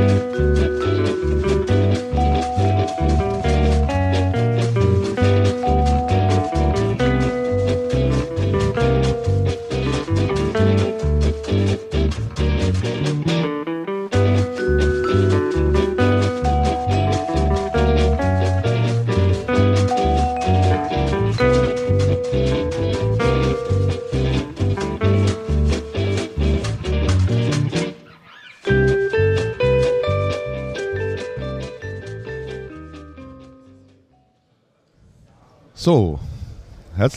So, 0.00 0.59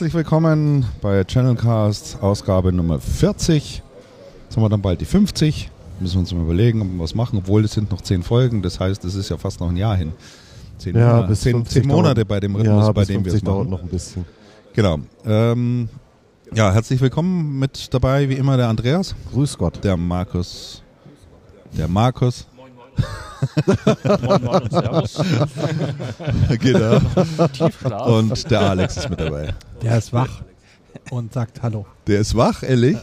herzlich 0.03 0.15
willkommen 0.15 0.85
bei 1.01 1.23
Channelcast 1.23 2.17
Ausgabe 2.21 2.73
Nummer 2.73 2.99
40. 2.99 3.81
Jetzt 4.43 4.57
haben 4.57 4.63
wir 4.63 4.67
dann 4.67 4.81
bald 4.81 4.99
die 4.99 5.05
50. 5.05 5.71
Müssen 6.01 6.15
wir 6.15 6.19
uns 6.19 6.33
mal 6.33 6.41
überlegen, 6.43 6.81
ob 6.81 6.87
wir 6.89 6.99
was 6.99 7.15
machen, 7.15 7.37
obwohl 7.37 7.63
es 7.63 7.71
sind 7.71 7.89
noch 7.89 8.01
10 8.01 8.21
Folgen. 8.21 8.61
Das 8.61 8.81
heißt, 8.81 9.05
es 9.05 9.15
ist 9.15 9.29
ja 9.29 9.37
fast 9.37 9.61
noch 9.61 9.69
ein 9.69 9.77
Jahr 9.77 9.95
hin. 9.95 10.11
10, 10.79 10.97
Ja, 10.97 11.07
Monate, 11.13 11.27
bis 11.29 11.39
10, 11.41 11.53
50 11.53 11.83
10 11.83 11.87
Monate 11.87 12.15
dauert- 12.15 12.27
bei 12.27 12.39
dem 12.41 12.53
Rhythmus, 12.53 12.85
ja, 12.85 12.91
bei 12.91 13.05
dem 13.05 13.23
wir 13.23 13.27
es 13.33 13.39
50 13.39 13.43
dauert 13.45 13.59
machen. 13.59 13.69
noch 13.69 13.81
ein 13.83 13.87
bisschen. 13.87 14.25
Genau. 14.73 14.99
Ähm, 15.25 15.87
ja, 16.53 16.73
herzlich 16.73 16.99
willkommen 16.99 17.57
mit 17.59 17.93
dabei, 17.93 18.27
wie 18.27 18.33
immer, 18.33 18.57
der 18.57 18.67
Andreas, 18.67 19.15
Grüß 19.31 19.57
Gott. 19.57 19.81
der 19.85 19.95
Markus, 19.95 20.83
der 21.77 21.87
Markus, 21.87 22.45
Moin 22.57 22.71
Moin 22.75 22.87
und 23.43 24.71
Servus. 24.71 25.21
genau. 26.59 26.99
Tiefschlaf. 27.53 28.07
und 28.07 28.51
der 28.51 28.61
Alex 28.61 28.97
ist 28.97 29.09
mit 29.09 29.19
dabei. 29.19 29.53
Der 29.81 29.97
ist 29.97 30.13
wach 30.13 30.41
und 31.09 31.33
sagt 31.33 31.61
Hallo. 31.61 31.85
Der 32.07 32.19
ist 32.19 32.35
wach, 32.35 32.63
ehrlich. 32.63 32.97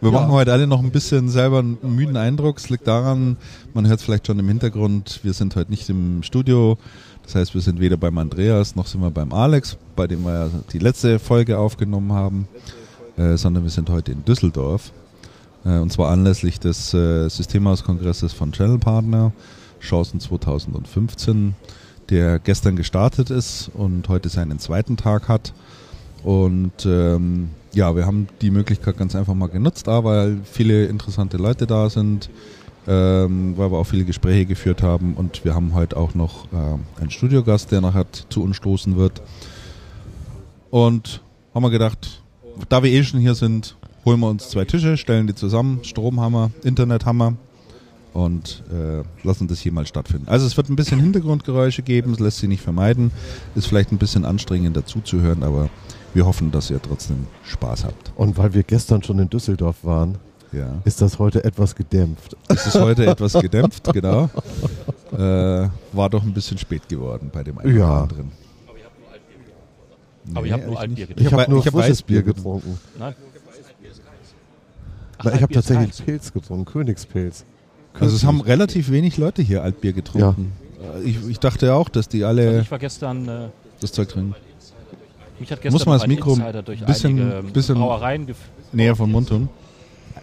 Wir 0.00 0.10
Ja. 0.10 0.20
machen 0.20 0.32
heute 0.32 0.52
alle 0.52 0.66
noch 0.66 0.82
ein 0.82 0.90
bisschen 0.90 1.28
selber 1.28 1.60
einen 1.60 1.78
müden 1.82 2.16
Eindruck. 2.16 2.58
Es 2.58 2.68
liegt 2.68 2.86
daran, 2.86 3.36
man 3.74 3.86
hört 3.86 4.00
es 4.00 4.04
vielleicht 4.04 4.26
schon 4.26 4.38
im 4.38 4.48
Hintergrund, 4.48 5.20
wir 5.22 5.32
sind 5.32 5.56
heute 5.56 5.70
nicht 5.70 5.88
im 5.88 6.22
Studio. 6.22 6.78
Das 7.24 7.34
heißt, 7.34 7.54
wir 7.54 7.60
sind 7.60 7.80
weder 7.80 7.96
beim 7.96 8.18
Andreas 8.18 8.76
noch 8.76 8.86
sind 8.86 9.00
wir 9.00 9.10
beim 9.10 9.32
Alex, 9.32 9.76
bei 9.96 10.06
dem 10.06 10.22
wir 10.24 10.32
ja 10.32 10.48
die 10.72 10.78
letzte 10.78 11.18
Folge 11.18 11.58
aufgenommen 11.58 12.12
haben, 12.12 12.46
äh, 13.16 13.36
sondern 13.36 13.64
wir 13.64 13.70
sind 13.70 13.90
heute 13.90 14.12
in 14.12 14.24
Düsseldorf. 14.24 14.92
Äh, 15.64 15.78
und 15.78 15.90
zwar 15.92 16.10
anlässlich 16.10 16.60
des 16.60 16.94
äh, 16.94 17.28
Systemhauskongresses 17.28 18.32
von 18.32 18.52
Channel 18.52 18.78
Partner, 18.78 19.32
Chancen 19.86 20.20
2015, 20.20 21.54
der 22.10 22.38
gestern 22.38 22.76
gestartet 22.76 23.30
ist 23.30 23.70
und 23.74 24.08
heute 24.08 24.28
seinen 24.28 24.58
zweiten 24.58 24.96
Tag 24.96 25.28
hat. 25.28 25.52
Und 26.22 26.84
ähm, 26.86 27.50
ja, 27.72 27.94
wir 27.94 28.06
haben 28.06 28.28
die 28.40 28.50
Möglichkeit 28.50 28.96
ganz 28.96 29.14
einfach 29.14 29.34
mal 29.34 29.48
genutzt, 29.48 29.88
A, 29.88 30.02
weil 30.04 30.40
viele 30.44 30.86
interessante 30.86 31.36
Leute 31.36 31.66
da 31.66 31.88
sind, 31.88 32.30
ähm, 32.88 33.54
weil 33.56 33.70
wir 33.70 33.78
auch 33.78 33.86
viele 33.86 34.04
Gespräche 34.04 34.46
geführt 34.46 34.82
haben 34.82 35.14
und 35.14 35.44
wir 35.44 35.54
haben 35.54 35.74
heute 35.74 35.96
auch 35.96 36.14
noch 36.14 36.46
äh, 36.52 37.00
einen 37.00 37.10
Studiogast, 37.10 37.70
der 37.72 37.80
nachher 37.80 38.06
zu 38.28 38.42
uns 38.42 38.56
stoßen 38.56 38.96
wird. 38.96 39.22
Und 40.70 41.22
haben 41.54 41.62
wir 41.62 41.70
gedacht, 41.70 42.22
da 42.68 42.82
wir 42.82 42.90
eh 42.90 43.04
schon 43.04 43.20
hier 43.20 43.34
sind, 43.34 43.76
holen 44.04 44.20
wir 44.20 44.28
uns 44.28 44.48
zwei 44.48 44.64
Tische, 44.64 44.96
stellen 44.96 45.26
die 45.26 45.34
zusammen, 45.34 45.80
Strom 45.82 46.20
haben 46.20 46.32
wir, 46.32 46.50
Internet 46.62 47.04
haben 47.06 47.18
wir 47.18 47.36
und 48.16 48.62
äh, 48.72 49.02
lassen 49.26 49.46
das 49.46 49.58
hier 49.60 49.72
mal 49.72 49.86
stattfinden. 49.86 50.26
Also 50.28 50.46
es 50.46 50.56
wird 50.56 50.70
ein 50.70 50.76
bisschen 50.76 50.98
Hintergrundgeräusche 51.00 51.82
geben, 51.82 52.12
es 52.14 52.18
lässt 52.18 52.38
sich 52.38 52.48
nicht 52.48 52.62
vermeiden, 52.62 53.10
ist 53.54 53.66
vielleicht 53.66 53.92
ein 53.92 53.98
bisschen 53.98 54.24
anstrengend 54.24 54.74
dazuzuhören, 54.74 55.42
aber 55.42 55.68
wir 56.14 56.24
hoffen, 56.24 56.50
dass 56.50 56.70
ihr 56.70 56.80
trotzdem 56.80 57.26
Spaß 57.44 57.84
habt. 57.84 58.12
Und 58.16 58.38
weil 58.38 58.54
wir 58.54 58.62
gestern 58.62 59.02
schon 59.02 59.18
in 59.18 59.28
Düsseldorf 59.28 59.84
waren, 59.84 60.16
Ja. 60.50 60.80
ist 60.84 61.02
das 61.02 61.18
heute 61.18 61.44
etwas 61.44 61.74
gedämpft. 61.74 62.36
Es 62.48 62.66
ist 62.66 62.80
heute 62.80 63.04
etwas 63.12 63.34
gedämpft, 63.34 63.92
genau. 63.92 64.30
Äh, 65.12 65.68
war 65.92 66.08
doch 66.10 66.22
ein 66.22 66.32
bisschen 66.32 66.56
spät 66.56 66.88
geworden 66.88 67.28
bei 67.30 67.42
dem 67.44 67.58
einen 67.58 67.72
oder 67.72 67.78
Ja. 67.84 68.02
anderen. 68.04 68.32
Aber 70.34 70.46
ich 70.46 70.52
habe 70.52 70.64
nur 70.66 70.80
Altbier 70.80 71.06
getrunken. 71.06 71.26
Ich 71.26 71.32
habe 71.32 71.42
hab- 71.42 71.48
nur 71.50 71.58
ich 71.60 71.66
hab 71.66 71.74
frisches 71.74 71.90
Weißbier 71.90 72.22
Bier 72.22 72.32
getrunken. 72.34 72.78
Nein. 72.98 73.14
Na, 75.22 75.34
ich 75.34 75.42
habe 75.42 75.52
tatsächlich. 75.52 76.04
Pilz 76.04 76.32
getrunken, 76.32 76.64
Königspilz. 76.64 77.44
Also 78.00 78.16
es 78.16 78.24
haben 78.24 78.40
relativ 78.40 78.90
wenig 78.90 79.16
Leute 79.16 79.42
hier 79.42 79.62
Altbier 79.62 79.92
getrunken. 79.92 80.52
Äh, 81.02 81.08
Ich, 81.08 81.16
ich 81.28 81.38
dachte 81.40 81.74
auch, 81.74 81.88
dass 81.88 82.08
die 82.08 82.24
Also 82.24 82.40
alle 82.40 82.60
ich 82.60 82.70
war 82.70 82.78
gestern, 82.78 83.28
äh, 83.28 83.48
das 83.80 83.92
Zeug 83.92 84.08
trinken. 84.08 84.34
mich 85.38 85.50
hat 85.50 85.60
gestern 85.62 85.72
Muss 85.72 85.86
man 85.86 85.98
das 85.98 86.06
Mikro 86.06 86.34
ein 86.34 86.86
bisschen- 86.86 87.18
ähm, 87.18 87.52
bisschen 87.52 87.76
Brauereien 87.76 88.26
Näher 88.72 88.96
vom 88.96 89.10
Mund 89.12 89.28
tun. 89.28 89.48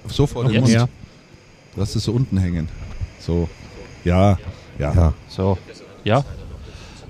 So 0.07 0.27
vor 0.27 0.45
dem? 0.45 0.61
Mund. 0.61 0.87
Lass 1.75 1.95
es 1.95 2.03
so 2.03 2.11
unten 2.11 2.37
hängen. 2.37 2.67
So. 3.19 3.47
Ja. 4.03 4.37
Ja. 4.77 4.93
Ja. 4.93 5.13
So. 5.29 5.57
Ja? 6.03 6.23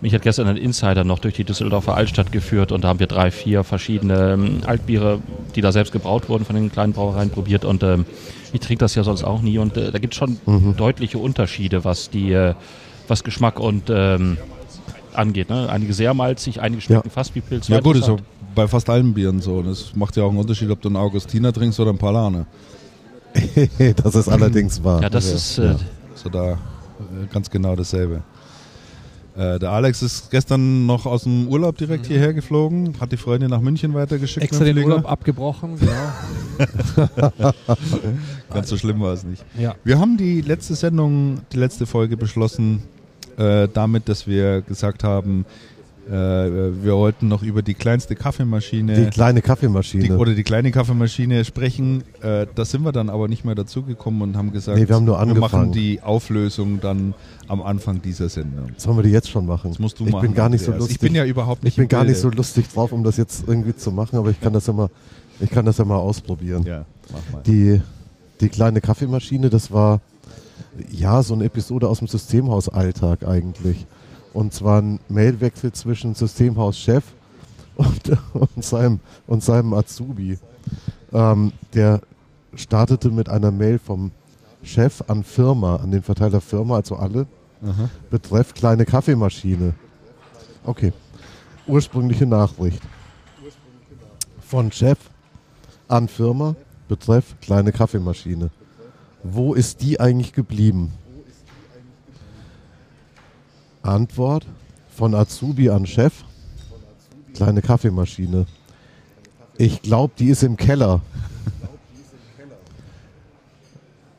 Mich 0.01 0.13
hat 0.13 0.21
gestern 0.21 0.47
ein 0.47 0.57
Insider 0.57 1.03
noch 1.05 1.19
durch 1.19 1.33
die 1.33 1.43
Düsseldorfer 1.45 1.95
Altstadt 1.95 2.31
geführt 2.31 2.71
und 2.73 2.83
da 2.83 2.89
haben 2.89 2.99
wir 2.99 3.07
drei, 3.07 3.31
vier 3.31 3.63
verschiedene 3.63 4.33
ähm, 4.33 4.57
Altbiere, 4.65 5.19
die 5.55 5.61
da 5.61 5.71
selbst 5.71 5.91
gebraut 5.93 6.27
wurden 6.29 6.43
von 6.45 6.55
den 6.55 6.71
kleinen 6.71 6.91
Brauereien 6.93 7.29
probiert 7.29 7.63
und 7.65 7.83
ähm, 7.83 8.05
ich 8.53 8.59
trinke 8.61 8.79
das 8.79 8.95
ja 8.95 9.03
sonst 9.03 9.23
auch 9.23 9.41
nie 9.41 9.57
und 9.57 9.75
äh, 9.77 9.91
da 9.91 9.99
gibt 9.99 10.13
es 10.13 10.17
schon 10.17 10.37
Mhm. 10.45 10.75
deutliche 10.77 11.17
Unterschiede, 11.17 11.83
was 11.83 12.09
die, 12.09 12.31
äh, 12.31 12.53
was 13.07 13.23
Geschmack 13.23 13.59
und 13.59 13.89
ähm, 13.89 14.37
angeht. 15.13 15.49
Ne? 15.49 15.69
Einige 15.69 15.93
sehr 15.93 16.13
malzig, 16.13 16.61
einige 16.61 16.81
schmecken 16.81 17.09
fast 17.09 17.35
wie 17.35 17.41
Pilz. 17.41 17.67
Ja 17.67 17.79
gut, 17.79 17.97
ist 17.97 18.05
so 18.05 18.17
bei 18.55 18.67
fast 18.67 18.89
allen 18.89 19.13
Bieren 19.13 19.41
so. 19.41 19.61
Das 19.61 19.95
macht 19.95 20.15
ja 20.15 20.23
auch 20.23 20.29
einen 20.29 20.37
Unterschied, 20.39 20.69
ob 20.69 20.81
du 20.81 20.89
einen 20.89 20.95
Augustiner 20.97 21.51
trinkst 21.51 21.79
oder 21.79 21.89
einen 21.89 21.99
Palane. 21.99 22.45
das 24.03 24.15
ist 24.15 24.29
allerdings 24.29 24.83
wahr. 24.83 25.01
Ja, 25.01 25.09
das 25.09 25.25
ist 25.25 25.57
äh, 25.57 25.75
So 26.15 26.29
da 26.29 26.51
äh, 26.53 26.57
ganz 27.31 27.49
genau 27.49 27.75
dasselbe. 27.75 28.21
Äh, 29.35 29.57
der 29.57 29.71
Alex 29.71 30.03
ist 30.03 30.29
gestern 30.29 30.85
noch 30.85 31.05
aus 31.07 31.23
dem 31.23 31.47
Urlaub 31.47 31.77
direkt 31.77 32.05
hierher 32.05 32.33
geflogen, 32.33 32.93
hat 32.99 33.11
die 33.11 33.17
Freundin 33.17 33.49
nach 33.49 33.61
München 33.61 33.93
weitergeschickt. 33.95 34.43
Extra 34.43 34.63
den. 34.63 34.77
Urlaub 34.77 35.09
abgebrochen. 35.09 35.77
Genau. 36.55 37.51
Ganz 38.53 38.69
so 38.69 38.77
schlimm 38.77 39.01
war 39.01 39.13
es 39.13 39.23
nicht. 39.23 39.43
ja. 39.57 39.73
Wir 39.83 39.99
haben 39.99 40.17
die 40.17 40.41
letzte 40.41 40.75
Sendung, 40.75 41.39
die 41.51 41.57
letzte 41.57 41.87
Folge 41.87 42.15
beschlossen, 42.15 42.83
äh, 43.37 43.67
damit, 43.73 44.07
dass 44.07 44.27
wir 44.27 44.61
gesagt 44.61 45.03
haben, 45.03 45.45
wir 46.11 46.93
wollten 46.95 47.27
noch 47.29 47.43
über 47.43 47.61
die 47.61 47.73
kleinste 47.75 48.15
Kaffeemaschine 48.15 48.93
Die 49.05 49.09
kleine 49.09 49.39
die, 49.39 49.45
Kaffeemaschine. 49.47 50.17
oder 50.17 50.33
die 50.33 50.43
kleine 50.43 50.71
Kaffeemaschine 50.71 51.45
sprechen. 51.45 52.03
Äh, 52.21 52.45
da 52.55 52.65
sind 52.65 52.83
wir 52.83 52.91
dann 52.91 53.09
aber 53.09 53.27
nicht 53.29 53.45
mehr 53.45 53.55
dazugekommen 53.55 54.21
und 54.21 54.35
haben 54.37 54.51
gesagt, 54.51 54.77
Nee, 54.77 54.87
wir 54.89 54.95
haben 54.95 55.05
nur 55.05 55.17
wir 55.17 55.25
machen 55.25 55.39
angefangen. 55.39 55.71
die 55.71 56.01
Auflösung 56.01 56.81
dann 56.81 57.13
am 57.47 57.61
Anfang 57.61 58.01
dieser 58.01 58.27
Sendung. 58.27 58.71
Sollen 58.77 58.97
wir 58.97 59.03
die 59.03 59.11
jetzt 59.11 59.29
schon 59.29 59.45
machen? 59.45 59.71
Das 59.71 59.79
musst 59.79 59.99
du 59.99 60.05
ich 60.05 60.11
machen. 60.11 60.27
bin 60.27 60.33
gar 60.35 60.49
nicht 60.49 60.63
so 60.65 60.71
lustig. 60.71 60.95
Ich 60.95 60.99
bin 60.99 61.15
ja 61.15 61.23
überhaupt 61.25 61.63
nicht 61.63 61.73
ich 61.73 61.77
bin 61.77 61.83
im 61.85 61.89
gar 61.89 62.03
nicht 62.03 62.17
so 62.17 62.29
lustig 62.29 62.67
drauf, 62.73 62.91
um 62.91 63.03
das 63.03 63.17
jetzt 63.17 63.45
irgendwie 63.47 63.75
zu 63.75 63.91
machen, 63.91 64.17
aber 64.17 64.29
ich 64.29 64.41
kann 64.41 64.51
das 64.53 64.67
ja 64.67 64.73
mal, 64.73 64.89
ich 65.39 65.49
kann 65.49 65.65
das 65.65 65.77
ja 65.77 65.85
mal 65.85 65.97
ausprobieren. 65.97 66.63
Ja, 66.63 66.85
mach 67.11 67.33
mal. 67.33 67.43
Die, 67.43 67.81
die 68.41 68.49
kleine 68.49 68.81
Kaffeemaschine, 68.81 69.49
das 69.49 69.71
war 69.71 70.01
ja 70.91 71.23
so 71.23 71.33
eine 71.33 71.45
Episode 71.45 71.87
aus 71.87 71.99
dem 71.99 72.07
Systemhausalltag 72.07 73.25
eigentlich. 73.27 73.85
Und 74.33 74.53
zwar 74.53 74.81
ein 74.81 74.99
Mailwechsel 75.09 75.71
zwischen 75.71 76.15
Systemhauschef 76.15 77.03
und, 77.75 78.17
und, 78.33 78.63
seinem, 78.63 78.99
und 79.27 79.43
seinem 79.43 79.73
Azubi. 79.73 80.37
Ähm, 81.11 81.51
der 81.73 82.01
startete 82.55 83.09
mit 83.09 83.29
einer 83.29 83.51
Mail 83.51 83.79
vom 83.79 84.11
Chef 84.63 85.03
an 85.07 85.23
Firma, 85.23 85.77
an 85.77 85.91
den 85.91 86.01
Verteiler 86.01 86.41
Firma, 86.41 86.77
also 86.77 86.95
alle, 86.95 87.27
Aha. 87.61 87.89
betreff 88.09 88.53
kleine 88.53 88.85
Kaffeemaschine. 88.85 89.73
Okay. 90.63 90.93
Ursprüngliche 91.67 92.25
Nachricht. 92.25 92.81
Von 94.41 94.71
Chef 94.71 94.97
an 95.87 96.07
Firma, 96.07 96.55
betreff 96.87 97.35
kleine 97.41 97.71
Kaffeemaschine. 97.71 98.49
Wo 99.23 99.53
ist 99.53 99.81
die 99.81 99.99
eigentlich 99.99 100.33
geblieben? 100.33 100.91
Antwort 103.83 104.45
von 104.95 105.13
Azubi 105.13 105.69
an 105.69 105.85
Chef, 105.85 106.23
kleine 107.33 107.61
Kaffeemaschine. 107.61 108.45
Ich 109.57 109.81
glaube, 109.81 110.13
die 110.17 110.29
ist 110.29 110.41
im 110.43 110.55
Keller. 110.57 111.01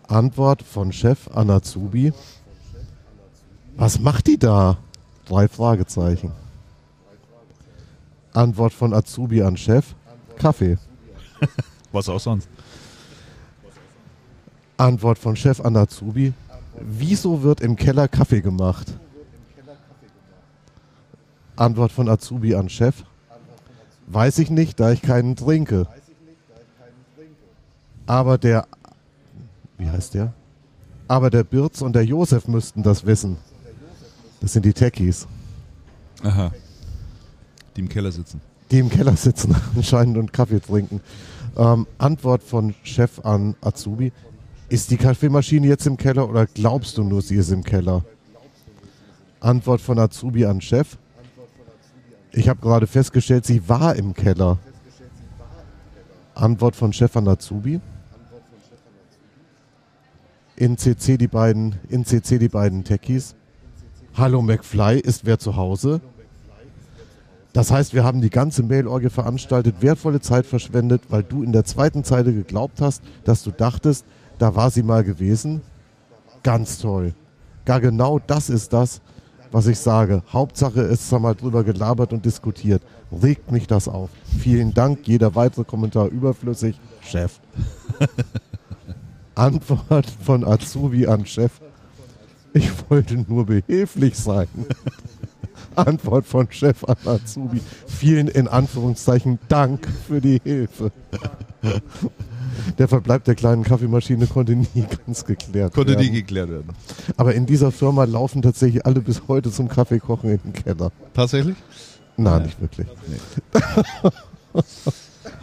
Antwort 0.06 0.62
von 0.62 0.92
Chef 0.92 1.28
an 1.34 1.50
Azubi. 1.50 2.12
Was 3.76 3.98
macht 3.98 4.26
die 4.26 4.38
da? 4.38 4.76
Drei 5.24 5.48
Fragezeichen. 5.48 6.30
Antwort 8.34 8.74
von 8.74 8.92
Azubi 8.92 9.42
an 9.42 9.56
Chef. 9.56 9.94
Kaffee. 10.36 10.76
Was 11.92 12.08
auch 12.08 12.20
sonst. 12.20 12.48
Antwort 14.76 15.18
von 15.18 15.36
Chef 15.36 15.60
an 15.60 15.76
Azubi. 15.76 16.34
Wieso 16.80 17.42
wird 17.42 17.60
im 17.60 17.76
Keller 17.76 18.08
Kaffee 18.08 18.42
gemacht? 18.42 18.92
Antwort 21.56 21.92
von 21.92 22.08
Azubi 22.08 22.54
an 22.54 22.68
Chef. 22.68 23.04
Weiß 24.06 24.38
ich 24.38 24.50
nicht, 24.50 24.80
da 24.80 24.92
ich 24.92 25.02
keinen 25.02 25.36
trinke. 25.36 25.86
Aber 28.06 28.36
der, 28.38 28.66
wie 29.78 29.88
heißt 29.88 30.14
der? 30.14 30.34
Aber 31.08 31.30
der 31.30 31.44
Birz 31.44 31.80
und 31.80 31.94
der 31.94 32.04
Josef 32.04 32.48
müssten 32.48 32.82
das 32.82 33.06
wissen. 33.06 33.36
Das 34.40 34.52
sind 34.52 34.64
die 34.64 34.72
Techies, 34.74 35.26
Aha. 36.22 36.52
Die 37.76 37.80
im 37.80 37.88
Keller 37.88 38.12
sitzen. 38.12 38.40
die 38.70 38.78
im 38.78 38.90
Keller 38.90 39.16
sitzen 39.16 39.54
anscheinend 39.76 40.18
und 40.18 40.32
Kaffee 40.32 40.60
trinken. 40.60 41.00
Ähm, 41.56 41.86
Antwort 41.98 42.42
von 42.42 42.74
Chef 42.82 43.24
an 43.24 43.54
Azubi. 43.62 44.12
Ist 44.68 44.90
die 44.90 44.96
Kaffeemaschine 44.96 45.66
jetzt 45.66 45.86
im 45.86 45.96
Keller 45.96 46.28
oder 46.28 46.46
glaubst 46.46 46.98
du 46.98 47.04
nur, 47.04 47.22
sie 47.22 47.36
ist 47.36 47.50
im 47.52 47.62
Keller? 47.64 48.04
Antwort 49.40 49.80
von 49.80 49.98
Azubi 49.98 50.44
an 50.44 50.60
Chef. 50.60 50.96
Ich 52.36 52.48
habe 52.48 52.60
gerade 52.60 52.88
festgestellt, 52.88 53.46
sie 53.46 53.68
war 53.68 53.94
im 53.94 54.12
Keller. 54.12 54.58
Antwort 56.34 56.74
von 56.74 56.92
Chef 56.92 57.16
an 57.16 57.28
Azubi. 57.28 57.80
In 60.56 60.76
CC 60.76 61.16
die 61.16 61.28
beiden, 61.28 61.76
in 61.88 62.04
CC 62.04 62.38
die 62.38 62.48
beiden 62.48 62.82
Techies. 62.82 63.36
Hallo 64.14 64.42
McFly, 64.42 64.98
ist 64.98 65.24
wer 65.24 65.38
zu 65.38 65.54
Hause? 65.54 66.00
Das 67.52 67.70
heißt, 67.70 67.94
wir 67.94 68.02
haben 68.02 68.20
die 68.20 68.30
ganze 68.30 68.64
Mailorgie 68.64 69.10
veranstaltet, 69.10 69.76
wertvolle 69.80 70.20
Zeit 70.20 70.44
verschwendet, 70.44 71.02
weil 71.10 71.22
du 71.22 71.44
in 71.44 71.52
der 71.52 71.64
zweiten 71.64 72.02
Zeile 72.02 72.32
geglaubt 72.32 72.80
hast, 72.80 73.00
dass 73.22 73.44
du 73.44 73.52
dachtest, 73.52 74.04
da 74.38 74.56
war 74.56 74.70
sie 74.70 74.82
mal 74.82 75.04
gewesen. 75.04 75.62
Ganz 76.42 76.78
toll. 76.78 77.14
Gar 77.64 77.80
genau 77.80 78.18
das 78.18 78.50
ist 78.50 78.72
das, 78.72 79.00
was 79.54 79.68
ich 79.68 79.78
sage. 79.78 80.22
Hauptsache, 80.32 80.80
es 80.80 81.02
ist 81.02 81.12
mal 81.12 81.34
drüber 81.34 81.62
gelabert 81.62 82.12
und 82.12 82.24
diskutiert. 82.24 82.82
Regt 83.22 83.52
mich 83.52 83.68
das 83.68 83.86
auf. 83.86 84.10
Vielen 84.40 84.74
Dank. 84.74 85.06
Jeder 85.06 85.36
weitere 85.36 85.62
Kommentar 85.62 86.08
überflüssig. 86.08 86.78
Chef. 87.00 87.38
Antwort 89.36 90.06
von 90.24 90.44
Azubi 90.44 91.06
an 91.06 91.24
Chef. 91.24 91.52
Ich 92.52 92.68
wollte 92.90 93.14
nur 93.28 93.46
behilflich 93.46 94.16
sein. 94.16 94.48
Antwort 95.76 96.26
von 96.26 96.50
Chef 96.50 96.82
an 96.82 96.96
Azubi. 97.04 97.60
Vielen 97.86 98.26
in 98.26 98.48
Anführungszeichen 98.48 99.38
Dank 99.48 99.86
für 100.08 100.20
die 100.20 100.40
Hilfe. 100.42 100.90
Der 102.78 102.88
Verbleib 102.88 103.24
der 103.24 103.34
kleinen 103.34 103.62
Kaffeemaschine 103.64 104.26
konnte 104.26 104.54
nie 104.56 104.68
ganz 105.06 105.24
geklärt 105.24 105.74
Konnte 105.74 105.92
werden. 105.92 106.02
die 106.02 106.10
geklärt 106.10 106.50
werden. 106.50 106.68
Aber 107.16 107.34
in 107.34 107.46
dieser 107.46 107.70
Firma 107.72 108.04
laufen 108.04 108.42
tatsächlich 108.42 108.84
alle 108.86 109.00
bis 109.00 109.22
heute 109.28 109.50
zum 109.50 109.68
Kaffeekochen 109.68 110.30
in 110.30 110.38
den 110.42 110.52
Keller. 110.52 110.90
Tatsächlich? 111.14 111.56
Nein, 112.16 112.40
Ja. 112.40 112.46
nicht 112.46 112.60
wirklich. 112.60 112.86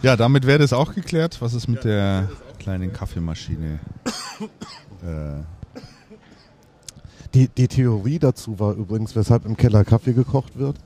Ja, 0.02 0.16
damit 0.16 0.46
wäre 0.46 0.58
das 0.60 0.72
auch 0.72 0.94
geklärt. 0.94 1.36
Was 1.40 1.54
ist 1.54 1.68
mit 1.68 1.84
der 1.84 2.28
kleinen 2.58 2.92
Kaffeemaschine? 2.92 3.78
äh, 5.02 5.42
Die, 7.34 7.48
die 7.48 7.68
Theorie 7.68 8.18
dazu 8.18 8.58
war 8.60 8.74
übrigens, 8.74 9.14
weshalb 9.16 9.44
im 9.44 9.56
Keller 9.56 9.84
Kaffee 9.84 10.12
gekocht 10.12 10.56
wird, 10.58 10.76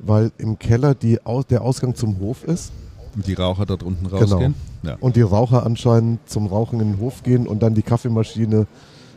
weil 0.00 0.30
im 0.38 0.58
Keller 0.58 0.94
die, 0.94 1.18
der 1.50 1.62
Ausgang 1.62 1.94
zum 1.94 2.18
Hof 2.20 2.44
ist 2.44 2.72
die 3.14 3.34
Raucher 3.34 3.66
dort 3.66 3.82
unten 3.82 4.04
Genau. 4.08 4.18
rausgehen. 4.20 4.54
Ja. 4.82 4.96
und 5.00 5.16
die 5.16 5.22
Raucher 5.22 5.64
anscheinend 5.64 6.20
zum 6.28 6.46
Rauchen 6.46 6.80
in 6.80 6.92
den 6.92 7.00
Hof 7.00 7.22
gehen 7.22 7.46
und 7.46 7.62
dann 7.62 7.74
die 7.74 7.82
Kaffeemaschine 7.82 8.66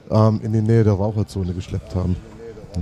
ähm, 0.10 0.40
in 0.44 0.54
die 0.54 0.62
Nähe 0.62 0.84
der 0.84 0.94
Raucherzone 0.94 1.54
geschleppt 1.54 1.94
haben. 1.96 2.16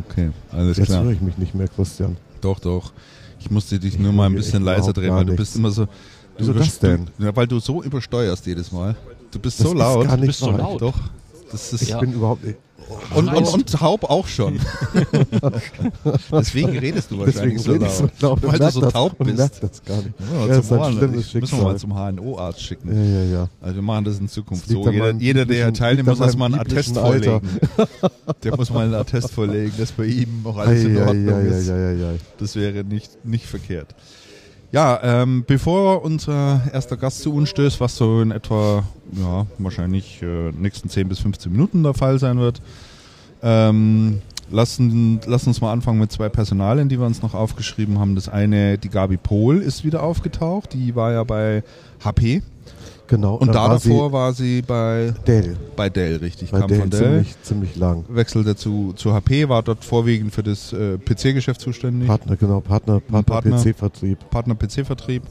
Okay, 0.10 0.32
alles 0.52 0.78
Jetzt 0.78 0.88
klar. 0.88 1.04
höre 1.04 1.12
ich 1.12 1.22
mich 1.22 1.38
nicht 1.38 1.56
mehr, 1.56 1.68
Christian. 1.68 2.18
Doch, 2.42 2.60
doch. 2.60 2.92
Ich 3.40 3.50
musste 3.50 3.80
dich 3.80 3.94
Ich 3.96 4.00
nur 4.00 4.12
mal 4.12 4.26
ein 4.28 4.36
bisschen 4.36 4.64
leiser 4.64 4.94
drehen, 4.94 5.14
weil 5.16 5.26
du 5.26 5.36
bist 5.36 5.56
immer 5.56 5.72
so. 5.72 5.86
Du 5.86 5.90
Wieso 6.38 6.54
das 6.54 6.80
denn? 6.80 7.08
Du, 7.18 7.24
ja, 7.26 7.36
weil 7.36 7.48
du 7.48 7.60
so 7.60 7.82
übersteuerst 7.82 8.46
jedes 8.46 8.72
Mal. 8.72 8.96
Du 9.32 9.40
bist 9.40 9.60
Das 9.60 9.68
so 9.68 9.74
ist 9.74 9.80
laut. 9.80 10.08
gar 10.08 10.18
nicht 10.18 10.28
bist 10.28 10.40
so 10.40 10.52
laut. 10.52 10.82
Doch. 10.82 10.94
Das 11.52 11.72
ist 11.74 11.82
Ich 11.84 11.90
Ja. 11.90 12.00
bin 12.00 12.12
überhaupt 12.14 12.44
nicht. 12.44 12.58
Und, 13.16 13.28
und, 13.28 13.36
Schreist. 13.38 13.54
und 13.54 13.70
Taub 13.72 14.04
auch 14.04 14.28
schon. 14.28 14.60
Deswegen 16.32 16.78
redest 16.78 17.12
du 17.12 17.18
Deswegen 17.26 17.26
wahrscheinlich 17.26 17.62
so 17.62 17.72
rede 17.72 17.86
ich 17.86 18.00
laut. 18.00 18.12
so 18.20 18.28
laut 18.28 18.44
und 18.44 18.52
weil 18.52 18.60
du 18.60 18.72
so 18.72 18.82
das, 18.82 18.94
taub 18.94 19.20
und 19.20 19.36
bist. 19.36 19.64
das 19.64 19.84
gar 19.84 19.98
nicht. 19.98 20.14
Ja, 20.20 20.56
Ja, 20.56 20.92
schlimmes 20.92 21.34
Müssen 21.34 21.58
wir 21.58 21.64
mal 21.64 21.78
zum 21.78 21.94
HNO-Arzt 21.94 22.62
schicken. 22.62 22.90
Ja, 22.94 23.20
ja, 23.22 23.24
ja. 23.42 23.50
Also 23.62 23.76
wir 23.76 23.82
machen 23.82 24.06
das 24.06 24.20
in 24.20 24.28
Zukunft 24.28 24.66
Das 24.66 24.74
so. 24.74 24.90
Jeder, 24.90 25.12
jeder 25.14 25.46
der 25.46 25.74
teilnimmt, 25.74 26.10
muss 26.10 26.20
erstmal 26.20 26.52
einen 26.54 26.62
Attest 26.62 26.98
Alter. 26.98 27.42
vorlegen. 27.42 27.60
Der 28.44 28.56
muss 28.56 28.70
mal 28.70 28.86
einen 28.86 28.94
Attest 28.96 29.32
vorlegen, 29.32 29.74
dass 29.78 29.92
bei 29.92 30.06
ihm 30.06 30.42
auch 30.46 30.58
alles 30.58 30.84
in 30.84 30.98
Ei, 30.98 31.06
Ordnung 31.08 31.36
ei, 31.36 31.40
ei, 31.42 31.46
ist. 31.48 31.70
ei, 31.70 31.74
ei, 31.74 32.06
ei. 32.14 32.20
Das 32.38 32.56
wäre 32.56 32.84
nicht, 32.84 33.26
nicht 33.26 33.46
verkehrt. 33.46 33.96
Ja, 34.72 35.00
ähm, 35.04 35.44
bevor 35.48 36.04
unser 36.04 36.62
erster 36.74 36.98
Gast 36.98 37.22
zu 37.22 37.34
uns 37.34 37.50
stößt, 37.50 37.80
was 37.80 37.96
so 37.96 38.22
in 38.22 38.32
etwa, 38.32 38.84
ja, 39.14 39.46
wahrscheinlich 39.58 40.22
äh, 40.22 40.52
nächsten 40.52 40.90
10 40.90 41.08
bis 41.08 41.20
15 41.20 41.52
Minuten 41.52 41.84
der 41.84 41.94
Fall 41.94 42.20
sein 42.20 42.40
wird, 42.40 42.62
ähm, 43.42 44.22
lassen, 44.52 45.22
lass 45.26 45.48
uns 45.48 45.62
mal 45.62 45.72
anfangen 45.72 46.00
mit 46.00 46.12
zwei 46.12 46.30
Personalien, 46.30 46.90
die 46.90 47.00
wir 47.00 47.06
uns 47.06 47.22
noch 47.22 47.34
aufgeschrieben 47.34 48.00
haben. 48.00 48.16
Das 48.16 48.30
eine, 48.30 48.78
die 48.78 48.90
Gabi 48.90 49.18
Pohl 49.18 49.62
ist 49.62 49.86
wieder 49.86 50.04
aufgetaucht, 50.04 50.74
die 50.74 50.96
war 50.96 51.12
ja 51.14 51.24
bei 51.24 51.64
HP 52.04 52.42
Genau. 53.08 53.36
und 53.36 53.50
da 53.50 53.54
war 53.56 53.70
davor 53.70 54.12
war 54.12 54.34
sie 54.34 54.62
bei, 54.62 55.14
Dell. 55.28 55.56
bei 55.76 55.90
Dell, 55.90 56.18
richtig, 56.18 56.52
Bei 56.52 56.60
kam 56.60 56.68
Dell 56.70 56.80
von 56.80 56.90
Dell. 56.90 57.02
ziemlich, 57.04 57.42
ziemlich 57.44 57.76
lang. 57.76 58.04
Wechselte 58.10 58.56
zu, 58.56 58.94
zu 58.96 59.14
HP, 59.14 59.48
war 59.48 59.62
dort 59.64 59.84
vorwiegend 59.86 60.34
für 60.34 60.42
das 60.44 60.74
äh, 60.74 60.98
PC-Geschäft 60.98 61.62
zuständig. 61.62 62.08
Partner, 62.08 62.36
genau, 62.36 62.62
Partner. 62.62 63.02
PC-Vertrieb. 63.02 64.18
Partner 64.32 64.56
PC-Vertrieb. 64.56 65.24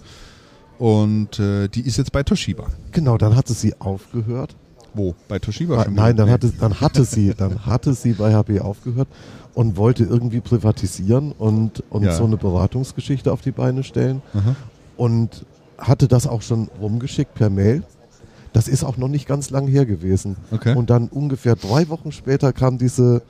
Und 0.78 1.38
äh, 1.38 1.68
die 1.68 1.82
ist 1.82 1.98
jetzt 1.98 2.12
bei 2.12 2.22
Toshiba. 2.22 2.66
Genau, 2.92 3.16
dann 3.18 3.36
hatte 3.36 3.52
sie 3.52 3.74
aufgehört. 3.80 4.56
Wo? 4.92 5.14
Bei 5.28 5.38
Toshiba? 5.38 5.84
Schon 5.84 5.94
nein, 5.94 6.16
dann 6.16 6.26
Nee. 6.26 6.32
hatte, 6.32 6.52
dann 6.58 6.80
hatte 6.80 7.04
sie, 7.04 7.34
dann 7.36 7.66
hatte 7.66 7.94
sie 7.94 8.12
bei 8.12 8.34
HP 8.34 8.60
aufgehört 8.60 9.08
und 9.54 9.76
wollte 9.76 10.04
irgendwie 10.04 10.40
privatisieren 10.40 11.32
und, 11.32 11.82
und 11.90 12.04
Ja. 12.04 12.14
so 12.14 12.24
eine 12.24 12.36
Beratungsgeschichte 12.36 13.32
auf 13.32 13.40
die 13.40 13.50
Beine 13.50 13.82
stellen 13.82 14.22
Aha. 14.34 14.54
und 14.96 15.44
hatte 15.88 16.08
das 16.08 16.26
auch 16.26 16.42
schon 16.42 16.68
rumgeschickt 16.80 17.34
per 17.34 17.50
Mail. 17.50 17.82
Das 18.52 18.68
ist 18.68 18.84
auch 18.84 18.96
noch 18.96 19.08
nicht 19.08 19.26
ganz 19.26 19.50
lang 19.50 19.66
her 19.66 19.84
gewesen. 19.84 20.36
Okay. 20.50 20.74
Und 20.76 20.90
dann 20.90 21.08
ungefähr 21.08 21.56
drei 21.56 21.88
Wochen 21.88 22.12
später 22.12 22.52
kam 22.52 22.78
diese, 22.78 23.22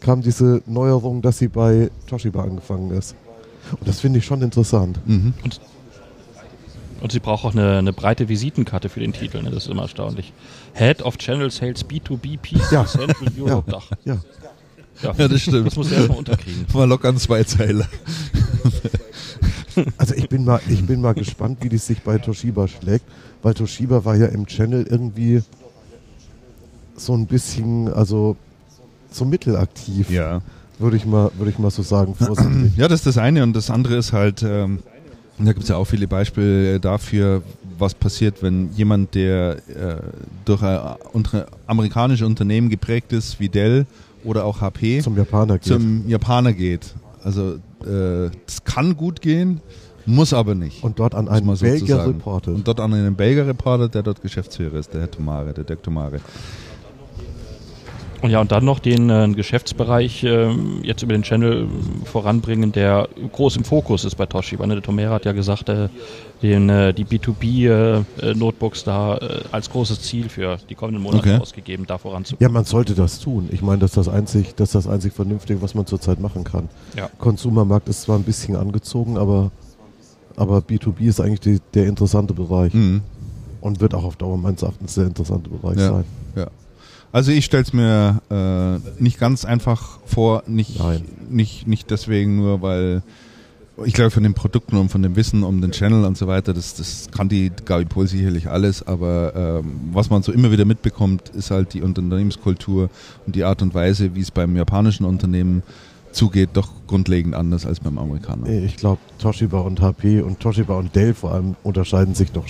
kam 0.00 0.22
diese 0.22 0.62
Neuerung, 0.66 1.22
dass 1.22 1.38
sie 1.38 1.48
bei 1.48 1.90
Toshiba 2.06 2.42
angefangen 2.42 2.90
ist. 2.92 3.16
Und 3.72 3.88
das 3.88 4.00
finde 4.00 4.20
ich 4.20 4.24
schon 4.24 4.42
interessant. 4.42 5.00
Mhm. 5.06 5.34
Und 7.00 7.12
sie 7.12 7.18
braucht 7.18 7.44
auch 7.44 7.52
eine, 7.52 7.78
eine 7.78 7.92
breite 7.92 8.28
Visitenkarte 8.28 8.88
für 8.88 9.00
den 9.00 9.12
Titel, 9.12 9.42
ne? 9.42 9.50
das 9.50 9.64
ist 9.64 9.70
immer 9.70 9.82
erstaunlich. 9.82 10.32
Head 10.74 11.02
of 11.02 11.16
Channel 11.16 11.50
Sales 11.50 11.84
B2B 11.86 12.38
PC 12.38 12.70
Ja. 12.72 12.84
Central 12.84 13.32
Europe 13.40 13.70
Dach. 13.70 13.90
Ja. 14.04 14.18
Ja. 15.02 15.14
Ja, 15.16 15.28
das 15.28 15.40
stimmt. 15.40 15.66
Das 15.66 15.76
muss 15.76 15.90
er 15.90 15.98
erstmal 15.98 16.18
unterkriegen. 16.18 16.66
Mal 16.74 16.84
locker 16.88 17.08
ein 17.08 17.16
Zweizeiler. 17.18 17.86
Also 19.96 20.14
ich 20.14 20.28
bin 20.28 20.44
mal, 20.44 20.60
ich 20.68 20.84
bin 20.84 21.00
mal 21.00 21.14
gespannt, 21.14 21.58
wie 21.62 21.68
die 21.68 21.78
sich 21.78 22.02
bei 22.02 22.18
Toshiba 22.18 22.66
schlägt, 22.68 23.04
weil 23.42 23.54
Toshiba 23.54 24.04
war 24.04 24.16
ja 24.16 24.26
im 24.26 24.46
Channel 24.46 24.86
irgendwie 24.88 25.42
so 26.96 27.14
ein 27.14 27.26
bisschen, 27.26 27.88
also 27.88 28.36
so 29.10 29.24
mittelaktiv, 29.24 30.10
Ja. 30.10 30.42
würde 30.78 30.96
ich 30.96 31.06
mal, 31.06 31.30
würde 31.38 31.50
ich 31.50 31.58
mal 31.58 31.70
so 31.70 31.82
sagen, 31.82 32.14
vorsichtig. 32.14 32.72
Ja, 32.76 32.88
das 32.88 33.00
ist 33.00 33.06
das 33.06 33.18
eine. 33.18 33.42
Und 33.42 33.54
das 33.54 33.70
andere 33.70 33.96
ist 33.96 34.12
halt, 34.12 34.42
ähm, 34.42 34.80
da 35.38 35.52
gibt 35.52 35.62
es 35.62 35.68
ja 35.68 35.76
auch 35.76 35.86
viele 35.86 36.06
Beispiele 36.08 36.78
dafür, 36.80 37.42
was 37.78 37.94
passiert, 37.94 38.42
wenn 38.42 38.70
jemand, 38.74 39.14
der 39.14 39.56
äh, 39.68 39.96
durch 40.44 40.62
ein 40.62 40.78
unter, 41.12 41.46
amerikanische 41.66 42.26
Unternehmen 42.26 42.68
geprägt 42.68 43.12
ist, 43.12 43.40
wie 43.40 43.48
Dell 43.48 43.86
oder 44.24 44.44
auch 44.44 44.60
HP, 44.60 45.00
Zum 45.02 45.16
Japaner 45.16 45.54
geht. 45.54 45.64
zum 45.64 46.08
Japaner 46.08 46.52
geht. 46.52 46.94
Also 47.22 47.54
äh, 47.84 48.30
das 48.46 48.64
kann 48.64 48.96
gut 48.96 49.20
gehen, 49.20 49.60
muss 50.06 50.32
aber 50.32 50.54
nicht. 50.54 50.82
und 50.82 50.98
dort 50.98 51.14
an 51.14 51.28
einen 51.28 51.46
man 51.46 51.56
so 51.56 51.64
zu 51.66 51.70
Belgier 51.70 51.96
sagen. 51.96 52.12
reportet. 52.12 52.54
Und 52.54 52.66
dort 52.66 52.80
an 52.80 52.92
einen 52.94 53.14
Belgier 53.14 53.46
Reporter, 53.46 53.88
der 53.88 54.02
dort 54.02 54.22
Geschäftsführer 54.22 54.78
ist, 54.78 54.92
der 54.92 55.02
Herr 55.02 55.10
Tomare, 55.10 55.52
der 55.52 55.64
Dirk 55.64 55.82
Tomare. 55.82 56.20
Und 58.22 58.28
ja, 58.30 58.40
und 58.40 58.52
dann 58.52 58.64
noch 58.66 58.80
den 58.80 59.08
äh, 59.08 59.28
Geschäftsbereich 59.34 60.24
ähm, 60.24 60.80
jetzt 60.82 61.02
über 61.02 61.14
den 61.14 61.22
Channel 61.22 61.66
voranbringen, 62.04 62.70
der 62.70 63.08
groß 63.32 63.56
im 63.56 63.64
Fokus 63.64 64.04
ist 64.04 64.16
bei 64.16 64.26
Toshiba. 64.26 64.66
Ne? 64.66 64.74
Der 64.74 64.82
Tomera 64.82 65.14
hat 65.14 65.24
ja 65.24 65.32
gesagt, 65.32 65.70
äh, 65.70 65.88
den, 66.42 66.68
äh, 66.68 66.92
die 66.92 67.04
B2B-Notebooks 67.06 68.84
da 68.84 69.16
äh, 69.16 69.40
als 69.52 69.70
großes 69.70 70.02
Ziel 70.02 70.28
für 70.28 70.58
die 70.68 70.74
kommenden 70.74 71.02
Monate 71.02 71.20
Okay. 71.30 71.38
ausgegeben, 71.40 71.86
da 71.86 71.96
voranzukommen. 71.98 72.42
Ja, 72.46 72.52
man 72.52 72.64
sollte 72.64 72.94
das 72.94 73.20
tun. 73.20 73.48
Ich 73.52 73.62
meine, 73.62 73.78
das 73.78 73.90
ist 73.92 73.96
das 73.96 74.08
einzig, 74.08 74.54
das 74.54 74.68
ist 74.70 74.74
das 74.74 74.86
einzig 74.86 75.12
Vernünftige, 75.14 75.62
was 75.62 75.74
man 75.74 75.86
zurzeit 75.86 76.20
machen 76.20 76.44
kann. 76.44 76.68
Ja. 76.96 77.08
Konsumermarkt 77.18 77.88
ist 77.88 78.02
zwar 78.02 78.16
ein 78.18 78.24
bisschen 78.24 78.54
angezogen, 78.56 79.16
aber, 79.16 79.50
aber 80.36 80.58
B2B 80.58 81.00
ist 81.08 81.20
eigentlich 81.20 81.40
die, 81.40 81.58
der 81.74 81.86
interessante 81.86 82.34
Bereich 82.34 82.74
Mhm. 82.74 83.00
und 83.62 83.80
wird 83.80 83.94
auch 83.94 84.04
auf 84.04 84.16
Dauer 84.16 84.36
meines 84.36 84.62
Erachtens 84.62 84.94
der 84.94 85.06
interessante 85.06 85.48
Bereich 85.50 85.78
Ja. 85.78 85.88
sein. 85.88 86.04
Also 87.12 87.32
ich 87.32 87.44
stelle 87.44 87.64
es 87.64 87.72
mir 87.72 88.20
äh, 88.30 89.02
nicht 89.02 89.18
ganz 89.18 89.44
einfach 89.44 89.98
vor, 90.06 90.44
nicht, 90.46 90.78
Nein. 90.78 91.04
nicht, 91.28 91.66
nicht 91.66 91.90
deswegen 91.90 92.36
nur, 92.36 92.62
weil 92.62 93.02
ich 93.84 93.94
glaube 93.94 94.10
von 94.10 94.22
den 94.22 94.34
Produkten 94.34 94.76
und 94.76 94.90
von 94.90 95.02
dem 95.02 95.16
Wissen 95.16 95.42
um 95.42 95.60
den 95.60 95.72
Channel 95.72 96.04
und 96.04 96.16
so 96.16 96.26
weiter, 96.26 96.52
das, 96.52 96.74
das 96.74 97.08
kann 97.10 97.28
die 97.28 97.50
Gabi 97.64 97.84
Pol 97.86 98.06
sicherlich 98.06 98.48
alles, 98.48 98.86
aber 98.86 99.62
ähm, 99.64 99.80
was 99.92 100.10
man 100.10 100.22
so 100.22 100.32
immer 100.32 100.52
wieder 100.52 100.64
mitbekommt, 100.64 101.30
ist 101.30 101.50
halt 101.50 101.74
die 101.74 101.82
Unternehmenskultur 101.82 102.90
und 103.26 103.34
die 103.34 103.44
Art 103.44 103.62
und 103.62 103.74
Weise, 103.74 104.14
wie 104.14 104.20
es 104.20 104.30
beim 104.30 104.56
japanischen 104.56 105.04
Unternehmen 105.04 105.62
zugeht, 106.12 106.50
doch 106.54 106.68
grundlegend 106.86 107.34
anders 107.34 107.66
als 107.66 107.80
beim 107.80 107.98
Amerikaner. 107.98 108.48
Ich 108.48 108.76
glaube, 108.76 109.00
Toshiba 109.18 109.60
und 109.60 109.80
HP 109.80 110.20
und 110.20 110.40
Toshiba 110.40 110.74
und 110.74 110.94
Dell 110.94 111.14
vor 111.14 111.32
allem 111.32 111.56
unterscheiden 111.62 112.14
sich 112.14 112.32
doch 112.32 112.46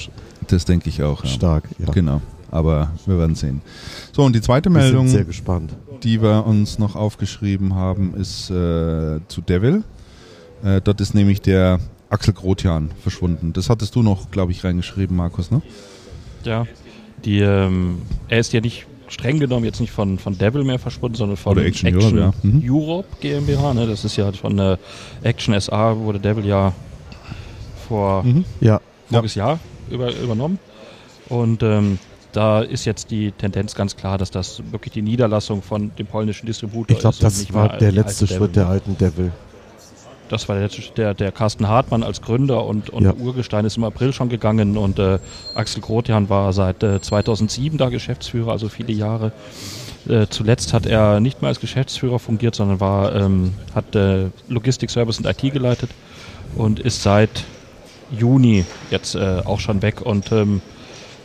Das 0.48 0.64
denke 0.64 0.88
ich 0.88 1.02
auch. 1.02 1.24
Ja. 1.24 1.30
stark. 1.30 1.64
Ja. 1.78 1.92
Genau. 1.92 2.20
Aber 2.50 2.90
wir 3.06 3.18
werden 3.18 3.36
sehen. 3.36 3.62
So, 4.12 4.22
und 4.24 4.34
die 4.34 4.40
zweite 4.40 4.70
Meldung, 4.70 5.08
sehr 5.08 5.24
gespannt. 5.24 5.72
die 6.02 6.20
wir 6.20 6.44
uns 6.46 6.78
noch 6.78 6.96
aufgeschrieben 6.96 7.74
haben, 7.74 8.14
ist 8.14 8.50
äh, 8.50 9.20
zu 9.28 9.40
Devil. 9.40 9.84
Äh, 10.64 10.80
dort 10.82 11.00
ist 11.00 11.14
nämlich 11.14 11.40
der 11.40 11.78
Axel 12.08 12.34
Grotian 12.34 12.90
verschwunden. 13.00 13.52
Das 13.52 13.70
hattest 13.70 13.94
du 13.94 14.02
noch, 14.02 14.30
glaube 14.30 14.50
ich, 14.52 14.64
reingeschrieben, 14.64 15.16
Markus, 15.16 15.50
ne? 15.50 15.62
Ja. 16.44 16.66
Die, 17.24 17.40
ähm, 17.40 18.02
er 18.28 18.40
ist 18.40 18.52
ja 18.52 18.60
nicht 18.60 18.86
streng 19.08 19.38
genommen 19.40 19.64
jetzt 19.64 19.80
nicht 19.80 19.92
von, 19.92 20.18
von 20.18 20.38
Devil 20.38 20.64
mehr 20.64 20.78
verschwunden, 20.78 21.16
sondern 21.16 21.36
von 21.36 21.52
Oder 21.52 21.66
Action 21.66 21.94
Europe, 21.94 22.18
ja. 22.18 22.32
Mhm. 22.42 22.62
Europe 22.64 23.08
GmbH. 23.20 23.74
Ne? 23.74 23.86
Das 23.86 24.04
ist 24.04 24.16
ja 24.16 24.30
von 24.32 24.58
äh, 24.58 24.76
Action 25.22 25.58
SA 25.60 25.96
wurde 25.96 26.18
Devil 26.20 26.46
ja 26.46 26.72
vor 27.88 28.24
Ja, 28.60 28.80
voriges 29.10 29.34
Jahr 29.34 29.58
über, 29.90 30.14
übernommen. 30.16 30.58
Und 31.28 31.62
ähm, 31.62 31.98
da 32.32 32.60
ist 32.60 32.84
jetzt 32.84 33.10
die 33.10 33.32
Tendenz 33.32 33.74
ganz 33.74 33.96
klar, 33.96 34.18
dass 34.18 34.30
das 34.30 34.62
wirklich 34.70 34.92
die 34.92 35.02
Niederlassung 35.02 35.62
von 35.62 35.90
dem 35.96 36.06
polnischen 36.06 36.46
Distributor 36.46 36.96
ich 36.96 37.00
glaube, 37.00 37.14
ist. 37.14 37.20
und 37.20 37.26
das 37.26 37.38
nicht 37.38 37.54
war 37.54 37.76
der 37.76 37.92
letzte 37.92 38.26
Schritt 38.26 38.40
Devil. 38.40 38.48
der 38.48 38.66
alten 38.68 38.98
Devil. 38.98 39.32
Das 40.28 40.48
war 40.48 40.54
der 40.54 40.64
letzte 40.64 40.82
Schritt. 40.82 40.96
Der, 40.96 41.12
der 41.12 41.32
Carsten 41.32 41.66
Hartmann 41.66 42.04
als 42.04 42.22
Gründer 42.22 42.64
und, 42.64 42.88
und 42.90 43.04
Ja. 43.04 43.14
Urgestein 43.14 43.64
ist 43.64 43.76
im 43.76 43.84
April 43.84 44.12
schon 44.12 44.28
gegangen 44.28 44.76
und 44.76 44.98
äh, 45.00 45.18
Axel 45.54 45.82
Grotian 45.82 46.28
war 46.28 46.52
seit 46.52 46.82
äh, 46.84 47.00
2007 47.00 47.78
da 47.78 47.88
Geschäftsführer, 47.88 48.52
also 48.52 48.68
viele 48.68 48.92
Jahre. 48.92 49.32
Äh, 50.08 50.26
zuletzt 50.30 50.72
hat 50.72 50.86
er 50.86 51.18
nicht 51.20 51.42
mehr 51.42 51.48
als 51.48 51.60
Geschäftsführer 51.60 52.20
fungiert, 52.20 52.54
sondern 52.54 52.80
war, 52.80 53.14
ähm, 53.14 53.54
hat 53.74 53.94
äh, 53.96 54.28
Logistik, 54.48 54.90
Service 54.90 55.18
und 55.18 55.26
IT 55.26 55.52
geleitet 55.52 55.90
und 56.54 56.78
ist 56.78 57.02
seit 57.02 57.44
Juni 58.10 58.64
jetzt 58.90 59.16
äh, 59.16 59.42
auch 59.44 59.60
schon 59.60 59.82
weg. 59.82 60.00
Und 60.00 60.32
ähm, 60.32 60.62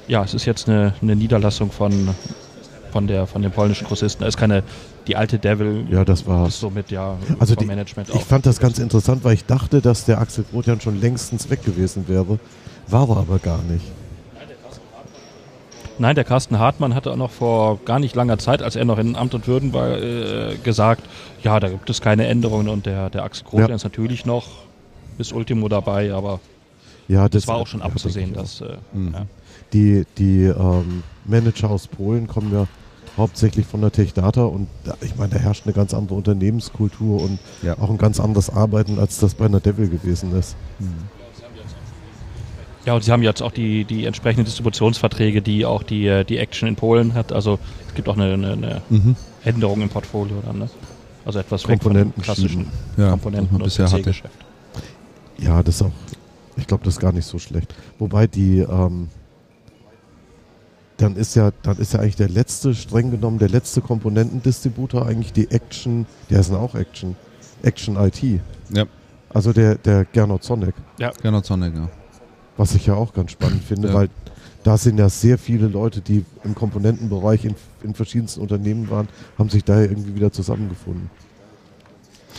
ja, 0.08 0.24
es 0.24 0.34
ist 0.34 0.46
jetzt 0.46 0.70
eine, 0.70 0.94
eine 1.02 1.16
Niederlassung 1.16 1.72
von, 1.72 2.10
von, 2.92 3.08
der, 3.08 3.28
von 3.28 3.42
dem 3.42 3.52
polnischen 3.52 3.88
Grossisten. 3.88 4.24
Es 4.24 4.36
ist 4.36 4.38
keine, 4.38 4.64
die 5.08 5.16
alte 5.16 5.40
Devil 5.40 5.86
Ja, 5.90 6.06
das 6.06 6.26
war 6.28 6.50
somit 6.50 6.92
ja 6.92 7.18
Also 7.40 7.56
die- 7.56 7.66
Management 7.66 8.10
Ich 8.14 8.24
fand 8.24 8.46
das 8.46 8.60
ganz 8.60 8.80
interessant, 8.80 9.24
weil 9.24 9.34
ich 9.34 9.46
dachte, 9.46 9.82
dass 9.82 10.06
der 10.06 10.20
Axel 10.20 10.46
Grotian 10.52 10.80
schon 10.82 11.00
längstens 11.00 11.50
weg 11.50 11.64
gewesen 11.64 12.08
wäre. 12.08 12.40
War 12.88 13.10
er 13.10 13.18
aber 13.18 13.40
gar 13.40 13.62
nicht. 13.64 13.86
Nein, 15.98 16.16
der 16.16 16.26
Carsten 16.26 16.60
Hartmann 16.60 16.94
hatte 16.94 17.10
auch 17.12 17.16
noch 17.16 17.32
vor 17.32 17.80
gar 17.86 18.00
nicht 18.00 18.16
langer 18.16 18.38
Zeit, 18.38 18.62
als 18.62 18.76
er 18.76 18.84
noch 18.84 18.98
in 18.98 19.16
Amt 19.16 19.34
und 19.34 19.48
Würden 19.48 19.72
war, 19.72 19.98
äh, 19.98 20.58
gesagt, 20.62 21.04
ja, 21.42 21.58
da 21.62 21.70
gibt 21.70 21.90
es 21.90 22.02
keine 22.02 22.28
Änderungen 22.28 22.68
und 22.68 22.86
der, 22.86 23.10
der 23.10 23.24
Axel 23.24 23.46
Grotian 23.48 23.70
Ja. 23.70 23.76
ist 23.76 23.86
natürlich 23.86 24.26
noch 24.26 24.46
bis 25.18 25.32
Ultimo 25.32 25.70
dabei, 25.70 26.14
aber 26.14 26.42
Ja, 27.08 27.30
das, 27.30 27.48
war 27.48 27.56
auch 27.56 27.68
schon 27.68 27.82
abzusehen, 27.82 28.34
dass 28.34 28.60
äh, 28.60 28.76
Mhm. 28.92 29.14
ja. 29.14 29.26
Die, 29.74 30.06
die 30.18 30.44
ähm, 30.44 31.04
Manager 31.26 31.70
aus 31.72 31.88
Polen 31.88 32.28
kommen 32.28 32.54
ja 32.54 32.68
hauptsächlich 33.18 33.66
von 33.66 33.82
der 33.82 33.92
Techdata 33.92 34.44
und 34.44 34.68
da, 34.84 34.96
ich 35.02 35.16
meine, 35.16 35.34
da 35.34 35.40
herrscht 35.40 35.64
eine 35.66 35.74
ganz 35.74 35.94
andere 35.94 36.16
Unternehmenskultur 36.16 37.22
und 37.22 37.40
Ja. 37.64 37.78
auch 37.80 37.90
ein 37.90 37.98
ganz 37.98 38.20
anderes 38.20 38.50
Arbeiten, 38.50 39.00
als 39.00 39.20
das 39.20 39.34
bei 39.36 39.46
einer 39.46 39.60
Devil 39.62 39.88
gewesen 39.90 40.34
ist. 40.38 40.56
ja, 42.86 42.94
und 42.94 43.04
sie 43.04 43.12
haben 43.12 43.24
jetzt 43.24 43.42
auch 43.42 43.52
die, 43.52 43.84
die 43.86 44.06
entsprechenden 44.06 44.46
Distributionsverträge, 44.46 45.42
die 45.42 45.66
auch 45.66 45.82
die, 45.84 46.24
die 46.28 46.38
Action 46.38 46.68
in 46.68 46.76
Polen 46.76 47.14
hat. 47.16 47.32
Also 47.34 47.58
es 47.88 47.96
gibt 47.96 48.08
auch 48.10 48.16
eine, 48.18 48.34
eine, 48.34 48.52
eine 48.54 48.82
Mhm. 48.90 49.16
Änderung 49.44 49.82
im 49.82 49.90
Portfolio 49.90 50.42
dann, 50.46 50.60
ne? 50.60 50.70
Also 51.26 51.40
etwas 51.40 51.68
weg 51.68 51.82
von 51.82 52.14
klassischen. 52.22 52.68
Ja, 52.98 53.10
Komponenten 53.12 53.56
und 53.58 53.64
bisher 53.64 53.90
hatte. 53.92 54.14
Ja, 55.40 55.64
das 55.64 55.76
ist 55.76 55.82
auch, 55.82 55.92
ich 56.58 56.68
glaube, 56.68 56.84
das 56.84 56.96
ist 56.96 57.00
gar 57.00 57.12
nicht 57.12 57.26
so 57.26 57.40
schlecht. 57.40 57.74
Wobei 57.98 58.28
die, 58.28 58.60
ähm, 58.60 59.08
dann 60.98 61.16
ist 61.16 61.36
ja, 61.36 61.52
dann 61.64 61.78
ist 61.78 61.94
ja 61.94 62.00
eigentlich 62.00 62.16
der 62.16 62.30
letzte, 62.30 62.74
streng 62.74 63.12
genommen, 63.12 63.38
der 63.40 63.50
letzte 63.50 63.82
Komponentendistributor 63.82 65.06
eigentlich 65.06 65.34
die 65.34 65.52
Action, 65.52 66.06
die 66.30 66.38
heißen 66.38 66.56
auch 66.56 66.76
Action, 66.76 67.16
Action 67.64 67.98
IT. 67.98 68.22
Ja, 68.74 68.86
Also 69.30 69.52
der, 69.54 69.76
der 69.76 70.06
Gernot 70.06 70.44
Sonic, 70.44 70.74
Gernot 71.22 71.46
Sonnig, 71.46 71.76
ja. 71.76 71.90
was 72.58 72.74
ich 72.76 72.86
ja 72.86 72.94
auch 72.96 73.14
ganz 73.14 73.32
spannend 73.32 73.64
finde, 73.64 73.90
Ja. 73.90 73.94
weil 73.94 74.10
da 74.64 74.78
sind 74.78 74.98
ja 74.98 75.10
sehr 75.10 75.38
viele 75.38 75.68
Leute, 75.68 76.02
die 76.02 76.26
im 76.44 76.56
Komponentenbereich 76.56 77.46
in, 77.46 77.56
in 77.84 77.94
verschiedensten 77.94 78.42
Unternehmen 78.42 78.90
waren, 78.90 79.08
haben 79.38 79.50
sich 79.50 79.64
daher 79.64 79.90
irgendwie 79.90 80.16
wieder 80.16 80.32
zusammengefunden. 80.32 81.10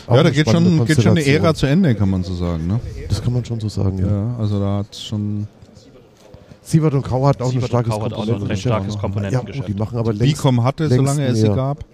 Auch 0.07 0.17
Ja, 0.17 0.23
da 0.25 0.31
geht 0.31 0.49
schon, 0.51 0.85
geht 0.87 1.03
schon 1.03 1.13
eine. 1.13 1.25
Ära 1.27 1.55
zu 1.55 1.67
Ende, 1.67 1.95
kann 1.95 2.11
man 2.11 2.23
so 2.25 2.35
sagen. 2.35 2.67
Ne? 2.67 2.81
Das 3.09 3.23
kann 3.23 3.33
man 3.33 3.45
schon 3.45 3.61
so 3.61 3.69
sagen, 3.69 3.99
ja. 3.99 4.07
Ja, 4.09 4.37
also 4.39 4.59
da 4.61 4.79
hat 4.79 4.95
schon. 4.97 5.47
Sievert 6.67 6.95
und 6.95 7.03
Kau 7.03 7.27
hat 7.27 7.41
auch 7.41 7.53
ein 7.53 7.63
starkes 7.63 7.93
Kau 7.93 8.05
hat 8.05 8.13
auch 8.13 8.27
noch 8.27 8.41
ein 8.41 8.47
recht 8.47 8.69
Komponentengeschäft. 9.01 9.69
Ja, 9.69 9.73
oh, 9.73 9.73
die 9.73 9.79
machen 9.79 9.99
aber 9.99 10.13
längst, 10.13 10.37
Bicom 10.37 10.65
hatte, 10.65 10.85
längst 10.87 10.97
solange 10.97 11.27
es 11.27 11.41
sie 11.41 11.49
gab. 11.49 11.85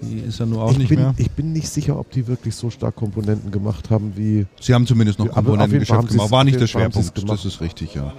Die 0.00 0.18
ist 0.18 0.40
ja 0.40 0.46
nur 0.46 0.62
auch 0.62 0.72
ich, 0.72 0.78
nicht 0.78 0.88
bin, 0.88 0.98
mehr. 0.98 1.14
ich 1.16 1.30
bin 1.30 1.52
nicht 1.52 1.68
sicher, 1.68 1.98
ob 1.98 2.10
die 2.10 2.26
wirklich 2.26 2.56
so 2.56 2.70
stark 2.70 2.96
Komponenten 2.96 3.50
gemacht 3.50 3.90
haben 3.90 4.14
wie. 4.16 4.46
Sie 4.60 4.74
haben 4.74 4.86
zumindest 4.86 5.18
noch 5.18 5.28
Komponentengeschäft 5.28 6.08
gemacht. 6.08 6.30
War 6.30 6.42
nicht 6.44 6.58
der 6.58 6.66
Schwerpunkt. 6.66 7.28
Das 7.28 7.44
ist 7.44 7.60
richtig, 7.60 7.94
ja. 7.94 8.12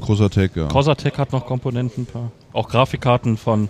Großer 0.00 0.30
Tech, 0.30 0.50
ja. 0.54 0.66
Cosatec 0.66 1.18
hat 1.18 1.32
noch 1.32 1.46
Komponenten, 1.46 2.06
paar- 2.06 2.32
auch 2.52 2.68
Grafikkarten 2.68 3.36
von 3.36 3.68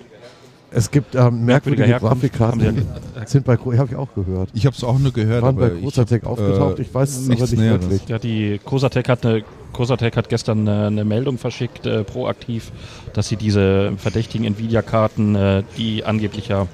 Es 0.71 0.91
gibt 0.91 1.15
ähm, 1.17 1.45
merkwürdige 1.45 1.85
Herkunft, 1.85 2.15
Grafikkarten, 2.15 2.87
sind 3.27 3.45
bei 3.45 3.57
habe 3.57 3.89
ich 3.91 3.97
auch 3.97 4.15
gehört. 4.15 4.49
Ich 4.55 4.65
habe 4.65 4.77
es 4.77 4.85
auch 4.85 4.99
nur 4.99 5.13
gehört, 5.13 5.43
Waren 5.43 5.57
bei 5.57 5.67
aber 5.67 5.81
Großatec 5.81 6.23
hab, 6.23 6.31
aufgetaucht, 6.31 6.79
äh, 6.79 6.83
ich 6.83 6.95
weiß 6.95 7.17
es 7.17 7.31
aber 7.31 7.41
nicht 7.41 7.59
Näheres. 7.59 7.83
wirklich. 7.83 8.09
Ja, 8.09 8.19
die 8.19 8.61
Cosatec 8.65 9.09
hat, 9.09 9.27
eine, 9.27 9.43
Cosatec 9.73 10.17
hat 10.17 10.29
gestern 10.29 10.69
eine, 10.69 10.87
eine 10.87 11.05
Meldung 11.05 11.39
verschickt, 11.39 11.87
äh, 11.87 12.05
proaktiv, 12.05 12.73
dass 13.13 13.29
sie 13.29 13.37
diese 13.37 13.93
verdächtigen 13.97 14.47
Nvidia-Karten, 14.47 15.35
äh, 15.35 15.63
die 15.77 16.05
angeblich 16.05 16.49
ja 16.49 16.67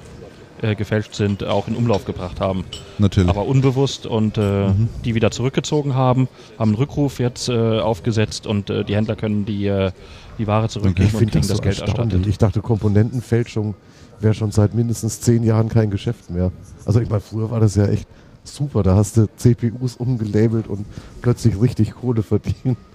äh, 0.61 0.75
gefälscht 0.75 1.13
sind, 1.13 1.43
auch 1.43 1.67
in 1.67 1.75
Umlauf 1.75 2.05
gebracht 2.05 2.39
haben. 2.39 2.65
Natürlich. 2.97 3.29
Aber 3.29 3.45
unbewusst 3.45 4.05
und 4.07 4.37
äh, 4.37 4.69
Mhm. 4.69 4.89
die 5.05 5.13
wieder 5.15 5.29
zurückgezogen 5.31 5.93
haben, 5.93 6.27
haben 6.57 6.69
einen 6.71 6.77
Rückruf 6.77 7.19
jetzt 7.19 7.47
äh, 7.49 7.79
aufgesetzt 7.79 8.47
und 8.47 8.69
äh, 8.69 8.83
die 8.83 8.95
Händler 8.95 9.15
können 9.15 9.45
die, 9.45 9.67
äh, 9.67 9.91
die 10.39 10.47
Ware 10.47 10.67
zurückgeben 10.67 11.09
und 11.13 11.17
kriegen 11.19 11.31
das 11.31 11.47
das, 11.47 11.57
so 11.57 11.63
Geld 11.63 11.79
erstattet. 11.79 12.25
Ich 12.25 12.37
dachte, 12.39 12.61
Komponentenfälschung 12.61 13.75
wäre 14.19 14.33
schon 14.33 14.49
seit 14.51 14.73
mindestens 14.73 15.21
zehn 15.21 15.43
Jahren 15.43 15.69
kein 15.69 15.91
Geschäft 15.91 16.31
mehr. 16.31 16.51
Also 16.85 17.01
ich 17.01 17.09
meine, 17.09 17.21
früher 17.21 17.51
war 17.51 17.59
das 17.59 17.75
ja 17.75 17.85
echt 17.85 18.07
super. 18.47 18.83
Da 18.83 18.95
hast 18.95 19.17
du 19.17 19.27
CPUs 19.35 19.95
umgelabelt 19.95 20.67
und 20.67 20.85
plötzlich 21.21 21.59
richtig 21.61 21.91
Kohle 21.95 22.23
verdient. 22.23 22.77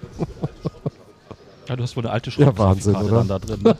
Ja, 1.68 1.76
du 1.76 1.85
hast 1.85 1.97
wohl 1.97 2.04
eine 2.04 2.12
alte 2.12 2.28
Ja, 2.38 2.59
Wahnsinn, 2.59 2.97
oder? 2.97 3.18
dann 3.18 3.28
da 3.28 3.38
drin. 3.38 3.61
Ne? 3.62 3.76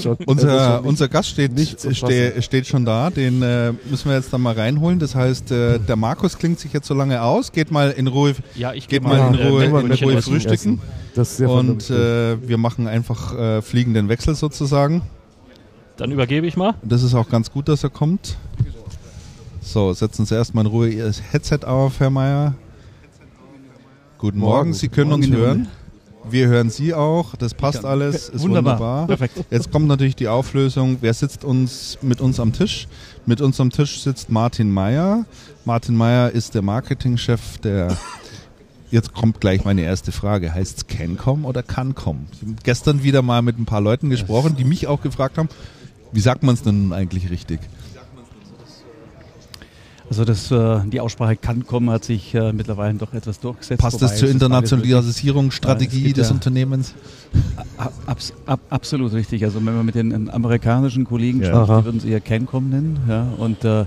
Schon, 0.00 0.16
Unser, 0.24 0.48
schon 0.66 0.76
nicht- 0.82 0.88
unser 0.88 1.08
Gast 1.08 1.28
steht, 1.30 1.52
nicht 1.52 1.80
ste, 1.80 2.40
steht 2.42 2.66
schon 2.68 2.84
da, 2.84 3.10
den 3.10 3.42
äh, 3.42 3.72
müssen 3.90 4.08
wir 4.08 4.16
jetzt 4.16 4.32
dann 4.32 4.40
mal 4.40 4.54
reinholen. 4.54 5.00
Das 5.00 5.16
heißt, 5.16 5.50
äh, 5.50 5.80
der 5.80 5.96
Markus 5.96 6.38
klingt 6.38 6.60
sich 6.60 6.72
jetzt 6.72 6.86
so 6.86 6.94
lange 6.94 7.20
aus, 7.22 7.50
geht 7.50 7.72
mal 7.72 7.90
in 7.90 8.06
Ruhe 8.06 8.34
Ja, 8.54 8.72
ich 8.72 8.86
Geht 8.88 9.02
geh 9.02 9.08
mal 9.08 9.34
in 9.34 9.38
äh, 9.40 9.48
Ruhe- 9.48 9.82
mit 9.82 10.00
in 10.00 10.08
Ruhe 10.08 10.22
frühstücken. 10.22 10.80
Das 11.16 11.32
ist 11.32 11.36
sehr 11.38 11.50
und 11.50 11.90
äh, 11.90 12.40
wir 12.48 12.56
machen 12.56 12.86
einfach 12.86 13.36
äh, 13.36 13.60
fliegenden 13.60 14.08
Wechsel 14.08 14.36
sozusagen. 14.36 15.02
Dann 15.96 16.12
übergebe 16.12 16.46
ich 16.46 16.56
mal. 16.56 16.74
Das 16.82 17.02
ist 17.02 17.14
auch 17.14 17.28
ganz 17.28 17.50
gut, 17.50 17.68
dass 17.68 17.82
er 17.82 17.90
kommt. 17.90 18.36
So, 19.68 19.92
setzen 19.92 20.24
Sie 20.24 20.34
erstmal 20.34 20.64
in 20.64 20.70
Ruhe 20.70 20.88
Ihr 20.88 21.12
Headset 21.30 21.58
auf, 21.66 22.00
Herr 22.00 22.08
Meier. 22.08 22.54
Guten 24.16 24.38
Morgen, 24.38 24.52
Morgen. 24.54 24.72
Sie 24.72 24.88
können 24.88 25.10
Morgen 25.10 25.24
uns 25.24 25.32
hören. 25.34 25.68
Wir 26.30 26.48
hören 26.48 26.70
Sie 26.70 26.94
auch, 26.94 27.36
das 27.36 27.52
passt 27.52 27.84
alles, 27.84 28.30
ist 28.30 28.40
Wunderbar. 28.40 28.78
wunderbar. 28.78 29.06
Perfekt. 29.08 29.44
Jetzt 29.50 29.70
kommt 29.70 29.86
natürlich 29.86 30.16
die 30.16 30.26
Auflösung, 30.26 30.96
wer 31.02 31.12
sitzt 31.12 31.44
uns 31.44 31.98
mit 32.00 32.22
uns 32.22 32.40
am 32.40 32.54
Tisch? 32.54 32.88
Mit 33.26 33.42
uns 33.42 33.60
am 33.60 33.68
Tisch 33.68 34.00
sitzt 34.00 34.30
Martin 34.30 34.70
Meyer. 34.70 35.26
Martin 35.66 35.96
Meyer 35.96 36.30
ist 36.30 36.54
der 36.54 36.62
Marketingchef 36.62 37.58
der 37.58 37.94
Jetzt 38.90 39.12
kommt 39.12 39.38
gleich 39.38 39.66
meine 39.66 39.82
erste 39.82 40.12
Frage. 40.12 40.54
Heißt 40.54 40.78
es 40.78 40.86
Cancom 40.86 41.44
oder 41.44 41.62
Cancom? 41.62 42.24
Ich 42.32 42.40
habe 42.40 42.54
gestern 42.64 43.02
wieder 43.02 43.20
mal 43.20 43.42
mit 43.42 43.58
ein 43.58 43.66
paar 43.66 43.82
Leuten 43.82 44.08
gesprochen, 44.08 44.56
die 44.56 44.64
mich 44.64 44.86
auch 44.86 45.02
gefragt 45.02 45.36
haben, 45.36 45.50
wie 46.10 46.20
sagt 46.20 46.42
man 46.42 46.54
es 46.54 46.62
denn 46.62 46.84
nun 46.84 46.92
eigentlich 46.94 47.28
richtig? 47.28 47.60
Also 50.10 50.24
das, 50.24 50.50
äh, 50.50 50.80
die 50.86 51.00
Aussprache 51.00 51.36
kann 51.36 51.66
kommen, 51.66 51.90
hat 51.90 52.02
sich 52.04 52.34
äh, 52.34 52.52
mittlerweile 52.54 52.94
doch 52.94 53.12
etwas 53.12 53.40
durchgesetzt. 53.40 53.80
Passt 53.80 54.00
das 54.00 54.16
zur 54.16 54.30
Internationalisierungsstrategie 54.30 56.14
des 56.14 56.30
Unternehmens? 56.30 56.94
Abs 58.06 58.32
ab, 58.46 58.60
absolut 58.70 59.12
richtig. 59.12 59.44
Also 59.44 59.56
wenn 59.64 59.76
man 59.76 59.84
mit 59.84 59.94
den 59.94 60.30
amerikanischen 60.30 61.04
Kollegen 61.04 61.42
Ja. 61.42 61.48
spricht, 61.64 61.80
die 61.80 61.84
würden 61.84 62.00
sie 62.00 62.08
eher 62.10 62.20
CanCom 62.20 62.70
nennen. 62.70 62.98
Ja, 63.06 63.26
und 63.36 63.62
äh, 63.64 63.84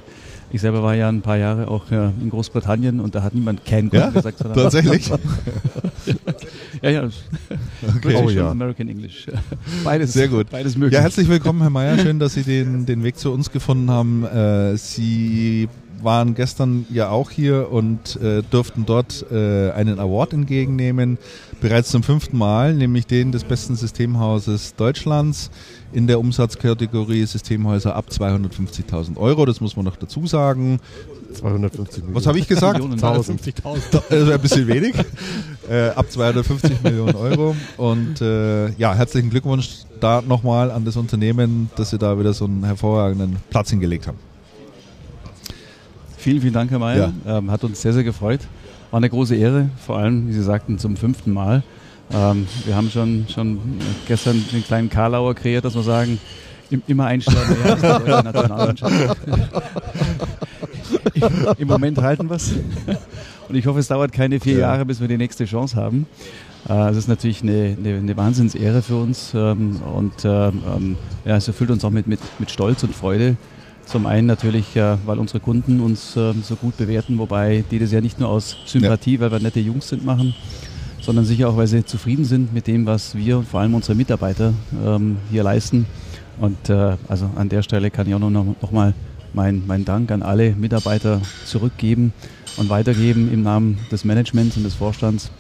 ich 0.54 0.62
selber 0.62 0.84
war 0.84 0.94
ja 0.96 1.10
ein 1.10 1.22
paar 1.22 1.38
Jahre 1.38 1.68
auch 1.70 1.90
äh, 1.92 2.10
in 2.22 2.30
Großbritannien 2.30 3.00
und 3.00 3.16
da 3.16 3.24
hat 3.24 3.34
niemand 3.34 3.66
CanCom 3.66 4.00
Ja? 4.00 4.10
gesagt. 4.12 4.38
sondern- 4.38 4.58
Tatsächlich? 4.64 5.10
ja, 6.84 6.90
ja. 6.90 7.10
British 8.02 8.20
Oh 8.22 8.28
und 8.28 8.34
ja. 8.36 8.52
American 8.52 8.88
English. 8.90 9.26
Beides, 9.84 10.14
Sehr 10.14 10.28
gut. 10.28 10.52
Beides 10.52 10.78
möglich. 10.78 10.94
Ja, 10.94 11.02
herzlich 11.02 11.28
willkommen, 11.28 11.62
Herr 11.62 11.72
Mayer. 11.72 11.98
Schön, 11.98 12.20
dass 12.20 12.36
Sie 12.36 12.44
den, 12.44 12.86
den 12.86 13.02
Weg 13.04 13.18
zu 13.18 13.32
uns 13.32 13.50
gefunden 13.52 13.90
haben. 13.90 14.24
Äh, 14.26 14.78
Sie 14.78 15.68
waren 16.04 16.36
gestern 16.36 16.86
ja 16.90 17.10
auch 17.10 17.32
hier 17.32 17.72
und 17.72 18.16
äh, 18.22 18.44
durften 18.50 18.86
dort 18.86 19.26
äh, 19.32 19.72
einen 19.72 20.00
Award 20.00 20.34
entgegennehmen. 20.34 21.18
Bereits 21.60 21.90
zum 21.90 22.04
fünften 22.04 22.38
Mal, 22.38 22.74
nämlich 22.74 23.06
den 23.08 23.32
des 23.32 23.44
besten 23.44 23.76
Systemhauses 23.76 24.76
Deutschlands 24.76 25.52
in 25.94 26.08
der 26.08 26.20
Umsatzkategorie 26.20 27.26
Systemhäuser 27.26 27.96
ab 27.96 28.06
250.000 28.10 29.18
Euro. 29.18 29.46
Das 29.46 29.62
muss 29.62 29.76
man 29.76 29.86
noch 29.86 29.96
dazu 29.96 30.26
sagen. 30.26 30.80
250 31.34 31.98
Millionen. 31.98 32.16
Was 32.16 32.28
habe 32.28 32.40
ich 32.40 32.48
gesagt? 32.48 32.80
Millionen. 32.80 33.04
1000. 33.04 33.42
Das 33.92 34.10
wäre 34.10 34.34
ein 34.34 34.42
bisschen 34.42 34.68
wenig. 34.68 34.96
Äh, 35.70 35.90
ab 35.90 36.10
250 36.10 36.82
Millionen 36.84 37.16
Euro. 37.16 37.56
Und 37.78 38.22
äh, 38.22 38.70
ja, 38.74 38.94
herzlichen 38.94 39.30
Glückwunsch 39.30 39.84
da 40.00 40.22
nochmal 40.22 40.72
an 40.72 40.86
das 40.86 40.98
Unternehmen, 40.98 41.70
dass 41.76 41.92
Sie 41.92 41.98
da 41.98 42.18
wieder 42.20 42.34
so 42.34 42.46
einen 42.46 42.64
hervorragenden 42.64 43.38
Platz 43.50 43.70
hingelegt 43.70 44.08
haben. 44.08 44.31
Vielen, 46.22 46.40
vielen 46.40 46.54
Dank, 46.54 46.70
Herr 46.70 46.78
Mayer. 46.78 47.12
Ähm, 47.26 47.50
hat 47.50 47.64
uns 47.64 47.82
sehr, 47.82 47.94
sehr 47.94 48.04
gefreut. 48.04 48.42
War 48.92 48.98
eine 48.98 49.10
große 49.10 49.36
Ehre, 49.36 49.70
vor 49.84 49.98
allem, 49.98 50.28
wie 50.28 50.34
Sie 50.34 50.44
sagten, 50.44 50.78
zum 50.78 50.96
fünften 50.96 51.34
Mal. 51.34 51.64
Ähm, 52.14 52.46
wir 52.64 52.76
haben 52.76 52.92
schon, 52.92 53.26
schon 53.28 53.58
gestern 54.08 54.46
den 54.54 54.64
kleinen 54.64 54.88
Karlauer 54.88 55.34
kreiert, 55.34 55.66
dass 55.66 55.74
wir 55.74 55.82
sagen, 55.82 56.20
im, 56.70 56.84
immer 56.86 57.06
ein 57.08 57.22
Stern 57.22 57.50
mehr 57.50 57.72
als 57.74 57.82
die 57.82 57.88
deutsche 57.88 58.24
Nationalmannschaft. 58.24 59.18
Im, 61.58 61.68
Moment 61.68 61.98
halten 62.00 62.30
wir 62.30 62.36
es. 62.36 62.52
Und 63.50 63.56
ich 63.56 63.66
hoffe, 63.66 63.80
es 63.80 63.88
dauert 63.88 64.12
keine 64.12 64.40
vier 64.40 64.54
Ja. 64.54 64.60
Jahre, 64.60 64.86
bis 64.86 65.02
wir 65.02 65.08
die 65.08 65.18
nächste 65.18 65.46
Chance 65.46 65.76
haben. 65.76 66.06
Äh, 66.70 66.90
Es 66.92 66.98
ist 66.98 67.08
natürlich 67.08 67.42
eine, 67.42 67.76
eine, 67.80 67.96
eine 67.98 68.16
Wahnsinnsehre 68.16 68.84
für 68.84 68.98
uns 68.98 69.32
ähm, 69.34 69.82
und 69.96 70.24
ähm, 70.24 70.62
ähm, 70.78 70.98
ja, 71.26 71.38
es 71.38 71.48
erfüllt 71.48 71.72
uns 71.72 71.84
auch 71.84 71.90
mit, 71.90 72.06
mit, 72.06 72.20
mit 72.38 72.52
Stolz 72.52 72.84
und 72.84 72.94
Freude. 72.94 73.38
Zum 73.92 74.06
einen 74.06 74.26
natürlich, 74.26 74.74
äh, 74.78 74.96
weil 75.06 75.20
unsere 75.20 75.42
Kunden 75.42 75.82
uns 75.82 76.16
ähm, 76.16 76.44
so 76.44 76.56
gut 76.56 76.78
bewerten, 76.78 77.18
wobei 77.18 77.66
die 77.70 77.78
das 77.78 77.92
ja 77.92 78.00
nicht 78.00 78.22
nur 78.22 78.30
aus 78.30 78.56
Sympathie, 78.66 79.20
weil 79.20 79.34
wir 79.34 79.40
nette 79.40 79.60
Jungs 79.60 79.90
sind, 79.90 80.06
machen, 80.06 80.34
sondern 81.02 81.26
sicher 81.26 81.50
auch, 81.50 81.58
weil 81.58 81.68
sie 81.68 81.84
zufrieden 81.84 82.24
sind 82.24 82.54
mit 82.54 82.68
dem, 82.68 82.86
was 82.86 83.16
wir 83.16 83.40
und 83.40 83.50
vor 83.50 83.60
allem 83.60 83.74
unsere 83.74 83.96
Mitarbeiter 83.96 84.54
ähm, 84.86 85.18
hier 85.30 85.44
leisten. 85.44 85.88
Und 86.40 86.70
äh, 86.70 86.96
also 87.10 87.30
an 87.36 87.50
der 87.50 87.64
Stelle 87.64 87.92
kann 87.92 88.08
ich 88.08 88.16
auch 88.16 88.20
noch, 88.20 88.32
noch 88.62 88.72
mal 88.72 88.94
meinen 89.34 89.68
mein 89.68 89.84
Dank 89.84 90.10
an 90.12 90.24
alle 90.24 90.56
Mitarbeiter 90.56 91.20
zurückgeben 91.46 92.14
und 92.56 92.70
weitergeben 92.70 93.30
im 93.34 93.44
Namen 93.44 93.78
des 93.92 94.06
Managements 94.06 94.56
und 94.56 94.64
des 94.64 94.74
Vorstands. 94.74 95.32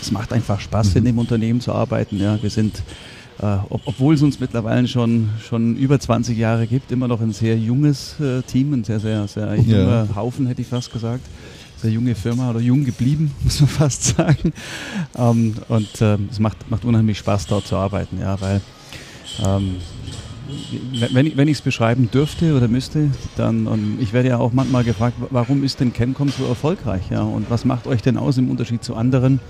Es 0.00 0.10
macht 0.10 0.32
einfach 0.32 0.58
Spaß, 0.58 0.96
in 0.96 1.04
dem 1.04 1.18
Unternehmen 1.18 1.60
zu 1.60 1.72
arbeiten. 1.72 2.18
Ja, 2.18 2.42
wir 2.42 2.50
sind, 2.50 2.82
äh, 3.40 3.58
ob, 3.68 3.82
obwohl 3.84 4.14
es 4.14 4.22
uns 4.22 4.40
mittlerweile 4.40 4.88
schon, 4.88 5.30
schon 5.46 5.76
über 5.76 6.00
20 6.00 6.36
Jahre 6.36 6.66
gibt, 6.66 6.90
immer 6.90 7.06
noch 7.06 7.20
ein 7.20 7.32
sehr 7.32 7.56
junges 7.56 8.18
äh, 8.20 8.42
Team, 8.42 8.72
ein 8.72 8.84
sehr, 8.84 8.98
sehr, 8.98 9.28
sehr 9.28 9.54
junger 9.56 10.08
Haufen, 10.14 10.46
hätte 10.46 10.62
ich 10.62 10.68
fast 10.68 10.92
gesagt. 10.92 11.24
Sehr 11.76 11.92
junge 11.92 12.16
Firma 12.16 12.50
oder 12.50 12.58
jung 12.58 12.84
geblieben, 12.84 13.32
muss 13.44 13.60
man 13.60 13.68
fast 13.68 14.16
sagen. 14.16 14.52
Ähm, 15.16 15.54
und 15.68 15.88
ähm, 16.00 16.28
es 16.30 16.40
macht, 16.40 16.68
macht 16.70 16.84
unheimlich 16.84 17.18
Spaß, 17.18 17.46
dort 17.46 17.66
zu 17.68 17.76
arbeiten, 17.76 18.18
ja, 18.20 18.40
weil 18.40 18.60
ähm, 19.44 19.76
wenn 21.12 21.26
ich 21.26 21.36
wenn 21.36 21.46
ich 21.46 21.58
es 21.58 21.62
beschreiben 21.62 22.10
dürfte 22.10 22.56
oder 22.56 22.68
müsste, 22.68 23.10
dann 23.36 23.66
ähm, 23.66 23.98
ich 24.00 24.12
werde 24.12 24.30
ja 24.30 24.38
auch 24.38 24.52
manchmal 24.52 24.82
gefragt, 24.82 25.16
warum 25.30 25.62
ist 25.62 25.78
denn 25.78 25.92
Cancom 25.92 26.30
so 26.30 26.46
erfolgreich, 26.46 27.02
ja, 27.10 27.22
und 27.22 27.50
was 27.50 27.64
macht 27.64 27.86
euch 27.86 28.02
denn 28.02 28.16
aus 28.16 28.38
im 28.38 28.50
Unterschied 28.50 28.82
zu 28.82 28.96
anderen? 28.96 29.40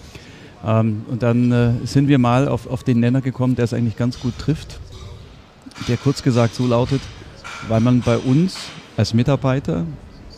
Ähm, 0.64 1.02
und 1.10 1.22
dann 1.22 1.52
äh, 1.52 1.70
sind 1.84 2.08
wir 2.08 2.18
mal 2.18 2.48
auf, 2.48 2.66
auf 2.66 2.82
den 2.82 3.00
Nenner 3.00 3.20
gekommen, 3.20 3.56
der 3.56 3.64
es 3.64 3.72
eigentlich 3.74 3.96
ganz 3.96 4.20
gut 4.20 4.38
trifft, 4.38 4.80
der 5.88 5.96
kurz 5.96 6.22
gesagt 6.22 6.54
so 6.54 6.66
lautet, 6.66 7.00
weil 7.68 7.80
man 7.80 8.00
bei 8.02 8.18
uns 8.18 8.56
als 8.96 9.14
Mitarbeiter 9.14 9.84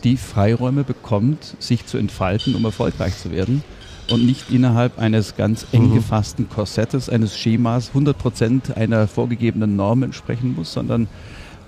die 0.03 0.17
Freiräume 0.17 0.83
bekommt, 0.83 1.55
sich 1.59 1.85
zu 1.85 1.97
entfalten, 1.97 2.55
um 2.55 2.65
erfolgreich 2.65 3.17
zu 3.17 3.31
werden 3.31 3.63
und 4.09 4.25
nicht 4.25 4.49
innerhalb 4.49 4.99
eines 4.99 5.35
ganz 5.35 5.65
eng 5.71 5.93
gefassten 5.93 6.49
Korsettes, 6.49 7.09
eines 7.09 7.37
Schemas 7.37 7.91
100% 7.93 8.73
einer 8.75 9.07
vorgegebenen 9.07 9.75
Norm 9.75 10.03
entsprechen 10.03 10.55
muss, 10.55 10.73
sondern 10.73 11.07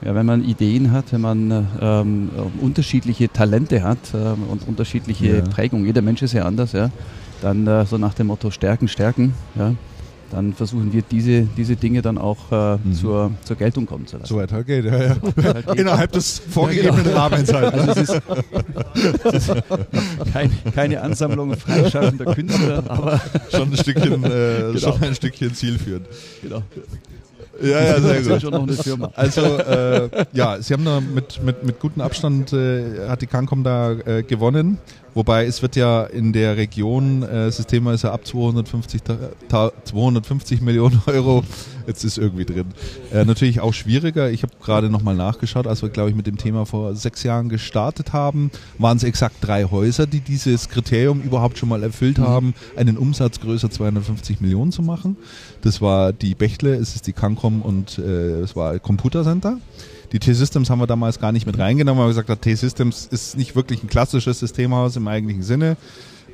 ja, 0.04 0.14
wenn 0.16 0.26
man 0.26 0.44
Ideen 0.44 0.92
hat, 0.92 1.14
wenn 1.14 1.22
man 1.22 1.52
äh, 1.52 1.64
ähm, 1.82 2.30
unterschiedliche 2.60 3.32
Talente 3.32 3.84
hat 3.84 4.00
ähm, 4.14 4.44
und 4.50 4.68
unterschiedliche 4.68 5.38
Ja. 5.38 5.42
Prägungen, 5.44 5.86
jeder 5.86 6.02
Mensch 6.02 6.22
ist 6.22 6.34
ja 6.34 6.44
anders, 6.44 6.74
ja, 6.74 6.90
dann 7.44 7.68
äh, 7.68 7.86
so 7.86 7.98
nach 8.00 8.14
dem 8.16 8.28
Motto 8.28 8.50
Stärken, 8.50 8.88
Stärken, 8.88 9.34
ja, 9.56 9.74
dann 10.32 10.54
versuchen 10.54 10.92
wir 10.94 11.04
diese, 11.04 11.44
diese 11.44 11.76
Dinge 11.76 12.02
dann 12.02 12.18
auch 12.18 12.52
äh, 12.52 12.78
Mhm. 12.84 12.94
zur, 12.96 13.32
zur 13.44 13.56
Geltung 13.56 13.86
kommen 13.86 14.08
zu 14.08 14.18
lassen. 14.18 14.30
Soweit 14.34 14.52
halt 14.52 14.66
geht, 14.66 14.86
ja, 14.86 15.04
ja. 15.04 15.16
Halt 15.44 15.68
geht. 15.68 15.76
Innerhalb 15.76 16.12
des 16.12 16.40
vorgegebenen 16.50 17.06
Rahmens 17.14 17.54
halt. 17.54 17.72
Also 17.74 17.92
es 17.92 18.10
ist, 18.10 18.22
es 19.26 19.34
ist 19.50 19.64
kein, 20.34 20.52
keine 20.74 21.02
Ansammlung 21.02 21.56
freischaffender 21.56 22.34
Künstler, 22.34 22.84
aber 22.90 23.22
Schon 23.52 23.72
ein 23.72 23.78
Stückchen, 23.78 24.24
äh, 24.24 24.28
Genau. 24.74 24.80
schon 24.80 25.04
ein 25.04 25.14
Stückchen 25.16 25.54
zielführend. 25.54 26.08
genau. 26.42 26.64
Ja, 27.62 27.80
ja, 27.84 28.02
sehr 28.02 28.22
gut. 28.24 28.42
schon 28.42 28.52
noch 28.52 28.64
eine 28.64 28.74
Firma. 28.74 29.12
Also 29.16 29.42
äh, 29.42 30.10
ja, 30.34 30.60
sie 30.60 30.74
haben 30.74 30.84
da 30.86 31.00
mit, 31.00 31.40
mit, 31.44 31.64
mit 31.64 31.80
gutem 31.80 32.02
Abstand 32.02 32.52
äh, 32.52 33.08
hat 33.08 33.22
die 33.22 33.28
Cancom 33.28 33.64
da 33.64 33.92
äh, 33.92 34.24
gewonnen. 34.24 34.80
Wobei 35.16 35.46
es 35.46 35.62
wird 35.62 35.76
ja 35.76 36.04
in 36.04 36.34
der 36.34 36.58
Region 36.58 37.22
äh, 37.24 37.52
Systema 37.52 37.94
ist 37.94 38.04
ja 38.04 38.12
ab 38.12 38.26
250, 38.26 39.04
ta- 39.04 39.18
ta- 39.48 39.72
250 39.84 40.62
Millionen 40.62 41.02
Euro. 41.08 41.44
Jetzt 41.86 42.04
ist 42.04 42.18
irgendwie 42.18 42.46
drin. 42.46 42.66
Äh, 43.12 43.26
natürlich 43.26 43.60
auch 43.60 43.74
schwieriger. 43.74 44.32
Ich 44.32 44.42
habe 44.44 44.54
gerade 44.64 44.90
nochmal 44.90 45.16
nachgeschaut, 45.16 45.68
als 45.68 45.82
wir 45.82 45.90
glaube 45.90 46.10
ich 46.10 46.16
mit 46.16 46.26
dem 46.28 46.38
Thema 46.38 46.66
vor 46.66 46.96
sechs 46.96 47.24
Jahren 47.24 47.50
gestartet 47.50 48.14
haben, 48.14 48.50
waren 48.80 48.98
es 48.98 49.04
exakt 49.04 49.36
drei 49.42 49.66
Häuser, 49.66 50.08
die 50.08 50.22
dieses 50.22 50.70
Kriterium 50.70 51.22
überhaupt 51.22 51.58
schon 51.58 51.70
mal 51.70 51.84
erfüllt 51.84 52.20
haben, 52.20 52.54
einen 52.76 52.98
Umsatz 52.98 53.40
größer 53.40 53.70
250 53.70 54.42
Millionen 54.42 54.72
zu 54.72 54.82
machen. 54.82 55.18
Das 55.62 55.82
war 55.82 56.14
die 56.14 56.36
Bechtle, 56.36 56.74
es 56.76 56.96
ist 56.96 57.06
die 57.08 57.14
Cancom 57.14 57.62
und 57.62 58.00
äh, 58.00 58.40
es 58.42 58.56
war 58.56 58.80
Computer 58.80 59.24
Center. 59.24 59.58
Die 60.14 60.20
T-Systems 60.20 60.70
haben 60.70 60.80
wir 60.80 60.88
damals 60.88 61.20
gar 61.20 61.32
nicht 61.32 61.46
mit 61.48 61.58
reingenommen, 61.58 62.00
weil 62.00 62.08
wir 62.08 62.12
gesagt 62.14 62.30
haben, 62.30 62.40
T-Systems 62.40 63.08
ist 63.12 63.36
nicht 63.36 63.56
wirklich 63.56 63.84
ein 63.84 63.90
klassisches 63.90 64.40
Systemhaus 64.40 64.96
im 64.96 65.08
eigentlichen 65.08 65.42
Sinne. 65.44 65.76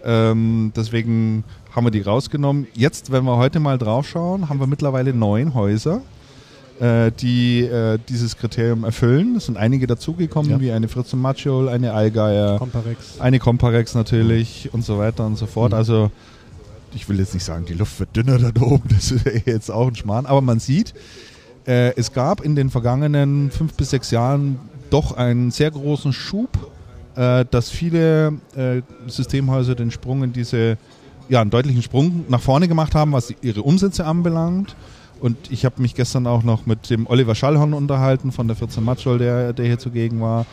Ähm, 0.04 0.72
deswegen 0.76 1.44
haben 1.74 1.86
wir 1.86 1.92
die 1.92 2.02
rausgenommen. 2.02 2.68
Jetzt, 2.74 3.12
wenn 3.12 3.24
wir 3.24 3.38
heute 3.38 3.60
mal 3.60 3.78
drauf 3.78 4.08
schauen, 4.08 4.50
haben 4.50 4.60
wir 4.60 4.68
mittlerweile 4.68 5.14
neun 5.14 5.54
Häuser, 5.54 6.02
äh, 6.82 7.12
die 7.12 7.62
äh, 7.62 8.00
dieses 8.10 8.36
Kriterium 8.38 8.84
erfüllen. 8.84 9.36
Es 9.38 9.46
sind 9.46 9.58
einige 9.58 9.88
dazugekommen, 9.88 10.52
Ja. 10.52 10.60
wie 10.60 10.72
eine 10.72 10.88
Fritz 10.90 11.14
und 11.14 11.22
Maciol, 11.22 11.70
eine 11.70 11.94
Allgeier, 11.94 12.58
Comparex. 12.60 13.20
eine 13.20 13.40
Comparex 13.40 13.96
natürlich 13.96 14.70
und 14.74 14.84
so 14.84 14.98
weiter 14.98 15.26
und 15.26 15.38
so 15.38 15.46
fort. 15.46 15.72
Mhm. 15.72 15.78
Also 15.78 16.12
ich 16.94 17.08
will 17.08 17.18
jetzt 17.20 17.34
nicht 17.34 17.44
sagen, 17.46 17.66
die 17.66 17.74
Luft 17.76 18.00
wird 18.00 18.16
dünner 18.16 18.38
da 18.40 18.62
oben, 18.62 18.84
das 18.90 19.12
ist 19.12 19.26
jetzt 19.46 19.70
auch 19.72 19.88
ein 19.88 19.96
Schmarrn, 19.96 20.26
aber 20.26 20.42
man 20.42 20.60
sieht, 20.60 20.94
äh, 21.66 21.94
es 21.96 22.14
gab 22.14 22.42
in 22.42 22.56
den 22.56 22.70
vergangenen 22.70 23.52
fünf 23.52 23.74
bis 23.74 23.92
sechs 23.92 24.12
Jahren 24.12 24.60
doch 24.90 25.16
einen 25.16 25.52
sehr 25.52 25.72
großen 25.72 26.14
Schub, 26.14 26.50
äh, 27.16 27.46
dass 27.50 27.70
viele 27.70 28.34
äh, 28.56 28.82
Systemhäuser 29.08 29.76
den 29.76 29.92
Sprung 29.92 30.24
in 30.24 30.34
diese, 30.34 30.78
ja, 31.28 31.42
einen 31.42 31.50
deutlichen 31.50 31.82
Sprung 31.82 32.26
nach 32.28 32.42
vorne 32.42 32.68
gemacht 32.68 32.96
haben, 32.96 33.12
was 33.12 33.34
ihre 33.42 33.62
Umsätze 33.62 34.06
anbelangt. 34.06 34.76
Und 35.20 35.52
ich 35.52 35.66
habe 35.66 35.82
mich 35.82 35.96
gestern 35.96 36.28
auch 36.28 36.44
noch 36.44 36.66
mit 36.66 36.90
dem 36.90 37.06
Oliver 37.08 37.36
Schallhorn 37.36 37.74
unterhalten 37.74 38.32
von 38.32 38.48
der 38.48 38.56
14 38.56 38.84
Matschol, 38.84 39.18
der, 39.18 39.54
der 39.54 39.66
hier 39.66 39.80
zugegen 39.80 40.22
war. 40.22 40.46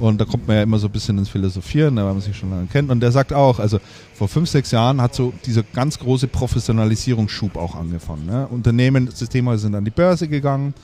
Und 0.00 0.20
da 0.20 0.24
kommt 0.24 0.46
man 0.46 0.56
ja 0.56 0.62
immer 0.62 0.78
so 0.78 0.88
ein 0.88 0.92
bisschen 0.92 1.18
ins 1.18 1.28
Philosophieren, 1.28 1.94
ne, 1.94 2.04
weil 2.04 2.12
man 2.12 2.20
sich 2.20 2.36
schon 2.36 2.50
lange 2.50 2.66
kennt. 2.66 2.90
Und 2.90 3.00
der 3.00 3.12
sagt 3.12 3.32
auch, 3.32 3.58
also 3.58 3.78
vor 4.14 4.28
fünf, 4.28 4.48
sechs 4.48 4.70
Jahren 4.70 5.00
hat 5.00 5.14
so 5.14 5.32
dieser 5.46 5.62
ganz 5.62 5.98
große 5.98 6.28
Professionalisierungsschub 6.28 7.56
auch 7.56 7.74
angefangen. 7.74 8.26
Ne? 8.26 8.46
Unternehmen, 8.48 9.08
Systemhäuser 9.12 9.62
sind 9.62 9.74
an 9.74 9.84
die 9.84 9.90
Börse 9.90 10.28
gegangen. 10.28 10.74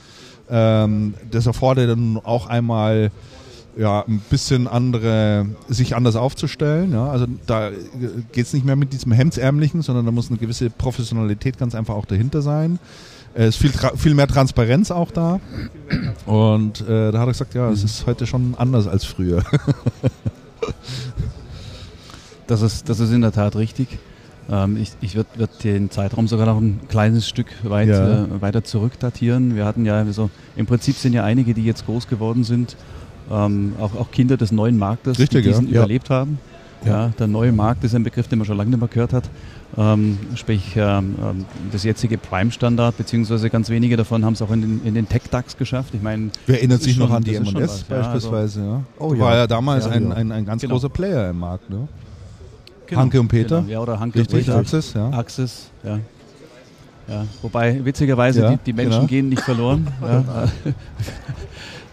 Ähm, 0.49 1.13
das 1.29 1.45
erfordert 1.45 1.89
dann 1.89 2.19
auch 2.23 2.47
einmal 2.47 3.11
ja, 3.77 4.03
ein 4.07 4.21
bisschen 4.29 4.67
andere, 4.67 5.47
sich 5.67 5.95
anders 5.95 6.15
aufzustellen. 6.15 6.91
Ja? 6.91 7.09
Also 7.09 7.25
da 7.47 7.71
geht 8.31 8.45
es 8.45 8.53
nicht 8.53 8.65
mehr 8.65 8.75
mit 8.75 8.93
diesem 8.93 9.11
Hemdsärmlichen, 9.11 9.81
sondern 9.81 10.05
da 10.05 10.11
muss 10.11 10.29
eine 10.29 10.37
gewisse 10.37 10.69
Professionalität 10.69 11.57
ganz 11.57 11.75
einfach 11.75 11.95
auch 11.95 12.05
dahinter 12.05 12.41
sein. 12.41 12.79
Es 13.33 13.55
ist 13.55 13.57
viel, 13.57 13.71
viel 13.97 14.13
mehr 14.13 14.27
Transparenz 14.27 14.91
auch 14.91 15.11
da. 15.11 15.39
Und 16.25 16.81
äh, 16.81 17.11
da 17.11 17.19
hat 17.19 17.27
er 17.27 17.31
gesagt, 17.31 17.53
ja, 17.53 17.69
es 17.69 17.83
ist 17.83 18.05
heute 18.05 18.27
schon 18.27 18.55
anders 18.57 18.87
als 18.87 19.05
früher. 19.05 19.43
Das 22.47 22.61
ist, 22.61 22.89
das 22.89 22.99
ist 22.99 23.11
in 23.11 23.21
der 23.21 23.31
Tat 23.31 23.55
richtig. 23.55 23.87
Ähm, 24.49 24.75
ich 24.75 24.91
ich 24.99 25.15
würde 25.15 25.29
würd 25.37 25.63
den 25.63 25.89
Zeitraum 25.89 26.27
sogar 26.27 26.45
noch 26.47 26.57
ein 26.59 26.81
kleines 26.89 27.27
Stück 27.27 27.47
weit, 27.63 27.87
Ja. 27.87 28.25
äh, 28.25 28.41
weiter 28.41 28.63
zurück 28.63 28.99
datieren. 28.99 29.55
Wir 29.55 29.65
hatten 29.65 29.85
ja 29.85 30.05
so, 30.11 30.29
im 30.57 30.65
Prinzip 30.65 30.97
sind 30.97 31.13
ja 31.13 31.23
einige, 31.23 31.53
die 31.53 31.63
jetzt 31.63 31.85
groß 31.85 32.07
geworden 32.07 32.43
sind, 32.43 32.75
ähm, 33.31 33.73
auch, 33.79 33.95
auch 33.95 34.11
Kinder 34.11 34.35
des 34.35 34.51
neuen 34.51 34.77
Marktes, 34.77 35.17
Richtig, 35.17 35.43
die 35.43 35.49
diesen 35.49 35.69
ja. 35.69 35.79
überlebt 35.79 36.09
haben. 36.09 36.39
Ja. 36.83 37.09
der 37.19 37.27
neue 37.27 37.51
Markt 37.51 37.83
ist 37.83 37.93
ein 37.93 38.03
Begriff, 38.03 38.27
den 38.27 38.39
man 38.39 38.45
schon 38.47 38.57
lange 38.57 38.71
nicht 38.71 38.79
mehr 38.79 38.89
gehört 38.89 39.13
hat. 39.13 39.29
Ähm, 39.77 40.19
sprich, 40.35 40.73
ähm, 40.75 41.15
ähm, 41.21 41.45
das 41.71 41.83
jetzige 41.85 42.17
Prime-Standard, 42.17 42.97
beziehungsweise 42.97 43.49
ganz 43.49 43.69
wenige 43.69 43.95
davon 43.95 44.25
haben 44.25 44.33
es 44.33 44.41
auch 44.41 44.51
in 44.51 44.61
den, 44.61 44.81
in 44.83 44.93
den 44.95 45.07
Tech-DAX 45.07 45.55
geschafft. 45.55 45.93
Ich 45.93 46.01
meine, 46.01 46.29
Wer 46.45 46.57
erinnert 46.57 46.81
sich 46.81 46.97
noch 46.97 47.09
an 47.11 47.23
die 47.23 47.35
M&S 47.35 47.53
was, 47.53 47.85
ja, 47.89 47.95
also- 47.95 48.29
beispielsweise? 48.29 48.59
Ja, 48.61 48.81
Oh 48.99 49.17
War 49.17 49.31
ja. 49.31 49.37
ja 49.37 49.47
damals 49.47 49.85
Ja, 49.85 49.91
ein, 49.91 50.09
ja. 50.09 50.15
ein, 50.15 50.31
ein 50.33 50.45
ganz 50.45 50.61
Genau. 50.61 50.73
großer 50.73 50.89
Player 50.89 51.29
im 51.29 51.39
Markt. 51.39 51.69
Ne? 51.69 51.87
Genau, 52.85 53.01
Hanke 53.01 53.19
und 53.21 53.29
Peter? 53.29 53.59
Genau, 53.61 53.71
ja, 53.71 53.79
oder 53.79 53.97
Hanke 53.97 54.19
Richtig, 54.19 54.39
und 54.39 54.45
Peter. 54.45 54.57
Axis, 54.57 54.93
ja. 54.93 55.09
Axis, 55.11 55.69
ja. 55.85 55.99
ja. 57.07 57.25
Wobei, 57.41 57.83
witzigerweise, 57.85 58.41
Ja, 58.41 58.49
die, 58.51 58.57
die 58.65 58.73
Menschen 58.73 58.91
genau. 58.91 59.07
gehen 59.07 59.29
nicht 59.29 59.41
verloren. 59.41 59.87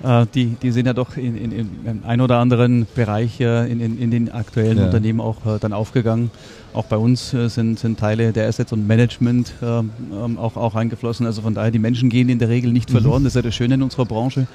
Äh, 0.03 0.27
die, 0.35 0.57
die 0.63 0.71
sind 0.71 0.87
ja 0.87 0.93
doch 0.93 1.17
in, 1.17 1.37
in, 1.37 1.53
in 1.53 2.03
ein 2.05 2.21
oder 2.21 2.39
anderen 2.39 2.87
Bereich 2.95 3.41
in, 3.41 3.81
in, 3.81 3.99
in 3.99 4.11
den 4.11 4.31
aktuellen 4.31 4.79
Ja. 4.79 4.87
Unternehmen 4.87 5.21
auch 5.21 5.45
äh, 5.47 5.59
dann 5.61 5.73
aufgegangen. 5.73 6.31
Auch 6.75 6.85
bei 6.85 6.97
uns 6.97 7.35
äh, 7.35 7.49
sind, 7.49 7.79
sind 7.79 7.99
Teile 7.99 8.33
der 8.33 8.47
Assets 8.47 8.73
und 8.73 8.87
Management 8.87 9.53
ähm, 9.63 9.91
ähm, 10.13 10.39
auch, 10.39 10.57
auch 10.57 10.75
eingeflossen. 10.75 11.27
Also 11.27 11.43
von 11.43 11.55
daher, 11.55 11.71
die 11.71 11.79
Menschen 11.79 12.11
gehen 12.11 12.29
in 12.29 12.39
der 12.39 12.49
Regel 12.49 12.73
nicht 12.73 12.91
verloren. 12.91 13.25
Das 13.25 13.33
ist 13.33 13.37
ja 13.37 13.43
das 13.43 13.55
Schöne 13.55 13.75
in 13.75 13.83
unserer 13.83 14.05
Branche. 14.05 14.47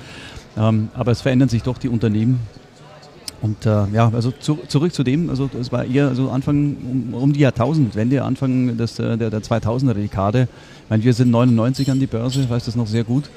Ähm, 0.55 0.89
aber 0.93 1.11
es 1.11 1.21
verändern 1.21 1.49
sich 1.49 1.63
doch 1.63 1.77
die 1.77 1.89
Unternehmen. 1.89 2.39
Und 3.41 3.65
äh, 3.65 3.87
ja, 3.91 4.09
also 4.13 4.31
zu, 4.31 4.59
zurück 4.69 4.93
zu 4.93 5.03
dem, 5.03 5.29
also 5.29 5.49
es 5.59 5.69
war 5.69 5.83
eher 5.83 6.15
so 6.15 6.29
Anfang 6.29 6.77
um, 6.89 7.13
um 7.13 7.33
die 7.33 7.41
Jahrtausendwende, 7.41 8.23
Anfang 8.23 8.77
des, 8.77 8.95
der, 8.95 9.17
der 9.17 9.31
2000er 9.31 9.93
Dekade. 9.95 10.47
Ich 10.85 10.89
meine, 10.89 11.03
wir 11.03 11.13
sind 11.13 11.29
99 11.29 11.91
an 11.91 11.99
die 11.99 12.07
Börse, 12.07 12.39
ich 12.39 12.49
weiß 12.49 12.63
das 12.63 12.77
noch 12.77 12.87
sehr 12.87 13.03
gut. 13.03 13.29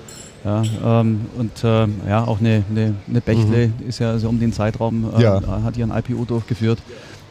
Ja, 0.47 0.63
ähm, 1.01 1.23
und 1.37 1.65
äh, 1.65 1.89
ja, 2.09 2.25
auch 2.25 2.39
eine, 2.39 2.63
eine, 2.71 2.95
eine 3.09 3.21
Bechtle 3.21 3.73
ist 3.89 3.99
ja 3.99 4.17
so 4.19 4.29
um 4.29 4.39
den 4.39 4.53
Zeitraum, 4.53 5.11
äh, 5.19 5.23
Ja. 5.23 5.41
hat 5.65 5.77
ihren 5.77 5.91
IPO 5.91 6.25
durchgeführt. 6.25 6.79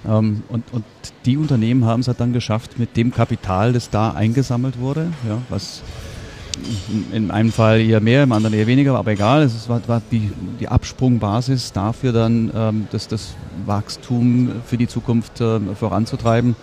Ähm, 0.06 0.44
und, 0.50 0.66
und 0.74 0.84
die 1.26 1.38
Unternehmen 1.38 1.86
haben 1.86 2.02
es 2.02 2.10
halt 2.10 2.20
dann 2.20 2.34
geschafft, 2.34 2.78
mit 2.78 2.98
dem 2.98 3.12
Kapital, 3.14 3.72
das 3.72 3.90
da 3.90 4.12
eingesammelt 4.12 4.80
wurde, 4.80 5.08
ja, 5.28 5.38
was 5.48 5.82
in 7.14 7.32
einem 7.32 7.52
Fall 7.54 7.80
eher 7.82 8.02
mehr, 8.02 8.24
im 8.24 8.32
anderen 8.34 8.54
eher 8.54 8.68
weniger, 8.68 8.96
aber 8.98 9.12
egal. 9.12 9.44
Es 9.44 9.68
war, 9.70 9.82
war 9.88 10.02
die, 10.12 10.30
die 10.60 10.68
Absprungbasis 10.68 11.72
dafür 11.72 12.12
dann, 12.12 12.52
ähm, 12.54 12.88
das, 12.92 13.08
das 13.08 13.34
Wachstum 13.66 14.52
für 14.66 14.78
die 14.78 14.88
Zukunft 14.88 15.40
äh, 15.40 15.60
voranzutreiben. 15.80 16.56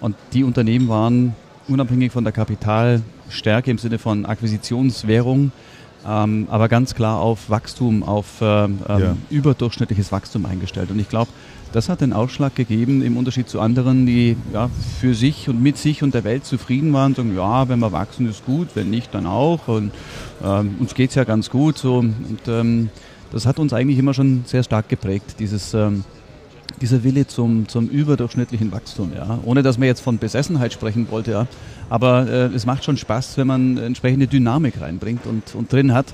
Und 0.00 0.16
die 0.32 0.44
Unternehmen 0.44 0.88
waren 0.88 1.34
unabhängig 1.68 2.10
von 2.12 2.24
der 2.24 2.32
Kapitalstärke 2.32 3.70
im 3.70 3.78
Sinne 3.78 3.98
von 3.98 4.24
Akquisitionswährung, 4.26 5.52
ähm, 6.06 6.46
aber 6.50 6.68
ganz 6.68 6.94
klar 6.94 7.20
auf 7.20 7.50
Wachstum, 7.50 8.02
auf 8.02 8.26
ähm, 8.40 8.78
ähm, 8.88 9.00
Ja. 9.00 9.16
überdurchschnittliches 9.30 10.12
Wachstum 10.12 10.46
eingestellt. 10.46 10.90
Und 10.90 10.98
ich 10.98 11.08
glaube, 11.08 11.30
das 11.72 11.88
hat 11.88 12.00
den 12.00 12.12
Ausschlag 12.12 12.54
gegeben, 12.56 13.00
im 13.02 13.16
Unterschied 13.16 13.48
zu 13.48 13.60
anderen, 13.60 14.04
die 14.06 14.36
ja, 14.52 14.68
für 15.00 15.14
sich 15.14 15.48
und 15.48 15.62
mit 15.62 15.76
sich 15.78 16.02
und 16.02 16.14
der 16.14 16.24
Welt 16.24 16.44
zufrieden 16.44 16.92
waren, 16.92 17.14
sagen, 17.14 17.36
ja, 17.36 17.68
wenn 17.68 17.78
wir 17.78 17.92
wachsen, 17.92 18.28
ist 18.28 18.44
gut, 18.44 18.68
wenn 18.74 18.90
nicht, 18.90 19.14
dann 19.14 19.26
auch. 19.26 19.68
Und 19.68 19.92
ähm, 20.42 20.74
uns 20.80 20.94
geht's 20.94 21.14
ja 21.14 21.24
ganz 21.24 21.48
gut. 21.50 21.78
So. 21.78 21.98
Und 21.98 22.40
ähm, 22.48 22.88
das 23.30 23.46
hat 23.46 23.58
uns 23.60 23.72
eigentlich 23.72 23.98
immer 23.98 24.14
schon 24.14 24.42
sehr 24.46 24.64
stark 24.64 24.88
geprägt, 24.88 25.36
dieses, 25.38 25.72
ähm, 25.74 26.02
dieser 26.80 27.04
Wille 27.04 27.26
zum, 27.26 27.68
zum 27.68 27.88
überdurchschnittlichen 27.88 28.72
Wachstum. 28.72 29.12
Ja. 29.14 29.38
Ohne 29.44 29.62
dass 29.62 29.78
man 29.78 29.86
jetzt 29.86 30.00
von 30.00 30.18
Besessenheit 30.18 30.72
sprechen 30.72 31.06
wollte, 31.10 31.30
ja. 31.32 31.46
aber 31.88 32.28
äh, 32.28 32.46
es 32.54 32.66
macht 32.66 32.84
schon 32.84 32.96
Spaß, 32.96 33.36
wenn 33.36 33.46
man 33.46 33.76
entsprechende 33.78 34.26
Dynamik 34.26 34.80
reinbringt 34.80 35.26
und, 35.26 35.54
und 35.54 35.72
drin 35.72 35.92
hat. 35.94 36.06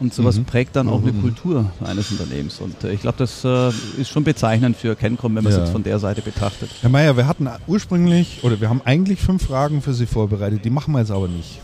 Und 0.00 0.14
sowas 0.14 0.38
Mhm. 0.38 0.44
prägt 0.44 0.76
dann 0.76 0.88
auch 0.88 1.02
eine 1.02 1.10
Mhm. 1.12 1.22
Kultur 1.22 1.72
eines 1.84 2.12
Unternehmens. 2.12 2.60
Und 2.60 2.84
äh, 2.84 2.92
ich 2.92 3.00
glaube, 3.00 3.18
das 3.18 3.44
äh, 3.44 3.70
ist 4.00 4.08
schon 4.08 4.22
bezeichnend 4.22 4.76
für 4.76 4.94
Kencom, 4.94 5.34
wenn 5.34 5.42
man 5.42 5.50
es 5.52 5.56
Ja. 5.58 5.64
jetzt 5.64 5.72
von 5.72 5.82
der 5.82 5.98
Seite 5.98 6.22
betrachtet. 6.22 6.70
Herr 6.82 6.88
Mayer, 6.90 7.16
wir 7.16 7.26
hatten 7.26 7.48
ursprünglich, 7.66 8.38
oder 8.44 8.60
wir 8.60 8.68
haben 8.68 8.80
eigentlich 8.84 9.20
fünf 9.20 9.46
Fragen 9.46 9.82
für 9.82 9.94
Sie 9.94 10.06
vorbereitet, 10.06 10.64
die 10.64 10.70
machen 10.70 10.92
wir 10.92 11.00
jetzt 11.00 11.10
aber 11.10 11.26
nicht. 11.26 11.60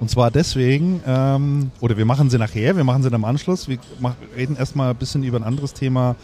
Und 0.00 0.08
zwar 0.10 0.30
deswegen, 0.30 1.02
ähm, 1.06 1.70
oder 1.80 1.96
wir 1.98 2.06
machen 2.06 2.30
sie 2.30 2.38
nachher, 2.38 2.74
wir 2.74 2.84
machen 2.84 3.02
sie 3.02 3.10
dann 3.10 3.20
im 3.20 3.24
Anschluss. 3.26 3.68
Wir 3.68 3.76
mach, 4.00 4.14
reden 4.34 4.56
erstmal 4.56 4.90
ein 4.90 4.96
bisschen 4.96 5.22
über 5.22 5.36
ein 5.36 5.44
anderes 5.44 5.74
Thema, 5.74 6.16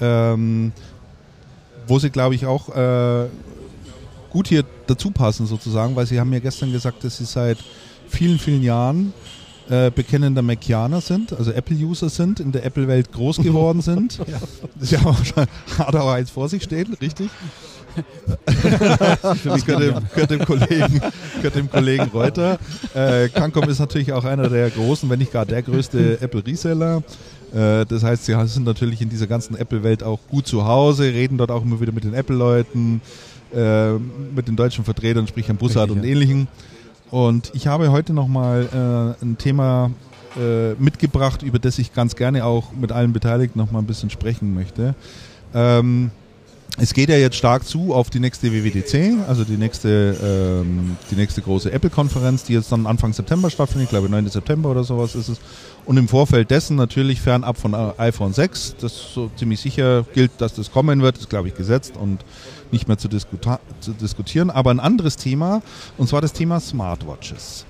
ähm, 0.00 0.70
wo 1.90 1.98
Sie, 1.98 2.10
glaube 2.10 2.36
ich, 2.36 2.46
auch 2.46 2.68
äh, 2.68 3.26
gut 4.30 4.48
hier 4.48 4.64
dazu 4.86 5.10
passen 5.10 5.46
sozusagen, 5.46 5.96
weil 5.96 6.06
Sie 6.06 6.20
haben 6.20 6.32
ja 6.32 6.38
gestern 6.38 6.72
gesagt, 6.72 7.04
dass 7.04 7.18
Sie 7.18 7.24
seit 7.24 7.58
vielen, 8.08 8.38
vielen 8.38 8.62
Jahren 8.62 9.12
äh, 9.68 9.90
bekennender 9.90 10.42
Macianer 10.42 11.00
sind, 11.00 11.32
also 11.32 11.50
Apple-User 11.50 12.08
sind, 12.08 12.40
in 12.40 12.52
der 12.52 12.64
Apple-Welt 12.64 13.12
groß 13.12 13.36
geworden 13.42 13.82
sind. 13.82 14.20
Das 14.78 14.90
ja 14.90 15.00
auch 15.04 15.24
schon, 15.24 15.46
hat 15.78 15.94
er 15.94 16.04
auch 16.04 16.12
eins 16.12 16.30
vor 16.30 16.48
sich 16.48 16.62
stehen, 16.62 16.96
richtig? 17.00 17.28
das 19.44 19.66
gehört 19.66 19.82
dem, 19.82 20.08
gehört, 20.14 20.30
dem 20.30 20.44
Kollegen, 20.44 21.00
gehört 21.36 21.54
dem 21.56 21.68
Kollegen 21.68 22.04
Reuter. 22.04 22.58
Äh, 22.94 23.28
Cancom 23.30 23.68
ist 23.68 23.80
natürlich 23.80 24.12
auch 24.12 24.24
einer 24.24 24.48
der 24.48 24.70
großen, 24.70 25.10
wenn 25.10 25.18
nicht 25.18 25.32
gar 25.32 25.44
der 25.44 25.62
größte 25.62 26.20
Apple-Reseller. 26.20 27.02
Äh, 27.52 27.84
das 27.86 28.02
heißt, 28.02 28.26
sie 28.26 28.34
sind 28.46 28.64
natürlich 28.64 29.00
in 29.00 29.08
dieser 29.08 29.26
ganzen 29.26 29.56
Apple-Welt 29.56 30.02
auch 30.02 30.20
gut 30.28 30.46
zu 30.46 30.64
Hause, 30.64 31.04
reden 31.04 31.38
dort 31.38 31.50
auch 31.50 31.62
immer 31.62 31.80
wieder 31.80 31.92
mit 31.92 32.04
den 32.04 32.14
Apple-Leuten, 32.14 33.00
äh, 33.54 33.92
mit 33.92 34.48
den 34.48 34.56
deutschen 34.56 34.84
Vertretern, 34.84 35.26
sprich 35.26 35.48
Herrn 35.48 35.56
Bussard 35.56 35.90
Richtig, 35.90 35.96
und 35.96 36.04
ja. 36.04 36.10
ähnlichen. 36.10 36.48
Und 37.10 37.50
ich 37.54 37.66
habe 37.66 37.90
heute 37.90 38.12
nochmal 38.12 38.68
äh, 39.20 39.24
ein 39.24 39.36
Thema 39.38 39.90
mitgebracht, 40.78 41.42
über 41.42 41.58
das 41.58 41.76
ich 41.80 41.92
ganz 41.92 42.14
gerne 42.14 42.44
auch 42.44 42.70
mit 42.70 42.92
allen 42.92 43.12
Beteiligten 43.12 43.58
nochmal 43.58 43.82
ein 43.82 43.86
bisschen 43.86 44.10
sprechen 44.10 44.54
möchte. 44.54 44.94
Ähm, 45.52 46.12
es 46.82 46.94
geht 46.94 47.10
ja 47.10 47.16
jetzt 47.16 47.36
stark 47.36 47.66
zu 47.66 47.92
auf 47.92 48.08
die 48.08 48.20
nächste 48.20 48.50
WWDC, 48.50 49.28
also 49.28 49.44
die 49.44 49.58
nächste, 49.58 50.16
ähm, 50.22 50.96
die 51.10 51.14
nächste 51.14 51.42
große 51.42 51.70
Apple-Konferenz, 51.70 52.44
die 52.44 52.54
jetzt 52.54 52.72
dann 52.72 52.86
Anfang 52.86 53.12
September 53.12 53.50
stattfindet, 53.50 53.84
ich 53.84 53.90
glaube 53.90 54.08
9. 54.08 54.28
September 54.28 54.70
oder 54.70 54.82
sowas 54.82 55.14
ist 55.14 55.28
es. 55.28 55.40
Und 55.84 55.98
im 55.98 56.08
Vorfeld 56.08 56.50
dessen 56.50 56.76
natürlich 56.76 57.20
fernab 57.20 57.58
von 57.58 57.74
äh, 57.74 57.92
iPhone 57.98 58.32
6, 58.32 58.76
das 58.80 59.12
so 59.12 59.30
ziemlich 59.36 59.60
sicher 59.60 60.06
gilt, 60.14 60.30
dass 60.38 60.54
das 60.54 60.72
kommen 60.72 61.02
wird, 61.02 61.18
ist 61.18 61.28
glaube 61.28 61.48
ich 61.48 61.54
gesetzt 61.54 61.94
und 62.00 62.24
nicht 62.72 62.88
mehr 62.88 62.96
zu, 62.96 63.08
zu 63.10 63.92
diskutieren. 63.92 64.48
Aber 64.48 64.70
ein 64.70 64.80
anderes 64.80 65.18
Thema, 65.18 65.60
und 65.98 66.08
zwar 66.08 66.22
das 66.22 66.32
Thema 66.32 66.60
Smartwatches. 66.60 67.66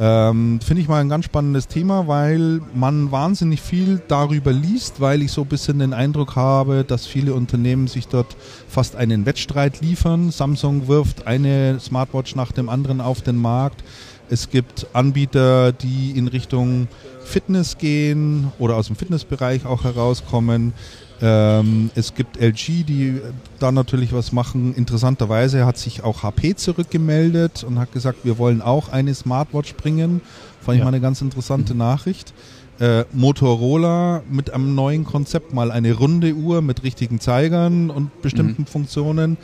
Ähm, 0.00 0.60
Finde 0.64 0.80
ich 0.80 0.88
mal 0.88 1.00
ein 1.00 1.08
ganz 1.08 1.24
spannendes 1.24 1.66
Thema, 1.66 2.06
weil 2.06 2.60
man 2.72 3.10
wahnsinnig 3.10 3.60
viel 3.60 4.00
darüber 4.06 4.52
liest, 4.52 5.00
weil 5.00 5.22
ich 5.22 5.32
so 5.32 5.42
ein 5.42 5.48
bisschen 5.48 5.80
den 5.80 5.92
Eindruck 5.92 6.36
habe, 6.36 6.84
dass 6.84 7.04
viele 7.06 7.34
Unternehmen 7.34 7.88
sich 7.88 8.06
dort 8.06 8.36
fast 8.68 8.94
einen 8.94 9.26
Wettstreit 9.26 9.80
liefern. 9.80 10.30
Samsung 10.30 10.86
wirft 10.86 11.26
eine 11.26 11.80
Smartwatch 11.80 12.36
nach 12.36 12.52
dem 12.52 12.68
anderen 12.68 13.00
auf 13.00 13.22
den 13.22 13.36
Markt. 13.36 13.82
Es 14.30 14.50
gibt 14.50 14.86
Anbieter, 14.92 15.72
die 15.72 16.12
in 16.12 16.28
Richtung 16.28 16.86
Fitness 17.24 17.76
gehen 17.78 18.52
oder 18.58 18.76
aus 18.76 18.86
dem 18.86 18.94
Fitnessbereich 18.94 19.66
auch 19.66 19.82
herauskommen. 19.82 20.74
Ähm, 21.20 21.90
es 21.96 22.14
gibt 22.14 22.36
LG, 22.40 22.84
die 22.84 23.20
da 23.58 23.72
natürlich 23.72 24.12
was 24.12 24.30
machen. 24.32 24.74
Interessanterweise 24.74 25.66
hat 25.66 25.76
sich 25.76 26.04
auch 26.04 26.22
HP 26.22 26.54
zurückgemeldet 26.54 27.64
und 27.64 27.78
hat 27.78 27.92
gesagt, 27.92 28.20
wir 28.24 28.38
wollen 28.38 28.62
auch 28.62 28.88
eine 28.90 29.14
Smartwatch 29.14 29.74
bringen. 29.74 30.20
Fand 30.60 30.76
ich 30.76 30.78
Ja. 30.80 30.84
mal 30.84 30.90
eine 30.94 31.00
ganz 31.00 31.20
interessante 31.20 31.74
Nachricht. 31.74 32.32
Äh, 32.78 33.04
Motorola 33.12 34.22
mit 34.30 34.50
einem 34.52 34.76
neuen 34.76 35.04
Konzept, 35.04 35.52
mal 35.52 35.72
eine 35.72 35.94
runde 35.94 36.32
Uhr 36.34 36.62
mit 36.62 36.84
richtigen 36.84 37.18
Zeigern 37.18 37.90
und 37.90 38.22
bestimmten 38.22 38.66
Funktionen. 38.66 39.36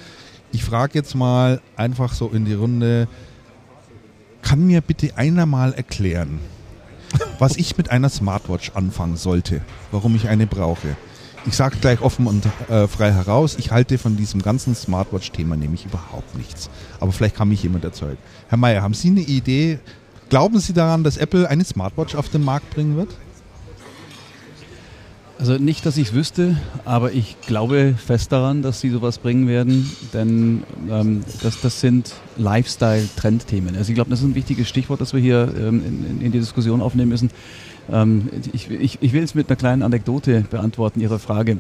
Ich 0.53 0.63
frage 0.63 0.93
jetzt 0.95 1.17
mal 1.17 1.61
einfach 1.77 2.13
so 2.13 2.29
in 2.29 2.45
die 2.45 2.55
Runde, 2.55 3.09
kann 4.43 4.65
mir 4.65 4.81
bitte 4.81 5.17
einer 5.17 5.47
mal 5.47 5.73
erklären, 5.73 6.39
was 7.41 7.57
ich 7.57 7.77
mit 7.77 7.91
einer 7.91 8.09
Smartwatch 8.09 8.71
anfangen 8.75 9.17
sollte, 9.17 9.63
warum 9.91 10.15
ich 10.15 10.29
eine 10.29 10.47
brauche? 10.47 10.95
Ich 11.47 11.57
sage 11.57 11.77
gleich 11.79 12.01
offen 12.01 12.27
und 12.27 12.47
äh, 12.69 12.89
frei 12.89 13.13
heraus, 13.13 13.57
ich 13.59 13.71
halte 13.71 13.99
von 13.99 14.17
diesem 14.17 14.41
ganzen 14.41 14.75
Smartwatch-Thema 14.75 15.57
nämlich 15.57 15.85
überhaupt 15.85 16.35
nichts. 16.37 16.71
Aber 17.01 17.13
vielleicht 17.13 17.37
kann 17.37 17.49
mich 17.49 17.63
jemand 17.63 17.85
erzeugen. 17.85 18.19
Herr 18.49 18.57
Mayer, 18.57 18.83
haben 18.83 18.95
Sie 18.95 19.09
eine 19.09 19.21
Idee? 19.21 19.79
Glauben 20.31 20.59
Sie 20.59 20.73
daran, 20.73 21.05
dass 21.05 21.19
Apple 21.19 21.49
eine 21.49 21.65
Smartwatch 21.65 22.15
auf 22.15 22.31
den 22.31 22.45
Markt 22.45 22.71
bringen 22.71 22.97
wird? 22.97 23.11
Also 25.39 25.59
nicht, 25.59 25.85
dass 25.85 25.97
ich 25.97 26.09
es 26.09 26.15
wüsste, 26.15 26.57
aber 26.85 27.13
ich 27.13 27.37
glaube 27.43 27.95
fest 27.95 28.31
daran, 28.31 28.63
dass 28.63 28.81
sie 28.81 28.91
sowas 28.91 29.19
bringen 29.19 29.49
werden, 29.49 29.91
denn 30.13 30.63
ähm, 30.89 31.25
das, 31.43 31.61
das 31.61 31.81
sind 31.81 32.15
Lifestyle-Trendthemen. 32.37 33.77
Also 33.77 33.91
ich 33.91 33.97
glaube, 33.97 34.11
das 34.11 34.21
ist 34.21 34.27
ein 34.27 34.37
wichtiges 34.37 34.69
Stichwort, 34.69 35.01
das 35.01 35.13
wir 35.13 35.21
hier 35.21 35.53
ähm, 35.59 35.85
in, 35.85 36.21
in, 36.21 36.33
die 36.33 36.39
Diskussion 36.39 36.81
aufnehmen 36.81 37.09
müssen. 37.09 37.31
Ähm, 37.93 38.29
ich, 38.53 38.71
ich, 38.71 38.99
ich 39.01 39.13
will 39.13 39.23
es 39.23 39.35
mit 39.35 39.49
einer 39.49 39.57
kleinen 39.57 39.83
Anekdote 39.83 40.43
beantworten, 40.51 41.01
Ihre 41.01 41.19
Frage. 41.19 41.59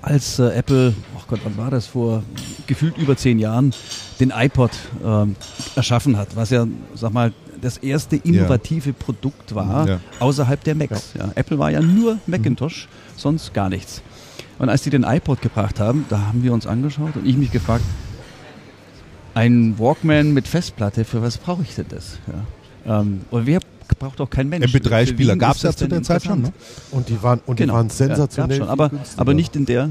Als 0.00 0.38
äh, 0.38 0.48
Apple, 0.50 0.94
ach 1.18 1.26
Gott, 1.28 1.40
wann 1.44 1.56
war 1.56 1.70
das, 1.70 1.86
vor 1.86 2.22
gefühlt 2.66 2.98
über 2.98 3.16
zehn 3.16 3.38
Jahren, 3.38 3.72
den 4.20 4.30
iPod 4.30 4.70
ähm, 5.04 5.36
erschaffen 5.76 6.16
hat, 6.16 6.36
was 6.36 6.50
ja, 6.50 6.66
sag 6.94 7.12
mal, 7.12 7.32
das 7.60 7.78
erste 7.78 8.16
innovative 8.16 8.90
ja. 8.90 8.96
Produkt 8.98 9.54
war 9.54 9.88
ja. 9.88 10.00
außerhalb 10.18 10.62
der 10.64 10.74
Macs. 10.74 11.14
Ja. 11.16 11.30
Apple 11.34 11.58
war 11.58 11.70
ja 11.70 11.80
nur 11.80 12.18
Macintosh, 12.26 12.86
mhm. 12.86 13.18
sonst 13.18 13.54
gar 13.54 13.68
nichts. 13.68 14.02
Und 14.58 14.68
als 14.68 14.82
die 14.82 14.90
den 14.90 15.04
iPod 15.04 15.40
gebracht 15.40 15.80
haben, 15.80 16.04
da 16.08 16.26
haben 16.26 16.42
wir 16.42 16.52
uns 16.52 16.66
angeschaut 16.66 17.16
und 17.16 17.26
ich 17.26 17.36
mich 17.36 17.50
gefragt, 17.50 17.84
ein 19.34 19.78
Walkman 19.78 20.32
mit 20.32 20.46
Festplatte, 20.46 21.04
für 21.04 21.22
was 21.22 21.38
brauche 21.38 21.62
ich 21.62 21.74
denn 21.74 21.86
das? 21.88 22.18
Ähm, 22.86 23.20
und 23.30 23.46
wer 23.46 23.60
braucht 23.98 24.20
auch 24.20 24.30
kein 24.30 24.48
Mensch. 24.48 24.74
MP3-Spieler 24.74 25.36
gab 25.36 25.56
es 25.56 25.62
ja 25.62 25.72
zu 25.72 25.88
der 25.88 26.02
Zeit 26.02 26.24
schon. 26.24 26.42
Ne? 26.42 26.52
Und 26.90 27.08
die 27.08 27.22
waren, 27.22 27.40
und 27.46 27.56
genau. 27.56 27.74
die 27.74 27.76
waren 27.76 27.90
sensationell. 27.90 28.60
Ja, 28.60 28.66
aber, 28.66 28.90
aber 29.16 29.34
nicht 29.34 29.56
in 29.56 29.66
der. 29.66 29.90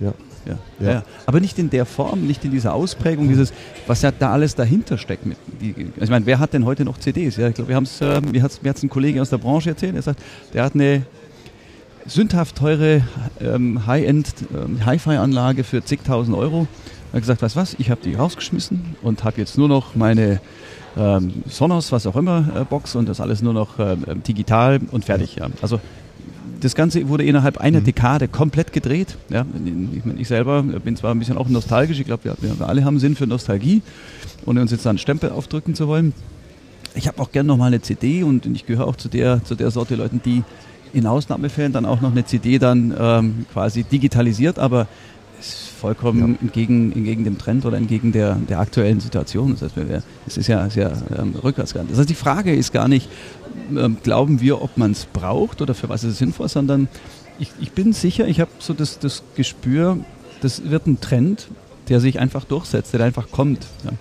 Ja. 0.00 0.14
Ja, 0.46 0.56
ja. 0.80 0.92
ja, 0.92 1.02
Aber 1.26 1.40
nicht 1.40 1.58
in 1.58 1.68
der 1.68 1.84
Form, 1.84 2.26
nicht 2.26 2.42
in 2.42 2.50
dieser 2.50 2.72
Ausprägung, 2.72 3.28
dieses, 3.28 3.52
was 3.86 4.00
ja 4.00 4.10
da 4.10 4.32
alles 4.32 4.54
dahinter 4.54 4.96
steckt. 4.96 5.26
Mit, 5.26 5.36
die, 5.60 5.74
also 5.76 6.04
ich 6.04 6.10
meine, 6.10 6.24
wer 6.24 6.38
hat 6.38 6.54
denn 6.54 6.64
heute 6.64 6.86
noch 6.86 6.96
CDs? 6.96 7.36
Ja, 7.36 7.48
ich 7.48 7.54
glaube, 7.54 7.68
wir 7.68 7.76
haben 7.76 7.84
es, 7.84 8.00
äh, 8.00 8.20
mir 8.20 8.42
hat 8.42 8.52
es 8.62 8.82
ein 8.82 8.88
Kollege 8.88 9.20
aus 9.20 9.28
der 9.28 9.36
Branche 9.38 9.70
erzählt, 9.70 9.94
er 9.94 10.00
sagt, 10.00 10.22
der 10.54 10.64
hat 10.64 10.74
eine 10.74 11.02
sündhaft 12.06 12.56
teure 12.56 13.02
ähm, 13.40 13.86
High-End 13.86 14.32
ähm, 14.54 14.86
Hi-Fi-Anlage 14.86 15.64
für 15.64 15.84
zigtausend 15.84 16.34
Euro. 16.34 16.66
Er 17.12 17.16
hat 17.16 17.20
gesagt, 17.20 17.42
weißt 17.42 17.56
was, 17.56 17.76
ich 17.78 17.90
habe 17.90 18.00
die 18.02 18.14
rausgeschmissen 18.14 18.96
und 19.02 19.24
habe 19.24 19.38
jetzt 19.38 19.58
nur 19.58 19.68
noch 19.68 19.94
meine 19.96 20.40
ähm, 20.96 21.42
Sonos, 21.48 21.92
was 21.92 22.06
auch 22.06 22.16
immer, 22.16 22.44
äh, 22.54 22.64
Box 22.64 22.94
und 22.94 23.08
das 23.08 23.20
alles 23.20 23.42
nur 23.42 23.52
noch 23.52 23.78
äh, 23.78 23.96
digital 24.26 24.80
und 24.90 25.04
fertig. 25.04 25.36
Ja. 25.36 25.48
Also 25.62 25.80
das 26.60 26.74
Ganze 26.74 27.08
wurde 27.08 27.24
innerhalb 27.24 27.58
einer 27.58 27.80
mhm. 27.80 27.84
Dekade 27.84 28.28
komplett 28.28 28.72
gedreht. 28.72 29.16
Ja, 29.28 29.46
ich, 29.92 30.20
ich, 30.20 30.28
selber 30.28 30.62
bin 30.62 30.96
zwar 30.96 31.14
ein 31.14 31.18
bisschen 31.18 31.36
auch 31.36 31.48
nostalgisch, 31.48 32.00
ich 32.00 32.06
glaube, 32.06 32.24
wir, 32.24 32.36
wir, 32.40 32.68
alle 32.68 32.84
haben 32.84 32.98
Sinn 32.98 33.14
für 33.14 33.26
Nostalgie, 33.26 33.82
ohne 34.44 34.60
uns 34.60 34.70
jetzt 34.70 34.84
da 34.84 34.90
einen 34.90 34.98
Stempel 34.98 35.30
aufdrücken 35.30 35.74
zu 35.74 35.88
wollen. 35.88 36.12
Ich 36.94 37.06
habe 37.06 37.20
auch 37.22 37.30
gerne 37.30 37.46
nochmal 37.46 37.68
eine 37.68 37.80
CD 37.80 38.22
und 38.22 38.46
ich 38.46 38.66
gehöre 38.66 38.86
auch 38.86 38.96
zu 38.96 39.08
der, 39.08 39.44
zu 39.44 39.54
der 39.54 39.70
Sorte 39.70 39.94
Leuten, 39.94 40.20
die 40.24 40.42
in 40.92 41.06
Ausnahmefällen 41.06 41.72
dann 41.72 41.84
auch 41.84 42.00
noch 42.00 42.10
eine 42.10 42.24
CD 42.24 42.58
dann 42.58 42.94
ähm, 42.98 43.46
quasi 43.52 43.84
digitalisiert, 43.84 44.58
aber 44.58 44.88
vollkommen 45.78 46.34
ja. 46.34 46.40
entgegen, 46.42 46.92
entgegen 46.92 47.24
dem 47.24 47.38
Trend 47.38 47.64
oder 47.64 47.76
entgegen 47.76 48.12
der, 48.12 48.34
der 48.34 48.60
aktuellen 48.60 49.00
Situation. 49.00 49.52
Das 49.58 49.62
heißt, 49.62 50.04
es 50.26 50.36
ist 50.36 50.46
ja 50.46 50.68
sehr 50.68 50.92
ähm, 51.16 51.34
rückwärtsgewandt. 51.42 51.90
Das 51.90 51.98
heißt, 51.98 52.10
die 52.10 52.14
Frage 52.14 52.54
ist 52.54 52.72
gar 52.72 52.88
nicht, 52.88 53.08
ähm, 53.70 53.96
glauben 54.02 54.40
wir, 54.40 54.60
ob 54.60 54.76
man 54.76 54.92
es 54.92 55.06
braucht 55.06 55.62
oder 55.62 55.74
für 55.74 55.88
was 55.88 56.04
ist 56.04 56.12
es 56.12 56.18
sinnvoll, 56.18 56.48
sondern 56.48 56.88
ich, 57.38 57.52
ich 57.60 57.72
bin 57.72 57.92
sicher, 57.92 58.26
ich 58.26 58.40
habe 58.40 58.50
so 58.58 58.74
das, 58.74 58.98
das 58.98 59.22
Gespür, 59.36 59.98
das 60.40 60.68
wird 60.68 60.86
ein 60.86 61.00
Trend, 61.00 61.48
der 61.88 62.00
sich 62.00 62.18
einfach 62.18 62.44
durchsetzt, 62.44 62.92
der 62.92 63.00
einfach 63.00 63.30
kommt. 63.30 63.66
Ja. 63.84 63.92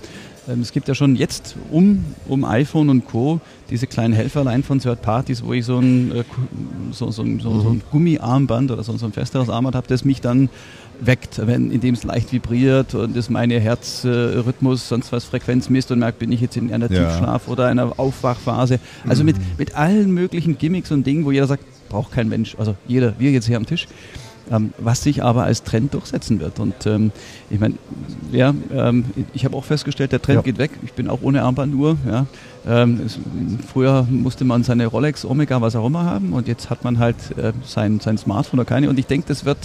Ähm, 0.48 0.62
es 0.62 0.72
gibt 0.72 0.88
ja 0.88 0.96
schon 0.96 1.16
jetzt 1.16 1.56
um, 1.72 2.06
um 2.28 2.46
iPhone 2.46 2.90
und 2.90 3.06
Co. 3.06 3.40
diese 3.70 3.88
kleinen 3.88 4.14
Helferlein 4.14 4.64
von 4.64 4.80
Third 4.80 5.02
Parties, 5.02 5.44
wo 5.44 5.54
ich 5.54 5.66
so 5.66 5.80
ein, 5.80 6.12
äh, 6.12 6.24
so, 6.92 7.12
so, 7.12 7.24
so, 7.40 7.60
so 7.62 7.70
ein 7.70 7.82
Gummiarmband 7.92 8.72
oder 8.72 8.84
so, 8.84 8.96
so 8.98 9.06
ein 9.06 9.14
festeres 9.14 9.50
Armband 9.50 9.76
habe, 9.76 9.88
das 9.88 10.06
mich 10.06 10.22
dann 10.22 10.50
weckt, 11.00 11.46
wenn, 11.46 11.72
indem 11.72 11.94
es 11.94 12.04
leicht 12.04 12.32
vibriert 12.32 12.96
und 12.96 13.16
es 13.16 13.30
meine 13.30 13.60
Herzrhythmus, 13.60 14.88
sonst 14.88 15.12
was 15.12 15.26
Frequenz 15.26 15.70
misst 15.70 15.92
und 15.92 16.00
merkt, 16.00 16.20
bin 16.20 16.32
ich 16.32 16.42
jetzt 16.42 16.58
in 16.58 16.74
einer 16.74 16.92
ja. 16.92 17.10
Tiefschlaf- 17.10 17.48
oder 17.48 17.68
einer 17.68 18.00
Aufwachphase. 18.00 18.80
Also 19.08 19.24
mhm. 19.24 19.28
mit, 19.28 19.36
mit 19.58 19.76
allen 19.76 20.12
möglichen 20.12 20.58
Gimmicks 20.58 20.92
und 20.92 21.06
Dingen, 21.06 21.26
wo 21.26 21.32
jeder 21.32 21.48
sagt, 21.48 21.64
braucht 21.90 22.12
kein 22.12 22.28
Mensch, 22.30 22.56
also 22.58 22.76
jeder, 22.88 23.14
wir 23.18 23.32
jetzt 23.32 23.48
hier 23.48 23.58
am 23.58 23.66
Tisch 23.66 23.88
ähm, 24.52 24.74
was 24.78 25.04
sich 25.04 25.24
aber 25.24 25.44
als 25.44 25.64
Trend 25.64 25.94
durchsetzen 25.94 26.40
wird. 26.40 26.60
Und 26.60 26.86
ähm, 26.86 27.12
ich 27.50 27.60
meine, 27.60 27.76
ja, 28.32 28.54
ähm, 28.74 29.06
ich 29.34 29.46
habe 29.46 29.56
auch 29.56 29.66
festgestellt, 29.66 30.12
der 30.12 30.22
Trend 30.22 30.38
ja. 30.38 30.42
geht 30.42 30.58
weg. 30.58 30.72
Ich 30.84 30.94
bin 30.94 31.10
auch 31.10 31.20
ohne 31.22 31.44
Armbanduhr. 31.44 31.98
Ja. 32.08 32.26
Ähm, 32.68 33.02
es, 33.06 33.18
früher 33.72 34.06
musste 34.10 34.44
man 34.44 34.64
seine 34.64 34.88
Rolex, 34.88 35.24
Omega, 35.24 35.62
was 35.62 35.76
auch 35.76 35.86
immer 35.86 36.04
haben 36.04 36.34
und 36.34 36.48
jetzt 36.48 36.70
hat 36.70 36.84
man 36.84 37.00
halt 37.00 37.16
äh, 37.38 37.54
sein, 37.66 38.00
sein 38.00 38.18
Smartphone 38.18 38.60
oder 38.60 38.68
keine. 38.68 38.90
Und 38.90 39.00
ich 39.00 39.06
denke, 39.06 39.28
das 39.28 39.46
wird, 39.46 39.58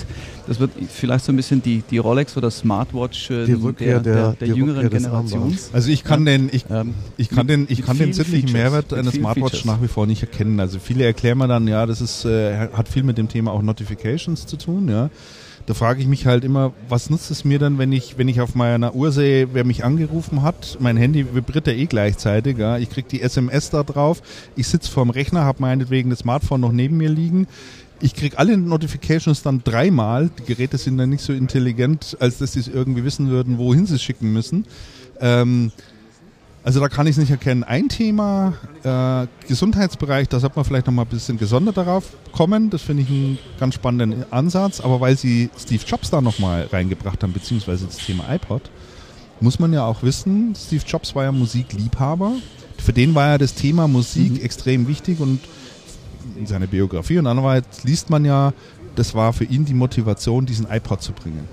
das 0.47 0.61
wird 0.61 0.71
vielleicht 0.89 1.25
so 1.25 1.33
ein 1.33 1.37
bisschen 1.37 1.63
die, 1.63 1.83
die 1.91 1.99
Rolex 1.99 2.37
oder 2.37 2.51
Smartwatch 2.51 3.31
äh, 3.31 3.47
der, 3.47 3.73
der, 3.73 4.01
der, 4.01 4.33
der 4.33 4.49
jüngeren 4.49 4.89
Generation. 4.89 5.57
Also 5.73 5.91
ich 5.91 6.05
kann 6.05 6.27
ja. 6.27 6.33
den, 6.39 6.51
ich, 6.53 6.67
ähm, 6.71 6.95
ich 7.17 7.29
kann 7.29 7.47
den, 7.49 7.67
ich 7.69 7.83
kann 7.83 7.99
den 7.99 8.13
sinnlichen 8.13 8.53
Mehrwert 8.53 8.93
einer 8.93 9.11
Smartwatch 9.11 9.53
Features. 9.53 9.65
nach 9.65 9.83
wie 9.83 9.89
vor 9.89 10.07
nicht 10.07 10.23
erkennen. 10.23 10.61
Also 10.61 10.79
viele 10.79 11.05
erklären 11.05 11.39
mir 11.39 11.49
dann, 11.49 11.67
ja, 11.67 11.87
das 11.87 12.01
ist, 12.01 12.25
äh, 12.25 12.69
hat 12.73 12.89
viel 12.89 13.03
mit 13.03 13.19
dem 13.19 13.29
Thema 13.29 13.53
auch 13.53 13.63
Notifications 13.63 14.47
zu 14.47 14.57
tun, 14.57 14.89
ja 14.89 15.11
da 15.67 15.75
frage 15.75 16.01
ich 16.01 16.07
mich 16.07 16.27
halt 16.27 16.45
immer, 16.45 16.73
was 16.89 17.11
nutzt 17.11 17.31
es 17.31 17.45
mir 17.45 17.59
dann, 17.59 17.79
wenn 17.79 17.93
ich, 17.93 18.19
wenn 18.19 18.29
ich 18.29 18.41
auf 18.41 18.55
meiner 18.55 18.95
Uhr 18.95 19.13
sehe, 19.13 19.49
wer 19.53 19.65
mich 19.65 19.85
angerufen 19.85 20.43
hat? 20.43 20.77
Mein 20.81 20.97
Handy 20.97 21.35
vibriert 21.35 21.67
ja 21.67 21.73
eh 21.73 21.87
gleichzeitig. 21.87 22.59
Ja? 22.59 22.79
Ich 22.79 22.91
kriege 22.91 23.09
die 23.09 23.23
SMS 23.23 23.71
da 23.71 23.83
drauf. 23.83 24.23
Ich 24.57 24.67
sitze 24.67 24.91
vorm 24.91 25.11
Rechner, 25.11 25.45
habe 25.45 25.63
meinetwegen 25.63 26.11
das 26.11 26.21
Smartphone 26.21 26.61
noch 26.61 26.73
neben 26.73 26.97
mir 26.97 27.11
liegen. 27.11 27.47
Ich 28.01 28.15
kriege 28.15 28.39
alle 28.39 28.57
Notifications 28.57 29.43
dann 29.43 29.63
dreimal. 29.63 30.31
Die 30.39 30.45
Geräte 30.45 30.77
sind 30.79 30.99
dann 30.99 31.11
nicht 31.11 31.23
so 31.23 31.33
intelligent, 31.33 32.17
als 32.19 32.39
dass 32.39 32.55
sie 32.55 32.61
es 32.61 32.69
irgendwie 32.69 33.05
wissen 33.05 33.29
würden, 33.29 33.59
wohin 33.59 33.87
sie 33.87 33.95
es 33.95 34.03
schicken 34.03 34.33
müssen. 34.33 34.65
Ähm, 35.21 35.71
also 36.65 36.79
da 36.79 36.89
kann 36.89 37.07
ich 37.07 37.13
es 37.13 37.19
nicht 37.19 37.31
erkennen. 37.31 37.65
Ein 37.65 37.89
Thema, 37.89 38.55
äh, 38.85 39.27
Gesundheitsbereich, 39.49 40.29
da 40.29 40.39
sollte 40.39 40.57
man 40.57 40.65
vielleicht 40.65 40.87
noch 40.87 40.95
mal 40.95 41.03
ein 41.03 41.09
bisschen 41.09 41.37
gesondert 41.37 41.77
darauf 41.77 42.05
kommen. 42.31 42.71
Das 42.71 42.83
finde 42.83 43.03
ich 43.03 43.09
einen 43.09 43.39
ganz 43.59 43.75
spannenden 43.75 44.25
Ansatz. 44.31 44.81
Aber 44.81 45.01
weil 45.01 45.17
Sie 45.17 45.51
Steve 45.59 45.83
Jobs 45.85 46.11
da 46.11 46.21
noch 46.21 46.39
mal 46.39 46.69
reingebracht 46.71 47.23
haben, 47.23 47.33
beziehungsweise 47.33 47.87
das 47.87 47.97
Thema 47.97 48.33
iPod, 48.33 48.63
muss 49.41 49.59
man 49.59 49.73
ja 49.73 49.85
auch 49.85 50.05
wissen, 50.05 50.55
Steve 50.55 50.85
Jobs 50.87 51.17
war 51.17 51.25
ja 51.25 51.33
Musikliebhaber. 51.33 52.35
Für 52.79 52.93
den 52.93 53.15
war 53.17 53.27
ja 53.27 53.39
das 53.39 53.55
Thema 53.55 53.89
Musik 53.89 54.35
mhm. 54.35 54.45
extrem 54.45 54.87
wichtig 54.87 55.19
und 55.19 55.41
in 56.37 56.47
seiner 56.47 56.69
Biografie 56.69 57.19
und 57.19 57.27
andererseits 57.27 57.83
liest 57.83 58.09
man 58.09 58.25
ja, 58.25 58.53
das 58.95 59.15
war 59.15 59.33
für 59.33 59.45
ihn 59.45 59.65
die 59.65 59.75
Motivation, 59.75 60.47
diesen 60.47 60.71
iPod 60.71 61.03
zu 61.03 61.13
bringen, 61.13 61.49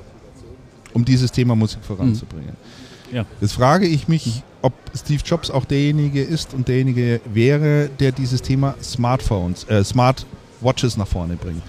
um 0.93 1.04
dieses 1.04 1.32
Thema 1.32 1.56
Musik 1.56 1.84
voranzubringen. 1.84 2.52
Mhm. 2.52 2.88
Ja. 3.12 3.26
Jetzt 3.41 3.54
frage 3.54 3.88
ich 3.88 4.08
mich, 4.08 4.43
ob 4.62 4.74
Steve 4.95 5.22
Jobs 5.26 5.50
auch 5.50 5.65
derjenige 5.65 6.22
ist 6.22 6.54
und 6.54 6.67
derjenige 6.67 7.22
wäre, 7.34 7.89
der 8.00 8.12
dieses 8.12 8.41
Thema 8.41 8.76
Smartphones, 8.82 9.63
äh, 9.69 9.84
Smart 9.84 10.26
Watches 10.62 10.98
nach 10.98 11.08
vorne 11.08 11.36
bringt. 11.36 11.62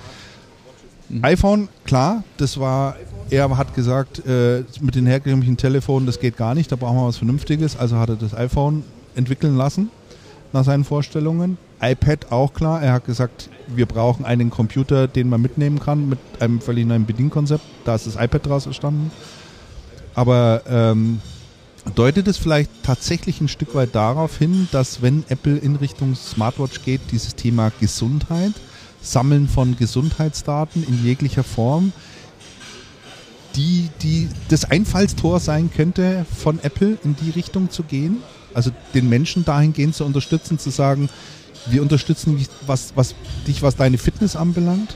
Mhm. 1.08 1.24
iPhone, 1.24 1.68
klar, 1.84 2.24
das 2.36 2.58
war, 2.58 2.96
er 3.30 3.56
hat 3.56 3.74
gesagt, 3.74 4.24
äh, 4.26 4.64
mit 4.80 4.94
den 4.94 5.06
herkömmlichen 5.06 5.56
Telefonen, 5.56 6.06
das 6.06 6.20
geht 6.20 6.36
gar 6.36 6.54
nicht, 6.54 6.70
da 6.70 6.76
brauchen 6.76 6.96
wir 6.96 7.06
was 7.06 7.16
Vernünftiges, 7.16 7.76
also 7.76 7.96
hat 7.96 8.08
er 8.08 8.16
das 8.16 8.34
iPhone 8.34 8.84
entwickeln 9.14 9.56
lassen 9.56 9.90
nach 10.52 10.64
seinen 10.64 10.84
Vorstellungen. 10.84 11.58
iPad 11.80 12.30
auch 12.30 12.52
klar, 12.52 12.82
er 12.82 12.92
hat 12.92 13.06
gesagt, 13.06 13.50
wir 13.68 13.86
brauchen 13.86 14.24
einen 14.24 14.50
Computer, 14.50 15.06
den 15.06 15.28
man 15.28 15.40
mitnehmen 15.40 15.78
kann 15.78 16.08
mit 16.08 16.18
einem 16.40 16.60
völlig 16.60 16.86
neuen 16.86 17.06
Bedienkonzept, 17.06 17.64
da 17.84 17.94
ist 17.94 18.06
das 18.06 18.16
iPad 18.16 18.46
draus 18.46 18.66
entstanden. 18.66 19.10
Aber 20.14 20.62
ähm, 20.68 21.20
Deutet 21.94 22.28
es 22.28 22.36
vielleicht 22.36 22.70
tatsächlich 22.82 23.40
ein 23.40 23.48
Stück 23.48 23.74
weit 23.74 23.94
darauf 23.94 24.36
hin, 24.36 24.68
dass 24.70 25.02
wenn 25.02 25.24
Apple 25.28 25.56
in 25.56 25.76
Richtung 25.76 26.14
Smartwatch 26.14 26.82
geht, 26.84 27.00
dieses 27.10 27.34
Thema 27.34 27.72
Gesundheit, 27.80 28.52
Sammeln 29.02 29.48
von 29.48 29.76
Gesundheitsdaten 29.76 30.86
in 30.86 31.02
jeglicher 31.02 31.42
Form, 31.42 31.92
die, 33.56 33.88
die 34.02 34.28
das 34.48 34.70
Einfallstor 34.70 35.40
sein 35.40 35.70
könnte 35.74 36.26
von 36.36 36.60
Apple 36.62 36.98
in 37.02 37.16
die 37.16 37.30
Richtung 37.30 37.70
zu 37.70 37.82
gehen? 37.82 38.18
Also 38.52 38.70
den 38.94 39.08
Menschen 39.08 39.44
dahingehend 39.44 39.94
zu 39.94 40.04
unterstützen, 40.04 40.58
zu 40.58 40.70
sagen, 40.70 41.08
wir 41.66 41.82
unterstützen 41.82 42.36
dich, 42.36 42.48
was, 42.66 42.92
was, 42.94 43.14
dich, 43.46 43.62
was 43.62 43.76
deine 43.76 43.98
Fitness 43.98 44.36
anbelangt? 44.36 44.94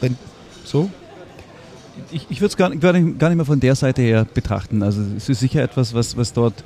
Wenn, 0.00 0.16
so? 0.64 0.90
Ich, 2.10 2.26
ich 2.28 2.40
würde 2.40 2.50
es 2.50 2.56
gar, 2.56 2.70
gar, 2.76 2.92
nicht, 2.92 3.18
mehr 3.20 3.44
von 3.44 3.60
der 3.60 3.74
Seite 3.74 4.02
her 4.02 4.26
betrachten. 4.32 4.82
Also 4.82 5.02
es 5.16 5.28
ist 5.28 5.40
sicher 5.40 5.62
etwas, 5.62 5.94
was, 5.94 6.16
was 6.16 6.32
dort 6.32 6.64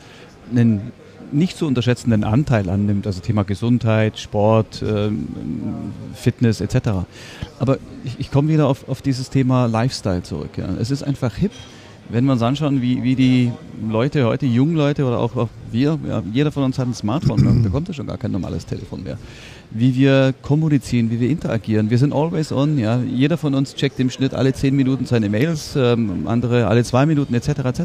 einen 0.51 0.92
nicht 1.33 1.57
zu 1.57 1.66
unterschätzenden 1.66 2.23
Anteil 2.25 2.68
annimmt, 2.68 3.07
also 3.07 3.20
Thema 3.20 3.42
Gesundheit, 3.42 4.18
Sport, 4.18 4.83
ähm, 4.87 5.29
Fitness 6.14 6.61
etc. 6.61 6.90
Aber 7.59 7.79
ich, 8.05 8.20
ich 8.20 8.31
komme 8.31 8.49
wieder 8.49 8.68
auf, 8.68 8.88
auf 8.88 9.03
dieses 9.03 9.31
Thema 9.31 9.66
Lifestyle 9.66 10.23
zurück. 10.23 10.57
Ja. 10.57 10.68
Es 10.81 10.90
ist 10.90 11.03
einfach 11.03 11.35
hip, 11.35 11.53
wenn 12.09 12.25
wir 12.25 12.33
uns 12.33 12.43
anschauen, 12.43 12.83
wie, 12.83 13.03
wie 13.03 13.17
die 13.17 13.53
Leute 13.88 14.25
heute, 14.25 14.47
jungen 14.47 14.77
Leute 14.77 15.05
oder 15.05 15.19
auch, 15.19 15.37
auch 15.37 15.49
wir, 15.71 15.99
ja, 16.09 16.23
jeder 16.33 16.53
von 16.53 16.62
uns 16.62 16.79
hat 16.79 16.87
ein 16.87 16.95
Smartphone, 16.95 17.62
bekommt 17.62 17.88
ja 17.88 17.95
schon 17.95 18.07
gar 18.07 18.19
kein 18.19 18.31
normales 18.31 18.67
Telefon 18.67 19.03
mehr. 19.03 19.19
Wie 19.71 19.97
wir 19.97 20.35
kommunizieren, 20.43 21.11
wie 21.11 21.19
wir 21.19 21.29
interagieren. 21.29 21.90
Wir 21.90 21.99
sind 21.99 22.12
always 22.12 22.53
on, 22.53 22.79
ja. 22.79 23.01
Jeder 23.01 23.37
von 23.37 23.55
uns 23.55 23.75
checkt 23.75 23.99
im 23.99 24.09
Schnitt 24.09 24.33
alle 24.33 24.53
zehn 24.53 24.77
Minuten 24.77 25.05
seine 25.05 25.29
Mails, 25.29 25.75
ähm, 25.77 26.29
andere 26.29 26.69
alle 26.69 26.85
zwei 26.85 27.07
Minuten 27.07 27.35
etc. 27.35 27.49
etc. 27.49 27.81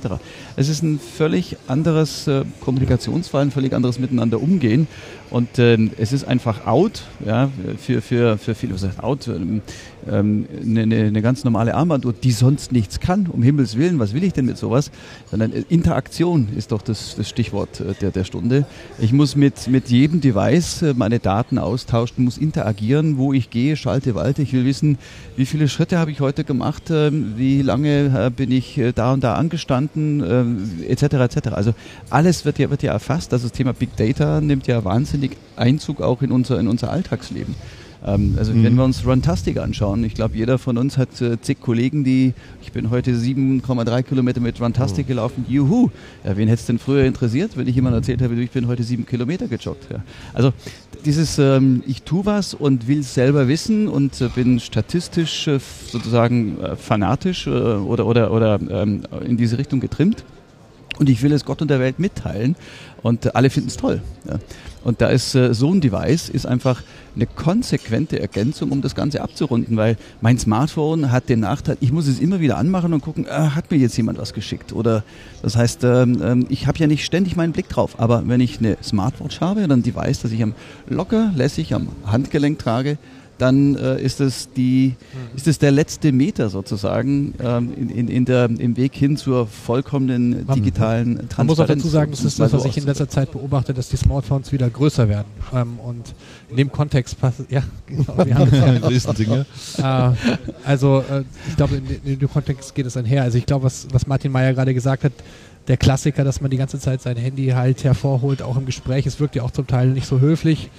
Es 0.55 0.69
ist 0.69 0.84
ein 0.84 0.99
völlig 0.99 1.58
anderes 1.67 2.27
äh, 2.27 2.43
Kommunikationsfall, 2.60 3.43
ein 3.43 3.51
völlig 3.51 3.73
anderes 3.73 3.97
Miteinander 3.97 4.39
umgehen. 4.39 4.88
Und 5.32 5.58
ähm, 5.58 5.91
es 5.97 6.12
ist 6.12 6.27
einfach 6.27 6.67
out, 6.67 7.03
ja, 7.25 7.49
für, 7.77 8.01
für, 8.01 8.38
für 8.38 8.55
viele, 8.55 8.73
was 8.73 8.84
heißt 8.84 9.03
out, 9.03 9.27
ähm, 9.27 9.62
ähm, 10.07 10.47
eine, 10.62 10.81
eine 10.83 11.21
ganz 11.21 11.43
normale 11.43 11.75
Armbanduhr, 11.75 12.13
die 12.13 12.31
sonst 12.31 12.71
nichts 12.71 12.99
kann, 12.99 13.27
um 13.27 13.43
Himmels 13.43 13.77
Willen, 13.77 13.99
was 13.99 14.13
will 14.13 14.23
ich 14.23 14.33
denn 14.33 14.45
mit 14.45 14.57
sowas? 14.57 14.91
Sondern 15.29 15.53
äh, 15.53 15.63
Interaktion 15.69 16.49
ist 16.55 16.71
doch 16.71 16.81
das, 16.81 17.15
das 17.15 17.27
Stichwort 17.27 17.79
äh, 17.79 17.93
der, 18.01 18.12
der 18.12 18.23
Stunde. 18.23 18.65
Ich 18.99 19.13
muss 19.13 19.35
mit, 19.35 19.67
mit 19.67 19.89
jedem 19.89 20.21
Device 20.21 20.81
äh, 20.81 20.93
meine 20.95 21.19
Daten 21.19 21.57
austauschen, 21.57 22.23
muss 22.23 22.38
interagieren, 22.38 23.17
wo 23.17 23.33
ich 23.33 23.49
gehe, 23.49 23.75
schalte, 23.75 24.15
walte. 24.15 24.41
Ich 24.41 24.53
will 24.53 24.65
wissen, 24.65 24.97
wie 25.35 25.45
viele 25.45 25.67
Schritte 25.67 25.97
habe 25.97 26.12
ich 26.12 26.19
heute 26.21 26.43
gemacht, 26.43 26.83
ähm, 26.89 27.33
wie 27.35 27.62
lange 27.62 28.31
bin 28.35 28.51
ich 28.51 28.79
da 28.95 29.13
und 29.13 29.23
da 29.23 29.35
angestanden, 29.35 30.81
etc. 30.88 31.03
etc. 31.03 31.47
Also 31.51 31.73
alles 32.09 32.45
wird 32.45 32.59
ja, 32.59 32.69
wird 32.69 32.83
ja 32.83 32.93
erfasst. 32.93 33.33
Also 33.33 33.47
das 33.47 33.57
Thema 33.57 33.73
Big 33.73 33.95
Data 33.95 34.41
nimmt 34.41 34.67
ja 34.67 34.83
wahnsinnig 34.83 35.31
Einzug 35.55 36.01
auch 36.01 36.21
in 36.21 36.31
unser, 36.31 36.59
in 36.59 36.67
unser 36.67 36.91
Alltagsleben. 36.91 37.55
Ähm, 38.05 38.35
also 38.38 38.53
mhm. 38.53 38.63
wenn 38.63 38.75
wir 38.75 38.83
uns 38.83 39.05
Runtastic 39.05 39.57
anschauen, 39.57 40.03
ich 40.03 40.13
glaube, 40.13 40.35
jeder 40.35 40.57
von 40.57 40.77
uns 40.77 40.97
hat 40.97 41.21
äh, 41.21 41.39
zig 41.41 41.59
Kollegen, 41.59 42.03
die, 42.03 42.33
ich 42.62 42.71
bin 42.71 42.89
heute 42.89 43.12
7,3 43.12 44.03
Kilometer 44.03 44.39
mit 44.39 44.62
Runtastic 44.62 45.05
mhm. 45.05 45.09
gelaufen, 45.09 45.45
juhu. 45.47 45.89
Ja, 46.23 46.38
wen 46.38 46.47
hätte 46.47 46.62
es 46.62 46.65
denn 46.65 46.79
früher 46.79 47.05
interessiert, 47.05 47.57
wenn 47.57 47.67
ich 47.67 47.75
jemand 47.75 47.95
erzählt 47.95 48.21
habe, 48.21 48.35
ich 48.35 48.51
bin 48.51 48.67
heute 48.67 48.83
sieben 48.83 49.05
Kilometer 49.05 49.47
gejoggt. 49.47 49.88
Ja. 49.91 50.03
Also 50.33 50.53
dieses, 51.05 51.38
ähm, 51.39 51.83
ich 51.88 52.03
tue 52.03 52.25
was 52.25 52.53
und 52.53 52.88
will 52.88 52.99
es 52.99 53.13
selber 53.13 53.47
wissen 53.47 53.88
und 53.88 54.19
äh, 54.21 54.29
bin 54.29 54.59
statistisch 54.59 55.47
äh, 55.47 55.59
sozusagen 55.88 56.59
äh, 56.62 56.75
fanatisch 56.75 57.47
äh, 57.47 57.49
oder, 57.49 58.05
oder, 58.05 58.31
oder 58.31 58.59
ähm, 58.69 59.03
in 59.25 59.38
diese 59.38 59.57
Richtung 59.57 59.79
getrimmt 59.79 60.23
und 60.99 61.09
ich 61.09 61.21
will 61.21 61.31
es 61.31 61.45
Gott 61.45 61.62
und 61.62 61.69
der 61.69 61.79
Welt 61.79 61.99
mitteilen 61.99 62.55
und 63.01 63.25
äh, 63.25 63.31
alle 63.33 63.49
finden 63.49 63.69
es 63.69 63.77
toll. 63.77 64.01
Ja. 64.27 64.39
Und 64.83 65.01
da 65.01 65.07
ist 65.07 65.35
äh, 65.35 65.53
so 65.53 65.73
ein 65.73 65.81
Device 65.81 66.29
ist 66.29 66.45
einfach 66.45 66.81
eine 67.15 67.25
konsequente 67.25 68.19
Ergänzung, 68.19 68.71
um 68.71 68.81
das 68.81 68.95
Ganze 68.95 69.21
abzurunden, 69.21 69.75
weil 69.75 69.97
mein 70.21 70.37
Smartphone 70.37 71.11
hat 71.11 71.27
den 71.27 71.41
Nachteil, 71.41 71.77
ich 71.81 71.91
muss 71.91 72.07
es 72.07 72.19
immer 72.19 72.39
wieder 72.39 72.57
anmachen 72.57 72.93
und 72.93 73.01
gucken, 73.01 73.25
äh, 73.25 73.29
hat 73.29 73.71
mir 73.71 73.77
jetzt 73.77 73.97
jemand 73.97 74.19
was 74.19 74.33
geschickt? 74.33 74.71
Oder 74.71 75.03
das 75.41 75.55
heißt, 75.55 75.83
ähm, 75.83 76.21
ähm 76.23 76.45
ich 76.49 76.67
habe 76.67 76.77
ja 76.77 76.87
nicht 76.87 77.03
ständig 77.03 77.35
meinen 77.35 77.51
Blick 77.51 77.67
drauf, 77.67 77.99
aber 77.99 78.23
wenn 78.25 78.39
ich 78.39 78.59
eine 78.59 78.77
Smartwatch 78.81 79.41
habe 79.41 79.63
oder 79.63 79.75
ein 79.75 79.83
Device, 79.83 80.21
das 80.21 80.31
ich 80.31 80.41
am 80.41 80.53
locker 80.87 81.31
lässig 81.35 81.73
am 81.73 81.89
Handgelenk 82.05 82.59
trage, 82.59 82.97
dann 83.39 83.75
äh, 83.75 84.02
ist 84.02 84.19
es 84.21 84.52
die, 84.52 84.95
mhm. 85.13 85.38
ist 85.38 85.47
es 85.47 85.60
der 85.60 85.71
letzte 85.71 86.12
Meter 86.12 86.49
sozusagen 86.49 87.34
ähm, 87.41 87.73
in, 87.75 87.89
in, 87.89 88.08
in 88.08 88.25
der, 88.25 88.45
im 88.45 88.78
Weg 88.78 88.93
hin 88.93 89.17
zur 89.17 89.47
vollkommenen 89.47 90.45
digitalen 90.47 91.15
Transparenz. 91.15 91.38
Man 91.38 91.47
muss 91.47 91.60
auch 91.60 91.67
dazu 91.67 91.88
sagen, 91.88 92.12
das 92.12 92.23
ist 92.23 92.39
das, 92.39 92.54
was 92.54 92.65
ich 92.65 92.78
in 92.78 92.86
letzter 92.86 93.10
Zeit 93.10 93.32
beobachte, 93.32 93.73
dass 93.73 93.89
die 93.89 93.97
Smartphones 93.97 94.52
wieder 94.52 94.69
größer 94.69 95.10
werden. 95.10 95.28
Ähm, 95.54 95.80
und 95.80 96.13
in 96.49 96.58
dem 96.58 96.71
Kontext 96.71 97.19
passt, 97.19 97.45
ja, 97.49 97.63
genau, 97.88 98.25
wir 98.25 98.36
haben 98.36 98.52
Dinge. 99.17 99.45
Äh, 99.78 100.12
also 100.65 101.04
äh, 101.10 101.23
ich 101.47 101.56
glaube, 101.56 101.75
in, 101.78 101.86
in, 102.04 102.19
dem 102.19 102.30
Kontext 102.30 102.75
geht 102.75 102.86
es 102.86 102.97
einher. 102.97 103.23
Also 103.23 103.38
ich 103.38 103.45
glaube, 103.45 103.65
was, 103.65 103.88
was 103.91 104.08
Martin 104.08 104.32
Meyer 104.32 104.54
gerade 104.54 104.73
gesagt 104.73 105.04
hat, 105.04 105.13
der 105.67 105.78
Klassiker, 105.78 106.23
dass 106.23 106.41
man 106.41 106.49
die 106.49 106.58
ganze 106.58 106.80
Zeit 106.80 107.02
sein 107.02 107.15
Handy 107.15 107.47
halt 107.49 107.84
hervorholt, 107.84 108.41
auch 108.41 108.58
im 108.58 108.65
Gespräch. 108.65 109.06
Es 109.06 109.19
wirkt 109.19 109.36
ja 109.36 109.43
auch 109.43 109.52
zum 109.52 109.67
Teil 109.67 109.89
nicht 109.89 110.08
so 110.08 110.19
höflich. 110.19 110.69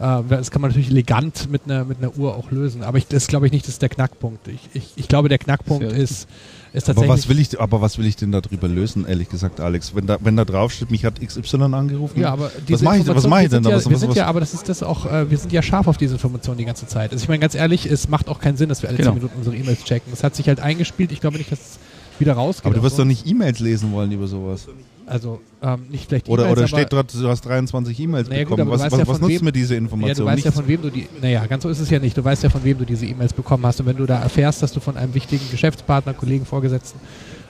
Äh, 0.00 0.22
das 0.28 0.50
kann 0.50 0.62
man 0.62 0.70
natürlich 0.70 0.90
elegant 0.90 1.50
mit 1.50 1.62
einer, 1.66 1.84
mit 1.84 1.98
einer 1.98 2.16
Uhr 2.16 2.34
auch 2.34 2.50
lösen. 2.50 2.82
Aber 2.82 2.96
ich, 2.96 3.06
das 3.06 3.26
glaube 3.26 3.46
ich 3.46 3.52
nicht, 3.52 3.66
das 3.66 3.74
ist 3.74 3.82
der 3.82 3.90
Knackpunkt. 3.90 4.48
Ich, 4.48 4.60
ich, 4.72 4.92
ich 4.96 5.08
glaube, 5.08 5.28
der 5.28 5.38
Knackpunkt 5.38 5.84
ist, 5.84 6.26
ist 6.72 6.84
tatsächlich. 6.86 7.10
Aber 7.10 7.18
was 7.18 7.28
will 7.28 7.38
ich, 7.38 7.60
aber 7.60 7.80
was 7.82 7.98
will 7.98 8.06
ich 8.06 8.16
denn 8.16 8.32
darüber 8.32 8.66
lösen, 8.66 9.06
ehrlich 9.06 9.28
gesagt, 9.28 9.60
Alex? 9.60 9.94
Wenn 9.94 10.06
da, 10.06 10.16
wenn 10.20 10.36
da 10.36 10.46
drauf 10.46 10.72
steht, 10.72 10.90
mich 10.90 11.04
hat 11.04 11.20
XY 11.20 11.64
angerufen. 11.74 12.18
Ja, 12.18 12.32
aber 12.32 12.50
was 12.68 12.80
mache 12.80 12.98
ich, 12.98 13.06
was 13.06 13.26
mach 13.26 13.40
ich 13.40 13.50
denn 13.50 13.62
da? 13.62 13.70
Ja, 13.70 13.76
was, 13.76 13.90
wir 13.90 13.98
sind 13.98 14.14
ja, 14.14 14.26
aber 14.26 14.40
das 14.40 14.54
ist 14.54 14.70
das 14.70 14.82
auch, 14.82 15.04
äh, 15.04 15.30
wir 15.30 15.36
sind 15.36 15.52
ja 15.52 15.60
scharf 15.60 15.86
auf 15.86 15.98
diese 15.98 16.14
Informationen 16.14 16.56
die 16.56 16.64
ganze 16.64 16.86
Zeit. 16.86 17.12
Also 17.12 17.22
ich 17.22 17.28
meine 17.28 17.40
ganz 17.40 17.54
ehrlich, 17.54 17.84
es 17.84 18.08
macht 18.08 18.28
auch 18.28 18.40
keinen 18.40 18.56
Sinn, 18.56 18.70
dass 18.70 18.82
wir 18.82 18.88
alle 18.88 18.96
genau. 18.96 19.10
10 19.10 19.14
Minuten 19.16 19.36
unsere 19.36 19.56
E-Mails 19.56 19.84
checken. 19.84 20.10
Es 20.14 20.24
hat 20.24 20.34
sich 20.34 20.48
halt 20.48 20.60
eingespielt. 20.60 21.12
Ich 21.12 21.20
glaube 21.20 21.36
nicht, 21.36 21.52
dass 21.52 21.58
es 21.58 21.78
wieder 22.18 22.32
rausgeht. 22.34 22.66
Aber 22.66 22.74
du 22.74 22.82
wirst 22.82 22.96
so. 22.96 23.02
doch 23.02 23.08
nicht 23.08 23.26
E-Mails 23.26 23.58
lesen 23.58 23.92
wollen 23.92 24.12
über 24.12 24.26
sowas. 24.26 24.66
Also 25.10 25.40
ähm, 25.60 25.86
nicht 25.90 26.08
vielleicht 26.08 26.28
Oder, 26.28 26.46
e 26.46 26.52
oder 26.52 26.68
steht 26.68 26.92
dort, 26.92 27.12
du 27.12 27.28
hast 27.28 27.40
23 27.40 27.98
E-Mails 27.98 28.28
naja, 28.28 28.44
bekommen. 28.44 28.64
Gut, 28.64 28.74
was, 28.74 28.92
was, 28.92 28.98
ja 29.00 29.08
was 29.08 29.20
nutzt 29.20 29.42
mir 29.42 29.50
diese 29.50 29.74
Information? 29.74 30.08
Ja, 30.08 30.14
du 30.14 30.24
weißt 30.24 30.36
Nichts. 30.36 30.44
ja 30.44 30.52
von 30.52 30.68
wem 30.68 30.82
du 30.82 30.90
die. 30.90 31.08
Naja, 31.20 31.46
ganz 31.46 31.64
so 31.64 31.68
ist 31.68 31.80
es 31.80 31.90
ja 31.90 31.98
nicht. 31.98 32.16
Du 32.16 32.24
weißt 32.24 32.44
ja 32.44 32.48
von 32.48 32.62
wem 32.62 32.78
du 32.78 32.84
diese 32.84 33.06
E-Mails 33.06 33.32
bekommen 33.32 33.66
hast. 33.66 33.80
Und 33.80 33.86
wenn 33.86 33.96
du 33.96 34.06
da 34.06 34.22
erfährst, 34.22 34.62
dass 34.62 34.72
du 34.72 34.78
von 34.78 34.96
einem 34.96 35.12
wichtigen 35.12 35.42
Geschäftspartner, 35.50 36.14
Kollegen, 36.14 36.46
Vorgesetzten 36.46 37.00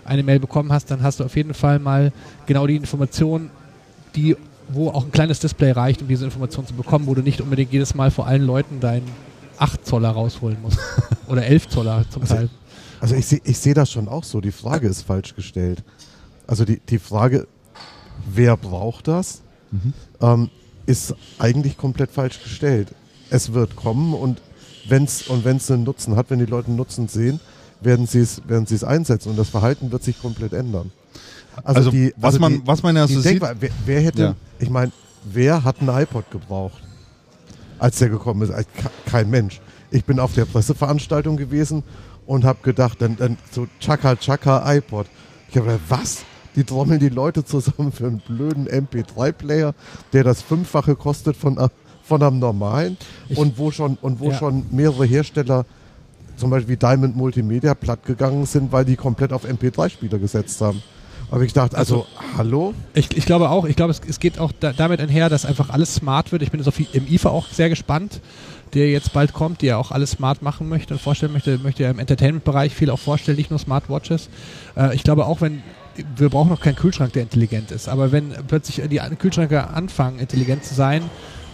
eine 0.06 0.22
Mail 0.22 0.40
bekommen 0.40 0.72
hast, 0.72 0.90
dann 0.90 1.02
hast 1.02 1.20
du 1.20 1.24
auf 1.24 1.36
jeden 1.36 1.52
Fall 1.52 1.78
mal 1.78 2.12
genau 2.46 2.66
die 2.66 2.76
Information, 2.76 3.50
die 4.16 4.36
wo 4.72 4.88
auch 4.88 5.04
ein 5.04 5.12
kleines 5.12 5.40
Display 5.40 5.72
reicht, 5.72 6.00
um 6.00 6.08
diese 6.08 6.24
Information 6.24 6.66
zu 6.66 6.74
bekommen, 6.74 7.06
wo 7.06 7.14
du 7.14 7.22
nicht 7.22 7.40
unbedingt 7.40 7.72
jedes 7.72 7.94
Mal 7.94 8.10
vor 8.10 8.26
allen 8.26 8.42
Leuten 8.42 8.80
deinen 8.80 9.06
8 9.58 9.84
Zoller 9.86 10.10
rausholen 10.10 10.58
musst. 10.62 10.78
Oder 11.26 11.44
11 11.44 11.68
Zoller 11.68 12.04
zum 12.08 12.22
also, 12.22 12.34
Teil. 12.34 12.48
Also 13.00 13.14
ich 13.14 13.26
sehe 13.26 13.40
ich 13.44 13.58
seh 13.58 13.74
das 13.74 13.90
schon 13.90 14.08
auch 14.08 14.24
so. 14.24 14.40
Die 14.40 14.52
Frage 14.52 14.88
ist 14.88 15.02
falsch 15.02 15.34
gestellt. 15.34 15.82
Also 16.50 16.64
die, 16.64 16.80
die 16.80 16.98
Frage, 16.98 17.46
wer 18.28 18.56
braucht 18.56 19.06
das, 19.06 19.40
mhm. 19.70 19.92
ähm, 20.20 20.50
ist 20.84 21.14
eigentlich 21.38 21.76
komplett 21.76 22.10
falsch 22.10 22.42
gestellt. 22.42 22.88
Es 23.30 23.52
wird 23.52 23.76
kommen 23.76 24.14
und 24.14 24.42
wenn 24.88 25.04
es 25.04 25.28
und 25.28 25.44
wenn's 25.44 25.70
einen 25.70 25.84
Nutzen 25.84 26.16
hat, 26.16 26.28
wenn 26.28 26.40
die 26.40 26.46
Leute 26.46 26.66
einen 26.66 26.76
Nutzen 26.76 27.06
sehen, 27.06 27.38
werden 27.80 28.08
sie 28.08 28.18
es 28.18 28.42
werden 28.48 28.66
einsetzen 28.82 29.30
und 29.30 29.36
das 29.36 29.48
Verhalten 29.48 29.92
wird 29.92 30.02
sich 30.02 30.20
komplett 30.20 30.52
ändern. 30.52 30.90
Also, 31.62 31.78
also 31.78 31.90
die, 31.92 32.12
was 32.16 32.34
also 32.34 32.40
man 32.40 32.52
die, 32.54 32.66
was 32.66 32.82
man 32.82 32.96
ja 32.96 33.06
so 33.06 33.20
sieht, 33.20 33.40
wer, 33.40 33.70
wer, 33.86 34.00
hätte, 34.00 34.22
ja. 34.22 34.34
ich 34.58 34.70
meine, 34.70 34.90
wer 35.22 35.62
hat 35.62 35.80
einen 35.80 35.96
iPod 36.02 36.32
gebraucht, 36.32 36.82
als 37.78 37.98
der 37.98 38.08
gekommen 38.08 38.42
ist? 38.42 38.52
Kein 39.06 39.30
Mensch. 39.30 39.60
Ich 39.92 40.04
bin 40.04 40.18
auf 40.18 40.34
der 40.34 40.46
Presseveranstaltung 40.46 41.36
gewesen 41.36 41.84
und 42.26 42.44
habe 42.44 42.58
gedacht, 42.64 43.00
dann, 43.00 43.16
dann 43.16 43.38
so 43.52 43.68
Chaka 43.78 44.16
Chaka 44.16 44.74
iPod. 44.74 45.06
Ich 45.48 45.56
habe 45.56 45.66
gedacht, 45.66 45.82
was? 45.88 46.24
Die 46.56 46.64
trommeln 46.64 47.00
die 47.00 47.08
Leute 47.08 47.44
zusammen 47.44 47.92
für 47.92 48.06
einen 48.06 48.18
blöden 48.20 48.68
MP3-Player, 48.68 49.74
der 50.12 50.24
das 50.24 50.42
Fünffache 50.42 50.96
kostet 50.96 51.36
von, 51.36 51.58
von 52.02 52.22
einem 52.22 52.38
normalen 52.38 52.96
ich, 53.28 53.38
und 53.38 53.58
wo 53.58 53.70
schon 53.70 53.96
und 54.00 54.20
wo 54.20 54.30
ja. 54.30 54.38
schon 54.38 54.64
mehrere 54.70 55.04
Hersteller 55.04 55.64
zum 56.36 56.50
Beispiel 56.50 56.74
wie 56.74 56.78
Diamond 56.78 57.16
Multimedia 57.16 57.74
platt 57.74 58.04
gegangen 58.04 58.46
sind, 58.46 58.72
weil 58.72 58.84
die 58.84 58.96
komplett 58.96 59.32
auf 59.32 59.44
MP3-Spieler 59.44 60.18
gesetzt 60.18 60.60
haben. 60.60 60.82
Aber 61.30 61.42
ich 61.42 61.52
dachte, 61.52 61.76
also, 61.76 62.06
also 62.16 62.36
hallo? 62.38 62.74
Ich, 62.94 63.16
ich, 63.16 63.24
glaube 63.24 63.50
auch, 63.50 63.64
ich 63.64 63.76
glaube, 63.76 63.92
es, 63.92 64.00
es 64.08 64.18
geht 64.18 64.38
auch 64.40 64.50
da, 64.58 64.72
damit 64.72 65.00
einher, 65.00 65.28
dass 65.28 65.44
einfach 65.44 65.70
alles 65.70 65.94
smart 65.94 66.32
wird. 66.32 66.42
Ich 66.42 66.50
bin 66.50 66.58
jetzt 66.58 66.66
auf, 66.66 66.80
im 66.80 67.06
IFA 67.06 67.28
auch 67.28 67.46
sehr 67.46 67.68
gespannt, 67.68 68.20
der 68.74 68.90
jetzt 68.90 69.12
bald 69.12 69.32
kommt, 69.32 69.62
der 69.62 69.78
auch 69.78 69.92
alles 69.92 70.12
smart 70.12 70.42
machen 70.42 70.68
möchte 70.68 70.94
und 70.94 71.00
vorstellen 71.00 71.32
möchte, 71.32 71.58
möchte 71.58 71.84
ja 71.84 71.90
im 71.90 72.00
Entertainment-Bereich 72.00 72.74
viel 72.74 72.90
auch 72.90 72.98
vorstellen, 72.98 73.36
nicht 73.36 73.50
nur 73.50 73.60
Smartwatches. 73.60 74.28
Äh, 74.76 74.94
ich 74.96 75.04
glaube 75.04 75.26
auch, 75.26 75.40
wenn 75.40 75.62
wir 76.16 76.28
brauchen 76.28 76.48
noch 76.48 76.60
keinen 76.60 76.76
Kühlschrank, 76.76 77.12
der 77.12 77.22
intelligent 77.22 77.70
ist. 77.70 77.88
Aber 77.88 78.12
wenn 78.12 78.32
plötzlich 78.48 78.80
die 78.88 79.00
Kühlschränke 79.16 79.68
anfangen, 79.68 80.18
intelligent 80.18 80.64
zu 80.64 80.74
sein, 80.74 81.02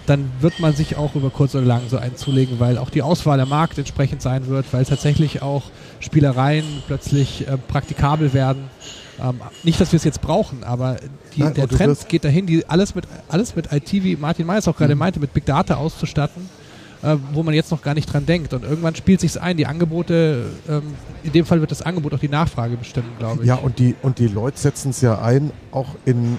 dann 0.06 0.30
wird 0.40 0.60
man 0.60 0.72
sich 0.72 0.96
auch 0.96 1.14
über 1.14 1.30
kurz 1.30 1.54
oder 1.54 1.64
lang 1.64 1.82
so 1.88 1.98
einen 1.98 2.16
zulegen, 2.16 2.60
weil 2.60 2.78
auch 2.78 2.90
die 2.90 3.02
Auswahl 3.02 3.38
der 3.38 3.46
Markt 3.46 3.76
entsprechend 3.78 4.22
sein 4.22 4.46
wird, 4.46 4.66
weil 4.72 4.84
tatsächlich 4.84 5.42
auch 5.42 5.64
Spielereien 6.00 6.64
plötzlich 6.86 7.46
äh, 7.46 7.58
praktikabel 7.58 8.32
werden. 8.32 8.70
Ähm, 9.20 9.40
nicht, 9.64 9.80
dass 9.80 9.92
wir 9.92 9.96
es 9.96 10.04
jetzt 10.04 10.20
brauchen, 10.20 10.62
aber 10.62 10.96
die, 11.34 11.40
Nein, 11.40 11.54
der 11.54 11.68
Trend 11.68 12.08
geht 12.08 12.24
dahin, 12.24 12.46
die 12.46 12.68
alles 12.68 12.94
mit 12.94 13.06
alles 13.28 13.56
mit 13.56 13.72
IT, 13.72 13.92
wie 13.92 14.14
Martin 14.16 14.46
Meyer 14.46 14.60
auch 14.66 14.76
gerade 14.76 14.94
mhm. 14.94 15.00
meinte, 15.00 15.20
mit 15.20 15.32
Big 15.32 15.46
Data 15.46 15.76
auszustatten 15.76 16.48
äh, 17.06 17.16
wo 17.32 17.42
man 17.44 17.54
jetzt 17.54 17.70
noch 17.70 17.82
gar 17.82 17.94
nicht 17.94 18.12
dran 18.12 18.26
denkt. 18.26 18.52
Und 18.52 18.64
irgendwann 18.64 18.94
spielt 18.96 19.20
sich 19.20 19.40
ein. 19.40 19.56
Die 19.56 19.66
Angebote, 19.66 20.46
ähm, 20.68 20.82
in 21.22 21.32
dem 21.32 21.46
Fall 21.46 21.60
wird 21.60 21.70
das 21.70 21.82
Angebot 21.82 22.12
auch 22.14 22.18
die 22.18 22.28
Nachfrage 22.28 22.76
bestimmen, 22.76 23.10
glaube 23.18 23.42
ich. 23.42 23.48
Ja, 23.48 23.54
und 23.54 23.78
die, 23.78 23.94
und 24.02 24.18
die 24.18 24.26
Leute 24.26 24.58
setzen 24.58 24.90
es 24.90 25.00
ja 25.00 25.20
ein, 25.22 25.52
auch 25.70 25.90
in, 26.04 26.36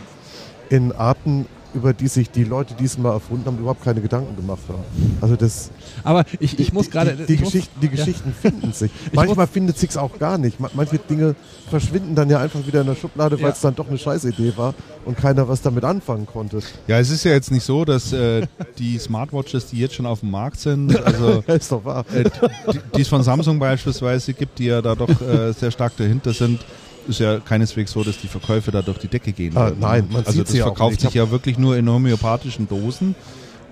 in 0.70 0.92
Arten, 0.92 1.46
über 1.74 1.94
die 1.94 2.08
sich 2.08 2.30
die 2.30 2.44
Leute, 2.44 2.74
die 2.74 2.86
es 2.86 2.98
mal 2.98 3.12
erfunden 3.12 3.46
haben, 3.46 3.58
überhaupt 3.58 3.84
keine 3.84 4.02
Gedanken 4.02 4.36
gemacht 4.36 4.64
haben. 4.70 4.84
Also 5.22 5.36
das. 5.36 5.72
Aber 6.04 6.26
ich, 6.40 6.60
ich 6.60 6.74
muss 6.74 6.90
gerade. 6.90 7.12
Die, 7.12 7.26
die, 7.26 7.38
die, 7.38 7.44
Geschichten, 7.44 7.80
die 7.82 7.90
Geschichten 7.90 8.30
ja. 8.30 8.50
finden 8.50 8.74
sich. 8.74 8.92
Manchmal 9.14 9.48
findet 9.48 9.78
sich 9.78 9.98
auch 9.98 10.18
gar 10.20 10.38
nicht. 10.38 10.58
Manche 10.60 10.98
Dinge 10.98 11.36
verschwinden 11.70 12.16
dann 12.16 12.30
ja 12.30 12.40
einfach 12.40 12.66
wieder 12.66 12.82
in 12.82 12.88
der 12.88 12.96
Schublade, 12.96 13.42
weil 13.42 13.52
es 13.52 13.62
ja. 13.62 13.70
dann 13.70 13.76
doch 13.76 13.88
eine 13.88 13.98
Scheißidee 13.98 14.54
war 14.56 14.74
und 15.06 15.18
keiner 15.18 15.48
was 15.48 15.62
damit 15.62 15.84
anfangen 15.84 16.26
konnte. 16.26 16.60
Ja, 16.88 17.00
es 17.00 17.10
ist 17.10 17.24
ja 17.24 17.32
jetzt 17.32 17.52
nicht 17.52 17.64
so, 17.64 17.86
dass 17.86 18.14
äh, 18.14 18.48
die 18.78 18.98
Smartwatches, 18.98 19.68
die 19.68 19.80
jetzt 19.80 19.96
schon 19.96 20.06
auf 20.06 20.22
dem 20.22 20.32
Markt 20.32 20.60
sind, 20.60 20.96
also 21.06 21.44
ist 21.48 21.72
doch 21.72 21.84
wahr. 21.86 22.06
Äh, 22.14 22.24
die, 22.72 22.80
die 22.96 23.02
es 23.02 23.08
von 23.08 23.24
Samsung 23.24 23.60
beispielsweise 23.60 24.34
gibt, 24.34 24.60
die 24.60 24.66
ja 24.66 24.82
da 24.82 24.96
doch 24.96 25.10
äh, 25.22 25.54
sehr 25.54 25.72
stark 25.72 25.96
dahinter 25.98 26.34
sind, 26.34 26.60
ist 27.08 27.20
ja 27.20 27.40
keineswegs 27.40 27.92
so, 27.92 28.04
dass 28.04 28.18
die 28.20 28.28
Verkäufe 28.28 28.72
da 28.72 28.82
durch 28.82 28.98
die 28.98 29.08
Decke 29.08 29.32
gehen. 29.32 29.56
Ah, 29.58 29.72
nein, 29.80 30.08
man 30.12 30.26
also 30.26 30.44
das 30.44 30.54
ja 30.54 30.66
verkauft 30.66 31.02
sich 31.02 31.14
ja 31.14 31.30
wirklich 31.32 31.58
nur 31.58 31.78
in 31.78 31.90
homöopathischen 31.90 32.68
Dosen. 32.68 33.16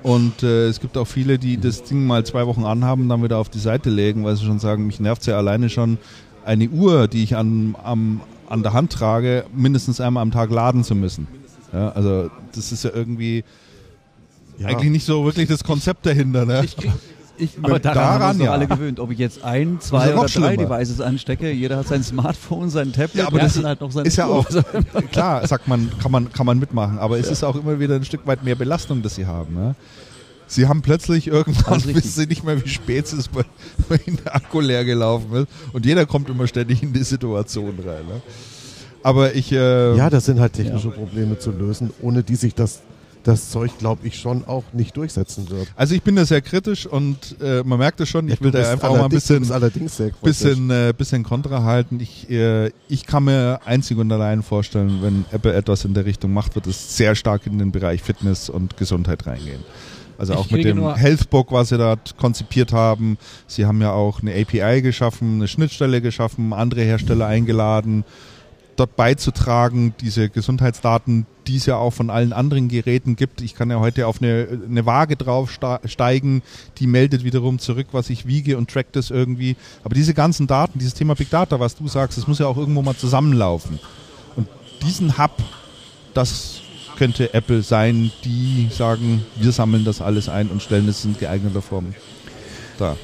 Und 0.03 0.43
äh, 0.43 0.67
es 0.67 0.79
gibt 0.79 0.97
auch 0.97 1.05
viele, 1.05 1.39
die 1.39 1.57
das 1.57 1.83
Ding 1.83 2.05
mal 2.05 2.23
zwei 2.25 2.45
Wochen 2.45 2.63
anhaben, 2.63 3.09
dann 3.09 3.23
wieder 3.23 3.37
auf 3.39 3.49
die 3.49 3.59
Seite 3.59 3.89
legen, 3.89 4.23
weil 4.23 4.35
sie 4.35 4.45
schon 4.45 4.59
sagen, 4.59 4.85
mich 4.85 4.99
nervt 4.99 5.25
ja 5.25 5.35
alleine 5.37 5.69
schon 5.69 5.97
eine 6.45 6.69
Uhr, 6.69 7.07
die 7.07 7.23
ich 7.23 7.35
an, 7.35 7.75
am, 7.83 8.21
an 8.47 8.61
der 8.61 8.73
Hand 8.73 8.91
trage, 8.91 9.45
mindestens 9.55 9.99
einmal 9.99 10.21
am 10.21 10.29
Tag 10.31 10.51
laden 10.51 10.83
zu 10.83 10.93
müssen. 10.93 11.27
Ja, 11.73 11.89
also 11.89 12.29
das 12.53 12.71
ist 12.71 12.83
ja 12.83 12.91
irgendwie 12.93 13.43
Ja. 14.59 14.67
eigentlich 14.67 14.91
nicht 14.91 15.05
so 15.05 15.25
wirklich 15.25 15.47
das 15.47 15.63
Konzept 15.63 16.05
dahinter. 16.05 16.45
Ne? 16.45 16.61
Ich 16.63 16.77
krieg, 16.77 16.91
ich, 17.37 17.51
Aber 17.61 17.79
daran, 17.79 18.03
haben 18.03 18.13
wir 18.13 18.19
daran 18.19 18.39
ja. 18.41 18.51
alle 18.51 18.67
gewöhnt. 18.67 18.99
Ob 18.99 19.11
ich 19.11 19.19
jetzt 19.19 19.43
ein, 19.43 19.79
zwei 19.81 20.05
ist 20.05 20.09
ja 20.09 20.13
oder 20.13 20.21
drei 20.21 20.27
schlimmer. 20.27 20.57
Devices 20.57 21.01
anstecke, 21.01 21.51
jeder 21.51 21.77
hat 21.77 21.87
sein 21.87 22.03
Smartphone, 22.03 22.69
sein 22.69 22.93
Tablet 22.93 23.15
Ja, 23.15 23.27
aber 23.27 23.35
und 23.35 23.43
das 23.43 23.53
dann 23.55 23.65
halt 23.65 23.81
noch 23.81 23.91
sein 23.91 24.05
ist 24.05 24.15
ja 24.17 24.25
auch, 24.27 24.45
klar, 25.11 25.45
sagt 25.47 25.67
man, 25.67 25.91
kann 26.01 26.11
man, 26.11 26.31
kann 26.31 26.45
man 26.45 26.59
mitmachen, 26.59 26.97
aber 26.99 27.17
es 27.19 27.29
ist 27.29 27.43
auch 27.43 27.55
immer 27.55 27.79
wieder 27.79 27.95
ein 27.95 28.05
Stück 28.05 28.25
weit 28.27 28.43
mehr 28.43 28.55
Belastung, 28.55 29.01
das 29.01 29.15
sie 29.15 29.25
haben. 29.25 29.53
Ne? 29.53 29.75
Sie 30.47 30.67
haben 30.67 30.81
plötzlich 30.81 31.27
irgendwann, 31.27 31.83
wissen 31.85 32.09
sie 32.09 32.27
nicht 32.27 32.43
mehr, 32.43 32.63
wie 32.63 32.69
spät 32.69 33.05
es 33.05 33.13
ist, 33.13 33.29
weil, 33.33 33.99
ihnen 34.05 34.19
der 34.23 34.35
Akku 34.35 34.59
leer 34.59 34.85
gelaufen 34.85 35.33
ist. 35.33 35.47
Und 35.73 35.85
jeder 35.85 36.05
kommt 36.05 36.29
immer 36.29 36.47
ständig 36.47 36.83
in 36.83 36.93
die 36.93 37.03
Situation 37.03 37.75
rein. 37.79 38.05
Ne? 38.05 38.21
Aber 39.01 39.35
ich, 39.35 39.51
äh, 39.51 39.95
Ja, 39.95 40.09
das 40.09 40.25
sind 40.25 40.39
halt 40.39 40.53
technische 40.53 40.89
Probleme 40.89 41.37
zu 41.37 41.51
lösen, 41.51 41.91
ohne 42.01 42.23
die 42.23 42.35
sich 42.35 42.55
das, 42.55 42.81
das 43.25 43.49
Zeug, 43.49 43.71
glaube 43.79 44.05
ich, 44.07 44.19
schon 44.19 44.45
auch 44.45 44.63
nicht 44.71 44.95
durchsetzen 44.95 45.49
wird. 45.49 45.67
also 45.75 45.95
ich 45.95 46.03
bin 46.03 46.15
da 46.15 46.25
sehr 46.25 46.41
kritisch 46.41 46.85
und 46.85 47.35
äh, 47.41 47.63
man 47.63 47.79
merkt 47.79 47.99
es 47.99 48.07
schon, 48.07 48.29
ich 48.29 48.39
will 48.39 48.51
da 48.51 48.71
einfach 48.71 48.89
auch 48.89 48.97
mal 48.97 49.05
ein 49.05 49.09
bisschen, 49.09 49.51
allerdings 49.51 49.99
bisschen, 50.21 50.69
äh, 50.69 50.93
bisschen 50.95 51.23
Kontra 51.23 51.63
halten. 51.63 51.99
Ich, 51.99 52.29
äh, 52.29 52.71
ich 52.87 53.07
kann 53.07 53.23
mir 53.23 53.61
einzig 53.65 53.97
und 53.97 54.11
allein 54.11 54.43
vorstellen, 54.43 54.99
wenn 55.01 55.25
Apple 55.31 55.53
etwas 55.53 55.85
in 55.85 55.95
der 55.95 56.05
Richtung 56.05 56.33
macht, 56.33 56.53
wird 56.53 56.67
es 56.67 56.97
sehr 56.97 57.15
stark 57.15 57.47
in 57.47 57.57
den 57.57 57.71
Bereich 57.71 58.03
Fitness 58.03 58.47
und 58.47 58.77
Gesundheit 58.77 59.25
reingehen. 59.25 59.63
Also 60.19 60.35
auch 60.35 60.49
mit 60.49 60.63
dem 60.63 60.95
Healthbook, 60.95 61.51
was 61.51 61.69
sie 61.69 61.77
da 61.77 61.95
konzipiert 62.17 62.71
haben. 62.71 63.17
Sie 63.47 63.65
haben 63.65 63.81
ja 63.81 63.91
auch 63.91 64.21
eine 64.21 64.33
API 64.39 64.81
geschaffen, 64.81 65.35
eine 65.35 65.47
Schnittstelle 65.47 65.99
geschaffen, 65.99 66.53
andere 66.53 66.81
Hersteller 66.81 67.25
eingeladen, 67.25 68.05
dort 68.75 68.95
beizutragen, 68.95 69.93
diese 70.01 70.29
Gesundheitsdaten, 70.29 71.25
die 71.47 71.57
es 71.57 71.65
ja 71.65 71.77
auch 71.77 71.91
von 71.91 72.09
allen 72.09 72.33
anderen 72.33 72.67
Geräten 72.67 73.15
gibt. 73.15 73.41
Ich 73.41 73.55
kann 73.55 73.69
ja 73.69 73.79
heute 73.79 74.07
auf 74.07 74.21
eine, 74.21 74.47
eine 74.67 74.85
Waage 74.85 75.15
drauf 75.15 75.51
sta- 75.51 75.79
steigen, 75.85 76.41
die 76.77 76.87
meldet 76.87 77.23
wiederum 77.23 77.59
zurück, 77.59 77.87
was 77.91 78.09
ich 78.09 78.25
wiege 78.25 78.57
und 78.57 78.69
trackt 78.69 78.95
das 78.95 79.11
irgendwie. 79.11 79.55
Aber 79.83 79.95
diese 79.95 80.13
ganzen 80.13 80.47
Daten, 80.47 80.79
dieses 80.79 80.93
Thema 80.93 81.15
Big 81.15 81.29
Data, 81.29 81.59
was 81.59 81.75
du 81.75 81.87
sagst, 81.87 82.17
das 82.17 82.27
muss 82.27 82.39
ja 82.39 82.47
auch 82.47 82.57
irgendwo 82.57 82.81
mal 82.81 82.95
zusammenlaufen. 82.95 83.79
Und 84.35 84.47
diesen 84.81 85.17
Hub, 85.17 85.31
das 86.13 86.61
könnte 86.97 87.33
Apple 87.33 87.61
sein, 87.61 88.11
die 88.23 88.69
sagen, 88.71 89.25
wir 89.35 89.51
sammeln 89.51 89.85
das 89.85 90.01
alles 90.01 90.29
ein 90.29 90.47
und 90.49 90.61
stellen 90.61 90.87
es 90.87 91.03
in 91.05 91.17
geeigneter 91.17 91.61
Form 91.61 91.93
da. 92.79 92.95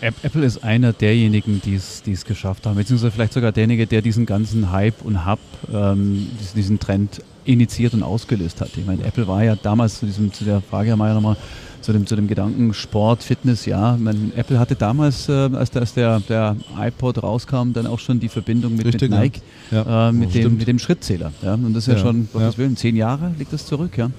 App- 0.00 0.22
Apple 0.22 0.44
ist 0.44 0.62
einer 0.62 0.92
derjenigen, 0.92 1.60
die 1.64 1.74
es 1.74 2.02
die 2.02 2.12
es 2.12 2.24
geschafft 2.24 2.66
haben, 2.66 2.76
beziehungsweise 2.76 3.10
vielleicht 3.10 3.32
sogar 3.32 3.52
derjenige, 3.52 3.86
der 3.86 4.00
diesen 4.02 4.26
ganzen 4.26 4.70
Hype 4.70 5.02
und 5.04 5.26
Hub, 5.26 5.38
ähm, 5.72 6.28
diesen- 6.40 6.54
diesen 6.56 6.78
Trend 6.80 7.22
initiiert 7.44 7.94
und 7.94 8.02
ausgelöst 8.02 8.60
hat. 8.60 8.70
Ich 8.76 8.86
meine, 8.86 9.02
Apple 9.04 9.26
war 9.26 9.42
ja 9.42 9.56
damals 9.56 9.98
zu, 10.00 10.06
diesem, 10.06 10.32
zu 10.32 10.44
der 10.44 10.60
Frage, 10.60 10.90
Herr 10.90 10.96
Mayer, 10.96 11.14
nochmal 11.14 11.36
zu 11.80 11.92
dem, 11.92 12.06
zu 12.06 12.14
dem 12.16 12.26
Gedanken 12.28 12.74
Sport, 12.74 13.22
Fitness, 13.22 13.64
ja. 13.64 13.94
Ich 13.94 14.00
meine, 14.02 14.18
Apple 14.36 14.58
hatte 14.58 14.74
damals, 14.74 15.28
äh, 15.28 15.32
als, 15.32 15.70
der, 15.70 15.80
als 15.82 15.94
der, 15.94 16.20
der 16.28 16.56
iPod 16.78 17.22
rauskam, 17.22 17.72
dann 17.72 17.86
auch 17.86 17.98
schon 18.00 18.20
die 18.20 18.28
Verbindung 18.28 18.76
mit, 18.76 18.84
Richtig, 18.86 19.02
mit 19.10 19.12
ja. 19.12 19.20
Nike, 19.20 19.40
Ja, 19.70 20.08
äh, 20.08 20.12
mit, 20.12 20.34
dem, 20.34 20.40
stimmt. 20.42 20.58
mit 20.58 20.68
dem 20.68 20.78
Schrittzähler. 20.78 21.32
Ja. 21.42 21.54
Und 21.54 21.72
das 21.74 21.84
ist 21.84 21.88
ja, 21.88 21.94
Ja, 21.94 22.00
schon, 22.00 22.28
Gottes 22.32 22.54
ja. 22.54 22.58
Willen, 22.58 22.76
zehn 22.76 22.96
Jahre 22.96 23.32
liegt 23.38 23.52
das 23.52 23.64
zurück, 23.64 23.96
ja. 23.96 24.10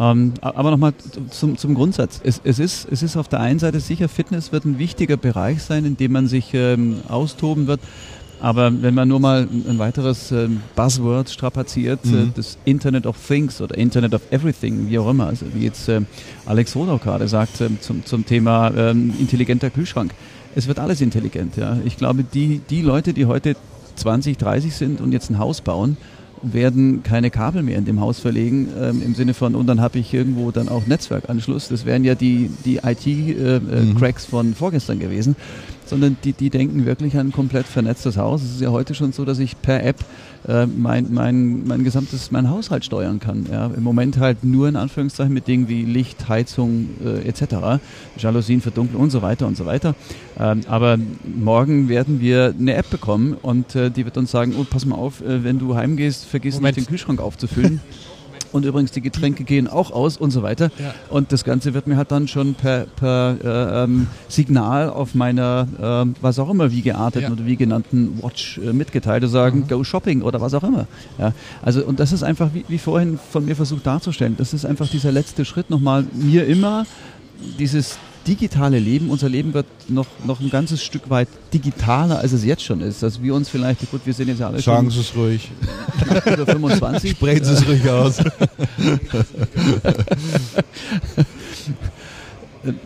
Ähm, 0.00 0.32
aber 0.40 0.70
nochmal 0.70 0.94
zum, 1.30 1.58
zum 1.58 1.74
Grundsatz. 1.74 2.20
Es, 2.24 2.40
es, 2.42 2.58
ist, 2.58 2.88
es 2.90 3.02
ist 3.02 3.18
auf 3.18 3.28
der 3.28 3.40
einen 3.40 3.58
Seite 3.58 3.80
sicher, 3.80 4.08
Fitness 4.08 4.50
wird 4.50 4.64
ein 4.64 4.78
wichtiger 4.78 5.18
Bereich 5.18 5.62
sein, 5.62 5.84
in 5.84 5.96
dem 5.98 6.12
man 6.12 6.26
sich 6.26 6.54
ähm, 6.54 7.00
austoben 7.08 7.66
wird. 7.66 7.80
Aber 8.40 8.72
wenn 8.82 8.94
man 8.94 9.06
nur 9.06 9.20
mal 9.20 9.46
ein 9.68 9.78
weiteres 9.78 10.32
ähm, 10.32 10.62
Buzzword 10.74 11.28
strapaziert, 11.28 12.00
äh, 12.06 12.08
Mhm. 12.08 12.32
das 12.34 12.56
Internet 12.64 13.04
of 13.04 13.16
Things 13.28 13.60
oder 13.60 13.76
Internet 13.76 14.14
of 14.14 14.22
Everything, 14.30 14.88
wie 14.88 14.98
auch 14.98 15.10
immer, 15.10 15.26
also 15.26 15.44
wie 15.52 15.64
jetzt 15.64 15.86
ähm, 15.90 16.06
Alex 16.46 16.74
Rodau 16.74 16.96
gerade 16.96 17.28
sagt 17.28 17.60
ähm, 17.60 17.76
zum, 17.82 18.02
zum 18.06 18.24
Thema 18.24 18.68
intelligenter 18.70 19.68
Kühlschrank. 19.68 20.14
Es 20.54 20.66
wird 20.66 20.78
alles 20.78 21.02
intelligent. 21.02 21.56
Ja. 21.58 21.76
Ich 21.84 21.98
glaube, 21.98 22.24
die, 22.24 22.62
die 22.70 22.80
Leute, 22.80 23.12
die 23.12 23.26
heute 23.26 23.56
20, 23.96 24.38
30 24.38 24.74
sind 24.74 25.00
und 25.02 25.12
jetzt 25.12 25.30
ein 25.30 25.38
Haus 25.38 25.60
bauen, 25.60 25.98
werden 26.42 27.02
keine 27.02 27.30
Kabel 27.30 27.62
mehr 27.62 27.78
in 27.78 27.84
dem 27.84 28.00
Haus 28.00 28.18
verlegen, 28.18 28.68
ähm, 28.80 29.02
im 29.04 29.14
Sinne 29.14 29.34
von, 29.34 29.54
und 29.54 29.66
dann 29.66 29.80
habe 29.80 29.98
ich 29.98 30.12
irgendwo 30.12 30.50
dann 30.50 30.68
auch 30.68 30.86
Netzwerkanschluss. 30.86 31.68
Das 31.68 31.84
wären 31.84 32.04
ja 32.04 32.14
die, 32.14 32.50
die 32.64 32.78
IT-Cracks 32.78 34.24
von 34.24 34.54
vorgestern 34.54 34.98
gewesen, 34.98 35.36
sondern 35.90 36.16
die, 36.24 36.32
die 36.32 36.48
denken 36.48 36.86
wirklich 36.86 37.16
an 37.18 37.28
ein 37.28 37.32
komplett 37.32 37.66
vernetztes 37.66 38.16
Haus. 38.16 38.42
Es 38.42 38.52
ist 38.52 38.60
ja 38.62 38.70
heute 38.70 38.94
schon 38.94 39.12
so, 39.12 39.24
dass 39.24 39.38
ich 39.38 39.60
per 39.60 39.84
App 39.84 39.96
äh, 40.48 40.66
mein, 40.66 41.12
mein, 41.12 41.66
mein 41.66 41.84
gesamtes, 41.84 42.30
mein 42.30 42.48
Haushalt 42.48 42.84
steuern 42.84 43.20
kann. 43.20 43.46
Ja. 43.50 43.66
Im 43.66 43.82
Moment 43.82 44.18
halt 44.18 44.42
nur 44.44 44.68
in 44.68 44.76
Anführungszeichen 44.76 45.34
mit 45.34 45.46
Dingen 45.46 45.68
wie 45.68 45.84
Licht, 45.84 46.28
Heizung 46.28 46.88
äh, 47.04 47.28
etc., 47.28 47.80
Jalousien 48.16 48.60
verdunkeln 48.60 49.00
und 49.00 49.10
so 49.10 49.20
weiter 49.20 49.46
und 49.46 49.56
so 49.56 49.66
weiter. 49.66 49.94
Ähm, 50.38 50.62
aber 50.68 50.96
morgen 51.24 51.88
werden 51.88 52.20
wir 52.20 52.54
eine 52.58 52.74
App 52.74 52.88
bekommen 52.88 53.36
und 53.42 53.74
äh, 53.74 53.90
die 53.90 54.04
wird 54.04 54.16
uns 54.16 54.30
sagen, 54.30 54.54
oh, 54.58 54.64
pass 54.64 54.86
mal 54.86 54.96
auf, 54.96 55.20
äh, 55.20 55.44
wenn 55.44 55.58
du 55.58 55.74
heimgehst, 55.74 56.24
vergiss 56.24 56.54
Moment. 56.54 56.76
nicht 56.76 56.86
den 56.86 56.90
Kühlschrank 56.90 57.20
aufzufüllen. 57.20 57.80
Und 58.52 58.64
übrigens, 58.64 58.90
die 58.90 59.00
Getränke 59.00 59.44
gehen 59.44 59.68
auch 59.68 59.90
aus 59.90 60.16
und 60.16 60.30
so 60.30 60.42
weiter. 60.42 60.70
Ja. 60.78 60.94
Und 61.08 61.32
das 61.32 61.44
Ganze 61.44 61.74
wird 61.74 61.86
mir 61.86 61.96
halt 61.96 62.10
dann 62.10 62.28
schon 62.28 62.54
per, 62.54 62.86
per 62.96 63.36
äh, 63.42 63.84
ähm, 63.84 64.06
Signal 64.28 64.90
auf 64.90 65.14
meiner, 65.14 65.68
ähm, 65.80 66.14
was 66.20 66.38
auch 66.38 66.50
immer, 66.50 66.72
wie 66.72 66.82
gearteten 66.82 67.28
Ja. 67.28 67.32
oder 67.32 67.46
wie 67.46 67.56
genannten 67.56 68.22
Watch 68.22 68.58
äh, 68.58 68.72
mitgeteilt 68.72 69.22
und 69.24 69.30
sagen, 69.30 69.66
go 69.68 69.84
shopping 69.84 70.22
oder 70.22 70.40
was 70.40 70.54
auch 70.54 70.64
immer. 70.64 70.86
Ja, 71.18 71.32
also, 71.62 71.84
und 71.84 72.00
das 72.00 72.12
ist 72.12 72.22
einfach, 72.22 72.50
wie, 72.54 72.64
wie 72.68 72.78
vorhin 72.78 73.18
von 73.30 73.44
mir 73.44 73.56
versucht 73.56 73.86
darzustellen, 73.86 74.36
das 74.36 74.52
ist 74.52 74.64
einfach 74.64 74.88
dieser 74.88 75.12
letzte 75.12 75.44
Schritt 75.44 75.70
nochmal, 75.70 76.04
mir 76.12 76.46
immer 76.46 76.86
dieses 77.58 77.98
digitale 78.26 78.78
Leben, 78.78 79.10
unser 79.10 79.28
Leben 79.28 79.54
wird 79.54 79.66
noch, 79.88 80.06
noch 80.24 80.40
ein 80.40 80.50
ganzes 80.50 80.82
Stück 80.82 81.08
weit 81.10 81.28
digitaler, 81.52 82.18
als 82.18 82.32
es 82.32 82.44
jetzt 82.44 82.62
schon 82.62 82.80
ist. 82.80 83.02
Dass 83.02 83.22
wir 83.22 83.34
uns 83.34 83.48
vielleicht, 83.48 83.90
gut, 83.90 84.02
wir 84.04 84.12
sind 84.14 84.28
jetzt 84.28 84.40
ja 84.40 84.48
alle 84.48 84.60
Sagen 84.60 84.90
schon 84.90 85.02
Sie 85.02 85.08
es 85.08 85.16
ruhig. 85.16 85.50
knapp 86.02 86.26
über 86.38 86.46
25. 86.46 87.12
Sprechen 87.12 87.44
Sie 87.44 87.52
es 87.52 87.66
ruhig 87.66 87.88
aus. 87.88 88.18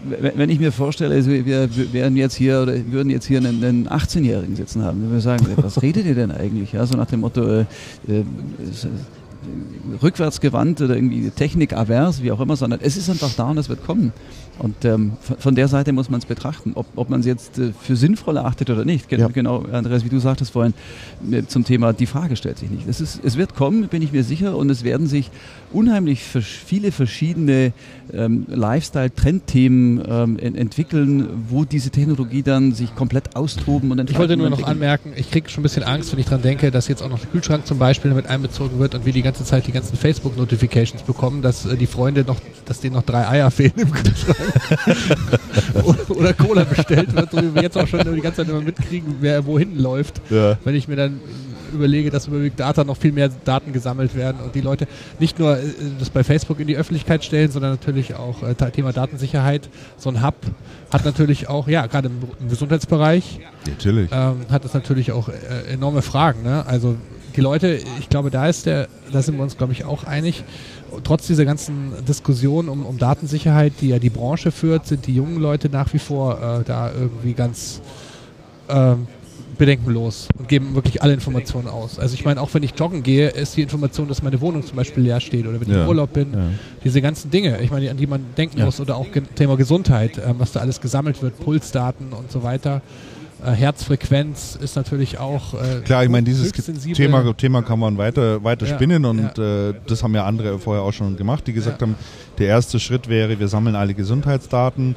Wenn 0.06 0.50
ich 0.50 0.60
mir 0.60 0.70
vorstelle, 0.70 1.16
also 1.16 1.30
wir 1.30 1.68
wären 1.92 2.16
jetzt 2.16 2.36
hier 2.36 2.62
oder 2.62 2.74
würden 2.92 3.10
jetzt 3.10 3.26
hier 3.26 3.38
einen, 3.38 3.64
einen 3.64 3.88
18-Jährigen 3.88 4.54
sitzen 4.54 4.82
haben, 4.82 5.00
würden 5.00 5.14
wir 5.14 5.20
sagen, 5.20 5.46
was 5.56 5.82
redet 5.82 6.06
ihr 6.06 6.14
denn 6.14 6.30
eigentlich? 6.30 6.72
Ja, 6.72 6.86
so 6.86 6.96
nach 6.96 7.06
dem 7.06 7.20
Motto, 7.20 7.42
äh, 7.44 7.60
äh, 8.06 8.24
rückwärtsgewandt 10.02 10.80
oder 10.80 10.96
irgendwie 10.96 11.30
technikavers, 11.30 12.22
wie 12.22 12.32
auch 12.32 12.40
immer, 12.40 12.56
sondern 12.56 12.80
es 12.82 12.96
ist 12.96 13.10
einfach 13.10 13.32
da 13.34 13.50
und 13.50 13.58
es 13.58 13.68
wird 13.68 13.84
kommen. 13.84 14.12
Und 14.58 14.84
ähm, 14.84 15.12
von, 15.38 15.56
der 15.56 15.66
Seite 15.66 15.92
muss 15.92 16.10
man 16.10 16.20
es 16.20 16.26
betrachten, 16.26 16.72
ob, 16.76 16.86
ob 16.94 17.10
man 17.10 17.20
es 17.20 17.26
jetzt 17.26 17.58
äh, 17.58 17.72
für 17.72 17.96
sinnvoll 17.96 18.36
erachtet 18.36 18.70
oder 18.70 18.84
nicht. 18.84 19.08
Gen 19.08 19.20
Ja. 19.20 19.28
Genau, 19.28 19.64
Andreas, 19.72 20.04
wie 20.04 20.08
du 20.08 20.20
sagtest 20.20 20.52
vorhin, 20.52 20.74
äh, 21.30 21.42
zum 21.46 21.64
Thema, 21.64 21.92
die 21.92 22.06
Frage 22.06 22.36
stellt 22.36 22.58
sich 22.58 22.70
nicht. 22.70 22.86
Es, 22.86 23.00
ist, 23.00 23.20
es 23.24 23.36
wird 23.36 23.56
kommen, 23.56 23.88
bin 23.88 24.00
ich 24.00 24.12
mir 24.12 24.22
sicher, 24.22 24.56
und 24.56 24.70
es 24.70 24.84
werden 24.84 25.08
sich 25.08 25.32
unheimlich 25.74 26.22
viele 26.22 26.92
verschiedene 26.92 27.72
ähm, 28.12 28.46
Lifestyle-Trendthemen 28.48 30.02
ähm, 30.06 30.38
en 30.38 30.54
entwickeln, 30.54 31.28
wo 31.48 31.64
diese 31.64 31.90
Technologie 31.90 32.42
dann 32.42 32.72
sich 32.72 32.94
komplett 32.94 33.36
austoben 33.36 33.90
und 33.90 34.10
Ich 34.10 34.18
wollte 34.18 34.36
nur 34.36 34.50
noch 34.50 34.62
anmerken, 34.62 35.12
ich 35.16 35.30
kriege 35.30 35.48
schon 35.48 35.60
ein 35.60 35.64
bisschen 35.64 35.82
Angst, 35.82 36.12
wenn 36.12 36.20
ich 36.20 36.26
dran 36.26 36.42
denke, 36.42 36.70
dass 36.70 36.88
jetzt 36.88 37.02
auch 37.02 37.08
noch 37.08 37.18
der 37.18 37.28
Kühlschrank 37.28 37.66
zum 37.66 37.78
Beispiel 37.78 38.12
mit 38.12 38.26
einbezogen 38.26 38.78
wird 38.78 38.94
und 38.94 39.04
wir 39.04 39.12
die 39.12 39.22
ganze 39.22 39.44
Zeit 39.44 39.66
die 39.66 39.72
ganzen 39.72 39.96
Facebook-Notifications 39.96 41.02
bekommen, 41.02 41.42
dass 41.42 41.66
äh, 41.66 41.76
die 41.76 41.86
Freunde 41.86 42.24
noch, 42.24 42.40
dass 42.64 42.80
denen 42.80 42.94
noch 42.94 43.02
drei 43.02 43.26
Eier 43.28 43.50
fehlen 43.50 43.74
im 43.76 43.90
Kühlschrank. 43.90 44.38
oder, 45.82 46.10
oder 46.16 46.32
Cola 46.34 46.64
bestellt 46.64 47.14
wird, 47.14 47.30
so 47.30 47.38
wie 47.38 47.54
wir 47.54 47.62
jetzt 47.62 47.76
auch 47.76 47.86
schon 47.86 48.00
die 48.14 48.20
ganze 48.20 48.38
Zeit 48.38 48.48
immer 48.48 48.60
mitkriegen, 48.60 49.16
wer 49.20 49.44
wohin 49.46 49.78
läuft. 49.78 50.20
Ja. 50.30 50.58
Wenn 50.64 50.74
ich 50.74 50.88
mir 50.88 50.96
dann 50.96 51.20
überlege, 51.74 52.10
dass 52.10 52.26
über 52.26 52.38
Big 52.38 52.56
Data 52.56 52.84
noch 52.84 52.96
viel 52.96 53.12
mehr 53.12 53.28
Daten 53.28 53.72
gesammelt 53.72 54.14
werden 54.14 54.40
und 54.42 54.54
die 54.54 54.60
Leute 54.60 54.86
nicht 55.18 55.38
nur 55.38 55.58
äh, 55.58 55.62
das 55.98 56.10
bei 56.10 56.24
Facebook 56.24 56.60
in 56.60 56.66
die 56.66 56.76
Öffentlichkeit 56.76 57.24
stellen, 57.24 57.50
sondern 57.50 57.72
natürlich 57.72 58.14
auch 58.14 58.42
äh, 58.42 58.54
Thema 58.54 58.92
Datensicherheit. 58.92 59.68
So 59.96 60.10
ein 60.10 60.24
Hub 60.24 60.36
hat 60.90 61.04
natürlich 61.04 61.48
auch, 61.48 61.68
ja, 61.68 61.86
gerade 61.86 62.08
im, 62.08 62.48
Gesundheitsbereich, 62.48 63.40
Natürlich. 63.66 64.10
ähm, 64.12 64.46
hat 64.50 64.64
es 64.64 64.74
natürlich 64.74 65.12
auch 65.12 65.28
äh, 65.28 65.72
enorme 65.72 66.02
Fragen. 66.02 66.42
Ne? 66.42 66.64
Also 66.66 66.96
die 67.36 67.40
Leute, 67.40 67.80
ich 67.98 68.08
glaube, 68.08 68.30
da 68.30 68.48
ist 68.48 68.66
der, 68.66 68.88
da 69.10 69.20
sind 69.20 69.36
wir 69.36 69.42
uns, 69.42 69.56
glaube 69.56 69.72
ich, 69.72 69.84
auch 69.84 70.04
einig. 70.04 70.44
Trotz 71.02 71.26
dieser 71.26 71.44
ganzen 71.44 71.92
Diskussion 72.06 72.68
um, 72.68 72.86
um 72.86 72.98
Datensicherheit, 72.98 73.72
die 73.80 73.88
ja 73.88 73.98
die 73.98 74.10
Branche 74.10 74.52
führt, 74.52 74.86
sind 74.86 75.06
die 75.06 75.14
jungen 75.14 75.40
Leute 75.40 75.68
nach 75.68 75.92
wie 75.92 75.98
vor 75.98 76.60
äh, 76.60 76.64
da 76.64 76.92
irgendwie 76.92 77.32
ganz 77.32 77.80
ähm, 78.68 79.08
bedenkenlos 79.58 80.28
und 80.38 80.48
geben 80.48 80.74
wirklich 80.74 81.02
alle 81.02 81.12
Informationen 81.14 81.68
aus. 81.68 81.98
Also 81.98 82.14
ich 82.14 82.24
meine, 82.24 82.40
auch 82.40 82.52
wenn 82.54 82.62
ich 82.62 82.72
joggen 82.78 83.02
gehe, 83.02 83.28
ist 83.30 83.56
die 83.56 83.62
Information, 83.62 84.08
dass 84.08 84.22
meine 84.22 84.40
Wohnung 84.40 84.64
zum 84.64 84.76
Beispiel 84.76 85.04
leer 85.04 85.20
steht 85.20 85.46
oder 85.46 85.60
wenn 85.60 85.68
ich 85.68 85.74
Ja. 85.74 85.82
im 85.82 85.88
Urlaub 85.88 86.12
bin. 86.12 86.32
Ja. 86.32 86.38
Diese 86.84 87.00
ganzen 87.02 87.30
Dinge, 87.30 87.60
ich 87.60 87.70
meine, 87.70 87.90
an 87.90 87.96
die 87.96 88.06
man 88.06 88.24
denken 88.36 88.58
Ja. 88.58 88.64
muss 88.66 88.80
oder 88.80 88.96
auch 88.96 89.06
Thema 89.34 89.56
Gesundheit, 89.56 90.18
ähm, 90.18 90.36
was 90.38 90.52
da 90.52 90.60
alles 90.60 90.80
gesammelt 90.80 91.22
wird, 91.22 91.38
Pulsdaten 91.40 92.12
und 92.12 92.30
so 92.30 92.42
weiter. 92.42 92.82
Äh, 93.44 93.50
Herzfrequenz 93.52 94.56
ist 94.60 94.76
natürlich 94.76 95.18
auch 95.18 95.54
äh, 95.54 95.80
Klar, 95.84 96.04
ich 96.04 96.08
meine, 96.10 96.24
dieses. 96.24 96.50
Thema, 96.94 97.34
Thema 97.36 97.62
kann 97.62 97.78
man 97.78 97.98
weiter, 97.98 98.42
weiter 98.42 98.66
spinnen 98.66 99.04
und 99.04 99.38
äh, 99.38 99.74
das 99.86 100.02
haben 100.02 100.14
ja 100.14 100.24
andere 100.24 100.58
vorher 100.58 100.82
auch 100.82 100.92
schon 100.92 101.16
gemacht, 101.16 101.46
die 101.46 101.52
gesagt 101.52 101.82
haben, 101.82 101.94
der 102.38 102.46
erste 102.48 102.80
Schritt 102.80 103.08
wäre, 103.08 103.38
wir 103.38 103.48
sammeln 103.48 103.76
alle 103.76 103.92
Gesundheitsdaten 103.94 104.94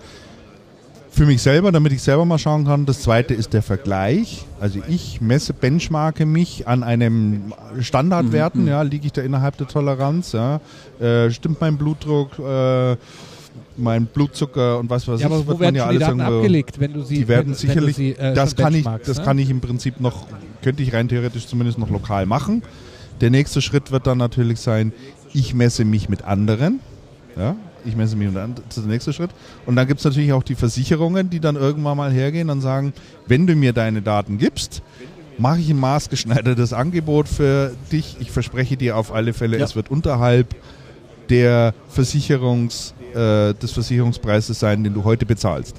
für 1.18 1.26
mich 1.26 1.41
selber, 1.41 1.72
damit 1.72 1.91
ich 1.93 2.03
selber 2.03 2.26
mal 2.26 2.38
schauen 2.38 2.65
kann. 2.65 2.86
Das 2.86 3.01
zweite 3.01 3.34
ist 3.34 3.51
der 3.53 3.63
Vergleich. 3.63 4.45
Also 4.59 4.80
ich 4.88 5.20
messe, 5.20 5.53
benchmarke 5.53 6.28
mich 6.28 6.68
an 6.68 6.84
einem 6.84 7.53
Standardwerten, 7.80 8.63
Mhm, 8.63 8.68
ja, 8.68 8.82
liege 8.84 9.07
ich 9.07 9.13
da 9.13 9.24
innerhalb 9.24 9.57
der 9.57 9.68
Toleranz, 9.68 10.34
ja, 10.34 10.61
äh, 10.99 11.32
stimmt 11.32 11.59
mein 11.59 11.78
Blutdruck, 11.78 12.38
äh, 12.38 12.95
mein 13.78 14.05
Blutzucker 14.05 14.78
und 14.80 14.89
was 14.91 15.07
weiß 15.07 15.22
Ja, 15.22 15.26
aber 15.28 15.39
ich, 15.39 15.47
wo 15.47 15.59
werden 15.59 15.76
schon 15.78 15.89
die 15.89 15.97
Daten 15.97 16.22
abgelegt, 16.22 16.80
wenn 16.80 16.93
du 16.93 17.03
sie 17.03 17.15
die 17.15 17.28
werden 17.28 17.47
wenn, 17.47 17.53
sicherlich, 17.55 17.97
wenn 17.97 18.05
sie, 18.05 18.11
äh, 18.11 18.34
das 18.36 18.55
kann 18.55 18.76
ich, 18.76 18.86
das 19.05 19.18
ne? 19.18 19.24
kann 19.24 19.39
ich 19.39 19.49
im 19.49 19.59
Prinzip 19.59 19.99
noch, 19.99 20.28
könnte 20.61 20.84
ich 20.84 20.93
rein 20.93 21.09
theoretisch 21.09 21.47
zumindest 21.47 21.80
noch 21.80 21.89
lokal 21.89 22.28
machen. 22.28 22.61
Der 23.22 23.32
nächste 23.32 23.61
Schritt 23.61 23.91
wird 23.91 24.05
dann 24.05 24.20
natürlich 24.20 24.59
sein, 24.59 24.93
ich 25.34 25.55
messe 25.55 25.84
mich 25.84 26.09
mit 26.09 26.24
anderen. 26.24 26.80
Ja, 27.36 27.55
ich 27.88 27.96
messe 27.96 28.16
mich 28.16 28.28
mit 28.28 28.38
anderen, 28.38 28.64
das 28.68 28.78
ist 28.78 28.84
der 28.84 28.92
nächste 28.92 29.14
Schritt. 29.14 29.32
Und 29.66 29.76
dann 29.76 29.88
gibt 29.88 30.00
es 30.00 30.06
natürlich 30.06 30.34
auch 30.34 30.44
die 30.44 30.56
Versicherungen, 30.56 31.30
die 31.30 31.40
dann 31.40 31.56
irgendwann 31.56 31.98
mal 31.98 32.12
hergehen 32.12 32.50
und 32.50 32.62
sagen, 32.62 32.94
wenn 33.28 33.48
du 33.48 33.56
mir 33.56 33.74
deine 33.74 34.02
Daten 34.02 34.38
gibst, 34.38 34.82
mache 35.38 35.60
ich 35.60 35.70
ein 35.70 35.80
maßgeschneidertes 35.80 36.74
Angebot 36.74 37.28
für 37.28 37.72
dich. 37.92 38.18
Ich 38.20 38.32
verspreche 38.32 38.76
dir 38.78 38.98
auf 38.98 39.14
alle 39.14 39.34
Fälle, 39.34 39.58
Ja. 39.60 39.66
es 39.66 39.76
wird 39.76 39.90
unterhalb 39.92 40.56
der 41.30 41.74
Versicherungs, 41.90 42.94
äh, 43.14 43.54
des 43.54 43.72
Versicherungspreises 43.72 44.60
sein, 44.60 44.84
den 44.84 44.94
du 44.94 45.04
heute 45.04 45.26
bezahlst. 45.26 45.76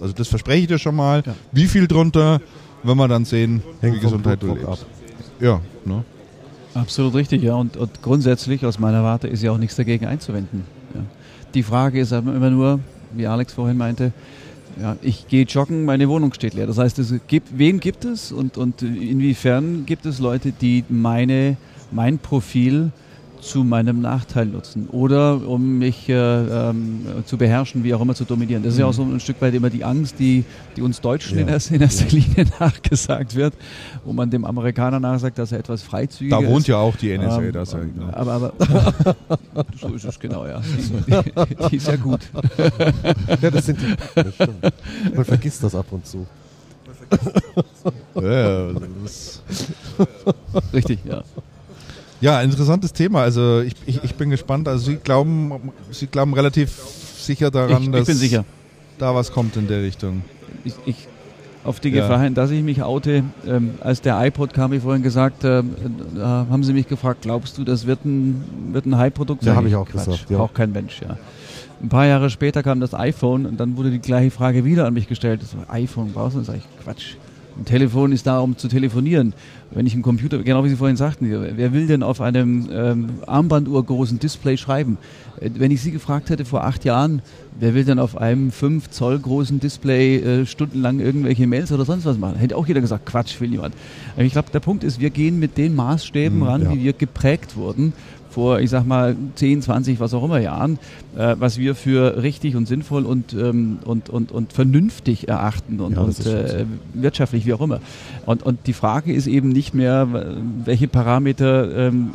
Also 0.00 0.12
das 0.12 0.28
verspreche 0.28 0.62
ich 0.62 0.66
dir 0.68 0.78
schon 0.78 0.96
mal. 0.96 1.22
Ja. 1.24 1.34
Wie 1.52 1.66
viel 1.66 1.86
drunter, 1.86 2.40
wenn 2.82 2.96
wir 2.96 3.08
dann 3.08 3.24
sehen, 3.24 3.62
Hängt 3.80 3.96
wie 3.96 4.00
vom 4.00 4.10
Gesundheit 4.10 4.42
du 4.42 4.54
lebst. 4.54 4.86
Ja, 5.40 5.60
ne? 5.84 6.04
Absolut 6.74 7.14
richtig, 7.14 7.42
ja. 7.42 7.54
Und, 7.54 7.76
und 7.76 8.02
grundsätzlich 8.02 8.64
aus 8.66 8.78
meiner 8.78 9.04
Warte 9.04 9.28
ist 9.28 9.42
ja 9.42 9.52
auch 9.52 9.58
nichts 9.58 9.76
dagegen 9.76 10.06
einzuwenden. 10.06 10.64
Die 11.54 11.62
Frage 11.62 12.00
ist 12.00 12.12
immer 12.12 12.50
nur, 12.50 12.80
wie 13.12 13.26
Alex 13.28 13.52
vorhin 13.52 13.76
meinte, 13.76 14.12
ja, 14.80 14.96
ich 15.02 15.28
gehe 15.28 15.44
joggen, 15.44 15.84
meine 15.84 16.08
Wohnung 16.08 16.34
steht 16.34 16.54
leer. 16.54 16.66
Das 16.66 16.78
heißt, 16.78 16.98
es 16.98 17.14
gibt, 17.28 17.56
wen 17.56 17.78
gibt 17.78 18.04
es 18.04 18.32
und, 18.32 18.58
und 18.58 18.82
inwiefern 18.82 19.86
gibt 19.86 20.04
es 20.04 20.18
Leute, 20.18 20.50
die 20.50 20.84
meine, 20.88 21.56
mein 21.92 22.18
Profil 22.18 22.90
zu 23.44 23.62
meinem 23.62 24.00
Nachteil 24.00 24.46
nutzen 24.46 24.88
oder 24.90 25.46
um 25.46 25.78
mich 25.78 26.08
äh, 26.08 26.14
ähm, 26.14 27.00
zu 27.26 27.36
beherrschen, 27.36 27.84
wie 27.84 27.92
auch 27.92 28.00
immer 28.00 28.14
zu 28.14 28.24
dominieren. 28.24 28.62
Das 28.62 28.72
ist 28.72 28.78
ja 28.78 28.86
auch 28.86 28.94
so 28.94 29.02
ein 29.02 29.20
Stück 29.20 29.40
weit 29.42 29.52
immer 29.52 29.68
die 29.68 29.84
Angst, 29.84 30.18
die, 30.18 30.44
die 30.76 30.80
uns 30.82 31.00
Deutschen 31.02 31.38
in, 31.38 31.46
Ja. 31.48 31.52
erster, 31.54 31.74
in 31.74 31.82
erster 31.82 32.06
Linie 32.08 32.46
nachgesagt 32.58 33.34
wird, 33.34 33.52
wo 34.04 34.14
man 34.14 34.30
dem 34.30 34.46
Amerikaner 34.46 34.98
nachsagt, 34.98 35.36
dass 35.38 35.52
er 35.52 35.58
etwas 35.58 35.82
freizügiger 35.82 36.38
Da 36.38 36.42
ist. 36.42 36.48
wohnt 36.50 36.66
ja 36.68 36.78
auch 36.78 36.96
die 36.96 37.16
NSA, 37.18 37.42
Ähm, 37.42 37.52
das 37.52 37.74
ich, 37.74 37.94
ne? 37.94 38.10
aber, 38.16 38.32
aber 38.32 38.54
so 39.80 39.88
ist 39.94 40.04
es 40.04 40.18
genau, 40.18 40.46
ja. 40.46 40.62
Die, 41.06 41.68
die 41.70 41.76
ist 41.76 41.86
ja 41.88 41.96
gut. 41.96 42.20
Ja, 43.42 43.50
das 43.50 43.66
sind 43.66 43.78
die. 43.80 43.94
Das. 44.14 44.34
Man 45.14 45.24
vergisst 45.24 45.62
das 45.62 45.74
ab 45.74 45.86
und 45.90 46.06
zu. 46.06 46.26
ja, 48.14 48.72
das 49.02 49.42
Richtig, 50.72 51.00
ja. 51.04 51.22
Ja, 52.20 52.40
interessantes 52.40 52.92
Thema. 52.92 53.20
Also 53.22 53.60
ich, 53.60 53.74
ich, 53.86 54.02
ich 54.04 54.14
bin 54.14 54.30
gespannt. 54.30 54.68
Also 54.68 54.86
Sie 54.90 54.96
glauben, 54.96 55.52
Sie 55.90 56.06
glauben 56.06 56.32
relativ 56.34 56.70
sicher 57.18 57.50
daran, 57.50 57.82
Ich, 57.84 57.90
dass 57.90 58.00
ich 58.02 58.06
bin 58.06 58.16
sicher. 58.16 58.44
da 58.98 59.14
was 59.14 59.32
kommt 59.32 59.56
in 59.56 59.66
der 59.68 59.82
Richtung. 59.82 60.22
Ich, 60.86 60.96
auf 61.64 61.80
die 61.80 61.88
Ja. 61.88 62.02
Gefahr 62.02 62.20
hin, 62.22 62.34
dass 62.34 62.50
ich 62.50 62.62
mich 62.62 62.82
oute, 62.82 63.24
ähm, 63.46 63.70
als 63.80 64.00
der 64.02 64.22
iPod 64.26 64.52
kam, 64.52 64.72
wie 64.72 64.80
vorhin 64.80 65.02
gesagt, 65.02 65.44
ähm, 65.44 65.70
äh, 66.16 66.20
haben 66.20 66.62
sie 66.62 66.72
mich 66.74 66.86
gefragt, 66.88 67.22
glaubst 67.22 67.56
du, 67.56 67.64
das 67.64 67.86
wird 67.86 68.04
ein, 68.04 68.44
wird 68.72 68.84
ein 68.86 68.96
Hype-Produkt 68.98 69.42
Ja, 69.44 69.54
sein? 69.54 69.56
hab 69.56 69.66
ich 69.66 69.74
auch 69.74 69.88
Quatsch, 69.88 70.04
gesagt, 70.04 70.30
ja. 70.30 70.36
Braucht 70.38 70.54
kein 70.54 70.72
Mensch, 70.72 71.00
ja. 71.00 71.16
Ein 71.82 71.88
paar 71.88 72.06
Jahre 72.06 72.28
später 72.30 72.62
kam 72.62 72.80
das 72.80 72.94
iPhone 72.94 73.46
und 73.46 73.58
dann 73.58 73.76
wurde 73.78 73.90
die 73.90 73.98
gleiche 73.98 74.30
Frage 74.30 74.64
wieder 74.64 74.86
an 74.86 74.92
mich 74.94 75.08
gestellt. 75.08 75.40
Das 75.42 75.56
war, 75.56 75.64
iPhone 75.74 76.12
brauchst 76.12 76.36
du? 76.36 76.42
Sag 76.42 76.56
ich, 76.56 76.64
Quatsch. 76.82 77.14
Ein 77.58 77.64
Telefon 77.64 78.12
ist 78.12 78.26
da, 78.26 78.40
um 78.40 78.56
zu 78.58 78.68
telefonieren. 78.68 79.32
Wenn 79.74 79.86
ich 79.86 79.94
einen 79.94 80.02
Computer, 80.02 80.38
genau 80.42 80.62
wie 80.64 80.68
Sie 80.68 80.76
vorhin 80.76 80.96
sagten, 80.96 81.28
wer 81.56 81.72
will 81.72 81.86
denn 81.88 82.02
auf 82.02 82.20
einem 82.20 82.68
ähm, 82.72 83.08
Armbanduhr 83.26 83.84
großen 83.84 84.18
Display 84.20 84.56
schreiben? 84.56 84.98
Äh, 85.40 85.50
Wenn 85.54 85.70
ich 85.72 85.82
Sie 85.82 85.90
gefragt 85.90 86.30
hätte 86.30 86.44
vor 86.44 86.64
acht 86.64 86.84
Jahren, 86.84 87.22
wer 87.58 87.74
will 87.74 87.84
denn 87.84 87.98
auf 87.98 88.16
einem 88.16 88.52
5 88.52 88.90
Zoll 88.90 89.18
großen 89.18 89.58
Display 89.58 90.16
äh, 90.18 90.46
stundenlang 90.46 91.00
irgendwelche 91.00 91.46
Mails 91.48 91.72
oder 91.72 91.84
sonst 91.84 92.04
was 92.04 92.18
machen? 92.18 92.36
Hätte 92.38 92.56
auch 92.56 92.66
jeder 92.68 92.80
gesagt, 92.80 93.06
Quatsch, 93.06 93.40
will 93.40 93.48
niemand. 93.48 93.74
Aber 94.14 94.24
ich 94.24 94.32
glaube, 94.32 94.50
der 94.52 94.60
Punkt 94.60 94.84
ist, 94.84 95.00
wir 95.00 95.10
gehen 95.10 95.38
mit 95.40 95.58
den 95.58 95.74
Maßstäben 95.74 96.38
Mhm, 96.38 96.44
ran, 96.44 96.62
ja. 96.62 96.72
wie 96.72 96.84
wir 96.84 96.92
geprägt 96.92 97.56
wurden 97.56 97.92
vor, 98.34 98.60
ich 98.60 98.68
sag 98.68 98.84
mal, 98.84 99.16
10, 99.36 99.62
20, 99.62 100.00
was 100.00 100.12
auch 100.12 100.24
immer 100.24 100.40
Jahren, 100.40 100.78
äh, 101.16 101.36
was 101.38 101.56
wir 101.56 101.74
für 101.74 102.20
richtig 102.22 102.56
und 102.56 102.66
sinnvoll 102.66 103.06
und, 103.06 103.32
ähm, 103.32 103.78
und, 103.84 104.10
und, 104.10 104.32
und 104.32 104.52
vernünftig 104.52 105.28
erachten 105.28 105.80
und, 105.80 105.94
Ja, 105.94 106.02
und 106.02 106.26
äh, 106.26 106.66
wirtschaftlich, 106.94 107.46
wie 107.46 107.54
auch 107.54 107.60
immer. 107.60 107.80
Und, 108.26 108.42
und 108.42 108.66
die 108.66 108.72
Frage 108.72 109.12
ist 109.12 109.28
eben 109.28 109.50
nicht 109.50 109.72
mehr, 109.72 110.08
welche 110.64 110.88
Parameter, 110.88 111.86
ähm, 111.86 112.10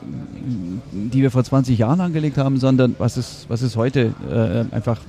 die 0.92 1.22
wir 1.22 1.32
vor 1.32 1.44
20 1.44 1.78
Jahren 1.80 2.02
angelegt 2.02 2.38
haben, 2.38 2.58
sondern 2.58 2.96
was 3.00 3.18
ist, 3.18 3.46
was 3.48 3.62
ist 3.62 3.78
heute 3.78 4.14
äh, 4.30 4.76
einfach 4.76 5.00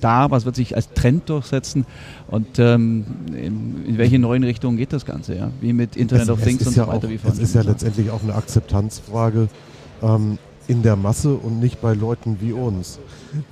da, 0.00 0.30
was 0.30 0.44
wird 0.44 0.56
sich 0.56 0.76
als 0.76 0.92
Trend 0.92 1.30
durchsetzen 1.30 1.86
und 2.28 2.58
ähm, 2.58 3.04
in, 3.28 3.86
in 3.86 3.98
welche 3.98 4.18
neuen 4.18 4.44
Richtungen 4.44 4.76
geht 4.76 4.92
das 4.92 5.06
Ganze, 5.06 5.36
ja? 5.36 5.50
Wie 5.62 5.72
mit 5.72 5.96
Internet 5.96 6.24
es, 6.24 6.30
of 6.30 6.42
Things 6.42 6.66
und 6.66 6.76
ja 6.76 6.84
so 6.84 6.92
weiter. 6.92 7.06
auch, 7.06 7.10
wie 7.10 7.18
es 7.26 7.38
ist 7.38 7.54
ja 7.54 7.62
letztendlich 7.62 8.10
auch 8.10 8.22
eine 8.22 8.34
Akzeptanzfrage 8.34 9.48
ähm, 10.04 10.38
in 10.66 10.82
der 10.82 10.96
Masse 10.96 11.34
und 11.34 11.60
nicht 11.60 11.82
bei 11.82 11.92
Leuten 11.92 12.38
wie 12.40 12.52
uns. 12.52 12.98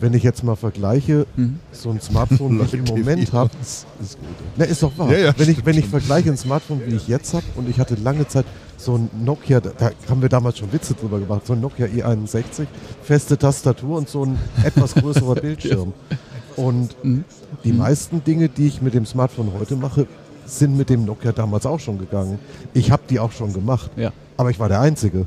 Wenn 0.01 0.15
ich 0.15 0.23
jetzt 0.23 0.45
mal 0.45 0.57
vergleiche, 0.57 1.27
Mhm. 1.37 1.59
so 1.73 1.91
ein 1.91 2.01
Smartphone, 2.01 2.59
wie 2.59 2.65
ich 2.65 2.73
im 2.75 2.85
Moment 2.85 3.33
habe. 3.33 3.51
Ist 3.61 3.87
gut. 4.19 4.29
Na, 4.57 4.65
ist 4.65 4.83
doch 4.83 4.97
wahr. 4.97 5.11
Ja, 5.13 5.19
ja, 5.19 5.35
wenn, 5.37 5.51
ich, 5.51 5.67
wenn 5.67 5.77
ich 5.77 5.87
vergleiche 5.87 6.31
ein 6.31 6.37
Smartphone, 6.39 6.81
wie 6.87 6.95
ich 6.95 7.09
jetzt 7.09 7.35
habe, 7.35 7.45
und 7.57 7.69
ich 7.69 7.79
hatte 7.79 7.97
lange 7.97 8.27
Zeit 8.29 8.47
so 8.79 8.95
ein 8.97 9.11
Nokia, 9.25 9.61
da, 9.61 9.71
da 9.77 9.91
haben 10.09 10.23
wir 10.23 10.29
damals 10.31 10.57
schon 10.59 10.73
Witze 10.73 10.95
drüber 10.95 11.19
gemacht, 11.21 11.47
so 11.47 11.53
ein 11.53 11.61
Nokia 11.61 11.87
E61, 11.87 12.67
feste 13.03 13.37
Tastatur 13.37 13.99
und 13.99 14.09
so 14.09 14.25
ein 14.25 14.39
etwas 14.65 14.95
größerer 14.95 15.35
Bildschirm. 15.41 15.93
Und 16.57 16.97
Mhm. 17.05 17.25
die 17.65 17.73
Mhm. 17.73 17.79
meisten 17.79 18.25
Dinge, 18.25 18.49
die 18.49 18.69
ich 18.69 18.81
mit 18.81 18.95
dem 18.95 19.05
Smartphone 19.05 19.53
heute 19.59 19.77
mache, 19.77 20.07
sind 20.47 20.77
mit 20.79 20.89
dem 20.91 21.05
Nokia 21.05 21.33
damals 21.33 21.67
auch 21.67 21.81
schon 21.81 21.99
gegangen. 21.99 22.39
Ich 22.73 22.91
habe 22.91 23.03
die 23.11 23.19
auch 23.21 23.33
schon 23.33 23.53
gemacht, 23.53 23.91
Ja. 23.97 24.13
aber 24.39 24.51
ich 24.51 24.59
war 24.59 24.69
der 24.69 24.81
Einzige. 24.81 25.27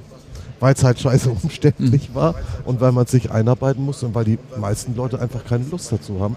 Weil 0.59 0.73
es 0.73 0.83
halt 0.83 0.99
scheiße 0.99 1.29
umständlich 1.43 2.09
Mhm. 2.09 2.15
war 2.15 2.35
und 2.65 2.79
weil 2.81 2.91
man 2.91 3.05
sich 3.07 3.31
einarbeiten 3.31 3.83
musste 3.83 4.05
und 4.07 4.15
weil 4.15 4.25
die 4.25 4.39
meisten 4.59 4.95
Leute 4.95 5.19
einfach 5.19 5.43
keine 5.45 5.65
Lust 5.65 5.91
dazu 5.91 6.19
haben. 6.21 6.35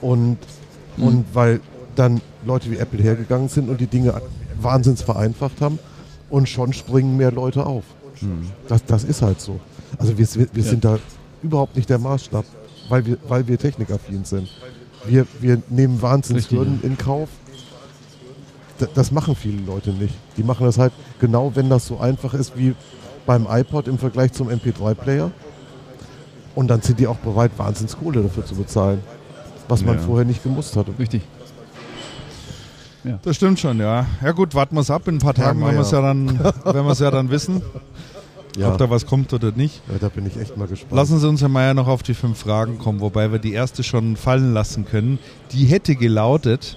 Und, 0.00 0.38
Mhm. 0.96 1.04
und 1.04 1.24
weil 1.34 1.60
dann 1.96 2.20
Leute 2.44 2.70
wie 2.70 2.76
Apple 2.76 3.00
hergegangen 3.02 3.48
sind 3.48 3.68
und 3.68 3.80
die 3.80 3.86
Dinge 3.86 4.20
wahnsinns 4.60 5.02
vereinfacht 5.02 5.60
haben 5.60 5.78
und 6.30 6.48
schon 6.48 6.72
springen 6.72 7.16
mehr 7.16 7.30
Leute 7.32 7.64
auf. 7.66 7.84
Das, 8.68 8.84
das 8.84 9.04
ist 9.04 9.22
halt 9.22 9.40
so. 9.40 9.60
Also 9.98 10.16
wir, 10.18 10.26
wir, 10.34 10.48
wir 10.52 10.62
Ja. 10.64 10.70
sind 10.70 10.84
da 10.84 10.98
überhaupt 11.42 11.76
nicht 11.76 11.88
der 11.90 11.98
Maßstab, 11.98 12.44
weil 12.88 13.04
wir, 13.06 13.18
weil 13.28 13.46
wir 13.46 13.58
technikaffin 13.58 14.24
sind. 14.24 14.48
Wir, 15.06 15.26
wir 15.40 15.60
nehmen 15.68 16.00
Wahnsinnshürden 16.00 16.80
in 16.82 16.96
Kauf. 16.96 17.28
Das 18.94 19.10
machen 19.12 19.36
viele 19.36 19.60
Leute 19.62 19.90
nicht. 19.90 20.14
Die 20.36 20.42
machen 20.42 20.66
das 20.66 20.78
halt 20.78 20.92
genau, 21.20 21.52
wenn 21.54 21.70
das 21.70 21.86
so 21.86 21.98
einfach 21.98 22.34
ist 22.34 22.56
wie 22.56 22.74
beim 23.26 23.46
iPod 23.48 23.88
im 23.88 23.98
Vergleich 23.98 24.32
zum 24.32 24.48
MP3-Player. 24.48 25.30
Und 26.54 26.68
dann 26.68 26.82
sind 26.82 27.00
die 27.00 27.06
auch 27.06 27.16
bereit, 27.16 27.50
Wahnsinnskohle 27.56 28.22
dafür 28.22 28.44
zu 28.44 28.54
bezahlen. 28.54 29.00
Was 29.68 29.82
man 29.84 29.96
Ja. 29.96 30.02
vorher 30.02 30.24
nicht 30.24 30.42
gemusst 30.42 30.76
hatte. 30.76 30.92
Richtig. 30.98 31.22
Das 33.22 33.36
stimmt 33.36 33.58
schon, 33.60 33.78
ja. 33.80 34.06
Ja 34.22 34.32
gut, 34.32 34.54
warten 34.54 34.76
wir 34.76 34.80
es 34.80 34.90
ab 34.90 35.06
in 35.08 35.16
ein 35.16 35.18
paar 35.18 35.36
Ja, 35.36 35.44
Tagen, 35.44 35.64
wenn 35.64 35.74
wir 35.74 35.80
es 35.82 35.90
ja 35.90 36.00
dann, 36.00 36.38
wenn 36.64 36.84
wir 36.84 36.92
es 36.92 36.98
ja 37.00 37.10
dann 37.10 37.30
wissen, 37.30 37.60
Ja, 38.56 38.68
ob 38.70 38.78
da 38.78 38.88
was 38.88 39.04
kommt 39.04 39.32
oder 39.32 39.50
nicht. 39.50 39.82
ja, 39.90 39.96
da 40.00 40.08
bin 40.08 40.26
ich 40.26 40.38
echt 40.38 40.56
mal 40.56 40.68
gespannt. 40.68 40.92
Lassen 40.92 41.18
Sie 41.18 41.28
uns 41.28 41.40
ja 41.40 41.48
mal 41.48 41.64
ja 41.64 41.74
noch 41.74 41.88
auf 41.88 42.04
die 42.04 42.14
fünf 42.14 42.38
Fragen 42.38 42.78
kommen, 42.78 43.00
wobei 43.00 43.32
wir 43.32 43.40
die 43.40 43.52
erste 43.52 43.82
schon 43.82 44.16
fallen 44.16 44.54
lassen 44.54 44.86
können. 44.86 45.18
Die 45.50 45.64
hätte 45.66 45.96
gelautet, 45.96 46.76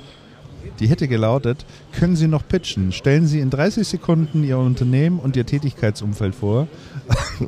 die 0.80 0.88
hätte 0.88 1.08
gelautet, 1.08 1.66
können 1.92 2.16
Sie 2.16 2.28
noch 2.28 2.48
pitchen? 2.48 2.92
Stellen 2.92 3.28
Sie 3.28 3.40
in 3.40 3.50
30 3.50 3.88
Sekunden 3.88 4.44
Ihr 4.44 4.58
Unternehmen 4.58 5.20
und 5.20 5.36
Ihr 5.36 5.46
Tätigkeitsumfeld 5.46 6.36
vor. 6.36 6.68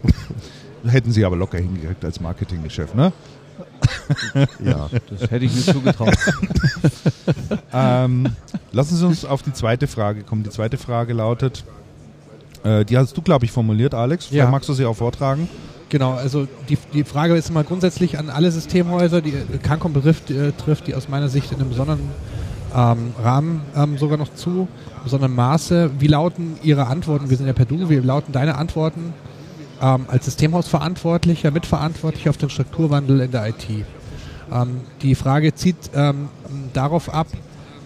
Hätten 0.86 1.12
Sie 1.12 1.26
aber 1.26 1.36
locker 1.36 1.58
hingekriegt 1.58 2.04
als 2.06 2.20
Marketinggeschäft, 2.22 2.96
ne? 2.96 3.12
ja. 4.64 4.90
Das 5.10 5.30
hätte 5.30 5.44
ich 5.46 5.54
mir 5.54 5.74
zugetraut. 5.74 6.14
Ähm, 7.74 8.28
Lassen 8.72 8.96
Sie 8.96 9.06
uns 9.06 9.26
auf 9.26 9.44
die 9.44 9.54
zweite 9.54 9.88
Frage 9.88 10.24
kommen. 10.24 10.44
Die 10.44 10.50
zweite 10.50 10.78
Frage 10.78 11.14
lautet, 11.14 11.64
äh, 12.64 12.84
die 12.86 12.98
hast 12.98 13.16
du, 13.16 13.22
glaube 13.22 13.46
ich, 13.46 13.52
formuliert, 13.52 13.94
Alex. 13.94 14.26
Vielleicht 14.28 14.46
Ja. 14.46 14.50
magst 14.50 14.68
du 14.70 14.74
sie 14.74 14.86
auch 14.86 14.96
vortragen. 14.96 15.48
Genau, 15.90 16.14
also 16.14 16.48
die, 16.70 16.78
die 16.94 17.04
Frage 17.04 17.36
ist 17.36 17.50
immer 17.50 17.64
grundsätzlich 17.64 18.18
an 18.18 18.30
alle 18.30 18.52
Systemhäuser, 18.52 19.22
die 19.22 19.34
Cancom 19.64 19.94
betrifft, 19.94 20.30
äh, 20.32 20.52
trifft 20.54 20.88
die 20.88 20.96
aus 20.96 21.10
meiner 21.10 21.30
Sicht 21.30 21.52
in 21.52 21.60
einem 21.60 21.70
besonderen 21.70 22.00
ähm, 22.76 23.14
Rahmen 23.22 23.62
ähm, 23.76 23.98
sogar 23.98 24.18
noch 24.18 24.34
zu, 24.34 24.68
in 24.98 25.04
besonderem 25.04 25.36
Maße. 25.36 25.92
Wie 26.00 26.08
lauten 26.08 26.58
Ihre 26.64 26.88
Antworten? 26.88 27.30
Wir 27.30 27.38
sind 27.38 27.48
ja 27.48 27.54
per 27.54 27.66
Du, 27.66 27.90
wie 27.90 27.96
lauten 27.96 28.32
deine 28.32 28.56
Antworten 28.56 29.14
ähm, 29.82 30.06
als 30.08 30.26
Systemhausverantwortlicher, 30.26 31.52
Mitverantwortlicher 31.52 32.30
auf 32.30 32.38
den 32.38 32.50
Strukturwandel 32.50 33.22
in 33.22 33.32
der 33.32 33.48
IT? 33.50 33.68
Ähm, 34.52 34.82
die 35.02 35.16
Frage 35.16 35.54
zieht 35.56 35.78
ähm, 35.96 36.30
darauf 36.74 37.14
ab, 37.14 37.28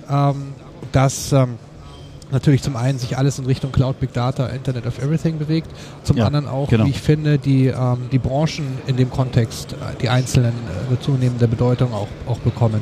ähm, 0.10 0.54
dass 0.92 1.34
natürlich 2.34 2.62
zum 2.62 2.76
einen 2.76 3.00
sich 3.00 3.18
alles 3.18 3.40
in 3.40 3.46
Richtung 3.46 3.72
Cloud, 3.72 4.00
Big 4.00 4.12
Data, 4.12 4.48
Internet 4.48 4.86
of 4.86 5.02
Everything 5.02 5.38
bewegt, 5.38 5.70
zum 6.04 6.18
Ja, 6.18 6.26
anderen 6.26 6.48
auch, 6.48 6.68
genau. 6.68 6.86
wie 6.86 6.90
ich 6.90 7.00
finde, 7.00 7.38
die, 7.38 7.68
ähm, 7.68 8.10
die 8.12 8.20
Branchen 8.20 8.66
in 8.88 8.98
dem 8.98 9.10
Kontext, 9.10 9.74
äh, 9.74 9.76
die 10.02 10.10
einzelnen 10.10 10.52
äh, 10.52 10.88
eine 10.90 11.00
zunehmende 11.00 11.48
Bedeutung 11.48 11.94
auch, 11.94 12.08
auch 12.28 12.40
bekommen. 12.40 12.82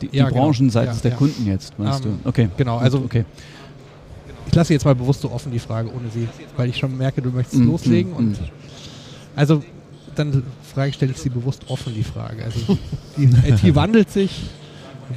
Die, 0.00 0.08
die 0.08 0.16
Ja, 0.16 0.28
genau. 0.28 0.42
Branchen 0.44 0.70
seitens 0.70 1.02
Ja, 1.02 1.10
der. 1.10 1.18
Kunden 1.18 1.46
jetzt, 1.46 1.78
meinst 1.78 2.04
Ähm, 2.04 2.18
du? 2.22 2.28
Okay. 2.28 2.48
genau, 2.56 2.78
also- 2.78 2.98
okay. 2.98 3.24
Ich 4.48 4.54
lasse 4.54 4.72
jetzt 4.74 4.84
mal 4.84 4.94
bewusst 4.94 5.20
so 5.22 5.30
offen 5.32 5.50
die 5.50 5.58
Frage 5.58 5.88
ohne 5.92 6.08
sie, 6.12 6.28
weil 6.56 6.68
ich 6.68 6.76
schon 6.76 6.96
merke, 6.96 7.20
du 7.20 7.30
möchtest 7.30 7.60
Mm, 7.60 7.66
loslegen 7.66 8.12
mm, 8.12 8.16
und 8.16 8.40
mm. 8.40 8.44
also 9.34 9.62
dann 10.14 10.44
frage 10.74 10.92
stelle 10.92 11.10
ich 11.12 11.18
sie 11.18 11.30
bewusst 11.30 11.62
offen 11.68 11.92
die 11.94 12.04
Frage. 12.04 12.44
Also 12.44 12.78
die 13.16 13.24
IT 13.48 13.74
wandelt 13.74 14.10
sich. 14.10 14.30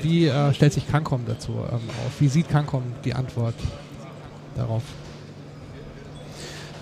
Wie 0.02 0.26
äh, 0.26 0.54
stellt 0.54 0.74
sich 0.74 0.88
Cancom 0.88 1.22
dazu 1.28 1.52
ähm, 1.52 1.76
auf? 1.76 2.20
Wie 2.20 2.28
sieht 2.28 2.50
Cancom 2.50 2.84
die 3.06 3.14
Antwort 3.14 3.56
darauf? 4.56 4.84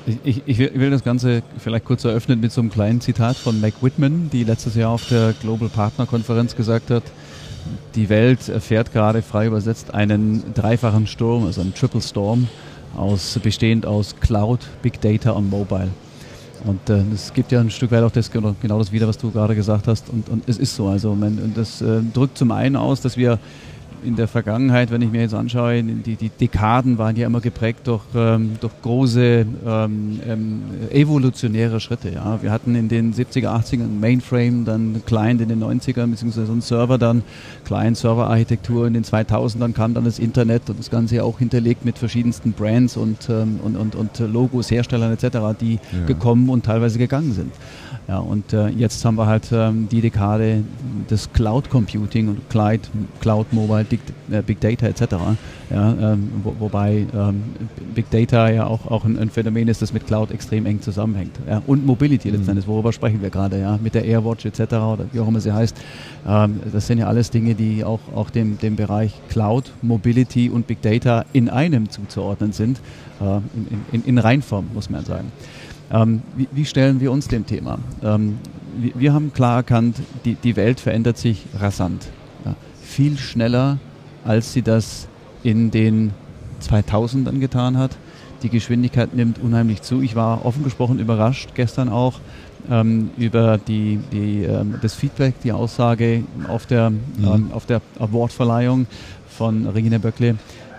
Ich, 0.06 0.42
ich, 0.48 0.62
ich 0.62 0.74
will 0.80 0.90
das 0.90 1.04
Ganze 1.04 1.44
vielleicht 1.58 1.84
kurz 1.86 2.06
eröffnen 2.06 2.40
mit 2.40 2.52
so 2.54 2.62
einem 2.62 2.70
kleinen 2.72 3.02
Zitat 3.02 3.36
von 3.36 3.60
Mac 3.60 3.74
Whitman, 3.82 4.30
die 4.32 4.46
letztes 4.46 4.76
Jahr 4.76 4.92
auf 4.92 5.06
der 5.10 5.34
Global 5.42 5.68
Partner 5.68 6.06
Konferenz 6.06 6.56
gesagt 6.56 6.92
hat, 6.92 7.04
die 7.96 8.10
Welt 8.10 8.50
erfährt 8.50 8.94
gerade 8.94 9.22
frei 9.22 9.48
übersetzt 9.48 9.94
einen 9.94 10.54
dreifachen 10.54 11.08
Sturm, 11.08 11.46
also 11.46 11.62
einen 11.62 11.74
Triple 11.74 12.02
Storm, 12.02 12.48
aus, 12.96 13.40
bestehend 13.42 13.86
aus 13.86 14.16
Cloud, 14.20 14.62
Big 14.82 15.00
Data 15.02 15.32
und 15.32 15.50
Mobile. 15.50 15.90
Und 16.66 16.90
äh, 16.90 17.02
es 17.14 17.34
gibt 17.34 17.52
ja 17.52 17.60
ein 17.60 17.70
Stück 17.70 17.92
weit 17.92 18.04
auch 18.04 18.12
das, 18.12 18.32
genau 18.32 18.56
genau 18.62 18.80
das 18.80 18.92
wieder, 18.92 19.08
was 19.08 19.18
du 19.18 19.32
gerade 19.32 19.56
gesagt 19.56 19.88
hast. 19.88 20.10
Und, 20.10 20.30
und 20.30 20.48
es 20.50 20.58
ist 20.58 20.76
so. 20.76 20.88
Also 20.88 21.14
man, 21.16 21.54
das 21.56 21.82
äh, 21.82 22.02
drückt 22.14 22.38
zum 22.38 22.52
einen 22.52 22.76
aus, 22.76 23.02
dass 23.02 23.16
wir 23.16 23.40
in 24.08 24.16
der 24.16 24.28
Vergangenheit, 24.28 24.90
wenn 24.90 25.02
ich 25.02 25.12
mir 25.12 25.22
jetzt 25.22 25.34
anschaue, 25.34 25.84
die, 25.84 26.16
die 26.16 26.30
Dekaden 26.30 26.98
waren 26.98 27.16
ja 27.18 27.28
immer 27.28 27.42
geprägt 27.42 27.82
durch, 27.88 28.02
ähm, 28.16 28.56
durch 28.62 28.72
große 28.82 29.46
ähm, 29.66 30.20
ähm, 30.26 30.62
evolutionäre 30.92 31.80
Schritte. 31.82 32.10
Ja. 32.10 32.40
Wir 32.42 32.52
hatten 32.52 32.74
in 32.76 32.88
den 32.88 33.14
70er, 33.14 33.50
80er 33.50 33.84
einen 33.84 34.00
Mainframe, 34.00 34.64
dann 34.64 35.02
Client 35.06 35.42
in 35.42 35.50
den 35.50 35.62
90ern, 35.62 36.08
beziehungsweise 36.08 36.52
einen 36.52 36.62
Server 36.62 36.98
dann, 36.98 37.24
Client-Server-Architektur 37.66 38.88
in 38.88 38.94
den 38.94 39.04
2000ern 39.04 39.74
kam 39.74 39.94
dann 39.94 40.06
das 40.06 40.20
Internet 40.20 40.70
und 40.70 40.80
das 40.80 40.90
Ganze 40.90 41.18
ja 41.18 41.24
auch 41.24 41.40
hinterlegt 41.40 41.84
mit 41.84 41.98
verschiedensten 41.98 42.54
Brands 42.54 42.96
und, 42.96 43.30
ähm, 43.30 43.60
und, 43.62 43.76
und, 43.76 43.96
und 43.96 44.20
Logos, 44.20 44.72
Herstellern 44.72 45.12
etc., 45.12 45.38
die 45.60 45.74
Ja. 45.74 46.06
gekommen 46.06 46.50
und 46.50 46.66
teilweise 46.66 46.98
gegangen 46.98 47.34
sind. 47.34 47.52
Ja, 48.08 48.20
und 48.20 48.54
äh, 48.54 48.70
jetzt 48.70 49.04
haben 49.04 49.18
wir 49.18 49.28
halt 49.28 49.50
ähm, 49.52 49.90
die 49.92 50.00
Dekade 50.00 50.64
des 51.10 51.32
Cloud 51.34 51.70
Computing 51.70 52.30
und 52.30 52.50
Cloud, 52.50 52.80
Cloud 53.20 53.52
Mobile, 53.52 53.84
Big, 53.84 54.00
äh, 54.32 54.42
Big 54.42 54.62
Data 54.62 54.88
etc. 54.88 55.02
Ja, 55.70 56.14
ähm, 56.14 56.32
wo, 56.42 56.56
wobei 56.58 57.06
ähm, 57.14 57.44
Big 57.94 58.10
Data 58.10 58.50
ja 58.50 58.66
auch, 58.66 58.90
auch 58.90 59.04
ein, 59.04 59.20
ein 59.20 59.30
Phänomen 59.30 59.68
ist, 59.68 59.82
das 59.82 59.92
mit 59.92 60.08
Cloud 60.08 60.32
extrem 60.32 60.66
eng 60.66 60.82
zusammenhängt. 60.82 61.34
Ja, 61.50 61.62
und 61.68 61.86
Mobility 61.86 62.30
letzten 62.30 62.46
Mhm. 62.46 62.52
Endes, 62.52 62.68
worüber 62.68 62.94
sprechen 62.94 63.22
wir 63.22 63.30
gerade, 63.30 63.60
ja, 63.60 63.78
mit 63.84 63.94
der 63.94 64.06
Airwatch 64.06 64.46
etc. 64.46 64.62
oder 64.62 65.06
wie 65.12 65.20
auch 65.20 65.28
immer 65.28 65.42
sie 65.42 65.52
heißt. 65.52 65.76
Ähm, 66.26 66.62
das 66.72 66.88
sind 66.88 67.00
ja 67.00 67.08
alles 67.08 67.30
Dinge, 67.30 67.56
die 67.56 67.84
auch, 67.84 68.00
auch 68.16 68.30
dem, 68.30 68.58
dem 68.58 68.78
Bereich 68.78 69.12
Cloud, 69.28 69.74
Mobility 69.82 70.50
und 70.50 70.66
Big 70.66 70.82
Data 70.82 71.26
in 71.34 71.50
einem 71.50 71.90
zuzuordnen 71.90 72.54
sind, 72.54 72.80
äh, 73.20 73.38
in, 73.54 73.82
in, 73.92 74.06
in 74.06 74.18
Reinform, 74.18 74.68
muss 74.74 74.90
man 74.90 75.04
sagen. 75.04 75.30
Ähm, 75.92 76.22
wie, 76.36 76.48
wie 76.52 76.66
stellen 76.66 77.00
wir 77.00 77.12
uns 77.12 77.28
dem 77.28 77.46
Thema? 77.46 77.80
Ähm, 78.04 78.40
wir, 78.78 78.92
wir 78.96 79.14
haben 79.14 79.34
klar 79.34 79.58
erkannt, 79.58 79.98
die, 80.26 80.36
die 80.36 80.56
Welt 80.56 80.80
verändert 80.80 81.18
sich 81.18 81.46
rasant. 81.58 82.08
Ja, 82.46 82.56
viel 82.82 83.18
schneller, 83.18 83.78
als 84.26 84.54
sie 84.54 84.62
das 84.62 85.08
in 85.44 85.72
den 85.72 86.12
2000ern 86.62 87.40
getan 87.40 87.78
hat. 87.78 87.98
Die 88.44 88.50
Geschwindigkeit 88.50 89.16
nimmt 89.16 89.40
unheimlich 89.40 89.82
zu. 89.82 90.02
Ich 90.02 90.16
war 90.16 90.46
offen 90.46 90.64
gesprochen 90.64 91.00
überrascht 91.00 91.52
gestern 91.56 91.90
auch 91.90 92.20
ähm, 92.70 93.10
über 93.18 93.58
die, 93.58 94.00
die, 94.12 94.44
ähm, 94.44 94.76
das 94.82 94.94
Feedback, 94.94 95.36
die 95.44 95.52
Aussage 95.52 96.24
auf 96.48 96.66
der, 96.66 96.92
ähm, 97.20 97.52
auf 97.54 97.66
der 97.66 97.82
Awardverleihung 98.00 98.86
von 99.30 99.68
Regina 99.68 99.98
Böckle, 99.98 100.36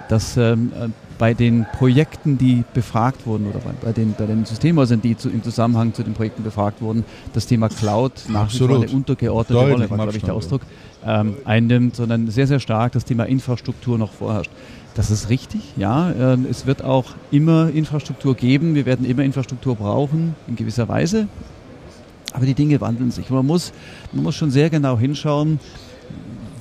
dass 0.09 0.37
ähm, 0.37 0.73
äh, 0.79 0.89
bei 1.19 1.35
den 1.35 1.67
Projekten, 1.77 2.39
die 2.39 2.65
befragt 2.75 3.27
wurden 3.27 3.47
oder 3.49 3.61
bei, 3.83 3.93
den, 3.93 4.15
bei 4.17 4.27
den 4.27 4.45
Systemhäusern, 4.45 5.03
die 5.03 5.17
zu, 5.17 5.29
im 5.29 5.43
Zusammenhang 5.43 5.93
zu 5.93 6.03
den 6.03 6.15
Projekten 6.15 6.43
befragt 6.43 6.81
wurden, 6.81 7.05
das 7.35 7.47
Thema 7.47 7.69
Cloud 7.69 8.13
nach 8.29 8.53
wie 8.53 8.59
vor 8.59 8.77
eine 8.77 8.89
untergeordnete 8.89 9.61
Deutlich 9.61 9.75
Rolle, 9.75 9.91
war 9.91 9.99
glaube 9.99 10.17
ich 10.17 10.25
der 10.25 10.35
Ausdruck, 10.35 10.63
ähm, 11.05 11.35
einnimmt, 11.45 11.97
sondern 11.97 12.29
sehr, 12.31 12.47
sehr 12.47 12.61
stark 12.61 12.93
das 12.93 13.05
Thema 13.05 13.25
Infrastruktur 13.25 13.99
noch 13.99 14.13
vorherrscht. 14.13 14.51
Das 14.95 15.11
ist 15.11 15.29
richtig, 15.29 15.61
ja. 15.77 16.11
Ähm, 16.13 16.47
es 16.51 16.67
wird 16.67 16.83
auch 16.83 17.05
immer 17.31 17.71
Infrastruktur 17.71 18.35
geben. 18.35 18.75
Wir 18.75 18.85
werden 18.85 19.07
immer 19.07 19.23
Infrastruktur 19.23 19.77
brauchen, 19.77 20.35
in 20.49 20.57
gewisser 20.57 20.89
Weise. 20.89 21.29
Aber 22.33 22.47
die 22.47 22.55
Dinge 22.55 22.81
wandeln 22.81 23.11
sich. 23.11 23.31
Man 23.31 23.47
muss, 23.47 23.73
man 24.13 24.25
muss 24.25 24.35
schon 24.35 24.51
sehr 24.51 24.71
genau 24.71 24.99
hinschauen, 24.99 25.61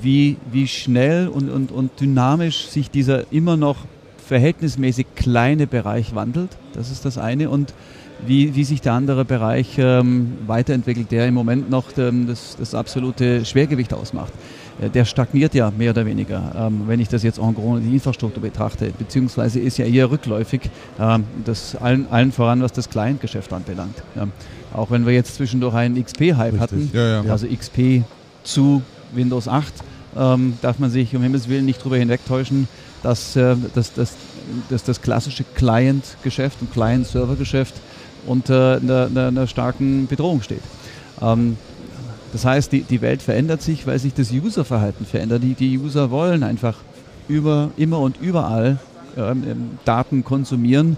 wie, 0.01 0.37
wie 0.51 0.67
schnell 0.67 1.27
und, 1.27 1.49
und, 1.49 1.71
und 1.71 1.99
dynamisch 1.99 2.67
sich 2.67 2.91
dieser 2.91 3.31
immer 3.31 3.57
noch 3.57 3.77
verhältnismäßig 4.27 5.07
kleine 5.15 5.67
Bereich 5.67 6.13
wandelt. 6.15 6.49
Das 6.73 6.91
ist 6.91 7.05
das 7.05 7.17
eine. 7.17 7.49
Und 7.49 7.73
wie, 8.25 8.55
wie 8.55 8.63
sich 8.63 8.81
der 8.81 8.93
andere 8.93 9.25
Bereich 9.25 9.75
ähm, 9.77 10.33
weiterentwickelt, 10.47 11.11
der 11.11 11.27
im 11.27 11.33
Moment 11.35 11.69
noch 11.69 11.85
ähm, 11.97 12.27
das, 12.27 12.55
das 12.59 12.73
absolute 12.73 13.45
Schwergewicht 13.45 13.93
ausmacht. 13.93 14.33
Äh, 14.81 14.89
Der 14.89 15.05
stagniert 15.05 15.53
ja 15.53 15.71
mehr 15.77 15.91
oder 15.91 16.05
weniger, 16.05 16.51
ähm, 16.57 16.81
wenn 16.87 16.99
ich 16.99 17.09
das 17.09 17.21
jetzt 17.23 17.37
en 17.37 17.53
gros 17.53 17.79
die 17.79 17.93
Infrastruktur 17.93 18.41
betrachte, 18.41 18.91
beziehungsweise 18.97 19.59
ist 19.59 19.77
ja 19.77 19.85
eher 19.85 20.09
rückläufig, 20.09 20.61
ähm, 20.99 21.25
das 21.45 21.75
allen, 21.75 22.07
allen 22.09 22.31
voran, 22.31 22.61
was 22.61 22.73
das 22.73 22.89
Client-Geschäft 22.89 23.53
anbelangt. 23.53 23.95
Ja. 24.15 24.27
Auch 24.73 24.89
wenn 24.89 25.05
wir 25.05 25.13
jetzt 25.13 25.35
zwischendurch 25.35 25.75
einen 25.75 26.03
XP-Hype 26.03 26.59
hatten, 26.59 26.89
Ja, 26.93 27.23
ja. 27.23 27.31
also 27.31 27.47
XP 27.47 28.03
zu 28.43 28.81
Windows 29.13 29.47
8, 29.47 29.73
ähm, 30.17 30.53
darf 30.63 30.79
man 30.79 30.89
sich 30.89 31.15
um 31.15 31.21
Himmels 31.21 31.47
Willen 31.47 31.65
nicht 31.65 31.81
darüber 31.81 31.97
hinwegtäuschen, 31.97 32.67
dass, 33.03 33.35
äh, 33.35 33.55
dass, 33.73 33.93
dass, 33.93 34.15
dass 34.69 34.83
das 34.83 35.01
klassische 35.01 35.43
Client-Geschäft 35.55 36.57
und 36.61 36.71
Client-Server-Geschäft 36.71 37.75
unter 38.25 38.79
einer, 38.81 39.05
einer, 39.07 39.27
einer 39.27 39.47
starken 39.47 40.07
Bedrohung 40.07 40.41
steht. 40.41 40.63
Ähm, 41.21 41.57
das 42.33 42.45
heißt, 42.45 42.71
die, 42.71 42.81
die 42.81 43.01
Welt 43.01 43.21
verändert 43.21 43.61
sich, 43.61 43.87
weil 43.87 43.99
sich 43.99 44.13
das 44.13 44.31
Userverhalten 44.31 45.05
verändert. 45.05 45.43
Die, 45.43 45.53
die 45.53 45.77
User 45.77 46.11
wollen 46.11 46.43
einfach 46.43 46.75
über, 47.27 47.71
immer 47.77 47.99
und 47.99 48.17
überall 48.19 48.79
ähm, 49.17 49.43
ähm, 49.47 49.69
Daten 49.85 50.23
konsumieren, 50.23 50.97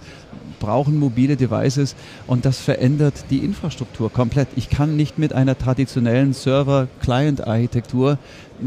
brauchen 0.60 0.98
mobile 1.00 1.38
Devices 1.38 1.96
und 2.28 2.44
das 2.44 2.60
verändert 2.60 3.14
die 3.30 3.38
Infrastruktur 3.38 4.12
komplett. 4.12 4.50
Ich 4.56 4.70
kann 4.70 4.98
nicht 4.98 5.18
mit 5.18 5.32
einer 5.32 5.58
traditionellen 5.58 6.34
Server-Client-Architektur 6.34 8.18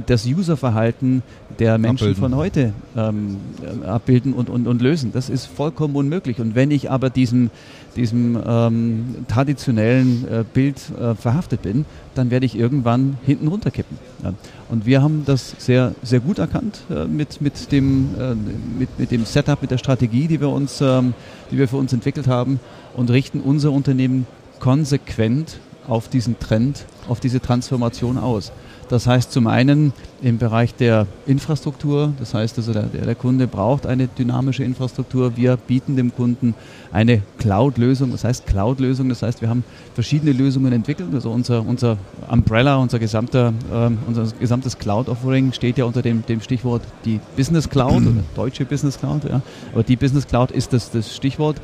das 0.07 0.27
Userverhalten 0.27 1.23
der 1.59 1.79
Menschen 1.79 2.05
Abbilden. 2.05 2.21
von 2.21 2.37
heute 2.37 2.73
ähm, 2.97 3.37
äh, 3.63 3.87
abbilden 3.87 4.33
und, 4.33 4.49
und, 4.49 4.67
und 4.67 4.83
lösen. 4.83 5.13
Das 5.13 5.29
ist 5.29 5.47
vollkommen 5.47 5.97
unmöglich. 5.97 6.41
Und 6.41 6.55
wenn 6.55 6.71
ich 6.71 6.91
aber 6.91 7.11
diesem, 7.11 7.51
diesem 7.97 8.39
ähm, 8.45 9.17
traditionellen 9.29 10.27
äh, 10.29 10.45
Bild 10.53 10.81
äh, 10.99 11.15
verhaftet 11.15 11.63
bin, 11.63 11.85
dann 12.15 12.31
werde 12.31 12.47
ich 12.47 12.57
irgendwann 12.57 13.19
hinten 13.25 13.49
runterkippen. 13.49 13.99
Ja. 14.23 14.35
Und 14.69 14.87
wir 14.87 15.03
haben 15.03 15.25
das 15.27 15.55
sehr, 15.59 15.95
sehr 16.03 16.21
gut 16.21 16.39
erkannt 16.39 16.83
äh, 16.91 17.05
mit, 17.05 17.41
mit, 17.41 17.73
dem, 17.73 18.09
äh, 18.19 18.35
mit, 18.79 18.99
mit 18.99 19.11
dem 19.11 19.25
Setup, 19.25 19.61
mit 19.61 19.71
der 19.71 19.79
Strategie, 19.79 20.29
die 20.29 20.41
wir, 20.41 20.49
uns, 20.49 20.81
ähm, 20.81 21.15
die 21.51 21.59
wir 21.59 21.69
für 21.69 21.77
uns 21.77 21.93
entwickelt 21.93 22.27
haben 22.27 22.61
und 22.95 23.11
richten 23.11 23.41
unser 23.41 23.73
Unternehmen 23.73 24.27
konsequent 24.59 25.59
auf 25.87 26.09
diesen 26.09 26.39
Trend, 26.39 26.85
auf 27.09 27.21
diese 27.21 27.41
Transformation 27.41 28.19
aus. 28.19 28.53
Das 28.93 29.07
heißt 29.07 29.33
zum 29.33 29.47
einen 29.47 29.95
im 30.21 30.37
Bereich 30.37 30.75
der 30.75 31.07
Infrastruktur, 31.25 32.13
das 32.19 32.35
heißt 32.35 32.59
also 32.59 32.75
der, 32.75 32.83
der 32.83 33.15
Kunde 33.15 33.47
braucht 33.47 33.87
eine 33.87 34.07
dynamische 34.07 34.65
Infrastruktur. 34.65 35.35
Wir 35.35 35.57
bieten 35.57 35.97
dem 35.97 36.15
Kunden 36.15 36.55
eine 36.93 37.23
Cloud-Lösung, 37.39 38.13
das 38.13 38.25
heißt 38.25 38.45
Cloud-Lösung, 38.47 39.09
das 39.09 39.23
heißt 39.23 39.41
wir 39.41 39.49
haben 39.49 39.65
verschiedene 39.95 40.33
Lösungen 40.33 40.75
entwickelt. 40.75 41.09
Also 41.15 41.31
unser, 41.31 41.67
unser 41.67 41.97
Umbrella, 42.31 42.77
unser, 42.77 42.99
gesamter, 42.99 43.55
äh, 43.73 43.89
unser 44.07 44.27
gesamtes 44.39 44.79
Cloud-Offering 44.79 45.55
steht 45.55 45.79
ja 45.79 45.87
unter 45.87 46.03
dem, 46.03 46.27
dem 46.27 46.43
Stichwort 46.43 46.83
die 47.07 47.19
Business 47.35 47.71
Cloud 47.71 48.03
oder 48.03 48.23
deutsche 48.35 48.67
Business 48.67 48.99
Cloud. 48.99 49.25
Ja. 49.25 49.41
Aber 49.73 49.85
die 49.85 49.97
Business 49.97 50.27
Cloud 50.27 50.51
ist 50.51 50.75
das, 50.75 50.91
das 50.91 51.17
Stichwort, 51.17 51.63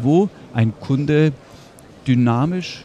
wo 0.00 0.28
ein 0.54 0.72
Kunde 0.78 1.32
dynamisch 2.06 2.84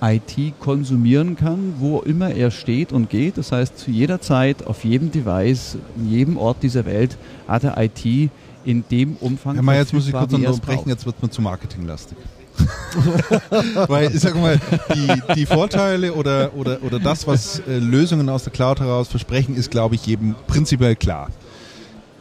IT 0.00 0.54
konsumieren 0.60 1.36
kann, 1.36 1.74
wo 1.78 2.00
immer 2.00 2.30
er 2.30 2.50
steht 2.50 2.92
und 2.92 3.10
geht. 3.10 3.38
Das 3.38 3.52
heißt, 3.52 3.78
zu 3.78 3.90
jeder 3.90 4.20
Zeit, 4.20 4.66
auf 4.66 4.84
jedem 4.84 5.10
Device, 5.10 5.78
in 5.96 6.10
jedem 6.10 6.36
Ort 6.36 6.62
dieser 6.62 6.84
Welt 6.84 7.16
hat 7.48 7.64
er 7.64 7.82
IT 7.82 8.30
in 8.64 8.84
dem 8.90 9.16
Umfang. 9.16 9.54
Herr 9.54 9.62
Mayer, 9.62 9.80
jetzt 9.80 9.92
muss 9.92 10.06
ich 10.06 10.12
kurz 10.12 10.32
unterbrechen, 10.32 10.88
jetzt 10.88 11.06
wird 11.06 11.20
man 11.20 11.30
zu 11.30 11.42
marketinglastig. 11.42 12.16
Weil 13.88 14.14
ich 14.14 14.20
sag 14.20 14.36
mal, 14.36 14.60
die, 14.94 15.34
die 15.34 15.46
Vorteile 15.46 16.12
oder, 16.14 16.54
oder, 16.54 16.82
oder 16.82 17.00
das, 17.00 17.26
was 17.26 17.60
äh, 17.60 17.78
Lösungen 17.78 18.28
aus 18.28 18.44
der 18.44 18.52
Cloud 18.52 18.80
heraus 18.80 19.08
versprechen, 19.08 19.56
ist, 19.56 19.70
glaube 19.70 19.96
ich, 19.96 20.06
jedem 20.06 20.36
prinzipiell 20.46 20.94
klar. 20.94 21.30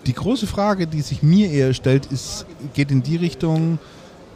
Die 0.08 0.14
große 0.14 0.48
Frage, 0.48 0.88
die 0.88 1.02
sich 1.02 1.24
mir 1.24 1.50
eher 1.50 1.74
stellt, 1.74 2.08
ist, 2.08 2.46
geht 2.74 2.92
in 2.92 3.04
die 3.04 3.16
Richtung, 3.16 3.80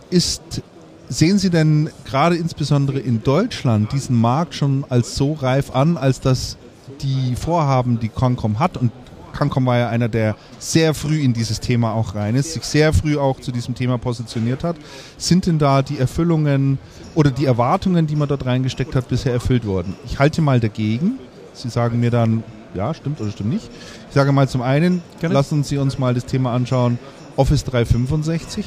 ist 0.09 0.61
Sehen 1.09 1.37
Sie 1.37 1.49
denn 1.49 1.89
gerade 2.03 2.35
insbesondere 2.35 2.99
in 2.99 3.23
Deutschland 3.23 3.93
diesen 3.93 4.19
Markt 4.19 4.55
schon 4.55 4.83
als 4.89 5.15
so 5.15 5.33
reif 5.33 5.71
an, 5.71 5.95
als 5.95 6.19
dass 6.19 6.57
die 7.01 7.35
Vorhaben, 7.35 7.99
die 7.99 8.09
Concom 8.09 8.59
hat, 8.59 8.75
und 8.75 8.91
Concom 9.37 9.65
war 9.65 9.77
ja 9.77 9.89
einer, 9.89 10.09
der 10.09 10.35
sehr 10.59 10.93
früh 10.93 11.21
in 11.21 11.31
dieses 11.31 11.61
Thema 11.61 11.93
auch 11.93 12.15
rein 12.15 12.35
ist, 12.35 12.53
sich 12.53 12.63
sehr 12.63 12.91
früh 12.91 13.17
auch 13.17 13.39
zu 13.39 13.53
diesem 13.53 13.73
Thema 13.73 13.97
positioniert 13.97 14.65
hat, 14.65 14.75
sind 15.17 15.45
denn 15.45 15.59
da 15.59 15.81
die 15.81 15.97
Erfüllungen 15.97 16.77
oder 17.15 17.31
die 17.31 17.45
Erwartungen, 17.45 18.05
die 18.05 18.15
man 18.17 18.27
dort 18.27 18.45
reingesteckt 18.45 18.93
hat, 18.93 19.07
bisher 19.07 19.31
erfüllt 19.31 19.65
worden? 19.65 19.95
Ich 20.05 20.19
halte 20.19 20.41
mal 20.41 20.59
dagegen. 20.59 21.19
Sie 21.53 21.69
sagen 21.69 21.99
mir 21.99 22.11
dann, 22.11 22.43
ja, 22.73 22.93
stimmt 22.93 23.21
oder 23.21 23.31
stimmt 23.31 23.51
nicht. 23.51 23.69
Ich 24.09 24.13
sage 24.13 24.31
mal 24.33 24.49
zum 24.49 24.61
einen, 24.61 25.01
lassen 25.21 25.63
Sie 25.63 25.77
uns 25.77 25.97
mal 25.97 26.13
das 26.13 26.25
Thema 26.25 26.53
anschauen, 26.53 26.99
Office 27.37 27.63
365 27.63 28.65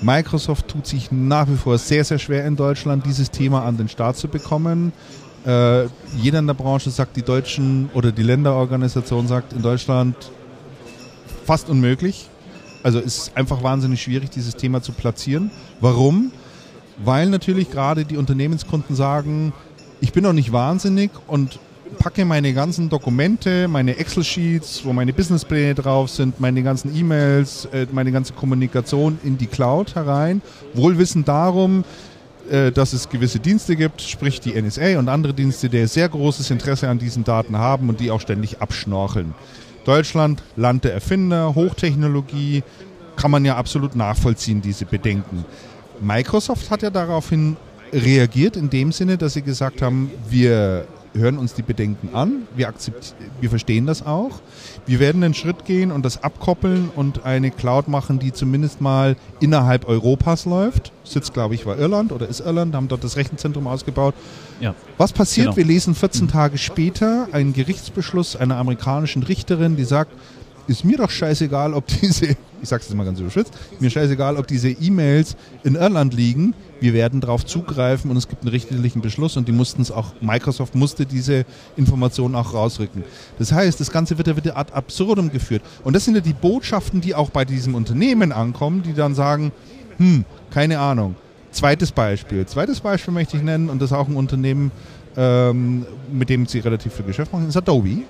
Microsoft 0.00 0.68
tut 0.68 0.86
sich 0.86 1.10
nach 1.10 1.48
wie 1.48 1.56
vor 1.56 1.78
sehr, 1.78 2.04
sehr 2.04 2.18
schwer 2.18 2.44
in 2.46 2.56
Deutschland, 2.56 3.06
dieses 3.06 3.30
Thema 3.30 3.64
an 3.64 3.76
den 3.76 3.88
Start 3.88 4.16
zu 4.16 4.28
bekommen. 4.28 4.92
Äh, 5.46 5.84
jeder 6.16 6.40
in 6.40 6.46
der 6.46 6.54
Branche 6.54 6.90
sagt, 6.90 7.16
die 7.16 7.22
Deutschen 7.22 7.88
oder 7.94 8.12
die 8.12 8.22
Länderorganisation 8.22 9.26
sagt 9.26 9.52
in 9.52 9.62
Deutschland 9.62 10.16
fast 11.44 11.68
unmöglich. 11.70 12.28
Also 12.82 12.98
es 12.98 13.18
ist 13.18 13.36
einfach 13.36 13.62
wahnsinnig 13.62 14.02
schwierig, 14.02 14.30
dieses 14.30 14.56
Thema 14.56 14.82
zu 14.82 14.92
platzieren. 14.92 15.50
Warum? 15.80 16.32
Weil 17.04 17.28
natürlich 17.28 17.70
gerade 17.70 18.04
die 18.04 18.16
Unternehmenskunden 18.16 18.94
sagen, 18.94 19.52
ich 20.00 20.12
bin 20.12 20.24
noch 20.24 20.32
nicht 20.32 20.52
wahnsinnig 20.52 21.10
und 21.26 21.58
packe 21.98 22.24
meine 22.24 22.52
ganzen 22.52 22.88
Dokumente, 22.88 23.68
meine 23.68 23.96
Excel-Sheets, 23.96 24.84
wo 24.84 24.92
meine 24.92 25.12
Businesspläne 25.12 25.74
drauf 25.74 26.10
sind, 26.10 26.40
meine 26.40 26.62
ganzen 26.62 26.96
E-Mails, 26.96 27.66
äh, 27.72 27.86
meine 27.92 28.12
ganze 28.12 28.32
Kommunikation 28.32 29.18
in 29.24 29.38
die 29.38 29.46
Cloud 29.46 29.94
herein, 29.94 30.42
wohlwissend 30.74 31.28
darum, 31.28 31.84
äh, 32.50 32.70
dass 32.70 32.92
es 32.92 33.08
gewisse 33.08 33.40
Dienste 33.40 33.76
gibt, 33.76 34.02
sprich 34.02 34.40
die 34.40 34.60
NSA 34.60 34.98
und 34.98 35.08
andere 35.08 35.34
Dienste, 35.34 35.68
die 35.68 35.86
sehr 35.86 36.08
großes 36.08 36.50
Interesse 36.50 36.88
an 36.88 36.98
diesen 36.98 37.24
Daten 37.24 37.56
haben 37.56 37.88
und 37.88 38.00
die 38.00 38.10
auch 38.10 38.20
ständig 38.20 38.60
abschnorcheln. 38.60 39.34
Deutschland, 39.84 40.42
Land 40.56 40.84
der 40.84 40.94
Erfinder, 40.94 41.54
Hochtechnologie, 41.54 42.62
kann 43.16 43.30
man 43.30 43.44
ja 43.44 43.56
absolut 43.56 43.96
nachvollziehen, 43.96 44.60
diese 44.60 44.84
Bedenken. 44.84 45.44
Microsoft 46.00 46.70
hat 46.70 46.82
ja 46.82 46.90
daraufhin 46.90 47.56
reagiert 47.92 48.56
in 48.56 48.68
dem 48.68 48.92
Sinne, 48.92 49.16
dass 49.16 49.34
sie 49.34 49.42
gesagt 49.42 49.80
haben, 49.80 50.10
wir 50.28 50.86
hören 51.18 51.38
uns 51.38 51.54
die 51.54 51.62
Bedenken 51.62 52.14
an, 52.14 52.42
wir, 52.54 52.72
wir 53.40 53.50
verstehen 53.50 53.86
das 53.86 54.04
auch. 54.04 54.40
Wir 54.86 55.00
werden 55.00 55.22
einen 55.22 55.34
Schritt 55.34 55.64
gehen 55.64 55.90
und 55.90 56.04
das 56.04 56.22
abkoppeln 56.22 56.90
und 56.94 57.24
eine 57.24 57.50
Cloud 57.50 57.88
machen, 57.88 58.18
die 58.18 58.32
zumindest 58.32 58.80
mal 58.80 59.16
innerhalb 59.40 59.88
Europas 59.88 60.44
läuft. 60.44 60.92
Sitzt, 61.04 61.34
glaube 61.34 61.54
ich, 61.54 61.66
war 61.66 61.78
Irland 61.78 62.12
oder 62.12 62.28
ist 62.28 62.40
Irland, 62.40 62.74
haben 62.74 62.88
dort 62.88 63.04
das 63.04 63.16
Rechenzentrum 63.16 63.66
ausgebaut. 63.66 64.14
Ja. 64.60 64.74
Was 64.96 65.12
passiert? 65.12 65.46
Genau. 65.46 65.56
Wir 65.56 65.64
lesen 65.64 65.94
14 65.94 66.24
mhm. 66.24 66.28
Tage 66.28 66.58
später 66.58 67.28
einen 67.32 67.52
Gerichtsbeschluss 67.52 68.36
einer 68.36 68.56
amerikanischen 68.56 69.22
Richterin, 69.22 69.76
die 69.76 69.84
sagt, 69.84 70.12
ist 70.68 70.84
mir 70.84 70.96
doch 70.96 71.10
scheißegal, 71.10 71.74
ob 71.74 71.86
diese, 71.86 72.26
ich 72.62 72.68
sag's 72.68 72.86
jetzt 72.86 72.96
mal 72.96 73.04
ganz 73.04 73.20
überschützt, 73.20 73.52
mir 73.80 73.90
scheißegal, 73.90 74.36
ob 74.36 74.46
diese 74.46 74.68
E-Mails 74.68 75.36
in 75.64 75.74
Irland 75.74 76.14
liegen 76.14 76.54
wir 76.80 76.92
werden 76.92 77.20
darauf 77.20 77.44
zugreifen 77.44 78.10
und 78.10 78.16
es 78.16 78.28
gibt 78.28 78.42
einen 78.42 78.50
richterlichen 78.50 79.00
Beschluss 79.00 79.36
und 79.36 79.48
die 79.48 79.52
mussten 79.52 79.82
es 79.82 79.90
auch, 79.90 80.12
Microsoft 80.20 80.74
musste 80.74 81.06
diese 81.06 81.44
Informationen 81.76 82.34
auch 82.34 82.52
rausrücken. 82.52 83.04
Das 83.38 83.52
heißt, 83.52 83.80
das 83.80 83.90
Ganze 83.90 84.18
wird 84.18 84.28
ja 84.28 84.36
wieder 84.36 84.56
ad 84.56 84.72
absurdum 84.72 85.30
geführt. 85.30 85.62
Und 85.84 85.96
das 85.96 86.04
sind 86.04 86.14
ja 86.14 86.20
die 86.20 86.32
Botschaften, 86.32 87.00
die 87.00 87.14
auch 87.14 87.30
bei 87.30 87.44
diesem 87.44 87.74
Unternehmen 87.74 88.32
ankommen, 88.32 88.82
die 88.82 88.92
dann 88.92 89.14
sagen, 89.14 89.52
hm, 89.98 90.24
keine 90.50 90.78
Ahnung. 90.78 91.16
Zweites 91.50 91.90
Beispiel. 91.90 92.44
Zweites 92.44 92.80
Beispiel 92.80 93.14
möchte 93.14 93.36
ich 93.36 93.42
nennen 93.42 93.70
und 93.70 93.80
das 93.80 93.90
ist 93.90 93.96
auch 93.96 94.08
ein 94.08 94.16
Unternehmen, 94.16 94.70
ähm, 95.16 95.86
mit 96.12 96.28
dem 96.28 96.46
sie 96.46 96.58
relativ 96.58 96.92
viel 96.92 97.06
Geschäft 97.06 97.32
machen, 97.32 97.48
ist 97.48 97.56
Adobe. 97.56 98.02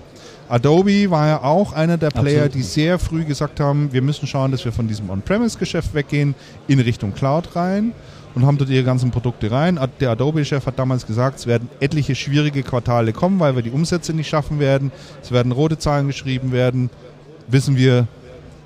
Adobe 0.49 1.11
war 1.11 1.27
ja 1.27 1.43
auch 1.43 1.73
einer 1.73 1.97
der 1.97 2.11
Player, 2.11 2.45
Absolut. 2.45 2.55
die 2.55 2.62
sehr 2.62 2.99
früh 2.99 3.25
gesagt 3.25 3.59
haben, 3.59 3.93
wir 3.93 4.03
müssen 4.03 4.27
schauen, 4.27 4.53
dass 4.53 4.64
wir 4.64 4.73
von 4.73 4.87
diesem 4.87 5.11
On-Premise-Geschäft 5.11 5.95
weggehen 5.95 6.35
in 6.69 6.81
Richtung 6.81 7.14
Cloud 7.14 7.55
rein 7.57 7.93
und 8.37 8.45
haben 8.45 8.59
dort 8.59 8.68
ihre 8.68 8.84
ganzen 8.84 9.11
Produkte 9.11 9.51
rein. 9.51 9.80
Der 9.99 10.11
Adobe-Chef 10.11 10.66
hat 10.66 10.78
damals 10.78 11.07
gesagt, 11.07 11.39
es 11.39 11.47
werden 11.47 11.70
etliche 11.80 12.14
schwierige 12.14 12.62
Quartale 12.62 13.14
kommen, 13.14 13.41
weil 13.41 13.57
wir 13.57 13.62
die 13.62 13.70
Umsätze 13.70 14.12
nicht 14.12 14.28
schaffen 14.28 14.61
werden. 14.61 14.93
Es 15.22 15.32
werden 15.32 15.53
rote 15.53 15.78
Zahlen 15.78 16.07
geschrieben 16.07 16.53
werden. 16.53 16.91
Wissen 17.49 17.78
wir, 17.78 18.07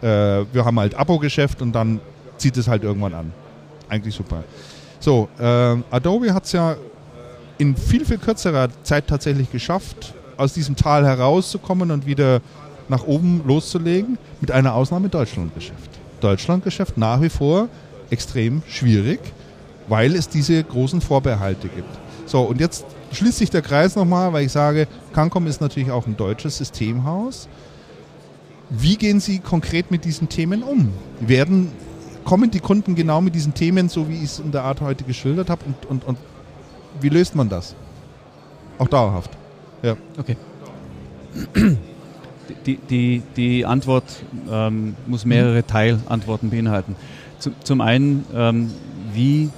äh, 0.03 0.07
wir 0.53 0.65
haben 0.65 0.79
halt 0.81 0.97
Abo-Geschäft 0.97 1.63
und 1.63 1.73
dann 1.73 2.01
zieht 2.37 2.57
es 2.57 2.67
halt 2.67 2.83
irgendwann 2.83 3.15
an. 3.15 3.33
Eigentlich 3.89 4.17
super. 4.17 4.43
So, 4.99 5.29
äh, 5.39 5.45
Adobe 5.45 6.35
hat 6.35 6.47
es 6.47 6.53
ja 6.53 6.75
in 7.59 7.77
viel, 7.77 8.05
viel 8.05 8.19
kürzerer 8.19 8.71
Zeit 8.83 9.07
tatsächlich 9.07 9.53
geschafft, 9.53 10.15
aus 10.37 10.53
diesem 10.53 10.75
Tal 10.75 11.07
herauszukommen 11.07 11.93
und 11.93 12.07
wieder 12.07 12.41
nach 12.89 13.05
oben 13.05 13.43
loszulegen, 13.47 14.19
mit 14.41 14.51
einer 14.51 14.75
Ausnahme 14.75 15.11
Deutschlandgeschäft. 15.11 15.91
Deutschlandgeschäft 16.21 16.99
nach 16.99 17.23
wie 17.23 17.29
vor 17.29 17.69
extrem 18.11 18.63
schwierig 18.67 19.21
weil 19.91 20.15
es 20.15 20.29
diese 20.29 20.63
großen 20.63 21.01
Vorbehalte 21.01 21.69
gibt. 21.69 21.99
So, 22.25 22.43
und 22.43 22.61
jetzt 22.61 22.87
schließt 23.13 23.39
sich 23.39 23.51
der 23.51 23.61
Kreis 23.61 23.97
nochmal, 23.97 24.33
weil 24.33 24.47
ich 24.47 24.53
sage, 24.53 24.87
Cancom 25.13 25.49
ist 25.49 25.61
natürlich 25.61 25.91
auch 25.91 26.07
ein 26.07 26.17
deutsches 26.17 26.59
Systemhaus. 26.59 27.49
Wie 28.71 28.97
gehen 28.97 29.19
Sie 29.19 29.41
konkret 29.41 29.91
mit 29.91 30.05
diesen 30.05 30.29
Themen 30.29 30.63
um? 30.63 30.93
Werden, 31.19 31.73
kommen 32.25 32.53
die 32.53 32.61
Kunden 32.61 32.95
genau 32.95 33.21
mit 33.21 33.35
diesen 33.35 33.53
Themen, 33.53 33.89
so 33.89 34.09
wie 34.09 34.15
ich 34.15 34.25
es 34.25 34.39
in 34.39 34.53
der 34.53 34.63
Art 34.63 34.81
heute 34.81 35.03
geschildert 35.03 35.51
habe? 35.51 35.65
Und, 35.67 35.87
und, 35.87 36.05
und 36.07 36.19
wie 37.01 37.09
löst 37.09 37.35
man 37.35 37.49
das? 37.49 37.75
Auch 38.79 38.89
dauerhaft. 38.89 39.31
Ja. 39.83 39.97
Okay. 40.17 40.37
Die, 42.67 42.77
die, 42.77 43.23
die 43.37 43.67
Antwort 43.67 44.05
ähm, 44.49 44.95
muss 45.07 45.25
mehrere 45.25 45.67
Teilantworten 45.67 46.51
beinhalten. 46.51 46.95
Zum, 47.41 47.55
zum 47.65 47.81
einen, 47.81 48.25
ähm, 48.35 48.71
wie 49.13 49.51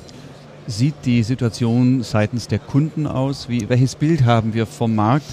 sieht 0.67 0.95
die 1.05 1.23
Situation 1.23 2.03
seitens 2.03 2.49
der 2.49 2.59
Kunden 2.59 3.07
aus? 3.07 3.49
Wie, 3.49 3.69
welches 3.69 3.95
Bild 3.95 4.25
haben 4.25 4.55
wir 4.55 4.67
vom 4.67 4.95
Markt? 4.95 5.27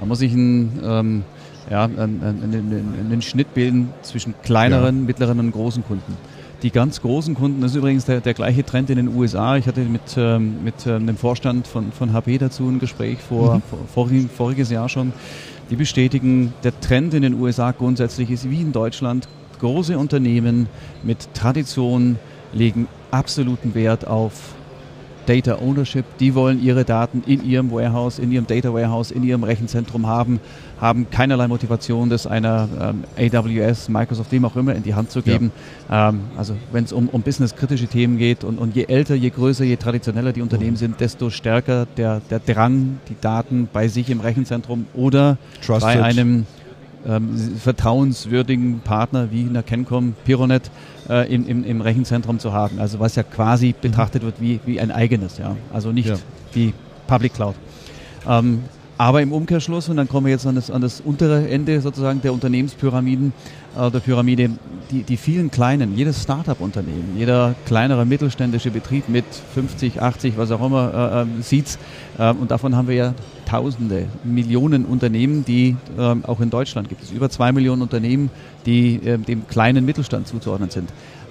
Da 0.00 0.06
muss 0.06 0.20
ich 0.20 0.32
einen, 0.32 0.80
ähm, 0.84 1.24
ja, 1.70 1.84
einen, 1.84 2.22
einen, 2.22 2.94
einen, 2.98 3.22
Schnitt 3.22 3.54
bilden 3.54 3.90
zwischen 4.02 4.34
kleineren, 4.42 5.00
ja. 5.00 5.06
mittleren 5.06 5.38
und 5.38 5.52
großen 5.52 5.84
Kunden. 5.84 6.16
Die 6.62 6.70
ganz 6.70 7.00
großen 7.00 7.34
Kunden, 7.34 7.60
das 7.60 7.72
ist 7.72 7.76
übrigens 7.76 8.04
der, 8.04 8.20
der 8.20 8.34
gleiche 8.34 8.64
Trend 8.64 8.88
in 8.90 8.96
den 8.96 9.08
USA. 9.08 9.56
Ich 9.56 9.66
hatte 9.66 9.80
mit, 9.80 10.16
ähm, 10.16 10.62
mit 10.62 10.86
ähm, 10.86 11.06
dem 11.06 11.16
Vorstand 11.16 11.66
von, 11.66 11.90
von 11.92 12.12
HP 12.12 12.38
dazu 12.38 12.68
ein 12.68 12.78
Gespräch 12.78 13.18
vor, 13.18 13.56
mhm. 13.56 13.62
vor, 13.92 14.08
voriges 14.36 14.70
Jahr 14.70 14.88
schon. 14.88 15.12
Die 15.70 15.76
bestätigen, 15.76 16.52
der 16.62 16.78
Trend 16.80 17.14
in 17.14 17.22
den 17.22 17.34
USA 17.34 17.72
grundsätzlich 17.72 18.30
ist 18.30 18.48
wie 18.48 18.60
in 18.60 18.72
Deutschland. 18.72 19.28
Große 19.58 19.96
Unternehmen 19.96 20.68
mit 21.02 21.32
Tradition 21.34 22.18
legen 22.52 22.88
absoluten 23.10 23.74
Wert 23.74 24.06
auf 24.06 24.51
Data 25.26 25.58
Ownership. 25.58 26.04
Die 26.18 26.34
wollen 26.34 26.62
ihre 26.62 26.84
Daten 26.84 27.22
in 27.26 27.44
ihrem 27.44 27.70
Warehouse, 27.70 28.18
in 28.18 28.32
ihrem 28.32 28.46
Data 28.46 28.72
Warehouse, 28.72 29.10
in 29.10 29.22
ihrem 29.22 29.44
Rechenzentrum 29.44 30.06
haben, 30.06 30.40
haben 30.80 31.08
keinerlei 31.10 31.48
Motivation, 31.48 32.10
das 32.10 32.26
einer 32.26 32.68
ähm, 32.80 33.04
AWS, 33.16 33.88
Microsoft, 33.88 34.32
dem 34.32 34.44
auch 34.44 34.56
immer 34.56 34.74
in 34.74 34.82
die 34.82 34.94
Hand 34.94 35.10
zu 35.10 35.22
geben. 35.22 35.52
Ja. 35.88 36.08
Ähm, 36.08 36.20
also 36.36 36.54
wenn 36.72 36.84
es 36.84 36.92
um, 36.92 37.08
um 37.08 37.22
businesskritische 37.22 37.86
Themen 37.86 38.18
geht 38.18 38.44
und, 38.44 38.58
und 38.58 38.74
je 38.74 38.84
älter, 38.84 39.14
je 39.14 39.30
größer, 39.30 39.64
je 39.64 39.76
traditioneller 39.76 40.32
die 40.32 40.42
Unternehmen 40.42 40.76
sind, 40.76 41.00
desto 41.00 41.30
stärker 41.30 41.86
der, 41.96 42.20
der 42.30 42.40
Drang, 42.40 42.98
die 43.08 43.16
Daten 43.20 43.68
bei 43.72 43.88
sich 43.88 44.10
im 44.10 44.20
Rechenzentrum 44.20 44.86
oder 44.94 45.38
Trusted. 45.64 45.82
bei 45.82 46.02
einem 46.02 46.46
ähm, 47.06 47.56
vertrauenswürdigen 47.58 48.80
Partner 48.80 49.30
wie 49.30 49.42
in 49.42 49.54
der 49.54 49.62
Kencom, 49.62 50.14
Pironet 50.24 50.70
äh, 51.08 51.32
im, 51.32 51.46
im, 51.46 51.64
im, 51.64 51.80
Rechenzentrum 51.80 52.38
zu 52.38 52.52
haben. 52.52 52.78
Also 52.78 53.00
was 53.00 53.16
ja 53.16 53.22
quasi 53.22 53.68
mhm. 53.68 53.74
betrachtet 53.80 54.22
wird 54.22 54.40
wie, 54.40 54.60
wie 54.66 54.80
ein 54.80 54.90
eigenes, 54.90 55.38
ja. 55.38 55.56
Also 55.72 55.92
nicht 55.92 56.08
ja. 56.08 56.16
die 56.54 56.72
Public 57.06 57.34
Cloud. 57.34 57.54
Ähm, 58.28 58.62
aber 58.98 59.20
im 59.20 59.32
Umkehrschluss, 59.32 59.88
und 59.88 59.96
dann 59.96 60.08
kommen 60.08 60.26
wir 60.26 60.32
jetzt 60.32 60.46
an 60.46 60.54
das, 60.54 60.70
an 60.70 60.80
das 60.80 61.00
untere 61.00 61.48
Ende 61.48 61.80
sozusagen 61.80 62.20
der 62.22 62.32
Unternehmenspyramiden, 62.32 63.32
äh, 63.78 63.90
der 63.90 64.00
Pyramide, 64.00 64.50
die, 64.90 65.02
die 65.02 65.16
vielen 65.16 65.50
kleinen, 65.50 65.96
jedes 65.96 66.22
Start-up-Unternehmen, 66.22 67.16
jeder 67.16 67.54
kleinere 67.66 68.04
mittelständische 68.04 68.70
Betrieb 68.70 69.08
mit 69.08 69.24
50, 69.54 70.00
80, 70.00 70.36
was 70.36 70.50
auch 70.50 70.64
immer, 70.64 71.26
äh, 71.38 71.42
sieht. 71.42 71.78
Äh, 72.18 72.32
und 72.32 72.50
davon 72.50 72.76
haben 72.76 72.88
wir 72.88 72.94
ja 72.94 73.14
Tausende, 73.44 74.06
Millionen 74.24 74.86
Unternehmen, 74.86 75.44
die 75.44 75.76
ähm, 75.98 76.24
auch 76.24 76.40
in 76.40 76.48
Deutschland 76.48 76.88
gibt 76.88 77.02
es 77.02 77.10
über 77.10 77.28
zwei 77.28 77.52
Millionen 77.52 77.82
Unternehmen, 77.82 78.30
die 78.64 78.94
äh, 78.94 79.18
dem 79.18 79.46
kleinen 79.46 79.84
Mittelstand 79.84 80.26
zuzuordnen 80.26 80.70
sind. 80.70 80.88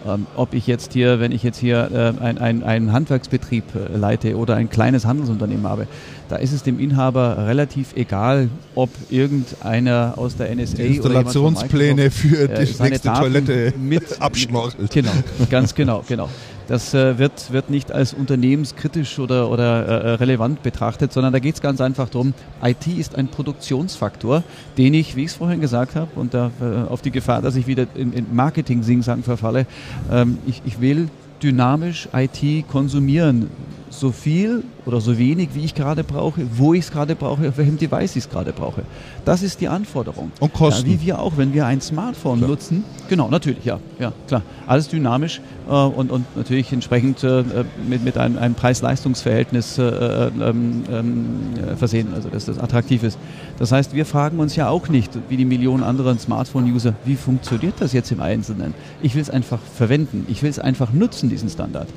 Ähm, 0.07 0.25
ob 0.35 0.53
ich 0.53 0.65
jetzt 0.65 0.93
hier, 0.93 1.19
wenn 1.19 1.31
ich 1.31 1.43
jetzt 1.43 1.57
hier 1.59 2.15
äh, 2.19 2.23
ein, 2.23 2.37
ein, 2.39 2.63
einen 2.63 2.91
Handwerksbetrieb 2.91 3.63
äh, 3.75 3.95
leite 3.95 4.35
oder 4.35 4.55
ein 4.55 4.69
kleines 4.69 5.05
Handelsunternehmen 5.05 5.67
habe, 5.67 5.87
da 6.27 6.37
ist 6.37 6.53
es 6.53 6.63
dem 6.63 6.79
Inhaber 6.79 7.45
relativ 7.45 7.95
egal, 7.95 8.49
ob 8.73 8.89
irgendeiner 9.09 10.13
aus 10.17 10.37
der 10.37 10.55
NSA 10.55 10.77
die 10.77 10.95
Installationspläne 10.95 12.09
für 12.09 12.49
äh, 12.49 12.65
die 12.65 12.81
nächste 12.81 13.09
Daten 13.09 13.21
Toilette 13.21 13.73
mit 13.77 14.03
abschnorchelt. 14.21 14.91
Genau, 14.91 15.11
ganz 15.49 15.75
genau, 15.75 16.03
genau. 16.07 16.29
Das 16.67 16.93
äh, 16.93 17.17
wird, 17.17 17.51
wird 17.51 17.69
nicht 17.69 17.91
als 17.91 18.13
unternehmenskritisch 18.13 19.19
oder, 19.19 19.49
oder 19.49 19.87
äh, 19.87 19.91
äh 19.91 20.13
relevant 20.15 20.63
betrachtet, 20.63 21.11
sondern 21.13 21.33
da 21.33 21.39
geht 21.39 21.55
es 21.55 21.61
ganz 21.61 21.81
einfach 21.81 22.09
darum, 22.09 22.33
IT 22.63 22.87
ist 22.87 23.15
ein 23.15 23.27
Produktionsfaktor, 23.27 24.43
den 24.77 24.93
ich, 24.93 25.15
wie 25.15 25.23
ich 25.23 25.31
es 25.31 25.35
vorhin 25.35 25.61
gesagt 25.61 25.95
habe, 25.95 26.11
und 26.15 26.33
da, 26.33 26.51
auf 26.89 27.01
die 27.01 27.11
Gefahr, 27.11 27.41
dass 27.41 27.55
ich 27.55 27.67
wieder 27.67 27.87
in, 27.95 28.13
in 28.13 28.33
Marketing-Singsang 28.33 29.23
verfalle, 29.23 29.65
ähm, 30.11 30.37
ich, 30.45 30.61
ich 30.65 30.79
will 30.81 31.09
dynamisch 31.41 32.07
IT 32.13 32.67
konsumieren 32.67 33.49
so 33.91 34.11
viel 34.11 34.63
oder 34.85 35.01
so 35.01 35.17
wenig, 35.17 35.49
wie 35.53 35.63
ich 35.63 35.75
gerade 35.75 36.03
brauche, 36.03 36.41
wo 36.55 36.73
ich 36.73 36.85
es 36.85 36.91
gerade 36.91 37.15
brauche, 37.15 37.49
auf 37.49 37.57
welchem 37.57 37.77
Device 37.77 38.15
ich 38.15 38.23
es 38.23 38.29
gerade 38.29 38.53
brauche. 38.53 38.83
Das 39.25 39.43
ist 39.43 39.61
die 39.61 39.67
Anforderung. 39.67 40.31
Und 40.39 40.53
Kosten. 40.53 40.89
Ja, 40.89 40.93
wie 40.93 41.05
wir 41.05 41.19
auch, 41.19 41.37
wenn 41.37 41.53
wir 41.53 41.65
ein 41.65 41.81
Smartphone 41.81 42.39
klar. 42.39 42.49
nutzen. 42.49 42.83
Genau, 43.09 43.29
natürlich, 43.29 43.63
ja, 43.65 43.79
ja, 43.99 44.13
klar. 44.27 44.41
Alles 44.65 44.87
dynamisch 44.87 45.41
äh, 45.69 45.73
und, 45.73 46.09
und 46.09 46.25
natürlich 46.35 46.71
entsprechend 46.71 47.23
äh, 47.23 47.43
mit, 47.87 48.03
mit 48.03 48.17
einem, 48.17 48.37
einem 48.37 48.55
Preis-Leistungs-Verhältnis 48.55 49.77
äh, 49.77 49.83
ähm, 49.83 50.83
ähm, 50.89 51.33
versehen, 51.77 52.13
also 52.15 52.29
dass 52.29 52.45
das 52.45 52.57
attraktiv 52.57 53.03
ist. 53.03 53.19
Das 53.59 53.71
heißt, 53.71 53.93
wir 53.93 54.05
fragen 54.05 54.39
uns 54.39 54.55
ja 54.55 54.69
auch 54.69 54.87
nicht, 54.87 55.11
wie 55.29 55.37
die 55.37 55.45
Millionen 55.45 55.83
anderen 55.83 56.17
Smartphone-User, 56.17 56.95
wie 57.05 57.15
funktioniert 57.15 57.75
das 57.79 57.93
jetzt 57.93 58.11
im 58.11 58.21
Einzelnen? 58.21 58.73
Ich 59.01 59.15
will 59.15 59.21
es 59.21 59.29
einfach 59.29 59.59
verwenden, 59.75 60.25
ich 60.29 60.41
will 60.41 60.49
es 60.49 60.59
einfach 60.59 60.93
nutzen, 60.93 61.29
diesen 61.29 61.49
Standard. 61.49 61.87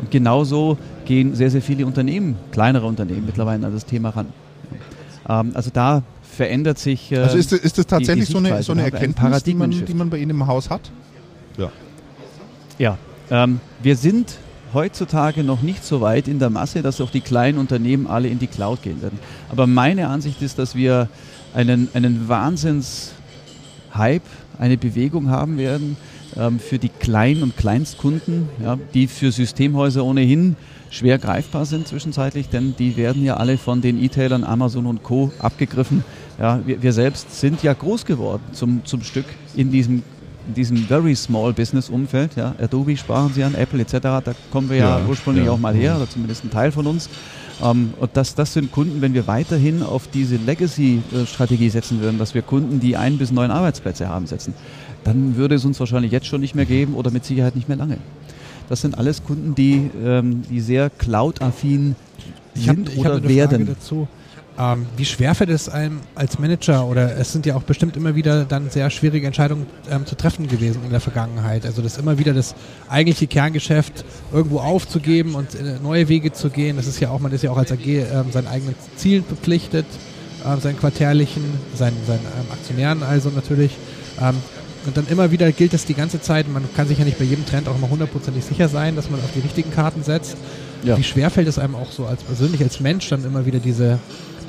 Und 0.00 0.10
genauso 0.10 0.78
gehen 1.04 1.34
sehr, 1.34 1.50
sehr 1.50 1.62
viele 1.62 1.86
Unternehmen, 1.86 2.36
kleinere 2.50 2.86
Unternehmen 2.86 3.26
mittlerweile 3.26 3.66
an 3.66 3.72
das 3.72 3.86
Thema 3.86 4.10
ran. 4.10 4.26
Ähm, 5.28 5.52
also 5.54 5.70
da 5.72 6.02
verändert 6.22 6.78
sich. 6.78 7.12
Äh, 7.12 7.18
also 7.18 7.38
ist, 7.38 7.52
ist 7.52 7.78
das 7.78 7.86
tatsächlich 7.86 8.28
so 8.28 8.38
eine, 8.38 8.62
so 8.62 8.72
eine 8.72 8.82
Erkenntnis, 8.82 9.42
die 9.42 9.54
man, 9.54 9.70
die 9.70 9.94
man 9.94 10.10
bei 10.10 10.18
Ihnen 10.18 10.30
im 10.30 10.46
Haus 10.46 10.70
hat? 10.70 10.90
Ja. 11.56 11.70
Ja. 12.78 12.98
Ähm, 13.30 13.60
wir 13.82 13.96
sind 13.96 14.36
heutzutage 14.74 15.44
noch 15.44 15.62
nicht 15.62 15.84
so 15.84 16.00
weit 16.00 16.28
in 16.28 16.38
der 16.38 16.50
Masse, 16.50 16.82
dass 16.82 17.00
auch 17.00 17.10
die 17.10 17.20
kleinen 17.20 17.58
Unternehmen 17.58 18.06
alle 18.06 18.28
in 18.28 18.38
die 18.38 18.48
Cloud 18.48 18.82
gehen 18.82 19.00
werden. 19.00 19.18
Aber 19.50 19.66
meine 19.66 20.08
Ansicht 20.08 20.42
ist, 20.42 20.58
dass 20.58 20.74
wir 20.74 21.08
einen, 21.54 21.88
einen 21.94 22.28
Wahnsinns-Hype, 22.28 24.22
eine 24.58 24.76
Bewegung 24.76 25.30
haben 25.30 25.56
werden, 25.58 25.96
ähm, 26.36 26.58
für 26.58 26.78
die 26.78 26.88
Klein- 26.88 27.42
und 27.42 27.56
Kleinstkunden, 27.56 28.48
ja, 28.62 28.78
die 28.92 29.06
für 29.06 29.32
Systemhäuser 29.32 30.04
ohnehin 30.04 30.56
schwer 30.90 31.18
greifbar 31.18 31.66
sind 31.66 31.88
zwischenzeitlich, 31.88 32.48
denn 32.48 32.74
die 32.78 32.96
werden 32.96 33.24
ja 33.24 33.36
alle 33.36 33.58
von 33.58 33.80
den 33.80 34.02
E-Tailern 34.02 34.44
Amazon 34.44 34.86
und 34.86 35.02
Co. 35.02 35.32
abgegriffen. 35.40 36.04
Ja, 36.38 36.60
wir, 36.64 36.82
wir, 36.82 36.92
selbst 36.92 37.40
sind 37.40 37.62
ja 37.62 37.72
groß 37.72 38.04
geworden 38.04 38.42
zum, 38.52 38.84
zum 38.84 39.02
Stück 39.02 39.26
in 39.56 39.70
diesem, 39.70 40.02
in 40.48 40.54
diesem 40.54 40.76
very 40.78 41.14
small 41.14 41.52
Business 41.52 41.88
Umfeld. 41.88 42.36
Ja. 42.36 42.54
Adobe 42.60 42.96
sparen 42.96 43.32
sie 43.32 43.42
an, 43.42 43.54
Apple 43.54 43.80
etc. 43.80 43.92
Da 44.00 44.34
kommen 44.50 44.70
wir 44.70 44.76
ja, 44.76 44.98
ja 44.98 45.06
ursprünglich 45.06 45.46
ja. 45.46 45.50
auch 45.50 45.58
mal 45.58 45.74
her, 45.74 45.96
oder 45.96 46.08
zumindest 46.08 46.44
ein 46.44 46.50
Teil 46.50 46.70
von 46.70 46.86
uns. 46.86 47.08
Ähm, 47.62 47.94
und 47.98 48.10
das, 48.16 48.34
das 48.34 48.52
sind 48.52 48.72
Kunden, 48.72 49.00
wenn 49.00 49.14
wir 49.14 49.26
weiterhin 49.26 49.82
auf 49.82 50.08
diese 50.08 50.36
Legacy-Strategie 50.36 51.70
setzen 51.70 52.00
würden, 52.00 52.18
dass 52.18 52.34
wir 52.34 52.42
Kunden, 52.42 52.80
die 52.80 52.96
ein 52.96 53.18
bis 53.18 53.30
neun 53.30 53.50
Arbeitsplätze 53.50 54.08
haben, 54.08 54.26
setzen, 54.26 54.54
dann 55.04 55.36
würde 55.36 55.54
es 55.54 55.64
uns 55.64 55.78
wahrscheinlich 55.80 56.12
jetzt 56.12 56.26
schon 56.26 56.40
nicht 56.40 56.54
mehr 56.54 56.64
geben 56.64 56.94
oder 56.94 57.10
mit 57.10 57.24
Sicherheit 57.24 57.54
nicht 57.54 57.68
mehr 57.68 57.76
lange. 57.76 57.98
Das 58.68 58.80
sind 58.80 58.96
alles 58.98 59.22
Kunden, 59.24 59.54
die, 59.54 59.90
ähm, 60.04 60.42
die 60.48 60.60
sehr 60.60 60.90
cloud-affin 60.90 61.96
sind 62.54 62.90
hab, 62.90 62.98
oder 62.98 63.28
werden. 63.28 63.66
dazu. 63.66 64.08
Ähm, 64.56 64.86
wie 64.96 65.04
schwer 65.04 65.34
fällt 65.34 65.50
es 65.50 65.68
einem 65.68 65.98
als 66.14 66.38
Manager 66.38 66.86
oder 66.86 67.16
es 67.18 67.32
sind 67.32 67.44
ja 67.44 67.56
auch 67.56 67.64
bestimmt 67.64 67.96
immer 67.96 68.14
wieder 68.14 68.44
dann 68.44 68.70
sehr 68.70 68.88
schwierige 68.88 69.26
Entscheidungen 69.26 69.66
ähm, 69.90 70.06
zu 70.06 70.14
treffen 70.14 70.46
gewesen 70.46 70.82
in 70.84 70.90
der 70.90 71.00
Vergangenheit. 71.00 71.66
Also 71.66 71.82
das 71.82 71.98
immer 71.98 72.18
wieder 72.18 72.32
das 72.32 72.54
eigentliche 72.88 73.26
Kerngeschäft 73.26 74.04
irgendwo 74.32 74.60
aufzugeben 74.60 75.34
und 75.34 75.56
äh, 75.56 75.78
neue 75.82 76.08
Wege 76.08 76.32
zu 76.32 76.50
gehen. 76.50 76.76
Das 76.76 76.86
ist 76.86 77.00
ja 77.00 77.10
auch, 77.10 77.18
man 77.18 77.32
ist 77.32 77.42
ja 77.42 77.50
auch 77.50 77.56
als 77.56 77.72
AG 77.72 77.84
ähm, 77.84 78.26
seinen 78.30 78.46
eigenen 78.46 78.76
Zielen 78.96 79.24
verpflichtet, 79.24 79.86
äh, 80.44 80.60
seinen 80.60 80.78
quartärlichen, 80.78 81.42
seinen, 81.74 81.96
seinen 82.06 82.20
ähm, 82.20 82.52
Aktionären 82.52 83.02
also 83.02 83.30
natürlich. 83.30 83.72
Und 84.86 84.96
dann 84.96 85.06
immer 85.08 85.30
wieder 85.30 85.50
gilt 85.52 85.72
das 85.72 85.86
die 85.86 85.94
ganze 85.94 86.20
Zeit. 86.20 86.46
Man 86.48 86.64
kann 86.76 86.88
sich 86.88 86.98
ja 86.98 87.04
nicht 87.04 87.18
bei 87.18 87.24
jedem 87.24 87.46
Trend 87.46 87.68
auch 87.68 87.76
immer 87.76 87.88
hundertprozentig 87.88 88.44
sicher 88.44 88.68
sein, 88.68 88.96
dass 88.96 89.10
man 89.10 89.20
auf 89.20 89.32
die 89.34 89.40
richtigen 89.40 89.70
Karten 89.70 90.02
setzt. 90.02 90.36
Ja. 90.82 90.98
Wie 90.98 91.04
schwer 91.04 91.30
fällt 91.30 91.48
es 91.48 91.58
einem 91.58 91.74
auch 91.74 91.90
so 91.90 92.06
als 92.06 92.22
persönlich, 92.22 92.62
als 92.62 92.80
Mensch 92.80 93.08
dann 93.08 93.24
immer 93.24 93.46
wieder 93.46 93.58
diese, 93.58 93.98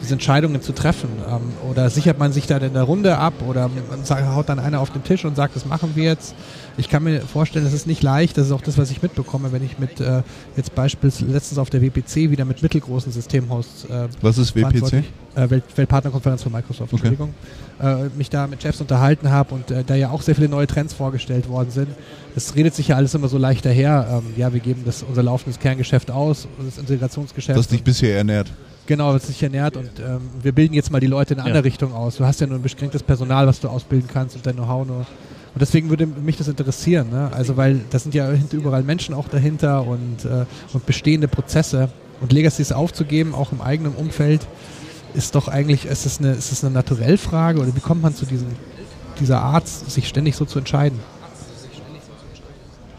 diese 0.02 0.14
Entscheidungen 0.14 0.62
zu 0.62 0.74
treffen? 0.74 1.10
Ähm, 1.28 1.70
oder 1.70 1.90
sichert 1.90 2.20
man 2.20 2.32
sich 2.32 2.48
da 2.48 2.58
in 2.58 2.74
der 2.74 2.84
Runde 2.84 3.18
ab 3.18 3.34
oder 3.48 3.70
man 3.90 4.36
haut 4.36 4.50
dann 4.50 4.60
einer 4.60 4.80
auf 4.80 4.92
den 4.92 5.04
Tisch 5.04 5.26
und 5.26 5.36
sagt, 5.36 5.56
das 5.56 5.66
machen 5.66 5.92
wir 5.96 6.04
jetzt? 6.04 6.36
Ich 6.78 6.90
kann 6.90 7.04
mir 7.04 7.22
vorstellen, 7.22 7.66
es 7.66 7.74
ist 7.74 7.88
nicht 7.88 8.04
leicht. 8.04 8.38
Das 8.38 8.48
ist 8.48 8.52
auch 8.52 8.62
das, 8.62 8.78
was 8.78 8.92
ich 8.92 9.02
mitbekomme, 9.02 9.52
wenn 9.52 9.64
ich 9.64 9.80
mit 9.80 10.02
äh, 10.02 10.24
jetzt 10.58 10.76
beispielsweise 10.76 11.32
letztens 11.32 11.58
auf 11.58 11.70
der 11.70 11.82
WPC 11.82 12.32
wieder 12.32 12.46
mit 12.46 12.62
mittelgroßen 12.62 13.12
Systemhaus. 13.12 13.86
Äh, 13.90 14.08
was 14.22 14.38
ist 14.38 14.56
WPC? 14.56 15.04
Äh, 15.36 15.50
Welt, 15.50 15.64
Weltpartnerkonferenz 15.76 16.44
von 16.44 16.52
Microsoft, 16.52 16.94
okay. 16.94 17.08
Entschuldigung. 17.08 17.34
Äh, 17.82 18.10
mich 18.18 18.30
da 18.30 18.48
mit 18.48 18.62
Chefs 18.62 18.80
unterhalten 18.82 19.30
habe 19.30 19.56
und 19.56 19.72
äh, 19.72 19.84
da 19.84 19.96
ja 19.96 20.10
auch 20.10 20.22
sehr 20.22 20.36
viele 20.36 20.50
neue 20.50 20.68
Trends 20.68 20.94
vorgestellt 20.94 21.50
worden 21.50 21.72
sind. 21.72 21.90
Es 22.36 22.56
redet 22.56 22.74
sich 22.74 22.90
ja 22.90 22.96
alles 22.96 23.14
immer 23.14 23.28
so 23.28 23.38
leicht 23.38 23.66
daher. 23.66 24.22
Ähm, 24.26 24.34
ja, 24.38 24.54
wir 24.54 24.60
geben 24.60 24.84
das, 24.86 25.04
unser 25.04 25.24
laufendes 25.24 25.60
Kerngeschäft 25.60 26.12
aus, 26.12 26.48
das 26.64 26.78
Integrationsgeschäft. 26.78 27.58
Das 27.58 27.68
dich 27.68 27.84
bisher 27.84 28.18
ernährt. 28.18 28.52
Genau, 28.88 29.14
das 29.14 29.28
sich 29.28 29.42
ernährt 29.42 29.78
und 29.78 29.90
ähm, 30.00 30.22
wir 30.42 30.52
bilden 30.52 30.76
jetzt 30.76 30.92
mal 30.92 31.00
die 31.00 31.08
Leute 31.08 31.34
in 31.34 31.40
eine 31.40 31.48
andere 31.48 31.64
Richtung 31.64 31.94
aus. 31.94 32.18
Du 32.18 32.26
hast 32.26 32.40
ja 32.40 32.48
nur 32.48 32.60
ein 32.60 32.62
beschränktes 32.62 33.02
Personal, 33.02 33.48
was 33.48 33.60
du 33.60 33.68
ausbilden 33.68 34.08
kannst 34.12 34.36
und 34.36 34.46
dein 34.46 34.56
Know-how 34.56 34.86
nur 34.86 35.06
und 35.56 35.62
deswegen 35.62 35.90
würde 35.90 36.06
mich 36.06 36.36
das 36.36 36.50
interessieren. 36.50 37.10
Ne? 37.12 37.32
Also, 37.34 37.56
weil 37.56 37.80
da 37.90 37.98
sind 37.98 38.14
ja 38.14 38.30
überall 38.52 38.84
Menschen 38.84 39.16
auch 39.16 39.30
dahinter 39.30 39.88
und, 39.88 40.26
äh, 40.26 40.46
und 40.74 40.86
bestehende 40.86 41.30
Prozesse. 41.30 41.88
Und 42.20 42.34
Legacies 42.34 42.74
aufzugeben, 42.74 43.34
auch 43.34 43.54
im 43.54 43.62
eigenen 43.62 43.94
Umfeld, 43.94 44.46
ist 45.14 45.34
doch 45.34 45.48
eigentlich, 45.48 45.86
ist 45.86 46.06
das 46.06 46.20
eine, 46.20 46.32
ist 46.32 46.52
das 46.52 46.64
eine 46.64 46.74
Naturellfrage 46.74 47.62
oder 47.62 47.74
wie 47.74 47.80
kommt 47.80 48.02
man 48.02 48.14
zu 48.14 48.26
diesen, 48.26 48.48
dieser 49.20 49.42
Art, 49.42 49.68
sich 49.68 50.10
ständig 50.10 50.36
so 50.36 50.44
zu 50.44 50.60
entscheiden? 50.60 51.00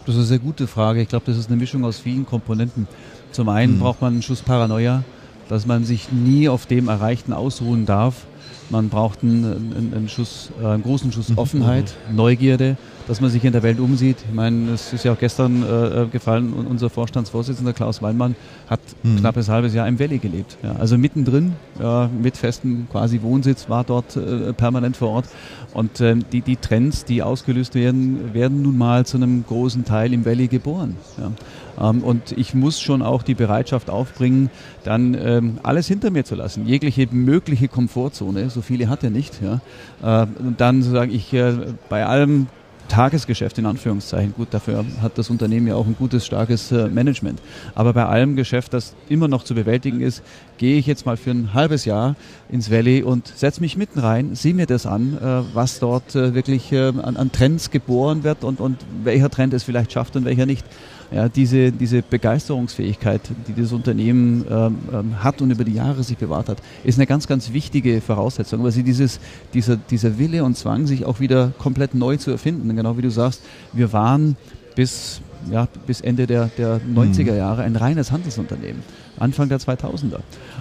Das 0.07 0.15
ist 0.15 0.21
eine 0.21 0.27
sehr 0.27 0.39
gute 0.39 0.67
Frage. 0.67 1.03
Ich 1.03 1.09
glaube, 1.09 1.27
das 1.27 1.37
ist 1.37 1.49
eine 1.49 1.59
Mischung 1.59 1.85
aus 1.85 1.99
vielen 1.99 2.25
Komponenten. 2.25 2.89
Zum 3.33 3.51
einen 3.51 3.75
mhm. 3.75 3.81
braucht 3.81 4.01
man 4.01 4.15
einen 4.15 4.23
Schuss 4.23 4.41
Paranoia, 4.41 5.05
dass 5.49 5.67
man 5.67 5.85
sich 5.85 6.11
nie 6.13 6.49
auf 6.49 6.67
dem 6.67 6.89
Erreichten 6.89 7.33
ausruhen 7.33 7.87
darf. 7.87 8.27
Man 8.71 8.89
braucht 8.89 9.23
einen, 9.23 9.45
einen, 9.45 9.95
einen 9.95 10.09
Schuss, 10.09 10.51
äh, 10.61 10.67
einen 10.67 10.83
großen 10.83 11.13
Schuss 11.13 11.33
Offenheit, 11.37 11.95
Neugierde, 12.13 12.77
dass 13.07 13.21
man 13.21 13.31
sich 13.31 13.45
in 13.45 13.53
der 13.53 13.63
Welt 13.63 13.81
umsieht. 13.81 14.17
Ich 14.29 14.35
meine, 14.35 14.73
es 14.73 14.93
ist 14.93 15.05
ja 15.05 15.13
auch 15.13 15.19
gestern 15.19 15.63
äh, 15.63 16.07
gefallen, 16.07 16.53
unser 16.53 16.91
Vorstandsvorsitzender 16.91 17.73
Klaus 17.73 18.03
Weinmann 18.03 18.35
hat 18.69 18.81
mhm. 19.03 19.19
knappes 19.19 19.49
halbes 19.49 19.75
Jahr 19.75 19.87
im 19.87 19.99
Valley 19.99 20.19
gelebt. 20.19 20.57
Ja, 20.63 20.77
also 20.77 20.99
mittendrin, 20.99 21.53
ja, 21.81 22.11
mit 22.21 22.37
festem 22.37 22.89
quasi 22.91 23.23
Wohnsitz, 23.23 23.69
war 23.69 23.85
dort 23.85 24.17
äh, 24.17 24.53
permanent 24.53 24.97
vor 24.97 25.11
Ort. 25.11 25.27
Und 25.73 26.01
äh, 26.01 26.17
die, 26.33 26.41
die 26.41 26.57
Trends, 26.57 27.05
die 27.05 27.23
ausgelöst 27.23 27.75
werden, 27.75 28.35
werden 28.35 28.63
nun 28.63 28.77
mal 28.79 29.07
zu 29.07 29.17
einem 29.17 29.45
großen 29.47 29.85
Teil 29.85 30.13
im 30.13 30.25
Valley 30.25 30.49
geboren. 30.49 30.97
Ja. 31.19 31.91
Ähm, 31.91 32.03
und 32.03 32.33
ich 32.33 32.55
muss 32.55 32.81
schon 32.81 33.03
auch 33.03 33.23
die 33.23 33.35
Bereitschaft 33.35 33.91
aufbringen, 33.91 34.51
dann 34.85 35.15
ähm, 35.15 35.59
alles 35.63 35.87
hinter 35.87 36.11
mir 36.11 36.25
zu 36.25 36.35
lassen. 36.35 36.67
Jegliche 36.67 37.07
mögliche 37.11 37.69
Komfortzone, 37.69 38.51
so 38.51 38.63
viele 38.63 38.89
hat 38.89 39.05
er 39.05 39.11
nicht. 39.11 39.41
Ja. 39.43 40.23
Äh, 40.23 40.27
und 40.41 40.61
dann 40.61 40.83
zu 40.83 40.91
sagen, 40.91 41.13
ich 41.13 41.33
äh, 41.33 41.53
bei 41.89 42.07
allem 42.07 42.49
Tagesgeschäft 42.89 43.59
in 43.59 43.67
Anführungszeichen. 43.67 44.35
Gut, 44.35 44.49
dafür 44.51 44.85
hat 45.03 45.19
das 45.19 45.31
Unternehmen 45.31 45.67
ja 45.67 45.75
auch 45.75 45.87
ein 45.87 45.97
gutes, 45.99 46.27
starkes 46.27 46.73
äh, 46.73 46.89
Management. 46.89 47.41
Aber 47.75 47.93
bei 47.93 48.07
allem 48.07 48.37
Geschäft, 48.37 48.73
das 48.73 48.95
immer 49.09 49.29
noch 49.29 49.45
zu 49.45 49.55
bewältigen 49.55 50.01
ist, 50.01 50.23
gehe 50.59 50.79
ich 50.79 50.87
jetzt 50.87 51.07
mal 51.07 51.17
für 51.17 51.31
ein 51.31 51.55
halbes 51.55 51.85
Jahr 51.85 52.17
ins 52.49 52.71
Valley 52.71 53.03
und 53.03 53.33
setze 53.35 53.61
mich 53.61 53.77
mitten 53.77 53.99
rein, 53.99 54.35
sehe 54.35 54.55
mir 54.55 54.67
das 54.67 54.87
an, 54.87 55.19
äh, 55.19 55.55
was 55.55 55.79
dort 55.79 56.15
äh, 56.15 56.35
wirklich 56.35 56.75
an, 56.75 57.17
an 57.17 57.33
Trends 57.33 57.71
geboren 57.71 58.25
wird 58.25 58.45
und, 58.45 58.61
und 58.61 58.79
welcher 59.05 59.31
Trend 59.31 59.55
es 59.55 59.63
vielleicht 59.63 59.93
schafft 59.93 60.17
und 60.17 60.25
welcher 60.25 60.47
nicht. 60.47 60.65
Ja, 61.13 61.29
diese, 61.29 61.71
diese 61.71 62.03
Begeisterungsfähigkeit, 62.03 63.21
die 63.47 63.55
das 63.55 63.73
Unternehmen 63.73 64.45
ähm, 64.51 64.79
ähm, 64.93 65.23
hat 65.23 65.41
und 65.41 65.53
über 65.53 65.63
die 65.63 65.75
Jahre 65.75 66.03
sich 66.03 66.19
bewahrt 66.19 66.49
hat, 66.49 66.59
ist 66.83 66.99
eine 66.99 67.07
ganz, 67.07 67.29
ganz 67.29 67.53
wichtige 67.53 68.01
Voraussetzung, 68.01 68.65
weil 68.65 68.73
sie 68.73 68.83
dieses, 68.83 69.21
dieser, 69.55 69.77
dieser 69.77 70.19
Wille 70.19 70.43
und 70.43 70.57
Zwang, 70.57 70.87
sich 70.87 71.05
auch 71.05 71.21
wieder 71.21 71.53
komplett 71.59 71.95
neu 71.95 72.17
zu 72.17 72.33
erfinden, 72.33 72.75
genau 72.75 72.97
wie 72.99 73.03
du 73.03 73.11
sagst, 73.11 73.43
wir 73.73 73.93
waren 73.93 74.37
bis, 74.75 75.21
ja, 75.51 75.69
bis 75.87 76.01
Ende 76.01 76.27
der, 76.27 76.51
der 76.59 76.81
90er 76.81 77.33
mhm. 77.33 77.39
Jahre 77.39 77.63
ein 77.63 77.77
reines 77.77 78.11
Handelsunternehmen, 78.11 78.83
Anfang 79.19 79.49
der 79.49 79.59
2000er. 79.59 80.21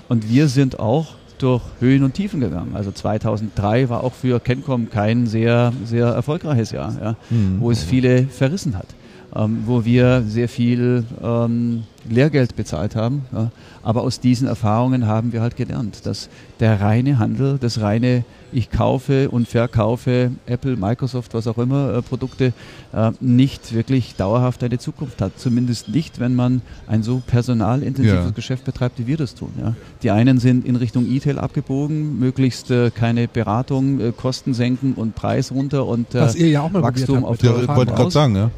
Und 0.10 0.30
wir 0.30 0.47
sind 0.47 0.80
auch 0.80 1.16
durch 1.38 1.62
Höhen 1.80 2.03
und 2.03 2.14
Tiefen 2.14 2.39
gegangen. 2.39 2.76
Also 2.76 2.91
2003 2.91 3.89
war 3.89 4.03
auch 4.03 4.14
für 4.14 4.39
Kencom 4.39 4.89
kein 4.89 5.28
sehr, 5.28 5.74
sehr 5.84 6.08
erfolgreiches 6.08 6.72
Jahr, 6.72 6.95
ja, 7.01 7.16
mhm. 7.30 7.58
wo 7.60 7.72
es 7.72 7.84
viele 7.84 8.28
verrissen 8.28 8.78
hat 8.78 8.88
ähm, 9.36 9.64
wo 9.66 9.86
wir 9.86 10.24
sehr 10.28 10.47
viel 10.47 11.03
ähm, 11.22 11.84
Lehrgeld 12.10 12.56
bezahlt 12.56 12.95
haben. 12.95 13.26
Ja. 13.34 13.51
Aber 13.86 14.01
aus 14.01 14.19
diesen 14.19 14.47
Erfahrungen 14.47 15.05
haben 15.05 15.31
wir 15.31 15.41
halt 15.41 15.55
gelernt, 15.55 16.07
dass 16.07 16.27
der 16.59 16.81
reine 16.81 17.19
Handel, 17.19 17.59
das 17.59 17.81
reine 17.81 18.25
ich 18.51 18.71
kaufe 18.71 19.29
und 19.29 19.47
verkaufe 19.47 20.31
Apple, 20.47 20.75
Microsoft, 20.75 21.36
was 21.36 21.45
auch 21.45 21.59
immer, 21.59 21.93
äh, 21.93 22.01
Produkte, 22.01 22.53
äh, 22.93 23.11
nicht 23.19 23.75
wirklich 23.75 24.15
dauerhaft 24.15 24.63
eine 24.63 24.79
Zukunft 24.79 25.21
hat. 25.21 25.38
Zumindest 25.38 25.89
nicht, 25.89 26.19
wenn 26.19 26.33
man 26.33 26.63
ein 26.88 27.03
so 27.03 27.21
personalintensives 27.27 28.25
ja. 28.25 28.31
Geschäft 28.31 28.65
betreibt, 28.65 28.97
wie 28.97 29.05
wir 29.05 29.17
das 29.17 29.36
tun. 29.36 29.51
Ja. 29.61 29.75
Die 30.01 30.09
einen 30.09 30.39
sind 30.39 30.65
in 30.65 30.77
Richtung 30.77 31.05
E-Tail 31.07 31.38
abgebogen, 31.38 32.17
möglichst 32.17 32.71
äh, 32.71 32.89
keine 32.89 33.27
Beratung, 33.27 33.99
äh, 33.99 34.11
Kosten 34.11 34.55
senken 34.55 34.93
und 34.93 35.13
Preis 35.13 35.51
runter 35.51 35.86
und 35.86 36.07
was 36.15 36.36
ihr 36.36 36.49
ja 36.49 36.61
auch 36.61 36.71
mal 36.71 36.81
Wachstum 36.81 37.23
auf 37.23 37.38
der 37.38 37.67
wollte 37.67 37.93
gerade 37.93 38.11
sagen, 38.11 38.36
ja. 38.36 38.51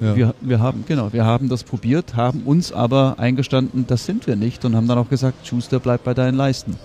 Ja. 0.00 0.16
Wir, 0.16 0.34
wir, 0.40 0.60
haben, 0.60 0.84
genau, 0.86 1.12
wir 1.12 1.24
haben 1.24 1.48
das 1.48 1.64
probiert, 1.64 2.16
haben 2.16 2.42
uns 2.44 2.72
aber 2.72 3.14
eingestanden, 3.18 3.86
das 3.86 4.06
sind 4.06 4.26
wir 4.26 4.36
nicht 4.36 4.64
und 4.64 4.74
haben 4.76 4.88
dann 4.88 4.98
auch 4.98 5.08
gesagt, 5.08 5.46
Schuster 5.46 5.78
bleibt 5.80 6.04
bei 6.04 6.14
deinen 6.14 6.36
Leisten. 6.36 6.76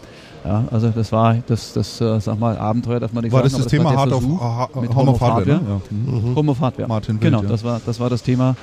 Ja, 0.45 0.65
also 0.71 0.89
das 0.89 1.11
war 1.11 1.35
das, 1.47 1.73
das 1.73 1.99
äh, 1.99 2.19
sag 2.21 2.39
mal, 2.39 2.57
Abenteuer, 2.57 2.99
darf 2.99 3.11
man 3.11 3.23
nicht 3.23 3.33
war 3.33 3.41
sagen. 3.41 3.53
Das 3.53 3.63
das 3.63 3.71
Thema 3.71 3.93
Hard 3.95 4.13
auf, 4.13 4.23
ha, 4.23 4.69
mit 4.79 4.95
Home 4.95 5.11
of 5.11 5.21
Hardware. 5.21 5.45
Ne? 5.45 5.61
Ja. 5.67 5.81
Mhm. 5.89 6.35
Home 6.35 6.51
of 6.51 6.61
Hardware. 6.61 6.87
Martin 6.87 7.15
Wild, 7.15 7.21
genau, 7.21 7.41
das, 7.41 7.63
war, 7.63 7.81
das 7.85 7.99
war 7.99 8.09
das 8.09 8.23
Thema. 8.23 8.55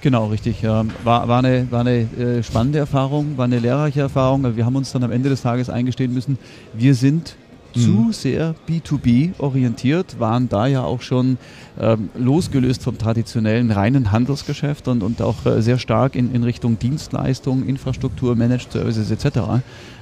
Genau, 0.00 0.26
richtig. 0.26 0.64
War, 0.64 0.86
war 1.04 1.38
eine, 1.38 1.70
war 1.70 1.80
eine 1.80 2.00
äh, 2.00 2.42
spannende 2.42 2.78
Erfahrung, 2.78 3.36
war 3.36 3.44
eine 3.44 3.58
lehrreiche 3.58 4.00
Erfahrung. 4.00 4.56
Wir 4.56 4.66
haben 4.66 4.74
uns 4.76 4.92
dann 4.92 5.04
am 5.04 5.12
Ende 5.12 5.28
des 5.28 5.42
Tages 5.42 5.70
eingestehen 5.70 6.12
müssen, 6.12 6.38
wir 6.72 6.94
sind 6.94 7.36
zu 7.72 7.90
mhm. 7.90 8.12
sehr 8.12 8.54
B2B 8.68 9.32
orientiert, 9.38 10.18
waren 10.18 10.48
da 10.48 10.66
ja 10.66 10.82
auch 10.82 11.02
schon 11.02 11.38
ähm, 11.80 12.10
losgelöst 12.16 12.82
vom 12.82 12.98
traditionellen 12.98 13.70
reinen 13.70 14.12
Handelsgeschäft 14.12 14.88
und, 14.88 15.02
und 15.02 15.22
auch 15.22 15.46
äh, 15.46 15.62
sehr 15.62 15.78
stark 15.78 16.14
in, 16.14 16.34
in 16.34 16.44
Richtung 16.44 16.78
Dienstleistung, 16.78 17.66
Infrastruktur, 17.66 18.36
Managed 18.36 18.72
Services 18.72 19.10
etc. 19.10 19.38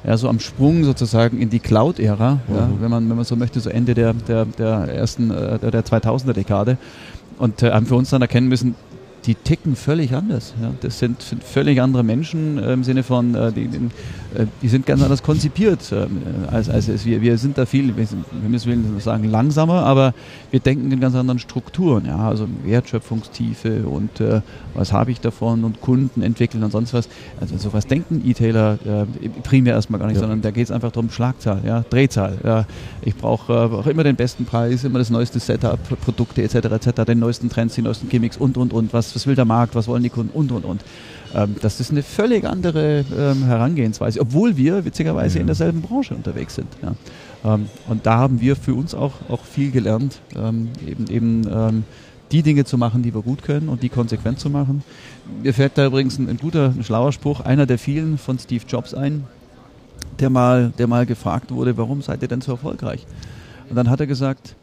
Ja, 0.05 0.17
so 0.17 0.29
am 0.29 0.41
Sprung 0.41 0.85
sozusagen 0.85 1.41
in 1.41 1.51
die 1.51 1.61
Cloud-Ära, 1.61 2.35
mhm. 2.35 2.55
ja, 2.55 2.69
wenn, 2.81 2.91
man, 2.91 3.09
wenn 3.09 3.17
man 3.17 3.25
so 3.25 3.37
möchte, 3.37 3.61
so 3.61 3.71
Ende 3.71 3.95
der, 3.95 4.15
der, 4.15 4.45
der 4.45 4.95
ersten, 4.95 5.31
äh, 5.31 5.59
der 5.59 5.85
2000er-Dekade. 5.85 6.77
Und 7.39 7.63
äh, 7.63 7.71
haben 7.71 7.87
für 7.87 7.95
uns 7.95 8.11
dann 8.11 8.21
erkennen 8.21 8.49
müssen, 8.49 8.75
die 9.27 9.35
ticken 9.35 9.77
völlig 9.77 10.15
anders. 10.15 10.55
Ja. 10.61 10.73
Das 10.81 10.99
sind, 10.99 11.21
sind 11.21 11.45
völlig 11.45 11.81
andere 11.81 12.03
Menschen 12.03 12.59
äh, 12.59 12.73
im 12.73 12.85
Sinne 12.85 13.03
von, 13.03 13.35
äh, 13.35 13.53
die, 13.53 13.65
äh, 13.65 14.47
die, 14.63 14.69
sind 14.69 14.87
ganz 14.87 15.03
anders 15.03 15.23
konzipiert 15.23 15.81
ähm, 15.93 16.23
als, 16.51 16.71
als 16.71 17.05
wir. 17.05 17.21
Wir 17.21 17.37
sind 17.37 17.59
da 17.59 17.67
viel, 17.67 17.97
wir, 17.97 18.07
sind, 18.07 18.25
wir 18.31 18.49
müssen 18.49 18.99
sagen 19.01 19.25
langsamer, 19.25 19.85
aber 19.85 20.15
wir 20.51 20.61
denken 20.61 20.91
in 20.91 21.01
ganz 21.01 21.15
anderen 21.15 21.39
Strukturen. 21.39 22.07
Ja. 22.07 22.29
Also 22.29 22.49
Wertschöpfungstiefe 22.65 23.87
und 23.87 24.21
äh, 24.21 24.41
was 24.75 24.93
habe 24.93 25.11
ich 25.11 25.21
davon 25.21 25.65
und 25.65 25.81
Kunden 25.81 26.23
entwickeln 26.23 26.65
und 26.65 26.71
sonst 26.71 26.95
was. 26.95 27.09
Also 27.41 27.59
sowas 27.59 27.87
denken 27.87 28.23
E-Tailer 28.25 28.79
äh, 28.85 29.29
primär 29.43 29.75
erstmal 29.75 30.01
gar 30.01 30.07
nicht, 30.07 30.17
ja. 30.17 30.21
sondern 30.21 30.41
da 30.41 30.51
geht 30.51 30.65
es 30.65 30.71
einfach 30.71 30.93
darum 30.93 31.11
Schlagzahl, 31.11 31.61
ja, 31.67 31.85
Drehzahl. 31.91 32.39
Ja. 32.43 32.67
Ich 33.03 33.17
brauche 33.17 33.53
äh, 33.53 33.57
auch 33.57 33.87
immer 33.87 34.05
den 34.05 34.17
besten 34.17 34.47
Preis, 34.47 34.85
immer 34.85 34.99
das 34.99 35.11
neueste 35.11 35.41
Setup, 35.41 35.79
Produkte 36.01 36.43
etc. 36.43 36.55
etc., 36.55 37.05
den 37.07 37.19
neuesten 37.19 37.51
Trends, 37.51 37.75
die 37.75 37.83
neuesten 37.83 38.09
Gimmicks 38.09 38.39
und 38.39 38.57
und 38.57 38.73
und 38.73 38.95
was 38.95 39.10
was, 39.15 39.27
will 39.27 39.35
der 39.35 39.45
Markt, 39.45 39.75
was 39.75 39.89
wollen 39.89 40.03
die 40.03 40.11
Kunden 40.11 40.37
und, 40.37 40.53
und, 40.53 40.65
und. 40.65 40.85
Ähm, 41.35 41.57
das 41.61 41.81
ist 41.81 41.91
eine 41.91 42.03
völlig 42.03 42.45
andere 42.45 43.05
ähm, 43.17 43.45
Herangehensweise, 43.45 44.21
obwohl 44.21 44.57
wir 44.57 44.85
witzigerweise 44.85 45.37
ja. 45.37 45.41
in 45.43 45.47
derselben 45.47 45.83
Branche 45.83 46.15
unterwegs 46.15 46.55
sind. 46.55 46.69
Ja. 46.83 47.55
Ähm, 47.55 47.69
und 47.89 48.07
da 48.07 48.17
haben 48.17 48.41
wir 48.41 48.57
für 48.57 48.75
uns 48.75 48.95
auch, 48.95 49.13
auch 49.29 49.45
viel 49.45 49.71
gelernt, 49.71 50.21
ähm, 50.37 50.69
eben, 50.87 51.07
eben 51.09 51.49
ähm, 51.51 51.85
die 52.33 52.43
Dinge 52.43 52.65
zu 52.65 52.79
machen, 52.79 53.03
die 53.03 53.15
wir 53.15 53.23
gut 53.23 53.43
können 53.43 53.69
und 53.69 53.83
die 53.83 53.89
konsequent 53.89 54.39
zu 54.39 54.51
machen. 54.51 54.83
Mir 55.43 55.55
fällt 55.55 55.77
da 55.77 55.87
übrigens 55.87 56.19
ein, 56.19 56.29
ein 56.29 56.37
guter, 56.37 56.73
ein 56.77 56.85
schlauer 56.85 57.13
Spruch, 57.13 57.41
einer 57.41 57.67
der 57.67 57.79
vielen 57.79 58.19
von 58.19 58.39
Steve 58.39 58.65
Jobs 58.67 58.95
ein, 58.95 59.25
der 60.19 60.31
mal, 60.31 60.73
der 60.79 60.87
mal 60.87 61.07
gefragt 61.07 61.51
wurde, 61.51 61.77
warum 61.77 62.03
seid 62.03 62.23
ihr 62.23 62.29
denn 62.29 62.41
so 62.41 62.53
erfolgreich? 62.53 63.07
Und 63.69 63.77
dann 63.77 63.89
hat 63.89 64.01
er 64.01 64.07
gesagt, 64.07 64.57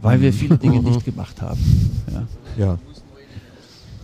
weil 0.00 0.20
wir 0.20 0.32
viele 0.32 0.58
Dinge 0.58 0.80
nicht 0.82 1.04
gemacht 1.04 1.40
haben. 1.40 1.60
Ja. 2.12 2.64
ja. 2.64 2.78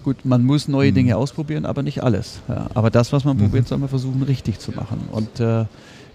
Gut, 0.05 0.27
man 0.27 0.45
muss 0.45 0.69
neue 0.69 0.91
mhm. 0.91 0.97
Dinge 0.97 1.17
ausprobieren, 1.17 1.65
aber 1.65 1.83
nicht 1.83 2.03
alles. 2.03 2.41
Ja, 2.47 2.67
aber 2.75 2.91
das, 2.91 3.13
was 3.15 3.25
man 3.25 3.39
mhm. 3.39 3.45
probiert, 3.45 3.67
soll 3.67 3.79
man 3.79 3.89
versuchen, 3.89 4.23
richtig 4.23 4.59
zu 4.59 4.71
machen. 4.73 5.09
Und 5.11 5.41
äh, 5.41 5.65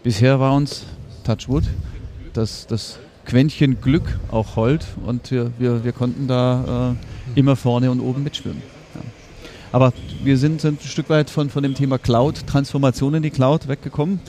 bisher 0.04 0.40
war 0.40 0.54
uns, 0.54 0.86
Touchwood, 1.24 1.64
das, 2.34 2.68
das 2.68 3.00
Quäntchen 3.26 3.82
Glück 3.82 4.20
auch 4.32 4.56
hold 4.56 4.86
und 5.06 5.32
wir, 5.32 5.52
wir, 5.58 5.84
wir 5.84 5.92
konnten 5.92 6.28
da 6.28 6.96
äh, 7.36 7.40
immer 7.40 7.56
vorne 7.56 7.90
und 7.90 8.00
oben 8.00 8.24
mitschwimmen. 8.24 8.62
Ja. 8.94 9.02
Aber 9.72 9.94
wir 10.24 10.38
sind, 10.38 10.62
sind, 10.62 10.82
ein 10.82 10.88
Stück 10.88 11.10
weit 11.10 11.32
von, 11.32 11.50
von 11.50 11.64
dem 11.64 11.74
Thema 11.74 11.98
Cloud, 11.98 12.46
Transformation 12.46 13.16
in 13.16 13.24
die 13.24 13.32
Cloud 13.32 13.68
weggekommen. 13.68 14.20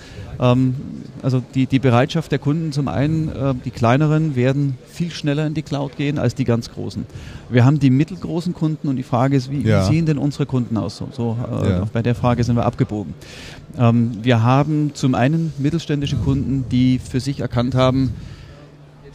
Ähm, 0.40 0.74
also 1.22 1.42
die, 1.54 1.66
die 1.66 1.78
Bereitschaft 1.78 2.32
der 2.32 2.38
Kunden 2.38 2.72
zum 2.72 2.88
einen, 2.88 3.28
äh, 3.28 3.54
die 3.64 3.70
kleineren 3.70 4.36
werden 4.36 4.78
viel 4.86 5.10
schneller 5.10 5.46
in 5.46 5.54
die 5.54 5.62
Cloud 5.62 5.96
gehen 5.96 6.18
als 6.18 6.34
die 6.34 6.44
ganz 6.44 6.70
großen. 6.70 7.04
Wir 7.50 7.64
haben 7.64 7.78
die 7.78 7.90
mittelgroßen 7.90 8.54
Kunden 8.54 8.88
und 8.88 8.96
die 8.96 9.02
Frage 9.02 9.36
ist, 9.36 9.50
wie, 9.50 9.60
ja. 9.60 9.82
wie 9.82 9.92
sehen 9.92 10.06
denn 10.06 10.18
unsere 10.18 10.46
Kunden 10.46 10.76
aus? 10.76 10.96
So, 10.96 11.08
so 11.12 11.36
äh, 11.62 11.70
ja. 11.70 11.84
bei 11.92 12.02
der 12.02 12.14
Frage 12.14 12.42
sind 12.42 12.56
wir 12.56 12.64
abgebogen. 12.64 13.14
Ähm, 13.78 14.12
wir 14.22 14.42
haben 14.42 14.92
zum 14.94 15.14
einen 15.14 15.52
mittelständische 15.58 16.16
Kunden, 16.16 16.64
die 16.70 16.98
für 16.98 17.20
sich 17.20 17.40
erkannt 17.40 17.74
haben, 17.74 18.14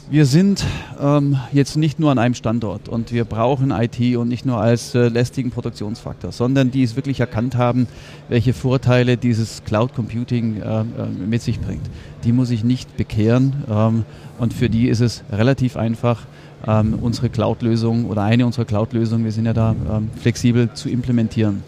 wir 0.09 0.25
sind 0.25 0.63
ähm, 1.01 1.37
jetzt 1.51 1.77
nicht 1.77 1.99
nur 1.99 2.11
an 2.11 2.19
einem 2.19 2.35
Standort 2.35 2.89
und 2.89 3.11
wir 3.11 3.25
brauchen 3.25 3.71
IT 3.71 4.17
und 4.17 4.27
nicht 4.27 4.45
nur 4.45 4.57
als 4.57 4.93
äh, 4.93 5.07
lästigen 5.07 5.49
Produktionsfaktor, 5.49 6.31
sondern 6.31 6.69
die 6.69 6.83
es 6.83 6.95
wirklich 6.95 7.19
erkannt 7.19 7.55
haben, 7.55 7.87
welche 8.29 8.53
Vorteile 8.53 9.17
dieses 9.17 9.63
Cloud 9.63 9.95
Computing 9.95 10.61
äh, 10.61 10.81
äh, 10.81 10.85
mit 11.27 11.41
sich 11.41 11.59
bringt. 11.59 11.85
Die 12.23 12.31
muss 12.31 12.51
ich 12.51 12.63
nicht 12.63 12.97
bekehren 12.97 13.63
ähm, 13.69 14.05
und 14.37 14.53
für 14.53 14.69
die 14.69 14.89
ist 14.89 14.99
es 14.99 15.23
relativ 15.31 15.75
einfach, 15.75 16.25
ähm, 16.67 16.99
unsere 17.01 17.29
Cloud-Lösung 17.29 18.05
oder 18.05 18.23
eine 18.23 18.45
unserer 18.45 18.65
Cloud-Lösungen, 18.65 19.23
wir 19.23 19.31
sind 19.31 19.45
ja 19.45 19.53
da 19.53 19.75
ähm, 19.91 20.09
flexibel 20.19 20.71
zu 20.73 20.89
implementieren. 20.89 21.63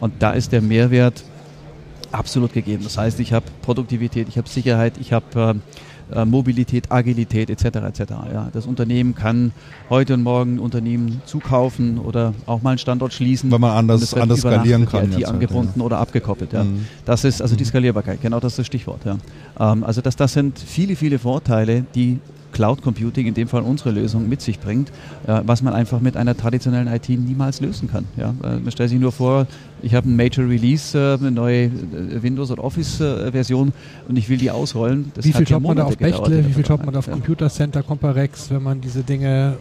Und 0.00 0.14
da 0.18 0.32
ist 0.32 0.52
der 0.52 0.62
Mehrwert 0.62 1.22
absolut 2.10 2.52
gegeben. 2.52 2.84
Das 2.84 2.98
heißt, 2.98 3.20
ich 3.20 3.32
habe 3.32 3.46
Produktivität, 3.62 4.28
ich 4.28 4.36
habe 4.36 4.48
Sicherheit, 4.48 4.94
ich 4.98 5.12
habe 5.12 5.54
äh, 5.54 5.54
Mobilität, 6.24 6.90
Agilität 6.90 7.50
etc. 7.50 7.64
etc. 7.64 8.00
Ja. 8.32 8.48
Das 8.52 8.66
Unternehmen 8.66 9.14
kann 9.14 9.52
heute 9.90 10.14
und 10.14 10.22
morgen 10.22 10.58
Unternehmen 10.58 11.22
zukaufen 11.26 11.98
oder 11.98 12.34
auch 12.46 12.62
mal 12.62 12.70
einen 12.70 12.78
Standort 12.78 13.12
schließen. 13.12 13.50
Weil 13.50 13.58
man 13.58 13.72
anders, 13.72 14.14
anders 14.14 14.40
skalieren 14.40 14.86
kann. 14.86 15.10
Die 15.10 15.26
angebunden 15.26 15.80
ja. 15.80 15.84
oder 15.84 15.98
abgekoppelt. 15.98 16.52
Ja. 16.52 16.64
Mhm. 16.64 16.86
Das 17.04 17.24
ist 17.24 17.42
also 17.42 17.56
die 17.56 17.64
mhm. 17.64 17.68
Skalierbarkeit, 17.68 18.20
genau 18.20 18.40
das 18.40 18.52
ist 18.52 18.58
das 18.60 18.66
Stichwort. 18.66 19.04
Ja. 19.04 19.18
Ähm, 19.58 19.84
also 19.84 20.00
das, 20.00 20.16
das 20.16 20.32
sind 20.32 20.58
viele, 20.58 20.96
viele 20.96 21.18
Vorteile, 21.18 21.84
die 21.94 22.18
Cloud 22.52 22.82
Computing, 22.82 23.26
in 23.26 23.34
dem 23.34 23.48
Fall 23.48 23.62
unsere 23.62 23.90
Lösung, 23.90 24.28
mit 24.28 24.40
sich 24.40 24.60
bringt, 24.60 24.90
äh, 25.26 25.40
was 25.44 25.62
man 25.62 25.74
einfach 25.74 26.00
mit 26.00 26.16
einer 26.16 26.36
traditionellen 26.36 26.88
IT 26.88 27.08
niemals 27.08 27.60
lösen 27.60 27.90
kann. 27.90 28.04
Ja? 28.16 28.34
Äh, 28.42 28.58
man 28.58 28.70
stellt 28.70 28.90
sich 28.90 29.00
nur 29.00 29.12
vor, 29.12 29.46
ich 29.82 29.94
habe 29.94 30.08
ein 30.08 30.16
Major 30.16 30.48
Release, 30.48 30.96
äh, 30.96 31.18
eine 31.18 31.30
neue 31.30 31.70
Windows- 32.22 32.50
oder 32.50 32.62
Office-Version 32.62 33.72
und 34.08 34.16
ich 34.16 34.28
will 34.28 34.38
die 34.38 34.50
ausrollen. 34.50 35.10
Das 35.14 35.24
wie 35.24 35.32
viel 35.32 35.46
schaut 35.46 35.62
man 35.62 35.76
da 35.76 35.84
auf 35.84 35.96
Bechtle, 35.96 36.46
wie 36.46 36.52
viel 36.52 36.64
schaut 36.64 36.84
man 36.84 36.92
da 36.92 37.00
auf 37.00 37.06
ja. 37.06 37.12
Computer 37.12 37.48
Center, 37.50 37.82
Comparex, 37.82 38.50
wenn 38.50 38.62
man 38.62 38.80
diese 38.80 39.02
Dinge 39.02 39.56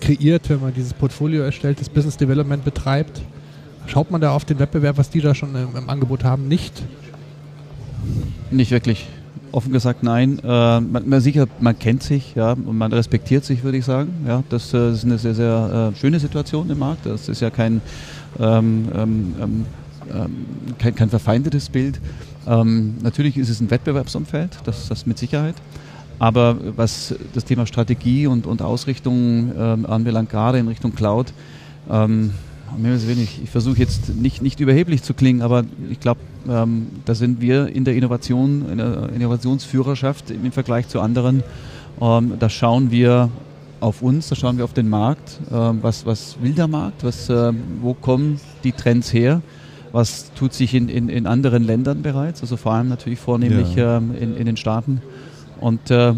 kreiert, 0.00 0.48
wenn 0.50 0.60
man 0.60 0.74
dieses 0.74 0.92
Portfolio 0.94 1.42
erstellt, 1.42 1.80
das 1.80 1.88
Business 1.88 2.16
Development 2.16 2.64
betreibt? 2.64 3.22
Schaut 3.86 4.10
man 4.10 4.20
da 4.20 4.30
auf 4.30 4.44
den 4.44 4.58
Wettbewerb, 4.58 4.96
was 4.96 5.10
die 5.10 5.20
da 5.20 5.34
schon 5.34 5.54
im, 5.54 5.76
im 5.76 5.90
Angebot 5.90 6.24
haben? 6.24 6.48
Nicht? 6.48 6.82
Nicht 8.50 8.70
wirklich. 8.70 9.06
Offen 9.54 9.72
gesagt 9.72 10.02
nein. 10.02 10.40
Äh, 10.42 10.80
man, 10.80 11.08
man, 11.08 11.20
sicher, 11.20 11.46
man 11.60 11.78
kennt 11.78 12.02
sich, 12.02 12.34
ja, 12.34 12.52
und 12.52 12.76
man 12.76 12.92
respektiert 12.92 13.44
sich, 13.44 13.62
würde 13.62 13.78
ich 13.78 13.84
sagen. 13.84 14.12
Ja, 14.26 14.42
das, 14.48 14.74
äh, 14.74 14.90
ist 14.90 15.04
eine 15.04 15.16
sehr, 15.16 15.34
sehr 15.34 15.92
äh, 15.94 15.96
schöne 15.96 16.18
Situation 16.18 16.68
im 16.70 16.78
Markt. 16.80 17.06
Das 17.06 17.28
ist 17.28 17.40
ja 17.40 17.50
kein, 17.50 17.80
ähm, 18.40 18.88
ähm, 18.92 19.34
ähm, 19.40 19.66
ähm 20.12 20.30
kein, 20.78 20.96
kein, 20.96 21.08
verfeindetes 21.08 21.68
Bild. 21.68 22.00
Ähm, 22.48 22.96
natürlich 23.02 23.36
ist 23.36 23.48
es 23.48 23.60
ein 23.60 23.70
Wettbewerbsumfeld, 23.70 24.58
das, 24.64 24.88
das 24.88 25.06
mit 25.06 25.18
Sicherheit. 25.18 25.54
Aber 26.18 26.56
was 26.76 27.14
das 27.32 27.44
Thema 27.44 27.66
Strategie 27.66 28.26
und, 28.26 28.46
und 28.46 28.60
Ausrichtung 28.60 29.52
ähm, 29.56 29.86
anbelangt, 29.86 30.30
gerade 30.30 30.58
in 30.58 30.66
Richtung 30.66 30.94
Cloud, 30.94 31.32
ich, 32.76 33.42
ich 33.42 33.50
versuche 33.50 33.78
jetzt 33.78 34.14
nicht, 34.14 34.42
nicht 34.42 34.60
überheblich 34.60 35.02
zu 35.02 35.14
klingen, 35.14 35.42
aber 35.42 35.64
ich 35.90 36.00
glaube, 36.00 36.20
ähm, 36.48 36.88
da 37.04 37.14
sind 37.14 37.40
wir 37.40 37.68
in 37.68 37.84
der 37.84 37.94
Innovation, 37.94 38.68
in 38.70 38.78
der 38.78 39.10
Innovationsführerschaft 39.14 40.30
im 40.30 40.52
Vergleich 40.52 40.88
zu 40.88 41.00
anderen. 41.00 41.42
Ähm, 42.00 42.34
da 42.38 42.48
schauen 42.48 42.90
wir 42.90 43.30
auf 43.80 44.02
uns, 44.02 44.28
da 44.28 44.34
schauen 44.34 44.56
wir 44.56 44.64
auf 44.64 44.72
den 44.72 44.88
Markt. 44.88 45.40
Ähm, 45.52 45.78
was, 45.82 46.06
was 46.06 46.36
will 46.40 46.52
der 46.52 46.68
Markt? 46.68 47.04
Was, 47.04 47.28
äh, 47.28 47.52
wo 47.80 47.94
kommen 47.94 48.40
die 48.64 48.72
Trends 48.72 49.12
her? 49.12 49.42
Was 49.92 50.32
tut 50.34 50.54
sich 50.54 50.74
in, 50.74 50.88
in, 50.88 51.08
in 51.08 51.26
anderen 51.26 51.62
Ländern 51.62 52.02
bereits? 52.02 52.40
Also 52.40 52.56
vor 52.56 52.72
allem 52.72 52.88
natürlich 52.88 53.20
vornehmlich 53.20 53.76
ja. 53.76 53.98
ähm, 53.98 54.14
in, 54.18 54.36
in 54.36 54.46
den 54.46 54.56
Staaten. 54.56 55.00
Und 55.60 55.90
äh, 55.90 56.14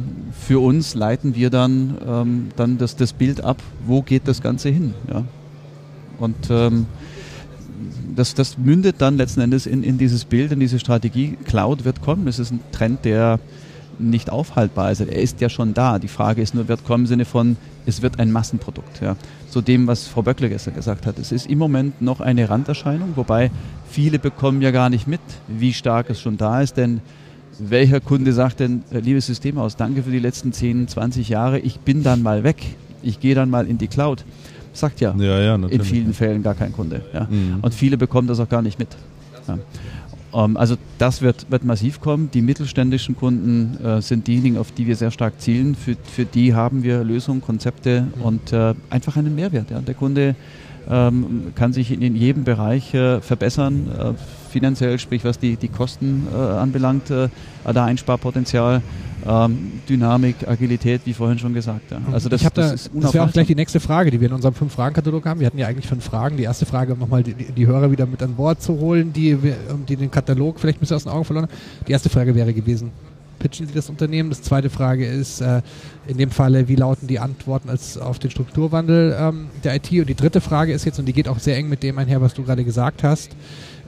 für 0.46 0.60
uns 0.60 0.94
leiten 0.94 1.34
wir 1.34 1.50
dann, 1.50 1.98
ähm, 2.06 2.48
dann 2.56 2.78
das, 2.78 2.96
das 2.96 3.12
Bild 3.12 3.44
ab, 3.44 3.62
wo 3.86 4.02
geht 4.02 4.26
das 4.26 4.40
Ganze 4.42 4.70
hin. 4.70 4.94
Ja? 5.12 5.24
Und 6.18 6.36
ähm, 6.50 6.86
das, 8.14 8.34
das 8.34 8.58
mündet 8.58 8.96
dann 8.98 9.16
letzten 9.16 9.40
Endes 9.40 9.66
in, 9.66 9.82
in 9.82 9.98
dieses 9.98 10.24
Bild, 10.24 10.52
in 10.52 10.60
diese 10.60 10.78
Strategie. 10.78 11.36
Cloud 11.44 11.84
wird 11.84 12.00
kommen. 12.02 12.26
Es 12.28 12.38
ist 12.38 12.52
ein 12.52 12.60
Trend, 12.72 13.04
der 13.04 13.38
nicht 13.98 14.30
aufhaltbar 14.30 14.90
ist. 14.90 15.00
Er 15.00 15.08
ist 15.12 15.40
ja 15.40 15.48
schon 15.48 15.74
da. 15.74 15.98
Die 15.98 16.08
Frage 16.08 16.42
ist 16.42 16.54
nur, 16.54 16.68
wird 16.68 16.84
kommen 16.84 17.04
im 17.04 17.08
Sinne 17.08 17.24
von, 17.24 17.56
es 17.86 18.02
wird 18.02 18.18
ein 18.18 18.32
Massenprodukt. 18.32 19.00
Ja. 19.00 19.16
Zu 19.50 19.60
dem, 19.60 19.86
was 19.86 20.06
Frau 20.06 20.22
Böckler 20.22 20.48
gestern 20.48 20.74
gesagt 20.74 21.06
hat. 21.06 21.18
Es 21.18 21.32
ist 21.32 21.46
im 21.46 21.58
Moment 21.58 22.02
noch 22.02 22.20
eine 22.20 22.48
Randerscheinung, 22.48 23.12
wobei 23.16 23.50
viele 23.88 24.18
bekommen 24.18 24.60
ja 24.60 24.70
gar 24.70 24.90
nicht 24.90 25.06
mit, 25.06 25.20
wie 25.48 25.72
stark 25.72 26.10
es 26.10 26.20
schon 26.20 26.36
da 26.36 26.60
ist, 26.60 26.76
denn 26.76 27.00
welcher 27.58 28.00
Kunde 28.00 28.32
sagt 28.32 28.60
denn, 28.60 28.82
äh, 28.90 28.98
liebes 28.98 29.26
Systemhaus, 29.26 29.76
danke 29.76 30.02
für 30.02 30.10
die 30.10 30.18
letzten 30.18 30.52
10, 30.52 30.88
20 30.88 31.28
Jahre, 31.30 31.58
ich 31.58 31.80
bin 31.80 32.02
dann 32.02 32.22
mal 32.22 32.44
weg, 32.44 32.62
ich 33.02 33.18
gehe 33.18 33.34
dann 33.34 33.48
mal 33.48 33.66
in 33.66 33.78
die 33.78 33.88
Cloud. 33.88 34.24
Sagt 34.76 35.00
ja, 35.00 35.14
ja, 35.16 35.40
ja 35.40 35.54
in 35.54 35.82
vielen 35.82 36.12
Fällen 36.12 36.42
gar 36.42 36.54
kein 36.54 36.72
Kunde. 36.72 37.02
Ja. 37.14 37.24
Mhm. 37.30 37.60
Und 37.62 37.74
viele 37.74 37.96
bekommen 37.96 38.28
das 38.28 38.40
auch 38.40 38.48
gar 38.48 38.60
nicht 38.60 38.78
mit. 38.78 38.88
Ja. 39.48 39.58
Ähm, 40.34 40.56
also 40.56 40.76
das 40.98 41.22
wird, 41.22 41.50
wird 41.50 41.64
massiv 41.64 42.00
kommen. 42.00 42.30
Die 42.32 42.42
mittelständischen 42.42 43.16
Kunden 43.16 43.82
äh, 43.82 44.02
sind 44.02 44.26
diejenigen, 44.26 44.58
auf 44.58 44.72
die 44.72 44.86
wir 44.86 44.96
sehr 44.96 45.10
stark 45.10 45.40
zielen. 45.40 45.74
Für, 45.74 45.96
für 46.04 46.26
die 46.26 46.54
haben 46.54 46.82
wir 46.82 47.04
Lösungen, 47.04 47.40
Konzepte 47.40 48.02
mhm. 48.02 48.22
und 48.22 48.52
äh, 48.52 48.74
einfach 48.90 49.16
einen 49.16 49.34
Mehrwert. 49.34 49.68
Der 49.70 49.94
Kunde 49.94 50.36
ähm, 50.90 51.52
kann 51.54 51.72
sich 51.72 51.90
in, 51.90 52.02
in 52.02 52.14
jedem 52.14 52.44
Bereich 52.44 52.92
äh, 52.92 53.20
verbessern, 53.20 53.88
äh, 53.98 54.12
finanziell, 54.50 54.98
sprich 54.98 55.24
was 55.24 55.38
die, 55.38 55.56
die 55.56 55.68
Kosten 55.68 56.26
äh, 56.32 56.36
anbelangt, 56.36 57.10
äh, 57.10 57.28
da 57.64 57.84
Einsparpotenzial 57.86 58.82
ähm, 59.28 59.80
Dynamik, 59.88 60.46
Agilität, 60.46 61.02
wie 61.04 61.12
vorhin 61.12 61.38
schon 61.38 61.54
gesagt. 61.54 61.90
Ja. 61.90 61.98
Also 62.12 62.28
das, 62.28 62.42
da, 62.42 62.50
das, 62.50 62.90
das 62.92 63.14
wäre 63.14 63.24
auch 63.24 63.32
gleich 63.32 63.46
die 63.46 63.54
nächste 63.54 63.80
Frage, 63.80 64.10
die 64.10 64.20
wir 64.20 64.28
in 64.28 64.34
unserem 64.34 64.54
Fünf-Fragen-Katalog 64.54 65.26
haben. 65.26 65.40
Wir 65.40 65.46
hatten 65.46 65.58
ja 65.58 65.66
eigentlich 65.66 65.86
fünf 65.86 66.04
Fragen. 66.04 66.36
Die 66.36 66.44
erste 66.44 66.66
Frage, 66.66 66.92
um 66.92 66.98
nochmal 66.98 67.22
die, 67.22 67.34
die 67.34 67.66
Hörer 67.66 67.90
wieder 67.90 68.06
mit 68.06 68.22
an 68.22 68.34
Bord 68.34 68.62
zu 68.62 68.78
holen, 68.78 69.12
die, 69.12 69.36
die 69.88 69.96
den 69.96 70.10
Katalog 70.10 70.60
vielleicht 70.60 70.78
ein 70.78 70.80
bisschen 70.80 70.96
aus 70.96 71.04
den 71.04 71.12
Augen 71.12 71.24
verloren 71.24 71.46
haben. 71.46 71.84
Die 71.86 71.92
erste 71.92 72.08
Frage 72.08 72.34
wäre 72.34 72.52
gewesen, 72.52 72.92
pitchen 73.38 73.66
Sie 73.66 73.74
das 73.74 73.88
Unternehmen? 73.88 74.30
Das 74.30 74.42
zweite 74.42 74.70
Frage 74.70 75.06
ist, 75.06 75.40
äh, 75.40 75.62
in 76.06 76.18
dem 76.18 76.30
Falle, 76.30 76.68
wie 76.68 76.76
lauten 76.76 77.06
die 77.06 77.18
Antworten 77.18 77.68
als 77.68 77.98
auf 77.98 78.18
den 78.18 78.30
Strukturwandel 78.30 79.16
ähm, 79.18 79.46
der 79.64 79.76
IT? 79.76 79.90
Und 79.92 80.08
die 80.08 80.14
dritte 80.14 80.40
Frage 80.40 80.72
ist 80.72 80.84
jetzt, 80.84 80.98
und 80.98 81.06
die 81.06 81.12
geht 81.12 81.28
auch 81.28 81.38
sehr 81.38 81.56
eng 81.56 81.68
mit 81.68 81.82
dem 81.82 81.98
einher, 81.98 82.20
was 82.20 82.34
du 82.34 82.42
gerade 82.42 82.64
gesagt 82.64 83.02
hast, 83.02 83.30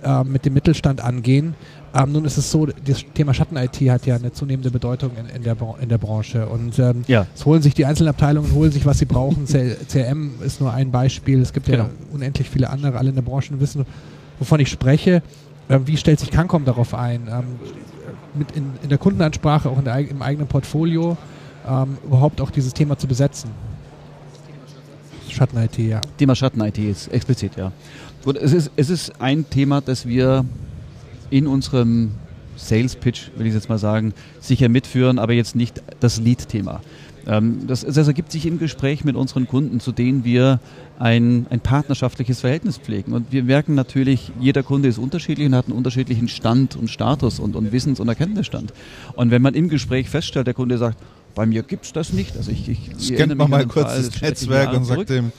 äh, 0.03 0.25
mit 0.25 0.45
dem 0.45 0.55
Mittelstand 0.55 1.03
angehen. 1.03 1.55
Ähm, 1.99 2.13
nun 2.13 2.25
ist 2.25 2.37
es 2.37 2.51
so, 2.51 2.67
das 2.67 3.05
Thema 3.15 3.35
Schatten-IT 3.35 3.77
hat 3.91 4.07
ja 4.07 4.17
eine 4.17 4.33
zunehmende 4.33 4.71
Bedeutung 4.71 5.11
in, 5.17 5.35
in, 5.35 5.43
der, 5.43 5.57
in 5.81 5.89
der 5.89 5.99
Branche. 5.99 6.47
Und 6.47 6.79
ähm, 6.79 7.05
ja. 7.09 7.27
es 7.35 7.45
holen 7.45 7.61
sich 7.61 7.75
die 7.75 7.87
einzelnen 7.87 8.11
Abteilungen, 8.11 8.53
holen 8.55 8.71
sich, 8.71 8.87
was 8.87 8.99
sie 8.99 9.05
brauchen. 9.05 9.47
CRM 9.89 10.35
ist 10.45 10.61
nur 10.61 10.73
ein 10.73 10.91
Beispiel. 10.91 11.41
Es 11.41 11.53
gibt 11.53 11.67
genau. 11.67 11.85
ja 11.85 11.91
unendlich 12.13 12.49
viele 12.49 12.71
andere, 12.71 12.99
alle 12.99 13.09
in 13.09 13.15
der 13.15 13.23
Branche 13.23 13.59
wissen, 13.59 13.85
wovon 14.39 14.61
ich 14.61 14.69
spreche. 14.69 15.23
Ähm, 15.69 15.87
wie 15.87 15.97
stellt 15.97 16.21
sich 16.21 16.31
Cancom 16.31 16.65
darauf 16.65 16.95
ein? 16.95 17.29
Ähm, 17.29 17.45
mit 18.35 18.53
in, 18.53 18.73
in, 18.83 18.89
der 18.89 18.99
Kundenansprache, 18.99 19.69
auch 19.69 19.83
der, 19.83 19.99
im 19.99 20.23
eigenen 20.23 20.47
Portfolio, 20.47 21.17
ähm, 21.69 21.99
überhaupt 22.07 22.41
auch 22.41 22.51
dieses 22.51 22.73
Thema 22.73 22.97
zu 22.97 23.07
besetzen? 23.07 23.51
Schatten-IT, 25.29 25.79
ja. 25.79 26.01
Thema 26.17 26.35
Schatten-IT 26.35 26.79
ist 26.79 27.09
explizit, 27.09 27.57
ja. 27.57 27.73
Gut, 28.25 28.37
es 28.37 28.53
ist, 28.53 28.71
es 28.77 28.91
ist 28.91 29.21
ein 29.21 29.49
Thema, 29.49 29.81
das 29.81 30.07
wir 30.07 30.45
in 31.31 31.47
unserem 31.47 32.13
Sales 32.57 32.97
Pitch, 32.97 33.31
will 33.37 33.47
ich 33.47 33.55
jetzt 33.55 33.69
mal 33.69 33.79
sagen, 33.79 34.13
sicher 34.41 34.69
mitführen, 34.69 35.19
aber 35.19 35.33
jetzt 35.33 35.55
nicht 35.55 35.83
das 36.01 36.21
Lead-Thema. 36.21 36.81
Ähm, 37.27 37.67
das, 37.67 37.83
das, 37.83 38.07
ergibt 38.07 38.33
sich 38.33 38.47
im 38.47 38.59
Gespräch 38.59 39.05
mit 39.05 39.15
unseren 39.15 39.47
Kunden, 39.47 39.81
zu 39.81 39.93
denen 39.93 40.25
wir 40.25 40.61
ein, 40.99 41.47
ein, 41.51 41.61
partnerschaftliches 41.61 42.41
Verhältnis 42.41 42.79
pflegen. 42.79 43.13
Und 43.13 43.31
wir 43.33 43.45
merken 43.45 43.75
natürlich, 43.75 44.33
jeder 44.41 44.63
Kunde 44.63 44.89
ist 44.89 44.99
unterschiedlich 44.99 45.47
und 45.47 45.55
hat 45.55 45.67
einen 45.67 45.77
unterschiedlichen 45.77 46.29
Stand 46.29 46.75
und 46.75 46.89
Status 46.89 47.39
und, 47.39 47.55
und 47.55 47.71
Wissens- 47.71 48.01
und 48.01 48.09
Erkenntnisstand. 48.09 48.73
Und 49.15 49.31
wenn 49.31 49.43
man 49.43 49.55
im 49.55 49.69
Gespräch 49.69 50.09
feststellt, 50.09 50.47
der 50.47 50.55
Kunde 50.55 50.79
sagt, 50.79 50.99
bei 51.35 51.45
mir 51.45 51.63
gibt 51.63 51.85
es 51.85 51.93
das 51.93 52.13
nicht. 52.13 52.37
Also 52.37 52.51
ich, 52.51 52.69
ich 52.69 52.91
Scannt 52.99 53.37
man 53.37 53.51
mal 53.51 53.67
kurz 53.67 53.95
das 53.95 54.21
Netzwerk 54.21 54.73
und 54.73 54.85
sagt 54.85 55.11
dem, 55.11 55.33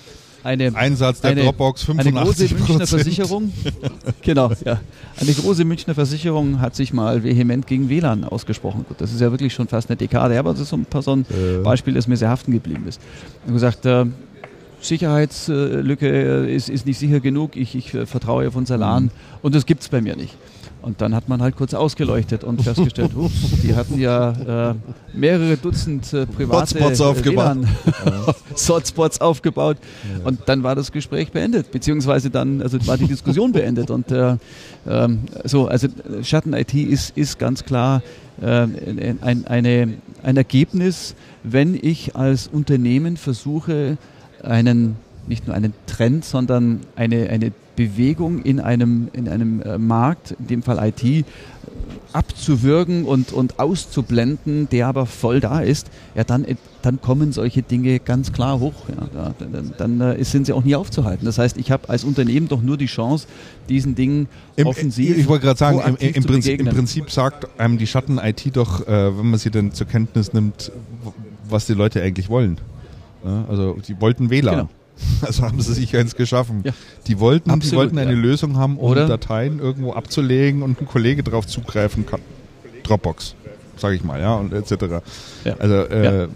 eine, 0.43 0.75
Einsatz 0.75 1.21
der 1.21 1.31
eine, 1.31 1.43
Dropbox 1.43 1.83
85 1.83 2.15
Eine 2.15 2.25
große 2.25 2.55
Münchner 2.55 2.87
Versicherung, 2.87 3.53
genau, 4.21 4.51
ja. 4.65 4.79
Eine 5.19 5.33
große 5.33 5.65
Münchner 5.65 5.95
Versicherung 5.95 6.61
hat 6.61 6.75
sich 6.75 6.93
mal 6.93 7.23
vehement 7.23 7.67
gegen 7.67 7.89
WLAN 7.89 8.23
ausgesprochen. 8.23 8.85
Gut, 8.87 9.01
das 9.01 9.13
ist 9.13 9.21
ja 9.21 9.31
wirklich 9.31 9.53
schon 9.53 9.67
fast 9.67 9.89
eine 9.89 9.97
Dekade, 9.97 10.37
aber 10.39 10.51
das 10.51 10.61
ist 10.61 10.69
so 10.69 10.77
ein, 10.77 10.85
so 11.01 11.15
ein. 11.15 11.25
Beispiel, 11.63 11.93
das 11.93 12.07
mir 12.07 12.17
sehr 12.17 12.29
haften 12.29 12.51
geblieben 12.51 12.85
ist. 12.87 13.01
Und 13.45 13.53
gesagt, 13.53 13.85
äh, 13.85 14.05
Sicherheitslücke 14.81 16.07
ist, 16.47 16.69
ist 16.69 16.85
nicht 16.85 16.99
sicher 16.99 17.19
genug, 17.19 17.55
ich, 17.55 17.75
ich 17.75 17.91
vertraue 17.91 18.47
auf 18.47 18.55
unser 18.55 18.77
LAN 18.77 19.05
mhm. 19.05 19.11
und 19.41 19.55
das 19.55 19.65
gibt 19.65 19.81
es 19.81 19.89
bei 19.89 20.01
mir 20.01 20.15
nicht. 20.15 20.35
Und 20.81 21.01
dann 21.01 21.13
hat 21.13 21.27
man 21.27 21.41
halt 21.41 21.57
kurz 21.57 21.73
ausgeleuchtet 21.73 22.45
und 22.45 22.61
festgestellt, 22.61 23.11
ups, 23.15 23.33
die 23.61 23.75
hatten 23.75 23.99
ja 23.99 24.71
äh, 24.71 24.75
mehrere 25.13 25.57
Dutzend 25.57 26.13
äh, 26.13 26.25
private 26.25 26.79
Hotspots 26.79 27.01
aufgebaut. 27.01 27.57
Hotspots 28.69 29.19
aufgebaut. 29.19 29.77
Und 30.23 30.39
dann 30.45 30.63
war 30.63 30.75
das 30.75 30.93
Gespräch 30.93 31.31
beendet, 31.31 31.71
beziehungsweise 31.71 32.29
dann, 32.29 32.61
also 32.61 32.77
war 32.87 32.97
die 32.97 33.07
Diskussion 33.07 33.51
beendet. 33.51 33.91
Und 33.91 34.09
äh, 34.11 34.37
ähm, 34.87 35.19
so, 35.43 35.67
also 35.67 35.89
Schatten-IT 36.23 36.73
ist, 36.73 37.17
ist 37.17 37.39
ganz 37.39 37.65
klar 37.65 38.01
äh, 38.41 38.67
ein, 39.21 39.45
eine, 39.47 39.93
ein 40.23 40.37
Ergebnis, 40.37 41.13
wenn 41.43 41.77
ich 41.79 42.15
als 42.15 42.47
Unternehmen 42.47 43.17
versuche, 43.17 43.97
einen 44.43 44.95
nicht 45.27 45.47
nur 45.47 45.55
einen 45.55 45.73
Trend, 45.85 46.25
sondern 46.25 46.81
eine, 46.95 47.29
eine 47.29 47.51
Bewegung 47.75 48.41
in 48.41 48.59
einem, 48.59 49.09
in 49.13 49.29
einem 49.29 49.61
äh, 49.61 49.77
Markt, 49.77 50.35
in 50.39 50.47
dem 50.47 50.63
Fall 50.63 50.79
IT, 50.89 51.25
abzuwürgen 52.11 53.05
und, 53.05 53.31
und 53.31 53.59
auszublenden, 53.59 54.67
der 54.69 54.87
aber 54.87 55.05
voll 55.05 55.39
da 55.39 55.61
ist, 55.61 55.87
ja, 56.15 56.23
dann, 56.23 56.45
dann 56.81 56.99
kommen 56.99 57.31
solche 57.31 57.61
Dinge 57.61 57.99
ganz 57.99 58.33
klar 58.33 58.59
hoch. 58.59 58.73
Ja. 58.89 59.33
Dann, 59.39 59.73
dann 59.77 60.01
äh, 60.01 60.23
sind 60.23 60.47
sie 60.47 60.53
auch 60.53 60.63
nie 60.63 60.75
aufzuhalten. 60.75 61.25
Das 61.25 61.37
heißt, 61.37 61.57
ich 61.57 61.71
habe 61.71 61.87
als 61.87 62.03
Unternehmen 62.03 62.47
doch 62.47 62.61
nur 62.61 62.77
die 62.77 62.87
Chance, 62.87 63.27
diesen 63.69 63.95
Dingen 63.95 64.27
Im, 64.55 64.67
offensiv. 64.67 65.17
Ich 65.17 65.27
wollte 65.27 65.45
gerade 65.45 65.59
sagen, 65.59 65.97
im, 65.99 66.13
im, 66.13 66.23
Prinzip, 66.23 66.59
im. 66.59 66.67
Prinzip 66.67 67.11
sagt 67.11 67.47
einem 67.59 67.77
die 67.77 67.87
Schatten-IT 67.87 68.57
doch, 68.57 68.87
äh, 68.87 69.17
wenn 69.17 69.29
man 69.29 69.39
sie 69.39 69.51
denn 69.51 69.71
zur 69.71 69.87
Kenntnis 69.87 70.33
nimmt, 70.33 70.71
was 71.47 71.67
die 71.67 71.73
Leute 71.73 72.01
eigentlich 72.01 72.29
wollen. 72.29 72.57
Ja, 73.23 73.45
also 73.49 73.77
die 73.87 73.99
wollten 73.99 74.29
WLAN. 74.29 74.55
Genau. 74.55 74.69
Also 75.21 75.43
haben 75.43 75.61
sie 75.61 75.73
sich 75.73 75.95
eins 75.95 76.15
geschaffen. 76.15 76.61
Ja. 76.65 76.73
Die 77.07 77.19
wollten, 77.21 77.49
die 77.49 77.55
Absolut, 77.55 77.77
wollten 77.77 77.97
eine 77.99 78.11
ja. 78.11 78.17
Lösung 78.17 78.57
haben, 78.57 78.77
um 78.77 78.91
Oder- 78.91 79.07
Dateien 79.07 79.59
irgendwo 79.59 79.93
abzulegen 79.93 80.61
und 80.61 80.81
ein 80.81 80.87
Kollege 80.87 81.23
drauf 81.23 81.47
zugreifen 81.47 82.05
kann. 82.05 82.19
Dropbox, 82.83 83.35
sage 83.77 83.95
ich 83.95 84.03
mal, 84.03 84.19
ja, 84.19 84.35
und 84.35 84.51
etc. 84.51 85.01
Ja. 85.45 85.55
Also 85.57 85.75
äh, 85.75 86.27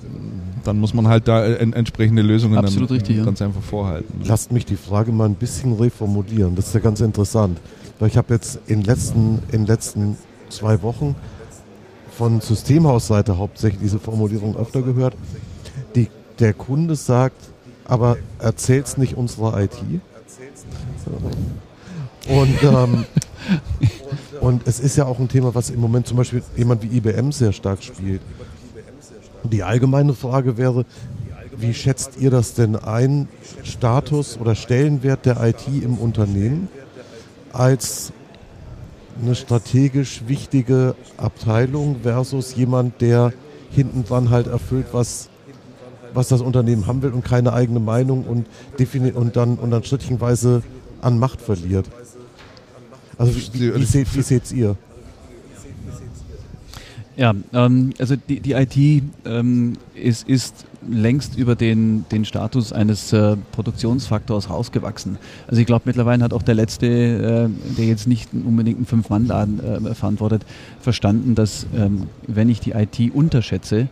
dann 0.64 0.80
muss 0.80 0.94
man 0.94 1.08
halt 1.08 1.28
da 1.28 1.46
en 1.46 1.74
entsprechende 1.74 2.22
Lösungen 2.22 2.58
Absolut 2.58 2.90
dann 2.90 2.98
richtig, 2.98 3.18
ja. 3.18 3.26
ganz 3.26 3.42
einfach 3.42 3.62
vorhalten. 3.62 4.22
Lasst 4.24 4.52
mich 4.52 4.66
die 4.66 4.78
Frage 4.78 5.12
mal 5.12 5.26
ein 5.26 5.36
bisschen 5.36 5.74
reformulieren. 5.74 6.56
Das 6.56 6.68
ist 6.68 6.74
ja 6.74 6.80
ganz 6.80 7.02
interessant. 7.02 7.60
Weil 8.00 8.08
ich 8.10 8.18
habe 8.18 8.34
jetzt 8.34 8.60
in 8.68 8.80
den 8.80 8.86
letzten, 8.86 9.40
in 9.52 9.60
den 9.60 9.66
letzten 9.66 10.18
zwei 10.50 10.82
Wochen 10.82 11.16
von 12.18 12.42
Systemhausseite 12.42 13.38
hauptsächlich 13.38 13.82
diese 13.82 14.00
Formulierung 14.00 14.56
öfter 14.56 14.82
gehört. 14.82 15.16
Der 16.40 16.54
Kunde 16.54 16.96
sagt, 16.96 17.38
aber 17.86 18.18
erzähl's 18.40 18.98
nicht 18.98 19.16
unserer 19.16 19.62
IT. 19.62 19.78
Und, 22.28 22.64
ähm, 22.64 23.06
und 24.42 24.68
es 24.68 24.80
ist 24.80 24.96
ja 24.96 25.06
auch 25.06 25.20
ein 25.20 25.28
Thema, 25.28 25.54
was 25.54 25.70
im 25.70 25.80
Moment 25.80 26.08
zum 26.08 26.18
Beispiel 26.18 26.42
jemand 26.56 26.84
wie 26.84 26.98
IBM 26.98 27.32
sehr 27.32 27.52
stark 27.52 27.84
spielt. 27.84 28.22
Die 29.44 29.64
allgemeine 29.64 30.14
Frage 30.14 30.58
wäre, 30.58 30.86
wie 31.58 31.74
schätzt 31.74 32.18
ihr 32.18 32.32
das 32.32 32.54
denn 32.54 32.76
ein, 32.76 33.28
Status 33.64 34.38
oder 34.40 34.56
Stellenwert 34.56 35.26
der 35.26 35.44
IT 35.44 35.68
im 35.68 35.98
Unternehmen 35.98 36.70
als 37.52 38.12
eine 39.22 39.36
strategisch 39.36 40.24
wichtige 40.28 40.96
Abteilung 41.18 41.98
versus 42.02 42.56
jemand, 42.56 43.02
der 43.02 43.34
hinten 43.70 44.04
dran 44.06 44.30
halt 44.30 44.48
erfüllt, 44.48 44.88
was, 44.92 45.30
was 46.14 46.28
das 46.28 46.42
Unternehmen 46.42 46.88
haben 46.88 47.02
will 47.02 47.12
und 47.12 47.24
keine 47.24 47.54
eigene 47.54 47.80
Meinung 47.80 48.24
und, 48.26 48.46
und, 49.16 49.36
dann, 49.36 49.56
und 49.56 49.72
dann 49.72 49.84
schrittchenweise 49.84 50.64
an 51.02 51.20
Macht 51.20 51.42
verliert? 51.42 51.88
Also 53.18 53.36
wie, 53.36 53.54
wie, 53.54 53.76
wie, 53.76 53.86
seht, 53.86 54.16
wie 54.16 54.22
seht's 54.22 54.52
ihr? 54.52 54.76
Ja, 57.16 57.34
ähm, 57.54 57.94
also 58.00 58.16
die, 58.16 58.40
die 58.40 58.54
IT 58.54 59.04
ähm, 59.26 59.74
ist, 59.94 60.28
ist 60.28 60.66
längst 60.90 61.38
über 61.38 61.56
den, 61.56 62.06
den 62.12 62.26
Status 62.26 62.74
eines 62.74 63.14
äh, 63.14 63.36
Produktionsfaktors 63.52 64.50
rausgewachsen. 64.50 65.18
Also 65.48 65.62
ich 65.62 65.68
glaube, 65.68 65.84
mittlerweile 65.86 66.24
hat 66.24 66.34
auch 66.34 66.42
der 66.42 66.56
Letzte, 66.56 66.88
äh, 66.88 67.76
der 67.78 67.86
jetzt 67.86 68.08
nicht 68.08 68.30
unbedingt 68.34 68.78
einen 68.78 68.86
Fünf-Mann-Laden 68.86 69.60
äh, 69.60 69.96
verantwortet, 69.96 70.46
verstanden, 70.80 71.36
dass 71.36 71.66
ähm, 71.76 72.04
wenn 72.28 72.50
ich 72.50 72.60
die 72.60 72.72
IT 72.72 73.14
unterschätze, 73.14 73.88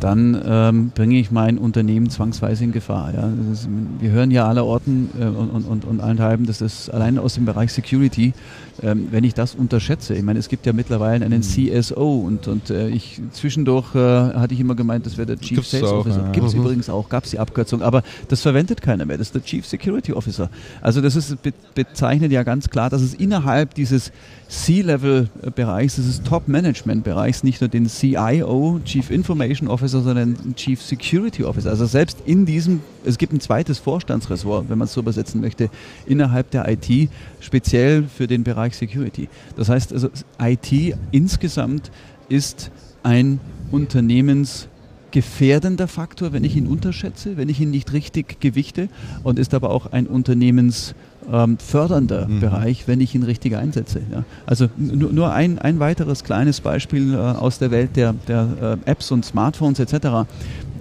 dann 0.00 0.40
ähm, 0.46 0.92
bringe 0.94 1.18
ich 1.18 1.30
mein 1.30 1.58
Unternehmen 1.58 2.10
zwangsweise 2.10 2.64
in 2.64 2.72
Gefahr. 2.72 3.14
Ja. 3.14 3.30
Ist, 3.52 3.68
wir 3.98 4.10
hören 4.10 4.30
ja 4.30 4.46
aller 4.46 4.64
Orten 4.64 5.10
äh, 5.18 5.24
und, 5.24 5.64
und, 5.64 5.84
und 5.84 6.00
allenthalben, 6.00 6.46
dass 6.46 6.58
das 6.58 6.90
allein 6.90 7.18
aus 7.18 7.34
dem 7.34 7.46
Bereich 7.46 7.72
Security, 7.72 8.34
ähm, 8.82 9.08
wenn 9.10 9.24
ich 9.24 9.34
das 9.34 9.54
unterschätze, 9.54 10.14
ich 10.14 10.22
meine, 10.22 10.38
es 10.38 10.48
gibt 10.48 10.66
ja 10.66 10.72
mittlerweile 10.72 11.24
einen 11.24 11.42
CSO 11.42 12.18
und, 12.18 12.46
und 12.46 12.70
äh, 12.70 12.88
ich 12.88 13.20
zwischendurch 13.32 13.94
äh, 13.94 13.98
hatte 13.98 14.54
ich 14.54 14.60
immer 14.60 14.74
gemeint, 14.74 15.06
das 15.06 15.16
wäre 15.16 15.26
der 15.26 15.38
Chief 15.38 15.56
Gibt's 15.56 15.70
Sales 15.70 15.86
auch, 15.86 16.00
Officer. 16.00 16.24
ja. 16.24 16.32
Gibt 16.36 16.46
es 16.46 16.54
Mhm. 16.54 16.60
übrigens 16.60 16.88
auch, 16.88 17.08
gab 17.08 17.24
es 17.24 17.30
die 17.30 17.38
Abkürzung, 17.40 17.82
aber 17.82 18.02
das 18.28 18.42
verwendet 18.42 18.80
keiner 18.82 19.04
mehr. 19.06 19.18
Das 19.18 19.28
ist 19.28 19.34
der 19.34 19.42
Chief 19.42 19.66
Security 19.66 20.12
Officer. 20.12 20.50
Also 20.80 21.00
das 21.00 21.16
ist 21.16 21.42
be 21.42 21.52
bezeichnet 21.74 22.30
ja 22.30 22.44
ganz 22.44 22.70
klar, 22.70 22.90
dass 22.90 23.02
es 23.02 23.14
innerhalb 23.14 23.74
dieses 23.74 24.12
C-Level-Bereichs, 24.48 25.96
dieses 25.96 26.22
Top-Management-Bereichs 26.22 27.42
nicht 27.42 27.60
nur 27.60 27.68
den 27.68 27.88
CIO, 27.88 28.80
Chief 28.84 29.10
Information 29.10 29.68
Officer, 29.68 30.02
sondern 30.02 30.34
den 30.34 30.54
Chief 30.54 30.80
Security 30.80 31.44
Officer. 31.44 31.70
Also 31.70 31.86
selbst 31.86 32.18
in 32.26 32.46
diesem, 32.46 32.80
es 33.04 33.18
gibt 33.18 33.32
ein 33.32 33.40
zweites 33.40 33.78
Vorstandsressort, 33.78 34.68
wenn 34.68 34.78
man 34.78 34.86
es 34.86 34.92
so 34.92 35.00
übersetzen 35.00 35.40
möchte, 35.40 35.70
innerhalb 36.06 36.50
der 36.50 36.68
IT, 36.68 37.08
speziell 37.40 38.04
für 38.04 38.26
den 38.26 38.44
Bereich 38.44 38.76
Security. 38.76 39.28
Das 39.56 39.68
heißt 39.68 39.92
also, 39.92 40.10
IT 40.40 40.96
insgesamt 41.10 41.90
ist 42.28 42.70
ein 43.02 43.40
Unternehmens 43.70 44.68
gefährdender 45.10 45.88
Faktor, 45.88 46.32
wenn 46.32 46.44
ich 46.44 46.56
ihn 46.56 46.66
unterschätze, 46.66 47.36
wenn 47.36 47.48
ich 47.48 47.60
ihn 47.60 47.70
nicht 47.70 47.92
richtig 47.92 48.40
gewichte 48.40 48.88
und 49.22 49.38
ist 49.38 49.54
aber 49.54 49.70
auch 49.70 49.92
ein 49.92 50.06
unternehmensfördernder 50.06 52.28
Mhm. 52.28 52.40
Bereich, 52.40 52.88
wenn 52.88 53.00
ich 53.00 53.14
ihn 53.14 53.22
richtig 53.22 53.56
einsetze. 53.56 54.00
Ja. 54.12 54.24
Also 54.46 54.68
nur, 54.76 55.12
nur 55.12 55.32
ein, 55.32 55.58
ein 55.58 55.78
weiteres 55.78 56.24
kleines 56.24 56.60
Beispiel 56.60 57.14
äh, 57.14 57.16
aus 57.16 57.58
der 57.58 57.70
Welt 57.70 57.96
der, 57.96 58.14
der 58.28 58.78
äh, 58.84 58.90
Apps 58.90 59.10
und 59.10 59.24
Smartphones 59.24 59.78
etc. 59.78 60.28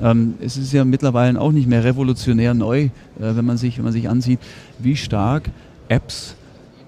Ähm, 0.02 0.36
es 0.42 0.58
ist 0.58 0.74
ja 0.74 0.86
mittlerweile 0.86 1.40
auch 1.40 1.52
nicht 1.52 1.68
mehr 1.68 1.84
revolutionär 1.84 2.54
neu, 2.54 2.84
äh, 2.84 2.90
wenn, 3.18 3.46
man 3.46 3.58
sich, 3.58 3.78
wenn 3.78 3.86
man 3.86 3.94
sich 3.94 4.10
ansieht, 4.10 4.40
wie 4.80 4.96
stark 4.96 5.50
Apps 5.88 6.36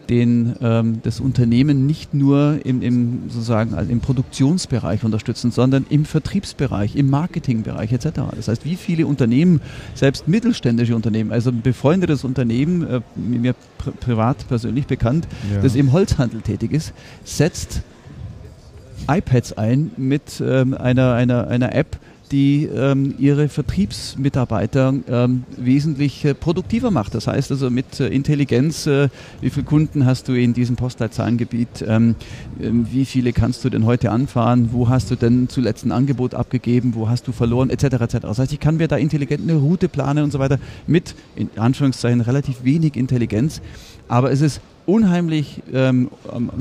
den, 0.09 0.55
ähm, 0.61 0.99
das 1.03 1.19
Unternehmen 1.19 1.85
nicht 1.85 2.13
nur 2.13 2.59
im, 2.63 2.81
im, 2.81 3.23
sozusagen, 3.29 3.75
im 3.89 3.99
Produktionsbereich 3.99 5.03
unterstützen, 5.03 5.51
sondern 5.51 5.85
im 5.89 6.05
Vertriebsbereich, 6.05 6.95
im 6.95 7.09
Marketingbereich 7.09 7.91
etc. 7.91 8.21
Das 8.35 8.47
heißt, 8.47 8.65
wie 8.65 8.75
viele 8.75 9.07
Unternehmen, 9.07 9.61
selbst 9.95 10.27
mittelständische 10.27 10.95
Unternehmen, 10.95 11.31
also 11.31 11.49
ein 11.49 11.61
befreundetes 11.61 12.23
Unternehmen, 12.23 12.87
äh, 12.87 13.01
mir 13.15 13.53
pri 13.77 13.91
privat 13.91 14.47
persönlich 14.47 14.87
bekannt, 14.87 15.27
Ja. 15.53 15.61
das 15.61 15.75
im 15.75 15.91
Holzhandel 15.91 16.41
tätig 16.41 16.71
ist, 16.73 16.93
setzt 17.23 17.81
iPads 19.09 19.53
ein 19.53 19.91
mit 19.97 20.41
ähm, 20.45 20.73
einer, 20.73 21.13
einer, 21.13 21.47
einer 21.47 21.73
App, 21.73 21.97
die 22.31 22.65
ähm, 22.65 23.15
ihre 23.17 23.49
Vertriebsmitarbeiter 23.49 24.93
ähm, 25.09 25.43
wesentlich 25.55 26.25
äh, 26.25 26.33
produktiver 26.33 26.91
macht. 26.91 27.15
Das 27.15 27.27
heißt 27.27 27.51
also 27.51 27.69
mit 27.69 27.99
äh, 27.99 28.07
Intelligenz, 28.07 28.87
äh, 28.87 29.09
wie 29.41 29.49
viele 29.49 29.65
Kunden 29.65 30.05
hast 30.05 30.27
du 30.27 30.33
in 30.33 30.53
diesem 30.53 30.75
Postleitzahlengebiet, 30.75 31.85
ähm, 31.87 32.15
ähm, 32.61 32.87
wie 32.91 33.05
viele 33.05 33.33
kannst 33.33 33.63
du 33.63 33.69
denn 33.69 33.85
heute 33.85 34.11
anfahren, 34.11 34.69
wo 34.71 34.89
hast 34.89 35.11
du 35.11 35.15
denn 35.15 35.49
zuletzt 35.49 35.85
ein 35.85 35.91
Angebot 35.91 36.33
abgegeben, 36.33 36.93
wo 36.95 37.09
hast 37.09 37.27
du 37.27 37.31
verloren, 37.31 37.69
etc. 37.69 37.83
etc. 37.83 38.17
Das 38.21 38.39
heißt, 38.39 38.53
ich 38.53 38.59
kann 38.59 38.77
mir 38.77 38.87
da 38.87 38.97
intelligent 38.97 39.41
eine 39.41 39.57
Route 39.57 39.89
planen 39.89 40.23
und 40.23 40.31
so 40.31 40.39
weiter 40.39 40.59
mit, 40.85 41.15
in 41.35 41.49
Anführungszeichen, 41.55 42.21
relativ 42.21 42.63
wenig 42.63 42.95
Intelligenz. 42.95 43.61
Aber 44.07 44.31
es 44.31 44.41
ist 44.41 44.61
unheimlich 44.87 45.61
ähm, 45.73 46.09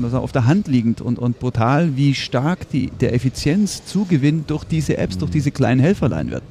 also 0.03 0.19
auf 0.19 0.31
der 0.31 0.45
Hand 0.45 0.67
liegend 0.67 1.01
und, 1.01 1.17
und 1.17 1.39
brutal, 1.39 1.95
wie 1.95 2.13
stark 2.13 2.69
die, 2.69 2.91
der 2.91 3.13
Effizienzzugewinn 3.13 4.45
durch 4.45 4.65
diese 4.65 4.97
Apps, 4.97 5.17
durch 5.17 5.31
diese 5.31 5.51
kleinen 5.51 5.79
Helferlein 5.79 6.29
wird. 6.29 6.43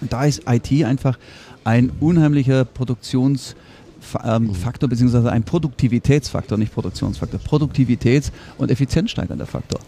Und 0.00 0.12
da 0.12 0.24
ist 0.24 0.42
IT 0.46 0.84
einfach 0.84 1.18
ein 1.64 1.90
unheimlicher 2.00 2.64
Produktionsfaktor, 2.64 4.88
beziehungsweise 4.88 5.32
ein 5.32 5.44
Produktivitätsfaktor, 5.44 6.58
nicht 6.58 6.74
Produktionsfaktor, 6.74 7.40
Produktivitäts- 7.40 8.32
und 8.58 8.70
effizienzsteigernder 8.70 9.46
Faktor. 9.46 9.80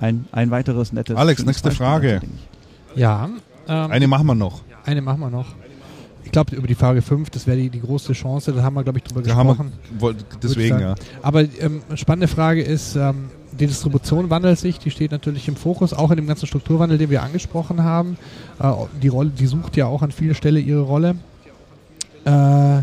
Ein, 0.00 0.26
ein 0.32 0.50
weiteres 0.50 0.92
nettes. 0.92 1.16
Alex, 1.16 1.44
nächste 1.44 1.68
Beispiel, 1.68 1.86
Frage. 1.86 2.20
Ja. 2.94 3.30
Ähm, 3.68 3.90
Eine 3.90 4.06
machen 4.06 4.26
wir 4.26 4.34
noch. 4.34 4.62
eine 4.84 5.02
machen 5.02 5.20
wir 5.20 5.30
noch. 5.30 5.46
Ich 6.26 6.32
glaube, 6.32 6.54
über 6.56 6.66
die 6.66 6.74
Frage 6.74 7.00
5, 7.02 7.30
das 7.30 7.46
wäre 7.46 7.56
die, 7.56 7.70
die 7.70 7.80
große 7.80 8.12
Chance, 8.12 8.52
da 8.52 8.62
haben 8.62 8.74
wir, 8.74 8.82
glaube 8.82 8.98
ich, 8.98 9.04
drüber 9.04 9.22
Da 9.22 9.32
gesprochen. 9.32 9.72
wir, 9.98 10.14
deswegen 10.42 10.80
ja. 10.80 10.94
Aber 11.22 11.42
ähm, 11.60 11.80
spannende 11.94 12.26
Frage 12.28 12.62
ist, 12.62 12.96
ähm, 12.96 13.30
die 13.58 13.66
Distribution 13.68 14.28
wandelt 14.28 14.58
sich, 14.58 14.78
die 14.80 14.90
steht 14.90 15.12
natürlich 15.12 15.46
im 15.48 15.54
Fokus, 15.56 15.94
auch 15.94 16.10
in 16.10 16.16
dem 16.16 16.26
ganzen 16.26 16.46
Strukturwandel, 16.46 16.98
den 16.98 17.08
wir 17.10 17.22
angesprochen 17.22 17.82
haben. 17.84 18.18
Äh, 18.60 18.70
die 19.00 19.08
Rolle, 19.08 19.30
die 19.30 19.46
sucht 19.46 19.76
ja 19.76 19.86
auch 19.86 20.02
an 20.02 20.10
vielen 20.10 20.34
Stellen 20.34 20.66
ihre 20.66 20.80
Rolle. 20.82 21.14
Äh, 22.24 22.82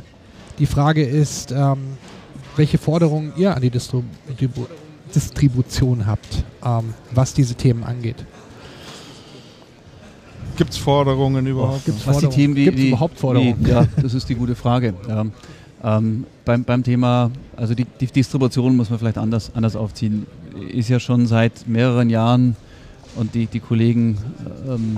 die 0.57 0.65
Frage 0.65 1.03
ist, 1.03 1.52
ähm, 1.52 1.78
welche 2.56 2.78
Forderungen 2.78 3.34
ihr 3.36 3.56
an 3.56 3.61
die 3.61 3.70
Distru 3.70 4.03
Dibu- 4.40 4.68
Distribution 5.14 6.06
habt, 6.07 6.44
ähm, 6.65 6.94
was 7.11 7.34
diese 7.34 7.56
Themen 7.56 7.84
angeht. 7.84 8.26
Gibt 10.57 10.71
es 10.71 10.77
Forderungen 10.77 11.45
überhaupt? 11.45 11.85
Gibt's 11.85 12.05
Was 12.05 12.17
die 12.17 12.25
Forderungen? 12.25 12.35
Themen, 12.35 12.55
die, 12.55 12.63
Gibt's 12.65 12.81
die, 12.81 12.88
überhaupt 12.89 13.19
Forderungen? 13.19 13.63
Die, 13.63 13.69
ja, 13.69 13.88
das 14.01 14.13
ist 14.13 14.30
die 14.30 14.35
gute 14.35 14.55
Frage. 14.55 14.93
Ja. 15.07 15.25
Ähm, 15.84 16.25
beim, 16.45 16.63
beim 16.63 16.84
Thema, 16.84 17.31
also 17.57 17.75
die, 17.75 17.85
die 17.99 18.07
Distribution 18.07 18.75
muss 18.75 18.89
man 18.89 18.99
vielleicht 18.99 19.17
anders, 19.17 19.51
anders 19.53 19.75
aufziehen. 19.75 20.27
Ist 20.71 20.89
ja 20.89 20.99
schon 20.99 21.27
seit 21.27 21.67
mehreren 21.67 22.09
Jahren 22.09 22.55
und 23.15 23.35
die, 23.35 23.47
die 23.47 23.59
Kollegen 23.59 24.17
ähm, 24.67 24.97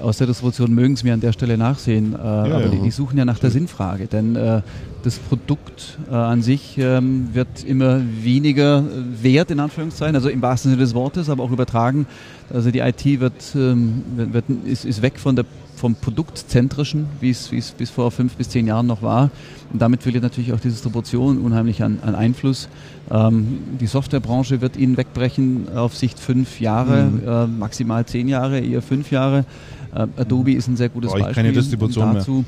aus 0.00 0.18
der 0.18 0.26
Distribution 0.26 0.72
mögen 0.74 0.94
es 0.94 1.04
mir 1.04 1.14
an 1.14 1.20
der 1.20 1.32
Stelle 1.32 1.56
nachsehen, 1.56 2.14
äh, 2.14 2.18
aber 2.18 2.60
ja. 2.62 2.68
Die, 2.68 2.80
die 2.80 2.90
suchen 2.90 3.18
ja 3.18 3.24
nach 3.24 3.38
der 3.38 3.50
Sinnfrage, 3.50 4.06
denn 4.06 4.36
äh, 4.36 4.62
das 5.02 5.18
Produkt 5.18 5.98
äh, 6.10 6.14
an 6.14 6.42
sich 6.42 6.76
ähm, 6.78 7.28
wird 7.32 7.64
immer 7.64 8.00
weniger 8.22 8.84
wert, 9.22 9.50
in 9.50 9.60
Anführungszeichen, 9.60 10.14
also 10.16 10.28
im 10.28 10.42
wahrsten 10.42 10.70
Sinne 10.72 10.82
des 10.82 10.94
Wortes, 10.94 11.28
aber 11.28 11.44
auch 11.44 11.50
übertragen. 11.50 12.06
Also 12.52 12.70
die 12.70 12.80
IT 12.80 13.04
wird, 13.20 13.32
ähm, 13.54 14.02
wird, 14.16 14.32
wird 14.32 14.44
ist, 14.66 14.84
ist 14.84 15.02
weg 15.02 15.18
von 15.18 15.36
der 15.36 15.44
vom 15.76 15.96
Produktzentrischen, 15.96 17.06
wie 17.20 17.30
es, 17.30 17.50
wie 17.50 17.58
es 17.58 17.72
bis 17.72 17.90
vor 17.90 18.12
fünf 18.12 18.36
bis 18.36 18.48
zehn 18.50 18.68
Jahren 18.68 18.86
noch 18.86 19.02
war. 19.02 19.30
Und 19.72 19.82
damit 19.82 20.02
verliert 20.02 20.22
natürlich 20.22 20.52
auch 20.52 20.60
die 20.60 20.68
Distribution 20.68 21.38
unheimlich 21.38 21.82
an, 21.82 21.98
an 22.02 22.14
Einfluss. 22.14 22.68
Ähm, 23.10 23.58
die 23.80 23.88
Softwarebranche 23.88 24.60
wird 24.60 24.76
ihnen 24.76 24.96
wegbrechen 24.96 25.66
auf 25.74 25.96
Sicht 25.96 26.20
fünf 26.20 26.60
Jahre, 26.60 27.04
Mhm. 27.06 27.22
äh, 27.26 27.46
maximal 27.48 28.06
zehn 28.06 28.28
Jahre, 28.28 28.60
eher 28.60 28.80
fünf 28.80 29.10
Jahre. 29.10 29.44
Äh, 29.92 30.06
Adobe 30.18 30.52
ist 30.52 30.68
ein 30.68 30.76
sehr 30.76 30.88
gutes 30.88 31.10
Beispiel 31.10 31.34
keine 31.34 31.52
Distribution 31.52 32.14
dazu. 32.14 32.44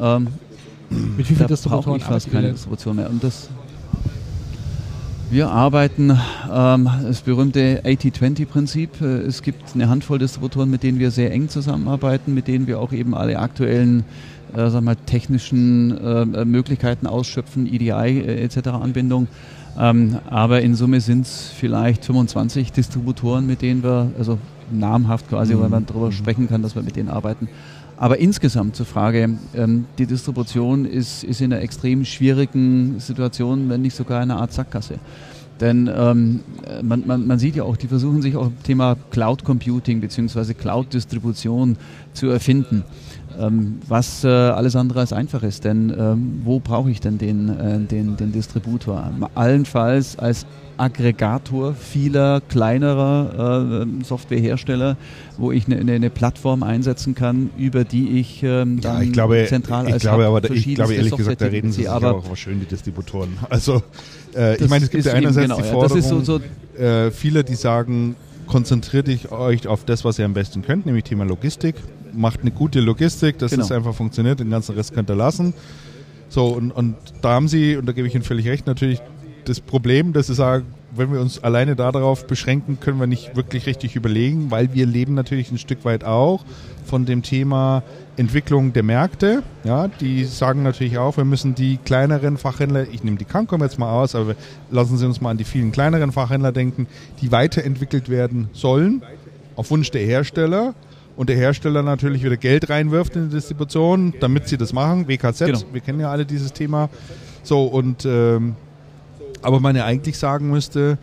Ähm, 0.00 0.26
Mit 1.16 1.30
wie 1.30 1.34
brauche 1.34 1.46
Distributoren 1.46 1.96
ich 1.98 2.04
fast 2.04 2.32
keine? 2.32 2.50
Distribution 2.50 2.96
mehr. 2.96 3.08
Und 3.10 3.22
das 3.22 3.48
wir 5.32 5.50
arbeiten 5.50 6.10
ähm, 6.52 6.88
das 7.02 7.22
berühmte 7.22 7.80
80-20-Prinzip. 7.84 9.00
Äh, 9.00 9.22
Es 9.22 9.42
gibt 9.42 9.74
eine 9.74 9.88
Handvoll 9.88 10.18
Distributoren, 10.18 10.70
mit 10.70 10.82
denen 10.82 10.98
wir 10.98 11.10
sehr 11.10 11.32
eng 11.32 11.48
zusammenarbeiten, 11.48 12.34
mit 12.34 12.48
denen 12.48 12.66
wir 12.66 12.78
auch 12.78 12.92
eben 12.92 13.14
alle 13.14 13.38
aktuellen 13.38 14.04
äh, 14.54 14.70
wir 14.70 14.80
mal, 14.82 14.96
technischen 14.96 15.96
äh, 15.96 16.44
Möglichkeiten 16.44 17.06
ausschöpfen, 17.06 17.66
EDI 17.66 17.90
äh, 17.90 18.44
etc. 18.44 18.68
Anbindung. 18.68 19.26
Ähm, 19.78 20.18
aber 20.28 20.60
in 20.60 20.74
Summe 20.74 21.00
sind 21.00 21.22
es 21.22 21.48
vielleicht 21.48 22.04
25 22.04 22.72
Distributoren, 22.72 23.46
mit 23.46 23.62
denen 23.62 23.82
wir, 23.82 24.10
also 24.18 24.38
namhaft 24.70 25.30
quasi, 25.30 25.58
weil 25.58 25.70
man 25.70 25.86
darüber 25.86 26.12
sprechen 26.12 26.46
kann, 26.46 26.60
dass 26.60 26.74
wir 26.74 26.82
mit 26.82 26.96
denen 26.96 27.08
arbeiten. 27.08 27.48
Aber 28.02 28.18
insgesamt 28.18 28.74
zur 28.74 28.84
Frage, 28.84 29.38
ähm, 29.54 29.84
die 29.96 30.06
Distribution 30.06 30.86
ist, 30.86 31.22
ist 31.22 31.40
in 31.40 31.52
einer 31.52 31.62
extrem 31.62 32.04
schwierigen 32.04 32.98
Situation, 32.98 33.68
wenn 33.68 33.80
nicht 33.80 33.94
sogar 33.94 34.20
in 34.24 34.32
einer 34.32 34.40
Art 34.40 34.52
Sackgasse. 34.52 34.98
Denn 35.60 35.88
ähm, 35.94 36.40
man, 36.82 37.06
man, 37.06 37.28
man 37.28 37.38
sieht 37.38 37.54
ja 37.54 37.62
auch, 37.62 37.76
die 37.76 37.86
versuchen 37.86 38.20
sich 38.20 38.34
auch 38.34 38.48
im 38.48 38.60
Thema 38.64 38.96
Cloud 39.12 39.44
Computing 39.44 40.00
bzw. 40.00 40.52
Cloud 40.54 40.92
Distribution 40.92 41.76
zu 42.12 42.26
erfinden. 42.26 42.82
Ähm, 43.40 43.78
was 43.88 44.24
äh, 44.24 44.28
alles 44.28 44.76
andere 44.76 45.00
als 45.00 45.12
einfach 45.12 45.42
ist. 45.42 45.64
Denn 45.64 45.92
ähm, 45.98 46.40
wo 46.44 46.60
brauche 46.60 46.90
ich 46.90 47.00
denn 47.00 47.18
den, 47.18 47.48
äh, 47.48 47.78
den, 47.80 48.16
den 48.16 48.32
Distributor? 48.32 49.10
Allenfalls 49.34 50.18
als 50.18 50.46
Aggregator 50.78 51.74
vieler 51.74 52.40
kleinerer 52.48 53.84
äh, 53.86 54.04
Softwarehersteller, 54.04 54.96
wo 55.38 55.52
ich 55.52 55.66
eine 55.66 55.76
eine- 55.78 55.92
eine 55.92 56.10
Plattform 56.10 56.62
einsetzen 56.62 57.14
kann, 57.14 57.50
über 57.58 57.84
die 57.84 58.18
ich 58.18 58.42
ähm, 58.42 58.78
Ja, 58.82 58.94
dann 58.94 59.02
ich 59.02 59.12
glaube, 59.12 59.44
zentral 59.48 59.86
ich 59.86 59.92
als 59.94 60.02
glaube, 60.02 60.26
aber 60.26 60.42
ich 60.50 60.74
glaube 60.74 60.94
ehrlich 60.94 61.14
gesagt, 61.14 61.40
da 61.40 61.46
reden 61.46 61.72
sie 61.72 61.88
aber 61.88 62.14
auch 62.16 62.36
schön, 62.36 62.60
die 62.60 62.66
Distributoren. 62.66 63.30
Also, 63.50 63.82
äh, 64.34 64.56
ich 64.56 64.68
meine, 64.68 64.84
es 64.84 64.90
gibt 64.90 65.04
ja 65.04 65.12
einerseits 65.12 65.48
genau, 65.50 65.60
die 65.60 65.68
Forderung, 65.68 66.24
so- 66.24 66.40
äh, 66.78 67.10
viele, 67.10 67.44
die 67.44 67.54
sagen, 67.54 68.16
konzentriert 68.46 69.08
euch 69.30 69.66
auf 69.68 69.84
das, 69.84 70.04
was 70.04 70.18
ihr 70.18 70.24
am 70.24 70.34
besten 70.34 70.62
könnt, 70.62 70.86
nämlich 70.86 71.04
Thema 71.04 71.24
Logistik. 71.24 71.76
Macht 72.14 72.40
eine 72.42 72.50
gute 72.50 72.80
Logistik, 72.80 73.38
dass 73.38 73.50
Genau. 73.52 73.64
es 73.64 73.72
einfach 73.72 73.94
funktioniert, 73.94 74.40
den 74.40 74.50
ganzen 74.50 74.74
Rest 74.74 74.94
könnt 74.94 75.10
ihr 75.10 75.16
lassen. 75.16 75.54
So, 76.28 76.46
und, 76.46 76.70
und 76.70 76.96
da 77.20 77.30
haben 77.30 77.48
sie, 77.48 77.76
und 77.76 77.86
da 77.86 77.92
gebe 77.92 78.08
ich 78.08 78.14
Ihnen 78.14 78.24
völlig 78.24 78.46
recht, 78.48 78.66
natürlich 78.66 79.00
das 79.44 79.60
Problem, 79.60 80.12
dass 80.12 80.28
sie 80.28 80.34
sagen, 80.34 80.66
wenn 80.94 81.12
wir 81.12 81.20
uns 81.20 81.42
alleine 81.42 81.74
darauf 81.74 82.26
beschränken, 82.26 82.78
können 82.80 83.00
wir 83.00 83.06
nicht 83.06 83.34
wirklich 83.34 83.66
richtig 83.66 83.96
überlegen, 83.96 84.50
weil 84.50 84.72
wir 84.74 84.86
leben 84.86 85.14
natürlich 85.14 85.50
ein 85.50 85.58
Stück 85.58 85.84
weit 85.84 86.04
auch 86.04 86.44
von 86.84 87.06
dem 87.06 87.22
Thema 87.22 87.82
Entwicklung 88.16 88.72
der 88.72 88.82
Märkte. 88.82 89.42
Ja, 89.64 89.88
die 89.88 90.24
sagen 90.24 90.62
natürlich 90.62 90.98
auch, 90.98 91.16
wir 91.16 91.24
müssen 91.24 91.54
die 91.54 91.78
kleineren 91.78 92.36
Fachhändler, 92.36 92.86
ich 92.92 93.02
nehme 93.04 93.16
die 93.16 93.24
Cancom 93.24 93.62
jetzt 93.62 93.78
mal 93.78 93.90
aus, 93.90 94.14
aber 94.14 94.34
lassen 94.70 94.96
Sie 94.98 95.06
uns 95.06 95.20
mal 95.20 95.30
an 95.30 95.38
die 95.38 95.44
vielen 95.44 95.72
kleineren 95.72 96.12
Fachhändler 96.12 96.52
denken, 96.52 96.86
die 97.20 97.32
weiterentwickelt 97.32 98.08
werden 98.08 98.48
sollen, 98.52 99.02
auf 99.56 99.70
Wunsch 99.70 99.90
der 99.90 100.02
Hersteller. 100.04 100.74
Und 101.16 101.28
der 101.28 101.36
Hersteller 101.36 101.82
natürlich 101.82 102.24
wieder 102.24 102.36
Geld 102.36 102.70
reinwirft 102.70 103.16
in 103.16 103.28
die 103.28 103.36
Distribution, 103.36 104.14
damit 104.20 104.48
sie 104.48 104.56
das 104.56 104.72
machen. 104.72 105.08
WKZ, 105.08 105.46
Genau. 105.46 105.60
wir 105.72 105.80
kennen 105.80 106.00
ja 106.00 106.10
alle 106.10 106.24
dieses 106.24 106.52
Thema. 106.52 106.88
So, 107.42 107.64
und 107.64 108.04
ähm, 108.06 108.56
aber 109.42 109.60
man 109.60 109.76
ja 109.76 109.84
eigentlich 109.84 110.16
sagen 110.16 110.50
müsste, 110.50 110.98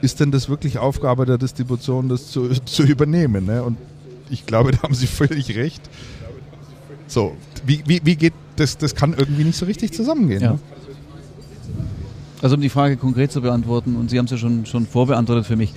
ist 0.00 0.18
denn 0.18 0.32
das 0.32 0.48
wirklich 0.48 0.78
Aufgabe 0.78 1.26
der 1.26 1.38
Distribution, 1.38 2.08
das 2.08 2.30
zu, 2.30 2.48
zu 2.64 2.82
übernehmen? 2.82 3.46
Ne? 3.46 3.62
Und 3.62 3.78
ich 4.30 4.46
glaube, 4.46 4.72
da 4.72 4.82
haben 4.82 4.94
Sie 4.94 5.06
völlig 5.06 5.54
recht. 5.56 5.82
So, 7.06 7.36
wie, 7.64 7.82
wie, 7.86 8.00
wie 8.04 8.16
geht 8.16 8.32
das? 8.56 8.78
Das 8.78 8.94
kann 8.94 9.14
irgendwie 9.16 9.44
nicht 9.44 9.56
so 9.56 9.66
richtig 9.66 9.92
zusammengehen. 9.92 10.42
Ja. 10.42 10.52
Ne? 10.52 10.58
Also 12.40 12.56
um 12.56 12.60
die 12.60 12.70
Frage 12.70 12.96
konkret 12.96 13.30
zu 13.30 13.40
beantworten, 13.40 13.94
und 13.94 14.10
Sie 14.10 14.18
haben 14.18 14.24
es 14.24 14.32
ja 14.32 14.36
schon, 14.36 14.66
schon 14.66 14.86
vorbeantwortet 14.86 15.46
für 15.46 15.56
mich, 15.56 15.72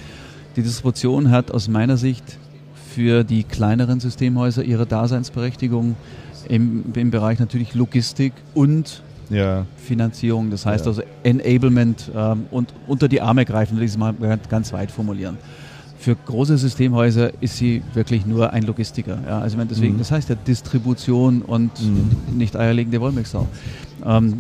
die 0.56 0.64
Distribution 0.64 1.30
hat 1.30 1.52
aus 1.52 1.68
meiner 1.68 1.98
Sicht 1.98 2.24
für 2.96 3.26
die 3.26 3.44
kleineren 3.44 4.00
Systemhäuser 4.00 4.64
ihre 4.64 4.86
Daseinsberechtigung 4.86 5.98
im, 6.48 6.86
im 6.96 7.12
Bereich 7.12 7.40
natürlich 7.40 7.76
Logistik 7.76 8.32
und 8.54 9.04
Ja, 9.30 9.66
Finanzierung, 9.76 10.50
das 10.50 10.66
heißt 10.66 10.86
Ja. 10.86 10.92
also 10.92 11.02
Enablement 11.24 12.10
ähm, 12.16 12.46
und 12.52 12.74
unter 12.88 13.08
die 13.10 13.20
Arme 13.22 13.44
greifen, 13.44 13.76
will 13.78 13.84
ich 13.84 13.92
es 13.92 13.98
mal 13.98 14.14
ganz 14.50 14.72
weit 14.72 14.92
formulieren. 14.92 15.38
Für 15.98 16.16
große 16.16 16.58
Systemhäuser 16.58 17.32
ist 17.42 17.58
sie 17.58 17.82
wirklich 17.96 18.26
nur 18.26 18.54
ein 18.54 18.64
Logistiker. 18.64 19.18
Ja, 19.28 19.40
also 19.40 19.58
deswegen, 19.70 19.96
Mhm. 19.96 20.00
das 20.00 20.12
heißt 20.12 20.30
ja 20.30 20.36
Distribution 20.36 21.42
und 21.42 21.72
Mhm. 21.82 22.38
nicht 22.38 22.56
eierlegende 22.56 23.02
Wollmilchsau. 23.02 23.48
Ähm, 24.06 24.40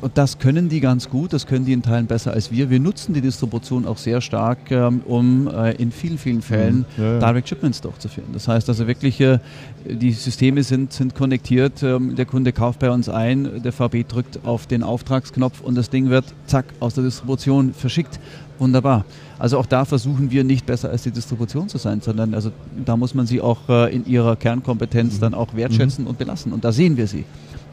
und 0.00 0.12
das 0.14 0.38
können 0.38 0.68
die 0.68 0.80
ganz 0.80 1.08
gut, 1.08 1.32
das 1.32 1.46
können 1.46 1.64
die 1.64 1.72
in 1.72 1.82
Teilen 1.82 2.06
besser 2.06 2.32
als 2.32 2.50
wir. 2.50 2.70
Wir 2.70 2.80
nutzen 2.80 3.14
die 3.14 3.20
Distribution 3.20 3.86
auch 3.86 3.98
sehr 3.98 4.20
stark, 4.20 4.70
ähm, 4.70 5.02
um 5.04 5.48
äh, 5.48 5.72
in 5.76 5.92
vielen, 5.92 6.18
vielen 6.18 6.42
Fällen 6.42 6.80
Mhm. 6.80 6.84
Ja, 6.96 7.12
ja. 7.14 7.18
Direct 7.18 7.48
Shipments 7.48 7.80
durchzuführen. 7.80 8.28
Das 8.32 8.48
heißt 8.48 8.68
also 8.68 8.86
wirklich, 8.86 9.20
äh, 9.20 9.38
die 9.84 10.12
Systeme 10.12 10.62
sind, 10.62 10.92
sind 10.92 11.14
konnektiert, 11.14 11.82
ähm, 11.82 12.14
der 12.16 12.26
Kunde 12.26 12.52
kauft 12.52 12.80
bei 12.80 12.90
uns 12.90 13.08
ein, 13.08 13.62
der 13.62 13.72
VB 13.72 14.06
drückt 14.06 14.44
auf 14.44 14.66
den 14.66 14.82
Auftragsknopf 14.82 15.60
und 15.60 15.74
das 15.74 15.90
Ding 15.90 16.10
wird 16.10 16.24
zack 16.46 16.66
aus 16.80 16.94
der 16.94 17.04
Distribution 17.04 17.74
verschickt. 17.74 18.20
Wunderbar. 18.58 19.06
Also 19.38 19.56
auch 19.58 19.64
da 19.64 19.86
versuchen 19.86 20.30
wir 20.30 20.44
nicht 20.44 20.66
besser 20.66 20.90
als 20.90 21.02
die 21.02 21.10
Distribution 21.10 21.70
zu 21.70 21.78
sein, 21.78 22.02
sondern 22.02 22.34
also 22.34 22.52
da 22.84 22.96
muss 22.96 23.14
man 23.14 23.26
sie 23.26 23.40
auch 23.40 23.68
äh, 23.70 23.94
in 23.94 24.04
ihrer 24.04 24.36
Kernkompetenz 24.36 25.18
dann 25.18 25.32
auch 25.32 25.54
wertschätzen 25.54 26.06
und 26.06 26.18
belassen. 26.18 26.52
Und 26.52 26.62
da 26.64 26.70
sehen 26.70 26.98
wir 26.98 27.06
sie. 27.06 27.24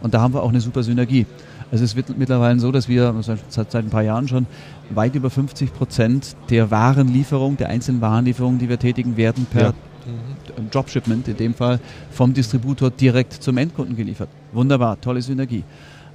Und 0.08 0.14
da 0.14 0.22
haben 0.22 0.34
wir 0.34 0.42
auch 0.42 0.48
eine 0.50 0.62
super 0.62 0.84
Synergie. 0.84 1.26
Also 1.70 1.84
es 1.84 1.98
wird 1.98 2.18
mittlerweile 2.18 2.58
so, 2.62 2.72
dass 2.72 2.88
wir 2.88 3.14
seit, 3.24 3.40
seit 3.50 3.76
ein 3.76 3.90
paar 3.90 4.04
Jahren 4.04 4.26
schon 4.30 4.46
weit 4.90 5.16
über 5.16 5.30
50 5.30 5.74
Prozent 5.74 6.38
der 6.50 6.72
Warenlieferung, 6.72 7.58
der 7.58 7.68
einzelnen 7.68 8.00
Warenlieferungen, 8.00 8.58
die 8.58 8.70
wir 8.70 8.80
tätigen, 8.80 9.18
werden 9.18 9.46
per 9.52 9.62
Ja. 9.64 9.74
Dropshipment 10.72 11.28
in 11.28 11.36
dem 11.36 11.54
Fall 11.54 11.82
vom 12.12 12.34
Distributor 12.34 12.90
direkt 12.90 13.34
zum 13.34 13.58
Endkunden 13.58 13.98
geliefert. 13.98 14.30
Wunderbar, 14.54 15.02
tolle 15.02 15.22
Synergie. 15.22 15.66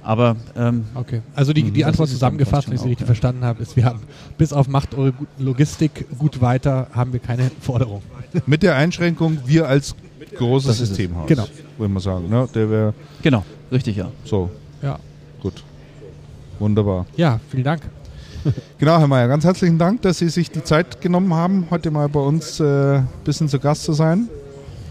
Aber 0.01 0.37
ähm, 0.57 0.85
Okay. 0.95 1.21
Also 1.35 1.53
die, 1.53 1.65
Mhm. 1.65 1.73
die 1.75 1.85
Antwort 1.85 2.09
zusammengefasst, 2.09 2.67
wenn 2.67 2.73
ich 2.75 2.81
sie 2.81 2.87
richtig 2.87 3.05
auch, 3.05 3.13
verstanden 3.13 3.43
habe, 3.45 3.61
ist, 3.61 3.75
wir 3.75 3.85
haben 3.85 3.99
bis 4.39 4.51
auf 4.53 4.67
macht 4.67 4.95
eure 4.95 5.13
Logistik 5.37 6.07
gut 6.17 6.41
weiter, 6.41 6.87
haben 6.93 7.13
wir 7.13 7.19
keine 7.19 7.51
Forderung. 7.61 8.01
Mit 8.47 8.63
der 8.63 8.75
Einschränkung, 8.75 9.37
wir 9.45 9.67
als 9.67 9.95
großes. 10.35 10.77
Systemhaus. 10.77 11.27
Genau. 11.27 11.47
Würde 11.77 11.93
man 11.93 12.01
sagen. 12.01 12.29
Ne? 12.29 12.47
Der 12.53 12.69
wäre 12.69 12.93
genau, 13.21 13.43
richtig, 13.71 13.97
ja. 13.97 14.09
so. 14.25 14.49
Ja. 14.81 14.99
Gut. 15.41 15.63
Wunderbar. 16.59 17.05
Ja, 17.15 17.39
vielen 17.49 17.63
Dank. 17.63 17.81
Genau, 18.77 18.99
Herr 18.99 19.07
Mayer, 19.07 19.29
ganz 19.29 19.45
herzlichen 19.45 19.77
Dank, 19.77 20.01
dass 20.01 20.17
Sie 20.17 20.27
sich 20.27 20.51
die 20.51 20.63
Zeit 20.65 20.99
genommen 20.99 21.33
haben, 21.33 21.67
heute 21.69 21.91
mal 21.91 22.09
bei 22.09 22.19
uns 22.19 22.59
äh, 22.59 22.97
ein 22.97 23.07
bisschen 23.23 23.47
zu 23.47 23.57
Gast 23.57 23.83
zu 23.83 23.93
sein. 23.93 24.27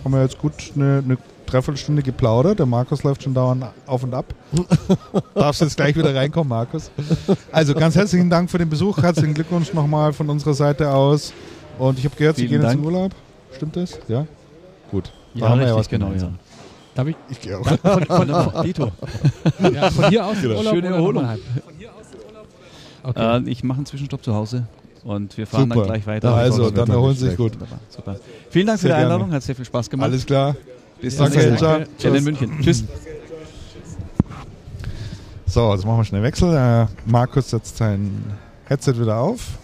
Haben 0.03 0.15
wir 0.15 0.23
jetzt 0.23 0.39
gut 0.39 0.55
eine, 0.75 1.03
eine 1.05 1.19
Dreiviertelstunde 1.47 2.03
geplaudert. 2.03 2.59
Der 2.59 2.67
Markus 2.67 3.03
läuft 3.03 3.23
schon 3.23 3.35
dauernd 3.35 3.67
auf 3.87 4.03
und 4.03 4.15
ab. 4.15 4.35
Darfst 5.35 5.61
jetzt 5.61 5.77
gleich 5.77 5.95
wieder 5.97 6.15
reinkommen, 6.15 6.49
Markus. 6.49 6.91
Also 7.53 7.75
ganz 7.75 7.95
herzlichen 7.95 8.31
Dank 8.31 8.51
für 8.51 8.59
den 8.59 8.71
Besuch. 8.71 9.03
Herzlichen 9.03 9.35
Glückwunsch 9.35 9.73
nochmal 9.75 10.13
von 10.13 10.31
unserer 10.31 10.55
Seite 10.55 10.91
aus. 10.91 11.33
Und 11.79 11.99
ich 11.99 12.05
habe 12.05 12.17
gehört, 12.17 12.37
Sie 12.37 12.49
Vielen 12.49 12.63
gehen 12.63 12.63
jetzt 12.63 12.75
in 12.75 12.83
Dank. 12.83 12.95
Urlaub. 12.95 13.13
Stimmt 13.55 13.77
das? 13.77 13.99
Ja? 14.09 14.27
Gut. 14.91 15.13
Da 15.35 15.41
Ja, 15.41 15.49
haben 15.49 15.61
wir 15.61 15.67
ja 15.69 15.75
richtig, 15.75 15.79
was 15.85 15.89
genau, 15.89 16.07
gemeinsam. 16.07 16.39
Darf 16.95 17.07
ich? 17.09 17.17
Ich 17.31 17.41
gehe 17.41 17.59
auch. 17.59 17.67
Von, 17.67 17.79
von, 18.07 18.29
von, 18.29 18.63
Dito. 18.65 18.93
Ja, 19.73 19.91
von 19.91 20.09
hier 20.11 20.27
aus 20.27 20.37
Genau. 20.43 20.57
Urlaub 20.59 20.75
Schöne 20.75 20.89
Erholung. 20.89 21.15
nochmal 21.23 21.29
heim? 21.37 21.41
Okay. 23.05 23.37
Äh, 23.39 23.51
ich 23.51 23.65
mache 23.65 23.79
einen 23.79 23.87
Zwischenstopp 23.87 24.23
zu 24.23 24.35
Hause 24.35 24.67
und 25.05 25.37
wir 25.37 25.47
fahren 25.47 25.63
Super. 25.65 25.75
dann 25.77 25.85
gleich 25.87 26.07
weiter. 26.07 26.35
Also, 26.35 26.65
das 26.71 26.75
dann 26.75 26.91
erholen 26.91 27.17
Sie 27.17 27.29
sich 27.29 27.37
gut. 27.37 27.53
Super. 27.89 28.17
Vielen 28.51 28.67
Dank 28.67 28.79
Sehr 28.79 28.91
für 28.91 28.95
die 28.95 29.01
gerne. 29.01 29.15
Einladung, 29.15 29.33
hat 29.33 29.43
sehr 29.43 29.55
viel 29.57 29.65
Spaß 29.65 29.89
gemacht. 29.91 30.11
Alles 30.11 30.25
klar. 30.27 30.55
Bis 31.01 31.17
Danke, 31.17 31.33
zum 31.33 31.41
nächsten 31.51 31.65
Mal. 31.65 31.85
ciao. 31.87 31.87
Ciao. 31.99 32.15
in 32.15 32.25
München. 32.25 32.51
Tschüss. 32.63 32.85
So, 35.47 35.73
jetzt 35.75 35.85
machen 35.85 35.99
wir 35.99 36.05
schnell 36.05 36.23
Wechsel. 36.23 36.55
Äh, 36.55 36.87
Markus 37.11 37.51
setzt 37.51 37.77
sein 37.77 38.11
Headset 38.67 38.93
wieder 38.99 39.17
auf. 39.19 39.59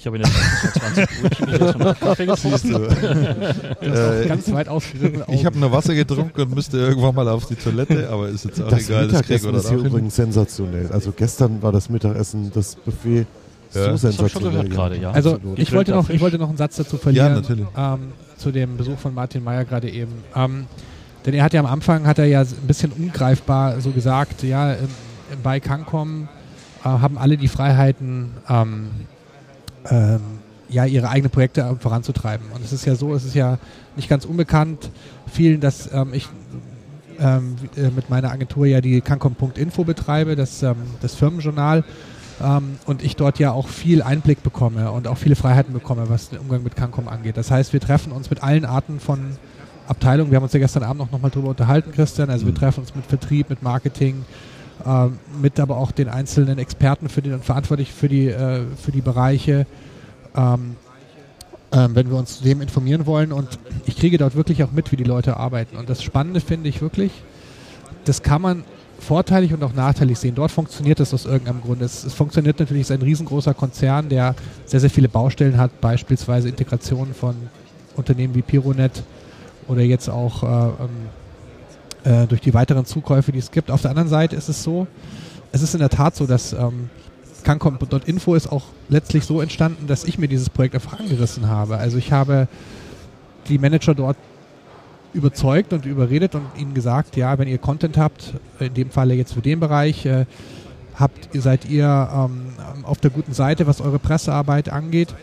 Ich 0.00 0.06
habe 0.06 0.16
in 0.16 0.22
der 0.22 0.32
Zeit 0.32 1.06
20 1.06 1.20
Brötchen 1.20 1.46
gegessen 1.46 1.82
und 1.82 2.00
Kaffee 2.00 2.24
getrunken. 2.26 2.84
Äh, 3.82 4.26
Ganz 4.28 4.50
weit 4.50 4.68
ausgerissen. 4.70 5.22
ich 5.28 5.44
habe 5.44 5.58
nur 5.58 5.70
Wasser 5.72 5.94
getrunken 5.94 6.40
und 6.40 6.54
müsste 6.54 6.78
irgendwann 6.78 7.14
mal 7.14 7.28
auf 7.28 7.44
die 7.46 7.54
Toilette, 7.54 8.08
aber 8.08 8.28
ist 8.28 8.46
jetzt 8.46 8.62
auch 8.62 8.68
Das 8.70 8.88
egal. 8.88 9.08
Das 9.08 9.20
Mittagessen 9.20 9.52
wir 9.52 9.58
ist 9.58 9.68
hier 9.68 9.78
übrigens 9.78 10.16
sensationell. 10.16 10.90
Also 10.90 11.12
gestern 11.14 11.60
war 11.62 11.70
das 11.72 11.90
Mittagessen, 11.90 12.50
das 12.54 12.76
Buffet 12.76 13.26
Ja. 13.74 13.84
so 13.84 13.90
Das 13.90 14.00
schon 14.00 14.12
sensationell. 14.12 14.68
gerade, 14.70 14.96
ja. 14.98 15.10
Also 15.10 15.38
ich 15.56 15.70
wollte, 15.72 15.90
noch, 15.92 16.08
ich 16.08 16.20
wollte 16.22 16.38
noch 16.38 16.48
einen 16.48 16.56
Satz 16.56 16.76
dazu 16.76 16.96
Ja, 16.96 17.02
verlieren. 17.02 17.34
natürlich. 17.34 17.66
Ähm, 17.76 17.98
zu 18.38 18.50
dem 18.52 18.78
Besuch 18.78 18.98
von 18.98 19.12
Martin 19.12 19.44
Meyer 19.44 19.66
gerade 19.66 19.90
eben. 19.90 20.12
Ähm, 20.34 20.64
denn 21.26 21.34
er 21.34 21.44
hat 21.44 21.52
ja 21.52 21.60
am 21.60 21.66
Anfang, 21.66 22.06
hat 22.06 22.18
er 22.18 22.24
ja 22.24 22.40
ein 22.40 22.66
bisschen 22.66 22.90
ungreifbar 22.92 23.82
so 23.82 23.90
gesagt, 23.90 24.42
ja, 24.44 24.72
ähm, 24.72 24.88
bei 25.42 25.60
Cancom 25.60 26.26
äh, 26.82 26.88
haben 26.88 27.18
alle 27.18 27.36
die 27.36 27.48
Freiheiten, 27.48 28.30
ähm, 28.48 28.88
ähm, 29.88 30.20
ja, 30.68 30.84
ihre 30.84 31.08
eigenen 31.08 31.30
Projekte 31.30 31.62
äh, 31.62 31.74
voranzutreiben. 31.76 32.46
Und 32.54 32.64
es 32.64 32.72
ist 32.72 32.84
ja 32.84 32.94
so, 32.94 33.14
es 33.14 33.24
ist 33.24 33.34
ja 33.34 33.58
nicht 33.96 34.08
ganz 34.08 34.24
unbekannt 34.24 34.90
vielen, 35.26 35.60
dass 35.60 35.92
ähm, 35.92 36.12
ich 36.12 36.28
ähm, 37.18 37.56
äh, 37.76 37.90
mit 37.90 38.10
meiner 38.10 38.30
Agentur 38.30 38.66
ja 38.66 38.80
die 38.80 39.00
cancom.info 39.00 39.84
betreibe, 39.84 40.36
das, 40.36 40.62
ähm, 40.62 40.76
das 41.02 41.14
Firmenjournal 41.14 41.84
ähm, 42.42 42.78
und 42.86 43.02
ich 43.02 43.16
dort 43.16 43.38
ja 43.38 43.52
auch 43.52 43.68
viel 43.68 44.02
Einblick 44.02 44.42
bekomme 44.42 44.90
und 44.92 45.06
auch 45.06 45.18
viele 45.18 45.36
Freiheiten 45.36 45.72
bekomme, 45.74 46.08
was 46.08 46.30
den 46.30 46.38
Umgang 46.38 46.62
mit 46.62 46.76
Cancom 46.76 47.08
angeht. 47.08 47.36
Das 47.36 47.50
heißt, 47.50 47.72
wir 47.72 47.80
treffen 47.80 48.12
uns 48.12 48.30
mit 48.30 48.42
allen 48.42 48.64
Arten 48.64 49.00
von 49.00 49.36
Abteilungen. 49.86 50.30
Wir 50.30 50.36
haben 50.36 50.44
uns 50.44 50.52
ja 50.52 50.60
gestern 50.60 50.82
Abend 50.84 51.12
noch, 51.12 51.20
mal 51.20 51.30
drüber 51.30 51.48
unterhalten, 51.48 51.92
Christian. 51.92 52.30
Also 52.30 52.46
wir 52.46 52.52
Mhm. 52.52 52.58
treffen 52.58 52.80
uns 52.80 52.94
mit 52.94 53.04
Vertrieb, 53.06 53.50
mit 53.50 53.62
Marketing, 53.62 54.14
ähm, 54.14 54.24
mit 55.40 55.60
aber 55.60 55.76
auch 55.76 55.92
den 55.92 56.08
einzelnen 56.08 56.58
Experten 56.58 57.08
für 57.08 57.22
die 57.22 57.32
und 57.32 57.44
verantwortlich 57.44 57.92
für 57.92 58.08
die, 58.08 58.28
äh, 58.28 58.62
für 58.82 58.92
die 58.92 59.02
Bereiche. 59.02 59.66
Ähm, 60.36 60.76
ähm, 61.72 61.94
wenn 61.94 62.10
wir 62.10 62.16
uns 62.16 62.38
zu 62.38 62.44
dem 62.44 62.60
informieren 62.60 63.06
wollen. 63.06 63.32
Und 63.32 63.58
ich 63.86 63.96
kriege 63.96 64.18
dort 64.18 64.34
wirklich 64.34 64.64
auch 64.64 64.72
mit, 64.72 64.90
wie 64.90 64.96
die 64.96 65.04
Leute 65.04 65.36
arbeiten. 65.36 65.76
Und 65.76 65.88
das 65.88 66.02
Spannende 66.02 66.40
finde 66.40 66.68
ich 66.68 66.82
wirklich, 66.82 67.12
das 68.04 68.22
kann 68.22 68.42
man 68.42 68.64
vorteilig 68.98 69.54
und 69.54 69.62
auch 69.62 69.72
nachteilig 69.72 70.18
sehen. 70.18 70.34
Dort 70.34 70.50
funktioniert 70.50 71.00
das 71.00 71.14
aus 71.14 71.26
irgendeinem 71.26 71.62
Grund. 71.62 71.80
Es, 71.80 72.04
es 72.04 72.12
funktioniert 72.12 72.58
natürlich, 72.58 72.82
es 72.82 72.90
ist 72.90 72.96
ein 72.96 73.02
riesengroßer 73.02 73.54
Konzern, 73.54 74.08
der 74.08 74.34
sehr, 74.66 74.80
sehr 74.80 74.90
viele 74.90 75.08
Baustellen 75.08 75.58
hat, 75.58 75.80
beispielsweise 75.80 76.48
Integrationen 76.48 77.14
von 77.14 77.36
Unternehmen 77.96 78.34
wie 78.34 78.42
Pironet 78.42 79.02
oder 79.68 79.82
jetzt 79.82 80.08
auch 80.08 80.42
äh, 80.42 80.46
ähm, 80.46 80.90
äh, 82.04 82.26
durch 82.26 82.40
die 82.40 82.54
weiteren 82.54 82.84
Zukäufe, 82.84 83.32
die 83.32 83.38
es 83.38 83.50
gibt. 83.50 83.70
Auf 83.70 83.82
der 83.82 83.90
anderen 83.90 84.08
Seite 84.08 84.36
ist 84.36 84.48
es 84.48 84.62
so, 84.62 84.86
es 85.52 85.62
ist 85.62 85.74
in 85.74 85.80
der 85.80 85.90
Tat 85.90 86.16
so, 86.16 86.26
dass 86.26 86.52
ähm, 86.52 86.90
Cancom.info 87.42 88.34
ist 88.34 88.50
auch 88.50 88.64
letztlich 88.88 89.24
so 89.24 89.40
entstanden, 89.40 89.86
dass 89.86 90.04
ich 90.04 90.18
mir 90.18 90.28
dieses 90.28 90.50
Projekt 90.50 90.74
einfach 90.74 90.98
angerissen 91.00 91.48
habe. 91.48 91.78
Also 91.78 91.98
ich 91.98 92.12
habe 92.12 92.48
die 93.48 93.58
Manager 93.58 93.94
dort 93.94 94.16
überzeugt 95.12 95.72
und 95.72 95.86
überredet 95.86 96.34
und 96.34 96.44
ihnen 96.56 96.74
gesagt, 96.74 97.16
ja, 97.16 97.38
wenn 97.38 97.48
ihr 97.48 97.58
Content 97.58 97.98
habt, 97.98 98.34
in 98.60 98.74
dem 98.74 98.90
Falle 98.90 99.14
jetzt 99.14 99.34
für 99.34 99.40
den 99.40 99.58
Bereich, 99.58 100.06
äh, 100.06 100.26
habt, 100.94 101.30
seid 101.34 101.68
ihr 101.68 102.08
ähm, 102.12 102.52
auf 102.84 102.98
der 102.98 103.10
guten 103.10 103.32
Seite, 103.32 103.66
was 103.66 103.80
eure 103.80 103.98
Pressearbeit 103.98 104.68
angeht. 104.68 105.14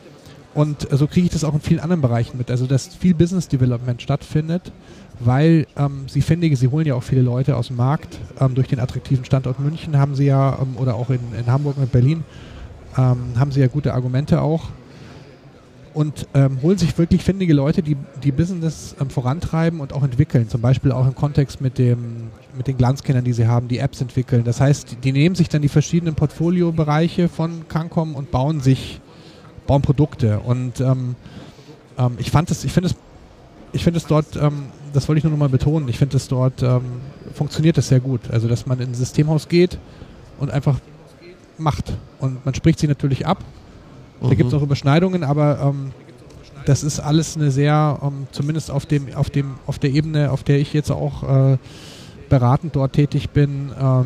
Und 0.53 0.87
so 0.89 1.05
kriege 1.07 1.27
ich 1.27 1.31
das 1.31 1.43
auch 1.43 1.53
in 1.53 1.61
vielen 1.61 1.79
anderen 1.79 2.01
Bereichen 2.01 2.37
mit. 2.37 2.49
Also 2.49 2.65
dass 2.65 2.87
viel 2.87 3.13
Business 3.13 3.47
Development 3.47 4.01
stattfindet, 4.01 4.71
weil 5.19 5.65
ähm, 5.75 6.05
sie 6.07 6.21
finde, 6.21 6.53
sie 6.55 6.67
holen 6.67 6.85
ja 6.85 6.95
auch 6.95 7.03
viele 7.03 7.21
Leute 7.21 7.55
aus 7.55 7.67
dem 7.67 7.77
Markt. 7.77 8.19
Ähm, 8.39 8.55
durch 8.55 8.67
den 8.67 8.79
attraktiven 8.79 9.25
Standort 9.25 9.59
München 9.59 9.97
haben 9.97 10.15
sie 10.15 10.25
ja, 10.25 10.59
ähm, 10.61 10.77
oder 10.77 10.95
auch 10.95 11.09
in, 11.09 11.19
in 11.37 11.47
Hamburg 11.47 11.77
und 11.77 11.91
Berlin, 11.91 12.23
ähm, 12.97 13.33
haben 13.37 13.51
sie 13.51 13.59
ja 13.61 13.67
gute 13.67 13.93
Argumente 13.93 14.41
auch 14.41 14.65
und 15.93 16.27
ähm, 16.35 16.59
holen 16.61 16.77
sich 16.77 16.95
wirklich 16.99 17.23
findige 17.23 17.53
Leute, 17.53 17.81
die 17.81 17.97
die 18.23 18.31
Business 18.31 18.95
ähm, 19.01 19.09
vorantreiben 19.09 19.79
und 19.79 19.93
auch 19.93 20.03
entwickeln. 20.03 20.47
Zum 20.47 20.61
Beispiel 20.61 20.91
auch 20.91 21.07
im 21.07 21.15
Kontext 21.15 21.59
mit, 21.59 21.79
dem, 21.79 22.29
mit 22.55 22.67
den 22.67 22.77
Glanzkindern, 22.77 23.25
die 23.25 23.33
sie 23.33 23.47
haben, 23.47 23.67
die 23.67 23.79
Apps 23.79 23.99
entwickeln. 23.99 24.43
Das 24.43 24.61
heißt, 24.61 24.97
die, 25.03 25.11
nehmen 25.11 25.33
sich 25.33 25.49
dann 25.49 25.63
die 25.63 25.69
verschiedenen 25.69 26.13
Portfoliobereiche 26.13 27.29
von 27.29 27.67
Cancom 27.67 28.13
und 28.13 28.29
bauen 28.29 28.61
sich, 28.61 29.01
bauen 29.65 29.81
Produkte. 29.81 30.39
Und 30.41 30.73
ich 32.19 32.29
fand 32.29 32.51
es, 32.51 32.63
ich 32.63 32.71
finde 32.71 32.89
es, 32.89 32.95
ich 33.71 33.83
finde 33.83 33.97
es 33.97 34.05
dort, 34.05 34.35
ähm, 34.35 34.65
das 34.93 35.07
wollte 35.07 35.17
ich 35.17 35.23
nur 35.23 35.31
noch 35.31 35.39
mal 35.39 35.49
betonen, 35.49 35.87
ich 35.89 35.97
finde 35.97 36.17
es 36.17 36.27
dort 36.27 36.63
ähm, 36.63 36.81
funktioniert 37.33 37.77
das 37.77 37.87
sehr 37.89 37.99
gut. 37.99 38.21
Also 38.31 38.47
dass 38.47 38.65
man 38.65 38.79
in 38.79 38.89
ein 38.89 38.93
Systemhaus 38.93 39.47
geht 39.47 39.77
und 40.39 40.51
einfach 40.51 40.79
macht. 41.57 41.93
Und 42.19 42.45
man 42.45 42.53
spricht 42.53 42.79
sie 42.79 42.87
natürlich 42.87 43.25
ab. 43.25 43.43
Da 44.21 44.33
gibt 44.33 44.47
es 44.47 44.53
auch 44.53 44.63
Überschneidungen, 44.63 45.23
aber 45.23 45.59
ähm, 45.61 45.91
das 46.65 46.83
ist 46.83 46.99
alles 46.99 47.37
eine 47.37 47.51
sehr, 47.51 47.99
ähm, 48.01 48.27
zumindest 48.31 48.71
auf 48.71 48.85
dem, 48.85 49.13
auf 49.13 49.29
dem, 49.29 49.55
auf 49.67 49.79
der 49.79 49.91
Ebene, 49.91 50.31
auf 50.31 50.43
der 50.43 50.59
ich 50.59 50.73
jetzt 50.73 50.91
auch 50.91 51.23
äh, 51.53 51.57
beratend 52.29 52.75
dort 52.75 52.93
tätig 52.93 53.29
bin, 53.29 53.71
ähm, 53.79 54.05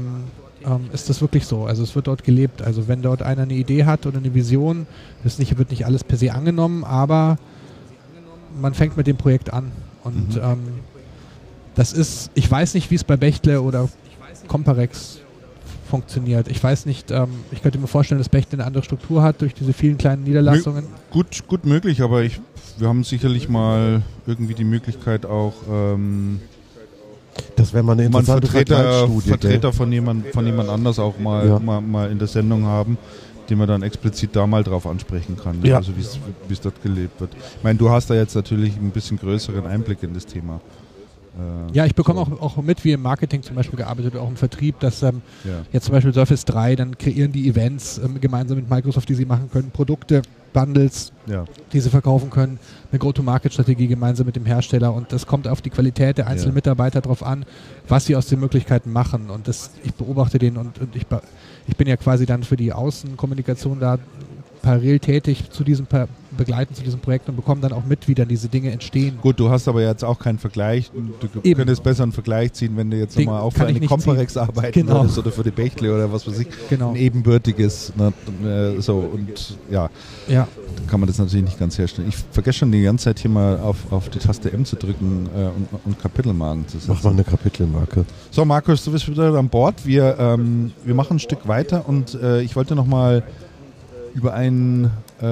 ähm, 0.65 0.89
ist 0.93 1.09
das 1.09 1.21
wirklich 1.21 1.45
so. 1.45 1.65
Also 1.65 1.83
es 1.83 1.95
wird 1.95 2.07
dort 2.07 2.23
gelebt. 2.23 2.61
Also 2.61 2.87
wenn 2.87 3.01
dort 3.01 3.21
einer 3.21 3.43
eine 3.43 3.53
Idee 3.53 3.85
hat 3.85 4.05
oder 4.05 4.17
eine 4.17 4.33
Vision, 4.33 4.85
das 5.23 5.39
nicht, 5.39 5.57
wird 5.57 5.71
nicht 5.71 5.85
alles 5.85 6.03
per 6.03 6.17
se 6.17 6.33
angenommen, 6.33 6.83
aber 6.83 7.37
man 8.59 8.73
fängt 8.73 8.97
mit 8.97 9.07
dem 9.07 9.17
Projekt 9.17 9.51
an. 9.53 9.71
Und 10.03 10.35
Mhm. 10.35 10.41
ähm, 10.41 10.59
das 11.75 11.93
ist, 11.93 12.31
ich 12.33 12.49
weiß 12.49 12.73
nicht, 12.73 12.91
wie 12.91 12.95
es 12.95 13.03
bei 13.03 13.17
Bechtle 13.17 13.61
oder 13.61 13.87
Comparex 14.47 15.19
funktioniert. 15.89 16.47
Ich 16.47 16.63
weiß 16.63 16.85
nicht, 16.85 17.11
ähm, 17.11 17.29
ich 17.51 17.61
könnte 17.61 17.77
mir 17.77 17.87
vorstellen, 17.87 18.19
dass 18.19 18.29
Bechtle 18.29 18.57
eine 18.59 18.65
andere 18.65 18.83
Struktur 18.83 19.21
hat 19.23 19.41
durch 19.41 19.53
diese 19.53 19.73
vielen 19.73 19.97
kleinen 19.97 20.23
Niederlassungen. 20.23 20.85
Gut, 21.11 21.47
gut 21.47 21.65
möglich, 21.65 22.01
aber 22.01 22.23
ich, 22.23 22.39
wir 22.77 22.87
haben 22.87 23.03
sicherlich 23.03 23.49
mal 23.49 24.01
irgendwie 24.25 24.53
die 24.53 24.63
Möglichkeit 24.63 25.25
auch 25.25 25.53
ähm, 25.69 26.39
Das 27.55 27.73
wäre 27.73 27.83
mal 27.83 27.93
eine 27.93 28.05
interessante 28.05 28.47
Vertreter. 28.47 29.07
Vertreter 29.09 29.73
von, 29.73 29.91
jemand, 29.91 30.27
von 30.27 30.45
jemand 30.45 30.69
anders 30.69 30.97
auch 30.99 31.17
mal, 31.19 31.47
Ja. 31.47 31.59
mal, 31.59 31.81
mal 31.81 32.09
in 32.11 32.19
der 32.19 32.27
Sendung 32.27 32.65
haben, 32.65 32.97
den 33.49 33.57
man 33.57 33.67
dann 33.67 33.81
explizit 33.83 34.35
da 34.35 34.47
mal 34.47 34.63
drauf 34.63 34.85
ansprechen 34.87 35.35
kann, 35.37 35.63
Ja. 35.63 35.77
also 35.77 35.91
wie 35.97 36.01
es- 36.01 36.61
dort 36.61 36.81
gelebt 36.83 37.19
wird. 37.19 37.31
Ich 37.57 37.63
meine, 37.63 37.77
du 37.79 37.89
hast 37.89 38.09
da 38.09 38.13
jetzt 38.13 38.35
natürlich 38.35 38.75
ein 38.77 38.91
bisschen 38.91 39.17
größeren 39.17 39.65
Einblick 39.65 40.03
in 40.03 40.13
das 40.13 40.25
Thema. 40.25 40.61
Äh, 41.37 41.75
Ja, 41.77 41.85
ich 41.85 41.95
bekomme 41.95 42.19
so. 42.25 42.33
auch, 42.39 42.57
auch 42.57 42.63
mit, 42.63 42.83
wie 42.83 42.91
im 42.91 43.01
Marketing 43.01 43.41
zum 43.41 43.55
Beispiel 43.55 43.77
gearbeitet 43.77 44.13
wird, 44.13 44.23
auch 44.23 44.27
im 44.29 44.35
Vertrieb, 44.35 44.79
dass 44.79 45.01
ähm, 45.03 45.21
Ja. 45.45 45.61
jetzt 45.71 45.85
zum 45.85 45.93
Beispiel 45.93 46.13
Surface 46.13 46.43
3, 46.45 46.75
dann 46.75 46.97
kreieren 46.97 47.31
die 47.31 47.47
Events 47.47 47.99
ähm, 48.03 48.19
gemeinsam 48.19 48.57
mit 48.57 48.69
Microsoft, 48.69 49.07
die 49.09 49.15
sie 49.15 49.25
machen 49.25 49.49
können, 49.51 49.71
Produkte, 49.71 50.21
Bundles, 50.53 51.13
Ja. 51.27 51.45
die 51.71 51.79
sie 51.79 51.89
verkaufen 51.89 52.29
können, 52.29 52.59
eine 52.91 52.99
Go-to-Market-Strategie 52.99 53.87
gemeinsam 53.87 54.25
mit 54.25 54.35
dem 54.35 54.45
Hersteller 54.45 54.93
und 54.93 55.13
das 55.13 55.25
kommt 55.25 55.47
auf 55.47 55.61
die 55.61 55.69
Qualität 55.69 56.17
der 56.17 56.27
einzelnen 56.27 56.51
Ja. 56.51 56.55
Mitarbeiter 56.55 56.99
drauf 56.99 57.23
an, 57.23 57.45
was 57.87 58.05
sie 58.07 58.17
aus 58.17 58.27
den 58.27 58.41
Möglichkeiten 58.41 58.91
machen 58.91 59.29
und 59.29 59.47
das, 59.47 59.71
ich 59.85 59.93
beobachte 59.93 60.37
den 60.39 60.57
und, 60.57 60.79
und 60.81 60.93
ich, 60.97 61.07
be- 61.07 61.21
ich 61.67 61.75
bin 61.75 61.87
ja 61.87 61.97
quasi 61.97 62.25
dann 62.25 62.43
für 62.43 62.57
die 62.57 62.73
Außenkommunikation 62.73 63.79
da 63.79 63.99
parallel 64.61 64.99
tätig 64.99 65.49
zu 65.51 65.63
diesem 65.63 65.85
Begleiten 66.37 66.73
zu 66.75 66.83
diesem 66.83 66.99
Projekt 66.99 67.27
und 67.29 67.35
bekomme 67.35 67.61
dann 67.61 67.73
auch 67.73 67.83
mit, 67.85 68.07
wie 68.07 68.15
dann 68.15 68.27
diese 68.27 68.47
Dinge 68.49 68.71
entstehen. 68.71 69.17
Gut, 69.21 69.39
du 69.39 69.49
hast 69.49 69.67
aber 69.67 69.81
jetzt 69.81 70.03
auch 70.03 70.17
keinen 70.19 70.39
Vergleich. 70.39 70.91
Du 70.93 71.39
Eben. 71.43 71.57
könntest 71.57 71.83
besser 71.83 72.03
einen 72.03 72.11
Vergleich 72.11 72.53
ziehen, 72.53 72.75
wenn 72.77 72.89
du 72.89 72.97
jetzt 72.97 73.17
nochmal 73.17 73.41
auch 73.41 73.51
für 73.51 73.65
eine 73.65 73.79
Comparex 73.81 74.37
arbeiten 74.37 74.71
Genau. 74.71 75.01
würdest 75.01 75.17
oder 75.17 75.31
für 75.31 75.43
die 75.43 75.51
Bechtle 75.51 75.93
oder 75.93 76.11
was 76.11 76.27
weiß 76.27 76.39
ich. 76.39 76.47
Genau. 76.69 76.91
Ein 76.91 76.95
ebenbürtiges. 76.97 77.93
Ne, 77.95 78.13
äh, 78.77 78.81
so, 78.81 78.97
und 78.99 79.57
ja, 79.69 79.89
Ja. 80.27 80.47
kann 80.87 80.99
man 80.99 81.07
das 81.07 81.17
natürlich 81.17 81.45
nicht 81.45 81.59
ganz 81.59 81.77
herstellen. 81.77 82.07
Ich 82.09 82.15
vergesse 82.31 82.59
schon 82.59 82.71
die 82.71 82.81
ganze 82.83 83.05
Zeit 83.05 83.19
hier 83.19 83.31
mal 83.31 83.59
auf, 83.59 83.77
auf 83.91 84.09
die 84.09 84.19
Taste 84.19 84.51
M 84.51 84.65
zu 84.65 84.75
drücken 84.75 85.29
äh, 85.35 85.39
und, 85.45 85.67
und 85.85 85.99
Kapitelmarken 86.01 86.67
zu 86.67 86.77
Mach 86.77 86.87
mal 86.87 86.95
setzen. 86.95 87.07
eine 87.09 87.23
Kapitelmarke. 87.23 88.05
So, 88.31 88.45
Markus, 88.45 88.83
du 88.85 88.91
bist 88.91 89.07
wieder 89.09 89.33
an 89.33 89.49
Bord. 89.49 89.85
Wir, 89.85 90.17
ähm, 90.19 90.71
wir 90.85 90.95
machen 90.95 91.17
ein 91.17 91.19
Stück 91.19 91.47
weiter 91.47 91.87
und 91.87 92.13
äh, 92.15 92.41
ich 92.41 92.55
wollte 92.55 92.75
nochmal 92.75 93.23
über 94.13 94.33
ein, 94.33 94.91
äh, 95.21 95.25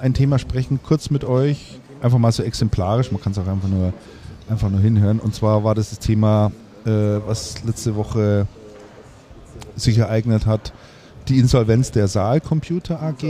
ein 0.00 0.14
Thema 0.14 0.38
sprechen, 0.38 0.80
kurz 0.82 1.10
mit 1.10 1.24
euch. 1.24 1.78
Einfach 2.02 2.18
mal 2.18 2.32
so 2.32 2.42
exemplarisch, 2.42 3.10
man 3.12 3.20
kann 3.20 3.32
es 3.32 3.38
auch 3.38 3.46
einfach 3.46 3.68
nur, 3.68 3.92
einfach 4.48 4.70
nur 4.70 4.80
hinhören. 4.80 5.20
Und 5.20 5.34
zwar 5.34 5.64
war 5.64 5.74
das 5.74 5.90
das 5.90 5.98
Thema, 6.00 6.52
äh, 6.84 6.90
was 6.90 7.64
letzte 7.64 7.96
Woche 7.96 8.46
sich 9.76 9.98
ereignet 9.98 10.46
hat, 10.46 10.72
die 11.28 11.38
Insolvenz 11.38 11.90
der 11.90 12.08
Saal 12.08 12.40
Computer 12.40 13.00
AG 13.02 13.22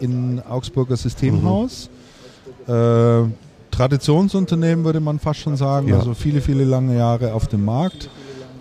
in 0.00 0.40
Augsburger 0.48 0.96
Systemhaus. 0.96 1.90
Äh, 2.66 3.24
Traditionsunternehmen 3.70 4.84
würde 4.84 5.00
man 5.00 5.18
fast 5.18 5.40
schon 5.40 5.56
sagen, 5.56 5.88
Ja. 5.88 5.98
also 5.98 6.14
viele, 6.14 6.40
viele 6.40 6.64
lange 6.64 6.96
Jahre 6.96 7.32
auf 7.34 7.48
dem 7.48 7.64
Markt. 7.64 8.08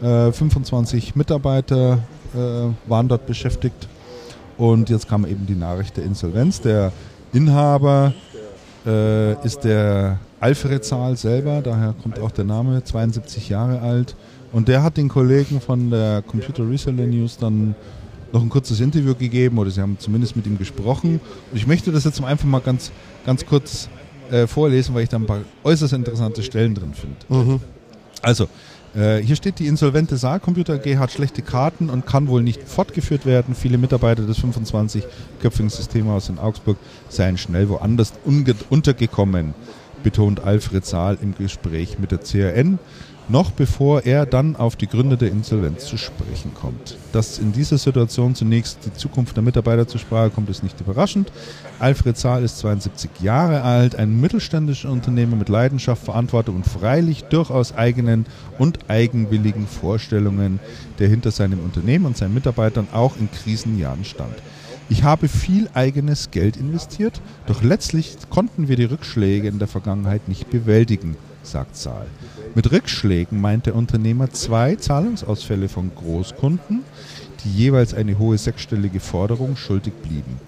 Äh, 0.01 0.31
25 0.31 1.15
Mitarbeiter 1.15 1.99
äh, 2.33 2.89
waren 2.89 3.07
dort 3.07 3.25
beschäftigt 3.27 3.87
und 4.61 4.91
jetzt 4.91 5.09
kam 5.09 5.25
eben 5.25 5.47
die 5.47 5.55
Nachricht 5.55 5.97
der 5.97 6.03
Insolvenz. 6.03 6.61
Der 6.61 6.91
Inhaber 7.33 8.13
äh, 8.85 9.33
ist 9.43 9.63
der 9.63 10.19
Alfred 10.39 10.85
Zahl 10.85 11.17
selber, 11.17 11.63
daher 11.63 11.95
kommt 11.99 12.19
auch 12.19 12.29
der 12.29 12.45
Name, 12.45 12.83
72 12.83 13.49
Jahre 13.49 13.81
alt. 13.81 14.15
Und 14.51 14.67
der 14.67 14.83
hat 14.83 14.97
den 14.97 15.09
Kollegen 15.09 15.61
von 15.61 15.89
der 15.89 16.21
Computer 16.21 16.69
Reseller 16.69 17.07
News 17.07 17.39
dann 17.39 17.73
noch 18.31 18.43
ein 18.43 18.49
kurzes 18.49 18.79
Interview 18.81 19.15
gegeben 19.15 19.57
oder 19.57 19.71
Sie 19.71 19.81
haben 19.81 19.97
zumindest 19.97 20.35
mit 20.35 20.45
ihm 20.45 20.59
gesprochen. 20.59 21.19
Und 21.51 21.57
ich 21.57 21.65
möchte 21.65 21.91
das 21.91 22.03
jetzt 22.03 22.23
einfach 22.23 22.45
mal 22.45 22.61
ganz, 22.61 22.91
ganz 23.25 23.43
kurz 23.43 23.89
äh, 24.29 24.45
vorlesen, 24.45 24.93
weil 24.93 25.01
ich 25.01 25.09
da 25.09 25.17
ein 25.17 25.25
paar 25.25 25.41
äußerst 25.63 25.93
interessante 25.93 26.43
Stellen 26.43 26.75
drin 26.75 26.93
finde. 26.93 27.49
Mhm. 27.49 27.59
Also, 28.21 28.47
äh, 28.95 29.17
hier 29.19 29.35
steht, 29.35 29.59
die 29.59 29.67
insolvente 29.67 30.17
Saalcomputer 30.17 30.73
AG 30.75 30.97
hat 30.97 31.11
schlechte 31.11 31.41
Karten 31.41 31.89
und 31.89 32.05
kann 32.05 32.27
wohl 32.27 32.43
nicht 32.43 32.63
fortgeführt 32.67 33.25
werden. 33.25 33.55
Viele 33.55 33.77
Mitarbeiter 33.77 34.25
des 34.25 34.37
25-köpfigen 34.39 35.69
Systemhauses 35.69 36.29
in 36.29 36.39
Augsburg 36.39 36.77
seien 37.07 37.37
schnell 37.37 37.69
woanders 37.69 38.13
untergekommen, 38.69 39.53
betont 40.03 40.41
Alfred 40.41 40.85
Saal 40.85 41.17
im 41.21 41.35
Gespräch 41.35 41.99
mit 41.99 42.11
der 42.11 42.19
CRN 42.19 42.79
noch 43.29 43.51
bevor 43.51 44.05
er 44.05 44.25
dann 44.25 44.55
auf 44.55 44.75
die 44.75 44.87
Gründe 44.87 45.17
der 45.17 45.31
Insolvenz 45.31 45.85
zu 45.85 45.97
sprechen 45.97 46.53
kommt. 46.53 46.97
Dass 47.11 47.39
in 47.39 47.51
dieser 47.51 47.77
Situation 47.77 48.35
zunächst 48.35 48.79
die 48.85 48.93
Zukunft 48.93 49.35
der 49.35 49.43
Mitarbeiter 49.43 49.87
zur 49.87 49.99
Sprache 49.99 50.29
kommt, 50.29 50.49
ist 50.49 50.63
nicht 50.63 50.79
überraschend. 50.81 51.31
Alfred 51.79 52.17
Zahl 52.17 52.43
ist 52.43 52.59
72 52.59 53.09
Jahre 53.21 53.61
alt, 53.61 53.95
ein 53.95 54.19
mittelständischer 54.19 54.91
Unternehmer 54.91 55.35
mit 55.35 55.49
Leidenschaft, 55.49 56.03
Verantwortung 56.03 56.57
und 56.57 56.65
freilich 56.65 57.23
durchaus 57.25 57.73
eigenen 57.73 58.25
und 58.57 58.89
eigenwilligen 58.89 59.67
Vorstellungen, 59.67 60.59
der 60.99 61.07
hinter 61.07 61.31
seinem 61.31 61.59
Unternehmen 61.59 62.05
und 62.05 62.17
seinen 62.17 62.33
Mitarbeitern 62.33 62.87
auch 62.91 63.15
in 63.17 63.29
Krisenjahren 63.31 64.05
stand. 64.05 64.35
Ich 64.89 65.03
habe 65.03 65.29
viel 65.29 65.69
eigenes 65.73 66.31
Geld 66.31 66.57
investiert, 66.57 67.21
doch 67.47 67.63
letztlich 67.63 68.17
konnten 68.29 68.67
wir 68.67 68.75
die 68.75 68.83
Rückschläge 68.83 69.47
in 69.47 69.57
der 69.57 69.69
Vergangenheit 69.69 70.27
nicht 70.27 70.49
bewältigen, 70.49 71.15
sagt 71.43 71.75
Zahl. 71.75 72.07
Mit 72.55 72.71
Rückschlägen 72.71 73.39
meint 73.39 73.65
der 73.65 73.75
Unternehmer 73.75 74.29
zwei 74.31 74.75
Zahlungsausfälle 74.75 75.69
von 75.69 75.91
Großkunden, 75.95 76.83
die 77.43 77.49
jeweils 77.49 77.93
eine 77.93 78.17
hohe 78.17 78.37
sechsstellige 78.37 78.99
Forderung 78.99 79.55
schuldig 79.55 79.93
blieben. 80.01 80.39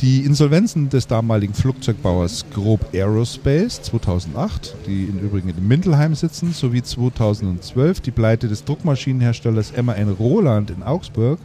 Die 0.00 0.24
Insolvenzen 0.24 0.88
des 0.90 1.08
damaligen 1.08 1.54
Flugzeugbauers 1.54 2.44
Grob 2.54 2.94
Aerospace 2.94 3.82
2008, 3.82 4.76
die 4.86 5.06
im 5.06 5.18
Übrigen 5.18 5.48
in 5.48 5.66
Mindelheim 5.66 6.14
sitzen, 6.14 6.52
sowie 6.52 6.84
2012 6.84 8.00
die 8.00 8.12
Pleite 8.12 8.46
des 8.46 8.64
Druckmaschinenherstellers 8.64 9.72
MAN 9.76 10.10
Roland 10.10 10.70
in 10.70 10.84
Augsburg 10.84 11.40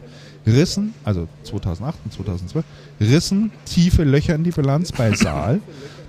rissen, 0.46 0.94
also 1.02 1.26
2008 1.42 1.98
und 2.04 2.12
2012, 2.12 2.64
rissen 3.00 3.50
tiefe 3.64 4.04
Löcher 4.04 4.36
in 4.36 4.44
die 4.44 4.52
Bilanz 4.52 4.92
bei 4.92 5.12
Saal 5.14 5.60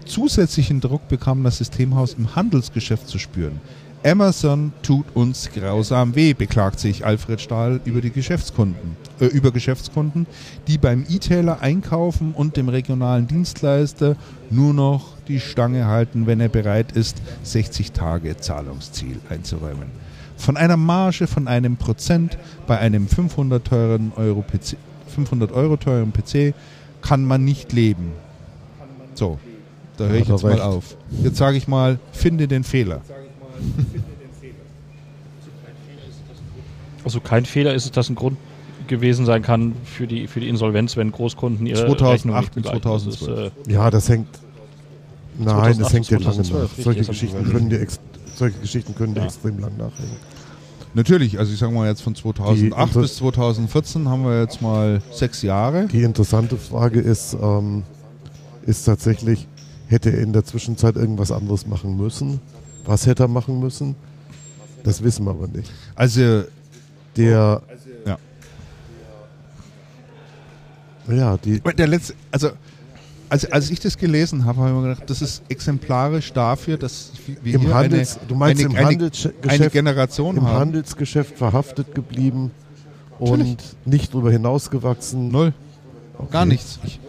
Zusätzlichen 0.05 0.81
Druck 0.81 1.07
bekam 1.07 1.43
das 1.43 1.57
Systemhaus 1.57 2.13
im 2.13 2.35
Handelsgeschäft 2.35 3.07
zu 3.07 3.17
spüren. 3.17 3.59
Amazon 4.05 4.71
tut 4.83 5.05
uns 5.15 5.49
grausam 5.51 6.13
weh, 6.13 6.35
beklagt 6.35 6.79
sich 6.79 7.03
Alfred 7.03 7.41
Stahl 7.41 7.81
über 7.85 8.01
die 8.01 8.11
Geschäftskunden, 8.11 8.95
äh, 9.19 9.25
über 9.25 9.51
Geschäftskunden, 9.51 10.27
die 10.67 10.77
beim 10.77 11.05
E-Tailer 11.09 11.61
einkaufen 11.61 12.33
und 12.33 12.55
dem 12.55 12.69
regionalen 12.69 13.25
Dienstleister 13.25 14.15
nur 14.51 14.75
noch 14.75 15.17
die 15.27 15.39
Stange 15.39 15.87
halten, 15.87 16.27
wenn 16.27 16.39
er 16.39 16.49
bereit 16.49 16.91
ist, 16.91 17.19
60 17.41 17.93
Tage 17.93 18.37
Zahlungsziel 18.37 19.19
einzuräumen. 19.27 19.87
Von 20.37 20.55
einer 20.55 20.77
Marge 20.77 21.25
von 21.25 21.47
einem 21.47 21.77
Prozent 21.77 22.37
bei 22.67 22.77
einem 22.77 23.07
500, 23.07 23.65
teuren 23.65 24.11
Euro, 24.17 24.43
PC, 24.43 24.77
500 25.07 25.51
Euro 25.51 25.77
teuren 25.77 26.13
PC 26.13 26.53
kann 27.01 27.25
man 27.25 27.43
nicht 27.43 27.73
leben. 27.73 28.11
So, 29.15 29.39
da 29.97 30.07
höre 30.07 30.15
ich 30.15 30.27
jetzt 30.27 30.43
recht. 30.43 30.59
mal 30.59 30.63
auf. 30.63 30.97
Jetzt 31.23 31.37
sage 31.37 31.57
ich 31.57 31.67
mal, 31.67 31.99
finde 32.11 32.47
den 32.47 32.63
Fehler. 32.63 33.01
Also 37.03 37.19
kein 37.19 37.45
Fehler 37.45 37.73
ist 37.75 37.85
es, 37.85 37.91
dass 37.91 38.09
ein 38.09 38.15
Grund 38.15 38.37
gewesen 38.87 39.25
sein 39.25 39.41
kann 39.41 39.73
für 39.83 40.07
die, 40.07 40.27
für 40.27 40.39
die 40.39 40.49
Insolvenz, 40.49 40.97
wenn 40.97 41.11
Großkunden 41.11 41.65
ihre 41.65 41.85
2008 41.85 42.57
und 42.57 42.65
2012. 42.65 43.51
Ist, 43.53 43.67
äh 43.67 43.71
ja, 43.71 43.89
das 43.89 44.09
hängt. 44.09 44.27
Nein, 45.37 45.77
das 45.77 45.93
hängt 45.93 46.09
ja 46.09 46.17
lange 46.17 46.37
nach. 46.37 46.69
Solche 46.77 47.03
Geschichten, 47.03 47.51
können 47.51 47.69
dir 47.69 47.85
solche 48.35 48.57
Geschichten 48.59 48.95
können 48.95 49.13
dir 49.13 49.21
ja. 49.21 49.25
extrem 49.25 49.59
lang 49.59 49.77
nachhängen. 49.77 50.17
Natürlich, 50.93 51.37
also 51.39 51.51
ich 51.51 51.59
sage 51.59 51.73
mal 51.73 51.89
jetzt 51.89 52.01
von 52.01 52.15
2008 52.15 52.93
bis 52.93 53.17
2014 53.17 54.07
haben 54.07 54.23
wir 54.23 54.41
jetzt 54.41 54.61
mal 54.61 55.01
sechs 55.11 55.41
Jahre. 55.41 55.87
Die 55.87 56.03
interessante 56.03 56.55
Frage 56.55 57.01
ist, 57.01 57.35
ähm, 57.41 57.83
ist 58.65 58.85
tatsächlich, 58.85 59.47
Hätte 59.87 60.11
er 60.11 60.19
in 60.19 60.33
der 60.33 60.43
Zwischenzeit 60.43 60.95
irgendwas 60.95 61.31
anderes 61.31 61.67
machen 61.67 61.95
müssen? 61.97 62.39
Was 62.85 63.05
hätte 63.05 63.23
er 63.23 63.27
machen 63.27 63.59
müssen? 63.59 63.95
Das 64.83 65.03
wissen 65.03 65.25
wir 65.25 65.31
aber 65.31 65.47
nicht. 65.47 65.71
Also 65.95 66.43
der 67.15 67.61
ja. 68.05 68.17
Ja, 71.07 71.37
die 71.37 71.59
der 71.59 71.87
letzte 71.87 72.13
also 72.31 72.49
als, 73.29 73.51
als 73.51 73.69
ich 73.69 73.79
das 73.79 73.97
gelesen 73.97 74.45
habe, 74.45 74.59
habe 74.59 74.69
ich 74.69 74.75
mir 74.75 74.89
gedacht, 74.89 75.09
das 75.09 75.21
ist 75.21 75.43
exemplarisch 75.49 76.31
dafür, 76.33 76.77
dass 76.77 77.11
wir 77.41 77.55
Im 77.55 77.73
Handels, 77.73 78.17
eine, 78.17 78.27
du 78.27 78.35
meinst 78.35 78.63
eine, 78.63 78.73
im 78.79 78.85
Handelsgeschäft, 78.85 79.49
eine 79.49 79.69
Generation 79.69 80.37
im 80.37 80.43
haben. 80.43 80.59
Handelsgeschäft 80.59 81.37
verhaftet 81.37 81.95
geblieben 81.95 82.51
Natürlich. 83.19 83.41
und 83.41 83.63
nicht 83.85 84.13
darüber 84.13 84.31
hinausgewachsen. 84.31 85.29
Null. 85.29 85.53
Okay. 86.17 86.27
Gar 86.31 86.45
nichts. 86.45 86.79
Ich, 86.83 86.99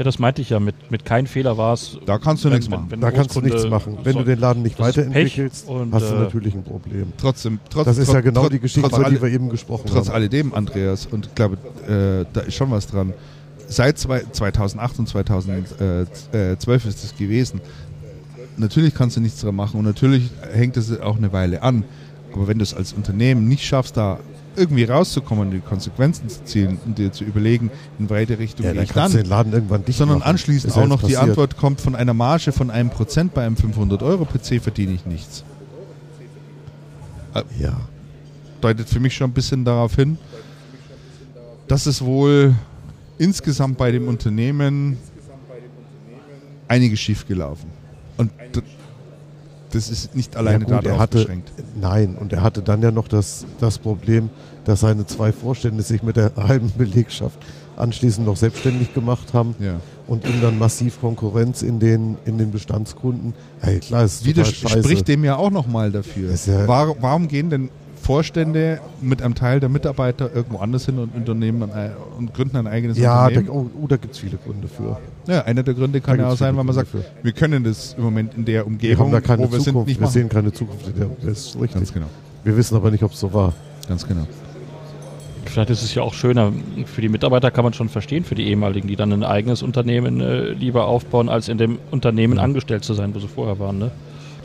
ja, 0.00 0.04
das 0.04 0.18
meinte 0.18 0.40
ich 0.40 0.48
ja. 0.48 0.58
Mit, 0.60 0.90
mit 0.90 1.04
kein 1.04 1.26
Fehler 1.26 1.58
war 1.58 1.74
es. 1.74 1.98
Da 2.06 2.16
kannst 2.16 2.42
du 2.42 2.48
wenn, 2.48 2.56
nichts 2.56 2.70
machen. 2.70 2.86
Wenn, 2.88 2.92
wenn 2.92 3.00
da 3.02 3.10
kannst 3.10 3.36
du 3.36 3.42
nichts 3.42 3.66
machen. 3.66 3.98
Wenn 4.02 4.16
du 4.16 4.24
den 4.24 4.38
Laden 4.38 4.62
nicht 4.62 4.80
weiterentwickelst, 4.80 5.68
und, 5.68 5.92
hast 5.92 6.10
du 6.10 6.14
äh, 6.14 6.20
natürlich 6.20 6.54
ein 6.54 6.64
Problem. 6.64 7.12
Trotzdem, 7.18 7.58
trotz, 7.68 7.84
das 7.84 7.98
ist 7.98 8.06
trotz, 8.06 8.14
ja 8.14 8.20
genau 8.22 8.40
trotz, 8.40 8.52
die 8.52 8.60
Geschichte, 8.60 8.96
über 8.96 9.10
die 9.10 9.20
wir 9.20 9.28
eben 9.28 9.50
gesprochen 9.50 9.82
trotz 9.84 9.96
haben. 9.96 10.04
Trotz 10.06 10.14
alledem, 10.14 10.54
Andreas, 10.54 11.04
und 11.04 11.26
ich 11.26 11.34
glaube, 11.34 11.58
äh, 11.86 12.24
da 12.32 12.40
ist 12.40 12.54
schon 12.54 12.70
was 12.70 12.86
dran. 12.86 13.12
Seit 13.68 13.98
zwei, 13.98 14.22
2008 14.22 15.00
und 15.00 15.06
2012 15.06 16.86
ist 16.86 17.04
es 17.04 17.14
gewesen. 17.18 17.60
Natürlich 18.56 18.94
kannst 18.94 19.18
du 19.18 19.20
nichts 19.20 19.42
dran 19.42 19.54
machen 19.54 19.80
und 19.80 19.84
natürlich 19.84 20.30
hängt 20.50 20.78
es 20.78 20.98
auch 20.98 21.18
eine 21.18 21.34
Weile 21.34 21.62
an. 21.62 21.84
Aber 22.32 22.48
wenn 22.48 22.56
du 22.56 22.62
es 22.62 22.72
als 22.72 22.94
Unternehmen 22.94 23.48
nicht 23.48 23.66
schaffst, 23.66 23.98
da 23.98 24.18
irgendwie 24.56 24.84
rauszukommen, 24.84 25.50
die 25.50 25.60
Konsequenzen 25.60 26.28
zu 26.28 26.44
ziehen 26.44 26.78
und 26.84 26.98
dir 26.98 27.12
zu 27.12 27.24
überlegen, 27.24 27.70
in 27.98 28.10
welche 28.10 28.38
Richtung 28.38 28.66
ja, 28.66 28.72
gehe 28.72 28.82
ich 28.82 28.92
dann. 28.92 29.12
Den 29.12 29.26
Laden 29.26 29.52
irgendwann 29.52 29.84
dicht 29.84 29.98
sondern 29.98 30.18
machen. 30.18 30.30
anschließend 30.30 30.76
auch 30.76 30.86
noch 30.86 31.00
passiert. 31.00 31.22
die 31.22 31.28
Antwort 31.28 31.56
kommt 31.56 31.80
von 31.80 31.94
einer 31.94 32.14
Marge 32.14 32.52
von 32.52 32.70
einem 32.70 32.90
Prozent 32.90 33.34
bei 33.34 33.44
einem 33.46 33.56
500 33.56 34.02
Euro 34.02 34.24
PC 34.24 34.60
verdiene 34.60 34.92
ich 34.92 35.06
nichts. 35.06 35.44
Äh, 37.34 37.42
ja. 37.60 37.80
Deutet 38.60 38.88
für 38.88 39.00
mich 39.00 39.14
schon 39.14 39.30
ein 39.30 39.34
bisschen 39.34 39.64
darauf 39.64 39.94
hin, 39.94 40.18
dass 41.68 41.86
es 41.86 42.02
wohl 42.04 42.54
insgesamt 43.18 43.78
bei 43.78 43.92
dem 43.92 44.08
Unternehmen 44.08 44.98
einiges 46.68 47.00
schiefgelaufen. 47.00 47.70
Und 48.16 48.30
das 49.70 49.90
ist 49.90 50.14
nicht 50.14 50.36
alleine 50.36 50.66
ja, 50.68 50.76
gut, 50.76 50.86
darauf 50.86 51.00
hatte, 51.00 51.18
beschränkt. 51.18 51.52
Nein, 51.80 52.16
und 52.16 52.32
er 52.32 52.42
hatte 52.42 52.62
dann 52.62 52.82
ja 52.82 52.90
noch 52.90 53.08
das, 53.08 53.46
das 53.60 53.78
Problem, 53.78 54.30
dass 54.64 54.80
seine 54.80 55.06
zwei 55.06 55.32
Vorstände 55.32 55.82
sich 55.82 56.02
mit 56.02 56.16
der 56.16 56.32
halben 56.36 56.72
Belegschaft 56.76 57.38
anschließend 57.76 58.26
noch 58.26 58.36
selbstständig 58.36 58.92
gemacht 58.94 59.32
haben 59.32 59.54
ja. 59.58 59.80
und 60.06 60.26
ihm 60.26 60.40
dann 60.42 60.58
massiv 60.58 61.00
Konkurrenz 61.00 61.62
in 61.62 61.80
den, 61.80 62.18
in 62.26 62.36
den 62.36 62.50
Bestandskunden. 62.50 63.32
Hey, 63.60 63.80
klar, 63.80 64.04
ist 64.04 64.24
Widerspricht 64.24 65.08
dem 65.08 65.24
ja 65.24 65.36
auch 65.36 65.50
nochmal 65.50 65.90
dafür. 65.90 66.34
Ja 66.46 66.68
warum, 66.68 66.96
warum 67.00 67.28
gehen 67.28 67.48
denn 67.48 67.70
Vorstände 68.10 68.80
mit 69.00 69.22
einem 69.22 69.36
Teil 69.36 69.60
der 69.60 69.68
Mitarbeiter 69.68 70.34
irgendwo 70.34 70.58
anders 70.58 70.84
hin 70.84 70.98
und, 70.98 71.14
Unternehmen 71.14 71.70
und 72.18 72.34
gründen 72.34 72.56
ein 72.56 72.66
eigenes 72.66 72.98
ja, 72.98 73.26
Unternehmen? 73.26 73.46
Ja, 73.46 73.52
oh, 73.52 73.70
oh, 73.82 73.86
da 73.86 73.96
gibt 73.98 74.14
es 74.14 74.18
viele 74.18 74.36
Gründe 74.36 74.66
für. 74.66 74.98
Ja, 75.28 75.44
einer 75.44 75.62
der 75.62 75.74
Gründe 75.74 76.00
kann 76.00 76.18
ja 76.18 76.28
auch 76.28 76.36
sein, 76.36 76.56
weil 76.56 76.64
man 76.64 76.74
sagt, 76.74 76.88
für. 76.88 77.04
wir 77.22 77.30
können 77.30 77.62
das 77.62 77.94
im 77.96 78.02
Moment 78.02 78.34
in 78.34 78.44
der 78.44 78.66
Umgebung, 78.66 78.98
wir 78.98 79.04
haben 79.04 79.12
da 79.12 79.20
keine 79.20 79.42
wo 79.44 79.52
wir 79.52 79.60
Zukunft, 79.60 79.64
sind, 79.64 79.86
nicht 79.86 80.00
Wir 80.00 80.06
machen. 80.06 80.12
sehen 80.12 80.28
keine 80.28 80.52
Zukunft 80.52 80.88
in 80.88 80.96
der 80.96 81.08
Das 81.22 81.38
ist 81.38 81.54
richtig. 81.54 81.74
Ganz 81.74 81.92
genau. 81.92 82.06
Wir 82.42 82.56
wissen 82.56 82.74
aber 82.74 82.90
nicht, 82.90 83.04
ob 83.04 83.12
es 83.12 83.20
so 83.20 83.32
war. 83.32 83.52
Ganz 83.86 84.04
genau. 84.04 84.26
Vielleicht 85.44 85.70
ist 85.70 85.82
es 85.84 85.94
ja 85.94 86.02
auch 86.02 86.14
schöner, 86.14 86.52
für 86.86 87.02
die 87.02 87.08
Mitarbeiter 87.08 87.52
kann 87.52 87.62
man 87.62 87.74
schon 87.74 87.88
verstehen, 87.88 88.24
für 88.24 88.34
die 88.34 88.48
ehemaligen, 88.48 88.88
die 88.88 88.96
dann 88.96 89.12
ein 89.12 89.22
eigenes 89.22 89.62
Unternehmen 89.62 90.20
äh, 90.20 90.50
lieber 90.50 90.86
aufbauen, 90.86 91.28
als 91.28 91.48
in 91.48 91.58
dem 91.58 91.78
Unternehmen 91.92 92.38
ja. 92.38 92.42
angestellt 92.42 92.82
zu 92.82 92.94
sein, 92.94 93.14
wo 93.14 93.20
sie 93.20 93.28
vorher 93.28 93.60
waren. 93.60 93.78
Ne? 93.78 93.92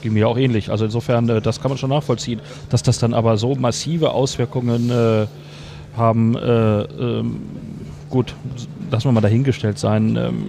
Ging 0.05 0.13
mir 0.13 0.29
auch 0.29 0.37
ähnlich. 0.37 0.69
Also 0.69 0.85
insofern, 0.85 1.27
äh, 1.29 1.41
das 1.41 1.59
kann 1.59 1.69
man 1.69 1.79
schon 1.79 1.89
nachvollziehen. 1.89 2.39
Dass 2.69 2.83
das 2.83 2.99
dann 2.99 3.13
aber 3.13 3.37
so 3.37 3.55
massive 3.55 4.11
Auswirkungen 4.11 4.91
äh, 4.91 5.25
haben, 5.97 6.35
äh, 6.35 6.81
ähm, 6.83 7.41
gut, 8.09 8.35
lassen 8.91 9.07
wir 9.07 9.11
mal 9.13 9.21
dahingestellt 9.21 9.79
sein. 9.79 10.15
Ähm, 10.15 10.45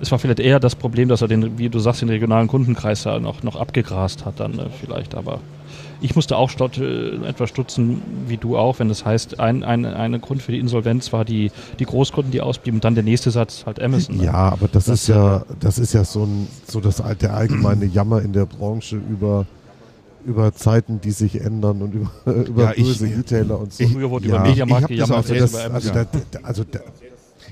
es 0.00 0.10
war 0.10 0.18
vielleicht 0.18 0.40
eher 0.40 0.58
das 0.58 0.74
Problem, 0.74 1.08
dass 1.08 1.22
er 1.22 1.28
den, 1.28 1.58
wie 1.58 1.68
du 1.68 1.78
sagst, 1.78 2.02
den 2.02 2.08
regionalen 2.08 2.48
Kundenkreis 2.48 3.04
ja 3.04 3.20
noch, 3.20 3.44
noch 3.44 3.54
abgegrast 3.54 4.26
hat 4.26 4.40
dann 4.40 4.58
äh, 4.58 4.66
vielleicht, 4.80 5.14
aber 5.14 5.38
ich 6.00 6.14
musste 6.16 6.36
auch 6.36 6.50
stott, 6.50 6.78
äh, 6.78 7.16
etwas 7.26 7.48
stutzen, 7.48 8.02
wie 8.26 8.36
du 8.36 8.56
auch, 8.56 8.78
wenn 8.78 8.88
das 8.88 9.04
heißt, 9.04 9.40
ein, 9.40 9.62
ein, 9.64 9.84
ein 9.86 10.20
Grund 10.20 10.42
für 10.42 10.52
die 10.52 10.58
Insolvenz 10.58 11.12
war 11.12 11.24
die, 11.24 11.50
die 11.78 11.84
Großkunden, 11.84 12.30
die 12.30 12.40
ausblieben. 12.40 12.76
Und 12.78 12.84
dann 12.84 12.94
der 12.94 13.04
nächste 13.04 13.30
Satz 13.30 13.64
halt 13.66 13.80
Amazon. 13.80 14.16
Ne? 14.18 14.24
Ja, 14.24 14.32
aber 14.34 14.68
das, 14.68 14.84
das, 14.86 15.02
ist 15.02 15.08
ja, 15.08 15.44
das 15.60 15.78
ist 15.78 15.92
ja 15.94 16.04
so, 16.04 16.24
ein, 16.24 16.48
so 16.66 16.80
das, 16.80 17.02
der 17.20 17.34
allgemeine 17.34 17.86
Jammer 17.86 18.22
in 18.22 18.32
der 18.32 18.46
Branche 18.46 18.96
über, 18.96 19.46
über 20.26 20.52
Zeiten, 20.54 21.00
die 21.00 21.10
sich 21.12 21.40
ändern 21.40 21.80
und 21.82 21.94
über, 21.94 22.10
über 22.46 22.74
Ja, 22.76 22.82
böse 22.82 23.06
E-Tailer 23.08 23.58
und 23.60 23.72
so. 23.72 23.84
ich- 23.84 23.92
Früher 23.92 24.10
wurde 24.10 24.28
Ja, 24.28 24.36
über 24.36 24.44
ich 24.44 24.50
Mediamarkt 24.50 24.88
gejammert, 24.88 25.24
auch- 25.26 25.28
jetzt 25.30 25.54
das, 25.54 25.64
über 25.66 25.74
also, 25.74 25.90
Amazon. 25.90 26.06
da, 26.12 26.20
da, 26.40 26.46
also 26.46 26.64
da, 26.70 26.78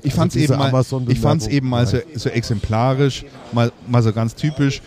Ich 0.03 0.05
Also 0.13 0.17
fand 0.17 0.35
es 0.37 0.43
eben, 0.43 0.57
mal, 0.59 0.85
ich 1.09 1.21
fand's 1.21 1.47
eben 1.47 1.69
mal 1.69 1.87
so, 1.87 1.99
so 2.15 2.29
exemplarisch, 2.29 3.25
mal, 3.53 3.71
mal 3.87 4.03
so 4.03 4.13
ganz 4.13 4.35
typisch. 4.35 4.83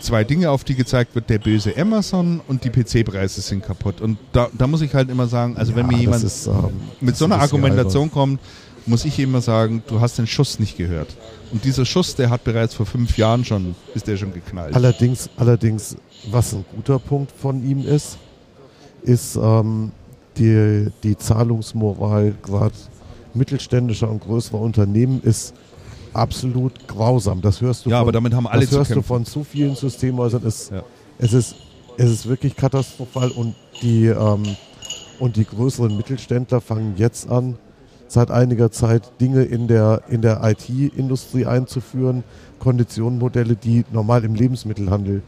Zwei 0.00 0.24
Dinge, 0.24 0.50
auf 0.50 0.64
die 0.64 0.74
gezeigt 0.74 1.14
wird, 1.14 1.30
der 1.30 1.38
böse 1.38 1.76
Amazon 1.76 2.40
und 2.48 2.64
die 2.64 2.70
PC-Preise 2.70 3.40
sind 3.40 3.64
kaputt. 3.64 4.00
Und 4.00 4.18
da, 4.32 4.48
da 4.56 4.66
muss 4.66 4.80
ich 4.80 4.94
halt 4.94 5.10
immer 5.10 5.26
sagen, 5.26 5.56
also 5.56 5.74
wenn 5.76 5.86
ja, 5.90 5.96
mir 5.96 5.98
jemand 5.98 6.24
ist, 6.24 6.46
ähm, 6.46 6.80
mit 7.00 7.16
so 7.16 7.26
einer 7.26 7.40
Argumentation 7.40 8.10
kommt, 8.10 8.40
muss 8.86 9.04
ich 9.04 9.18
immer 9.18 9.40
sagen, 9.40 9.82
du 9.86 10.00
hast 10.00 10.18
den 10.18 10.26
Schuss 10.26 10.58
nicht 10.58 10.76
gehört. 10.76 11.14
Und 11.52 11.64
dieser 11.64 11.84
Schuss, 11.84 12.14
der 12.14 12.30
hat 12.30 12.44
bereits 12.44 12.74
vor 12.74 12.86
fünf 12.86 13.16
Jahren 13.16 13.44
schon, 13.44 13.74
ist 13.94 14.06
der 14.06 14.16
schon 14.16 14.32
geknallt. 14.32 14.74
Allerdings, 14.74 15.28
allerdings, 15.36 15.96
was 16.30 16.54
ein 16.54 16.64
guter 16.74 16.98
Punkt 16.98 17.32
von 17.32 17.62
ihm 17.64 17.86
ist, 17.86 18.18
ist 19.02 19.36
ähm, 19.36 19.92
die, 20.36 20.88
die 21.02 21.16
Zahlungsmoral 21.16 22.34
gerade 22.42 22.74
mittelständischer 23.34 24.10
und 24.10 24.20
größerer 24.20 24.60
Unternehmen 24.60 25.20
ist 25.22 25.54
absolut 26.14 26.86
grausam. 26.88 27.40
Das 27.40 27.60
hörst 27.60 27.86
du 27.86 27.90
ja, 27.90 27.96
von, 27.96 28.02
aber 28.02 28.12
damit 28.12 28.34
haben 28.34 28.46
alle 28.46 28.62
das 28.62 28.70
zu 28.70 28.76
hörst 28.78 28.94
du 28.94 29.02
von 29.02 29.24
zu 29.24 29.44
vielen 29.44 29.74
Systemhäusern. 29.76 30.42
Es, 30.46 30.70
Ja. 30.70 30.82
es, 31.18 31.32
ist, 31.32 31.54
es 31.96 32.10
ist 32.10 32.28
wirklich 32.28 32.56
katastrophal 32.56 33.30
und 33.30 33.54
die, 33.82 34.06
ähm, 34.06 34.42
und 35.18 35.36
die 35.36 35.44
größeren 35.44 35.96
Mittelständler 35.96 36.60
fangen 36.60 36.94
jetzt 36.96 37.28
an, 37.30 37.56
seit 38.08 38.30
einiger 38.30 38.70
Zeit 38.72 39.12
Dinge 39.20 39.42
in 39.42 39.68
der, 39.68 40.02
in 40.08 40.20
der 40.22 40.40
IT-Industrie 40.42 41.46
einzuführen, 41.46 42.24
Konditionenmodelle, 42.58 43.54
die 43.56 43.84
normal 43.92 44.24
im 44.24 44.34
Lebensmittelhandel 44.34 45.22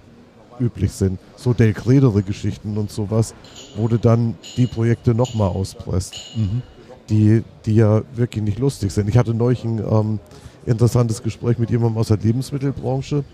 üblich 0.60 0.92
sind. 0.92 1.18
So 1.36 1.54
Del 1.54 1.72
Credere 1.72 2.22
Geschichten 2.22 2.76
und 2.76 2.90
sowas, 2.90 3.34
wo 3.76 3.88
du 3.88 3.98
dann 3.98 4.34
die 4.56 4.66
Projekte 4.66 5.14
nochmal 5.14 5.48
auspresst 5.48 6.14
Mhm. 6.36 6.62
die, 7.08 7.42
die 7.66 7.74
ja 7.76 8.02
wirklich 8.14 8.44
nicht 8.44 8.58
lustig 8.58 8.92
sind. 8.92 9.08
Ich 9.08 9.16
hatte 9.16 9.34
neulich 9.34 9.64
ein 9.64 9.78
ähm, 9.78 10.18
interessantes 10.66 11.22
Gespräch 11.22 11.58
mit 11.58 11.70
jemandem 11.70 11.98
aus 11.98 12.08
der 12.08 12.18
Lebensmittelbranche 12.18 13.24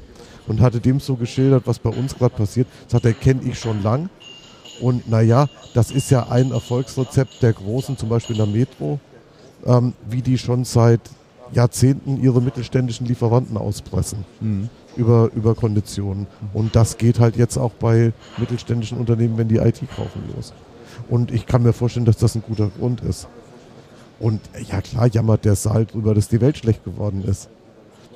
und 0.46 0.60
hatte 0.60 0.80
dem 0.80 1.00
so 1.00 1.16
geschildert, 1.16 1.66
was 1.66 1.78
bei 1.78 1.90
uns 1.90 2.16
gerade 2.16 2.34
passiert. 2.34 2.66
Das 2.86 2.94
hat 2.94 3.04
er, 3.04 3.12
kenne 3.12 3.42
ich 3.44 3.58
schon 3.58 3.82
lang. 3.82 4.08
Und 4.80 5.08
naja, 5.08 5.48
das 5.74 5.90
ist 5.90 6.10
ja 6.10 6.28
ein 6.28 6.52
Erfolgsrezept 6.52 7.42
der 7.42 7.52
Großen, 7.52 7.96
zum 7.96 8.08
Beispiel 8.08 8.38
in 8.38 8.44
der 8.44 8.54
Metro, 8.60 9.00
ähm, 9.66 9.92
wie 10.08 10.22
die 10.22 10.38
schon 10.38 10.64
seit 10.64 11.00
Jahrzehnten 11.52 12.22
ihre 12.22 12.40
mittelständischen 12.40 13.06
Lieferanten 13.06 13.56
auspressen 13.56 14.24
Mhm. 14.40 14.68
über, 14.96 15.30
über 15.34 15.54
Konditionen. 15.54 16.26
Und 16.52 16.76
das 16.76 16.96
geht 16.98 17.18
halt 17.18 17.36
jetzt 17.36 17.56
auch 17.56 17.72
bei 17.72 18.12
mittelständischen 18.36 18.98
Unternehmen, 18.98 19.36
wenn 19.38 19.48
die 19.48 19.56
IT 19.56 19.80
kaufen, 19.96 20.22
los. 20.34 20.52
Und 21.08 21.32
ich 21.32 21.46
kann 21.46 21.62
mir 21.62 21.72
vorstellen, 21.72 22.06
dass 22.06 22.18
das 22.18 22.34
ein 22.34 22.42
guter 22.42 22.68
Grund 22.78 23.00
ist. 23.00 23.28
Und 24.20 24.40
ja 24.68 24.80
klar 24.80 25.06
jammert 25.06 25.44
der 25.44 25.54
Saal 25.54 25.86
drüber, 25.86 26.14
dass 26.14 26.28
die 26.28 26.40
Welt 26.40 26.58
schlecht 26.58 26.84
geworden 26.84 27.24
ist. 27.24 27.48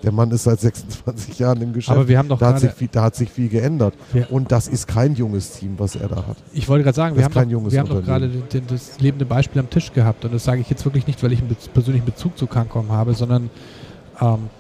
Der 0.03 0.11
Mann 0.11 0.33
ist 0.33 0.43
seit 0.45 0.59
26 0.59 1.39
Jahren 1.39 1.63
im 1.63 1.73
Geschäft. 1.73 1.97
Aber 1.97 2.09
wir 2.09 2.19
haben 2.19 2.29
doch 2.29 2.39
da, 2.39 2.49
hat 2.49 2.59
sich 2.59 2.71
gerade, 2.71 2.79
viel, 2.79 2.89
da 2.91 3.03
hat 3.05 3.15
sich 3.15 3.31
viel 3.31 3.49
geändert. 3.49 3.95
Ja. 4.13 4.27
Und 4.31 4.51
das 4.51 4.67
ist 4.67 4.89
kein 4.89 5.15
junges 5.15 5.53
Team, 5.53 5.75
was 5.79 5.95
er 5.95 6.09
da 6.09 6.17
hat. 6.17 6.37
ich 6.53 6.69
wollte 6.69 6.83
gerade 6.83 6.97
sagen, 6.97 7.15
Das 7.15 7.21
wir 7.21 7.25
haben, 7.27 7.35
kein 7.35 7.45
doch, 7.45 7.53
junges 7.53 7.73
wir 7.73 7.81
haben 7.81 7.89
doch 7.89 8.03
gerade 8.03 8.29
das 8.67 8.99
lebende 8.99 9.25
Beispiel 9.25 9.61
am 9.61 9.71
Tisch 9.71 9.93
gehabt. 9.93 10.25
Und 10.25 10.35
das 10.35 10.43
sage 10.43 10.61
ich 10.61 10.69
jetzt 10.69 10.85
wirklich 10.85 11.07
nicht, 11.07 11.23
weil 11.23 11.33
ich 11.33 11.39
einen 11.39 11.57
persönlichen 11.73 12.05
Bezug 12.05 12.37
zu 12.37 12.49
Cancom 12.49 12.91
habe, 12.91 13.15
sondern 13.15 13.49
ähm, 14.21 14.51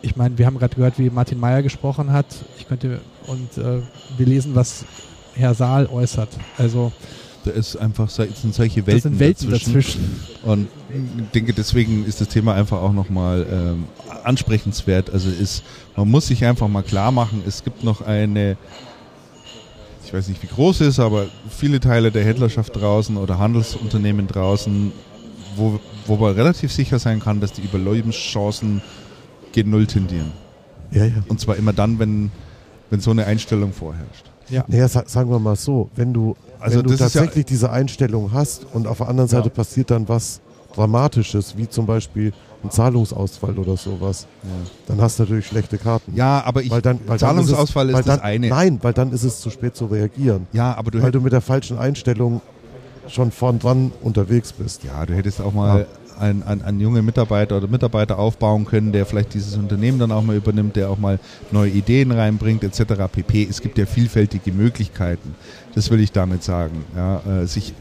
ich 0.00 0.16
meine, 0.16 0.38
wir 0.38 0.46
haben 0.46 0.58
gerade 0.58 0.74
gehört, 0.74 0.98
wie 0.98 1.10
Martin 1.10 1.38
Meyer 1.38 1.62
gesprochen 1.62 2.12
hat. 2.12 2.26
Ich 2.58 2.66
könnte 2.66 3.00
und 3.26 3.58
äh, 3.58 3.82
wir 4.16 4.26
lesen, 4.26 4.54
was 4.54 4.86
Herr 5.34 5.54
Saal 5.54 5.86
äußert. 5.86 6.30
Also 6.56 6.92
Da 7.48 7.54
ist 7.54 7.76
einfach, 7.76 8.10
so- 8.10 8.24
sind 8.24 8.54
solche 8.54 8.80
das 8.82 8.86
Welten, 8.86 9.10
sind 9.12 9.18
Welten 9.20 9.50
dazwischen. 9.50 9.74
dazwischen. 9.74 10.20
Und 10.50 10.68
ich 11.22 11.30
denke, 11.32 11.52
deswegen 11.54 12.04
ist 12.04 12.20
das 12.20 12.28
Thema 12.28 12.54
einfach 12.54 12.80
auch 12.82 12.92
nochmal 12.92 13.46
ähm, 13.50 13.84
ansprechenswert. 14.24 15.10
Also 15.10 15.30
ist, 15.30 15.62
man 15.96 16.10
muss 16.10 16.26
sich 16.26 16.44
einfach 16.44 16.68
mal 16.68 16.82
klar 16.82 17.10
machen, 17.12 17.42
es 17.46 17.64
gibt 17.64 17.84
noch 17.84 18.02
eine, 18.02 18.56
ich 20.04 20.12
weiß 20.12 20.28
nicht 20.28 20.42
wie 20.42 20.46
groß 20.46 20.80
es 20.82 20.88
ist, 20.88 21.00
aber 21.00 21.26
viele 21.48 21.80
Teile 21.80 22.10
der 22.10 22.24
Händlerschaft 22.24 22.74
draußen 22.76 23.16
oder 23.16 23.38
Handelsunternehmen 23.38 24.26
draußen, 24.26 24.92
wo, 25.56 25.78
wo 26.06 26.16
man 26.16 26.34
relativ 26.34 26.72
sicher 26.72 26.98
sein 26.98 27.20
kann, 27.20 27.40
dass 27.40 27.52
die 27.52 27.62
Überlebenschancen 27.62 28.80
gen 29.52 29.70
Null 29.70 29.86
tendieren. 29.86 30.32
Ja, 30.90 31.04
ja. 31.04 31.12
Und 31.28 31.40
zwar 31.40 31.56
immer 31.56 31.72
dann, 31.72 31.98
wenn, 31.98 32.30
wenn 32.90 33.00
so 33.00 33.10
eine 33.10 33.26
Einstellung 33.26 33.72
vorherrscht. 33.72 34.24
Naja, 34.68 34.88
sa 34.88 35.04
sagen 35.06 35.30
wir 35.30 35.38
mal 35.38 35.56
so, 35.56 35.90
wenn 35.94 36.14
du, 36.14 36.34
Also 36.60 36.78
wenn 36.78 36.86
du 36.86 36.92
ist 36.94 37.00
ja- 37.00 37.06
tatsächlich 37.06 37.46
diese 37.46 37.70
Einstellung 37.70 38.32
hast 38.32 38.66
und 38.72 38.86
auf 38.86 38.98
der 38.98 39.08
anderen 39.08 39.28
Seite 39.28 39.48
Ja. 39.48 39.54
passiert 39.54 39.90
dann 39.90 40.08
was 40.08 40.40
Dramatisches, 40.74 41.56
wie 41.56 41.68
zum 41.68 41.86
Beispiel 41.86 42.32
ein 42.62 42.70
Zahlungsausfall 42.70 43.58
oder 43.58 43.76
sowas, 43.76 44.26
dann 44.86 45.00
hast 45.00 45.18
du 45.18 45.22
natürlich 45.24 45.46
schlechte 45.46 45.78
Karten. 45.78 46.14
Ja, 46.14 46.42
aber 46.44 46.62
ich, 46.62 46.70
weil 46.70 46.82
dann, 46.82 47.00
weil 47.06 47.18
Zahlungsausfall 47.18 47.86
dann 47.86 47.94
ist, 47.94 48.00
ist 48.00 48.06
es, 48.06 48.06
weil 48.06 48.14
das 48.16 48.22
dann, 48.22 48.24
eine. 48.24 48.48
Nein, 48.48 48.78
weil 48.82 48.92
dann 48.92 49.12
ist 49.12 49.24
es 49.24 49.40
zu 49.40 49.50
spät 49.50 49.74
zu 49.76 49.86
reagieren. 49.86 50.46
Ja, 50.52 50.76
aber 50.76 50.90
du 50.90 51.02
weil 51.02 51.10
du 51.10 51.20
mit 51.20 51.32
der 51.32 51.40
falschen 51.40 51.78
Einstellung 51.78 52.40
schon 53.08 53.30
vorn 53.32 53.58
dran 53.58 53.92
unterwegs 54.02 54.52
bist. 54.52 54.84
Ja, 54.84 55.06
du 55.06 55.14
hättest 55.14 55.40
auch 55.40 55.52
mal 55.52 55.86
einen, 56.18 56.42
einen, 56.42 56.62
einen 56.62 56.80
jungen 56.80 57.04
Mitarbeiter 57.04 57.56
oder 57.56 57.68
Mitarbeiter 57.68 58.18
aufbauen 58.18 58.64
können, 58.64 58.92
der 58.92 59.06
vielleicht 59.06 59.34
dieses 59.34 59.56
Unternehmen 59.56 59.98
dann 59.98 60.12
auch 60.12 60.22
mal 60.22 60.36
übernimmt, 60.36 60.76
der 60.76 60.90
auch 60.90 60.98
mal 60.98 61.18
neue 61.50 61.70
Ideen 61.70 62.10
reinbringt, 62.10 62.64
etc. 62.64 62.94
pp. 63.10 63.46
Es 63.48 63.60
gibt 63.60 63.78
ja 63.78 63.86
vielfältige 63.86 64.52
Möglichkeiten. 64.52 65.34
Das 65.74 65.90
will 65.90 66.00
ich 66.00 66.12
damit 66.12 66.42
sagen. 66.42 66.84
Ja, 66.96 67.20
äh, 67.20 67.46
sich, 67.46 67.74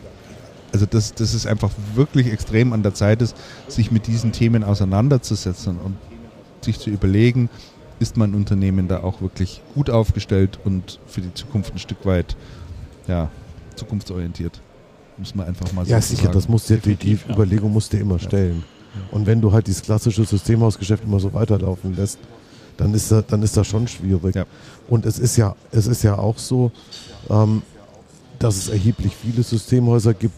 also 0.72 0.86
das, 0.86 1.14
das 1.14 1.34
ist 1.34 1.48
einfach 1.48 1.72
wirklich 1.96 2.32
extrem 2.32 2.74
an 2.74 2.84
der 2.84 2.94
Zeit 2.94 3.22
ist, 3.22 3.36
sich 3.68 3.92
mit 3.92 4.08
diesen 4.08 4.32
Themen 4.32 4.64
auseinanderzusetzen 4.64 5.78
und 5.78 5.96
sich 6.62 6.80
zu 6.80 6.90
überlegen, 6.90 7.50
ist 8.00 8.18
mein 8.18 8.36
Unternehmen 8.36 8.88
da 8.88 9.02
auch 9.02 9.22
wirklich 9.22 9.62
gut 9.74 9.90
aufgestellt 9.90 10.60
und 10.64 11.00
für 11.08 11.22
die 11.22 11.34
Zukunft 11.34 11.74
ein 11.74 11.80
Stück 11.80 12.06
weit 12.06 12.36
ja, 13.08 13.30
zukunftsorientiert. 13.76 14.62
Muss 15.18 15.34
man 15.34 15.48
einfach 15.48 15.72
mal 15.74 15.88
Ja, 15.88 16.02
so 16.02 16.16
sicher, 16.16 16.30
das 16.30 16.48
muss 16.48 16.66
dir, 16.66 16.78
die, 16.78 16.96
die 16.96 16.96
Definitiv, 16.96 17.28
ja. 17.28 17.36
Überlegung 17.36 17.74
musst 17.74 17.94
du 17.94 17.98
immer 17.98 18.20
stellen. 18.20 18.64
Und 19.12 19.26
wenn 19.26 19.42
du 19.42 19.52
halt 19.52 19.68
dieses 19.68 19.82
klassische 19.82 20.24
Systemhausgeschäft 20.26 21.04
immer 21.04 21.20
so 21.20 21.34
weiterlaufen 21.34 21.96
lässt, 21.96 22.20
dann 22.78 22.94
ist 22.94 23.12
das, 23.12 23.26
dann 23.28 23.42
ist 23.42 23.58
das 23.58 23.68
schon 23.68 23.88
schwierig. 23.88 24.36
Ja. 24.36 24.46
Und 24.88 25.06
es 25.06 25.20
ist 25.20 25.38
ja, 25.38 25.56
es 25.72 25.88
ist 25.88 26.04
ja 26.04 26.18
auch 26.18 26.38
so, 26.38 26.72
ähm, 27.30 27.64
dass 28.40 28.56
es 28.58 28.70
erheblich 28.70 29.16
viele 29.16 29.44
Systemhäuser 29.44 30.14
gibt, 30.14 30.36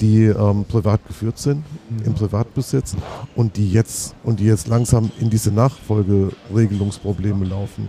die 0.00 0.24
ähm, 0.24 0.64
privat 0.64 1.06
geführt 1.06 1.38
sind, 1.38 1.64
im 2.04 2.14
Privatbesitz 2.14 2.96
und 3.36 3.56
die 3.56 3.70
jetzt 3.70 4.14
und 4.24 4.40
die 4.40 4.44
jetzt 4.44 4.68
langsam 4.68 5.10
in 5.20 5.30
diese 5.30 5.50
Nachfolgeregelungsprobleme 5.52 7.44
laufen. 7.44 7.88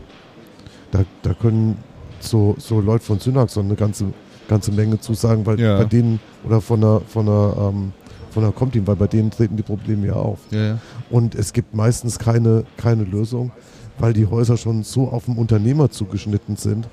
Da, 0.92 1.06
da 1.24 1.34
können 1.34 1.78
so, 2.20 2.56
so 2.60 2.80
Leute 2.80 3.04
von 3.04 3.20
Synax 3.20 3.54
so 3.54 3.62
eine 3.62 3.76
ganze, 3.76 4.14
ganze 4.48 4.72
Menge 4.72 5.00
zu 5.00 5.14
sagen, 5.14 5.46
weil 5.46 5.60
Ja. 5.60 5.78
bei 5.78 5.86
denen 5.86 6.20
oder 6.46 6.62
von 6.62 6.82
der 6.82 7.02
von 7.08 7.26
der 7.26 7.56
ähm, 7.60 7.94
von 8.32 8.44
der 8.44 8.52
Comteam, 8.52 8.88
weil 8.88 8.96
bei 8.96 9.08
denen 9.08 9.30
treten 9.30 9.56
die 9.56 9.64
Probleme 9.64 10.08
ja 10.08 10.14
auf. 10.14 10.40
Ja, 10.50 10.64
ja. 10.64 10.78
Und 11.12 11.36
es 11.36 11.54
gibt 11.54 11.76
meistens 11.76 12.18
keine, 12.18 12.64
keine 12.78 13.04
Lösung, 13.04 13.52
weil 14.00 14.14
die 14.14 14.26
Häuser 14.26 14.58
schon 14.58 14.84
so 14.84 15.08
auf 15.08 15.26
den 15.26 15.38
Unternehmer 15.38 15.92
zugeschnitten 15.92 16.56
sind, 16.56 16.88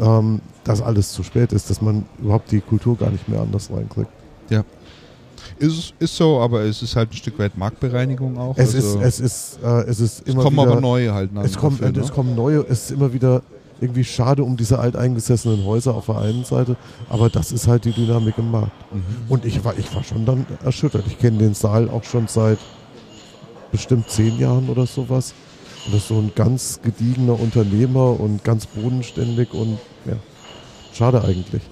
ähm, 0.00 0.40
dass 0.64 0.82
alles 0.82 1.12
zu 1.12 1.22
spät 1.22 1.52
ist, 1.52 1.70
dass 1.70 1.80
man 1.80 2.06
überhaupt 2.18 2.50
die 2.50 2.60
Kultur 2.60 2.96
gar 2.96 3.10
nicht 3.10 3.28
mehr 3.28 3.40
anders 3.40 3.70
reinkriegt. 3.70 4.10
Ist, 5.58 5.94
ist 5.98 6.16
so, 6.16 6.40
aber 6.40 6.62
es 6.62 6.82
ist 6.82 6.94
halt 6.94 7.10
ein 7.10 7.16
Stück 7.16 7.38
weit 7.38 7.56
Marktbereinigung 7.56 8.38
auch. 8.38 8.56
Es 8.56 8.74
also 8.74 9.00
ist, 9.00 9.04
es 9.04 9.20
ist, 9.20 9.58
äh, 9.64 9.82
es 9.82 10.00
ist 10.00 10.20
es 10.20 10.32
immer 10.32 10.42
kommen 10.42 10.56
wieder, 10.56 10.72
aber 10.72 10.80
neue 10.80 11.12
halt 11.12 11.32
nach. 11.32 11.44
es 11.44 11.56
kommt, 11.56 11.80
dafür, 11.80 11.92
ne? 11.92 12.00
es 12.00 12.12
kommen 12.12 12.34
neue, 12.34 12.64
es 12.68 12.84
ist 12.84 12.90
immer 12.92 13.12
wieder 13.12 13.42
irgendwie 13.80 14.04
schade 14.04 14.44
um 14.44 14.56
diese 14.56 14.78
alteingesessenen 14.78 15.64
Häuser 15.64 15.94
auf 15.94 16.06
der 16.06 16.18
einen 16.18 16.44
Seite, 16.44 16.76
aber 17.08 17.28
das 17.28 17.52
ist 17.52 17.68
halt 17.68 17.84
die 17.84 17.92
Dynamik 17.92 18.38
im 18.38 18.50
Markt. 18.50 18.72
Mhm. 18.92 19.02
Und 19.28 19.44
ich 19.44 19.64
war, 19.64 19.78
ich 19.78 19.94
war 19.94 20.04
schon 20.04 20.24
dann 20.26 20.46
erschüttert. 20.64 21.04
Ich 21.06 21.18
kenne 21.18 21.38
den 21.38 21.54
Saal 21.54 21.88
auch 21.88 22.04
schon 22.04 22.26
seit 22.26 22.58
bestimmt 23.70 24.08
zehn 24.10 24.38
Jahren 24.38 24.68
oder 24.68 24.86
sowas. 24.86 25.34
Und 25.86 25.94
das 25.94 26.02
ist 26.02 26.08
so 26.08 26.18
ein 26.18 26.32
ganz 26.34 26.80
gediegener 26.82 27.38
Unternehmer 27.38 28.18
und 28.18 28.44
ganz 28.44 28.66
bodenständig 28.66 29.52
und 29.54 29.78
ja, 30.04 30.16
schade 30.92 31.22
eigentlich. 31.22 31.62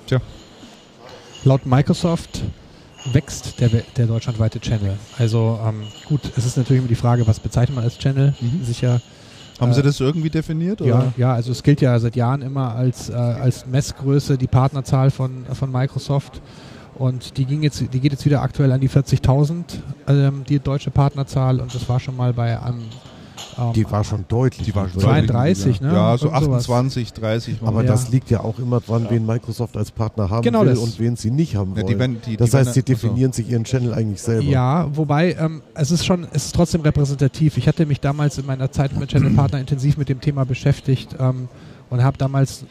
Laut 1.45 1.67
Microsoft 1.67 2.43
wächst 3.13 3.61
der, 3.61 3.69
der 3.69 4.07
deutschlandweite 4.07 4.61
Channel. 4.61 4.97
Also 5.19 5.61
ähm, 5.65 5.85
gut, 6.07 6.21
es 6.37 6.45
ist 6.45 6.57
natürlich 6.57 6.81
immer 6.81 6.89
die 6.89 6.97
Frage, 6.97 7.27
was 7.27 7.41
bezeichnet 7.41 7.77
man 7.77 7.85
als 7.85 7.99
Channel? 7.99 8.35
Mhm. 8.41 8.65
Sicher. 8.65 9.01
Haben 9.61 9.73
äh, 9.73 9.75
Sie 9.75 9.83
das 9.83 10.01
irgendwie 10.01 10.31
definiert? 10.31 10.81
Ja, 10.81 10.87
Oder? 10.87 11.13
ja, 11.17 11.33
also 11.33 11.53
es 11.53 11.63
gilt 11.63 11.81
ja 11.81 11.99
seit 11.99 12.17
Jahren 12.17 12.43
immer 12.43 12.75
als, 12.75 13.09
äh, 13.09 13.15
als 13.15 13.67
Messgröße 13.67 14.39
die 14.39 14.47
Partnerzahl 14.47 15.11
von, 15.11 15.45
von 15.53 15.71
Microsoft. 15.71 16.41
Und 16.95 17.37
die, 17.37 17.45
ging 17.45 17.63
jetzt, 17.63 17.81
die 17.81 18.01
geht 18.01 18.13
jetzt 18.13 18.25
wieder 18.25 18.41
aktuell 18.41 18.73
an 18.73 18.81
die 18.81 18.89
40.000, 18.89 19.65
ähm, 20.09 20.45
die 20.49 20.59
deutsche 20.59 20.91
Partnerzahl. 20.91 21.61
Und 21.61 21.75
das 21.75 21.89
war 21.89 22.01
schon 22.01 22.17
mal 22.17 22.33
bei 22.33 22.59
einem 22.59 22.85
Ähm, 23.59 23.73
Die 23.75 23.91
war 23.91 24.05
schon 24.05 24.25
deutlich. 24.29 24.67
Die 24.67 24.75
war 24.75 24.89
schon 24.89 25.01
32, 25.01 25.81
ne? 25.81 25.93
Ja, 25.93 26.17
so 26.19 26.27
Irgend 26.27 26.45
sowas. 26.45 26.65
28, 26.69 27.13
30. 27.15 27.57
Aber 27.65 27.83
Ja. 27.83 27.89
das 27.93 28.11
liegt 28.11 28.31
ja 28.31 28.41
auch 28.41 28.59
immer 28.59 28.81
dran, 28.81 29.07
wen 29.09 29.25
Microsoft 29.25 29.77
als 29.77 29.91
Partner 29.91 30.29
haben 30.31 30.43
Genau 30.43 30.61
will 30.63 30.69
das. 30.71 30.79
und 30.79 30.99
wen 30.99 31.17
sie 31.17 31.31
nicht 31.31 31.57
haben 31.57 31.71
Ja, 31.71 31.77
wollen. 31.77 31.87
die 31.87 31.99
werden- 31.99 32.21
die- 32.27 32.37
das 32.37 32.51
die 32.51 32.57
heißt, 32.57 32.75
sie 32.75 32.81
achso. 32.81 32.93
definieren 32.93 33.33
sich 33.33 33.49
ihren 33.51 33.65
Channel 33.65 33.95
eigentlich 33.95 34.21
selber. 34.21 34.45
Ja, 34.49 34.89
wobei 34.95 35.33
ähm, 35.39 35.63
es 35.75 35.91
ist 35.91 36.05
schon, 36.05 36.27
es 36.33 36.47
ist 36.47 36.55
trotzdem 36.55 36.83
repräsentativ. 36.83 37.57
Ich 37.57 37.67
hatte 37.69 37.87
mich 37.87 38.01
damals 38.01 38.37
in 38.39 38.47
meiner 38.47 38.71
Zeit 38.71 38.97
mit 38.99 39.09
Channel 39.11 39.31
Partner 39.35 39.59
intensiv 39.61 39.97
mit 39.97 40.09
dem 40.09 40.21
Thema 40.21 40.45
beschäftigt 40.45 41.17
ähm, 41.19 41.49
und 41.91 42.03
habe 42.03 42.19
damals, 42.19 42.65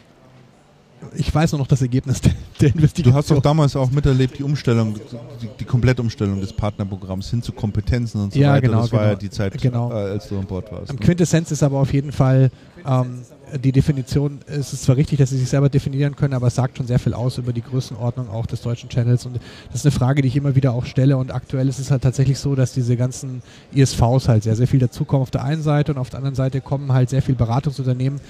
ich 1.14 1.34
weiß 1.34 1.52
nur 1.52 1.60
noch 1.60 1.66
das 1.66 1.82
Ergebnis 1.82 2.20
der, 2.20 2.32
der 2.60 2.70
Du 2.70 2.74
Investigation. 2.78 3.14
hast 3.16 3.30
doch 3.30 3.42
damals 3.42 3.76
auch 3.76 3.90
miterlebt, 3.90 4.38
die 4.38 4.42
Umstellung, 4.42 4.94
die, 5.42 5.48
die 5.60 5.64
Komplettumstellung 5.64 6.40
des 6.40 6.52
Partnerprogramms 6.52 7.30
hin 7.30 7.42
zu 7.42 7.52
Kompetenzen 7.52 8.20
und 8.22 8.32
so 8.32 8.38
Ja, 8.40 8.52
weiter. 8.52 8.62
genau, 8.68 8.82
das 8.82 8.92
war 8.92 9.00
genau. 9.00 9.10
ja 9.12 9.16
die 9.18 9.30
Zeit, 9.30 9.60
Genau. 9.60 9.90
äh, 9.90 9.94
als 9.94 10.28
du 10.28 10.38
an 10.38 10.46
Bord 10.46 10.70
warst. 10.72 10.92
Ne? 10.92 10.98
Quintessenz 10.98 11.50
ist 11.50 11.62
aber 11.62 11.78
auf 11.78 11.92
jeden 11.92 12.12
Fall 12.12 12.50
ähm, 12.86 13.22
die 13.62 13.70
Definition, 13.72 14.40
es 14.46 14.72
ist 14.72 14.82
zwar 14.84 14.96
richtig, 14.96 15.18
dass 15.18 15.30
sie 15.30 15.38
sich 15.38 15.48
selber 15.48 15.68
definieren 15.68 16.16
können, 16.16 16.34
aber 16.34 16.48
es 16.48 16.54
sagt 16.56 16.78
schon 16.78 16.86
sehr 16.86 16.98
viel 16.98 17.14
aus 17.14 17.38
über 17.38 17.52
die 17.52 17.62
Größenordnung 17.62 18.28
auch 18.28 18.46
des 18.46 18.60
deutschen 18.62 18.88
Channels 18.88 19.24
und 19.26 19.36
das 19.70 19.76
ist 19.80 19.86
eine 19.86 19.92
Frage, 19.92 20.22
die 20.22 20.28
ich 20.28 20.36
immer 20.36 20.54
wieder 20.56 20.72
auch 20.72 20.84
stelle 20.84 21.16
und 21.16 21.32
aktuell 21.32 21.68
ist 21.68 21.78
es 21.78 21.90
halt 21.90 22.02
tatsächlich 22.02 22.38
so, 22.40 22.54
dass 22.56 22.72
diese 22.72 22.96
ganzen 22.96 23.42
ISVs 23.74 24.28
halt 24.28 24.42
sehr, 24.42 24.56
sehr 24.56 24.66
viel 24.66 24.80
dazukommen 24.80 25.22
auf 25.22 25.30
der 25.30 25.44
einen 25.44 25.62
Seite 25.62 25.92
und 25.92 25.98
auf 25.98 26.10
der 26.10 26.18
anderen 26.18 26.34
Seite 26.34 26.60
kommen 26.60 26.92
halt 26.92 27.08
sehr 27.10 27.22
viel 27.22 27.34
Beratungsunternehmen, 27.36 28.20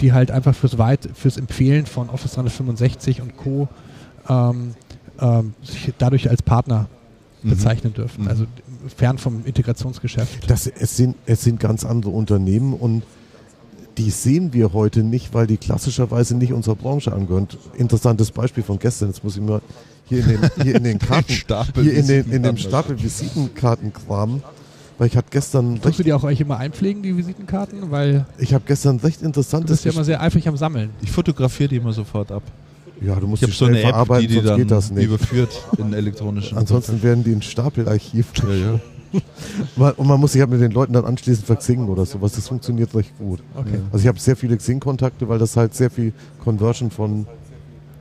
die 0.00 0.12
halt 0.12 0.30
einfach 0.30 0.54
fürs 0.54 0.78
Weit, 0.78 1.08
fürs 1.14 1.36
Empfehlen 1.36 1.86
von 1.86 2.10
Office 2.10 2.32
365 2.34 3.20
und 3.20 3.36
Co. 3.36 3.68
Ähm, 4.28 4.74
ähm, 5.20 5.54
sich 5.62 5.92
dadurch 5.98 6.28
als 6.30 6.42
Partner 6.42 6.88
Mhm. 7.42 7.50
bezeichnen 7.50 7.92
dürfen, 7.94 8.22
Mhm. 8.24 8.28
also 8.28 8.46
fern 8.96 9.18
vom 9.18 9.44
Integrationsgeschäft. 9.44 10.50
Das, 10.50 10.66
es, 10.66 10.96
sind, 10.96 11.14
es 11.26 11.42
sind 11.42 11.60
ganz 11.60 11.84
andere 11.84 12.10
Unternehmen 12.10 12.72
und 12.72 13.02
die 13.98 14.10
sehen 14.10 14.52
wir 14.52 14.72
heute 14.72 15.02
nicht, 15.04 15.34
weil 15.34 15.46
die 15.46 15.56
klassischerweise 15.58 16.36
nicht 16.36 16.52
unserer 16.52 16.74
Branche 16.74 17.12
angehören. 17.12 17.46
Interessantes 17.76 18.32
Beispiel 18.32 18.64
von 18.64 18.78
gestern, 18.78 19.08
jetzt 19.10 19.22
muss 19.22 19.36
ich 19.36 19.42
mal 19.42 19.60
hier 20.06 20.18
in 20.20 20.28
den, 20.28 20.50
hier 20.62 20.74
in 20.74 20.84
den 20.84 20.98
Karten, 20.98 21.30
Stapel 21.32 21.84
hier 21.84 21.94
in, 21.94 22.06
den, 22.08 22.30
in 22.32 22.42
dem. 22.42 22.56
Stapel 22.56 23.00
Visitenkarten 23.00 23.92
kramen, 23.92 24.42
weil 24.98 25.08
ich 25.08 25.16
hatte 25.16 25.28
gestern 25.30 25.78
recht, 25.78 25.98
du 25.98 26.02
die 26.02 26.12
auch 26.12 26.24
euch 26.24 26.40
immer 26.40 26.58
einpflegen, 26.58 27.02
die 27.02 27.16
Visitenkarten? 27.16 27.90
Weil 27.90 28.26
ich 28.38 28.54
habe 28.54 28.64
gestern 28.66 28.98
recht 28.98 29.20
du 29.22 29.26
interessantes 29.26 29.70
bist 29.70 29.84
ja 29.84 29.92
immer 29.92 30.04
sehr 30.04 30.20
eifrig 30.20 30.46
am 30.48 30.56
Sammeln. 30.56 30.90
Ich 31.02 31.10
fotografiere 31.10 31.68
die 31.68 31.76
immer 31.76 31.92
sofort 31.92 32.30
ab. 32.30 32.42
Ja, 33.00 33.16
du 33.16 33.26
musst 33.26 33.42
Ich 33.42 33.48
die 33.48 33.52
habe 33.52 33.56
so 33.58 33.66
schnell 33.66 33.76
eine 33.76 33.88
App, 33.88 33.90
verarbeiten, 33.90 34.22
die 34.22 34.28
die 34.28 34.34
sonst 34.34 34.48
dann 34.48 34.56
geht 34.58 34.70
das 34.70 34.90
nicht. 34.90 35.04
überführt 35.04 35.50
in 35.78 35.92
elektronischen. 35.92 36.56
Ansonsten 36.56 37.02
werden 37.02 37.24
die 37.24 37.32
in 37.32 37.42
Stapelarchiv. 37.42 38.26
Ja, 38.42 38.54
ja. 38.54 38.80
Und 39.96 40.06
man 40.06 40.20
muss 40.20 40.32
sich 40.32 40.40
halt 40.40 40.50
mit 40.50 40.60
den 40.60 40.72
Leuten 40.72 40.92
dann 40.92 41.04
anschließend 41.04 41.46
versingen 41.46 41.88
oder 41.88 42.06
sowas. 42.06 42.32
Das 42.32 42.48
funktioniert 42.48 42.94
recht 42.94 43.16
gut. 43.18 43.40
Okay. 43.54 43.78
Also 43.92 44.02
ich 44.02 44.08
habe 44.08 44.18
sehr 44.18 44.36
viele 44.36 44.56
Xing-Kontakte, 44.56 45.28
weil 45.28 45.38
das 45.38 45.56
halt 45.56 45.74
sehr 45.74 45.90
viel 45.90 46.12
Conversion 46.42 46.90
von, 46.90 47.26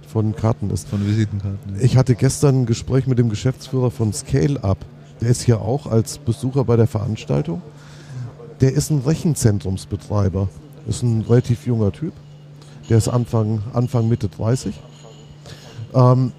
von 0.08 0.36
Karten 0.36 0.70
ist. 0.70 0.88
Von 0.88 1.06
Visitenkarten. 1.06 1.76
ja. 1.76 1.82
Ich 1.82 1.98
hatte 1.98 2.16
gestern 2.16 2.62
ein 2.62 2.66
Gespräch 2.66 3.08
mit 3.08 3.20
dem 3.20 3.30
Geschäftsführer 3.30 3.92
von 3.92 4.14
Scale 4.14 4.64
Up. 4.64 4.78
Der 5.22 5.30
ist 5.30 5.44
hier 5.44 5.62
auch 5.62 5.88
als 5.88 6.18
Besucher 6.18 6.64
bei 6.64 6.76
der 6.76 6.88
Veranstaltung. 6.88 7.62
Der 8.62 8.74
ist 8.74 8.90
ein 8.90 9.00
Rechenzentrumsbetreiber. 9.00 10.50
Ist 10.88 11.04
ein 11.04 11.22
relativ 11.22 11.66
junger 11.66 11.92
Typ. 11.92 12.14
Der 12.90 12.98
ist 12.98 13.08
Anfang, 13.08 13.62
Anfang 13.74 14.10
Mitte 14.10 14.28
30. 14.28 14.80
Ähm, 15.94 16.34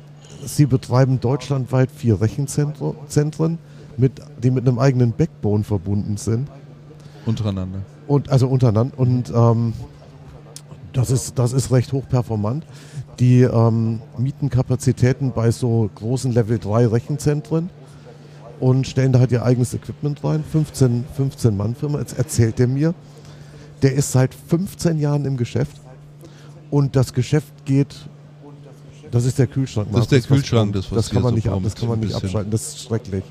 sie 0.44 0.66
betreiben 0.66 1.20
deutschlandweit 1.20 1.90
vier 1.90 2.20
Rechenzentren, 2.20 3.58
mit, 3.96 4.20
die 4.42 4.50
mit 4.50 4.66
einem 4.66 4.78
eigenen 4.78 5.12
Backbone 5.12 5.64
verbunden 5.64 6.16
sind. 6.16 6.48
Untereinander. 7.26 7.80
Und 8.06 8.28
also 8.28 8.48
untereinander. 8.48 8.98
Und 8.98 9.32
ähm, 9.34 9.72
das, 10.92 11.10
ist, 11.10 11.38
das 11.38 11.52
ist 11.52 11.70
recht 11.70 11.92
hochperformant. 11.92 12.66
Die 13.18 13.42
ähm, 13.42 14.00
mieten 14.18 14.50
Kapazitäten 14.50 15.32
bei 15.32 15.50
so 15.50 15.88
großen 15.94 16.32
Level 16.32 16.58
3 16.58 16.88
Rechenzentren 16.88 17.70
und 18.60 18.86
stellen 18.86 19.12
da 19.12 19.18
halt 19.18 19.32
ihr 19.32 19.42
eigenes 19.44 19.74
Equipment 19.74 20.22
rein. 20.24 20.44
15, 20.50 21.04
15 21.16 21.56
Mann 21.56 21.74
Firma. 21.74 21.98
Jetzt 21.98 22.16
erzählt 22.18 22.58
er 22.60 22.68
mir, 22.68 22.94
der 23.82 23.94
ist 23.94 24.12
seit 24.12 24.34
15 24.34 24.98
Jahren 24.98 25.24
im 25.24 25.36
Geschäft 25.36 25.76
und 26.70 26.96
das 26.96 27.12
Geschäft 27.12 27.52
geht. 27.64 27.94
Das 29.10 29.24
ist 29.24 29.38
der 29.38 29.46
Kühlschrank. 29.46 29.88
Das 29.92 30.02
ist 30.02 30.12
der 30.12 30.20
Kühlschrank, 30.22 30.72
das, 30.72 30.90
was 30.90 30.96
das 30.96 31.06
kann 31.10 31.16
hier 31.18 31.22
man 31.22 31.30
so 31.30 31.34
nicht, 31.36 31.48
ab, 31.48 31.60
das 31.62 31.74
kann 31.74 31.88
man 31.88 32.00
nicht 32.00 32.14
abschalten. 32.14 32.50
Das 32.50 32.68
ist 32.68 32.82
schrecklich. 32.82 33.22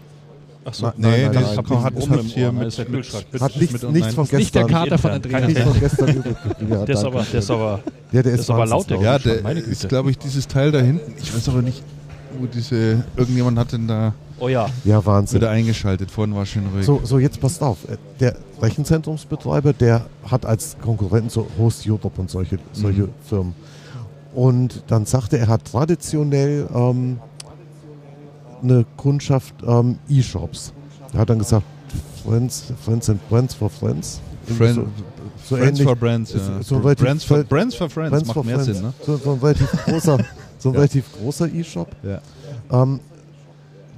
Achso, 0.66 0.86
Nein, 0.86 0.94
Nee, 0.98 1.24
nein, 1.24 1.34
das 1.34 1.44
nein, 1.44 1.58
hat, 1.58 1.70
nein. 1.70 1.84
hat, 1.84 2.10
hat 2.10 2.20
hier 2.22 2.52
mit, 2.54 2.68
ist 2.70 2.78
der 2.78 2.86
Kühlschrank. 2.86 3.26
mit, 3.34 3.42
Hat 3.42 3.52
mit 3.52 3.62
nichts, 3.62 3.84
online- 3.84 4.00
nichts 4.00 4.14
von 4.16 4.24
gestern. 4.24 4.40
Nicht 4.40 4.56
der 4.56 4.66
Kater 4.66 4.98
von. 4.98 5.12
Andreas. 5.12 5.48
Nichts 5.48 5.62
von 5.64 5.80
gestern. 5.80 6.24
Ja, 6.70 6.86
Der 6.86 6.96
ist, 6.96 7.04
aber, 7.04 7.24
der 7.24 7.40
ist 7.40 7.52
aber, 7.52 7.80
Ja, 8.14 8.22
der 8.24 8.34
ist, 8.34 8.40
ist 8.42 8.50
aber 8.50 8.66
laut, 8.66 8.90
der 8.90 9.02
Ja, 9.02 9.20
der 9.20 9.56
ist, 9.58 9.90
glaube 9.90 10.12
ich, 10.12 10.18
dieses 10.18 10.48
Teil 10.48 10.72
da 10.72 10.80
hinten. 10.80 11.14
Ich 11.22 11.36
weiß 11.36 11.50
aber 11.50 11.62
nicht, 11.62 11.84
wo 12.40 12.46
diese. 12.46 13.04
Irgendjemand 13.18 13.60
hat 13.60 13.74
den 13.74 13.90
da 13.90 14.14
oh 14.44 14.50
ja, 14.50 14.68
Ja, 14.84 15.06
Wahnsinn. 15.06 15.40
wieder 15.42 15.50
eingeschaltet. 15.52 16.12
Vorhin 16.12 16.36
war 16.36 16.46
schön 16.46 16.64
ruhig. 16.74 16.86
So, 16.86 17.02
so, 17.04 17.18
jetzt 17.20 17.40
passt 17.40 17.62
auf. 17.62 17.78
Der 18.20 18.36
Rechenzentrumsbetreiber, 18.62 19.74
der 19.74 20.06
hat 20.30 20.46
als 20.46 20.76
Konkurrenten 20.82 21.30
so 21.30 21.48
Host 21.58 21.88
Europe 21.88 22.20
und 22.20 22.30
solche, 22.30 22.60
solche 22.74 23.04
Mhm. 23.04 23.10
Firmen. 23.28 23.56
Und 24.36 24.84
dann 24.88 25.06
sagte 25.06 25.38
er, 25.38 25.44
er 25.44 25.48
hat 25.50 25.66
traditionell 25.66 26.68
ähm, 26.74 27.20
eine 28.62 28.86
Kundschaft 28.98 29.54
ähm, 29.66 29.98
E-Shops. 30.10 30.74
Er 31.14 31.20
hat 31.20 31.30
dann 31.30 31.40
gesagt, 31.40 31.66
Friends, 32.26 32.64
Friends 32.84 33.10
and 33.10 33.30
Brands 33.30 33.54
for 33.54 33.70
Friends. 33.70 34.20
Friend, 34.58 34.76
so, 34.76 34.82
so 35.44 35.56
Friends 35.56 35.80
ähnlich. 35.80 35.84
for 35.88 35.96
Brands, 35.96 36.34
ja. 36.34 36.40
so- 36.64 36.80
Brands, 36.80 37.24
for, 37.24 37.44
Brands 37.44 37.76
for 37.76 37.90
Friends 37.90 38.10
Friends 38.10 38.28
macht 38.28 38.34
for 38.34 38.44
mehr 38.44 38.60
Friends. 38.60 38.78
Sinn, 38.80 38.86
ne? 38.88 38.94
So, 39.06 39.18
so 39.18 39.32
ein 39.34 39.40
relativ 39.40 39.72
großer, 39.86 40.18
so 40.60 40.70
ein 40.70 40.74
Ja. 40.74 40.80
relativ 40.80 41.06
großer 41.18 41.54
E-Shop. 41.54 41.88
Ja. 42.04 42.22
Ähm, 42.84 43.00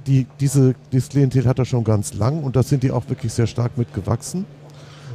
die, 0.06 0.26
diese, 0.40 0.74
dieses 0.92 1.08
Klientel 1.08 1.46
hat 1.46 1.58
er 1.58 1.64
schon 1.64 1.84
ganz 1.84 2.14
lang 2.14 2.42
und 2.42 2.56
da 2.56 2.62
sind 2.62 2.82
die 2.82 2.90
auch 2.90 3.08
wirklich 3.08 3.32
sehr 3.32 3.46
stark 3.46 3.76
mit 3.76 3.92
gewachsen. 3.92 4.44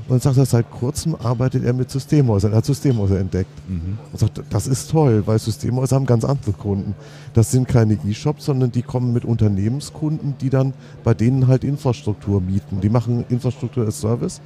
Und 0.07 0.26
dann 0.26 0.34
sagt 0.34 0.38
er, 0.38 0.45
seit 0.45 0.69
kurzem 0.72 1.15
arbeitet 1.15 1.63
er 1.63 1.73
mit 1.73 1.89
Systemhäusern. 1.89 2.51
Er 2.51 2.57
hat 2.57 2.65
Systemhäuser 2.65 3.19
entdeckt. 3.19 3.51
Mhm. 3.69 3.97
Und 4.11 4.19
sagt, 4.19 4.41
das 4.49 4.68
ist 4.68 4.91
toll, 4.91 5.23
weil 5.26 5.39
Systemhäuser 5.39 5.95
haben 5.95 6.05
ganz 6.05 6.26
andere 6.26 6.51
Kunden. 6.51 6.95
Das 7.34 7.51
sind 7.51 7.68
keine 7.68 7.93
E-Shops, 7.93 8.45
sondern 8.45 8.72
die 8.72 8.81
kommen 8.81 9.13
mit 9.13 9.23
Unternehmenskunden, 9.23 10.35
die 10.41 10.49
dann 10.49 10.73
bei 11.03 11.13
denen 11.13 11.47
halt 11.47 11.63
Infrastruktur 11.63 12.41
mieten. 12.41 12.81
Die 12.81 12.89
machen 12.89 13.23
Infrastruktur 13.30 13.85
als 13.85 14.01
Service. 14.01 14.41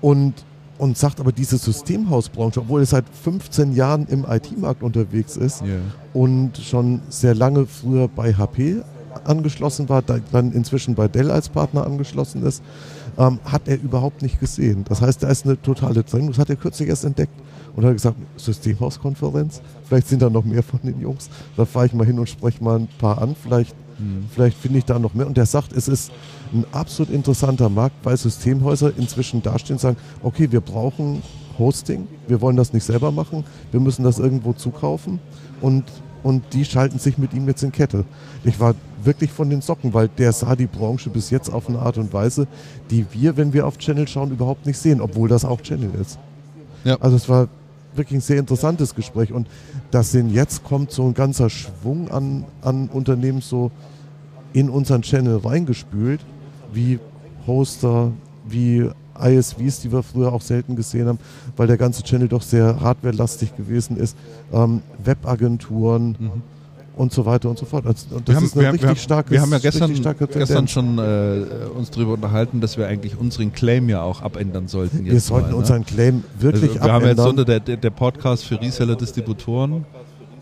Und, 0.00 0.34
und 0.78 0.96
sagt 0.98 1.20
aber, 1.20 1.32
diese 1.32 1.56
Systemhausbranche, 1.58 2.60
obwohl 2.60 2.82
es 2.82 2.90
seit 2.90 3.04
15 3.24 3.74
Jahren 3.74 4.06
im 4.08 4.24
IT-Markt 4.28 4.82
unterwegs 4.82 5.36
ist, 5.36 5.62
Ja. 5.62 5.76
und 6.12 6.58
schon 6.58 7.00
sehr 7.08 7.34
lange 7.34 7.66
früher 7.66 8.08
bei 8.08 8.34
HP 8.34 8.82
angeschlossen 9.24 9.88
war, 9.88 10.02
da- 10.02 10.18
dann 10.32 10.52
inzwischen 10.52 10.94
bei 10.94 11.08
Dell 11.08 11.30
als 11.30 11.48
Partner 11.48 11.86
angeschlossen 11.86 12.42
ist, 12.44 12.62
ähm, 13.18 13.38
hat 13.44 13.62
er 13.66 13.80
überhaupt 13.80 14.20
nicht 14.22 14.38
gesehen. 14.40 14.84
Das 14.88 15.00
heißt, 15.00 15.22
da 15.22 15.28
ist 15.28 15.46
eine 15.46 15.60
totale 15.60 16.04
Trennung. 16.04 16.28
Das 16.28 16.38
hat 16.38 16.50
er 16.50 16.56
kürzlich 16.56 16.88
erst 16.88 17.04
entdeckt 17.04 17.32
und 17.76 17.84
hat 17.84 17.92
gesagt, 17.92 18.16
Systemhauskonferenz, 18.36 19.60
vielleicht 19.84 20.08
sind 20.08 20.22
da 20.22 20.30
noch 20.30 20.44
mehr 20.44 20.62
von 20.62 20.80
den 20.82 21.00
Jungs. 21.00 21.28
Da 21.56 21.64
fahre 21.64 21.86
ich 21.86 21.92
mal 21.92 22.06
hin 22.06 22.18
und 22.18 22.28
spreche 22.28 22.64
mal 22.64 22.80
ein 22.80 22.88
paar 22.98 23.20
an. 23.22 23.36
Vielleicht, 23.40 23.76
Mhm. 23.98 24.26
vielleicht 24.30 24.58
finde 24.58 24.78
ich 24.78 24.84
da 24.84 24.98
noch 24.98 25.14
mehr. 25.14 25.26
Und 25.26 25.36
der 25.36 25.46
sagt, 25.46 25.72
es 25.72 25.88
ist 25.88 26.10
ein 26.52 26.64
absolut 26.72 27.12
interessanter 27.12 27.68
Markt, 27.68 27.96
weil 28.02 28.16
Systemhäuser 28.16 28.92
inzwischen 28.96 29.42
dastehen 29.42 29.76
und 29.76 29.80
sagen, 29.80 29.96
okay, 30.22 30.50
wir 30.50 30.60
brauchen 30.60 31.22
Hosting, 31.58 32.06
wir 32.28 32.40
wollen 32.42 32.56
das 32.56 32.72
nicht 32.74 32.84
selber 32.84 33.10
machen, 33.10 33.44
wir 33.70 33.80
müssen 33.80 34.04
das 34.04 34.18
irgendwo 34.18 34.52
zukaufen 34.52 35.18
und, 35.62 35.84
und 36.22 36.44
die 36.52 36.66
schalten 36.66 36.98
sich 36.98 37.16
mit 37.16 37.32
ihm 37.32 37.48
jetzt 37.48 37.62
in 37.62 37.72
Kette. 37.72 38.04
Ich 38.44 38.60
war 38.60 38.74
wirklich 39.02 39.30
von 39.32 39.48
den 39.48 39.62
Socken, 39.62 39.94
weil 39.94 40.08
der 40.08 40.32
sah 40.32 40.54
die 40.54 40.66
Branche 40.66 41.08
bis 41.08 41.30
jetzt 41.30 41.50
auf 41.50 41.68
eine 41.70 41.78
Art 41.78 41.96
und 41.96 42.12
Weise, 42.12 42.46
die 42.90 43.06
wir, 43.12 43.38
wenn 43.38 43.54
wir 43.54 43.66
auf 43.66 43.78
Channel 43.78 44.06
schauen, 44.06 44.30
überhaupt 44.30 44.66
nicht 44.66 44.76
sehen, 44.76 45.00
obwohl 45.00 45.30
das 45.30 45.46
auch 45.46 45.62
Channel 45.62 45.90
ist. 45.98 46.18
Ja. 46.84 46.96
Also 47.00 47.16
es 47.16 47.28
war 47.30 47.48
wirklich 47.96 48.18
ein 48.18 48.22
sehr 48.22 48.38
interessantes 48.38 48.94
Gespräch 48.94 49.32
und 49.32 49.48
das 49.90 50.12
sind 50.12 50.30
jetzt 50.30 50.64
kommt 50.64 50.90
so 50.90 51.04
ein 51.04 51.14
ganzer 51.14 51.50
Schwung 51.50 52.10
an, 52.10 52.44
an 52.62 52.88
Unternehmen 52.88 53.40
so 53.40 53.70
in 54.52 54.70
unseren 54.70 55.02
Channel 55.02 55.36
reingespült, 55.38 56.20
wie 56.72 56.98
Hoster, 57.46 58.12
wie 58.48 58.90
ISVs, 59.18 59.80
die 59.80 59.92
wir 59.92 60.02
früher 60.02 60.32
auch 60.32 60.42
selten 60.42 60.76
gesehen 60.76 61.08
haben, 61.08 61.18
weil 61.56 61.66
der 61.66 61.76
ganze 61.76 62.02
Channel 62.02 62.28
doch 62.28 62.42
sehr 62.42 62.80
hardwarelastig 62.80 63.56
gewesen 63.56 63.96
ist, 63.96 64.16
ähm, 64.52 64.82
Webagenturen 65.02 66.16
Mhm. 66.18 66.42
Und 66.96 67.12
so 67.12 67.24
weiter 67.26 67.48
und 67.48 67.58
so 67.58 67.66
fort. 67.66 67.86
Also, 67.86 68.16
und 68.16 68.26
das 68.28 68.32
Wir 68.32 68.36
haben, 68.36 68.44
ist 68.46 68.52
eine 68.54 68.60
wir, 68.62 68.66
haben- 68.68 68.72
richtig 68.72 68.82
wir, 68.82 68.88
haben- 68.88 68.96
starke 68.96 69.30
wir 69.30 69.40
haben 69.42 69.52
ja 69.52 69.58
gestern, 69.58 69.94
gestern 70.32 70.66
schon 70.68 70.98
äh, 70.98 71.42
uns 71.76 71.90
darüber 71.90 72.14
unterhalten, 72.14 72.60
dass 72.60 72.76
wir 72.76 72.86
eigentlich 72.88 73.16
unseren 73.18 73.52
Claim 73.52 73.88
ja 73.88 74.02
auch 74.02 74.22
abändern 74.22 74.66
sollten. 74.66 75.04
Wir 75.04 75.12
jetzt 75.12 75.26
sollten 75.26 75.46
mal, 75.48 75.52
ne? 75.52 75.56
unseren 75.58 75.84
Claim 75.86 76.24
wirklich 76.40 76.70
also 76.72 76.84
wir 76.84 76.92
haben 76.92 77.02
ja 77.04 77.08
jetzt 77.10 77.20
abändern. 77.20 77.30
unter 77.38 77.44
der, 77.44 77.60
der, 77.60 77.76
der 77.76 77.90
Podcast 77.90 78.44
für 78.44 78.60
Reseller-Distributoren 78.60 79.84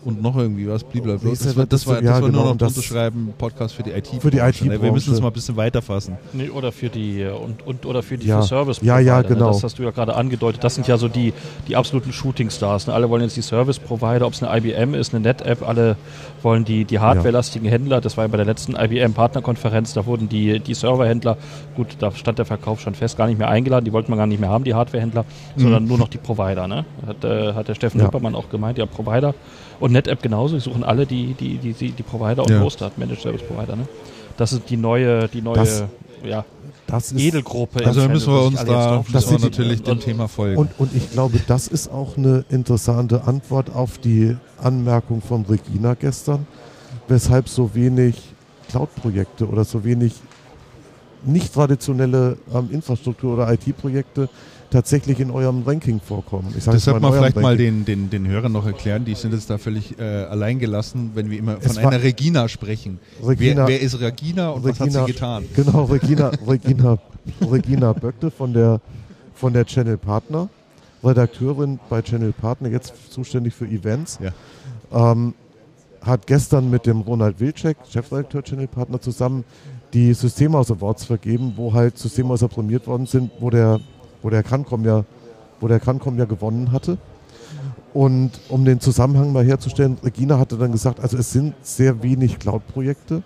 und 0.05 0.21
noch 0.21 0.37
irgendwie 0.37 0.67
was, 0.69 0.83
blablabla. 0.83 1.29
Nee, 1.29 1.35
Das 1.37 1.57
war, 1.57 1.65
das 1.65 1.87
war, 1.87 1.95
das 1.95 2.03
ja, 2.05 2.11
war 2.13 2.19
nur 2.21 2.29
genau, 2.29 2.43
noch 2.45 2.57
das- 2.57 2.77
unterschreiben, 2.77 3.33
Podcast 3.37 3.75
für 3.75 3.83
die 3.83 3.91
IT. 3.91 4.07
Für 4.21 4.31
die 4.31 4.37
Wir 4.37 4.47
IT-Branche. 4.47 4.91
müssen 4.93 5.13
es 5.13 5.19
mal 5.21 5.27
ein 5.27 5.33
bisschen 5.33 5.57
weiter 5.57 5.81
fassen. 5.81 6.17
Nee, 6.33 6.49
oder 6.49 6.71
für 6.71 6.89
die 6.89 7.25
und, 7.25 7.65
und 7.65 7.85
oder 7.85 8.03
für 8.03 8.17
die 8.17 8.27
Ja. 8.27 8.41
für 8.41 8.47
Service 8.47 8.79
Ja, 8.81 8.99
ja, 8.99 9.15
Provider, 9.15 9.33
genau. 9.35 9.47
Ne? 9.47 9.51
Das 9.53 9.63
hast 9.63 9.79
du 9.79 9.83
ja 9.83 9.91
gerade 9.91 10.15
angedeutet. 10.15 10.63
Das 10.63 10.75
sind 10.75 10.87
ja 10.87 10.97
so 10.97 11.07
die, 11.07 11.33
die 11.67 11.75
absoluten 11.75 12.13
Shooting 12.13 12.49
Stars. 12.49 12.87
Ne? 12.87 12.93
Alle 12.93 13.09
wollen 13.09 13.23
jetzt 13.23 13.35
die 13.35 13.41
Service 13.41 13.79
Provider, 13.79 14.25
ob 14.27 14.33
es 14.33 14.41
eine 14.43 14.55
IBM 14.57 14.93
ist, 14.93 15.13
eine 15.13 15.21
NetApp, 15.21 15.67
alle 15.67 15.97
wollen 16.43 16.63
die, 16.65 16.85
die 16.85 16.99
hardwarelastigen 16.99 17.67
Händler. 17.67 17.99
Das 18.01 18.15
war 18.17 18.25
ja 18.25 18.27
bei 18.27 18.37
der 18.37 18.45
letzten 18.45 18.75
IBM 18.75 19.13
Partnerkonferenz, 19.13 19.93
da 19.93 20.05
wurden 20.05 20.29
die, 20.29 20.59
die 20.59 20.73
Serverhändler, 20.75 21.37
gut, 21.75 21.95
da 21.99 22.11
stand 22.11 22.37
der 22.37 22.45
Verkauf 22.45 22.79
schon 22.81 22.93
fest, 22.93 23.17
gar 23.17 23.25
nicht 23.27 23.39
mehr 23.39 23.49
eingeladen, 23.49 23.85
die 23.85 23.91
wollten 23.93 24.11
man 24.11 24.19
gar 24.19 24.27
nicht 24.27 24.39
mehr 24.39 24.49
haben, 24.49 24.63
die 24.63 24.75
Hardwarehändler, 24.75 25.25
sondern 25.57 25.85
nur 25.85 25.97
noch 25.97 26.07
die 26.09 26.19
Provider. 26.19 26.67
Ne? 26.67 26.85
Hat, 27.07 27.23
äh, 27.23 27.53
hat 27.53 27.67
der 27.67 27.73
Steffen 27.75 27.99
Ja. 27.99 28.05
Hüppermann 28.07 28.35
auch 28.35 28.49
gemeint, 28.49 28.77
ja, 28.77 28.85
Provider. 28.85 29.33
Und 29.79 29.91
NetApp 29.91 30.21
genauso, 30.21 30.55
die 30.55 30.61
suchen 30.61 30.83
alle 30.83 31.05
die, 31.05 31.33
die, 31.33 31.57
die, 31.57 31.73
die, 31.73 31.91
die 31.91 32.03
Provider 32.03 32.43
und 32.43 32.49
Ja. 32.51 32.61
Hoster, 32.61 32.91
Managed 32.97 33.21
Service 33.21 33.41
Provider. 33.43 33.75
Ne? 33.75 33.87
Das 34.37 34.53
ist 34.53 34.69
die 34.69 34.77
neue, 34.77 35.27
die 35.27 35.41
neue 35.41 35.55
Das- 35.55 35.83
ja, 36.23 36.45
Das 36.87 37.11
ist 37.11 37.19
Edelgruppe. 37.19 37.85
Also 37.85 38.07
müssen 38.07 38.33
wir 38.33 38.41
uns 38.43 38.63
da 38.63 39.03
müssen 39.11 39.31
wir 39.31 39.39
natürlich 39.39 39.81
dem 39.83 39.93
und- 39.93 40.03
Thema 40.03 40.27
folgen. 40.27 40.57
Und, 40.57 40.71
und 40.79 40.95
ich 40.95 41.11
glaube, 41.11 41.39
das 41.47 41.67
ist 41.67 41.91
auch 41.91 42.15
eine 42.17 42.45
interessante 42.49 43.23
Antwort 43.25 43.73
auf 43.73 43.97
die 43.97 44.35
Anmerkung 44.61 45.21
von 45.21 45.45
Regina 45.45 45.93
gestern, 45.95 46.45
weshalb 47.07 47.49
so 47.49 47.73
wenig 47.75 48.21
Cloud-Projekte 48.69 49.47
oder 49.47 49.63
so 49.63 49.83
wenig 49.83 50.13
nicht 51.23 51.53
traditionelle 51.53 52.37
ähm, 52.53 52.69
Infrastruktur- 52.71 53.33
oder 53.33 53.51
IT-Projekte 53.51 54.29
tatsächlich 54.75 55.21
in 55.21 55.31
eurem 55.31 55.63
Ranking 55.63 56.01
vorkommen. 56.01 56.53
Ich 56.57 56.65
das 56.65 56.83
sollte 56.83 56.99
mal 56.99 57.09
man 57.11 57.19
vielleicht 57.19 57.35
mal 57.37 57.49
Ranking. 57.55 57.85
den, 57.85 58.09
den, 58.09 58.23
den 58.23 58.27
Hörern 58.27 58.51
noch 58.51 58.65
erklären. 58.65 59.05
Die 59.05 59.15
sind 59.15 59.33
jetzt 59.33 59.49
da 59.49 59.57
völlig 59.57 59.97
äh, 59.97 60.03
allein 60.03 60.59
gelassen, 60.59 61.11
wenn 61.13 61.29
wir 61.29 61.39
immer 61.39 61.61
von 61.61 61.77
einer 61.77 62.03
Regina 62.03 62.47
sprechen. 62.49 62.99
Regina- 63.23 63.61
wer, 63.61 63.67
wer 63.69 63.81
ist 63.81 63.99
Regina 64.01 64.49
und 64.49 64.63
was 64.65 64.79
hat 64.79 64.87
Regina- 64.87 65.05
sie 65.05 65.13
getan? 65.13 65.45
Genau, 65.55 65.83
Regina, 65.85 66.31
Regina, 66.45 66.97
Regina 67.49 67.93
Böckte 67.93 68.29
von 68.31 68.51
der, 68.53 68.81
von 69.33 69.53
der 69.53 69.65
Channel 69.65 69.97
Partner, 69.97 70.49
Redakteurin 71.03 71.79
bei 71.89 72.01
Channel 72.01 72.33
Partner, 72.33 72.69
jetzt 72.69 72.93
zuständig 73.09 73.53
für 73.53 73.65
Events, 73.65 74.19
ähm, 74.91 75.33
hat 76.01 76.27
gestern 76.27 76.69
mit 76.69 76.85
dem 76.85 76.99
Ronald 77.01 77.39
Wilczek, 77.39 77.77
Chefredakteur 77.89 78.43
Channel 78.43 78.67
Partner, 78.67 78.99
zusammen 78.99 79.45
die 79.93 80.13
Systemhaus 80.13 80.69
Awards 80.69 81.05
vergeben, 81.05 81.53
wo 81.55 81.73
halt 81.73 81.97
Systemhäuser 81.97 82.49
prämiert 82.49 82.85
worden 82.87 83.05
sind, 83.05 83.31
wo 83.39 83.49
der, 83.49 83.79
wo 84.25 84.31
der 84.31 84.41
Cancom 84.41 84.83
ja, 84.83 85.05
wo 85.59 85.67
der 85.67 85.79
Cancom 85.79 86.17
ja 86.17 86.25
gewonnen 86.25 86.71
hatte. 86.71 86.97
Und 87.93 88.31
um 88.49 88.65
den 88.65 88.79
Zusammenhang 88.79 89.31
mal 89.31 89.45
herzustellen, 89.45 89.99
Regina 90.03 90.39
hatte 90.39 90.57
dann 90.57 90.71
gesagt, 90.71 90.99
also 90.99 91.15
es 91.15 91.31
sind 91.31 91.53
sehr 91.61 92.01
wenig 92.01 92.39
Cloud-Projekte 92.39 93.21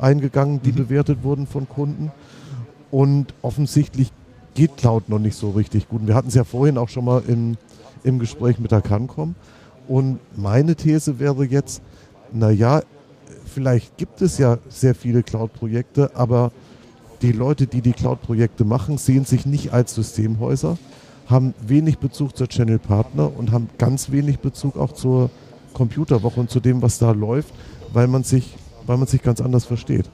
eingegangen, 0.00 0.60
die 0.60 0.72
bewertet 0.72 1.22
wurden 1.22 1.46
von 1.46 1.68
Kunden. 1.68 2.10
Und 2.90 3.32
offensichtlich 3.42 4.10
geht 4.54 4.76
Cloud 4.76 5.08
noch 5.08 5.20
nicht 5.20 5.36
so 5.36 5.50
richtig 5.50 5.88
gut. 5.88 6.00
Und 6.00 6.08
wir 6.08 6.16
hatten 6.16 6.28
es 6.28 6.34
ja 6.34 6.42
vorhin 6.42 6.78
auch 6.78 6.88
schon 6.88 7.04
mal 7.04 7.22
im, 7.28 7.56
im 8.02 8.18
Gespräch 8.18 8.58
mit 8.58 8.72
der 8.72 8.82
Cancom. 8.82 9.36
Und 9.86 10.18
meine 10.36 10.74
These 10.74 11.20
wäre 11.20 11.44
jetzt, 11.44 11.80
naja, 12.32 12.82
vielleicht 13.46 13.96
gibt 13.96 14.20
es 14.20 14.36
ja 14.36 14.58
sehr 14.68 14.96
viele 14.96 15.22
Cloud-Projekte, 15.22 16.10
aber 16.16 16.50
die 17.22 17.32
Leute, 17.32 17.66
die 17.66 17.82
die 17.82 17.92
Cloud-Projekte 17.92 18.64
machen, 18.64 18.98
sehen 18.98 19.24
sich 19.24 19.46
nicht 19.46 19.72
als 19.72 19.94
Systemhäuser, 19.94 20.78
haben 21.26 21.54
wenig 21.66 21.98
Bezug 21.98 22.36
zur 22.36 22.48
Channel 22.48 22.78
Partner 22.78 23.30
und 23.36 23.52
haben 23.52 23.68
ganz 23.78 24.10
wenig 24.10 24.40
Bezug 24.40 24.76
auch 24.76 24.92
zur 24.92 25.30
Computerwoche 25.74 26.40
und 26.40 26.50
zu 26.50 26.60
dem, 26.60 26.82
was 26.82 26.98
da 26.98 27.12
läuft, 27.12 27.54
weil 27.92 28.08
man 28.08 28.24
sich, 28.24 28.56
weil 28.86 28.96
man 28.96 29.06
sich 29.06 29.22
ganz 29.22 29.40
anders 29.40 29.64
versteht. 29.64 30.10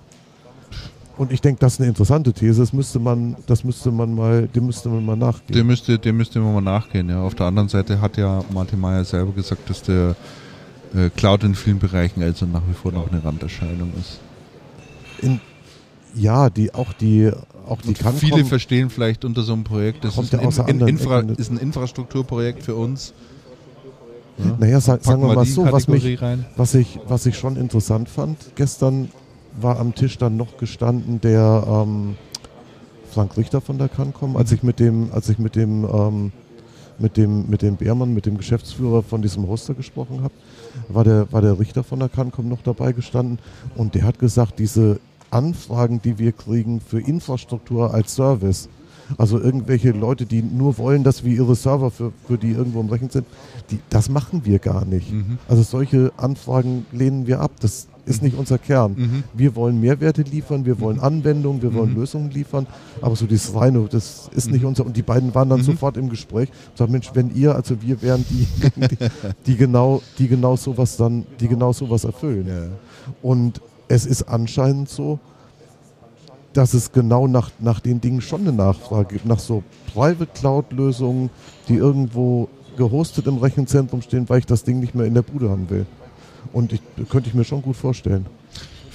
Und 1.17 1.33
ich 1.33 1.41
denke, 1.41 1.61
das 1.61 1.75
ist 1.75 1.81
eine 1.81 1.89
interessante 1.89 2.33
These. 2.33 2.61
Das 2.61 2.75
müsste 2.75 2.99
man, 2.99 3.37
das 3.47 3.65
müsste 3.65 3.91
man 3.91 4.15
mal, 4.15 4.49
dem 4.49 4.67
müsste 4.67 4.91
man 4.91 5.05
mal 5.05 5.17
nachgehen. 5.17 5.57
Dem 5.57 5.67
müsste, 5.67 5.99
dem 5.99 6.19
müsste 6.19 6.41
man 6.41 6.53
mal 6.53 6.61
nachgehen. 6.61 7.09
Ja. 7.09 7.23
Auf 7.23 7.35
der 7.35 7.47
anderen 7.47 7.71
Seite 7.71 8.03
hat 8.03 8.19
ja 8.19 8.45
Martin 8.53 8.79
Meyer 8.79 9.03
selber 9.05 9.33
gesagt, 9.33 9.71
dass 9.71 9.83
der 9.83 10.15
äh, 10.95 11.09
Cloud 11.09 11.45
in 11.45 11.55
vielen 11.55 11.79
Bereichen 11.79 12.23
also 12.23 12.45
nach 12.45 12.63
wie 12.69 12.75
vor 12.75 12.93
noch 12.93 13.11
eine 13.11 13.25
Randerscheinung 13.25 13.93
ist. 13.99 14.21
In, 15.23 15.41
ja, 16.17 16.51
die 16.51 16.75
auch 16.75 16.93
die 16.93 17.31
auch 17.69 17.83
die 17.83 17.95
Cancom, 17.95 18.19
viele 18.19 18.45
verstehen 18.45 18.91
vielleicht 18.91 19.25
unter 19.25 19.43
so 19.43 19.53
einem 19.53 19.65
Projekt, 19.65 20.05
das 20.05 20.15
Kommt 20.15 20.33
ist 20.33 20.35
ein, 20.35 20.51
ja 20.51 20.63
der 20.63 20.69
in, 20.69 20.87
Infra, 20.87 21.21
ist 21.21 21.51
ein 21.51 21.59
Infrastrukturprojekt 21.59 22.63
für 22.63 22.77
uns. 22.77 23.13
Ja. 24.39 24.57
naja, 24.59 24.81
sag, 24.81 25.03
sagen 25.03 25.23
wir 25.23 25.35
mal 25.35 25.45
die 25.45 25.51
so, 25.51 25.65
was 25.65 25.89
mich, 25.89 26.19
was 26.57 26.75
ich, 26.75 27.01
was 27.09 27.25
ich 27.27 27.39
schon 27.39 27.57
interessant 27.57 28.09
fand, 28.09 28.37
gestern 28.55 29.09
war 29.59 29.81
am 29.81 29.95
Tisch 29.95 30.19
dann 30.19 30.37
noch 30.37 30.59
gestanden 30.59 31.21
der 31.21 31.65
ähm, 31.67 32.17
Frank 33.11 33.37
Richter 33.39 33.63
von 33.63 33.79
der 33.79 33.89
Cancom, 33.89 34.37
als 34.37 34.53
ich 34.53 34.63
mit 34.63 34.79
dem, 34.79 35.11
als 35.13 35.31
ich 35.31 35.39
mit 35.39 35.57
dem, 35.57 35.85
ähm, 35.85 36.33
mit 36.99 37.17
dem, 37.17 37.49
mit 37.49 37.63
dem 37.63 37.77
Beermann, 37.77 38.13
mit 38.13 38.27
dem 38.27 38.37
Geschäftsführer 38.37 39.03
von 39.03 39.23
diesem 39.23 39.49
Hoster 39.49 39.73
gesprochen 39.73 40.23
habe, 40.23 40.35
war 40.89 41.05
der, 41.05 41.33
war 41.33 41.41
der 41.41 41.59
Richter 41.59 41.83
von 41.83 41.99
der 41.99 42.11
Cancom 42.11 42.49
noch 42.49 42.63
dabei 42.63 42.93
gestanden 42.93 43.39
und 43.75 43.95
der 43.95 44.03
hat 44.03 44.19
gesagt, 44.19 44.59
diese 44.59 45.01
Anfragen, 45.37 46.01
die 46.03 46.19
wir 46.19 46.33
kriegen 46.33 46.81
für 46.81 46.99
Infrastruktur 47.01 47.93
als 47.95 48.15
Service, 48.15 48.69
also 49.19 49.39
irgendwelche 49.41 49.91
Leute, 49.93 50.27
die 50.27 50.43
nur 50.43 50.79
wollen, 50.79 51.05
dass 51.05 51.23
wir 51.25 51.33
ihre 51.33 51.55
Server 51.55 51.91
für, 51.93 52.13
für 52.27 52.39
die 52.39 52.51
irgendwo 52.51 52.81
im 52.81 52.89
Rechnen 52.89 53.11
sind, 53.11 53.27
die, 53.71 53.79
das 53.89 54.09
machen 54.09 54.41
wir 54.45 54.59
gar 54.59 54.85
nicht. 54.85 55.13
Mhm. 55.13 55.39
Also 55.49 55.63
solche 55.63 56.11
Anfragen 56.17 56.87
lehnen 56.91 57.27
wir 57.29 57.41
ab. 57.41 57.53
Das 57.61 57.87
ist 58.05 58.23
nicht 58.23 58.37
unser 58.37 58.59
Kern. 58.59 58.95
Mhm. 58.97 59.25
Wir 59.35 59.55
wollen 59.55 59.81
Mehrwerte 59.81 60.23
liefern, 60.23 60.65
wir 60.65 60.81
wollen 60.81 60.99
Anwendungen, 60.99 61.63
wir 61.63 61.73
wollen 61.75 61.91
Mhm. 61.93 62.01
Lösungen 62.01 62.31
liefern, 62.33 62.67
aber 63.01 63.15
so 63.15 63.27
dieses 63.27 63.55
Reine, 63.55 63.87
das 63.91 64.29
ist 64.35 64.51
nicht 64.51 64.65
unser. 64.65 64.85
Und 64.87 64.97
die 64.97 65.03
beiden 65.03 65.33
waren 65.37 65.49
dann 65.51 65.61
Mhm. 65.61 65.65
sofort 65.65 65.97
im 65.97 66.09
Gespräch. 66.09 66.49
und 66.71 66.79
Sagen, 66.79 66.93
Mensch, 66.93 67.11
wenn 67.15 67.33
ihr, 67.35 67.55
also 67.55 67.81
wir 67.83 68.03
wären 68.03 68.25
die, 68.29 68.47
die, 68.89 68.97
die 69.47 69.57
genau, 69.57 70.03
die 70.19 70.27
genau 70.27 70.57
sowas 70.57 70.97
dann, 70.97 71.27
die 71.39 71.47
genau 71.47 71.73
sowas 71.73 72.03
erfüllen. 72.05 72.47
Ja. 72.49 72.69
Und 73.23 73.61
es 73.89 74.07
ist 74.07 74.25
anscheinend 74.25 74.89
so, 74.89 75.19
dass 76.53 76.75
es 76.75 76.93
genau 76.93 77.27
nach, 77.27 77.51
nach 77.59 77.81
den 77.81 78.01
Dingen 78.01 78.21
schon 78.21 78.41
eine 78.43 78.53
Nachfrage 78.53 79.15
gibt, 79.15 79.27
nach 79.27 79.39
so 79.39 79.63
Private 79.93 80.27
Cloud-Lösungen, 80.27 81.31
die 81.69 81.75
irgendwo 81.75 82.49
gehostet 82.77 83.27
im 83.27 83.39
Rechenzentrum 83.39 84.03
stehen, 84.03 84.29
weil 84.29 84.39
ich 84.39 84.47
das 84.47 84.65
Ding 84.65 84.81
nicht 84.81 84.95
mehr 84.95 85.07
in 85.07 85.15
der 85.15 85.23
Bude 85.23 85.51
haben 85.51 85.69
will. 85.69 85.87
Und 86.53 86.73
ich, 86.73 86.81
könnte 87.11 87.29
ich 87.29 87.35
mir 87.35 87.45
schon 87.45 87.63
gut 87.63 87.77
vorstellen. 87.77 88.27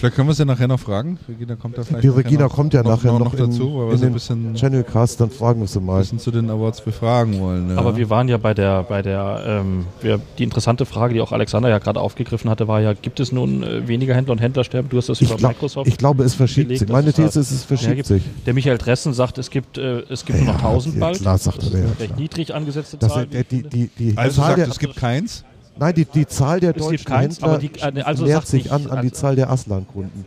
Vielleicht 0.02 0.15
können 0.15 0.30
wir 0.30 0.34
sie 0.34 0.45
nachher 0.45 0.68
noch 0.68 0.80
fragen. 0.80 1.19
Regina 1.30 1.56
kommt 1.56 1.78
da 1.78 1.84
vielleicht 1.84 2.03
Die 2.03 2.07
Regina 2.07 2.45
noch, 2.45 2.56
kommt 2.56 2.73
ja 2.73 2.82
nachher 2.82 3.11
noch, 3.19 3.34
in, 3.36 3.40
dazu, 3.40 3.76
weil 3.76 3.86
wir 3.86 3.91
in 3.94 3.98
sie 3.99 4.06
ein 4.07 4.14
bisschen, 4.14 4.56
Channelcast, 4.56 5.22
dann 5.22 5.30
fragen 5.30 5.60
wir 5.61 5.68
sie 5.68 5.80
mal. 5.80 5.99
bisschen 5.99 6.18
zu 6.18 6.32
den 6.32 6.49
Awards 6.49 6.82
befragen 6.82 7.40
wollen. 7.40 7.69
Ja. 7.69 7.78
Aber 7.78 7.95
wir 7.98 8.10
waren 8.10 8.28
ja 8.28 8.38
bei 8.38 8.56
der, 8.56 8.82
bei 8.82 9.03
der, 9.03 9.44
ähm, 9.45 9.86
wir, 10.02 10.19
die 10.40 10.44
interessante 10.44 10.88
Frage, 10.88 11.14
die 11.14 11.22
auch 11.22 11.32
Alexander 11.32 11.69
ja 11.69 11.78
gerade 11.78 11.99
aufgegriffen 11.99 12.49
hatte, 12.49 12.68
war 12.68 12.82
ja, 12.82 12.94
gibt 12.94 13.19
es 13.19 13.32
nun 13.32 13.61
äh, 13.61 13.88
weniger 13.88 14.15
Händler 14.15 14.32
und 14.32 14.41
Händlersterben? 14.41 14.90
Du 14.90 14.98
hast 14.98 15.07
das 15.07 15.22
Ich, 15.22 15.28
über 15.30 15.38
glaub, 15.38 15.52
Microsoft. 15.52 15.88
ich 15.88 15.98
glaube, 15.99 16.23
es 16.23 16.34
verschiebt 16.34 16.69
belegt, 16.69 16.80
sich. 16.80 16.90
Meine 16.90 17.14
These 17.14 17.40
ist, 17.40 17.52
es 17.52 17.64
verschiebt 17.64 17.95
gibt. 17.98 18.07
sich. 18.07 18.23
Der 18.48 18.56
Michael 18.56 18.80
Dressen 18.80 19.14
sagt, 19.14 19.38
es 19.38 19.52
gibt, 19.52 19.78
äh, 19.78 19.99
es 20.10 20.26
gibt 20.26 20.40
nur 20.40 20.48
noch 20.56 20.64
Ja, 20.64 20.68
1000 20.69 20.95
ja, 20.95 20.99
bald. 20.99 21.19
klar, 21.19 21.38
sagt 21.38 21.57
das 21.60 21.65
ist 21.68 21.73
er, 21.76 21.80
ja, 21.80 21.86
eine 21.86 21.99
recht 21.99 22.07
klar. 22.07 22.19
niedrig 22.19 22.56
angesetzte 22.56 22.98
Das, 22.98 23.14
Zahl. 23.14 23.28
der, 23.28 23.44
die, 23.44 23.61
die, 23.61 23.88
die 23.99 24.18
also 24.18 24.41
sagt, 24.41 24.57
es 24.57 24.80
gibt 24.80 24.95
keins. 24.95 25.45
Nein, 25.77 25.93
die, 25.95 26.06
die 26.06 26.26
Zahl 26.27 26.60
der 26.60 26.72
Es 26.72 26.76
gibt 26.77 26.85
deutschen 26.91 27.06
keins, 27.06 27.35
Händler 27.41 27.49
aber 27.49 27.57
die- 27.60 27.99
äh, 27.99 28.02
also 28.03 28.26
nähert 28.26 28.48
sich 28.48 28.64
nicht- 28.65 28.72
an, 28.73 28.88
an 28.88 29.02
die 29.02 29.10
also- 29.10 29.22
Zahl 29.22 29.35
der 29.35 29.49
Aslan-Kunden. 29.49 30.26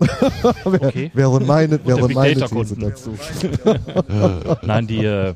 Okay. 0.64 1.10
Wäre 1.14 1.40
meine, 1.40 1.78
wäre 1.86 2.08
meine 2.08 2.34
These 2.34 2.48
Kunden. 2.48 2.80
dazu. 2.80 3.14
Nein, 4.62 4.86
die, 4.88 5.04
äh, 5.04 5.34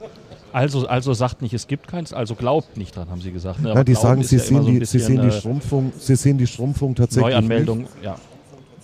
also, 0.53 0.87
also 0.89 1.13
sagt 1.13 1.43
nicht, 1.43 1.55
es 1.55 1.67
gibt 1.69 1.87
keins, 1.87 2.13
also 2.13 2.35
glaubt 2.35 2.77
nicht 2.77 2.97
dran, 2.97 3.09
haben 3.11 3.21
sie 3.21 3.31
gesagt. 3.31 3.61
Ne? 3.61 3.69
Aber 3.71 3.81
Nein, 3.81 3.85
die 3.85 3.95
sagen, 3.95 4.23
sie, 4.25 4.37
ja 4.37 4.43
sehen 4.43 4.63
so 4.63 4.69
die, 4.71 4.85
sie, 4.85 4.99
sehen 4.99 5.23
die 5.23 5.29
äh, 5.29 5.33
Schrumpfung, 5.41 5.93
sie 5.99 6.17
sehen 6.17 6.39
die 6.39 6.47
Schrumpfung 6.47 6.95
tatsächlich 6.95 7.33
Neuanmeldung, 7.35 7.87
ja. 8.03 8.17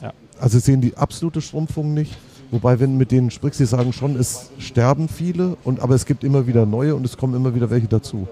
Nicht. 0.01 0.13
Also 0.39 0.59
sie 0.59 0.65
sehen 0.65 0.81
die 0.81 0.97
absolute 0.97 1.41
Schrumpfung 1.41 1.95
nicht. 1.95 2.17
Wobei, 2.51 2.79
wenn 2.79 2.93
du 2.93 2.99
mit 2.99 3.11
denen 3.11 3.31
sprichst, 3.31 3.59
sie 3.59 3.65
sagen 3.67 3.93
schon, 3.95 4.17
es 4.17 4.51
sterben 4.59 5.09
viele, 5.09 5.57
und, 5.65 5.81
aber 5.81 5.95
es 5.95 6.05
gibt 6.05 6.23
immer 6.23 6.47
wieder 6.47 6.67
neue 6.67 6.95
und 6.95 7.05
es 7.07 7.17
kommen 7.17 7.35
immer 7.35 7.55
wieder 7.55 7.71
welche 7.71 7.89
dazu. 7.89 8.29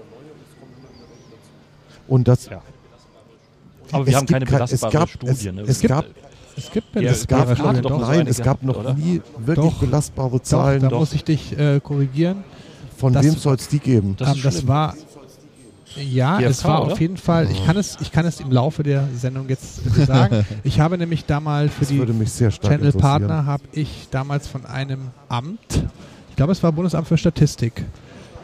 Und 2.11 2.27
das, 2.27 2.47
Ja. 2.47 2.61
Aber 3.93 4.05
wir 4.05 4.11
Es 4.13 4.17
haben 4.19 4.25
keine 4.27 4.45
kein- 4.45 4.61
es 4.61 4.69
belastbare 4.81 4.93
gab- 4.93 5.09
Studie. 5.09 5.31
es- 5.31 5.43
ne? 5.45 5.61
es 5.61 5.81
gab- 5.81 6.05
Es 6.57 6.69
gibt 6.71 6.87
Ja, 6.95 7.01
belastbare 7.01 7.41
es 7.43 7.47
gab, 7.47 7.57
Studien 7.57 7.75
Studien, 7.83 7.99
doch 7.99 8.07
nein, 8.09 8.27
es 8.27 8.41
gab 8.41 8.63
noch 8.63 8.77
oder? 8.79 8.93
nie 8.93 9.21
wirklich 9.37 9.73
Doch. 9.73 9.79
belastbare 9.79 10.31
doch, 10.31 10.39
Zahlen. 10.41 10.81
da 10.81 10.89
doch. 10.89 10.99
muss 10.99 11.13
ich 11.13 11.23
dich 11.23 11.57
äh, 11.57 11.79
korrigieren. 11.79 12.43
Von 12.97 13.13
das- 13.13 13.25
wem 13.25 13.35
soll 13.35 13.55
es 13.55 13.67
die 13.69 13.79
geben? 13.79 14.15
Das 14.17 14.27
Das, 14.29 14.37
ist 14.37 14.45
das 14.45 14.67
war 14.67 14.93
ja, 15.95 16.37
GfK, 16.37 16.49
es 16.49 16.63
war 16.65 16.83
oder? 16.83 16.91
auf 16.93 16.99
jeden 17.01 17.17
Fall. 17.17 17.49
Ich 17.51 17.65
kann 17.65 17.77
es, 17.77 17.97
ich 18.01 18.11
kann 18.11 18.25
es 18.25 18.39
im 18.41 18.51
Laufe 18.51 18.83
der 18.83 19.07
Sendung 19.15 19.47
jetzt 19.49 19.81
sagen. 20.05 20.45
ich 20.63 20.79
habe 20.81 20.97
nämlich 20.97 21.25
damals 21.25 21.71
für 21.73 21.79
Das 21.81 21.89
die 21.89 22.49
Channel. 22.67 22.91
Partner 22.93 23.45
habe 23.45 23.63
ich 23.71 24.07
damals 24.11 24.47
von 24.47 24.65
einem 24.65 25.11
Amt, 25.29 25.83
ich 26.29 26.35
glaube 26.35 26.51
es 26.51 26.61
war 26.63 26.71
Bundesamt 26.73 27.07
für 27.07 27.17
Statistik, 27.17 27.83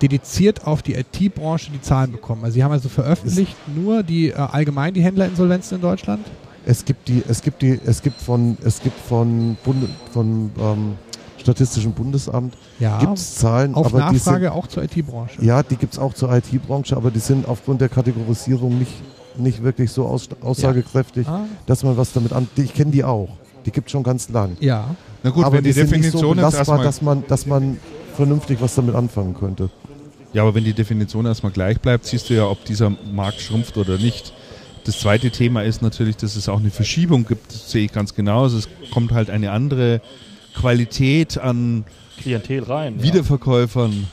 dediziert 0.01 0.65
auf 0.67 0.81
die 0.81 0.93
IT-Branche 0.95 1.71
die 1.71 1.81
Zahlen 1.81 2.11
bekommen. 2.11 2.43
Also 2.43 2.55
sie 2.55 2.63
haben 2.63 2.71
also 2.71 2.89
veröffentlicht 2.89 3.55
nur 3.75 4.03
die 4.03 4.29
äh, 4.29 4.33
allgemein 4.35 4.93
die 4.93 5.01
Händlerinsolvenzen 5.01 5.77
in 5.77 5.81
Deutschland. 5.81 6.25
Es 6.65 6.83
gibt 6.85 7.07
die, 7.07 7.23
es 7.27 7.41
gibt 7.41 7.61
die, 7.61 7.79
es 7.85 8.01
gibt 8.01 8.19
von, 8.21 8.57
es 8.63 8.81
gibt 8.81 8.99
von, 8.99 9.55
Bund, 9.63 9.87
von 10.11 10.51
ähm, 10.59 10.95
Statistischem 11.37 11.93
Bundesamt 11.93 12.57
Ja, 12.79 12.99
gibt 12.99 13.17
es 13.17 13.35
Zahlen, 13.35 13.73
auf 13.73 13.85
aber 13.87 14.09
die 14.11 14.17
sind, 14.17 14.25
Nachfrage 14.25 14.51
auch 14.51 14.67
zur 14.67 14.83
IT-Branche. 14.83 15.41
ja, 15.41 15.63
die 15.63 15.77
gibt 15.77 15.93
es 15.93 15.99
auch 15.99 16.13
zur 16.13 16.31
IT-Branche, 16.33 16.95
aber 16.97 17.09
die 17.09 17.19
sind 17.19 17.47
aufgrund 17.47 17.79
der 17.79 17.87
Kategorisierung 17.89 18.77
nicht, 18.77 18.91
nicht 19.37 19.63
wirklich 19.63 19.91
so 19.91 20.05
aus, 20.05 20.27
aussagekräftig, 20.41 21.25
Ah, 21.27 21.45
dass 21.65 21.83
man 21.83 21.95
was 21.95 22.11
damit 22.11 22.33
an. 22.33 22.47
die- 22.57 22.63
Ich 22.63 22.73
kenne 22.73 22.91
die 22.91 23.03
auch. 23.05 23.29
Die 23.65 23.71
gibt 23.71 23.87
es 23.87 23.91
schon 23.93 24.03
ganz 24.03 24.29
lang. 24.29 24.57
ja. 24.59 24.85
Na 25.23 25.29
gut, 25.31 25.45
aber 25.45 25.57
wenn 25.57 25.63
die, 25.63 25.71
sind 25.71 25.89
nicht 25.91 26.11
so 26.11 26.17
Definition 26.33 26.35
belastbar, 26.35 26.83
erstmal, 26.83 26.83
dass 26.83 27.01
man, 27.01 27.23
dass 27.27 27.45
man 27.45 27.77
vernünftig 28.15 28.61
was 28.61 28.75
damit 28.75 28.93
anfangen 28.95 29.33
könnte. 29.33 29.69
Ja, 30.33 30.41
aber 30.43 30.55
wenn 30.55 30.63
die 30.65 30.73
Definition 30.73 31.25
erstmal 31.25 31.51
gleich 31.51 31.79
bleibt, 31.79 32.05
siehst 32.05 32.29
du 32.29 32.33
ja, 32.35 32.45
ob 32.47 32.63
dieser 32.65 32.89
Markt 33.13 33.39
schrumpft 33.41 33.77
oder 33.77 33.97
nicht. 33.97 34.33
Das 34.83 34.99
zweite 34.99 35.31
Thema 35.31 35.63
ist 35.63 35.81
natürlich, 35.81 36.15
dass 36.17 36.35
es 36.35 36.47
auch 36.47 36.59
eine 36.59 36.69
Verschiebung 36.69 37.25
gibt, 37.25 37.51
das 37.53 37.71
sehe 37.71 37.85
ich 37.85 37.91
ganz 37.91 38.13
genau. 38.15 38.43
Also 38.43 38.57
es 38.59 38.69
kommt 38.91 39.11
halt 39.11 39.29
eine 39.29 39.51
andere 39.51 40.01
Qualität 40.53 41.37
an 41.37 41.85
Klientel 42.21 42.63
rein. 42.63 42.95
ja. 42.97 43.03
Wiederverkäufern 43.03 44.07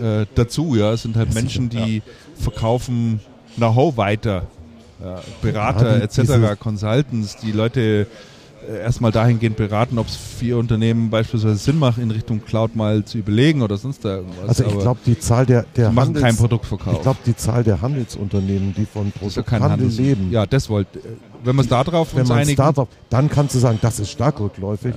äh, 0.00 0.26
dazu. 0.34 0.74
Ja, 0.76 0.92
es 0.92 1.02
sind 1.02 1.16
halt 1.16 1.28
Das 1.28 1.34
Menschen, 1.34 1.68
die 1.68 2.02
verkaufen 2.36 3.20
Know-how 3.56 3.96
weiter. 3.96 4.46
Ja, 5.02 5.20
Berater 5.40 5.98
Ja, 6.00 6.06
die- 6.06 6.20
etc., 6.20 6.58
Consultants, 6.60 7.36
die 7.38 7.52
Leute 7.52 7.80
äh, 7.80 8.06
erstmal 8.68 9.12
dahingehend 9.12 9.56
beraten, 9.56 9.98
ob 9.98 10.06
es 10.06 10.16
für 10.16 10.58
Unternehmen 10.58 11.10
beispielsweise 11.10 11.56
Sinn 11.56 11.78
macht, 11.78 11.98
in 11.98 12.10
Richtung 12.10 12.44
Cloud 12.44 12.76
mal 12.76 13.04
zu 13.04 13.18
überlegen 13.18 13.62
oder 13.62 13.76
sonst 13.76 14.04
da 14.04 14.16
irgendwas. 14.16 14.48
Also 14.48 14.64
ich 14.64 14.78
glaube, 14.78 15.00
die 15.06 15.18
Zahl 15.18 15.46
der, 15.46 15.64
der 15.76 15.88
die 15.90 15.94
machen 15.94 16.14
keinen 16.14 16.36
Produktverkauf. 16.36 16.94
Ich 16.94 17.02
glaube, 17.02 17.18
die 17.26 17.36
Zahl 17.36 17.64
der 17.64 17.80
Handelsunternehmen, 17.82 18.74
die 18.74 18.86
von 18.86 19.06
ja 19.06 19.12
Produkthandel 19.18 19.70
Handels 19.70 19.96
leben, 19.98 20.30
Ja, 20.30 20.46
das 20.46 20.68
wollt. 20.68 20.86
äh, 20.96 21.00
Wenn 21.44 21.56
wir 21.56 21.62
es 21.62 21.68
da 21.68 21.82
drauf 21.84 22.14
wenn 22.14 22.26
man 22.26 22.38
einigen. 22.38 22.52
Startup, 22.54 22.88
dann 23.10 23.28
kannst 23.28 23.54
du 23.54 23.58
sagen, 23.58 23.78
das 23.82 23.98
ist 24.00 24.10
stark 24.10 24.38
rückläufig. 24.40 24.94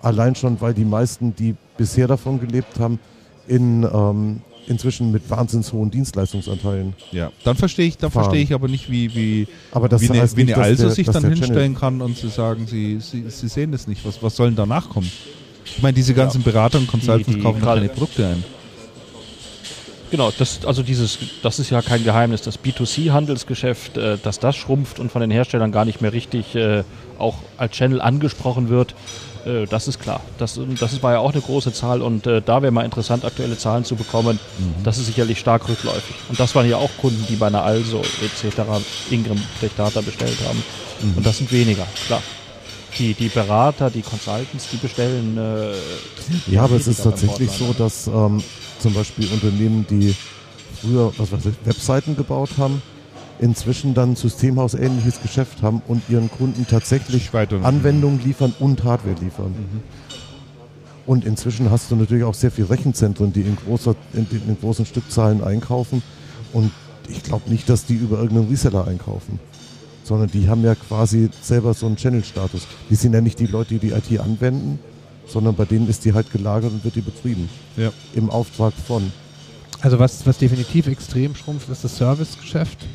Allein 0.00 0.34
schon, 0.34 0.60
weil 0.60 0.74
die 0.74 0.84
meisten, 0.84 1.34
die 1.34 1.54
bisher 1.76 2.08
davon 2.08 2.40
gelebt 2.40 2.78
haben, 2.80 2.98
in, 3.46 3.82
ähm, 3.84 4.40
inzwischen 4.66 5.10
mit 5.10 5.28
wahnsinns 5.30 5.72
hohen 5.72 5.90
Dienstleistungsanteilen. 5.90 6.94
ja, 7.10 7.30
dann 7.44 7.56
verstehe 7.56 7.86
ich, 7.86 7.96
dann 7.98 8.10
verstehe 8.10 8.42
ich 8.42 8.52
aber 8.54 8.68
nicht, 8.68 8.90
wie, 8.90 9.14
wie, 9.14 9.46
Aber 9.72 9.88
das 9.88 10.00
wie 10.02 10.10
eine, 10.10 10.20
heißt 10.22 10.36
wie 10.36 10.44
nicht, 10.44 10.54
eine 10.54 10.64
Also 10.64 10.84
der- 10.84 10.92
sich 10.92 11.06
dann 11.08 11.24
hinstellen 11.24 11.74
kann 11.74 12.00
und 12.00 12.16
sie 12.16 12.28
sagen, 12.28 12.66
sie, 12.66 12.98
sie, 13.00 13.24
sie 13.28 13.48
sehen 13.48 13.72
das 13.72 13.86
nicht. 13.86 14.04
Was, 14.04 14.22
was 14.22 14.36
soll 14.36 14.48
denn 14.48 14.56
danach 14.56 14.88
kommen? 14.88 15.10
Ich 15.64 15.82
meine, 15.82 15.94
diese 15.94 16.14
ganzen 16.14 16.42
Berater 16.42 16.78
und 16.78 16.86
Consultants 16.86 17.28
Die- 17.28 17.34
die 17.36 17.40
kaufen 17.42 17.60
keine 17.60 17.88
Produkte 17.88 18.26
ein. 18.26 18.44
Genau, 20.10 20.30
das, 20.36 20.64
also 20.66 20.82
dieses, 20.82 21.18
das 21.42 21.58
ist 21.58 21.70
ja 21.70 21.80
kein 21.80 22.04
Geheimnis, 22.04 22.42
das 22.42 22.58
B2C-Handelsgeschäft, 22.62 23.96
äh, 23.96 24.18
dass 24.22 24.38
das 24.38 24.56
schrumpft 24.56 24.98
und 25.00 25.10
von 25.10 25.22
den 25.22 25.30
Herstellern 25.30 25.72
gar 25.72 25.86
nicht 25.86 26.02
mehr 26.02 26.12
richtig 26.12 26.54
äh, 26.54 26.84
auch 27.18 27.36
als 27.56 27.72
Channel 27.72 28.00
angesprochen 28.02 28.68
wird, 28.68 28.94
äh, 29.46 29.66
das 29.66 29.88
ist 29.88 29.98
klar. 30.00 30.20
Das, 30.38 30.58
das 30.80 31.02
war 31.02 31.12
ja 31.12 31.18
auch 31.18 31.32
eine 31.32 31.40
große 31.40 31.72
Zahl 31.72 32.02
und 32.02 32.26
äh, 32.26 32.40
da 32.44 32.62
wäre 32.62 32.72
mal 32.72 32.84
interessant, 32.84 33.24
aktuelle 33.24 33.56
Zahlen 33.58 33.84
zu 33.84 33.96
bekommen. 33.96 34.38
Das 34.84 34.98
ist 34.98 35.06
sicherlich 35.06 35.38
stark 35.38 35.68
rückläufig. 35.68 36.14
Und 36.28 36.38
das 36.40 36.54
waren 36.54 36.68
ja 36.68 36.76
auch 36.76 36.90
Kunden, 37.00 37.24
die 37.28 37.36
bei 37.36 37.46
einer 37.48 37.62
Also 37.62 37.98
etc. 38.00 38.58
Ingram 39.10 39.40
Tech 39.60 39.70
Data 39.76 40.00
bestellt 40.00 40.38
haben. 40.46 40.62
Und 41.16 41.24
das 41.26 41.38
sind 41.38 41.50
weniger, 41.52 41.86
klar. 42.06 42.22
Die, 42.98 43.14
die 43.14 43.28
Berater, 43.28 43.90
die 43.90 44.02
Consultants, 44.02 44.68
die 44.70 44.76
bestellen. 44.76 45.36
Äh, 45.38 46.52
Ja, 46.52 46.64
aber 46.64 46.76
es 46.76 46.86
ist 46.86 47.02
tatsächlich 47.02 47.50
so, 47.50 47.72
dass 47.72 48.06
ähm, 48.06 48.42
zum 48.78 48.92
Beispiel 48.94 49.28
Unternehmen, 49.32 49.86
die 49.88 50.14
früher 50.80 51.12
was 51.16 51.32
weiß 51.32 51.46
ich, 51.46 51.54
Webseiten 51.64 52.16
gebaut 52.16 52.50
haben, 52.58 52.82
inzwischen 53.42 53.92
dann 53.92 54.14
systemhausähnliches 54.14 55.20
Geschäft 55.20 55.62
haben 55.62 55.82
und 55.88 56.02
ihren 56.08 56.30
Kunden 56.30 56.64
tatsächlich 56.66 57.34
weiter. 57.34 57.64
Anwendungen 57.64 58.24
liefern 58.24 58.54
und 58.60 58.84
Hardware 58.84 59.16
liefern. 59.20 59.52
Und 61.06 61.24
inzwischen 61.24 61.68
hast 61.68 61.90
du 61.90 61.96
natürlich 61.96 62.22
auch 62.22 62.34
sehr 62.34 62.52
viele 62.52 62.70
Rechenzentren, 62.70 63.32
die 63.32 63.40
in, 63.40 63.56
großer, 63.56 63.96
in, 64.12 64.28
in 64.30 64.56
großen 64.60 64.86
Stückzahlen 64.86 65.42
einkaufen. 65.42 66.02
Und 66.52 66.70
ich 67.08 67.24
glaube 67.24 67.50
nicht, 67.50 67.68
dass 67.68 67.84
die 67.84 67.94
über 67.94 68.18
irgendeinen 68.18 68.48
Reseller 68.48 68.86
einkaufen. 68.86 69.40
Sondern 70.04 70.30
die 70.30 70.48
haben 70.48 70.62
ja 70.62 70.76
quasi 70.76 71.28
selber 71.40 71.74
so 71.74 71.86
einen 71.86 71.96
Channel-Status. 71.96 72.68
Die 72.90 72.94
sind 72.94 73.12
ja 73.12 73.20
nicht 73.20 73.40
die 73.40 73.46
Leute, 73.46 73.74
die 73.76 73.88
die 73.88 73.90
IT 73.90 74.20
anwenden, 74.20 74.78
sondern 75.26 75.56
bei 75.56 75.64
denen 75.64 75.88
ist 75.88 76.04
die 76.04 76.12
halt 76.12 76.30
gelagert 76.30 76.70
und 76.70 76.84
wird 76.84 76.94
die 76.94 77.00
betrieben. 77.00 77.48
Ja. 77.76 77.92
Im 78.14 78.30
Auftrag 78.30 78.72
von. 78.86 79.12
Also 79.80 79.98
was, 79.98 80.24
was 80.24 80.38
definitiv 80.38 80.86
extrem 80.86 81.34
schrumpft, 81.34 81.68
ist 81.70 81.82
das 81.82 81.96
Servicegeschäft. 81.96 82.86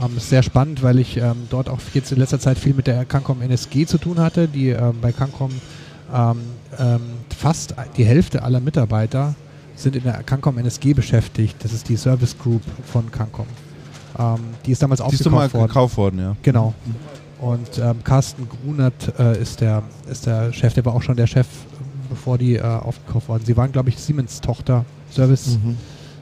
Ähm, 0.00 0.16
ist 0.16 0.28
sehr 0.30 0.42
spannend, 0.42 0.82
weil 0.82 0.98
ich 0.98 1.16
ähm, 1.16 1.48
dort 1.50 1.68
auch 1.68 1.78
jetzt 1.94 2.12
in 2.12 2.18
letzter 2.18 2.40
Zeit 2.40 2.58
viel 2.58 2.74
mit 2.74 2.86
der 2.86 3.04
Cancom 3.04 3.42
NSG 3.42 3.86
zu 3.86 3.98
tun 3.98 4.18
hatte, 4.18 4.48
die 4.48 4.68
ähm, 4.70 4.94
bei 5.00 5.12
Cancom 5.12 5.50
ähm, 6.12 6.36
ähm, 6.78 7.00
fast 7.36 7.74
die 7.96 8.04
Hälfte 8.04 8.42
aller 8.42 8.60
Mitarbeiter 8.60 9.34
sind 9.76 9.96
in 9.96 10.04
der 10.04 10.22
Cancom 10.22 10.58
NSG 10.58 10.94
beschäftigt. 10.94 11.56
Das 11.62 11.72
ist 11.72 11.88
die 11.88 11.96
Service 11.96 12.36
Group 12.38 12.62
von 12.90 13.10
Cancom. 13.10 13.46
Ähm, 14.18 14.36
die 14.64 14.72
ist 14.72 14.82
damals 14.82 15.02
Die 15.08 15.14
ist 15.14 15.30
mal 15.30 15.46
aufgekauft 15.46 15.54
worden. 15.54 15.68
gekauft 15.68 15.96
worden, 15.96 16.18
ja. 16.20 16.36
Genau. 16.42 16.74
Und 17.40 17.82
Carsten 18.04 18.48
Grunert 18.48 19.18
äh, 19.18 19.42
ist, 19.42 19.60
der, 19.60 19.82
ist 20.08 20.26
der 20.26 20.52
Chef, 20.52 20.74
der 20.74 20.84
war 20.84 20.94
auch 20.94 21.02
schon 21.02 21.16
der 21.16 21.26
Chef, 21.26 21.48
bevor 22.08 22.38
die 22.38 22.54
äh, 22.54 22.62
aufgekauft 22.62 23.28
wurden. 23.28 23.44
Sie 23.44 23.56
waren, 23.56 23.72
glaube 23.72 23.88
ich, 23.88 23.98
Siemens-Tochter, 23.98 24.84
Service 25.10 25.58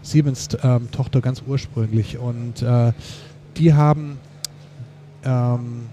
Siemens-Tochter 0.03 1.21
ganz 1.21 1.43
ursprünglich. 1.47 2.17
Und 2.19 2.63
äh, 2.63 2.93
die 3.57 3.75
haben, 3.75 4.19
ähm, 5.25 5.87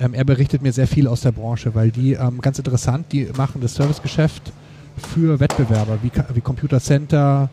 ähm, 0.00 0.14
er 0.14 0.24
berichtet 0.24 0.62
mir 0.62 0.72
sehr 0.72 0.86
viel 0.86 1.06
aus 1.06 1.22
der 1.22 1.32
Branche, 1.32 1.74
weil 1.74 1.90
die, 1.90 2.12
ähm, 2.12 2.40
ganz 2.40 2.58
interessant, 2.58 3.06
die 3.12 3.28
machen 3.36 3.60
das 3.60 3.74
Servicegeschäft 3.74 4.52
für 4.96 5.40
Wettbewerber 5.40 5.98
wie, 6.02 6.10
wie 6.34 6.40
Computer 6.40 6.80
Center 6.80 7.48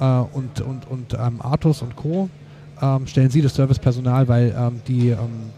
äh, 0.00 0.04
und, 0.04 0.60
und, 0.60 0.88
und 0.88 1.14
ähm, 1.14 1.40
Artus 1.40 1.82
und 1.82 1.96
Co. 1.96 2.28
Ähm, 2.80 3.06
stellen 3.06 3.30
sie 3.30 3.42
das 3.42 3.54
Servicepersonal, 3.54 4.28
weil 4.28 4.54
ähm, 4.56 4.80
die 4.86 5.10
ähm, 5.10 5.50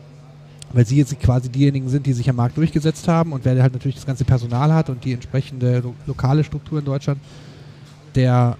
weil 0.73 0.87
sie 0.87 0.97
jetzt 0.97 1.19
quasi 1.21 1.49
diejenigen 1.49 1.89
sind, 1.89 2.07
die 2.07 2.13
sich 2.13 2.29
am 2.31 2.37
Markt 2.37 2.57
durchgesetzt 2.57 3.09
haben 3.09 3.33
und 3.33 3.45
wer 3.45 3.61
halt 3.61 3.73
natürlich 3.73 3.97
das 3.97 4.07
ganze 4.07 4.25
Personal 4.25 4.73
hat 4.73 4.89
und 4.89 5.05
die 5.05 5.13
entsprechende 5.13 5.81
lo 5.81 5.95
lokale 6.07 6.45
Struktur 6.45 6.79
in 6.79 6.85
Deutschland, 6.85 7.21
der, 8.15 8.57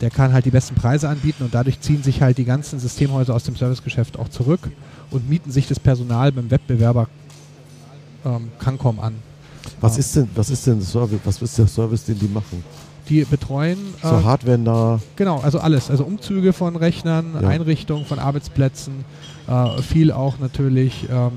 der 0.00 0.10
kann 0.10 0.32
halt 0.32 0.44
die 0.44 0.50
besten 0.50 0.74
Preise 0.74 1.08
anbieten 1.08 1.44
und 1.44 1.54
dadurch 1.54 1.80
ziehen 1.80 2.02
sich 2.02 2.20
halt 2.20 2.36
die 2.38 2.44
ganzen 2.44 2.78
Systemhäuser 2.78 3.34
aus 3.34 3.44
dem 3.44 3.56
Servicegeschäft 3.56 4.18
auch 4.18 4.28
zurück 4.28 4.60
und 5.10 5.28
mieten 5.28 5.50
sich 5.50 5.66
das 5.66 5.80
Personal 5.80 6.32
beim 6.32 6.50
Wettbewerber 6.50 7.08
ähm, 8.24 8.48
Cancom 8.58 9.00
an. 9.00 9.14
Was 9.80 9.94
Ja. 9.94 10.00
ist 10.00 10.16
denn, 10.16 10.28
was 10.34 10.50
ist 10.50 10.66
denn 10.66 10.78
der 10.78 10.86
Service, 10.86 11.20
was 11.24 11.40
ist 11.42 11.58
der 11.58 11.66
Service, 11.66 12.04
den 12.04 12.18
die 12.18 12.28
machen? 12.28 12.62
Die 13.08 13.24
betreuen 13.24 13.78
So 14.02 14.08
ähm, 14.16 14.24
Hardware 14.24 14.58
nah. 14.58 15.00
Genau, 15.14 15.38
also 15.40 15.60
alles. 15.60 15.90
Also 15.90 16.04
Umzüge 16.04 16.52
von 16.52 16.74
Rechnern, 16.76 17.34
Ja. 17.40 17.48
Einrichtung 17.48 18.04
von 18.04 18.18
Arbeitsplätzen, 18.18 19.04
äh, 19.48 19.80
viel 19.82 20.10
auch 20.12 20.38
natürlich 20.40 21.06
ähm, 21.10 21.30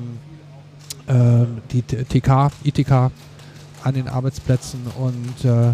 ähm, 1.08 1.48
die 1.72 1.82
TK, 1.84 2.52
ITK 2.64 2.92
an 3.84 3.94
den 3.94 4.08
Arbeitsplätzen 4.08 4.80
und 4.98 5.46
äh, 5.50 5.74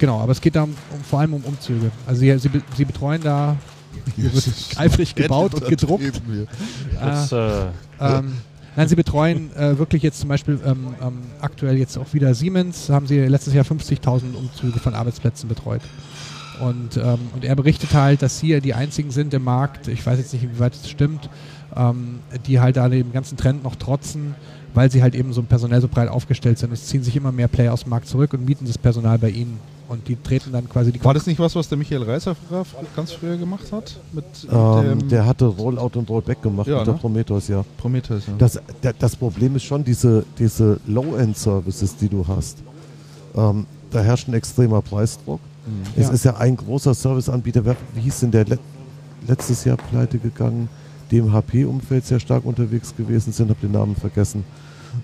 genau, 0.00 0.18
aber 0.20 0.32
es 0.32 0.40
geht 0.40 0.56
da 0.56 0.64
um, 0.64 0.70
um, 0.70 1.04
vor 1.08 1.20
allem 1.20 1.34
um 1.34 1.44
Umzüge. 1.44 1.92
Also 2.06 2.20
sie, 2.20 2.36
sie, 2.38 2.50
sie 2.76 2.84
betreuen 2.84 3.22
da, 3.22 3.56
hier 4.16 4.32
wird 4.32 4.48
eifrig 4.76 5.14
gebaut 5.14 5.54
und 5.54 5.66
gedruckt. 5.66 6.20
das, 7.00 7.30
äh, 7.30 7.66
Ähm, 8.00 8.32
nein, 8.74 8.88
sie 8.88 8.96
betreuen 8.96 9.54
äh, 9.56 9.78
wirklich 9.78 10.02
jetzt 10.02 10.18
zum 10.20 10.28
Beispiel 10.28 10.58
ähm, 10.64 10.94
ähm, 11.00 11.18
aktuell 11.40 11.76
jetzt 11.76 11.96
auch 11.98 12.12
wieder 12.12 12.34
Siemens, 12.34 12.88
haben 12.88 13.06
sie 13.06 13.20
letztes 13.20 13.54
Jahr 13.54 13.64
50.000 13.64 14.34
Umzüge 14.34 14.80
von 14.80 14.94
Arbeitsplätzen 14.94 15.48
betreut. 15.48 15.82
Und, 16.60 16.96
ähm, 16.96 17.18
und 17.34 17.44
er 17.44 17.56
berichtet 17.56 17.94
halt, 17.94 18.22
dass 18.22 18.38
sie 18.38 18.60
die 18.60 18.74
einzigen 18.74 19.10
sind 19.10 19.32
im 19.32 19.44
Markt, 19.44 19.88
ich 19.88 20.04
weiß 20.04 20.18
jetzt 20.18 20.32
nicht, 20.32 20.42
inwieweit 20.42 20.74
es 20.74 20.90
stimmt, 20.90 21.30
ähm, 21.74 22.20
die 22.46 22.60
halt 22.60 22.76
da 22.76 22.88
dem 22.88 23.12
ganzen 23.12 23.38
Trend 23.38 23.62
noch 23.62 23.76
trotzen, 23.76 24.34
weil 24.74 24.90
sie 24.90 25.02
halt 25.02 25.14
eben 25.14 25.32
so 25.32 25.42
personell 25.42 25.80
so 25.80 25.88
breit 25.88 26.08
aufgestellt 26.08 26.58
sind. 26.58 26.72
Es 26.72 26.86
ziehen 26.86 27.02
sich 27.02 27.16
immer 27.16 27.32
mehr 27.32 27.48
Player 27.48 27.72
aus 27.72 27.82
dem 27.82 27.90
Markt 27.90 28.08
zurück 28.08 28.34
und 28.34 28.44
mieten 28.44 28.66
das 28.66 28.76
Personal 28.76 29.18
bei 29.18 29.30
ihnen. 29.30 29.58
Und 29.90 30.06
die 30.06 30.14
treten 30.14 30.52
dann 30.52 30.68
quasi 30.68 30.92
die 30.92 31.02
War 31.04 31.14
das 31.14 31.26
nicht 31.26 31.40
was, 31.40 31.56
was 31.56 31.68
der 31.68 31.76
Michael 31.76 32.04
Reiser 32.04 32.36
ganz 32.94 33.10
früher 33.10 33.36
gemacht 33.36 33.72
hat? 33.72 33.98
Mit 34.12 34.24
Ähm, 34.48 35.00
dem 35.00 35.08
der 35.08 35.26
hatte 35.26 35.46
Rollout 35.46 35.98
und 35.98 36.08
Rollback 36.08 36.40
gemacht 36.40 36.68
Ja, 36.68 36.78
mit 36.78 36.86
der 36.86 36.94
ne? 36.94 37.00
Prometheus, 37.00 37.48
ja. 37.48 37.64
Prometheus. 37.76 38.28
Ja. 38.28 38.34
Das, 38.38 38.60
der, 38.84 38.92
das 38.92 39.16
Problem 39.16 39.56
ist 39.56 39.64
schon 39.64 39.82
diese, 39.82 40.24
diese 40.38 40.78
Low-End-Services, 40.86 41.96
die 41.96 42.08
du 42.08 42.24
hast. 42.28 42.58
Ähm, 43.34 43.66
da 43.90 44.00
herrscht 44.00 44.28
ein 44.28 44.34
extremer 44.34 44.80
Preisdruck. 44.80 45.40
Es 45.96 46.06
Ja. 46.06 46.12
ist 46.12 46.24
ja 46.24 46.36
ein 46.36 46.56
großer 46.56 46.94
Serviceanbieter. 46.94 47.64
Wer, 47.64 47.74
wie 47.94 48.02
hieß 48.02 48.20
denn 48.20 48.30
der 48.30 48.44
let, 48.44 48.60
letztes 49.26 49.64
Jahr 49.64 49.76
pleite 49.76 50.18
gegangen? 50.18 50.68
Die 51.10 51.18
im 51.18 51.32
HP-Umfeld 51.32 52.06
sehr 52.06 52.20
stark 52.20 52.44
unterwegs 52.44 52.94
gewesen 52.96 53.32
sind, 53.32 53.50
habe 53.50 53.58
den 53.60 53.72
Namen 53.72 53.96
vergessen. 53.96 54.44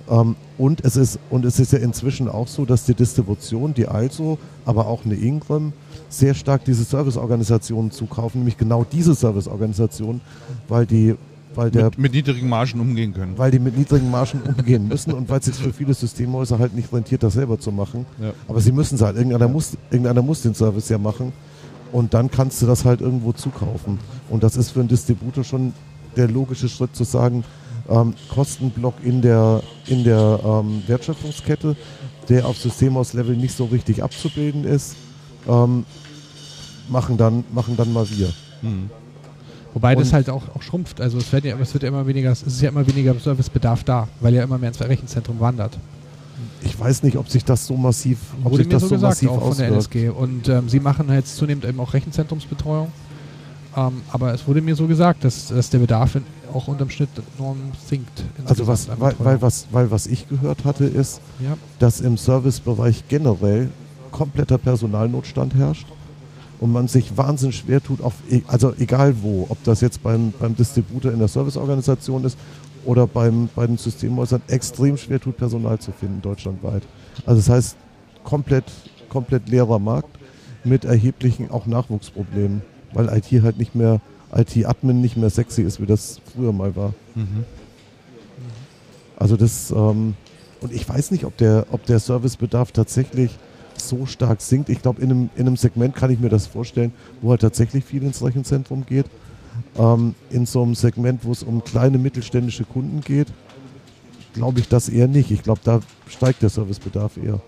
Ähm, 0.09 0.36
und, 0.59 0.85
es 0.85 0.97
ist, 0.97 1.18
und 1.31 1.44
es 1.44 1.59
ist 1.59 1.73
ja 1.73 1.78
inzwischen 1.78 2.28
auch 2.28 2.48
so, 2.48 2.64
dass 2.64 2.85
die 2.85 2.94
Distribution, 2.94 3.74
die 3.74 3.86
also, 3.86 4.39
aber 4.64 4.86
auch 4.86 5.05
eine 5.05 5.14
Ingram, 5.14 5.73
sehr 6.09 6.35
stark 6.35 6.64
diese 6.64 6.85
Serviceorganisationen 6.85 7.90
zukaufen, 7.90 8.40
nämlich 8.40 8.56
genau 8.56 8.85
diese 8.90 9.14
Serviceorganisationen, 9.14 10.20
weil 10.68 10.86
die 10.86 11.14
weil 11.55 11.70
der 11.70 11.85
mit, 11.85 11.98
mit, 11.98 12.12
niedrigen 12.12 12.48
Margen 12.48 12.81
umgehen 12.81 13.14
können. 13.14 13.39
Weil 13.39 13.51
die 13.51 13.59
mit 13.59 13.77
niedrigen 13.78 14.10
Margen 14.10 14.43
umgehen 14.43 14.89
müssen 14.89 15.12
und 15.12 15.31
weil 15.31 15.39
es 15.39 15.47
sich 15.47 15.55
für 15.55 15.73
viele 15.73 15.94
Systemhäuser 15.94 16.59
halt 16.59 16.74
nicht 16.74 16.93
rentiert, 16.93 17.23
das 17.23 17.32
selber 17.32 17.59
zu 17.59 17.73
machen. 17.73 18.05
Ja. 18.20 18.32
Aber 18.47 18.60
sie 18.60 18.73
müssen 18.73 18.97
es 18.97 19.01
halt. 19.01 19.16
Irgendeiner 19.16 19.48
muss, 19.48 19.77
irgendeiner 19.90 20.20
muss 20.20 20.43
den 20.43 20.55
Service 20.55 20.90
ja 20.90 20.98
machen. 20.98 21.32
Und 21.93 22.12
dann 22.12 22.31
kannst 22.31 22.60
du 22.60 22.66
das 22.66 22.85
halt 22.85 23.01
irgendwo 23.01 23.32
zukaufen. 23.32 23.98
Und 24.28 24.43
das 24.43 24.56
ist 24.56 24.70
für 24.70 24.81
einen 24.81 24.89
Distributor 24.89 25.44
schon 25.44 25.73
der 26.16 26.28
logische 26.28 26.68
Schritt 26.68 26.94
zu 26.94 27.05
sagen, 27.05 27.43
ähm, 27.88 28.14
Kostenblock 28.28 28.94
in 29.02 29.22
der, 29.22 29.62
in 29.86 30.04
der 30.04 30.40
ähm, 30.44 30.82
Wertschöpfungskette, 30.86 31.76
der 32.28 32.46
auf 32.46 32.58
Systemhauslevel 32.58 33.36
nicht 33.36 33.56
so 33.56 33.66
richtig 33.66 34.02
abzubilden 34.02 34.64
ist, 34.64 34.96
ähm, 35.48 35.84
machen, 36.88 37.16
dann, 37.16 37.44
machen 37.52 37.76
dann 37.76 37.92
mal 37.92 38.06
wir. 38.10 38.32
Mhm. 38.62 38.90
Wobei 39.74 39.94
und 39.94 40.00
das 40.00 40.12
halt 40.12 40.30
auch, 40.30 40.42
auch 40.54 40.62
schrumpft. 40.62 41.00
Also 41.02 41.18
es 41.18 41.30
wird, 41.32 41.44
ja, 41.44 41.54
es 41.60 41.74
wird 41.74 41.82
ja 41.82 41.90
immer 41.90 42.06
weniger, 42.06 42.30
es 42.30 42.42
ist 42.42 42.62
ja 42.62 42.70
immer 42.70 42.86
weniger 42.86 43.14
Servicebedarf 43.14 43.84
da, 43.84 44.08
weil 44.20 44.34
ja 44.34 44.42
immer 44.42 44.56
mehr 44.56 44.70
ins 44.70 44.80
Rechenzentrum 44.80 45.38
wandert. 45.38 45.78
Ich 46.62 46.78
weiß 46.78 47.02
nicht, 47.02 47.16
ob 47.16 47.28
sich 47.28 47.44
das 47.44 47.66
so 47.66 47.76
massiv, 47.76 48.18
ob 48.42 48.52
Wurde 48.52 48.64
sich 48.64 48.72
das 48.72 48.82
so, 48.82 48.88
gesagt, 48.88 49.10
massiv 49.10 49.28
auch 49.28 49.48
von 49.48 49.56
der 49.56 49.68
NSG. 49.68 50.08
Und 50.08 50.48
ähm, 50.48 50.68
sie 50.68 50.80
machen 50.80 51.12
jetzt 51.12 51.36
zunehmend 51.36 51.64
eben 51.64 51.78
auch 51.78 51.92
Rechenzentrumsbetreuung. 51.92 52.90
Ähm, 53.77 54.03
aber 54.11 54.32
es 54.32 54.47
wurde 54.48 54.62
mir 54.62 54.74
so 54.74 54.86
gesagt, 54.86 55.24
dass, 55.24 55.48
dass 55.48 55.70
der 55.70 55.78
Bedarf 55.78 56.15
in, 56.15 56.24
auch 56.53 56.69
unterm 56.69 56.89
Schnitt 56.90 57.11
enorm 57.36 57.59
sinkt. 57.86 58.24
Also 58.47 58.66
was, 58.66 58.89
weil, 58.98 59.15
weil, 59.19 59.43
was, 59.43 59.66
weil 59.70 59.90
was 59.90 60.07
ich 60.07 60.28
gehört 60.28 60.65
hatte, 60.65 60.85
ist, 60.85 61.20
ja. 61.40 61.57
dass 61.78 62.01
im 62.01 62.16
Servicebereich 62.16 63.05
generell 63.09 63.70
kompletter 64.11 64.57
Personalnotstand 64.57 65.55
herrscht 65.55 65.86
und 66.59 66.73
man 66.73 66.89
sich 66.89 67.16
wahnsinnig 67.19 67.59
schwer 67.59 67.82
tut, 67.82 68.01
auf, 68.01 68.15
e, 68.31 68.40
also 68.47 68.73
egal 68.78 69.15
wo, 69.20 69.47
ob 69.51 69.62
das 69.65 69.82
jetzt 69.82 70.03
beim, 70.03 70.32
beim 70.39 70.57
Distributor 70.57 71.12
in 71.12 71.19
der 71.19 71.28
Serviceorganisation 71.28 72.24
ist 72.24 72.39
oder 72.86 73.07
beim, 73.07 73.51
bei 73.55 73.66
den 73.66 73.77
Systemhäusern, 73.77 74.40
extrem 74.48 74.97
schwer 74.97 75.20
tut, 75.20 75.36
Personal 75.36 75.78
zu 75.78 75.93
finden 75.93 76.23
deutschlandweit. 76.23 76.82
Also 77.27 77.40
das 77.40 77.48
heißt, 77.51 77.77
komplett, 78.24 78.65
komplett 79.11 79.51
leerer 79.51 79.78
Markt 79.78 80.19
mit 80.65 80.86
erheblichen 80.86 81.51
auch 81.51 81.66
Nachwuchsproblemen, 81.66 82.62
weil 82.97 83.14
IT 83.14 83.43
halt 83.43 83.59
nicht 83.59 83.74
mehr, 83.74 84.01
IT-Admin 84.35 85.01
nicht 85.01 85.16
mehr 85.16 85.31
sexy 85.31 85.62
ist, 85.62 85.81
wie 85.81 85.86
das 85.86 86.20
früher 86.35 86.52
mal 86.52 86.74
war. 86.74 86.94
Mhm. 87.14 87.44
Also 89.16 89.36
das, 89.36 89.70
ähm, 89.70 90.14
und 90.60 90.73
ich 90.73 90.89
weiß 90.89 91.10
nicht, 91.10 91.24
ob 91.24 91.36
der, 91.36 91.66
ob 91.70 91.85
der 91.85 91.98
Servicebedarf 91.98 92.73
tatsächlich 92.73 93.39
so 93.77 94.06
stark 94.06 94.40
sinkt. 94.40 94.70
Ich 94.70 94.81
glaube, 94.81 95.02
in 95.02 95.10
einem, 95.10 95.31
in 95.36 95.47
einem 95.47 95.56
Segment 95.56 95.94
kann 95.94 96.10
ich 96.10 96.18
mir 96.18 96.31
das 96.31 96.47
vorstellen, 96.47 96.93
wo 97.20 97.31
halt 97.31 97.43
tatsächlich 97.43 97.85
viel 97.85 98.02
ins 98.02 98.24
Rechenzentrum 98.24 98.86
geht. 98.86 99.06
Ähm, 99.78 100.14
in 100.31 100.47
so 100.47 100.62
einem 100.62 100.74
Segment, 100.74 101.24
wo 101.24 101.32
es 101.32 101.43
um 101.43 101.62
kleine 101.62 101.98
mittelständische 101.98 102.64
Kunden 102.64 103.02
geht, 103.02 103.28
glaube 104.32 104.60
ich 104.60 104.68
das 104.68 104.89
eher 104.89 105.09
nicht. 105.09 105.31
Ich 105.31 105.43
glaube, 105.43 105.60
da 105.64 105.81
steigt 106.09 106.43
der 106.43 106.48
Servicebedarf 106.48 107.18
eher. 107.18 107.40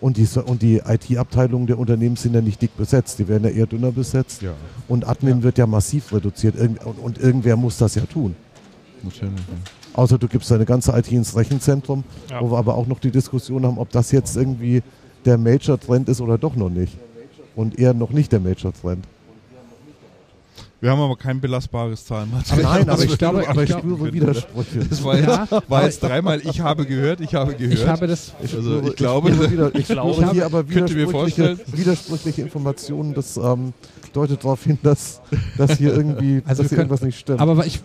Und 0.00 0.16
die, 0.16 0.28
und 0.46 0.62
die 0.62 0.76
IT-Abteilungen 0.76 1.66
der 1.66 1.78
Unternehmen 1.78 2.16
sind 2.16 2.34
ja 2.34 2.40
nicht 2.40 2.62
dick 2.62 2.76
besetzt, 2.76 3.18
die 3.18 3.26
werden 3.26 3.44
ja 3.44 3.50
eher 3.50 3.66
dünner 3.66 3.90
besetzt. 3.90 4.42
Ja. 4.42 4.54
Und 4.86 5.08
Admin 5.08 5.38
ja. 5.38 5.42
wird 5.42 5.58
ja 5.58 5.66
massiv 5.66 6.12
reduziert. 6.12 6.54
und, 6.56 6.98
und, 6.98 7.18
irgendwer 7.18 7.56
muss 7.56 7.78
das 7.78 7.96
ja 7.96 8.02
tun. 8.02 8.36
Natürlich. 9.02 9.32
Außer 9.94 10.18
du 10.18 10.28
gibst 10.28 10.50
deine 10.50 10.64
ganze 10.64 10.96
IT 10.96 11.10
ins 11.10 11.34
Rechenzentrum, 11.34 12.04
ja. 12.30 12.40
wo 12.40 12.50
wir 12.52 12.58
aber 12.58 12.76
auch 12.76 12.86
noch 12.86 13.00
die 13.00 13.10
Diskussion 13.10 13.66
haben, 13.66 13.78
ob 13.78 13.90
das 13.90 14.12
jetzt 14.12 14.36
irgendwie 14.36 14.82
der 15.24 15.36
Major-Trend 15.36 16.08
ist 16.08 16.20
oder 16.20 16.38
doch 16.38 16.54
noch 16.54 16.70
nicht. 16.70 16.96
Und 17.56 17.78
eher 17.78 17.94
noch 17.94 18.10
nicht 18.10 18.30
der 18.30 18.38
Major-Trend. 18.38 19.04
Wir 20.80 20.90
haben 20.90 21.00
aber 21.00 21.16
kein 21.16 21.40
belastbares 21.40 22.04
Zahlenmaterial. 22.06 22.62
Nein, 22.62 22.88
aber 22.88 23.02
ich, 23.02 23.18
glaube, 23.18 23.48
aber 23.48 23.64
ich 23.64 23.70
spüre 23.70 24.12
Widersprüche. 24.12 24.78
Das 24.88 25.02
war 25.02 25.18
jetzt, 25.18 25.70
war 25.70 25.84
jetzt 25.84 26.02
dreimal, 26.02 26.40
ich 26.44 26.60
habe 26.60 26.86
gehört, 26.86 27.20
ich 27.20 27.34
habe 27.34 27.54
gehört. 27.54 27.74
Ich 27.74 27.86
habe 27.86 28.06
das. 28.06 28.32
Ich, 28.42 28.54
also, 28.54 28.82
ich 28.82 28.94
glaube, 28.94 29.30
ich, 29.30 29.50
wieder, 29.50 29.74
ich 29.74 29.88
glaube, 29.88 30.30
hier 30.30 30.46
aber 30.46 30.68
widersprüchliche, 30.68 31.58
widersprüchliche 31.66 32.42
Informationen. 32.42 33.14
Das 33.14 33.36
ähm, 33.36 33.72
deutet 34.12 34.44
darauf 34.44 34.62
hin, 34.62 34.78
dass, 34.82 35.20
dass 35.56 35.78
hier 35.78 35.94
irgendwie 35.94 36.42
also 36.46 36.62
dass 36.62 36.70
hier 36.70 36.78
irgendwas 36.78 37.02
nicht 37.02 37.18
stimmt. 37.18 37.40
Aber 37.40 37.66
ich, 37.66 37.80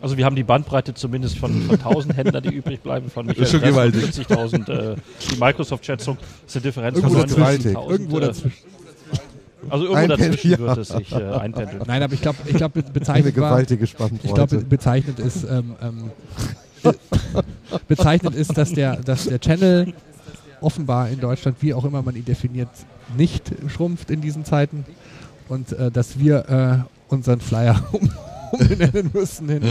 also 0.00 0.16
wir 0.16 0.24
haben 0.24 0.36
die 0.36 0.42
Bandbreite 0.42 0.94
zumindest 0.94 1.36
von, 1.36 1.62
von 1.62 1.76
1000 1.76 2.16
Händlern, 2.16 2.42
die 2.42 2.54
übrig 2.54 2.80
bleiben, 2.80 3.10
von 3.10 3.26
Michael 3.26 3.46
schon 3.46 3.60
gewaltig. 3.60 4.04
50.000. 4.04 4.92
Äh, 4.92 4.96
die 5.30 5.36
Microsoft-Schätzung 5.38 6.16
ist 6.46 6.56
eine 6.56 6.62
Differenz 6.62 6.96
irgendwo 6.96 7.20
von 7.20 7.28
90.000. 7.28 7.90
Irgendwo 7.90 8.18
äh, 8.18 8.20
dazwischen. 8.22 8.79
Also 9.68 9.86
irgendwo 9.86 10.16
dazwischen 10.16 10.50
ja. 10.52 10.58
wird 10.58 10.78
es 10.78 10.88
sich 10.88 11.12
äh, 11.12 11.22
einpendeln. 11.22 11.82
Nein, 11.86 12.02
aber 12.02 12.14
ich 12.14 12.22
glaube, 12.22 12.38
ich 12.46 12.56
glaub, 12.56 12.72
bezeichnend 12.72 13.08
Eine 13.08 13.32
gewaltige 13.32 13.86
Spannbreite. 13.86 14.26
Ich 14.26 14.34
glaube, 14.34 14.58
bezeichnend 14.58 15.18
ist, 15.18 15.44
ähm, 15.44 15.74
ähm, 15.82 16.10
bezeichnend 17.88 18.34
ist, 18.34 18.56
dass 18.56 18.72
der, 18.72 18.96
dass 18.96 19.24
der 19.24 19.40
Channel 19.40 19.92
offenbar 20.60 21.08
in 21.08 21.20
Deutschland, 21.20 21.58
wie 21.60 21.74
auch 21.74 21.84
immer 21.84 22.02
man 22.02 22.16
ihn 22.16 22.24
definiert, 22.24 22.70
nicht 23.16 23.50
schrumpft 23.68 24.10
in 24.10 24.20
diesen 24.20 24.44
Zeiten 24.44 24.84
und 25.48 25.72
äh, 25.72 25.90
dass 25.90 26.18
wir 26.18 26.48
äh, 26.48 27.12
unseren 27.12 27.40
Flyer 27.40 27.82
um 27.92 28.10
umbenennen 28.52 29.10
müssen 29.12 29.48
in 29.48 29.62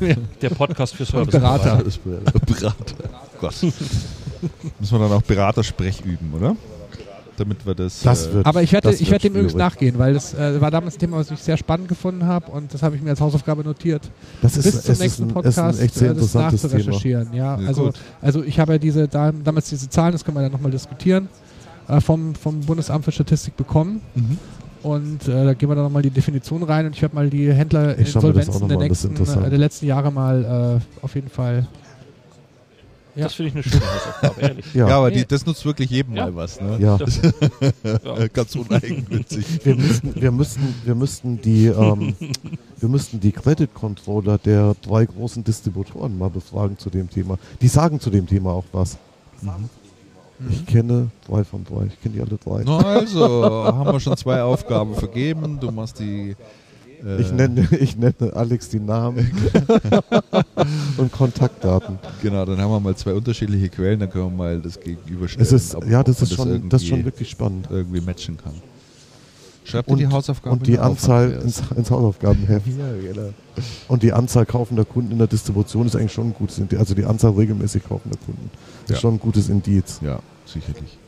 ja. 0.00 0.14
Der 0.42 0.50
Podcast 0.50 0.96
für 0.96 1.04
Service. 1.04 1.30
Berater. 1.30 1.82
Berater. 2.46 2.74
Gott. 3.40 3.54
Müssen 3.62 3.78
wir 4.80 4.98
dann 4.98 5.12
auch 5.12 5.22
Beratersprech 5.22 6.00
üben, 6.00 6.32
oder? 6.34 6.56
Damit 7.36 7.66
wir 7.66 7.74
das. 7.74 8.00
das 8.00 8.26
äh, 8.26 8.34
wird, 8.34 8.46
aber 8.46 8.62
ich 8.62 8.72
werde, 8.72 8.92
ich 8.92 9.10
werde 9.10 9.22
dem 9.22 9.34
übrigens 9.34 9.54
nachgehen, 9.54 9.98
weil 9.98 10.14
das 10.14 10.34
äh, 10.34 10.60
war 10.60 10.70
damals 10.70 10.96
ein 10.96 10.98
Thema, 10.98 11.16
was 11.16 11.30
ich 11.30 11.40
sehr 11.40 11.56
spannend 11.56 11.88
gefunden 11.88 12.26
habe 12.26 12.50
und 12.50 12.72
das 12.72 12.82
habe 12.82 12.96
ich 12.96 13.02
mir 13.02 13.10
als 13.10 13.20
Hausaufgabe 13.20 13.64
notiert. 13.64 14.02
Das 14.40 14.56
ist, 14.56 14.64
Bis 14.64 14.82
zum 14.82 14.98
nächsten 14.98 15.22
ein, 15.24 15.28
Podcast 15.28 15.80
ist 15.80 16.02
ein 16.02 16.10
äh, 16.10 16.14
das 16.14 16.34
nachzurecherchieren. 16.34 17.32
Ja, 17.32 17.58
ja, 17.58 17.66
also, 17.66 17.92
also 18.20 18.42
ich 18.44 18.58
habe 18.60 18.72
ja 18.74 18.78
diese 18.78 19.08
da, 19.08 19.32
damals 19.32 19.68
diese 19.68 19.88
Zahlen, 19.88 20.12
das 20.12 20.24
können 20.24 20.36
wir 20.36 20.42
dann 20.42 20.52
nochmal 20.52 20.70
diskutieren, 20.70 21.28
äh, 21.88 22.00
vom, 22.00 22.34
vom 22.34 22.60
Bundesamt 22.60 23.04
für 23.04 23.12
Statistik 23.12 23.56
bekommen. 23.56 24.00
Mhm. 24.14 24.38
Und 24.84 25.28
äh, 25.28 25.44
da 25.44 25.54
gehen 25.54 25.68
wir 25.70 25.74
dann 25.74 25.84
nochmal 25.84 26.02
die 26.02 26.10
Definition 26.10 26.62
rein 26.62 26.84
und 26.84 26.94
ich 26.94 27.00
werde 27.00 27.14
mal 27.14 27.30
die 27.30 27.50
Händlerinsolvenzen 27.50 28.68
der, 28.68 28.76
nächsten, 28.76 29.16
äh, 29.16 29.50
der 29.50 29.58
letzten 29.58 29.86
Jahre 29.86 30.12
mal 30.12 30.80
äh, 30.80 31.02
auf 31.02 31.14
jeden 31.14 31.30
Fall. 31.30 31.66
Ja. 33.16 33.24
Das 33.24 33.34
finde 33.34 33.50
ich 33.50 33.54
eine 33.54 33.62
schöne 33.62 33.94
Hausaufgabe, 33.94 34.40
ehrlich. 34.40 34.74
Ja, 34.74 34.88
ja 34.88 34.96
aber 34.98 35.10
die, 35.10 35.24
das 35.24 35.46
nutzt 35.46 35.64
wirklich 35.64 35.90
jedem 35.90 36.16
ja. 36.16 36.24
mal 36.24 36.34
was. 36.34 36.60
Ne? 36.60 36.78
Ja. 36.80 36.98
ja. 36.98 38.28
Ganz 38.32 38.56
uneigennützig. 38.56 39.64
Wir 39.64 39.76
müssten, 39.76 40.20
wir 40.20 40.32
müssten, 40.32 40.74
wir 40.84 40.94
müssten 40.94 41.40
die, 41.40 41.66
ähm, 41.66 42.16
wir 42.78 42.88
müssten 42.88 43.20
die 43.20 43.30
Credit 43.32 43.72
Controller 43.72 44.38
der 44.38 44.74
drei 44.82 45.06
großen 45.06 45.44
Distributoren 45.44 46.18
mal 46.18 46.30
befragen 46.30 46.76
zu 46.76 46.90
dem 46.90 47.08
Thema. 47.08 47.38
Die 47.60 47.68
sagen 47.68 48.00
zu 48.00 48.10
dem 48.10 48.26
Thema 48.26 48.50
auch 48.50 48.64
was. 48.72 48.98
Mhm. 49.42 49.70
Ich 50.50 50.66
kenne 50.66 51.10
drei 51.28 51.44
von 51.44 51.64
drei. 51.64 51.86
Ich 51.86 52.00
kenne 52.02 52.16
die 52.16 52.20
alle 52.20 52.36
drei. 52.36 52.64
No, 52.64 52.78
also, 52.78 53.44
haben 53.64 53.92
wir 53.92 54.00
schon 54.00 54.16
zwei 54.16 54.42
Aufgaben 54.42 54.94
vergeben. 54.94 55.60
Du 55.60 55.70
machst 55.70 56.00
die. 56.00 56.34
Äh 57.04 57.20
ich, 57.20 57.32
nenne, 57.32 57.68
ich 57.80 57.96
nenne 57.96 58.32
Alex 58.34 58.68
die 58.68 58.80
Namen 58.80 59.30
und 60.96 61.12
Kontaktdaten. 61.12 61.98
Genau, 62.22 62.44
dann 62.44 62.58
haben 62.58 62.70
wir 62.70 62.80
mal 62.80 62.96
zwei 62.96 63.14
unterschiedliche 63.14 63.68
Quellen, 63.68 64.00
dann 64.00 64.10
können 64.10 64.26
wir 64.26 64.36
mal 64.36 64.60
das 64.60 64.78
gegenüberstellen. 64.80 65.46
Es 65.46 65.52
ist, 65.52 65.76
ja, 65.88 66.02
das 66.02 66.22
ist, 66.22 66.32
das 66.32 66.36
schon, 66.36 66.68
das 66.68 66.82
ist 66.82 66.88
schon 66.88 67.04
wirklich 67.04 67.30
spannend. 67.30 67.68
Irgendwie 67.70 68.00
matchen 68.00 68.36
kann. 68.36 68.54
Schreibt 69.64 69.88
und, 69.88 69.98
die 69.98 70.06
Hausaufgaben 70.06 70.58
Und 70.58 70.66
die 70.66 70.78
Anzahl 70.78 71.32
ins, 71.32 71.62
ins 71.74 71.90
Hausaufgabenheft. 71.90 72.66
ja, 72.78 73.12
genau. 73.12 73.32
Und 73.88 74.02
die 74.02 74.12
Anzahl 74.12 74.44
kaufender 74.44 74.84
Kunden 74.84 75.12
in 75.12 75.18
der 75.18 75.26
Distribution 75.26 75.86
ist 75.86 75.96
eigentlich 75.96 76.12
schon 76.12 76.28
ein 76.28 76.34
gutes 76.34 76.58
Indiz. 76.58 76.78
Also 76.78 76.94
die 76.94 77.04
Anzahl 77.04 77.32
regelmäßig 77.32 77.84
kaufender 77.88 78.18
Kunden 78.26 78.50
ja. 78.88 78.94
ist 78.94 79.00
schon 79.00 79.14
ein 79.14 79.20
gutes 79.20 79.48
Indiz. 79.48 80.00
Ja, 80.02 80.20
sicherlich. 80.44 80.98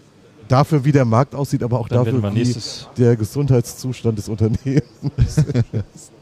Dafür, 0.48 0.84
wie 0.84 0.92
der 0.92 1.04
Markt 1.04 1.34
aussieht, 1.34 1.62
aber 1.62 1.78
auch 1.80 1.88
Dann 1.88 2.04
dafür, 2.04 2.34
wie 2.34 2.54
der 2.96 3.16
Gesundheitszustand 3.16 4.18
des 4.18 4.28
Unternehmens 4.28 4.82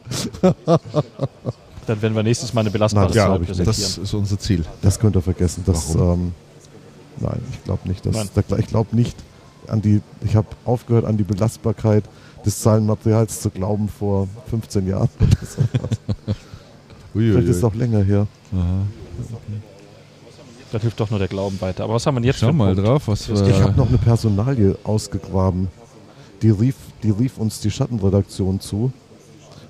ist. 0.09 0.29
Dann 1.87 2.01
werden 2.01 2.15
wir 2.15 2.23
nächstes 2.23 2.53
Mal 2.53 2.61
eine 2.61 2.71
belastbare 2.71 3.07
Nein, 3.07 3.13
Zahl 3.13 3.39
präsentieren. 3.39 3.65
Das 3.65 3.97
ist 3.97 4.13
unser 4.13 4.39
Ziel. 4.39 4.65
Das 4.81 4.99
könnt 4.99 5.15
ihr 5.15 5.21
vergessen. 5.21 5.63
Das, 5.65 5.93
ähm, 5.93 6.33
nein, 7.19 7.39
ich 7.51 7.63
glaube 7.63 7.87
nicht. 7.87 8.05
Dass, 8.05 8.31
ich 8.57 8.67
glaube 8.67 8.95
nicht 8.95 9.15
an 9.67 9.81
die, 9.81 10.01
ich 10.23 10.35
habe 10.35 10.47
aufgehört 10.65 11.05
an 11.05 11.17
die 11.17 11.23
Belastbarkeit 11.23 12.03
des 12.45 12.59
Zahlenmaterials 12.61 13.41
zu 13.41 13.49
glauben 13.49 13.89
vor 13.89 14.27
15 14.49 14.87
Jahren. 14.87 15.09
Vielleicht 17.13 17.47
ist 17.47 17.57
es 17.57 17.63
auch 17.63 17.73
länger 17.73 18.03
her. 18.03 18.27
Aha. 18.51 18.81
Da 20.75 20.81
hilft 20.81 20.99
doch 20.99 21.09
nur 21.09 21.19
der 21.19 21.29
Glauben 21.29 21.61
weiter. 21.61 21.85
Aber 21.85 21.93
was 21.93 22.05
haben 22.05 22.17
wir 22.17 22.23
jetzt 22.25 22.39
Schau 22.39 22.51
mal 22.51 22.75
Punkt? 22.75 22.85
drauf, 22.85 23.07
was 23.07 23.29
Ich 23.29 23.61
habe 23.61 23.77
noch 23.77 23.87
eine 23.87 23.97
Personalie 23.97 24.77
ausgegraben. 24.83 25.69
Die 26.41 26.49
rief, 26.49 26.75
die 27.01 27.11
rief 27.11 27.37
uns 27.37 27.61
die 27.61 27.71
Schattenredaktion 27.71 28.59
zu. 28.59 28.91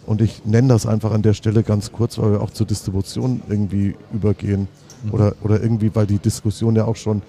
Und 0.07 0.19
ich 0.23 0.45
nenne 0.45 0.67
das 0.69 0.87
einfach 0.87 1.11
an 1.11 1.21
der 1.21 1.35
Stelle 1.35 1.61
ganz 1.61 1.91
kurz, 1.91 2.17
weil 2.17 2.31
wir 2.31 2.41
auch 2.41 2.49
zur 2.49 2.65
Distribution 2.65 3.43
irgendwie 3.47 3.93
übergehen. 4.11 4.67
Mhm. 5.03 5.13
Oder, 5.13 5.35
oder 5.43 5.61
irgendwie, 5.61 5.93
weil 5.93 6.07
die 6.07 6.17
Diskussion 6.17 6.75
ja 6.75 6.85
auch 6.85 6.95
schon 6.95 7.21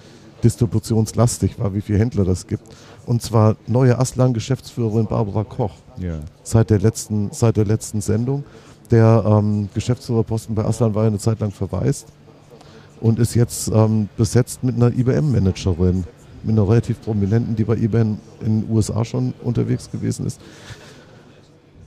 distributionslastig 0.43 1.59
war, 1.59 1.75
wie 1.75 1.81
viele 1.81 1.99
Händler 1.99 2.25
das 2.25 2.47
gibt. 2.47 2.63
Und 3.05 3.21
zwar 3.21 3.57
neue 3.67 3.99
Aslan-Geschäftsführerin 3.99 5.05
Barbara 5.05 5.43
Koch 5.43 5.75
Ja. 5.99 6.17
seit 6.41 6.71
der 6.71 6.79
letzten, 6.79 7.29
seit 7.31 7.57
der 7.57 7.65
letzten 7.65 8.01
Sendung. 8.01 8.43
Der 8.89 9.23
ähm, 9.23 9.69
Geschäftsführerposten 9.75 10.55
bei 10.55 10.65
Aslan 10.65 10.95
war 10.95 11.03
ja 11.03 11.09
eine 11.09 11.19
Zeit 11.19 11.39
lang 11.41 11.51
verwaist 11.51 12.07
und 13.01 13.19
ist 13.19 13.35
jetzt 13.35 13.69
ähm, 13.69 14.09
besetzt 14.17 14.63
mit 14.63 14.75
einer 14.75 14.87
IBM-Managerin, 14.91 16.03
mit 16.43 16.53
einer 16.57 16.67
relativ 16.67 17.01
prominenten, 17.01 17.55
die 17.55 17.63
bei 17.63 17.75
IBM 17.75 18.17
in 18.41 18.61
den 18.61 18.65
USA 18.69 19.03
schon 19.05 19.33
unterwegs 19.43 19.89
gewesen 19.91 20.25
ist. 20.25 20.39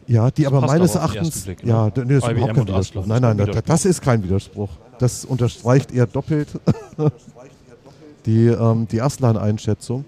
Ja, 0.06 0.30
die 0.30 0.46
aber 0.46 0.60
meines 0.60 0.96
aber 0.96 1.06
den 1.08 1.16
Erachtens, 1.16 1.42
Blick, 1.42 1.62
ne? 1.64 1.70
ja, 1.70 1.90
d- 1.90 2.04
nee, 2.04 2.14
das 2.14 2.24
ist 2.24 2.30
überhaupt 2.30 2.54
kein 2.54 2.66
Widerspruch. 2.68 3.06
Nein, 3.06 3.22
das 3.22 3.30
ist 3.30 3.36
nein, 3.36 3.46
kein 3.46 3.54
das, 3.54 3.64
das 3.64 3.84
ist 3.84 4.02
kein 4.02 4.22
Widerspruch. 4.24 4.68
Das 4.98 5.24
unterstreicht 5.24 5.92
eher 5.92 6.06
doppelt 6.06 6.48
die, 8.26 8.46
ähm, 8.48 8.86
die 8.90 9.00
Aslan-Einschätzung. 9.00 10.04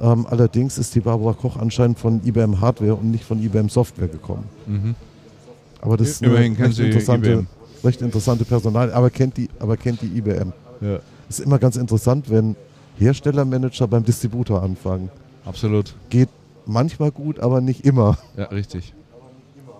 Ähm, 0.00 0.26
allerdings 0.30 0.78
ist 0.78 0.94
die 0.94 1.00
Barbara 1.00 1.32
Koch 1.32 1.56
anscheinend 1.56 1.98
von 1.98 2.20
IBM 2.24 2.60
Hardware 2.60 2.94
und 2.94 3.10
nicht 3.10 3.24
von 3.24 3.42
IBM 3.42 3.68
Software 3.68 4.06
gekommen. 4.08 4.44
Mhm. 4.66 4.94
Aber 5.80 5.96
das 5.96 6.08
ist 6.08 6.22
Immerhin 6.22 6.56
eine 6.56 6.72
sie 6.72 6.84
interessante, 6.84 7.30
IBM. 7.32 7.46
Recht 7.84 8.02
interessante 8.02 8.44
Personal, 8.44 8.92
aber 8.92 9.10
kennt 9.10 9.36
die, 9.36 9.48
aber 9.58 9.76
kennt 9.76 10.02
die 10.02 10.18
IBM. 10.18 10.52
Ja. 10.80 10.98
Ist 11.28 11.40
immer 11.40 11.58
ganz 11.58 11.76
interessant, 11.76 12.30
wenn 12.30 12.56
Herstellermanager 12.98 13.86
beim 13.86 14.04
Distributor 14.04 14.62
anfangen. 14.62 15.10
Absolut. 15.44 15.94
Geht 16.10 16.28
manchmal 16.66 17.10
gut, 17.10 17.40
aber 17.40 17.60
nicht 17.60 17.84
immer. 17.84 18.18
Ja, 18.36 18.44
richtig. 18.46 18.92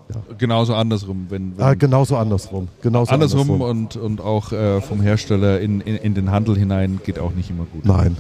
Ja. 0.09 0.23
Genauso 0.39 0.75
andersrum. 0.75 1.27
Wenn, 1.29 1.57
wenn 1.57 1.65
Ah, 1.65 1.75
genauso 1.75 2.17
andersrum. 2.17 2.69
Genauso 2.83 3.13
andersrum, 3.13 3.61
und, 3.61 3.97
und 3.97 4.21
auch 4.23 4.53
äh, 4.53 4.81
vom 4.81 5.03
Hersteller 5.03 5.61
in, 5.61 5.81
in, 5.83 5.97
in 5.97 6.15
den 6.15 6.31
Handel 6.31 6.57
hinein 6.57 7.01
geht 7.05 7.19
auch 7.19 7.33
nicht 7.33 7.51
immer 7.51 7.65
gut. 7.65 7.85
Nein, 7.85 8.17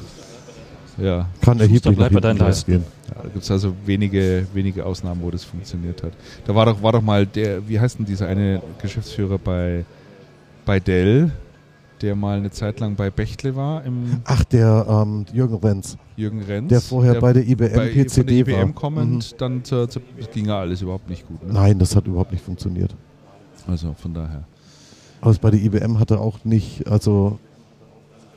Ja. 1.00 1.28
kann 1.40 1.60
erheblich 1.60 1.96
bleib 1.96 2.12
nach 2.12 2.20
bei 2.20 2.28
deinen 2.28 2.38
losgehen. 2.38 2.84
Ja, 3.08 3.22
da 3.22 3.28
gibt 3.28 3.44
es 3.44 3.50
also 3.50 3.74
wenige, 3.86 4.46
wenige 4.52 4.84
Ausnahmen, 4.84 5.22
wo 5.22 5.30
das 5.30 5.44
funktioniert 5.44 6.02
hat. 6.02 6.12
Da 6.46 6.54
war 6.54 6.66
doch, 6.66 6.82
war 6.82 6.92
doch 6.92 7.02
mal 7.02 7.26
der, 7.26 7.66
wie 7.68 7.78
heißt 7.78 7.98
denn 7.98 8.06
dieser 8.06 8.26
eine 8.26 8.60
Geschäftsführer 8.80 9.38
bei, 9.38 9.84
bei 10.66 10.80
Dell, 10.80 11.30
der 12.00 12.14
mal 12.14 12.38
eine 12.38 12.50
Zeit 12.50 12.80
lang 12.80 12.94
bei 12.94 13.10
Bechtle 13.10 13.56
war, 13.56 13.84
im 13.84 14.20
Ach, 14.24 14.44
der 14.44 14.86
ähm, 14.88 15.26
Jürgen 15.32 15.56
Renz, 15.56 15.96
Jürgen 16.16 16.42
Renz. 16.42 16.68
der 16.68 16.80
vorher 16.80 17.20
bei 17.20 17.32
der 17.32 17.46
IBM 17.46 17.74
bei, 17.74 17.90
von 17.90 18.04
PCD 18.04 18.24
der 18.24 18.36
IBM 18.38 18.52
war. 18.52 18.66
Mhm. 18.66 18.74
kommend, 18.74 19.40
dann 19.40 19.64
zur, 19.64 19.86
das 19.86 20.00
ging 20.32 20.46
ja 20.46 20.60
alles 20.60 20.82
überhaupt 20.82 21.08
nicht 21.08 21.26
gut. 21.26 21.46
Ne? 21.46 21.52
Nein, 21.52 21.78
das 21.78 21.96
hat 21.96 22.06
überhaupt 22.06 22.32
nicht 22.32 22.44
funktioniert. 22.44 22.94
Also 23.66 23.94
von 23.94 24.14
daher. 24.14 24.44
Aber 25.20 25.30
es 25.30 25.38
bei 25.38 25.50
der 25.50 25.60
IBM 25.60 25.98
hatte 25.98 26.20
auch 26.20 26.44
nicht, 26.44 26.86
also 26.86 27.38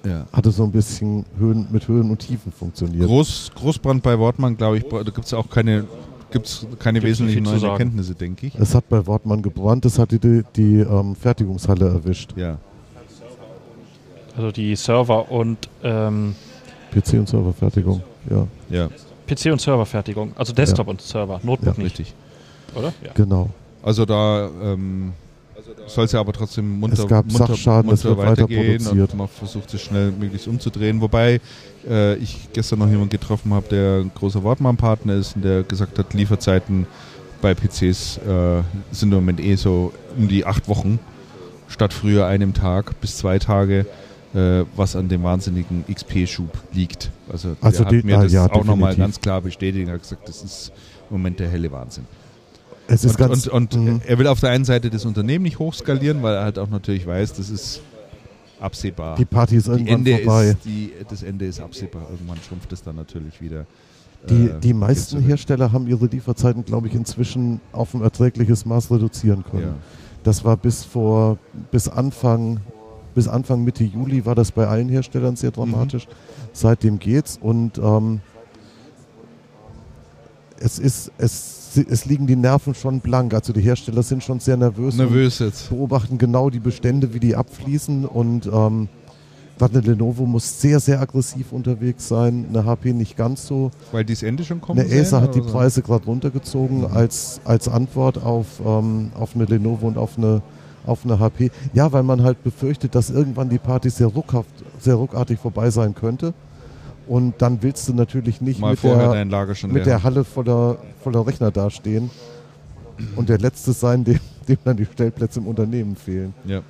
Ja. 0.03 0.25
hatte 0.33 0.51
so 0.51 0.63
ein 0.63 0.71
bisschen 0.71 1.25
Höhen, 1.37 1.67
mit 1.71 1.87
Höhen 1.87 2.09
und 2.09 2.19
Tiefen 2.19 2.51
funktioniert. 2.51 3.05
Groß, 3.05 3.51
Großbrand 3.55 4.01
bei 4.01 4.17
Wortmann, 4.17 4.57
glaube 4.57 4.77
ich, 4.77 4.83
da 4.89 5.03
gibt 5.03 5.25
es 5.25 5.33
auch 5.33 5.49
keine, 5.49 5.85
gibt's 6.31 6.65
keine 6.79 6.99
Gibt's 6.99 7.19
wesentlichen 7.19 7.43
neuen. 7.43 7.63
Erkenntnisse, 7.63 8.15
denke 8.15 8.47
ich. 8.47 8.55
Es 8.55 8.73
hat 8.73 8.89
bei 8.89 9.05
Wortmann 9.05 9.41
gebrannt, 9.43 9.85
es 9.85 9.99
hat 9.99 10.11
die, 10.11 10.19
die, 10.19 10.43
die 10.55 10.79
ähm, 10.79 11.15
Fertigungshalle 11.15 11.87
erwischt. 11.87 12.33
Ja. 12.35 12.57
Also 14.35 14.51
die 14.51 14.75
Server 14.75 15.29
und 15.31 15.69
ähm, 15.83 16.35
PC 16.91 17.13
und 17.19 17.27
Serverfertigung, 17.29 18.01
ja, 18.29 18.47
Ja, 18.69 18.89
PC 19.27 19.51
und 19.51 19.59
Serverfertigung. 19.61 20.31
Also 20.35 20.53
Desktop 20.53 20.87
und 20.87 21.01
Server, 21.01 21.39
Notebook 21.43 21.77
Ja, 21.77 21.83
nicht, 21.83 21.99
richtig. 21.99 22.15
oder? 22.75 22.93
Ja. 23.03 23.11
genau. 23.13 23.49
Also 23.83 24.05
da 24.05 24.49
ähm, 24.63 25.13
soll 25.93 26.05
es 26.05 26.11
ja 26.11 26.19
aber 26.19 26.33
trotzdem 26.33 26.79
munter, 26.79 27.03
Es 27.03 27.07
gab 27.07 27.25
munter, 27.25 27.47
Sachschaden, 27.47 27.87
munter 27.89 28.03
wird 28.09 28.17
weiter 28.17 28.31
weitergehen 28.31 28.77
produziert. 28.83 29.11
und 29.11 29.17
man 29.17 29.27
versucht 29.27 29.73
es 29.73 29.81
schnell 29.81 30.11
möglichst 30.11 30.47
umzudrehen. 30.47 31.01
Wobei 31.01 31.39
äh, 31.89 32.15
ich 32.15 32.49
gestern 32.53 32.79
noch 32.79 32.87
jemanden 32.87 33.09
getroffen 33.09 33.53
habe, 33.53 33.67
der 33.69 33.99
ein 34.01 34.11
großer 34.13 34.43
Wortmann-Partner 34.43 35.15
ist 35.15 35.35
und 35.35 35.43
der 35.43 35.63
gesagt 35.63 35.97
hat, 35.99 36.13
Lieferzeiten 36.13 36.87
bei 37.41 37.53
PCs 37.55 38.17
äh, 38.17 38.61
sind 38.91 39.09
im 39.11 39.15
Moment 39.15 39.39
eh 39.39 39.55
so 39.55 39.91
um 40.17 40.27
die 40.27 40.45
acht 40.45 40.67
Wochen 40.67 40.99
statt 41.67 41.93
früher 41.93 42.25
einem 42.27 42.53
Tag 42.53 42.99
bis 43.01 43.17
zwei 43.17 43.39
Tage, 43.39 43.85
äh, 44.35 44.63
was 44.75 44.95
an 44.95 45.09
dem 45.09 45.23
wahnsinnigen 45.23 45.83
XP-Schub 45.91 46.49
liegt. 46.73 47.09
Also, 47.31 47.55
Also 47.61 47.83
der 47.83 47.91
die- 47.91 47.97
hat 47.99 48.05
mir 48.05 48.17
ah, 48.19 48.23
das 48.23 48.33
ja, 48.33 48.45
auch 48.51 48.63
nochmal 48.63 48.95
ganz 48.95 49.19
klar 49.19 49.41
bestätigt. 49.41 49.87
Er 49.87 49.95
hat 49.95 50.01
gesagt, 50.03 50.27
das 50.27 50.43
ist 50.43 50.71
im 51.09 51.17
Moment 51.17 51.39
der 51.39 51.49
helle 51.49 51.71
Wahnsinn. 51.71 52.05
Es 52.87 53.03
ist 53.05 53.11
Und, 53.11 53.17
ganz, 53.17 53.47
und, 53.47 53.73
und 53.75 53.85
Mhm. 53.85 54.01
er 54.05 54.17
will 54.19 54.27
auf 54.27 54.39
der 54.39 54.49
einen 54.49 54.65
Seite 54.65 54.89
das 54.89 55.05
Unternehmen 55.05 55.43
nicht 55.43 55.59
hochskalieren, 55.59 56.21
weil 56.23 56.35
er 56.35 56.43
halt 56.43 56.59
auch 56.59 56.69
natürlich 56.69 57.05
weiß, 57.07 57.33
das 57.33 57.49
ist 57.49 57.81
absehbar. 58.59 59.15
die 59.15 59.25
Party 59.25 59.55
ist 59.55 59.67
irgendwann 59.67 60.05
Ende 60.05 60.17
vorbei. 60.17 60.47
ist, 60.49 60.65
die, 60.65 60.91
das 61.09 61.23
Ende 61.23 61.45
ist 61.45 61.59
absehbar. 61.61 62.03
Irgendwann 62.11 62.37
schrumpft 62.47 62.71
es 62.73 62.83
dann 62.83 62.95
natürlich 62.95 63.39
wieder. 63.41 63.65
Die, 64.29 64.47
äh, 64.49 64.59
die 64.59 64.73
meisten. 64.73 65.21
Hersteller 65.21 65.71
haben 65.71 65.87
ihre 65.87 66.05
Lieferzeiten, 66.05 66.63
glaube 66.65 66.87
ich, 66.87 66.93
inzwischen 66.93 67.59
auf 67.71 67.93
ein 67.93 68.01
erträgliches 68.01 68.65
Maß 68.65 68.91
reduzieren 68.91 69.43
können. 69.49 69.63
Ja. 69.63 69.75
Das 70.23 70.43
war 70.45 70.57
bis 70.57 70.83
vor, 70.83 71.39
bis 71.71 71.87
Anfang, 71.87 72.59
bis 73.15 73.27
Anfang 73.27 73.63
Mitte 73.63 73.83
Juli 73.83 74.23
war 74.25 74.35
das 74.35 74.51
bei 74.51 74.67
allen 74.67 74.89
Herstellern 74.89 75.35
sehr 75.35 75.49
dramatisch. 75.51 76.07
Mhm. 76.07 76.11
Seitdem 76.53 76.99
geht's 76.99 77.39
und 77.41 77.79
ähm, 77.79 78.19
es 80.59 80.77
ist, 80.77 81.11
es, 81.17 81.60
es 81.77 82.05
liegen 82.05 82.27
die 82.27 82.35
Nerven 82.35 82.73
schon 82.75 82.99
blank. 82.99 83.33
Also 83.33 83.53
die 83.53 83.61
Hersteller 83.61 84.03
sind 84.03 84.23
schon 84.23 84.39
sehr 84.39 84.57
nervös, 84.57 84.95
Nervös 84.95 85.39
jetzt. 85.39 85.69
beobachten 85.69 86.17
genau 86.17 86.49
die 86.49 86.59
Bestände, 86.59 87.13
wie 87.13 87.19
die 87.19 87.35
abfließen 87.35 88.05
und 88.05 88.47
ähm, 88.47 88.89
gerade 89.57 89.77
eine 89.79 89.87
Lenovo 89.87 90.25
muss 90.25 90.59
sehr, 90.59 90.79
sehr 90.79 90.99
aggressiv 91.01 91.51
unterwegs 91.51 92.07
sein, 92.07 92.45
eine 92.49 92.65
HP 92.65 92.93
nicht 92.93 93.15
ganz 93.15 93.45
so. 93.45 93.69
Weil 93.91 94.03
die 94.05 94.13
das 94.13 94.23
Ende 94.23 94.43
schon 94.43 94.59
kommen 94.59 94.79
Eine 94.79 94.89
sehen, 94.89 95.01
Acer 95.01 95.21
hat 95.21 95.35
die? 95.35 95.41
Preise 95.41 95.81
gerade 95.81 96.05
runtergezogen 96.05 96.79
Mhm. 96.79 96.85
als, 96.87 97.41
als 97.45 97.67
Antwort 97.67 98.21
auf, 98.23 98.47
ähm, 98.65 99.11
auf 99.13 99.35
eine 99.35 99.45
Lenovo 99.45 99.87
und 99.87 99.97
auf 99.97 100.17
eine, 100.17 100.41
auf 100.85 101.05
eine 101.05 101.19
HP. 101.19 101.51
Ja, 101.73 101.91
weil 101.91 102.01
man 102.03 102.23
halt 102.23 102.43
befürchtet, 102.43 102.95
dass 102.95 103.11
irgendwann 103.11 103.49
die 103.49 103.59
Party 103.59 103.89
sehr 103.91 104.07
ruckhaft, 104.07 104.49
sehr 104.79 104.95
ruckartig 104.95 105.37
vorbei 105.39 105.69
sein 105.69 105.93
könnte. 105.93 106.33
Und 107.07 107.41
dann 107.41 107.61
willst 107.61 107.87
du 107.87 107.93
natürlich 107.93 108.41
nicht 108.41 108.59
Mal 108.59 108.71
mit, 108.71 108.83
der, 108.83 109.25
mit 109.67 109.85
der 109.85 110.03
Halle 110.03 110.23
voller, 110.23 110.77
voller 111.03 111.25
Rechner 111.25 111.51
dastehen 111.51 112.09
und 113.15 113.29
der 113.29 113.39
Letzte 113.39 113.73
sein, 113.73 114.03
dem, 114.05 114.19
dem 114.47 114.57
dann 114.63 114.77
die 114.77 114.85
Stellplätze 114.85 115.39
im 115.39 115.47
Unternehmen 115.47 115.95
fehlen. 115.95 116.33
Ja. 116.45 116.61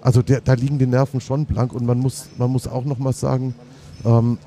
Also 0.00 0.22
der, 0.22 0.40
da 0.40 0.54
liegen 0.54 0.78
die 0.78 0.86
Nerven 0.86 1.20
schon 1.20 1.44
blank 1.46 1.72
und 1.72 1.86
man 1.86 1.98
muss, 1.98 2.28
man 2.36 2.50
muss 2.50 2.66
auch 2.66 2.84
noch 2.84 2.98
mal 2.98 3.12
sagen, 3.12 3.54
ähm, 4.04 4.38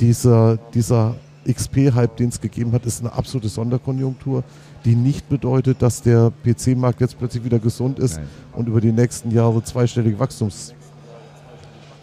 dieser, 0.00 0.58
dieser 0.74 1.14
XP-Hype, 1.46 2.16
den 2.16 2.30
es 2.30 2.40
gegeben 2.40 2.72
hat, 2.72 2.86
ist 2.86 3.00
eine 3.00 3.12
absolute 3.12 3.48
Sonderkonjunktur, 3.48 4.42
die 4.84 4.96
nicht 4.96 5.28
bedeutet, 5.28 5.80
dass 5.82 6.02
der 6.02 6.32
PC-Markt 6.44 7.00
jetzt 7.00 7.18
plötzlich 7.18 7.44
wieder 7.44 7.58
gesund 7.58 7.98
ist 7.98 8.16
Nein. 8.16 8.26
und 8.54 8.68
über 8.68 8.80
die 8.80 8.92
nächsten 8.92 9.30
Jahre 9.30 9.62
zweistellige 9.62 10.18
Wachstumsraten 10.18 10.76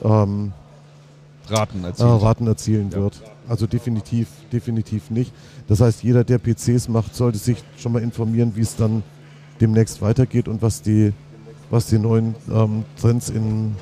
ähm, 0.03 0.53
Raten 1.51 1.84
äh, 1.84 1.88
erzielt. 1.88 2.21
Raten 2.21 2.47
erzielen 2.47 2.89
Ja. 2.91 2.97
wird. 2.97 3.21
Also 3.47 3.65
definitiv, 3.67 4.27
definitiv 4.51 5.09
nicht. 5.09 5.31
Das 5.67 5.81
heißt, 5.81 6.03
jeder, 6.03 6.23
der 6.23 6.38
PCs 6.39 6.88
macht, 6.88 7.15
sollte 7.15 7.38
sich 7.38 7.57
schon 7.77 7.91
mal 7.91 8.01
informieren, 8.01 8.51
wie 8.55 8.61
es 8.61 8.76
dann 8.76 9.03
demnächst 9.59 10.01
weitergeht 10.01 10.47
und 10.47 10.61
was 10.61 10.81
die, 10.81 11.13
was 11.69 11.88
die 11.88 11.99
neuen 11.99 12.35
ähm, 12.51 12.85
Trends 12.99 13.30
in, 13.30 13.76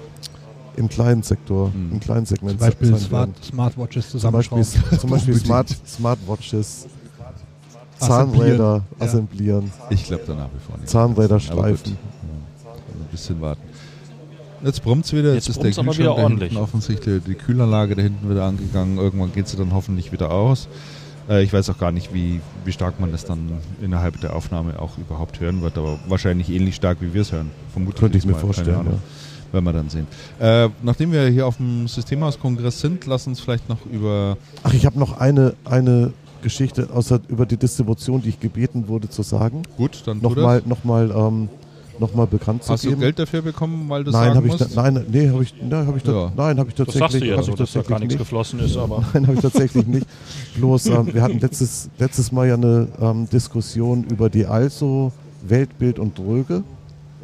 im 0.76 0.90
kleinen 0.90 1.24
Sektor, 1.24 1.70
Mhm. 1.70 1.92
im 1.94 2.00
kleinen 2.00 2.26
Segment 2.26 2.60
Zum 2.60 2.68
Beispiel 2.68 2.88
sein 2.88 3.00
Smart, 3.00 3.28
werden. 3.30 3.44
Smartwatches 3.44 4.10
Zum 4.10 4.32
Beispiel, 4.32 4.64
zusammenschrauben. 4.64 5.00
zum 5.00 5.10
Beispiel 5.10 5.36
Smart, 5.36 5.76
Smartwatches, 5.88 6.88
Zahnräder 8.00 8.84
Ja. 9.00 9.06
assemblieren, 9.06 9.72
Ich 9.90 10.06
glaube 10.06 10.24
da 10.28 10.36
nach 10.36 10.50
wie 10.54 10.60
vor 10.60 10.78
nicht. 10.78 10.90
Zahnräder 10.90 11.38
gut. 11.40 11.48
Ja. 11.50 11.64
Ein 11.66 13.08
bisschen 13.12 13.42
warten. 13.42 13.62
Jetzt 14.64 14.84
brummt 14.84 15.06
es 15.06 15.14
wieder. 15.14 15.34
Jetzt 15.34 15.48
Jetzt, 15.48 15.58
ist 15.58 15.64
der 15.64 15.72
Kühlschrank 15.72 15.98
wieder 15.98 16.16
ordentlich. 16.16 16.50
hinten 16.52 16.64
offensichtlich 16.64 17.24
die 17.26 17.36
Kühlanlage 17.36 17.96
da 17.96 18.02
hinten 18.02 18.30
wieder 18.30 18.46
angegangen. 18.46 18.98
Irgendwann 18.98 19.32
geht 19.34 19.48
sie 19.48 19.58
dann 19.58 19.74
hoffentlich 19.74 20.12
wieder 20.12 20.32
aus. 20.32 20.68
Äh, 21.30 21.44
ich 21.44 21.54
weiß 21.54 21.70
auch 21.70 21.78
gar 21.78 21.92
nicht, 21.92 22.14
wie, 22.14 22.42
wie 22.66 22.72
stark 22.72 23.00
man 23.00 23.12
das 23.12 23.26
dann 23.26 23.52
innerhalb 23.82 24.20
der 24.22 24.36
Aufnahme 24.36 24.80
auch 24.80 24.98
überhaupt 24.98 25.40
hören 25.40 25.62
wird, 25.62 25.78
aber 25.78 26.00
wahrscheinlich 26.08 26.50
ähnlich 26.50 26.76
stark, 26.76 26.98
wie 27.02 27.14
wir 27.14 27.22
es 27.22 27.32
hören. 27.32 27.52
Vermutlich 27.72 28.00
Könnte 28.00 28.18
ich 28.18 28.26
mir 28.26 28.32
mal, 28.32 28.40
keine 28.42 28.54
vorstellen. 28.54 28.78
Ahnung. 28.80 28.94
Ja. 28.94 29.54
Werden 29.54 29.66
wir 29.66 29.74
dann 29.74 29.90
sehen. 29.90 30.08
Äh, 30.40 30.70
nachdem 30.84 31.12
wir 31.14 31.28
hier 31.28 31.48
auf 31.48 31.56
dem 31.58 31.88
Systemhauskongress 31.88 32.82
sind, 32.82 33.06
lass 33.06 33.28
uns 33.28 33.40
vielleicht 33.40 33.70
noch 33.70 33.86
über. 33.86 34.38
Ach, 34.64 34.74
ich 34.74 34.86
habe 34.86 35.00
noch 35.00 35.20
eine, 35.20 35.54
eine 35.64 36.12
Geschichte 36.42 36.90
außer 36.94 37.22
über 37.30 37.46
die 37.46 37.56
Distribution, 37.58 38.22
die 38.22 38.30
ich 38.30 38.40
gebeten 38.42 38.90
wurde 38.90 39.10
zu 39.10 39.24
sagen. 39.24 39.64
Gut, 39.78 40.04
dann 40.06 40.20
Nochmal, 40.22 40.60
das. 40.60 40.68
nochmal, 40.68 41.12
ähm, 41.12 41.50
nochmal 42.00 42.28
bekannt 42.28 42.64
Hast 42.68 42.82
zu 42.82 42.88
du 42.88 42.90
geben. 42.92 43.02
Geld 43.02 43.20
dafür 43.20 43.42
bekommen, 43.42 43.90
weil 43.90 44.04
du 44.04 44.12
nein, 44.12 44.34
sagen 44.34 44.36
habe 44.38 44.48
ich, 44.48 44.56
da, 44.56 44.66
musst? 44.66 44.76
nein, 44.76 45.06
nee, 45.12 45.30
habe 45.30 45.44
ich, 45.44 45.54
nein, 45.62 45.88
habe 45.88 45.98
ich, 45.98 46.04
da, 46.04 46.12
Ja. 46.12 46.32
nein, 46.36 46.60
habe 46.60 46.70
ich 46.70 46.76
Das 46.76 46.86
tatsächlich, 46.88 47.00
sagst 47.12 47.22
du 47.22 47.26
ja 47.28 47.38
hab 47.38 47.44
so, 47.46 47.52
ich 47.52 47.58
dass 47.58 47.72
da 47.74 47.80
gar 47.80 47.84
tatsächlich 47.84 48.00
nichts 48.00 48.14
nicht. 48.14 48.20
geflossen 48.20 48.60
ist, 48.60 48.78
aber 48.78 49.04
Nein, 49.14 49.28
habe 49.28 49.36
ich 49.36 49.42
tatsächlich 49.42 49.88
nicht. 49.88 50.08
Bloß, 50.56 50.86
ähm, 50.88 51.14
wir 51.14 51.22
hatten 51.22 51.40
letztes, 51.40 51.90
letztes 52.00 52.32
Mal 52.32 52.48
ja 52.48 52.54
eine 52.56 52.88
ähm, 53.02 53.30
Diskussion 53.30 54.04
über 54.06 54.30
die 54.30 54.46
Also 54.46 55.12
Weltbild 55.48 56.00
und 56.00 56.18
Dröge. 56.18 56.64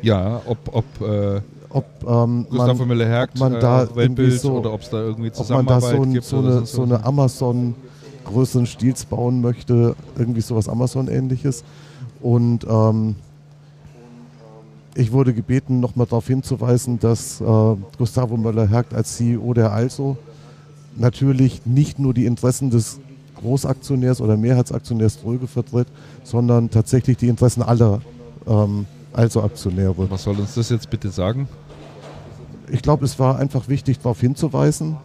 Ja, 0.01 0.41
ob, 0.45 0.57
ob 0.73 0.85
äh, 1.01 1.41
Ob 1.69 1.85
ähm, 2.07 2.45
Gustav 2.49 2.77
man, 2.77 2.87
Müller-Hergt 2.87 3.33
ob 3.35 3.39
man 3.51 3.59
da 3.59 3.83
äh, 3.83 3.95
Weltbild 3.95 4.39
so- 4.39 4.53
oder 4.59 4.73
ob 4.73 4.81
es 4.81 4.89
da 4.89 4.97
irgendwie 5.01 5.31
ob 5.35 5.49
man 5.49 5.65
da 5.65 5.79
Zusammenarbeit 5.79 5.95
so, 5.97 6.01
ein, 6.03 6.13
gibt 6.13 6.25
so, 6.25 6.37
eine, 6.39 6.65
so 6.65 6.83
eine 6.83 7.03
Amazon 7.05 7.73
größeren 8.25 8.65
Stils 8.65 9.05
bauen 9.05 9.41
möchte, 9.41 9.95
irgendwie 10.17 10.41
sowas 10.41 10.69
Amazon-ähnliches. 10.69 11.63
Und 12.21 12.65
ähm, 12.69 13.15
ich 14.95 15.11
wurde 15.11 15.33
gebeten, 15.33 15.79
nochmal 15.79 16.05
darauf 16.05 16.27
hinzuweisen, 16.27 16.99
dass 16.99 17.41
äh, 17.41 17.75
Gustavo 17.97 18.37
Möller-Hergt 18.37 18.93
als 18.93 19.17
CEO 19.17 19.53
der 19.53 19.71
Also 19.71 20.17
natürlich 20.95 21.65
nicht 21.65 21.99
nur 21.99 22.13
die 22.13 22.25
Interessen 22.25 22.69
des 22.69 22.99
Großaktionärs 23.35 24.21
oder 24.21 24.37
Mehrheitsaktionärs 24.37 25.19
Dröge 25.21 25.47
vertritt, 25.47 25.87
sondern 26.23 26.69
tatsächlich 26.69 27.17
die 27.17 27.27
Interessen 27.27 27.63
aller 27.63 28.01
ähm, 28.47 28.85
Also-Aktionäre. 29.13 30.09
Was 30.09 30.23
soll 30.23 30.39
uns 30.39 30.55
das 30.55 30.69
jetzt 30.69 30.89
bitte 30.89 31.09
sagen? 31.09 31.47
Ich 32.71 32.81
glaube, 32.81 33.05
es 33.05 33.19
war 33.19 33.37
einfach 33.39 33.67
wichtig, 33.67 33.97
darauf 33.97 34.19
hinzuweisen, 34.19 34.97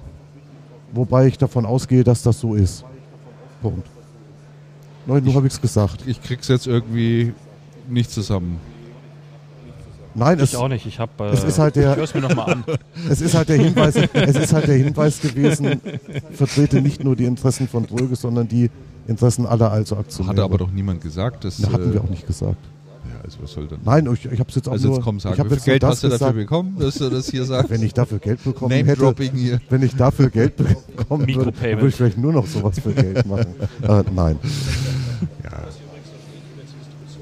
wobei 0.92 1.26
ich 1.26 1.38
davon 1.38 1.66
ausgehe, 1.66 2.04
dass 2.04 2.22
das 2.22 2.40
so 2.40 2.54
ist. 2.54 2.84
Punkt. 3.60 3.88
Nein, 5.06 5.24
nur 5.24 5.34
habe 5.34 5.46
ich 5.46 5.54
es 5.54 5.60
gesagt. 5.60 6.04
Ich 6.06 6.22
krieg's 6.22 6.48
jetzt 6.48 6.66
irgendwie 6.66 7.32
nicht 7.88 8.10
zusammen. 8.10 8.60
Nein, 10.18 10.40
es, 10.40 10.50
Ich 10.50 10.56
auch 10.56 10.68
nicht. 10.68 10.84
Ich 10.86 10.98
habe. 10.98 11.10
Äh, 11.20 11.30
es 11.30 11.44
ist 11.44 11.58
halt 11.58 11.76
der- 11.76 11.96
Ich 12.02 12.14
mir 12.14 12.20
nochmal 12.20 12.52
an. 12.52 12.64
es 13.10 13.20
ist 13.20 13.34
halt 13.34 13.48
der 13.48 13.56
Hinweis, 13.56 13.94
es 14.12 14.36
ist 14.36 14.52
halt 14.52 14.66
der 14.68 14.76
Hinweis 14.76 15.20
gewesen, 15.20 15.80
vertrete 16.32 16.80
nicht 16.82 17.04
nur 17.04 17.16
die 17.16 17.24
Interessen 17.24 17.68
von 17.68 17.86
Dröge, 17.86 18.16
sondern 18.16 18.48
die 18.48 18.70
Interessen 19.06 19.46
aller 19.46 19.70
Also-Aktionäre. 19.70 20.32
Hatte 20.32 20.42
aber 20.44 20.58
doch 20.58 20.70
niemand 20.70 21.00
gesagt. 21.00 21.44
Das, 21.44 21.58
Na, 21.60 21.72
hatten 21.72 21.90
äh, 21.90 21.94
wir 21.94 22.00
auch 22.02 22.10
nicht 22.10 22.26
gesagt. 22.26 22.56
Ja, 23.10 23.20
also 23.24 23.38
was 23.42 23.52
soll 23.52 23.66
denn? 23.68 23.78
Nein, 23.84 24.08
ich, 24.12 24.26
ich 24.30 24.38
habe 24.38 24.50
es 24.50 24.54
jetzt 24.56 24.68
auch 24.68 24.72
also 24.72 24.88
nur. 24.88 24.96
jetzt 24.96 25.04
komm, 25.04 25.16
ich 25.16 25.22
sag, 25.22 25.38
hab 25.38 25.46
wie 25.50 25.54
viel 25.54 25.64
Geld 25.64 25.84
hast 25.84 26.02
du 26.02 26.08
dafür 26.08 26.18
gesagt, 26.18 26.36
bekommen, 26.36 26.76
dass 26.78 26.94
du 26.96 27.08
das 27.08 27.30
hier 27.30 27.44
sagst? 27.44 27.70
Wenn 27.70 27.82
ich 27.82 27.94
dafür 27.94 28.18
Geld 28.18 28.44
bekommen 28.44 28.70
hätte, 28.72 28.86
Name-Dropping 28.86 29.32
hier. 29.32 29.60
wenn 29.70 29.82
ich 29.82 29.94
dafür 29.94 30.28
Geld 30.30 30.56
bekommen 30.56 31.26
würde, 31.26 31.52
würde 31.60 31.88
ich 31.88 31.94
vielleicht 31.94 32.18
nur 32.18 32.32
noch 32.32 32.46
sowas 32.46 32.78
für 32.80 32.92
Geld 32.92 33.24
machen. 33.26 33.54
äh, 33.82 34.02
nein. 34.14 34.38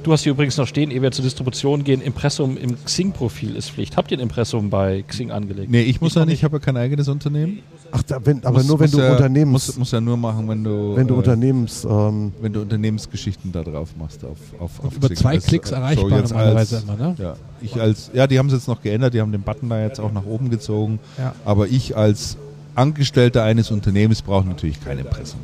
Du 0.07 0.13
hast 0.13 0.23
hier 0.23 0.31
übrigens 0.31 0.57
noch 0.57 0.69
stehen, 0.69 0.93
ehe 0.93 1.03
wir 1.03 1.11
zur 1.11 1.25
Distribution 1.25 1.83
gehen, 1.83 2.01
Impressum 2.01 2.57
im 2.57 2.77
Xing-Profil 2.85 3.57
ist 3.57 3.71
Pflicht. 3.71 3.97
Habt 3.97 4.13
ihr 4.13 4.19
ein 4.19 4.21
Impressum 4.21 4.71
bei 4.71 5.03
Xing 5.03 5.33
angelegt? 5.33 5.69
Nee, 5.69 5.83
ich 5.83 6.01
muss 6.01 6.15
ja 6.15 6.21
noch 6.21 6.27
nicht, 6.27 6.35
ich 6.37 6.45
habe 6.45 6.59
ja 6.59 6.61
kein 6.61 6.77
eigenes 6.77 7.09
Unternehmen. 7.09 7.59
Ach, 7.91 8.05
da, 8.05 8.25
wenn, 8.25 8.39
aber 8.45 8.59
Muss- 8.59 8.69
nur 8.69 8.79
wenn 8.79 8.91
du 8.93 8.99
ja, 8.99 9.11
Unternehmens, 9.11 9.67
Muss, 9.67 9.79
muss 9.79 9.91
ja 9.91 10.01
nur 10.01 10.17
machen, 10.17 10.49
wenn 10.49 10.63
du, 10.63 10.95
wenn 10.95 11.09
du 11.09 11.15
äh, 11.15 11.17
Unternehmens, 11.17 11.85
ähm, 11.85 12.33
wenn 12.41 12.53
du 12.53 12.61
Unternehmensgeschichten 12.61 13.51
da 13.51 13.65
drauf 13.65 13.97
machst. 13.99 14.25
Auf, 14.25 14.39
auf, 14.61 14.85
auf 14.85 14.95
Über 14.97 15.09
Xing. 15.09 15.17
zwei 15.17 15.35
Das, 15.35 15.47
Klicks 15.47 15.73
äh, 15.73 15.75
erreichbar 15.75 16.09
so 16.09 16.17
jetzt 16.19 16.31
normalerweise 16.31 16.77
als, 16.77 16.85
immer, 16.85 16.97
ne? 16.97 17.17
Ja, 17.19 17.35
ich 17.61 17.75
als, 17.81 18.11
ja, 18.15 18.29
die 18.29 18.39
haben 18.39 18.47
es 18.47 18.53
jetzt 18.53 18.69
noch 18.69 18.81
geändert, 18.83 19.13
die 19.13 19.21
haben 19.21 19.33
den 19.33 19.43
Button 19.43 19.69
da 19.69 19.83
jetzt 19.83 19.99
auch 19.99 20.13
nach 20.13 20.25
oben 20.25 20.51
gezogen. 20.51 21.01
Ja. 21.19 21.35
Aber 21.45 21.67
ich 21.67 21.97
als 21.97 22.37
Angestellter 22.77 23.43
eines 23.43 23.73
Unternehmens 23.73 24.23
brauche 24.23 24.47
natürlich 24.47 24.81
kein 24.85 25.01
Impressum. 25.01 25.41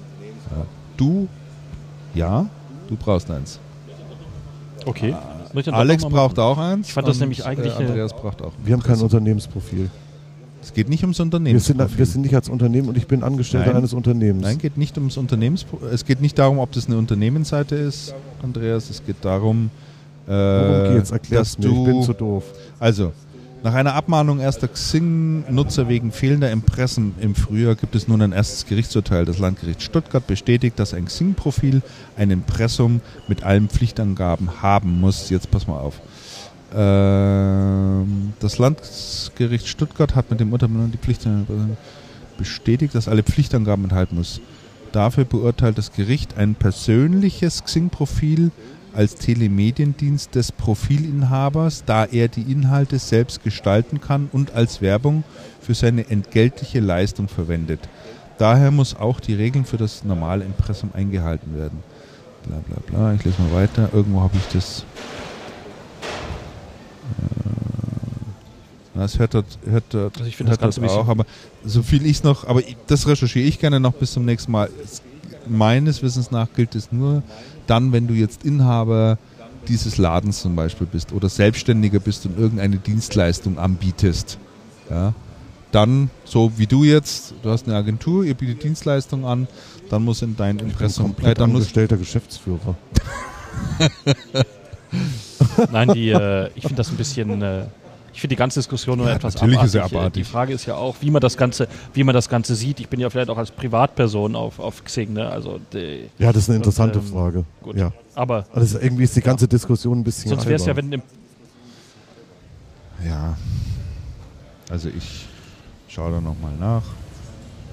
Ja. 0.52 0.64
Du, 0.96 1.26
ja, 2.14 2.46
du 2.88 2.94
brauchst 2.94 3.28
eins. 3.28 3.58
Okay. 4.86 5.14
Doch 5.54 5.72
Alex 5.72 6.04
braucht 6.04 6.38
auch 6.38 6.58
eins. 6.58 6.88
Ich 6.88 6.92
fand 6.94 7.06
das 7.08 7.20
nämlich 7.20 7.44
eigentlich, 7.44 7.72
Äh, 7.78 7.82
äh, 7.82 7.86
Andreas 7.86 8.12
braucht 8.14 8.40
auch. 8.42 8.52
wir 8.64 8.72
haben 8.72 8.82
kein 8.82 9.00
Unternehmensprofil. 9.00 9.90
Es 10.62 10.72
geht 10.72 10.88
nicht 10.88 11.02
ums 11.02 11.18
Wir 11.18 11.24
Unternehmen. 11.24 11.58
sind, 11.58 11.98
wir 11.98 12.06
sind 12.06 12.22
nicht 12.22 12.34
als 12.34 12.48
Unternehmen 12.48 12.88
und 12.88 12.96
ich 12.96 13.06
bin 13.08 13.22
Angestellter 13.24 13.68
Nein. 13.68 13.76
eines 13.78 13.92
Unternehmens. 13.92 14.44
Nein, 14.44 14.58
geht 14.58 14.76
nicht 14.76 14.96
ums 14.96 15.16
Unternehmens. 15.16 15.66
Es 15.92 16.04
geht 16.04 16.20
nicht 16.20 16.38
darum, 16.38 16.58
ob 16.58 16.70
das 16.72 16.86
eine 16.86 16.96
Unternehmensseite 16.98 17.74
ist, 17.74 18.14
Andreas. 18.42 18.88
Es 18.88 19.04
geht 19.04 19.16
darum, 19.22 19.70
äh, 20.26 20.30
Worum 20.30 20.94
geht's? 20.94 21.10
Erklär's 21.10 21.56
dass 21.56 21.58
mir, 21.58 21.70
ich 21.78 21.84
bin 21.84 21.94
du 21.94 22.02
zu 22.02 22.12
doof. 22.12 22.44
Also, 22.78 23.12
nach 23.62 23.74
einer 23.74 23.94
Abmahnung 23.94 24.40
erster 24.40 24.66
Xing-Nutzer 24.68 25.88
wegen 25.88 26.10
fehlender 26.10 26.50
Impressen 26.50 27.14
im 27.20 27.34
Frühjahr 27.34 27.76
gibt 27.76 27.94
es 27.94 28.08
nun 28.08 28.20
ein 28.20 28.32
erstes 28.32 28.66
Gerichtsurteil. 28.66 29.24
Das 29.24 29.38
Landgericht 29.38 29.82
Stuttgart 29.82 30.26
bestätigt, 30.26 30.78
dass 30.78 30.94
ein 30.94 31.04
Xing-Profil 31.04 31.82
ein 32.16 32.30
Impressum 32.30 33.00
mit 33.28 33.44
allen 33.44 33.68
Pflichtangaben 33.68 34.62
haben 34.62 35.00
muss. 35.00 35.30
Jetzt 35.30 35.50
pass 35.50 35.66
mal 35.66 35.78
auf. 35.78 36.00
Ähm, 36.74 38.32
das 38.40 38.58
Landgericht 38.58 39.68
Stuttgart 39.68 40.16
hat 40.16 40.30
mit 40.30 40.40
dem 40.40 40.52
Urteil 40.52 40.70
die 40.92 40.98
Pflichtangaben 40.98 41.76
bestätigt, 42.38 42.94
dass 42.94 43.08
alle 43.08 43.22
Pflichtangaben 43.22 43.84
enthalten 43.84 44.16
muss. 44.16 44.40
Dafür 44.90 45.24
beurteilt 45.24 45.78
das 45.78 45.92
Gericht 45.92 46.36
ein 46.36 46.54
persönliches 46.54 47.64
Xing-Profil 47.64 48.50
als 48.94 49.16
Telemediendienst 49.16 50.34
des 50.34 50.52
Profilinhabers, 50.52 51.84
da 51.84 52.04
er 52.04 52.28
die 52.28 52.42
Inhalte 52.42 52.98
selbst 52.98 53.42
gestalten 53.42 54.00
kann 54.00 54.28
und 54.32 54.52
als 54.54 54.80
Werbung 54.80 55.24
für 55.60 55.74
seine 55.74 56.08
entgeltliche 56.10 56.80
Leistung 56.80 57.28
verwendet. 57.28 57.80
Daher 58.38 58.70
muss 58.70 58.96
auch 58.96 59.20
die 59.20 59.34
Regeln 59.34 59.64
für 59.64 59.76
das 59.76 60.04
normale 60.04 60.44
Impressum 60.44 60.90
eingehalten 60.94 61.54
werden. 61.56 61.78
Bla 62.46 62.58
bla 62.66 62.76
bla. 62.86 63.14
Ich 63.14 63.24
lese 63.24 63.40
mal 63.42 63.52
weiter. 63.52 63.88
Irgendwo 63.92 64.20
habe 64.20 64.36
ich 64.36 64.46
das. 64.52 64.84
Äh, 67.18 68.98
Das 68.98 69.18
hört 69.18 69.34
dort, 69.34 69.58
hört 69.64 69.84
dort, 69.90 70.16
Also 70.18 70.28
ich 70.28 70.36
das 70.36 70.48
hört 70.48 70.60
Ganze 70.60 70.80
dort 70.80 70.92
auch, 70.92 71.08
aber 71.08 71.24
so 71.64 71.82
viel 71.82 72.04
ich 72.04 72.22
noch, 72.22 72.46
aber 72.46 72.62
das 72.86 73.06
recherchiere 73.06 73.46
ich 73.46 73.58
gerne 73.58 73.80
noch 73.80 73.92
bis 73.92 74.12
zum 74.12 74.24
nächsten 74.24 74.52
Mal. 74.52 74.68
Es, 74.82 75.02
meines 75.48 76.02
Wissens 76.02 76.30
nach 76.30 76.48
gilt 76.54 76.74
es 76.74 76.92
nur 76.92 77.22
dann, 77.66 77.92
wenn 77.92 78.06
du 78.06 78.14
jetzt 78.14 78.44
Inhaber 78.44 79.18
dieses 79.68 79.98
Ladens 79.98 80.42
zum 80.42 80.56
Beispiel 80.56 80.86
bist 80.86 81.12
oder 81.12 81.28
Selbstständiger 81.28 82.00
bist 82.00 82.26
und 82.26 82.38
irgendeine 82.38 82.78
Dienstleistung 82.78 83.58
anbietest. 83.58 84.38
Ja, 84.90 85.14
dann, 85.70 86.10
so 86.24 86.52
wie 86.56 86.66
du 86.66 86.84
jetzt, 86.84 87.34
du 87.42 87.50
hast 87.50 87.66
eine 87.66 87.76
Agentur, 87.76 88.24
ihr 88.24 88.34
bietet 88.34 88.62
Dienstleistungen 88.62 89.24
an, 89.24 89.48
dann 89.88 90.04
muss 90.04 90.22
in 90.22 90.36
dein 90.36 90.56
Ich 90.56 90.62
bin 90.62 90.70
Impressum, 90.70 91.06
äh, 91.06 91.08
komplett 91.08 91.40
dann 91.40 91.50
muss, 91.50 91.62
angestellter 91.62 91.96
Geschäftsführer. 91.96 92.76
Nein, 95.72 95.88
die, 95.94 96.10
äh, 96.10 96.50
ich 96.54 96.62
finde 96.62 96.76
das 96.76 96.90
ein 96.90 96.96
bisschen. 96.96 97.40
Äh, 97.42 97.66
ich 98.14 98.20
finde 98.20 98.34
die 98.34 98.38
ganze 98.38 98.60
Diskussion 98.60 98.98
nur 98.98 99.08
Ja, 99.08 99.14
etwas 99.14 99.34
natürlich 99.34 99.62
ist 99.62 99.74
abartig. 99.76 99.92
Äh, 99.92 99.96
abartig. 99.98 100.22
Die 100.26 100.30
Frage 100.30 100.52
ist 100.52 100.66
ja 100.66 100.74
auch, 100.76 100.96
wie 101.00 101.10
man 101.10 101.20
das 101.22 101.36
Ganze, 101.36 101.68
wie 101.94 102.04
man 102.04 102.14
das 102.14 102.28
Ganze 102.28 102.54
sieht. 102.54 102.80
Ich 102.80 102.88
bin 102.88 103.00
ja 103.00 103.08
vielleicht 103.10 103.30
auch 103.30 103.38
als 103.38 103.50
Privatperson 103.50 104.36
auf, 104.36 104.58
auf 104.58 104.84
Xing, 104.84 105.12
ne? 105.14 105.28
Also 105.30 105.60
die, 105.72 106.08
Ja, 106.18 106.32
das 106.32 106.44
ist 106.44 106.48
eine 106.50 106.56
interessante 106.58 106.98
Und, 106.98 107.06
ähm, 107.06 107.12
Frage. 107.12 107.44
gut. 107.62 107.76
Ja. 107.76 107.92
aber 108.14 108.46
Also 108.52 108.78
irgendwie 108.78 109.04
ist 109.04 109.16
die 109.16 109.22
ganze 109.22 109.48
Diskussion 109.48 110.00
ein 110.00 110.04
bisschen 110.04 110.28
sonst 110.30 110.44
wäre 110.46 110.56
es 110.56 110.66
ja, 110.66 110.76
wenn 110.76 110.92
im 110.92 111.02
ja, 113.04 113.36
also 114.70 114.88
ich 114.88 115.26
schaue 115.88 116.12
da 116.12 116.20
nochmal 116.20 116.52
nach. 116.58 116.82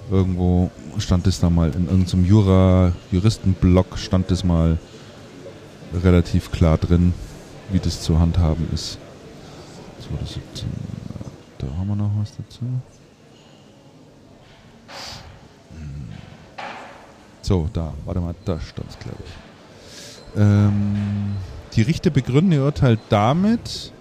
Irgendwo 0.10 0.72
stand 0.98 1.28
es 1.28 1.40
da 1.40 1.52
mal 1.52 1.70
in 1.70 1.86
irgendeinem 1.88 2.26
Jura-Juristenblog 2.26 3.98
stand 4.00 4.32
es 4.32 4.44
mal 4.44 4.80
relativ 6.04 6.52
klar 6.52 6.80
drin, 6.80 7.14
wie 7.72 7.78
das 7.80 8.02
zu 8.02 8.20
handhaben 8.20 8.68
ist. 8.74 8.98
2017, 10.10 10.68
da 11.60 11.68
haben 11.78 11.88
wir 11.88 11.96
noch 11.96 12.12
was 12.20 12.36
dazu. 12.36 12.62
Hm. 12.62 12.82
So, 17.42 17.70
da, 17.74 17.94
warte 18.06 18.20
mal, 18.20 18.36
da 18.46 18.60
stand 18.60 18.90
es, 18.90 19.00
glaube 19.00 19.18
ich. 19.26 20.40
Ähm, 20.40 21.36
die 21.74 21.82
Richter 21.82 22.10
begründen 22.10 22.52
ihr 22.52 22.64
Urteil 22.64 22.98
damit, 23.10 23.92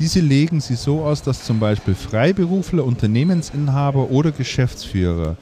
diese 0.00 0.20
legen 0.20 0.60
sie 0.60 0.76
so 0.76 1.04
aus, 1.04 1.22
dass 1.22 1.44
zum 1.44 1.60
Beispiel 1.60 1.94
Freiberufler, 1.94 2.84
Unternehmensinhaber 2.84 4.10
oder 4.10 4.32
Geschäftsführer 4.32 5.36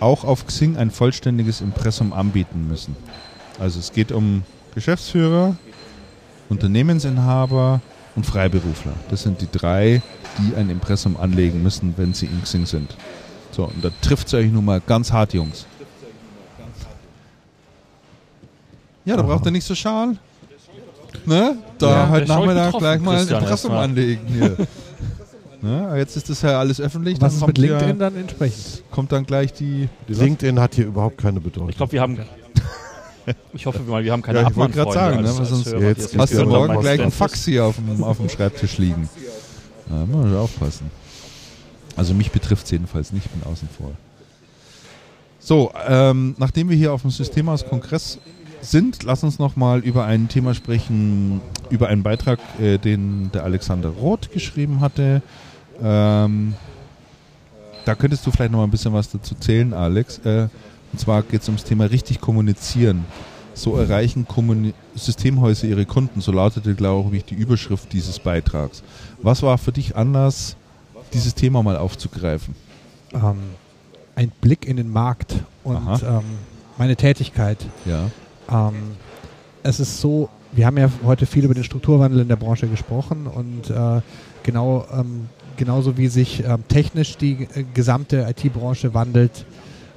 auch 0.00 0.24
auf 0.24 0.46
Xing 0.46 0.76
ein 0.76 0.90
vollständiges 0.90 1.60
Impressum 1.60 2.12
anbieten 2.12 2.66
müssen. 2.68 2.96
Also 3.60 3.78
es 3.78 3.92
geht 3.92 4.12
um 4.12 4.42
Geschäftsführer, 4.74 5.56
Unternehmensinhaber 6.48 7.80
und 8.16 8.24
Freiberufler. 8.24 8.92
Das 9.10 9.22
sind 9.22 9.40
die 9.40 9.48
drei, 9.50 10.02
die 10.38 10.56
ein 10.56 10.70
Impressum 10.70 11.16
anlegen 11.16 11.62
müssen, 11.62 11.94
wenn 11.96 12.14
sie 12.14 12.26
in 12.26 12.42
Xing 12.42 12.66
sind. 12.66 12.96
So, 13.52 13.64
und 13.64 13.84
da 13.84 13.90
trifft 14.02 14.26
es 14.26 14.34
euch 14.34 14.50
nun 14.50 14.64
mal 14.64 14.80
ganz 14.80 15.12
hart, 15.12 15.34
Jungs. 15.34 15.66
Ja, 19.04 19.16
da 19.16 19.22
Aha. 19.22 19.28
braucht 19.28 19.46
ihr 19.46 19.52
nicht 19.52 19.64
so 19.64 19.74
schal. 19.74 20.16
Ne? 21.24 21.56
Da 21.78 21.90
Ja, 21.90 22.08
heute 22.08 22.26
Nachmittag 22.28 22.78
gleich 22.78 23.00
mal 23.00 23.18
ein 23.18 23.28
Impressum 23.28 23.72
anlegen 23.72 24.26
hier. 24.26 24.56
ne? 25.62 25.94
Jetzt 25.96 26.16
ist 26.16 26.28
das 26.28 26.42
ja 26.42 26.58
alles 26.58 26.80
öffentlich. 26.80 27.20
Was 27.20 27.38
dann 27.38 27.40
ist 27.40 27.46
mit 27.46 27.56
kommt, 27.56 27.58
LinkedIn 27.58 27.88
ja, 27.88 28.10
dann 28.10 28.16
entsprechend? 28.16 28.82
kommt 28.90 29.12
dann 29.12 29.24
gleich 29.24 29.52
die. 29.52 29.88
die 30.08 30.14
LinkedIn 30.14 30.58
hat 30.60 30.74
hier 30.74 30.86
überhaupt 30.86 31.18
keine 31.18 31.40
Bedeutung. 31.40 31.68
Ich 31.70 31.76
glaube, 31.76 31.92
wir 31.92 32.00
haben. 32.00 32.18
Ich 33.52 33.66
hoffe 33.66 33.82
mal, 33.82 34.04
wir 34.04 34.12
haben 34.12 34.22
keine 34.22 34.42
Ja, 34.42 34.48
ich 34.50 34.56
wollte 34.56 34.74
gerade 34.74 34.92
sagen, 34.92 35.22
ne, 35.22 35.28
als- 35.28 35.34
weil 35.34 35.40
als 35.40 35.48
sonst 35.50 35.66
Hörer, 35.66 35.82
jetzt 35.82 36.16
Hast 36.18 36.32
du 36.32 36.38
ja 36.38 36.44
morgen 36.44 36.80
gleich 36.80 37.00
einen 37.00 37.10
Stand. 37.10 37.14
Fax 37.14 37.44
hier 37.44 37.64
auf 37.64 37.76
dem, 37.76 38.04
auf 38.04 38.16
dem 38.18 38.28
Schreibtisch 38.28 38.78
liegen? 38.78 39.08
Da 39.88 39.96
muss 40.06 40.24
man 40.24 40.36
aufpassen. 40.36 40.90
Also 41.96 42.14
mich 42.14 42.30
betrifft 42.30 42.64
es 42.66 42.70
jedenfalls 42.70 43.12
nicht, 43.12 43.24
ich 43.26 43.30
bin 43.32 43.42
außen 43.50 43.68
vor. 43.76 43.90
So, 45.40 45.72
ähm, 45.88 46.34
nachdem 46.38 46.68
wir 46.68 46.76
hier 46.76 46.92
auf 46.92 47.02
dem 47.02 47.10
Systemhaus 47.10 47.64
Kongress 47.66 48.18
sind, 48.60 49.02
lass 49.04 49.22
uns 49.22 49.38
noch 49.38 49.54
mal 49.56 49.78
über 49.80 50.04
ein 50.04 50.28
Thema 50.28 50.54
sprechen, 50.54 51.40
über 51.70 51.88
einen 51.88 52.02
Beitrag, 52.02 52.38
äh, 52.60 52.78
den 52.78 53.30
der 53.32 53.44
Alexander 53.44 53.88
Roth 53.90 54.30
geschrieben 54.32 54.80
hatte. 54.80 55.22
Ähm, 55.82 56.54
da 57.84 57.94
könntest 57.94 58.26
du 58.26 58.30
vielleicht 58.32 58.50
noch 58.50 58.58
mal 58.58 58.64
ein 58.64 58.70
bisschen 58.70 58.92
was 58.92 59.10
dazu 59.10 59.34
zählen, 59.36 59.72
Alex. 59.72 60.18
Äh, 60.18 60.48
und 60.96 61.00
zwar 61.00 61.22
geht 61.22 61.42
es 61.42 61.48
ums 61.48 61.62
Thema 61.62 61.84
richtig 61.84 62.22
kommunizieren. 62.22 63.04
So 63.52 63.76
erreichen 63.76 64.26
Kommuni 64.26 64.72
Systemhäuser 64.94 65.66
ihre 65.66 65.84
Kunden. 65.84 66.22
So 66.22 66.32
lautete, 66.32 66.74
glaube 66.74 67.14
ich, 67.14 67.26
die 67.26 67.34
Überschrift 67.34 67.92
dieses 67.92 68.18
Beitrags. 68.18 68.82
Was 69.20 69.42
war 69.42 69.58
für 69.58 69.72
dich 69.72 69.94
anders, 69.94 70.56
dieses 71.12 71.34
Thema 71.34 71.62
mal 71.62 71.76
aufzugreifen? 71.76 72.54
Ähm, 73.12 73.36
ein 74.14 74.32
Blick 74.40 74.66
in 74.66 74.78
den 74.78 74.90
Markt 74.90 75.34
und 75.64 76.02
ähm, 76.02 76.22
meine 76.78 76.96
Tätigkeit. 76.96 77.58
Ja. 77.84 78.10
Ähm, 78.50 78.96
es 79.64 79.78
ist 79.80 80.00
so, 80.00 80.30
wir 80.52 80.64
haben 80.64 80.78
ja 80.78 80.88
heute 81.04 81.26
viel 81.26 81.44
über 81.44 81.52
den 81.52 81.64
Strukturwandel 81.64 82.20
in 82.22 82.28
der 82.28 82.36
Branche 82.36 82.68
gesprochen 82.68 83.26
und 83.26 83.68
äh, 83.68 84.00
genau 84.44 84.86
ähm, 84.90 85.28
genauso 85.58 85.98
wie 85.98 86.08
sich 86.08 86.42
ähm, 86.42 86.64
technisch 86.68 87.18
die 87.18 87.46
äh, 87.54 87.64
gesamte 87.74 88.26
IT-Branche 88.30 88.94
wandelt, 88.94 89.44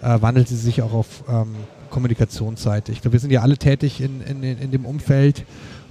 äh, 0.01 0.21
wandelt 0.21 0.47
sie 0.47 0.55
sich 0.55 0.81
auch 0.81 0.93
auf 0.93 1.23
ähm, 1.29 1.55
Kommunikationsseite. 1.89 2.91
Ich 2.91 3.01
glaube, 3.01 3.13
wir 3.13 3.19
sind 3.19 3.31
ja 3.31 3.41
alle 3.41 3.57
tätig 3.57 4.01
in, 4.01 4.21
in, 4.21 4.43
in 4.43 4.71
dem 4.71 4.85
Umfeld 4.85 5.45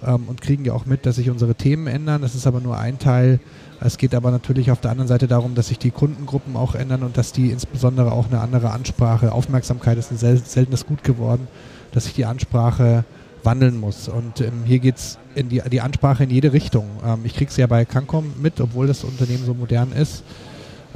ähm, 0.07 0.25
und 0.29 0.41
kriegen 0.41 0.65
ja 0.65 0.73
auch 0.73 0.87
mit, 0.87 1.07
dass 1.07 1.17
sich 1.17 1.31
unsere 1.31 1.55
Themen 1.55 1.87
ändern. 1.87 2.23
Das 2.23 2.35
ist 2.35 2.47
aber 2.47 2.61
nur 2.61 2.79
ein 2.79 2.99
Teil. 2.99 3.41
Es 3.81 3.97
geht 3.97 4.15
aber 4.15 4.31
natürlich 4.31 4.71
auf 4.71 4.81
der 4.81 4.91
anderen 4.91 5.09
Seite 5.09 5.29
darum, 5.29 5.55
dass 5.55 5.69
sich 5.69 5.79
die 5.79 5.91
Kundengruppen 5.91 6.57
auch 6.57 6.75
ändern 6.75 7.03
und 7.03 7.17
dass 7.17 7.33
die 7.33 7.51
insbesondere 7.51 8.13
auch 8.13 8.27
eine 8.27 8.41
andere 8.41 8.71
Ansprache, 8.71 9.33
Aufmerksamkeit 9.33 9.99
ist 9.99 10.11
ein 10.11 10.19
sel 10.19 10.39
seltenes 10.39 10.87
Gut 10.87 11.05
geworden, 11.05 11.47
dass 11.93 12.05
sich 12.05 12.15
die 12.15 12.25
Ansprache 12.25 13.05
wandeln 13.45 13.79
muss. 13.79 14.09
Und 14.09 14.41
ähm, 14.41 14.65
hier 14.65 14.81
geht 14.81 14.97
es 14.97 15.19
in 15.35 15.49
die, 15.49 15.63
die 15.71 15.81
Ansprache 15.81 16.25
in 16.25 16.31
jede 16.31 16.53
Richtung. 16.53 16.87
Ähm, 17.05 17.21
ich 17.25 17.35
kriege 17.35 17.51
es 17.51 17.57
ja 17.57 17.67
bei 17.67 17.85
Cancom 17.85 18.33
mit, 18.41 18.61
obwohl 18.61 18.87
das 18.87 19.05
Unternehmen 19.05 19.45
so 19.45 19.55
modern 19.55 19.93
ist. 19.93 20.25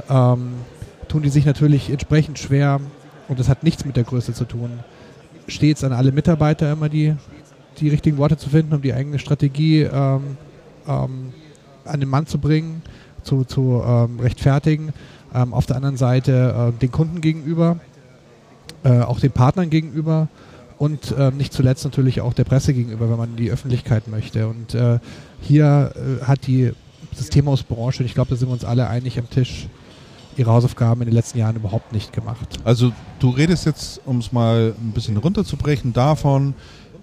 Ähm, 0.09 0.53
tun 1.07 1.23
die 1.23 1.29
sich 1.29 1.45
natürlich 1.45 1.89
entsprechend 1.89 2.39
schwer 2.39 2.81
und 3.33 3.39
das 3.39 3.49
hat 3.49 3.63
nichts 3.63 3.83
mit 3.83 3.95
der 3.95 4.03
Größe 4.03 4.31
zu 4.31 4.45
tun. 4.45 4.69
Stets 5.47 5.83
an 5.83 5.91
alle 5.91 6.11
Mitarbeiter 6.11 6.71
immer 6.71 6.87
die, 6.87 7.15
die 7.79 7.89
richtigen 7.89 8.17
Worte 8.17 8.37
zu 8.37 8.47
finden, 8.47 8.75
um 8.75 8.81
die 8.83 8.93
eigene 8.93 9.17
Strategie 9.17 9.81
ähm, 9.81 10.37
ähm, 10.87 11.33
an 11.83 11.99
den 11.99 12.09
Mann 12.09 12.27
zu 12.27 12.37
bringen, 12.37 12.83
zu, 13.23 13.43
zu 13.43 13.81
ähm, 13.83 14.19
rechtfertigen. 14.19 14.93
Ähm, 15.33 15.51
auf 15.51 15.65
der 15.65 15.77
anderen 15.77 15.97
Seite 15.97 16.73
äh, 16.75 16.79
den 16.79 16.91
Kunden 16.91 17.21
gegenüber, 17.21 17.79
äh, 18.83 18.99
auch 18.99 19.19
den 19.19 19.31
Partnern 19.31 19.71
gegenüber 19.71 20.27
und 20.77 21.09
äh, 21.17 21.31
nicht 21.31 21.53
zuletzt 21.53 21.83
natürlich 21.85 22.21
auch 22.21 22.35
der 22.35 22.43
Presse 22.43 22.75
gegenüber, 22.75 23.09
wenn 23.09 23.17
man 23.17 23.31
in 23.31 23.37
die 23.37 23.49
Öffentlichkeit 23.49 24.07
möchte. 24.07 24.47
Und 24.47 24.75
äh, 24.75 24.99
hier 25.41 25.91
äh, 25.95 26.23
hat 26.25 26.45
die 26.45 26.71
Systemhausbranche, 27.15 28.03
und 28.03 28.05
ich 28.05 28.13
glaube, 28.13 28.29
da 28.29 28.35
sind 28.35 28.49
wir 28.49 28.53
uns 28.53 28.63
alle 28.63 28.87
einig 28.87 29.17
am 29.17 29.27
Tisch, 29.27 29.65
ihre 30.37 30.51
Hausaufgaben 30.51 31.01
in 31.01 31.07
den 31.07 31.15
letzten 31.15 31.37
Jahren 31.37 31.55
überhaupt 31.55 31.93
nicht 31.93 32.13
gemacht. 32.13 32.59
Also 32.63 32.91
du 33.19 33.29
redest 33.29 33.65
jetzt, 33.65 34.01
um 34.05 34.19
es 34.19 34.31
mal 34.31 34.73
ein 34.79 34.91
bisschen 34.91 35.17
runterzubrechen, 35.17 35.93
davon, 35.93 36.53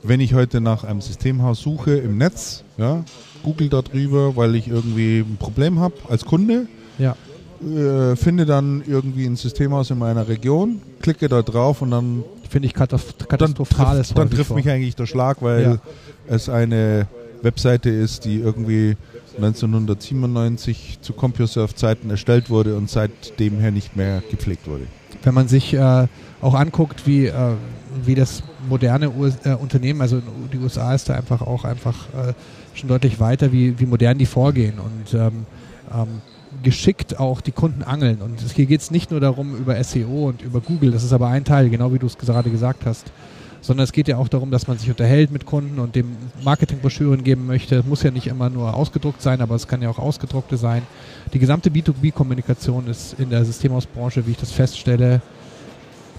wenn 0.03 0.21
ich 0.21 0.35
heute 0.35 0.61
nach 0.61 0.85
einem 0.85 1.01
Systemhaus 1.01 1.61
suche 1.61 1.97
im 1.97 2.19
Netz, 2.19 2.65
ja, 2.79 3.05
google 3.43 3.69
darüber, 3.69 4.37
weil 4.37 4.55
ich 4.55 4.69
irgendwie 4.69 5.21
ein 5.21 5.37
Problem 5.39 5.79
habe 5.79 5.95
als 6.09 6.25
Kunde, 6.25 6.67
ja. 6.99 7.17
äh, 7.63 8.17
finde 8.17 8.47
dann 8.47 8.83
irgendwie 8.87 9.27
ein 9.27 9.37
Systemhaus 9.37 9.91
in 9.91 9.99
meiner 9.99 10.29
Region, 10.29 10.81
klicke 11.01 11.29
da 11.29 11.43
drauf 11.43 11.83
und 11.83 11.91
dann 11.91 12.25
finde 12.49 12.67
ich 12.67 12.75
katastrophal. 12.75 13.29
Dann, 13.39 13.97
trifft, 13.97 14.19
dann 14.19 14.31
trifft 14.31 14.55
mich 14.55 14.69
eigentlich 14.69 14.97
der 14.97 15.07
Schlag, 15.07 15.43
weil 15.43 15.63
ja. 15.63 15.79
es 16.27 16.49
eine 16.49 17.07
Webseite 17.43 17.91
ist, 17.91 18.25
die 18.25 18.41
irgendwie 18.41 18.97
1997 19.37 20.99
zu 21.01 21.13
CompuServe-Zeiten 21.13 22.11
erstellt 22.11 22.51
wurde 22.51 22.77
und 22.77 22.91
seitdem 22.91 23.59
her 23.59 23.71
nicht 23.71 23.97
mehr 23.97 24.23
gepflegt 24.31 24.67
wurde. 24.67 24.87
Wenn 25.23 25.35
man 25.35 25.49
sich 25.49 25.75
äh, 25.75 26.07
auch 26.41 26.55
anguckt, 26.55 27.07
wie, 27.07 27.27
äh, 27.27 27.55
wie 28.05 28.15
das 28.15 28.43
moderne 28.69 29.11
US 29.11 29.35
äh, 29.45 29.55
Unternehmen, 29.55 30.01
also 30.01 30.23
die 30.53 30.59
USA 30.59 30.95
ist 30.95 31.09
da 31.09 31.15
einfach 31.15 31.43
auch 31.43 31.65
einfach 31.65 31.97
äh, 32.09 32.33
schon 32.75 32.89
deutlich 32.89 33.21
weiter, 33.21 33.53
wie, 33.53 33.79
wie 33.79 33.87
modern 33.87 34.19
die 34.19 34.27
vorgehen 34.27 34.75
und 34.79 35.15
ähm, 35.15 35.47
ähm, 35.93 36.23
geschickt 36.63 37.19
auch 37.19 37.41
die 37.41 37.53
Kunden 37.53 37.83
angeln. 37.83 38.23
Und 38.23 38.41
hier 38.41 38.67
geht 38.67 38.81
es 38.81 38.91
nicht 38.91 39.11
nur 39.11 39.21
darum 39.21 39.57
über 39.57 39.83
SEO 39.83 40.29
und 40.29 40.43
über 40.43 40.61
Google, 40.61 40.91
das 40.91 41.05
ist 41.05 41.13
aber 41.13 41.29
ein 41.29 41.45
Teil, 41.45 41.71
genau 41.71 41.93
wie 41.93 41.99
du 41.99 42.07
es 42.07 42.19
gerade 42.19 42.51
gesagt 42.51 42.87
hast 42.87 43.13
sondern 43.61 43.85
es 43.85 43.93
geht 43.93 44.09
ja 44.09 44.17
auch 44.17 44.29
darum, 44.29 44.51
dass 44.51 44.67
man 44.67 44.79
sich 44.79 44.89
unterhält 44.89 45.31
mit 45.31 45.47
Kunden 45.47 45.79
und 45.79 45.95
dem 45.95 46.17
Marketingbroschüren 46.43 47.23
geben 47.25 47.47
möchte. 47.47 47.77
Es 47.77 47.87
muss 47.87 48.03
ja 48.03 48.11
nicht 48.11 48.27
immer 48.27 48.49
nur 48.51 48.75
ausgedruckt 48.75 49.21
sein, 49.21 49.41
aber 49.41 49.55
es 49.55 49.69
kann 49.69 49.83
ja 49.83 49.91
auch 49.91 49.99
ausgedruckte 49.99 50.57
sein. 50.57 50.83
Die 51.33 51.39
gesamte 51.39 51.71
B2B-Kommunikation 51.71 52.87
ist 52.87 53.15
in 53.19 53.31
der 53.31 53.45
Systemhausbranche, 53.45 54.27
wie 54.27 54.33
ich 54.33 54.39
das 54.39 54.53
feststelle, 54.53 55.21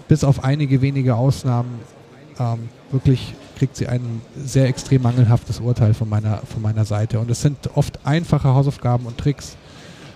bis 0.07 0.23
auf 0.23 0.43
einige 0.43 0.81
wenige 0.81 1.15
Ausnahmen 1.15 1.80
ähm, 2.39 2.69
wirklich 2.91 3.34
kriegt 3.57 3.76
sie 3.76 3.88
ein 3.88 4.22
sehr 4.35 4.68
extrem 4.68 5.03
mangelhaftes 5.03 5.59
Urteil 5.59 5.93
von 5.93 6.09
meiner, 6.09 6.39
von 6.39 6.61
meiner 6.61 6.85
Seite. 6.85 7.19
Und 7.19 7.30
es 7.30 7.41
sind 7.41 7.57
oft 7.76 8.05
einfache 8.05 8.49
Hausaufgaben 8.49 9.05
und 9.05 9.18
Tricks, 9.18 9.55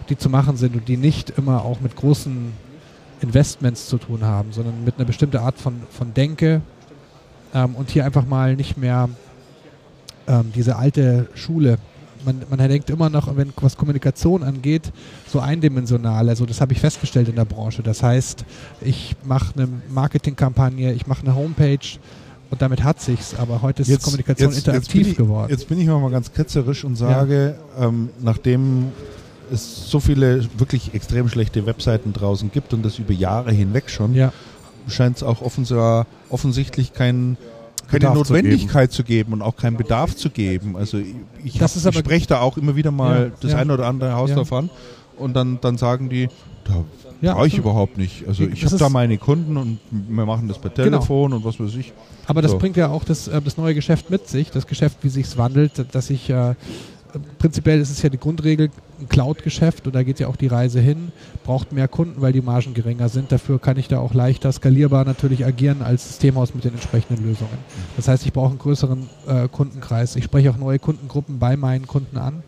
die 0.09 0.17
zu 0.17 0.29
machen 0.29 0.57
sind 0.57 0.75
und 0.75 0.87
die 0.87 0.97
nicht 0.97 1.31
immer 1.37 1.63
auch 1.63 1.79
mit 1.79 1.95
großen 1.95 2.51
Investments 3.21 3.87
zu 3.87 3.97
tun 3.97 4.23
haben, 4.23 4.51
sondern 4.51 4.83
mit 4.83 4.95
einer 4.97 5.05
bestimmten 5.05 5.37
Art 5.37 5.57
von, 5.57 5.81
von 5.89 6.13
Denke, 6.13 6.61
ähm, 7.55 7.75
und 7.75 7.89
hier 7.89 8.05
einfach 8.05 8.25
mal 8.25 8.55
nicht 8.55 8.77
mehr 8.77 9.09
ähm, 10.27 10.51
diese 10.53 10.75
alte 10.75 11.27
Schule. 11.33 11.77
Man, 12.25 12.41
man 12.49 12.59
denkt 12.59 12.89
immer 12.89 13.09
noch, 13.09 13.35
wenn 13.37 13.53
was 13.61 13.77
Kommunikation 13.77 14.43
angeht, 14.43 14.91
so 15.27 15.39
eindimensional. 15.39 16.27
Also 16.27 16.45
das 16.45 16.59
habe 16.59 16.73
ich 16.73 16.79
festgestellt 16.79 17.29
in 17.29 17.35
der 17.35 17.45
Branche. 17.45 17.81
Das 17.81 18.03
heißt, 18.03 18.45
ich 18.81 19.15
mache 19.23 19.53
eine 19.55 19.69
Marketingkampagne, 19.89 20.93
ich 20.93 21.07
mache 21.07 21.21
eine 21.21 21.35
Homepage 21.35 21.87
und 22.49 22.61
damit 22.61 22.83
hat 22.83 22.99
sich's. 22.99 23.35
Aber 23.35 23.61
heute 23.61 23.83
ist 23.83 23.89
jetzt, 23.89 24.03
Kommunikation 24.03 24.49
jetzt, 24.49 24.57
interaktiv 24.57 25.01
jetzt 25.01 25.11
ich, 25.11 25.17
geworden. 25.17 25.51
Jetzt 25.51 25.69
bin 25.69 25.79
ich 25.79 25.87
mal 25.87 26.09
ganz 26.09 26.33
ketzerisch 26.33 26.83
und 26.83 26.95
sage, 26.95 27.55
ja. 27.77 27.87
ähm, 27.87 28.09
nachdem 28.21 28.87
es 29.51 29.91
so 29.91 29.99
viele 29.99 30.43
wirklich 30.57 30.95
extrem 30.95 31.29
schlechte 31.29 31.67
Webseiten 31.67 32.11
draußen 32.11 32.51
gibt 32.51 32.73
und 32.73 32.83
das 32.83 32.97
über 32.97 33.13
Jahre 33.13 33.51
hinweg 33.51 33.91
schon, 33.91 34.15
ja 34.15 34.33
scheint 34.87 35.17
es 35.17 35.23
auch 35.23 35.41
offensichtlich 36.29 36.93
kein, 36.93 37.37
keine 37.87 37.99
Bedarf 37.99 38.15
Notwendigkeit 38.15 38.91
zu 38.91 39.03
geben. 39.03 39.29
zu 39.29 39.29
geben. 39.29 39.33
und 39.33 39.41
auch 39.41 39.55
keinen 39.55 39.77
Bedarf 39.77 40.15
zu 40.15 40.29
geben. 40.29 40.75
Also 40.75 40.97
ich, 41.43 41.61
hab, 41.61 41.75
ich 41.75 41.97
spreche 41.97 42.27
da 42.27 42.41
auch 42.41 42.57
immer 42.57 42.75
wieder 42.75 42.91
mal 42.91 43.25
ja, 43.25 43.31
das 43.39 43.51
ja. 43.51 43.57
eine 43.57 43.73
oder 43.73 43.87
andere 43.87 44.13
Haus 44.13 44.29
ja. 44.31 44.35
davon 44.35 44.69
und 45.17 45.35
dann, 45.35 45.59
dann 45.61 45.77
sagen 45.77 46.09
die, 46.09 46.29
da 46.65 46.83
ja, 47.21 47.33
brauche 47.33 47.47
ich 47.47 47.57
überhaupt 47.57 47.97
nicht. 47.97 48.27
Also 48.27 48.43
ich 48.43 48.65
habe 48.65 48.77
da 48.77 48.89
meine 48.89 49.17
Kunden 49.17 49.57
und 49.57 49.79
wir 49.91 50.25
machen 50.25 50.47
das 50.47 50.59
per 50.59 50.69
genau. 50.71 50.97
Telefon 50.97 51.31
genau. 51.31 51.37
und 51.37 51.45
was 51.45 51.59
weiß 51.59 51.75
ich. 51.79 51.93
Aber 52.27 52.41
das 52.41 52.51
so. 52.51 52.57
bringt 52.57 52.75
ja 52.75 52.89
auch 52.89 53.03
das, 53.03 53.27
äh, 53.27 53.41
das 53.41 53.57
neue 53.57 53.75
Geschäft 53.75 54.09
mit 54.09 54.27
sich, 54.27 54.51
das 54.51 54.67
Geschäft, 54.67 54.97
wie 55.01 55.09
sich 55.09 55.25
es 55.27 55.37
wandelt, 55.37 55.85
dass 55.91 56.09
ich 56.09 56.29
äh, 56.29 56.55
prinzipiell 57.37 57.79
ist 57.79 57.89
es 57.89 58.01
ja 58.01 58.09
die 58.09 58.17
Grundregel, 58.17 58.69
ein 58.99 59.09
Cloud-Geschäft, 59.09 59.87
und 59.87 59.95
da 59.95 60.03
geht 60.03 60.19
ja 60.19 60.27
auch 60.27 60.35
die 60.35 60.47
Reise 60.47 60.79
hin, 60.79 61.11
braucht 61.43 61.71
mehr 61.71 61.87
Kunden, 61.87 62.21
weil 62.21 62.33
die 62.33 62.41
Margen 62.41 62.73
geringer 62.73 63.09
sind. 63.09 63.31
Dafür 63.31 63.59
kann 63.59 63.77
ich 63.77 63.87
da 63.87 63.99
auch 63.99 64.13
leichter 64.13 64.51
skalierbar 64.51 65.05
natürlich 65.05 65.45
agieren 65.45 65.81
als 65.81 66.07
Systemhaus 66.07 66.53
mit 66.53 66.63
den 66.63 66.73
entsprechenden 66.73 67.25
Lösungen. 67.25 67.57
Das 67.95 68.07
heißt, 68.07 68.25
ich 68.25 68.33
brauche 68.33 68.49
einen 68.49 68.59
größeren 68.59 69.09
äh, 69.27 69.47
Kundenkreis. 69.47 70.15
Ich 70.15 70.23
spreche 70.25 70.49
auch 70.49 70.57
neue 70.57 70.79
Kundengruppen 70.79 71.39
bei 71.39 71.57
meinen 71.57 71.87
Kunden 71.87 72.17
an. 72.17 72.43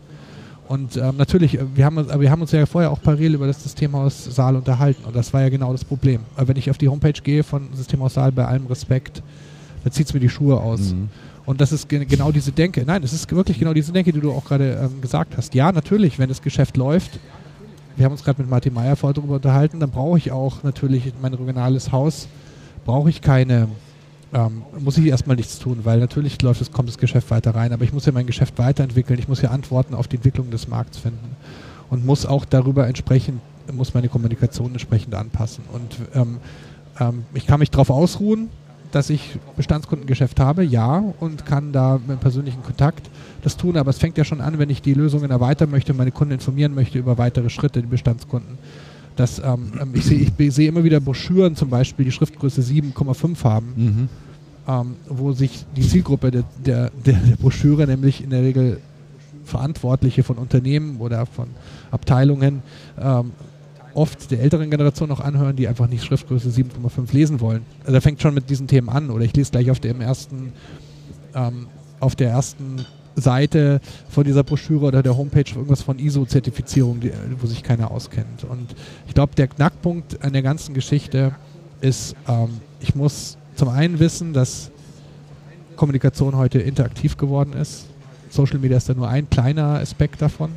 Und 0.68 0.98
ähm, 0.98 1.16
natürlich, 1.18 1.58
äh, 1.58 1.66
wir 1.76 1.86
haben, 1.86 1.98
uns, 1.98 2.20
wir 2.20 2.30
haben 2.30 2.42
uns 2.42 2.52
ja 2.52 2.66
vorher 2.66 2.92
auch 2.92 3.02
parallel 3.02 3.36
über 3.36 3.48
das 3.48 3.64
Systemhaus 3.64 4.26
Saal 4.26 4.56
unterhalten 4.56 5.06
und 5.06 5.16
das 5.16 5.34
war 5.34 5.42
ja 5.42 5.50
genau 5.50 5.72
das 5.72 5.86
Problem. 5.86 6.22
Wenn 6.36 6.58
ich 6.58 6.70
auf 6.70 6.78
die 6.78 6.90
Homepage 6.90 7.22
gehe 7.24 7.44
von 7.44 7.70
Systemhaus 7.74 8.16
Saal, 8.16 8.32
bei 8.32 8.46
allem 8.46 8.68
Respekt, 8.68 9.24
da 9.84 9.92
zieht 9.92 10.08
es 10.08 10.14
mir 10.14 10.20
die 10.20 10.30
Schuhe 10.30 10.60
aus. 10.60 10.94
Mhm. 10.94 11.10
Und 11.48 11.62
das 11.62 11.72
ist 11.72 11.88
ge 11.88 12.04
genau 12.04 12.34
diese 12.34 12.52
Denke. 12.52 12.84
Nein, 12.86 13.04
es 13.04 13.14
ist 13.14 13.32
wirklich 13.32 13.58
genau 13.58 13.74
diese 13.74 13.94
Denke, 13.94 14.12
die 14.12 14.20
du 14.20 14.34
auch 14.34 14.44
gerade 14.44 14.74
ähm, 14.84 15.00
gesagt 15.00 15.38
hast. 15.38 15.56
Ja, 15.56 15.72
natürlich, 15.72 16.20
wenn 16.20 16.28
das 16.28 16.42
Geschäft 16.42 16.76
läuft, 16.76 17.20
wir 17.96 18.04
haben 18.04 18.12
uns 18.12 18.26
gerade 18.26 18.42
mit 18.42 18.52
Martin 18.52 18.74
Meyer 18.74 18.98
vorher 18.98 19.14
darüber 19.14 19.36
unterhalten, 19.36 19.80
dann 19.80 19.90
brauche 19.90 20.18
ich 20.18 20.34
auch 20.34 20.64
natürlich 20.64 21.14
mein 21.22 21.34
regionales 21.34 21.94
Haus, 21.94 22.28
brauche 22.86 23.10
ich 23.10 23.22
keine, 23.22 23.70
ähm, 24.34 24.64
muss 24.78 24.98
ich 24.98 25.06
erstmal 25.06 25.38
nichts 25.38 25.58
tun, 25.58 25.80
weil 25.86 26.02
natürlich 26.02 26.42
läuft 26.42 26.60
es, 26.60 26.74
kommt 26.74 26.90
das 26.90 26.98
Geschäft 26.98 27.32
weiter 27.32 27.56
rein, 27.56 27.72
aber 27.72 27.86
ich 27.86 27.94
muss 27.94 28.06
ja 28.06 28.12
mein 28.12 28.28
Geschäft 28.28 28.58
weiterentwickeln, 28.58 29.18
ich 29.18 29.30
muss 29.30 29.42
ja 29.42 29.52
Antworten 29.52 29.96
auf 29.96 30.10
die 30.10 30.18
Entwicklung 30.18 30.52
des 30.52 30.68
Markts 30.68 30.98
finden 30.98 31.38
und 31.90 32.06
muss 32.06 32.26
auch 32.26 32.44
darüber 32.44 32.88
entsprechend, 32.88 33.40
muss 33.72 33.94
meine 33.94 34.10
Kommunikation 34.10 34.74
entsprechend 34.74 35.16
anpassen. 35.16 35.64
Und 35.72 35.96
ähm, 36.14 36.40
ähm, 37.00 37.24
ich 37.34 37.48
kann 37.48 37.62
mich 37.62 37.72
darauf 37.72 37.90
ausruhen, 37.90 38.50
dass 38.92 39.10
ich 39.10 39.38
Bestandskundengeschäft 39.56 40.40
habe, 40.40 40.64
ja, 40.64 41.04
und 41.20 41.46
kann 41.46 41.72
da 41.72 42.00
mit 42.06 42.20
persönlichen 42.20 42.64
Kontakt 42.64 43.10
das 43.44 43.58
tun. 43.58 43.78
Aber 43.78 43.90
es 43.90 43.98
fängt 43.98 44.18
ja 44.18 44.24
schon 44.24 44.42
an, 44.42 44.60
wenn 44.60 44.70
ich 44.70 44.82
die 44.82 44.94
Lösungen 44.94 45.32
erweitern 45.32 45.70
möchte 45.72 45.94
meine 45.94 46.12
Kunden 46.12 46.34
informieren 46.34 46.74
möchte 46.74 46.98
über 46.98 47.18
weitere 47.18 47.50
Schritte, 47.50 47.82
die 47.82 47.88
Bestandskunden. 47.88 48.58
Das, 49.16 49.40
ähm, 49.40 49.74
ähm 49.82 49.92
ich 49.94 50.06
sehe 50.06 50.52
seh 50.52 50.68
immer 50.68 50.84
wieder 50.84 51.00
Broschüren 51.00 51.56
zum 51.56 51.70
Beispiel, 51.70 52.06
die 52.06 52.12
Schriftgröße 52.12 52.62
7,5 52.62 53.44
haben. 53.44 53.74
Mhm. 53.76 54.10
ähm, 54.68 54.96
wo 55.08 55.32
sich 55.32 55.66
die 55.76 55.82
Zielgruppe 55.82 56.32
der, 56.32 56.44
der, 56.66 56.92
der, 57.06 57.14
der 57.14 57.36
Broschüre, 57.36 57.88
nämlich 57.88 58.24
in 58.24 58.30
der 58.30 58.42
Regel 58.42 58.80
Verantwortliche 59.48 60.24
von 60.24 60.38
Unternehmen 60.38 60.98
oder 61.00 61.26
von 61.26 61.48
Abteilungen, 61.90 62.62
ähm, 63.00 63.32
oft 63.98 64.30
der 64.30 64.42
älteren 64.42 64.70
Generation 64.70 65.10
noch 65.10 65.20
anhören, 65.20 65.56
die 65.56 65.68
einfach 65.68 65.88
nicht 65.88 66.06
Schriftgröße 66.06 66.50
7,5 66.50 67.14
lesen 67.14 67.42
wollen. 67.42 67.66
Also 67.84 67.96
er 67.96 68.02
fängt 68.02 68.22
schon 68.22 68.36
mit 68.36 68.48
diesen 68.50 68.68
Themen 68.68 68.90
an 68.90 69.10
oder 69.10 69.26
ich 69.26 69.36
lese 69.36 69.52
gleich 69.52 69.72
auf 69.72 69.80
dem 69.80 70.02
ersten, 70.02 70.54
ähm, 71.34 71.66
auf 72.00 72.16
der 72.16 72.30
ersten 72.30 72.86
Seite 73.16 73.82
von 74.10 74.24
dieser 74.24 74.44
Broschüre 74.44 74.86
oder 74.86 75.02
der 75.02 75.18
Homepage 75.18 75.50
irgendwas 75.50 75.82
von 75.82 75.98
ISO-Zertifizierung, 75.98 77.02
wo 77.42 77.48
sich 77.48 77.64
keiner 77.64 77.90
auskennt. 77.90 78.44
Und 78.44 78.76
ich 79.08 79.16
glaube, 79.16 79.34
der 79.34 79.48
Knackpunkt 79.48 80.24
an 80.24 80.32
der 80.32 80.44
ganzen 80.44 80.76
Geschichte 80.76 81.34
ist, 81.82 82.16
ähm, 82.28 82.50
ich 82.80 82.94
muss 82.94 83.40
zum 83.56 83.70
einen 83.70 83.98
wissen, 83.98 84.32
dass 84.32 84.70
Kommunikation 85.76 86.36
heute 86.36 86.60
interaktiv 86.60 87.18
geworden 87.18 87.54
ist. 87.54 87.88
Social 88.30 88.60
Media 88.60 88.78
ist 88.78 88.90
da 88.90 88.94
nur 88.94 89.10
ein 89.10 89.28
kleiner 89.28 89.80
Aspekt 89.80 90.22
davon. 90.22 90.52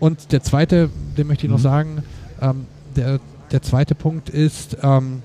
Und 0.00 0.32
der 0.32 0.42
zweite, 0.42 0.88
den 1.18 1.26
möchte 1.26 1.46
ich 1.46 1.50
noch 1.50 1.58
mhm. 1.58 1.62
sagen, 1.62 2.02
ähm, 2.40 2.66
der, 2.96 3.20
der 3.50 3.62
zweite 3.62 3.94
Punkt 3.94 4.28
ist, 4.28 4.76
ähm, 4.82 5.22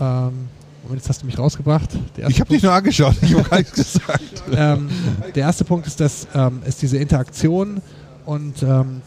ähm, 0.00 0.48
Moment, 0.82 1.00
jetzt 1.00 1.08
hast 1.08 1.22
du 1.22 1.26
mich 1.26 1.38
rausgebracht. 1.38 1.90
Ich 2.28 2.40
habe 2.40 2.50
dich 2.50 2.62
nur 2.62 2.72
angeschaut, 2.72 3.14
ich 3.22 3.34
habe 3.34 3.42
gar 3.48 3.58
nichts 3.58 3.74
gesagt. 3.74 4.42
Ähm, 4.52 4.88
der 5.34 5.42
erste 5.44 5.64
Punkt 5.64 5.86
ist, 5.86 6.00
dass, 6.00 6.26
ähm, 6.34 6.60
ist 6.66 6.82
diese 6.82 6.98
Interaktion 6.98 7.80
und 8.26 8.62
ähm, 8.62 9.02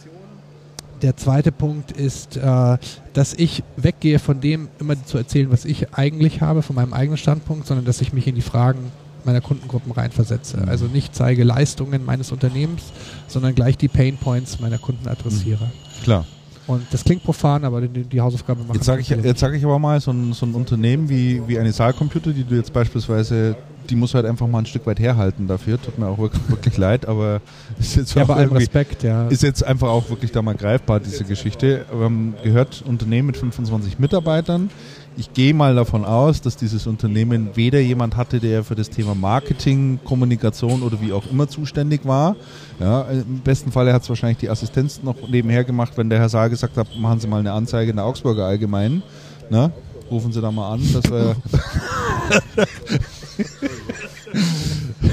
der 1.01 1.17
zweite 1.17 1.51
Punkt 1.51 1.91
ist, 1.91 2.37
äh, 2.37 2.77
dass 3.13 3.33
ich 3.33 3.63
weggehe 3.75 4.19
von 4.19 4.39
dem, 4.39 4.69
immer 4.79 4.95
zu 5.05 5.17
erzählen, 5.17 5.51
was 5.51 5.65
ich 5.65 5.93
eigentlich 5.93 6.41
habe, 6.41 6.61
von 6.61 6.75
meinem 6.75 6.93
eigenen 6.93 7.17
Standpunkt, 7.17 7.67
sondern 7.67 7.85
dass 7.85 8.01
ich 8.01 8.13
mich 8.13 8.27
in 8.27 8.35
die 8.35 8.41
Fragen 8.41 8.91
meiner 9.25 9.41
Kundengruppen 9.41 9.91
reinversetze. 9.91 10.57
Mhm. 10.57 10.69
Also 10.69 10.85
nicht 10.85 11.13
zeige 11.13 11.43
Leistungen 11.43 12.05
meines 12.05 12.31
Unternehmens, 12.31 12.83
sondern 13.27 13.53
gleich 13.53 13.77
die 13.77 13.87
Pain 13.87 14.17
Points 14.17 14.59
meiner 14.59 14.77
Kunden 14.77 15.07
adressiere. 15.07 15.65
Mhm. 15.65 15.84
Klar. 16.05 16.25
Und 16.67 16.81
das 16.91 17.03
klingt 17.03 17.23
profan, 17.23 17.63
aber 17.63 17.81
die, 17.81 18.03
die 18.03 18.21
Hausaufgabe 18.21 18.61
machen 18.61 18.75
Jetzt 18.75 18.85
sage 18.85 19.01
ich, 19.01 19.09
jetzt 19.09 19.39
sag 19.39 19.53
ich 19.53 19.63
aber 19.63 19.77
mal, 19.77 19.99
so 19.99 20.11
ein, 20.11 20.33
so 20.33 20.45
ein 20.45 20.55
Unternehmen 20.55 21.09
wie, 21.09 21.41
wie 21.47 21.59
eine 21.59 21.71
Saalcomputer, 21.71 22.31
die 22.31 22.43
du 22.43 22.55
jetzt 22.55 22.73
beispielsweise 22.73 23.55
die 23.89 23.95
muss 23.95 24.13
halt 24.13 24.25
einfach 24.25 24.47
mal 24.47 24.59
ein 24.59 24.65
Stück 24.65 24.85
weit 24.85 24.99
herhalten 24.99 25.47
dafür. 25.47 25.81
Tut 25.81 25.97
mir 25.97 26.07
auch 26.07 26.17
wirklich, 26.17 26.41
wirklich 26.49 26.77
leid, 26.77 27.07
aber 27.07 27.41
ist 27.79 27.95
jetzt 27.95 28.15
ja, 28.15 28.23
bei 28.25 28.35
allem 28.35 28.51
Respekt, 28.51 29.03
ja. 29.03 29.27
Ist 29.27 29.43
jetzt 29.43 29.63
einfach 29.63 29.89
auch 29.89 30.09
wirklich 30.09 30.31
da 30.31 30.41
mal 30.41 30.55
greifbar, 30.55 30.99
diese 30.99 31.23
Geschichte. 31.23 31.85
Wir 31.91 32.03
haben 32.03 32.35
gehört, 32.43 32.83
Unternehmen 32.85 33.27
mit 33.27 33.37
25 33.37 33.99
Mitarbeitern. 33.99 34.69
Ich 35.17 35.31
gehe 35.33 35.53
mal 35.53 35.75
davon 35.75 36.03
aus, 36.03 36.41
dass 36.41 36.57
dieses 36.57 36.87
Unternehmen 36.87 37.55
weder 37.55 37.79
jemand 37.79 38.17
hatte, 38.17 38.39
der 38.41 38.65
für 38.65 38.75
das 38.75 38.89
Thema 38.89 39.15
Marketing, 39.15 39.99
Kommunikation 40.03 40.81
oder 40.81 40.99
wie 40.99 41.13
auch 41.13 41.23
immer 41.31 41.47
zuständig 41.47 42.05
war. 42.05 42.35
Ja, 42.79 43.03
Im 43.03 43.39
besten 43.39 43.71
Fall 43.71 43.91
hat 43.93 44.03
es 44.03 44.09
wahrscheinlich 44.09 44.39
die 44.39 44.49
Assistenz 44.49 45.01
noch 45.03 45.15
nebenher 45.29 45.63
gemacht, 45.63 45.93
wenn 45.95 46.09
der 46.09 46.19
Herr 46.19 46.29
Saal 46.29 46.49
gesagt 46.49 46.75
hat, 46.75 46.87
machen 46.97 47.19
Sie 47.21 47.27
mal 47.27 47.39
eine 47.39 47.53
Anzeige 47.53 47.91
in 47.91 47.95
der 47.95 48.05
Augsburger 48.05 48.45
Allgemeinen. 48.45 49.03
Na, 49.49 49.71
rufen 50.11 50.33
Sie 50.33 50.41
da 50.41 50.51
mal 50.51 50.73
an, 50.73 50.81
dass 50.91 51.09
wir 51.09 51.35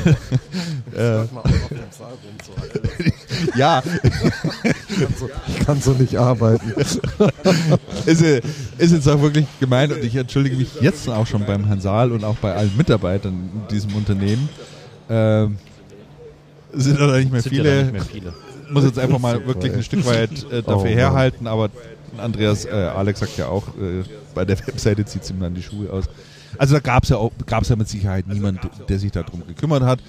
äh, 0.96 1.24
ja. 3.56 3.82
ich 5.48 5.66
kann 5.66 5.80
so 5.80 5.92
nicht 5.92 6.16
arbeiten. 6.16 6.72
ist, 8.06 8.22
ist 8.22 8.92
jetzt 8.92 9.08
auch 9.08 9.20
wirklich 9.20 9.46
gemeint 9.60 9.92
und 9.92 10.02
ich 10.02 10.16
entschuldige 10.16 10.56
mich 10.56 10.80
jetzt 10.80 11.08
auch 11.08 11.26
schon 11.26 11.44
beim 11.44 11.64
Herrn 11.66 11.80
Saal 11.80 12.12
und 12.12 12.24
auch 12.24 12.36
bei 12.36 12.54
allen 12.54 12.76
Mitarbeitern 12.76 13.32
in 13.32 13.68
diesem 13.68 13.94
Unternehmen. 13.94 14.48
Ähm, 15.08 15.58
sind 16.72 16.98
da 16.98 17.18
nicht 17.18 17.32
mehr, 17.32 17.42
viele. 17.42 17.76
Ja 17.76 17.82
nicht 17.82 17.92
mehr 17.92 18.02
viele. 18.02 18.34
Muss 18.70 18.84
jetzt 18.84 18.98
einfach 18.98 19.18
mal 19.18 19.46
wirklich 19.46 19.72
ein 19.74 19.82
Stück 19.82 20.06
weit 20.06 20.30
äh, 20.50 20.62
dafür 20.62 20.90
oh, 20.90 20.94
herhalten, 20.94 21.46
aber 21.46 21.68
Andreas, 22.18 22.64
äh, 22.64 22.70
Alex 22.70 23.20
sagt 23.20 23.36
ja 23.36 23.48
auch, 23.48 23.68
äh, 23.68 24.04
bei 24.34 24.44
der 24.44 24.58
Webseite 24.66 25.04
zieht 25.04 25.22
es 25.22 25.30
ihm 25.30 25.40
dann 25.40 25.54
die 25.54 25.62
Schuhe 25.62 25.90
aus. 25.90 26.04
Also 26.58 26.74
da 26.74 26.80
gab 26.80 27.04
es 27.04 27.10
ja, 27.10 27.18
gab's 27.46 27.68
ja 27.68 27.76
mit 27.76 27.88
Sicherheit 27.88 28.26
niemand, 28.26 28.60
der 28.88 28.98
sich 28.98 29.10
darum 29.10 29.46
gekümmert 29.46 29.82
hat. 29.82 30.00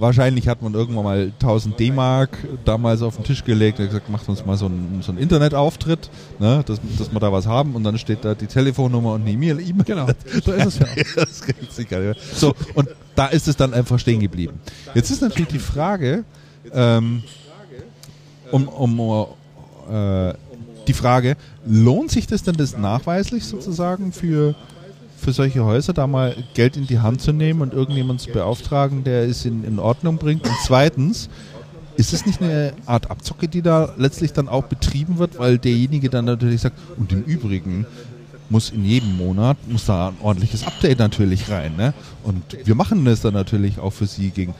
Wahrscheinlich 0.00 0.48
hat 0.48 0.62
man 0.62 0.72
irgendwann 0.72 1.04
mal 1.04 1.32
1000 1.40 1.78
D-Mark 1.78 2.30
damals 2.64 3.02
auf 3.02 3.16
den 3.16 3.24
Tisch 3.24 3.44
gelegt 3.44 3.78
und 3.78 3.86
gesagt, 3.86 4.08
macht 4.08 4.26
uns 4.30 4.46
mal 4.46 4.56
so 4.56 4.64
einen, 4.64 5.02
so 5.02 5.12
einen 5.12 5.20
Internetauftritt, 5.20 6.10
ne, 6.38 6.64
dass, 6.64 6.80
dass 6.98 7.12
wir 7.12 7.20
da 7.20 7.30
was 7.30 7.46
haben 7.46 7.74
und 7.74 7.84
dann 7.84 7.98
steht 7.98 8.24
da 8.24 8.34
die 8.34 8.46
Telefonnummer 8.46 9.12
und 9.12 9.22
eine 9.22 9.30
E-Mail. 9.30 9.58
Genau, 9.84 10.06
so 10.44 10.52
ist 10.52 10.66
es 10.66 10.78
ja. 10.78 10.86
das 11.16 11.42
sich 11.70 11.88
gar 11.88 12.00
nicht 12.00 12.18
So, 12.34 12.54
und 12.74 12.88
da 13.14 13.26
ist 13.26 13.46
es 13.46 13.56
dann 13.56 13.74
einfach 13.74 13.98
stehen 13.98 14.20
geblieben. 14.20 14.60
Jetzt 14.94 15.10
ist 15.10 15.20
natürlich 15.20 15.48
die 15.48 15.58
Frage, 15.58 16.24
ähm, 16.72 17.22
um, 18.50 18.68
um 18.68 19.26
äh, 19.90 20.34
die 20.86 20.94
Frage, 20.94 21.36
lohnt 21.66 22.10
sich 22.10 22.26
das 22.26 22.42
denn 22.42 22.56
das 22.56 22.76
nachweislich 22.76 23.44
sozusagen 23.44 24.12
für 24.12 24.54
für 25.20 25.32
solche 25.32 25.64
Häuser, 25.64 25.92
da 25.92 26.06
mal 26.06 26.34
Geld 26.54 26.76
in 26.76 26.86
die 26.86 27.00
Hand 27.00 27.20
zu 27.20 27.32
nehmen 27.32 27.60
und 27.60 27.74
irgendjemanden 27.74 28.18
zu 28.18 28.30
beauftragen, 28.30 29.04
der 29.04 29.24
es 29.24 29.44
in, 29.44 29.64
in 29.64 29.78
Ordnung 29.78 30.16
bringt? 30.16 30.46
Und 30.46 30.56
zweitens, 30.64 31.28
ist 31.96 32.14
es 32.14 32.24
nicht 32.24 32.40
eine 32.40 32.72
Art 32.86 33.10
Abzocke, 33.10 33.46
die 33.46 33.62
da 33.62 33.92
letztlich 33.98 34.32
dann 34.32 34.48
auch 34.48 34.64
betrieben 34.64 35.18
wird, 35.18 35.38
weil 35.38 35.58
derjenige 35.58 36.08
dann 36.08 36.24
natürlich 36.24 36.62
sagt, 36.62 36.78
und 36.96 37.12
im 37.12 37.22
Übrigen 37.24 37.86
muss 38.48 38.70
in 38.70 38.84
jedem 38.84 39.16
Monat, 39.16 39.56
muss 39.68 39.86
da 39.86 40.08
ein 40.08 40.16
ordentliches 40.22 40.66
Update 40.66 40.98
natürlich 40.98 41.50
rein. 41.50 41.76
Ne? 41.76 41.94
Und 42.24 42.42
wir 42.64 42.74
machen 42.74 43.04
das 43.04 43.20
dann 43.20 43.34
natürlich 43.34 43.78
auch 43.78 43.92
für 43.92 44.06
Sie 44.06 44.30
gegen. 44.30 44.54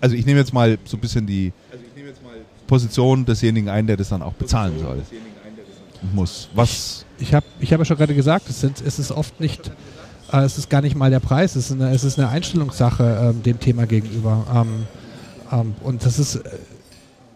Also 0.00 0.16
ich 0.16 0.26
nehme 0.26 0.40
jetzt 0.40 0.52
mal 0.52 0.78
so 0.84 0.96
ein 0.96 1.00
bisschen 1.00 1.26
die 1.26 1.52
Position 2.66 3.24
desjenigen 3.24 3.68
ein, 3.68 3.86
der 3.86 3.96
das 3.96 4.08
dann 4.08 4.22
auch 4.22 4.34
bezahlen 4.34 4.78
soll. 4.80 5.02
Muss. 6.14 6.48
Was? 6.54 7.04
Ich, 7.18 7.28
ich 7.28 7.34
habe 7.34 7.46
ich 7.60 7.72
hab 7.72 7.80
ja 7.80 7.84
schon 7.84 7.96
gerade 7.96 8.14
gesagt, 8.14 8.48
es, 8.48 8.60
sind, 8.60 8.80
es 8.80 8.98
ist 8.98 9.10
oft 9.10 9.40
nicht 9.40 9.72
äh, 10.32 10.42
es 10.42 10.58
ist 10.58 10.70
gar 10.70 10.82
nicht 10.82 10.96
mal 10.96 11.10
der 11.10 11.20
Preis, 11.20 11.56
es 11.56 11.70
ist 11.70 11.80
eine, 11.80 11.92
es 11.92 12.04
ist 12.04 12.18
eine 12.18 12.28
Einstellungssache 12.28 13.30
ähm, 13.30 13.42
dem 13.42 13.58
Thema 13.60 13.86
gegenüber. 13.86 14.44
Ähm, 14.54 14.86
ähm, 15.52 15.74
und 15.82 16.04
das 16.04 16.18
ist, 16.18 16.36
äh, 16.36 16.50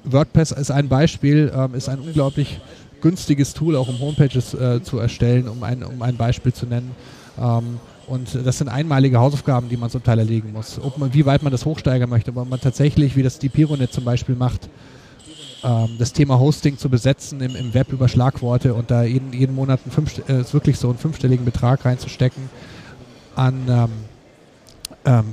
WordPress 0.05 0.53
ist 0.53 0.71
ein 0.71 0.89
Beispiel, 0.89 1.53
ähm, 1.55 1.75
ist 1.75 1.89
ein 1.89 2.01
unglaublich 2.01 2.61
günstiges 3.01 3.55
Tool, 3.55 3.77
auch 3.77 3.89
um 3.89 3.99
Homepages 3.99 4.55
äh, 4.55 4.83
zu 4.83 4.99
erstellen, 4.99 5.49
um 5.49 5.63
ein, 5.63 5.83
um 5.83 6.01
ein 6.03 6.17
Beispiel 6.17 6.53
zu 6.53 6.67
nennen. 6.67 6.93
Ähm, 7.39 7.81
und 8.07 8.35
das 8.45 8.59
sind 8.59 8.69
einmalige 8.69 9.19
Hausaufgaben, 9.19 9.69
die 9.69 9.77
man 9.77 9.89
zum 9.89 10.03
Teil 10.03 10.19
erlegen 10.19 10.53
muss. 10.53 10.79
Ob 10.83 10.99
man, 10.99 11.15
wie 11.15 11.25
weit 11.25 11.43
man 11.43 11.53
das 11.53 11.65
hochsteigern 11.65 12.11
möchte, 12.11 12.33
ob 12.35 12.49
man 12.49 12.61
tatsächlich, 12.61 13.17
wie 13.17 13.23
das 13.23 13.39
die 13.39 13.49
Pironet 13.49 13.93
zum 13.93 14.05
Beispiel 14.05 14.35
macht, 14.35 14.69
ähm, 15.65 15.91
das 15.99 16.13
Thema 16.13 16.39
Hosting 16.39 16.79
zu 16.79 16.89
besetzen 16.89 17.41
im, 17.41 17.57
im 17.57 17.75
Web 17.75 17.93
über 17.93 18.09
Schlagworte 18.09 18.75
und 18.75 18.91
da 18.91 19.05
jeden, 19.05 19.33
jeden 19.33 19.55
Monat 19.55 19.81
einen 19.85 19.93
fünf, 19.93 20.19
äh, 20.29 20.53
wirklich 20.53 20.79
so 20.79 20.89
einen 20.89 20.99
fünfstelligen 20.99 21.45
Betrag 21.45 21.85
reinzustecken 21.85 22.51
an, 23.35 23.55
ähm, 23.69 23.91
ähm, 25.05 25.25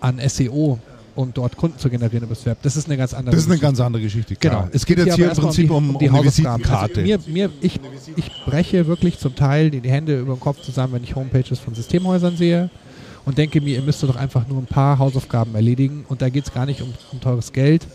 an 0.00 0.20
SEO, 0.28 0.78
um 1.14 1.32
dort 1.32 1.56
Kunden 1.56 1.78
zu 1.78 1.88
generieren 1.88 2.24
über 2.24 2.34
das 2.34 2.44
Web. 2.46 2.58
Das 2.62 2.76
ist 2.76 2.86
eine 2.86 2.96
ganz 2.96 3.14
andere 3.14 3.34
Das 3.34 3.44
ist 3.44 3.50
eine 3.50 3.60
ganz 3.60 3.80
andere 3.80 4.02
Geschichte. 4.02 4.36
Klar. 4.36 4.62
Genau. 4.62 4.68
Es 4.72 4.84
geht 4.84 4.98
jetzt 4.98 5.14
hier 5.14 5.30
im 5.30 5.36
Prinzip 5.36 5.70
um, 5.70 5.84
die, 5.84 5.90
um, 5.90 5.98
die, 5.98 6.08
um 6.08 6.16
die 6.18 6.24
Visitenkarte. 6.24 7.00
Also 7.00 7.00
mir, 7.00 7.18
mir, 7.26 7.50
ich, 7.60 7.80
ich 8.16 8.30
breche 8.44 8.86
wirklich 8.86 9.18
zum 9.18 9.34
Teil 9.34 9.70
die, 9.70 9.80
die 9.80 9.90
Hände 9.90 10.18
über 10.18 10.34
den 10.34 10.40
Kopf 10.40 10.60
zusammen, 10.62 10.94
wenn 10.94 11.04
ich 11.04 11.14
Homepages 11.14 11.58
von 11.58 11.74
Systemhäusern 11.74 12.36
sehe 12.36 12.70
und 13.24 13.38
denke 13.38 13.60
mir, 13.60 13.76
ihr 13.76 13.82
müsst 13.82 14.02
doch 14.02 14.16
einfach 14.16 14.46
nur 14.48 14.58
ein 14.58 14.66
paar 14.66 14.98
Hausaufgaben 14.98 15.54
erledigen 15.54 16.04
und 16.08 16.22
da 16.22 16.28
geht 16.28 16.44
es 16.44 16.52
gar 16.52 16.66
nicht 16.66 16.82
um, 16.82 16.92
um, 17.12 17.20
teures 17.20 17.52
Geld, 17.52 17.86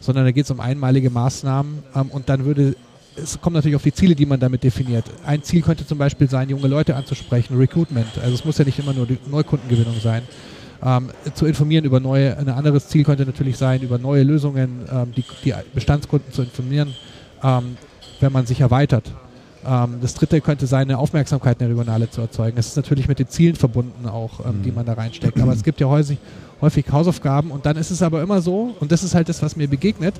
sondern 0.00 0.24
da 0.24 0.30
geht 0.30 0.44
es 0.44 0.50
um 0.50 0.60
einmalige 0.60 1.10
Maßnahmen 1.10 1.82
ähm, 1.94 2.10
und 2.10 2.28
dann 2.28 2.44
würde 2.44 2.76
es 3.22 3.40
kommt 3.40 3.54
natürlich 3.54 3.76
auf 3.76 3.82
die 3.82 3.92
Ziele, 3.92 4.14
die 4.14 4.26
man 4.26 4.40
damit 4.40 4.62
definiert. 4.62 5.04
Ein 5.24 5.42
Ziel 5.42 5.62
könnte 5.62 5.86
zum 5.86 5.98
Beispiel 5.98 6.28
sein, 6.28 6.48
junge 6.48 6.68
Leute 6.68 6.96
anzusprechen, 6.96 7.56
Recruitment. 7.56 8.18
Also 8.22 8.34
es 8.34 8.44
muss 8.44 8.58
ja 8.58 8.64
nicht 8.64 8.78
immer 8.78 8.92
nur 8.92 9.06
die 9.06 9.18
Neukundengewinnung 9.30 9.98
sein. 10.00 10.22
Ähm, 10.82 11.10
zu 11.34 11.44
informieren 11.44 11.84
über 11.84 12.00
neue, 12.00 12.38
ein 12.38 12.48
anderes 12.48 12.88
Ziel 12.88 13.04
könnte 13.04 13.26
natürlich 13.26 13.58
sein, 13.58 13.82
über 13.82 13.98
neue 13.98 14.22
Lösungen, 14.22 14.86
ähm, 14.90 15.12
die, 15.14 15.24
die, 15.44 15.52
Bestandskunden 15.74 16.32
zu 16.32 16.42
informieren, 16.42 16.94
ähm, 17.42 17.76
wenn 18.20 18.32
man 18.32 18.46
sich 18.46 18.62
erweitert. 18.62 19.12
Ähm, 19.66 19.98
das 20.00 20.14
dritte 20.14 20.40
könnte 20.40 20.66
sein, 20.66 20.82
eine 20.82 20.96
Aufmerksamkeit 20.96 21.60
in 21.60 21.68
der 21.68 21.76
Regionale 21.76 22.08
zu 22.08 22.22
erzeugen. 22.22 22.56
Das 22.56 22.68
ist 22.68 22.76
natürlich 22.76 23.08
mit 23.08 23.18
den 23.18 23.28
Zielen 23.28 23.56
verbunden 23.56 24.08
auch, 24.08 24.40
ähm, 24.46 24.62
die 24.62 24.70
mhm. 24.70 24.76
man 24.76 24.86
da 24.86 24.94
reinsteckt. 24.94 25.38
Aber 25.38 25.52
es 25.52 25.62
gibt 25.62 25.80
ja 25.80 25.86
häufig, 25.86 26.18
häufig 26.62 26.86
Hausaufgaben 26.90 27.50
und 27.50 27.66
dann 27.66 27.76
ist 27.76 27.90
es 27.90 28.00
aber 28.00 28.22
immer 28.22 28.40
so, 28.40 28.74
und 28.80 28.90
das 28.90 29.02
ist 29.02 29.14
halt 29.14 29.28
das, 29.28 29.42
was 29.42 29.56
mir 29.56 29.68
begegnet, 29.68 30.14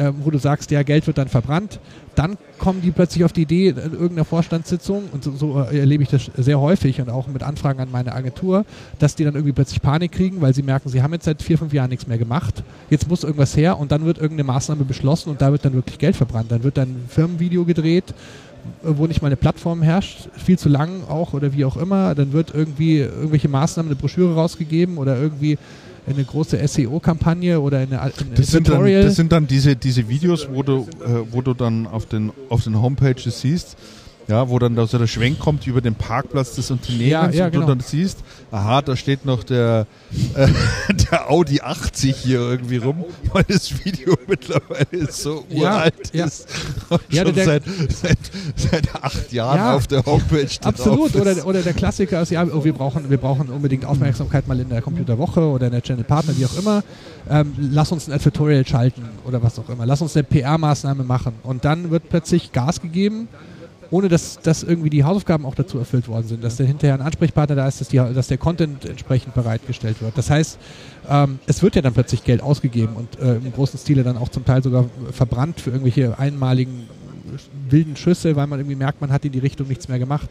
äh, 0.00 0.12
wo 0.24 0.30
du 0.30 0.38
sagst, 0.38 0.70
ja, 0.70 0.82
Geld 0.82 1.06
wird 1.06 1.18
dann 1.18 1.28
verbrannt, 1.28 1.78
dann 2.14 2.38
kommen 2.58 2.80
die 2.80 2.90
plötzlich 2.90 3.24
auf 3.24 3.32
die 3.32 3.42
Idee 3.42 3.68
in 3.68 3.76
irgendeiner 3.76 4.24
Vorstandssitzung, 4.24 5.04
und 5.12 5.22
so, 5.22 5.32
so 5.32 5.60
äh, 5.60 5.78
erlebe 5.78 6.02
ich 6.02 6.08
das 6.08 6.30
sehr 6.36 6.58
häufig 6.58 7.00
und 7.00 7.10
auch 7.10 7.26
mit 7.28 7.42
Anfragen 7.42 7.80
an 7.80 7.90
meine 7.90 8.14
Agentur, 8.14 8.64
dass 8.98 9.14
die 9.14 9.24
dann 9.24 9.34
irgendwie 9.34 9.52
plötzlich 9.52 9.82
Panik 9.82 10.12
kriegen, 10.12 10.40
weil 10.40 10.54
sie 10.54 10.62
merken, 10.62 10.88
sie 10.88 11.02
haben 11.02 11.12
jetzt 11.12 11.26
seit 11.26 11.42
vier, 11.42 11.58
fünf 11.58 11.74
Jahren 11.74 11.90
nichts 11.90 12.06
mehr 12.06 12.18
gemacht, 12.18 12.64
jetzt 12.88 13.08
muss 13.08 13.24
irgendwas 13.24 13.56
her 13.56 13.78
und 13.78 13.92
dann 13.92 14.06
wird 14.06 14.16
irgendeine 14.16 14.44
Maßnahme 14.44 14.84
beschlossen 14.84 15.30
und 15.30 15.42
da 15.42 15.52
wird 15.52 15.64
dann 15.64 15.74
wirklich 15.74 15.98
Geld 15.98 16.16
verbrannt. 16.16 16.50
Dann 16.50 16.62
wird 16.62 16.78
dann 16.78 16.88
ein 16.88 17.04
Firmenvideo 17.08 17.64
gedreht, 17.66 18.14
wo 18.82 19.06
nicht 19.06 19.20
mal 19.20 19.28
eine 19.28 19.36
Plattform 19.36 19.82
herrscht, 19.82 20.28
viel 20.36 20.58
zu 20.58 20.68
lang 20.68 21.04
auch 21.08 21.34
oder 21.34 21.52
wie 21.52 21.64
auch 21.64 21.76
immer, 21.76 22.14
dann 22.14 22.32
wird 22.32 22.54
irgendwie 22.54 22.98
irgendwelche 22.98 23.48
Maßnahmen, 23.48 23.90
eine 23.90 23.96
Broschüre 23.96 24.34
rausgegeben 24.34 24.98
oder 24.98 25.20
irgendwie 25.20 25.58
eine 26.06 26.24
große 26.24 26.66
SEO-Kampagne 26.66 27.60
oder 27.60 27.78
eine, 27.78 28.00
eine 28.00 28.12
Das 28.34 28.48
sind, 28.48 28.68
dann, 28.68 28.84
das 28.84 29.16
sind 29.16 29.32
dann 29.32 29.46
diese, 29.46 29.76
diese 29.76 30.08
Videos, 30.08 30.48
wo 30.52 30.62
du, 30.62 30.86
äh, 31.04 31.22
wo 31.30 31.42
du 31.42 31.54
dann 31.54 31.86
auf 31.86 32.06
den, 32.06 32.32
auf 32.48 32.64
den 32.64 32.80
Homepages 32.80 33.40
siehst, 33.40 33.76
ja, 34.30 34.48
wo 34.48 34.58
dann 34.58 34.76
da 34.76 34.86
so 34.86 34.96
der 34.96 35.06
Schwenk 35.08 35.38
kommt 35.40 35.66
über 35.66 35.80
den 35.80 35.94
Parkplatz 35.94 36.54
des 36.54 36.70
Unternehmens 36.70 37.10
Ja, 37.10 37.28
ja, 37.30 37.44
und 37.46 37.52
genau. 37.52 37.66
du 37.66 37.72
dann 37.74 37.80
siehst, 37.80 38.18
aha, 38.50 38.80
da 38.80 38.96
steht 38.96 39.24
noch 39.24 39.42
der, 39.44 39.86
äh, 40.34 40.46
der 41.10 41.30
Audi 41.30 41.60
80 41.60 42.16
hier 42.16 42.38
irgendwie 42.40 42.76
rum, 42.78 43.04
weil 43.32 43.44
das 43.48 43.84
Video 43.84 44.16
mittlerweile 44.26 45.10
so 45.10 45.44
uralt 45.50 45.94
ja. 46.14 46.24
ist 46.26 46.46
und 46.88 47.00
Ja, 47.10 47.24
schon 47.24 47.34
der- 47.34 47.44
seit, 47.44 47.62
seit, 47.88 48.18
seit 48.56 48.94
acht 49.04 49.32
Jahren 49.32 49.56
Ja, 49.58 49.74
auf 49.76 49.86
der 49.86 50.04
Homepage 50.06 50.46
Absolut, 50.62 51.14
oder, 51.16 51.46
oder 51.46 51.62
der 51.62 51.72
Klassiker 51.74 52.22
ist, 52.22 52.30
ja, 52.30 52.44
oh, 52.44 52.64
wir, 52.64 52.72
brauchen, 52.72 53.10
wir 53.10 53.18
brauchen 53.18 53.48
unbedingt 53.50 53.84
Aufmerksamkeit 53.84 54.46
mal 54.46 54.58
in 54.60 54.68
der 54.68 54.80
Computerwoche 54.80 55.40
oder 55.40 55.66
in 55.66 55.72
der 55.72 55.82
Channel 55.82 56.04
Partner, 56.04 56.36
wie 56.36 56.46
auch 56.46 56.56
immer. 56.56 56.82
Ähm, 57.28 57.52
lass 57.58 57.92
uns 57.92 58.08
ein 58.08 58.12
Advertorial 58.12 58.66
schalten 58.66 59.02
oder 59.26 59.42
was 59.42 59.58
auch 59.58 59.68
immer. 59.68 59.86
Lass 59.86 60.00
uns 60.02 60.16
eine 60.16 60.24
PR-Maßnahme 60.24 61.04
machen. 61.04 61.34
Und 61.42 61.64
dann 61.64 61.90
wird 61.90 62.08
plötzlich 62.08 62.52
Gas 62.52 62.80
gegeben, 62.80 63.28
ohne 63.90 64.08
dass, 64.08 64.38
dass 64.40 64.62
irgendwie 64.62 64.90
die 64.90 65.04
Hausaufgaben 65.04 65.44
auch 65.44 65.54
dazu 65.54 65.78
erfüllt 65.78 66.06
worden 66.08 66.26
sind, 66.28 66.44
dass 66.44 66.56
dann 66.56 66.66
hinterher 66.66 66.94
ein 66.94 67.00
Ansprechpartner 67.02 67.56
da 67.56 67.66
ist, 67.66 67.80
dass, 67.80 67.88
die, 67.88 67.96
dass 67.96 68.28
der 68.28 68.38
Content 68.38 68.84
entsprechend 68.84 69.34
bereitgestellt 69.34 70.00
wird. 70.00 70.16
Das 70.16 70.30
heißt, 70.30 70.58
ähm, 71.08 71.38
es 71.46 71.62
wird 71.62 71.76
ja 71.76 71.82
dann 71.82 71.92
plötzlich 71.92 72.22
Geld 72.24 72.42
ausgegeben 72.42 72.94
und 72.94 73.18
äh, 73.18 73.36
im 73.36 73.52
großen 73.52 73.78
Stile 73.78 74.02
dann 74.04 74.16
auch 74.16 74.28
zum 74.28 74.44
Teil 74.44 74.62
sogar 74.62 74.84
verbrannt 75.12 75.60
für 75.60 75.70
irgendwelche 75.70 76.18
einmaligen 76.18 76.88
wilden 77.68 77.96
Schüsse, 77.96 78.36
weil 78.36 78.46
man 78.46 78.58
irgendwie 78.60 78.76
merkt, 78.76 79.00
man 79.00 79.12
hat 79.12 79.24
in 79.24 79.32
die 79.32 79.38
Richtung 79.38 79.68
nichts 79.68 79.88
mehr 79.88 79.98
gemacht. 79.98 80.30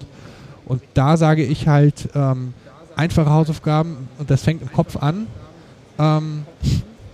Und 0.65 0.81
da 0.93 1.17
sage 1.17 1.43
ich 1.43 1.67
halt, 1.67 2.09
ähm, 2.15 2.53
einfache 2.95 3.29
Hausaufgaben, 3.29 4.09
und 4.17 4.29
das 4.29 4.43
fängt 4.43 4.61
im 4.61 4.71
Kopf 4.71 4.97
an. 4.97 5.27
Ähm, 5.97 6.45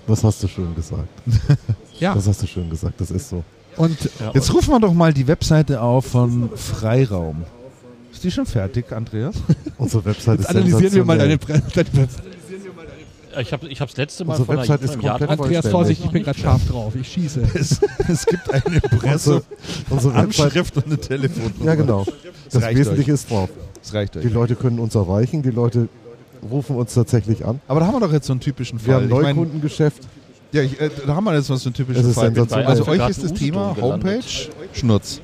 Das 0.08 0.24
hast 0.24 0.44
du 0.44 0.48
schön 0.48 0.76
gesagt. 0.76 1.08
ja, 2.00 2.14
Das 2.14 2.28
hast 2.28 2.42
du 2.44 2.48
schön 2.48 2.70
gesagt, 2.70 3.00
das 3.00 3.12
ist 3.12 3.30
so. 3.30 3.44
Und 3.78 3.98
Jetzt 4.34 4.54
rufen 4.54 4.72
wir 4.72 4.80
doch 4.80 4.94
mal 4.94 5.14
die 5.14 5.28
Webseite 5.28 5.82
auf 5.82 6.06
von 6.06 6.50
Freiraum. 6.56 7.44
Ist 8.12 8.24
die 8.24 8.32
schon 8.32 8.46
fertig, 8.46 8.92
Andreas? 8.92 9.36
Unsere 9.78 10.06
Website 10.06 10.40
jetzt 10.40 10.50
ist 10.50 10.56
analysieren 10.56 10.94
wir 10.94 11.06
mal 11.06 11.18
deine. 11.18 11.38
Pre 11.38 11.62
deine 11.74 12.08
Ich 13.42 13.52
habe 13.52 13.68
ich 13.68 13.78
das 13.78 13.98
letzte 13.98 14.24
Mal 14.24 14.34
Unsere 14.34 14.46
von 14.46 14.58
Website 14.58 14.82
ist 14.84 15.00
komplett. 15.00 15.30
Andreas. 15.30 15.68
Vorsicht, 15.68 16.06
ich 16.06 16.12
bin 16.12 16.24
gerade 16.24 16.40
scharf 16.40 16.62
drauf, 16.70 16.94
ich 16.96 17.08
schieße. 17.12 17.42
Es, 17.54 17.82
es 18.08 18.26
gibt 18.26 18.50
eine 18.54 18.80
Presse, 18.80 19.44
Unsere 19.90 20.14
Anschrift 20.16 20.78
und 20.78 20.86
eine 20.86 20.98
Telefonnummer. 20.98 21.66
ja 21.66 21.76
genau. 21.76 22.06
Das 22.50 22.62
reicht 22.64 22.78
Wesentliche 22.80 23.12
euch. 23.12 23.16
ist 23.16 23.30
drauf. 23.30 23.50
Das 23.84 23.94
reicht 23.94 24.16
euch. 24.16 24.24
Die 24.24 24.30
Leute 24.30 24.56
können 24.56 24.80
uns 24.80 24.96
erreichen, 24.96 25.44
die 25.44 25.52
Leute 25.52 25.90
rufen 26.50 26.76
uns 26.78 26.94
tatsächlich 26.94 27.46
an. 27.46 27.60
Aber 27.68 27.80
da 27.82 27.88
haben 27.88 27.96
wir 27.96 28.00
doch 28.00 28.14
jetzt 28.14 28.28
so 28.28 28.34
einen 28.34 28.40
typischen 28.40 28.80
Wir 28.80 28.94
Fall. 28.94 28.96
haben 28.96 29.06
Ich 29.06 29.12
mein, 29.12 29.36
Neukundengeschäft. 29.36 30.04
Ja, 30.56 30.62
ich, 30.62 30.80
äh, 30.80 30.90
da 31.06 31.16
haben 31.16 31.26
wir 31.26 31.36
jetzt 31.36 31.48
so 31.48 31.54
einen 31.54 31.74
typischen 31.74 32.02
Es 32.02 32.08
ist 32.08 32.16
Fall. 32.16 32.66
Also 32.66 32.88
euch 32.88 33.10
ist 33.10 33.24
das 33.24 33.34
Thema. 33.34 33.76
Homepage 33.80 34.22
Schnurz. 34.74 35.22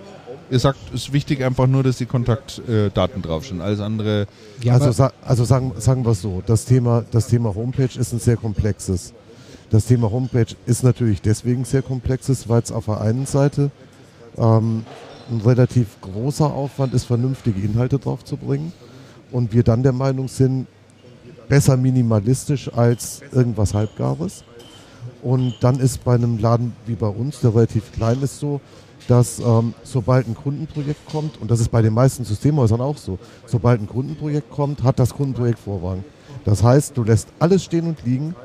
Ihr 0.49 0.59
sagt, 0.59 0.79
es 0.93 1.03
ist 1.03 1.13
wichtig 1.13 1.45
einfach 1.45 1.65
nur, 1.65 1.81
dass 1.81 1.97
die 1.97 2.05
Kontaktdaten 2.05 3.21
draufstehen. 3.21 3.61
Alles 3.61 3.79
andere. 3.79 4.27
Ja, 4.61 4.77
also 4.77 5.09
also 5.23 5.45
sagen, 5.45 5.71
sagen 5.77 6.03
wir 6.03 6.11
es 6.11 6.21
so, 6.21 6.43
das 6.45 6.65
Thema, 6.65 7.05
das 7.11 7.27
Thema 7.27 7.55
Homepage 7.55 7.97
ist 7.97 8.11
ein 8.11 8.19
sehr 8.19 8.35
komplexes. 8.35 9.13
Das 9.69 9.85
Thema 9.85 10.11
Homepage 10.11 10.53
ist 10.65 10.83
natürlich 10.83 11.21
deswegen 11.21 11.63
sehr 11.63 11.81
komplexes, 11.81 12.49
weil 12.49 12.61
es 12.61 12.73
auf 12.73 12.85
der 12.85 12.99
einen 12.99 13.25
Seite 13.25 13.71
ähm, 14.37 14.83
ein 15.31 15.39
relativ 15.39 16.01
großer 16.01 16.53
Aufwand 16.53 16.93
ist, 16.93 17.05
vernünftige 17.05 17.61
Inhalte 17.61 17.97
drauf 17.97 18.25
zu 18.25 18.35
bringen. 18.35 18.73
Und 19.31 19.53
wir 19.53 19.63
dann 19.63 19.83
der 19.83 19.93
Meinung 19.93 20.27
sind, 20.27 20.67
besser 21.47 21.77
minimalistisch 21.77 22.73
als 22.73 23.21
irgendwas 23.31 23.73
Halbgares. 23.73 24.43
Und 25.21 25.55
dann 25.61 25.79
ist 25.79 26.03
bei 26.03 26.15
einem 26.15 26.37
Laden 26.39 26.73
wie 26.85 26.95
bei 26.95 27.07
uns, 27.07 27.41
der 27.41 27.53
relativ 27.53 27.91
klein 27.91 28.21
ist, 28.21 28.39
so, 28.39 28.59
dass 29.07 29.39
ähm, 29.39 29.73
sobald 29.83 30.27
ein 30.27 30.35
Kundenprojekt 30.35 31.05
kommt, 31.07 31.39
und 31.41 31.51
das 31.51 31.59
ist 31.59 31.69
bei 31.69 31.81
den 31.81 31.93
meisten 31.93 32.23
Systemhäusern 32.23 32.81
auch 32.81 32.97
so, 32.97 33.17
sobald 33.45 33.81
ein 33.81 33.87
Kundenprojekt 33.87 34.49
kommt, 34.49 34.83
hat 34.83 34.99
das 34.99 35.13
Kundenprojekt 35.13 35.59
Vorrang. 35.59 36.03
Das 36.45 36.63
heißt, 36.63 36.97
du 36.97 37.03
lässt 37.03 37.27
alles 37.39 37.63
stehen 37.63 37.87
und 37.87 38.03
liegen 38.05 38.35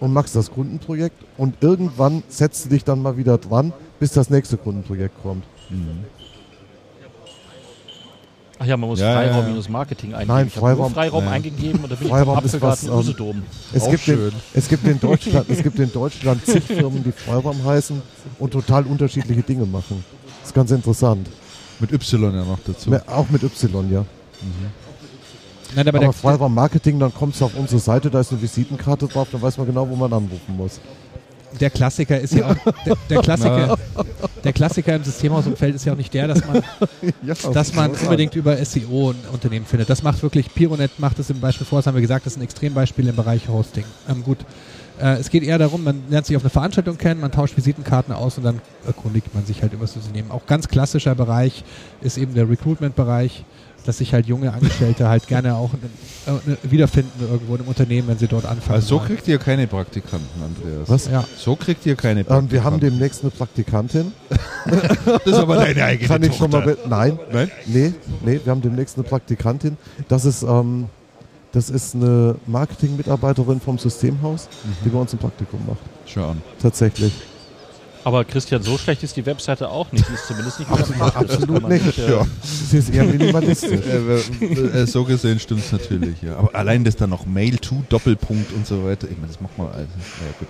und 0.00 0.12
machst 0.12 0.34
das 0.34 0.50
Kundenprojekt 0.50 1.16
und 1.36 1.54
irgendwann 1.60 2.22
setzt 2.28 2.64
du 2.64 2.68
dich 2.70 2.84
dann 2.84 3.00
mal 3.00 3.16
wieder 3.16 3.38
dran, 3.38 3.72
bis 4.00 4.12
das 4.12 4.30
nächste 4.30 4.56
Kundenprojekt 4.56 5.14
kommt. 5.22 5.44
Ach 8.62 8.66
ja, 8.66 8.76
man 8.76 8.90
muss 8.90 9.00
Ja, 9.00 9.22
ja, 9.22 9.22
ja. 9.22 9.42
Freiraum-Marketing 9.42 10.14
eingeben. 10.14 10.32
Nein, 10.32 10.46
ich 10.46 10.56
habe 10.56 10.66
nur 10.66 10.76
Freiraum- 10.86 10.94
Freiraum 10.94 11.26
eingegeben 11.28 11.82
und 11.82 11.90
da 11.90 11.96
bin 11.96 12.08
Freiraum 12.08 12.38
ich 12.38 12.44
ist 12.44 12.50
vom 12.52 12.62
was, 12.62 12.84
Apfelgarten 12.84 13.14
ähm. 13.18 13.42
Es 13.72 13.88
gibt, 13.90 14.08
es, 14.54 14.68
gibt 14.68 14.86
in 14.86 15.00
Deutschland, 15.00 15.50
es 15.50 15.62
gibt 15.64 15.78
in 15.80 15.92
Deutschland 15.92 16.46
zig 16.46 16.62
Firmen, 16.62 17.02
die 17.02 17.10
Freiraum 17.10 17.64
heißen 17.64 18.00
und 18.38 18.52
total 18.52 18.84
unterschiedliche 18.86 19.42
Dinge 19.42 19.66
machen. 19.66 20.04
Das 20.40 20.50
ist 20.50 20.54
ganz 20.54 20.70
interessant. 20.70 21.28
Mit 21.80 21.90
Y 21.90 22.22
ja 22.22 22.44
noch 22.44 22.60
dazu. 22.64 22.92
Auch 23.08 23.28
mit 23.30 23.42
Y, 23.42 23.90
ja. 23.92 24.04
Nein, 25.74 25.88
aber 25.88 25.98
Aber, 25.98 26.12
Freiraum 26.12 26.54
Marketing, 26.54 27.00
dann 27.00 27.12
kommst 27.12 27.40
du 27.40 27.46
auf 27.46 27.56
unsere 27.56 27.80
Seite, 27.80 28.10
da 28.10 28.20
ist 28.20 28.30
eine 28.30 28.40
Visitenkarte 28.42 29.08
drauf, 29.08 29.26
dann 29.32 29.42
weiß 29.42 29.58
man 29.58 29.66
genau, 29.66 29.88
wo 29.88 29.96
man 29.96 30.12
anrufen 30.12 30.56
muss. 30.56 30.78
Der 31.60 31.70
Klassiker 31.70 32.18
ist 32.18 32.34
ja 32.34 32.50
auch, 32.50 32.56
der, 32.86 32.96
der, 33.10 33.22
Klassiker, 33.22 33.78
der 34.44 34.52
Klassiker 34.52 34.96
im 34.96 35.04
Systemhausumfeld 35.04 35.74
ist 35.74 35.84
ja 35.84 35.92
auch 35.92 35.96
nicht 35.96 36.12
der, 36.14 36.28
dass 36.28 36.46
man 36.46 36.62
Ja, 37.22 37.34
dass 37.52 37.74
man 37.74 37.92
unbedingt 37.92 38.34
über 38.34 38.56
SEO 38.64 39.10
ein 39.10 39.16
Unternehmen 39.32 39.66
findet. 39.66 39.90
Das 39.90 40.02
macht 40.02 40.22
wirklich, 40.22 40.52
Pironet 40.54 40.98
macht 40.98 41.18
das 41.18 41.30
im 41.30 41.40
Beispiel 41.40 41.66
vor, 41.66 41.78
das 41.78 41.86
haben 41.86 41.94
wir 41.94 42.00
gesagt, 42.00 42.26
das 42.26 42.34
ist 42.34 42.38
ein 42.38 42.42
Extrembeispiel 42.42 43.08
im 43.08 43.16
Bereich 43.16 43.48
Hosting. 43.48 43.84
Ähm, 44.08 44.22
gut, 44.22 44.38
äh, 45.00 45.18
es 45.18 45.30
geht 45.30 45.42
eher 45.42 45.58
darum, 45.58 45.84
man 45.84 46.02
lernt 46.10 46.26
sich 46.26 46.36
auf 46.36 46.42
eine 46.42 46.50
Veranstaltung 46.50 46.98
kennen, 46.98 47.20
man 47.20 47.32
tauscht 47.32 47.56
Visitenkarten 47.56 48.14
aus 48.14 48.38
und 48.38 48.44
dann 48.44 48.60
erkundigt 48.86 49.34
man 49.34 49.44
sich 49.44 49.62
halt 49.62 49.72
über 49.72 49.84
das 49.84 49.96
Unternehmen. 49.96 50.30
Auch 50.30 50.46
ganz 50.46 50.68
klassischer 50.68 51.14
Bereich 51.14 51.64
ist 52.00 52.18
eben 52.18 52.34
der 52.34 52.48
Recruitment-Bereich, 52.48 53.44
dass 53.84 53.98
sich 53.98 54.12
halt 54.12 54.26
junge 54.26 54.52
Angestellte 54.52 55.08
halt 55.08 55.26
gerne 55.26 55.54
auch 55.54 55.70
äh, 55.74 56.70
wiederfinden 56.70 57.10
irgendwo 57.20 57.56
im 57.56 57.66
Unternehmen, 57.66 58.08
wenn 58.08 58.18
sie 58.18 58.28
dort 58.28 58.44
anfangen. 58.44 58.76
Also 58.76 58.86
so 58.88 58.96
wollen. 58.98 59.08
kriegt 59.08 59.28
ihr 59.28 59.38
keine 59.38 59.66
Praktikanten, 59.66 60.42
Andreas. 60.42 60.88
Was? 60.88 61.06
ja. 61.10 61.24
So 61.36 61.56
kriegt 61.56 61.84
ihr 61.86 61.96
keine 61.96 62.24
Praktikanten. 62.24 62.46
Ähm, 62.46 62.52
wir 62.52 62.64
haben 62.64 62.80
demnächst 62.80 63.22
eine 63.22 63.30
Praktikantin. 63.30 64.12
das 64.66 65.26
ist 65.26 65.34
aber 65.34 65.56
deine 65.56 65.84
eigene 65.84 66.08
Kann 66.08 66.22
ich 66.22 66.34
schon 66.34 66.50
mal 66.50 66.76
Nein, 66.88 67.18
Nein? 67.32 67.50
nee, 67.66 67.92
nee, 68.24 68.40
wir 68.42 68.50
haben 68.50 68.62
demnächst 68.62 68.96
eine 68.96 69.04
Praktikantin. 69.04 69.76
Das 70.08 70.24
ist, 70.24 70.42
ähm, 70.42 70.86
das 71.52 71.70
ist 71.70 71.94
eine 71.94 72.36
Marketing-Mitarbeiterin 72.46 73.60
vom 73.60 73.78
Systemhaus, 73.78 74.48
die 74.84 74.88
bei 74.88 74.98
uns 74.98 75.12
ein 75.12 75.18
Praktikum 75.18 75.60
macht. 75.66 75.80
Schau 76.06 76.30
an. 76.30 76.42
Tatsächlich. 76.60 77.12
Aber 78.04 78.24
Christian, 78.24 78.62
so 78.62 78.76
schlecht 78.78 79.02
ist 79.04 79.16
die 79.16 79.24
Webseite 79.26 79.68
auch 79.68 79.90
nicht. 79.92 80.08
Die 80.08 80.14
ist 80.14 80.26
zumindest 80.26 80.58
nicht 80.58 80.70
Absolut, 80.70 81.16
absolut 81.16 81.68
nicht. 81.68 81.98
äh, 81.98 82.10
Ja. 82.10 82.26
Sie 82.68 82.78
ist 82.78 82.90
eher 82.92 83.04
minimalistisch. 83.04 83.80
Äh, 83.86 84.46
äh, 84.80 84.86
so 84.86 85.04
gesehen 85.04 85.38
stimmt 85.38 85.60
es 85.64 85.70
natürlich, 85.72 86.20
ja. 86.22 86.36
Aber 86.36 86.52
allein 86.54 86.82
das 86.82 86.96
dann 86.96 87.10
noch 87.10 87.26
Mail 87.26 87.58
to 87.58 87.82
Doppelpunkt 87.88 88.52
und 88.52 88.66
so 88.66 88.84
weiter, 88.84 89.06
ich 89.08 89.16
meine, 89.16 89.28
das 89.28 89.40
macht 89.40 89.56
man 89.56 89.68
also, 89.68 89.78
ja 89.80 90.32
gut. 90.38 90.48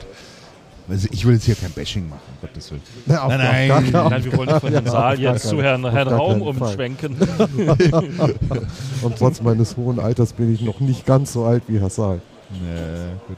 Also 0.88 1.08
ich 1.12 1.24
will 1.24 1.34
jetzt 1.34 1.44
hier 1.44 1.54
kein 1.54 1.70
Bashing 1.70 2.08
machen, 2.08 2.20
um 2.28 2.40
Gottes 2.48 2.70
Willen. 2.70 2.82
Na, 3.06 3.28
Nein, 3.28 3.38
nein. 3.38 3.68
gar 3.68 3.82
keinen- 3.82 4.10
Nein, 4.10 4.24
wir 4.24 4.36
wollen 4.36 4.48
nicht 4.48 4.60
von 4.60 4.72
dem 4.72 4.84
Ja, 4.86 4.90
Saal 4.90 5.16
gar 5.18 5.32
jetzt 5.34 5.48
zu 5.48 5.62
Herrn, 5.62 5.88
Herrn 5.90 6.08
Raum 6.08 6.42
umschwenken. 6.42 7.16
Und 9.02 9.16
trotz 9.18 9.40
meines 9.42 9.76
hohen 9.76 10.00
Alters 10.00 10.32
bin 10.32 10.52
ich 10.52 10.60
noch 10.62 10.80
nicht 10.80 11.06
ganz 11.06 11.32
so 11.32 11.44
alt 11.44 11.62
wie 11.68 11.78
Herr 11.78 11.90
Saal. 11.90 12.20
Nee, 12.50 13.12
gut. 13.28 13.36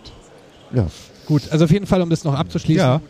Ja. 0.73 0.87
Gut, 1.27 1.43
also 1.51 1.65
auf 1.65 1.71
jeden 1.71 1.87
Fall, 1.87 2.01
um 2.03 2.11
das 2.11 2.25
noch 2.25 2.35
abzuschließen. 2.35 2.79
Ja. 2.85 3.01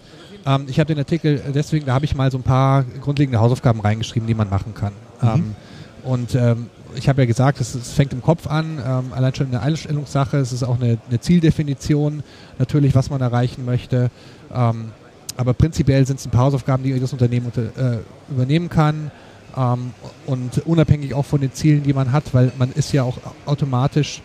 Ähm, 0.46 0.66
ich 0.68 0.78
habe 0.78 0.88
den 0.88 0.98
Artikel, 0.98 1.42
deswegen, 1.54 1.86
da 1.86 1.94
habe 1.94 2.04
ich 2.04 2.14
mal 2.14 2.30
so 2.30 2.38
ein 2.38 2.42
paar 2.42 2.84
grundlegende 3.00 3.40
Hausaufgaben 3.40 3.80
reingeschrieben, 3.80 4.26
die 4.26 4.34
man 4.34 4.50
machen 4.50 4.74
kann. 4.74 4.92
Ähm, 5.22 5.54
und 6.02 6.34
ähm, 6.34 6.68
ich 6.94 7.08
habe 7.08 7.22
ja 7.22 7.26
gesagt, 7.26 7.60
es, 7.60 7.74
es 7.74 7.92
fängt 7.92 8.12
im 8.12 8.22
Kopf 8.22 8.46
an, 8.46 8.78
ähm, 8.84 9.12
allein 9.12 9.34
schon 9.34 9.48
eine 9.48 9.60
Einstellungssache, 9.60 10.36
es 10.36 10.52
ist 10.52 10.62
auch 10.62 10.80
eine, 10.80 10.98
eine 11.08 11.20
Zieldefinition, 11.20 12.22
natürlich, 12.58 12.94
was 12.94 13.10
man 13.10 13.20
erreichen 13.20 13.64
möchte. 13.64 14.10
Ähm, 14.54 14.92
aber 15.36 15.54
prinzipiell 15.54 16.06
sind 16.06 16.20
es 16.20 16.26
ein 16.26 16.30
paar 16.30 16.44
Hausaufgaben, 16.44 16.84
die 16.84 16.90
jedes 16.90 17.12
Unternehmen 17.12 17.46
unter, 17.46 17.62
äh, 17.62 17.98
übernehmen 18.30 18.68
kann. 18.68 19.10
Ähm, 19.56 19.92
und 20.26 20.58
unabhängig 20.66 21.14
auch 21.14 21.24
von 21.24 21.40
den 21.40 21.52
Zielen, 21.52 21.82
die 21.82 21.92
man 21.92 22.12
hat, 22.12 22.34
weil 22.34 22.52
man 22.58 22.70
ist 22.72 22.92
ja 22.92 23.02
auch 23.02 23.18
automatisch 23.46 24.22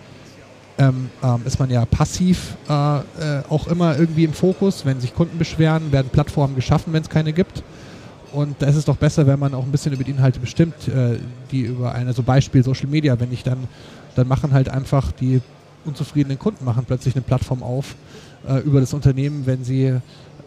ähm, 0.79 1.09
ähm, 1.21 1.41
ist 1.45 1.59
man 1.59 1.69
ja 1.69 1.85
passiv 1.85 2.55
äh, 2.69 2.97
äh, 2.99 3.01
auch 3.49 3.67
immer 3.67 3.97
irgendwie 3.99 4.23
im 4.23 4.33
Fokus. 4.33 4.85
Wenn 4.85 4.99
sich 4.99 5.13
Kunden 5.13 5.37
beschweren, 5.37 5.91
werden 5.91 6.09
Plattformen 6.09 6.55
geschaffen, 6.55 6.93
wenn 6.93 7.03
es 7.03 7.09
keine 7.09 7.33
gibt. 7.33 7.63
Und 8.31 8.55
da 8.59 8.67
ist 8.67 8.75
es 8.75 8.85
doch 8.85 8.95
besser, 8.95 9.27
wenn 9.27 9.39
man 9.39 9.53
auch 9.53 9.63
ein 9.63 9.71
bisschen 9.71 9.91
über 9.91 10.03
die 10.03 10.11
Inhalte 10.11 10.39
bestimmt, 10.39 10.87
äh, 10.87 11.17
die 11.51 11.61
über 11.61 11.93
eine, 11.93 12.13
so 12.13 12.23
Beispiel 12.23 12.63
Social 12.63 12.87
Media, 12.87 13.19
wenn 13.19 13.31
ich 13.33 13.43
dann, 13.43 13.67
dann 14.15 14.27
machen 14.27 14.53
halt 14.53 14.69
einfach 14.69 15.11
die 15.11 15.41
unzufriedenen 15.85 16.37
Kunden 16.37 16.65
machen 16.65 16.83
plötzlich 16.85 17.15
eine 17.15 17.23
Plattform 17.23 17.63
auf 17.63 17.95
äh, 18.47 18.59
über 18.59 18.79
das 18.79 18.93
Unternehmen, 18.93 19.45
wenn 19.45 19.63
sie, 19.63 19.85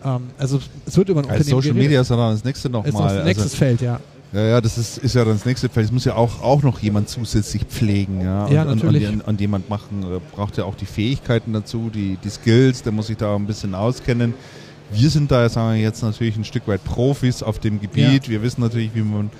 ähm, 0.04 0.30
also 0.38 0.60
es 0.86 0.96
wird 0.96 1.08
über 1.08 1.20
ein 1.20 1.28
Als 1.28 1.40
Unternehmen 1.40 1.62
Social 1.62 1.72
geredet. 1.72 1.88
Media 1.88 2.00
ist 2.00 2.10
dann 2.10 2.18
das 2.18 2.44
nächste 2.44 2.70
nochmal. 2.70 3.16
das 3.16 3.24
nächstes 3.24 3.52
Also, 3.52 3.56
Feld, 3.56 3.80
ja. 3.80 4.00
Ja, 4.32 4.40
ja, 4.42 4.60
das 4.60 4.78
ist, 4.78 4.98
ist 4.98 5.14
ja 5.14 5.24
dann 5.24 5.34
das 5.34 5.44
nächste 5.44 5.68
Feld. 5.68 5.86
Es 5.86 5.92
muss 5.92 6.06
ja 6.06 6.14
auch, 6.14 6.42
auch 6.42 6.62
noch 6.62 6.78
jemand 6.80 7.08
zusätzlich 7.08 7.64
pflegen. 7.64 8.22
Ja, 8.22 8.48
Ja, 8.48 8.62
und, 8.62 8.76
natürlich. 8.76 9.06
Und, 9.06 9.20
und, 9.20 9.28
und 9.28 9.40
jemand 9.40 9.68
machen. 9.68 10.04
Braucht 10.34 10.56
ja 10.56 10.64
auch 10.64 10.74
die 10.74 10.86
Fähigkeiten 10.86 11.52
dazu, 11.52 11.90
die, 11.92 12.16
die 12.22 12.30
Skills, 12.30 12.82
der 12.82 12.92
muss 12.92 13.08
sich 13.08 13.18
da 13.18 13.32
auch 13.34 13.38
ein 13.38 13.46
bisschen 13.46 13.74
auskennen. 13.74 14.32
Wir 14.90 15.10
sind 15.10 15.30
da, 15.30 15.48
sagen 15.48 15.74
wir 15.74 15.82
jetzt 15.82 16.02
natürlich 16.02 16.36
ein 16.36 16.44
Stück 16.44 16.66
weit 16.66 16.82
Profis 16.84 17.42
auf 17.42 17.58
dem 17.58 17.80
Gebiet. 17.80 18.28
Wir 18.28 18.42
wissen 18.42 18.62
natürlich, 18.62 18.94
wie 18.94 19.02
man 19.02 19.30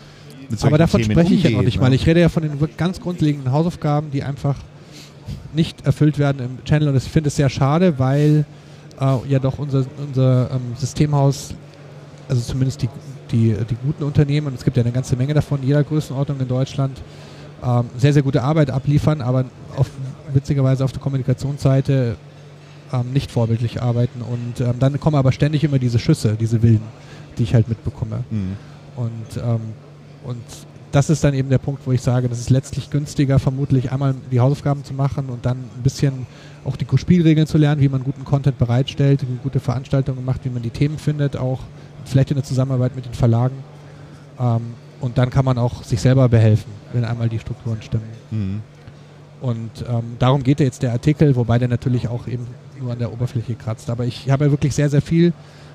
mit 0.49 0.61
solchen 0.61 0.75
Aber 0.75 0.79
davon 0.79 1.01
Themen 1.01 1.13
spreche 1.13 1.35
ich 1.35 1.43
ja 1.43 1.51
noch 1.51 1.63
nicht 1.63 1.77
ne? 1.77 1.83
mal. 1.83 1.93
Ich 1.95 2.07
rede 2.07 2.21
ja 2.21 2.29
von 2.29 2.43
den 2.43 2.59
ganz 2.77 3.01
grundlegenden 3.01 3.53
Hausaufgaben, 3.53 4.11
die 4.11 4.23
einfach 4.23 4.57
nicht 5.55 5.87
erfüllt 5.87 6.19
werden 6.19 6.43
im 6.43 6.65
Channel. 6.65 6.89
Und 6.89 6.97
ich 6.97 7.05
finde 7.05 7.29
es 7.29 7.37
sehr 7.37 7.49
schade, 7.49 7.99
weil 7.99 8.45
äh, 9.01 9.29
ja 9.29 9.39
doch 9.39 9.59
unser, 9.59 9.85
unser 10.07 10.51
ähm, 10.51 10.77
Systemhaus, 10.77 11.55
also 12.29 12.43
zumindest 12.43 12.83
die, 12.83 12.89
die, 13.33 13.57
die 13.69 13.77
guten 13.85 14.05
Unternehmen, 14.05 14.49
und 14.49 14.55
es 14.55 14.65
gibt 14.65 14.77
ja 14.77 14.83
eine 14.83 14.93
ganze 14.93 15.17
Menge 15.17 15.35
davon, 15.35 15.61
jeder 15.63 15.83
Größenordnung 15.83 16.41
in 16.41 16.49
Deutschland, 16.49 17.01
ähm, 17.65 17.85
sehr, 17.97 18.13
sehr 18.13 18.23
gute 18.23 18.43
Arbeit 18.43 18.71
abliefern, 18.71 19.21
aber 19.21 19.45
auf, 19.77 19.91
witzigerweise 20.33 20.85
auf 20.85 20.93
der 20.93 21.01
Kommunikationsseite 21.01 22.17
ähm, 22.93 23.13
nicht 23.13 23.31
vorbildlich 23.31 23.83
arbeiten. 23.83 24.21
Und 24.23 24.61
ähm, 24.61 24.75
dann 24.79 24.99
kommen 25.01 25.17
aber 25.17 25.33
ständig 25.33 25.65
immer 25.65 25.79
diese 25.79 25.99
Schüsse, 25.99 26.37
diese 26.39 26.63
wilden, 26.63 26.87
die 27.39 27.45
ich 27.45 27.55
halt 27.55 27.69
mitbekomme. 27.69 28.25
Mhm. 28.31 28.57
Und, 28.97 29.37
ähm, 29.37 29.61
und 30.25 30.43
das 30.91 31.09
ist 31.09 31.25
dann 31.25 31.33
eben 31.33 31.49
der 31.49 31.59
Punkt, 31.59 31.87
wo 31.87 31.93
ich 31.93 32.03
sage, 32.03 32.29
das 32.29 32.39
ist 32.39 32.51
letztlich 32.51 32.91
günstiger, 32.91 33.39
vermutlich 33.39 33.93
einmal 33.93 34.15
die 34.31 34.41
Hausaufgaben 34.41 34.85
zu 34.85 34.93
machen 34.93 35.31
und 35.31 35.47
dann 35.47 35.57
ein 35.57 35.83
bisschen 35.83 36.27
auch 36.65 36.77
die 36.77 36.87
Spielregeln 36.97 37.47
zu 37.47 37.57
lernen, 37.59 37.81
wie 37.81 37.89
man 37.89 38.05
guten 38.05 38.25
Content 38.25 38.59
bereitstellt, 38.59 39.23
wie 39.23 39.27
man 39.27 39.41
gute 39.43 39.59
Veranstaltungen 39.59 40.25
macht, 40.25 40.45
wie 40.45 40.51
man 40.51 40.63
die 40.63 40.71
Themen 40.71 40.99
findet, 40.99 41.37
auch 41.37 41.61
vielleicht 42.09 42.31
in 42.31 42.37
der 42.37 42.45
Zusammenarbeit 42.45 42.97
mit 42.97 43.07
den 43.07 43.15
Verlagen. 43.15 43.57
Ähm, 44.39 44.75
und 45.01 45.19
dann 45.19 45.31
kann 45.31 45.45
man 45.45 45.59
auch 45.59 45.83
sich 45.83 46.01
selber 46.01 46.29
behelfen, 46.29 46.71
wenn 46.93 47.05
einmal 47.05 47.29
die 47.29 47.39
Strukturen 47.39 47.83
stimmen. 47.83 48.05
Mhm. 48.31 48.63
Und 49.41 49.85
ähm, 49.89 50.17
darum 50.21 50.45
geht 50.45 50.61
ja 50.61 50.67
jetzt 50.67 50.83
der 50.83 50.93
Artikel, 50.93 51.35
wobei 51.35 51.59
der 51.59 51.67
natürlich 51.67 52.07
auch 52.07 52.29
eben 52.29 52.47
nur 52.81 52.93
an 52.93 52.99
der 53.01 53.13
Oberfläche 53.13 53.55
kratzt. 53.57 53.91
Aber 53.91 54.05
ich 54.05 54.31
habe 54.31 54.45
ja 54.45 54.51
wirklich 54.53 54.75
sehr, 54.75 54.89
sehr 54.89 55.03
viel 55.03 55.33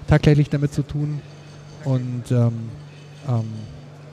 tagtäglich 0.07 0.49
damit 0.49 0.73
zu 0.73 0.83
tun. 0.83 1.21
Und, 1.83 2.31
ähm, 2.31 2.53
ähm, 3.27 3.43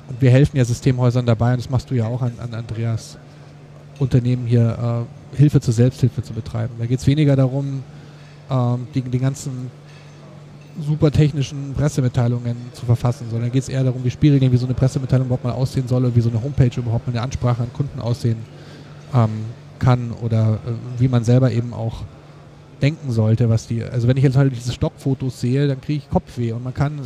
und 0.09 0.21
wir 0.21 0.31
helfen 0.31 0.57
ja 0.57 0.65
Systemhäusern 0.65 1.25
dabei, 1.25 1.53
und 1.53 1.59
das 1.59 1.71
machst 1.71 1.91
du 1.91 1.95
ja 1.95 2.07
auch 2.07 2.23
an, 2.23 2.33
an 2.39 2.53
Andreas 2.53 3.17
Unternehmen 4.01 4.47
hier, 4.47 5.07
äh, 5.33 5.37
Hilfe 5.37 5.61
zur 5.61 5.75
Selbsthilfe 5.75 6.23
zu 6.23 6.33
betreiben. 6.33 6.75
Da 6.79 6.87
geht 6.87 6.99
es 6.99 7.07
weniger 7.07 7.37
darum, 7.37 7.83
ähm, 8.51 8.87
die, 8.95 9.03
die 9.03 9.19
ganzen 9.19 9.71
super 10.81 11.11
technischen 11.11 11.75
Pressemitteilungen 11.75 12.57
zu 12.73 12.87
verfassen, 12.87 13.27
sondern 13.31 13.51
geht 13.53 13.63
es 13.63 13.69
eher 13.69 13.85
darum, 13.85 14.05
wie 14.05 14.11
Spielregeln, 14.11 14.53
wie 14.53 14.57
so 14.57 14.67
eine 14.67 14.75
Pressemitteilung 14.75 15.27
überhaupt 15.27 15.45
mal 15.45 15.53
aussehen 15.53 15.89
soll 15.89 16.05
und 16.05 16.17
wie 16.17 16.21
so 16.21 16.31
eine 16.31 16.43
Homepage 16.43 16.71
überhaupt 16.77 17.07
mal 17.07 17.13
eine 17.13 17.23
Ansprache 17.23 17.63
an 17.63 17.73
Kunden 17.73 18.01
aussehen 18.01 18.39
ähm, 19.15 19.31
kann 19.79 20.13
oder 20.23 20.55
äh, 20.67 21.01
wie 21.01 21.09
man 21.09 21.25
selber 21.25 21.53
eben 21.53 21.73
auch 21.73 22.03
denken 22.83 23.13
sollte, 23.13 23.49
was 23.49 23.67
die, 23.67 23.83
also 23.83 24.09
wenn 24.09 24.17
ich 24.17 24.25
jetzt 24.25 24.37
halt 24.37 24.55
diese 24.55 24.73
Stockfotos 24.73 25.41
sehe, 25.41 25.69
dann 25.69 25.81
kriege 25.81 25.99
ich 26.05 26.11
Kopfweh 26.11 26.53
und 26.53 26.63
man 26.65 26.75
kann 26.75 26.99
äh, 26.99 27.03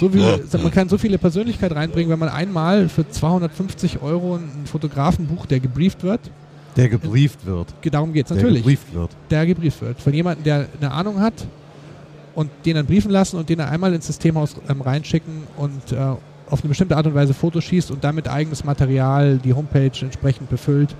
so 0.00 0.08
viel, 0.08 0.44
man 0.62 0.70
kann 0.72 0.88
so 0.88 0.98
viele 0.98 1.18
Persönlichkeit 1.18 1.74
reinbringen, 1.74 2.10
wenn 2.10 2.18
man 2.18 2.28
einmal 2.28 2.88
für 2.88 3.08
250 3.08 4.02
Euro 4.02 4.36
einen 4.36 4.66
Fotografen 4.66 5.26
bucht, 5.26 5.50
der 5.50 5.60
gebrieft 5.60 6.02
wird. 6.02 6.20
Der 6.76 6.88
gebrieft 6.88 7.44
wird. 7.44 7.68
Darum 7.90 8.12
geht 8.14 8.24
es 8.24 8.28
Der 8.28 8.36
natürlich 8.38 8.62
gebrieft 8.62 8.94
wird. 8.94 9.10
der 9.30 9.46
gebrieft 9.46 9.82
wird. 9.82 10.00
Von 10.00 10.14
jemandem, 10.14 10.44
der 10.44 10.66
eine 10.80 10.90
Ahnung 10.90 11.20
hat 11.20 11.34
und 12.34 12.50
den 12.64 12.76
dann 12.76 12.86
briefen 12.86 13.10
lassen 13.10 13.36
und 13.36 13.48
den 13.48 13.58
dann 13.58 13.68
einmal 13.68 13.92
ins 13.94 14.06
Systemhaus 14.06 14.56
ähm, 14.68 14.80
reinschicken 14.80 15.44
und 15.56 15.92
äh, 15.92 15.96
auf 15.96 16.60
eine 16.60 16.68
bestimmte 16.68 16.96
Art 16.96 17.06
und 17.06 17.14
Weise 17.14 17.34
Fotos 17.34 17.64
schießt 17.64 17.90
und 17.90 18.04
damit 18.04 18.28
eigenes 18.28 18.64
Material, 18.64 19.38
die 19.38 19.54
Homepage 19.54 19.90
entsprechend 20.00 20.50
befüllt. 20.50 20.94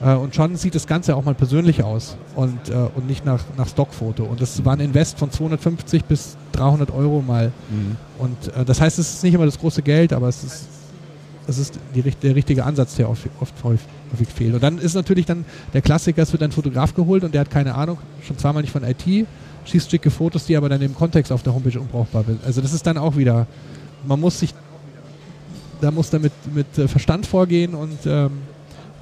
Äh, 0.00 0.14
und 0.14 0.34
schon 0.34 0.56
sieht 0.56 0.74
das 0.74 0.86
Ganze 0.86 1.16
auch 1.16 1.24
mal 1.24 1.34
persönlich 1.34 1.82
aus 1.82 2.16
und, 2.34 2.68
äh, 2.68 2.74
und 2.94 3.06
nicht 3.06 3.24
nach, 3.24 3.42
nach 3.56 3.68
Stockfoto. 3.68 4.24
Und 4.24 4.40
das 4.40 4.64
war 4.64 4.74
ein 4.74 4.80
Invest 4.80 5.18
von 5.18 5.30
250 5.30 6.04
bis 6.04 6.36
300 6.52 6.92
Euro 6.92 7.22
mal. 7.22 7.52
Mhm. 7.70 7.96
Und 8.18 8.54
äh, 8.54 8.64
das 8.64 8.80
heißt, 8.80 8.98
es 8.98 9.14
ist 9.14 9.24
nicht 9.24 9.34
immer 9.34 9.46
das 9.46 9.58
große 9.58 9.82
Geld, 9.82 10.12
aber 10.12 10.28
es 10.28 10.44
ist, 10.44 10.68
es 11.48 11.58
ist 11.58 11.78
die, 11.94 12.02
der 12.02 12.34
richtige 12.34 12.64
Ansatz, 12.64 12.96
der 12.96 13.08
oft, 13.08 13.28
oft 13.40 13.54
häufig 13.64 14.28
fehlt. 14.34 14.54
Und 14.54 14.62
dann 14.62 14.78
ist 14.78 14.94
natürlich 14.94 15.26
dann 15.26 15.44
der 15.72 15.82
Klassiker, 15.82 16.22
es 16.22 16.32
wird 16.32 16.42
ein 16.42 16.52
Fotograf 16.52 16.94
geholt 16.94 17.24
und 17.24 17.32
der 17.34 17.42
hat 17.42 17.50
keine 17.50 17.74
Ahnung, 17.74 17.98
schon 18.26 18.36
zweimal 18.36 18.62
nicht 18.62 18.72
von 18.72 18.82
IT, 18.84 19.26
schießt 19.66 19.90
schicke 19.90 20.10
Fotos, 20.10 20.46
die 20.46 20.56
aber 20.56 20.68
dann 20.68 20.80
im 20.80 20.94
Kontext 20.94 21.30
auf 21.32 21.42
der 21.42 21.54
Homepage 21.54 21.78
unbrauchbar 21.78 22.24
sind. 22.24 22.44
Also 22.44 22.60
das 22.60 22.72
ist 22.72 22.86
dann 22.86 22.98
auch 22.98 23.16
wieder, 23.16 23.46
man 24.06 24.20
muss 24.20 24.40
sich, 24.40 24.54
da 25.80 25.90
muss 25.90 26.10
damit 26.10 26.32
mit 26.54 26.78
äh, 26.78 26.88
Verstand 26.88 27.26
vorgehen 27.26 27.74
und 27.74 27.98
ähm, 28.06 28.30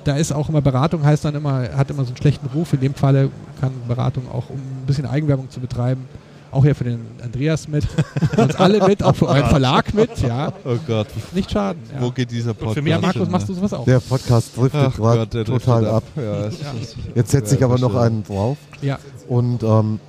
da 0.04 0.16
ist 0.16 0.32
auch 0.32 0.48
immer 0.48 0.60
Beratung, 0.60 1.04
heißt 1.04 1.24
dann 1.24 1.34
immer, 1.34 1.68
hat 1.76 1.90
immer 1.90 2.04
so 2.04 2.08
einen 2.08 2.16
schlechten 2.16 2.46
Ruf. 2.48 2.72
In 2.72 2.80
dem 2.80 2.94
Falle 2.94 3.30
kann 3.60 3.72
Beratung 3.88 4.28
auch, 4.30 4.50
um 4.50 4.56
ein 4.56 4.86
bisschen 4.86 5.06
Eigenwerbung 5.06 5.50
zu 5.50 5.60
betreiben, 5.60 6.06
auch 6.50 6.62
hier 6.62 6.74
für 6.74 6.84
den 6.84 7.00
Andreas 7.22 7.66
mit, 7.68 7.84
für 8.34 8.42
uns 8.42 8.54
alle 8.56 8.86
mit, 8.86 9.02
auch 9.02 9.16
für 9.16 9.28
euren 9.28 9.48
Verlag 9.48 9.92
mit, 9.94 10.18
ja. 10.20 10.52
Oh 10.64 10.76
Gott, 10.86 11.08
Nicht 11.32 11.50
schaden. 11.50 11.82
Ja. 11.92 12.02
wo 12.02 12.10
geht 12.10 12.30
dieser 12.30 12.54
Podcast? 12.54 12.74
für 12.74 12.82
mich 12.82 12.90
ja, 12.90 13.00
Markus, 13.00 13.22
hin, 13.22 13.30
machst 13.30 13.48
du 13.48 13.54
sowas 13.54 13.72
auch? 13.72 13.84
Der 13.84 14.00
Podcast 14.00 14.56
driftet 14.56 14.94
gerade 14.94 15.44
total 15.44 15.86
ab. 15.86 16.04
Ja, 16.16 16.46
es 16.46 16.60
Ja. 16.60 16.72
Jetzt 17.14 17.30
setze 17.30 17.56
ich 17.56 17.64
aber 17.64 17.78
noch 17.78 17.94
einen 17.94 18.22
drauf. 18.22 18.58
Ja. 18.82 18.98
Und, 19.28 19.62
ähm, 19.62 20.00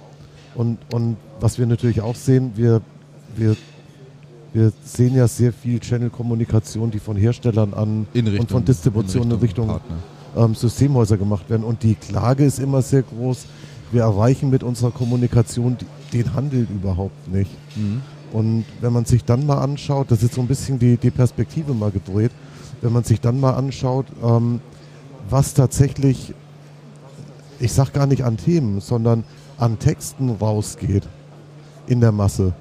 und, 0.55 0.77
und 0.93 1.17
was 1.39 1.59
wir 1.59 1.65
natürlich 1.65 2.01
auch 2.01 2.15
sehen, 2.15 2.53
wir, 2.55 2.81
wir, 3.35 3.55
wir 4.53 4.71
sehen 4.83 5.15
ja 5.15 5.27
sehr 5.27 5.51
viel 5.51 5.79
Channel-Kommunikation, 5.79 6.91
die 6.91 6.99
von 6.99 7.17
Herstellern 7.17 7.73
an 7.73 8.07
in 8.13 8.25
Richtung, 8.25 8.41
und 8.41 8.51
von 8.51 8.65
Distribution 8.65 9.31
in 9.31 9.37
Richtung, 9.37 9.67
Partner. 9.67 9.97
ähm, 10.37 10.55
Systemhäuser 10.55 11.17
gemacht 11.17 11.49
werden. 11.49 11.63
Und 11.63 11.83
die 11.83 11.95
Klage 11.95 12.45
ist 12.45 12.59
immer 12.59 12.81
sehr 12.81 13.03
groß. 13.03 13.45
Wir 13.91 14.03
erreichen 14.03 14.49
mit 14.49 14.63
unserer 14.63 14.91
Kommunikation 14.91 15.77
den 16.13 16.33
Handel 16.33 16.67
überhaupt 16.73 17.27
nicht. 17.31 17.51
Mhm. 17.75 18.01
Und 18.31 18.65
wenn 18.81 18.93
man 18.93 19.05
sich 19.05 19.23
dann 19.23 19.45
mal 19.45 19.59
anschaut, 19.59 20.11
das 20.11 20.23
ist 20.23 20.33
so 20.33 20.41
ein 20.41 20.47
bisschen 20.47 20.79
die, 20.79 20.97
die 20.97 21.11
Perspektive 21.11 21.73
mal 21.73 21.91
gedreht, 21.91 22.31
wenn 22.81 22.93
man 22.93 23.03
sich 23.03 23.21
dann 23.21 23.39
mal 23.39 23.53
anschaut, 23.53 24.05
ähm, 24.23 24.61
was 25.29 25.53
tatsächlich, 25.53 26.33
ich 27.59 27.73
sag 27.73 27.93
gar 27.93 28.07
nicht 28.07 28.23
an 28.23 28.37
Themen, 28.37 28.79
sondern 28.79 29.23
an 29.57 29.79
Texten 29.79 30.29
rausgeht 30.29 31.03
in 31.87 32.01
der 32.01 32.11
Masse, 32.11 32.53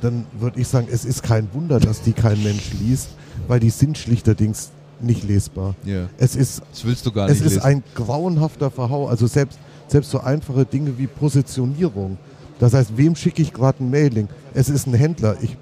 dann 0.00 0.26
würde 0.38 0.60
ich 0.60 0.68
sagen, 0.68 0.88
es 0.90 1.04
ist 1.04 1.22
kein 1.22 1.48
Wunder, 1.54 1.80
dass 1.80 2.02
die 2.02 2.12
kein 2.12 2.42
Mensch 2.42 2.72
liest, 2.80 3.10
weil 3.48 3.60
die 3.60 3.70
sind 3.70 3.96
schlichterdings 3.98 4.70
nicht 5.00 5.24
lesbar. 5.24 5.74
Ja. 5.84 6.08
Es 6.18 6.36
ist 6.36 6.62
Das 6.70 6.84
willst 6.84 7.04
du 7.06 7.12
gar 7.12 7.26
es 7.28 7.34
nicht 7.34 7.46
ist 7.46 7.54
lesen. 7.56 7.64
ein 7.64 7.82
grauenhafter 7.94 8.70
Verhau. 8.70 9.08
Also 9.08 9.26
selbst, 9.26 9.58
selbst 9.88 10.10
so 10.10 10.20
einfache 10.20 10.64
Dinge 10.64 10.96
wie 10.98 11.06
Positionierung. 11.06 12.16
Das 12.58 12.72
heißt, 12.72 12.96
wem 12.96 13.14
schicke 13.14 13.42
ich 13.42 13.52
gerade 13.52 13.84
ein 13.84 13.90
Mailing? 13.90 14.28
Es 14.54 14.68
ist 14.70 14.86
ein 14.86 14.94
Händler. 14.94 15.36
Ich 15.42 15.56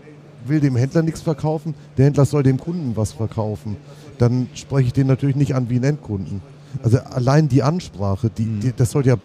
will 0.46 0.60
dem 0.60 0.76
Händler 0.76 1.02
nichts 1.02 1.20
verkaufen. 1.20 1.74
Der 1.96 2.06
Händler 2.06 2.24
soll 2.24 2.42
dem 2.44 2.58
Kunden 2.60 2.96
was 2.96 3.12
verkaufen. 3.12 3.76
Dann 4.18 4.48
spreche 4.54 4.86
ich 4.88 4.92
den 4.92 5.08
natürlich 5.08 5.36
nicht 5.36 5.54
an 5.54 5.68
wie 5.68 5.76
einen 5.76 5.84
Endkunden. 5.84 6.40
Also 6.82 6.98
allein 6.98 7.48
die 7.48 7.62
Ansprache, 7.62 8.30
die, 8.30 8.44
die, 8.60 8.72
das 8.76 8.90
sollte 8.92 9.08
ja 9.10 9.16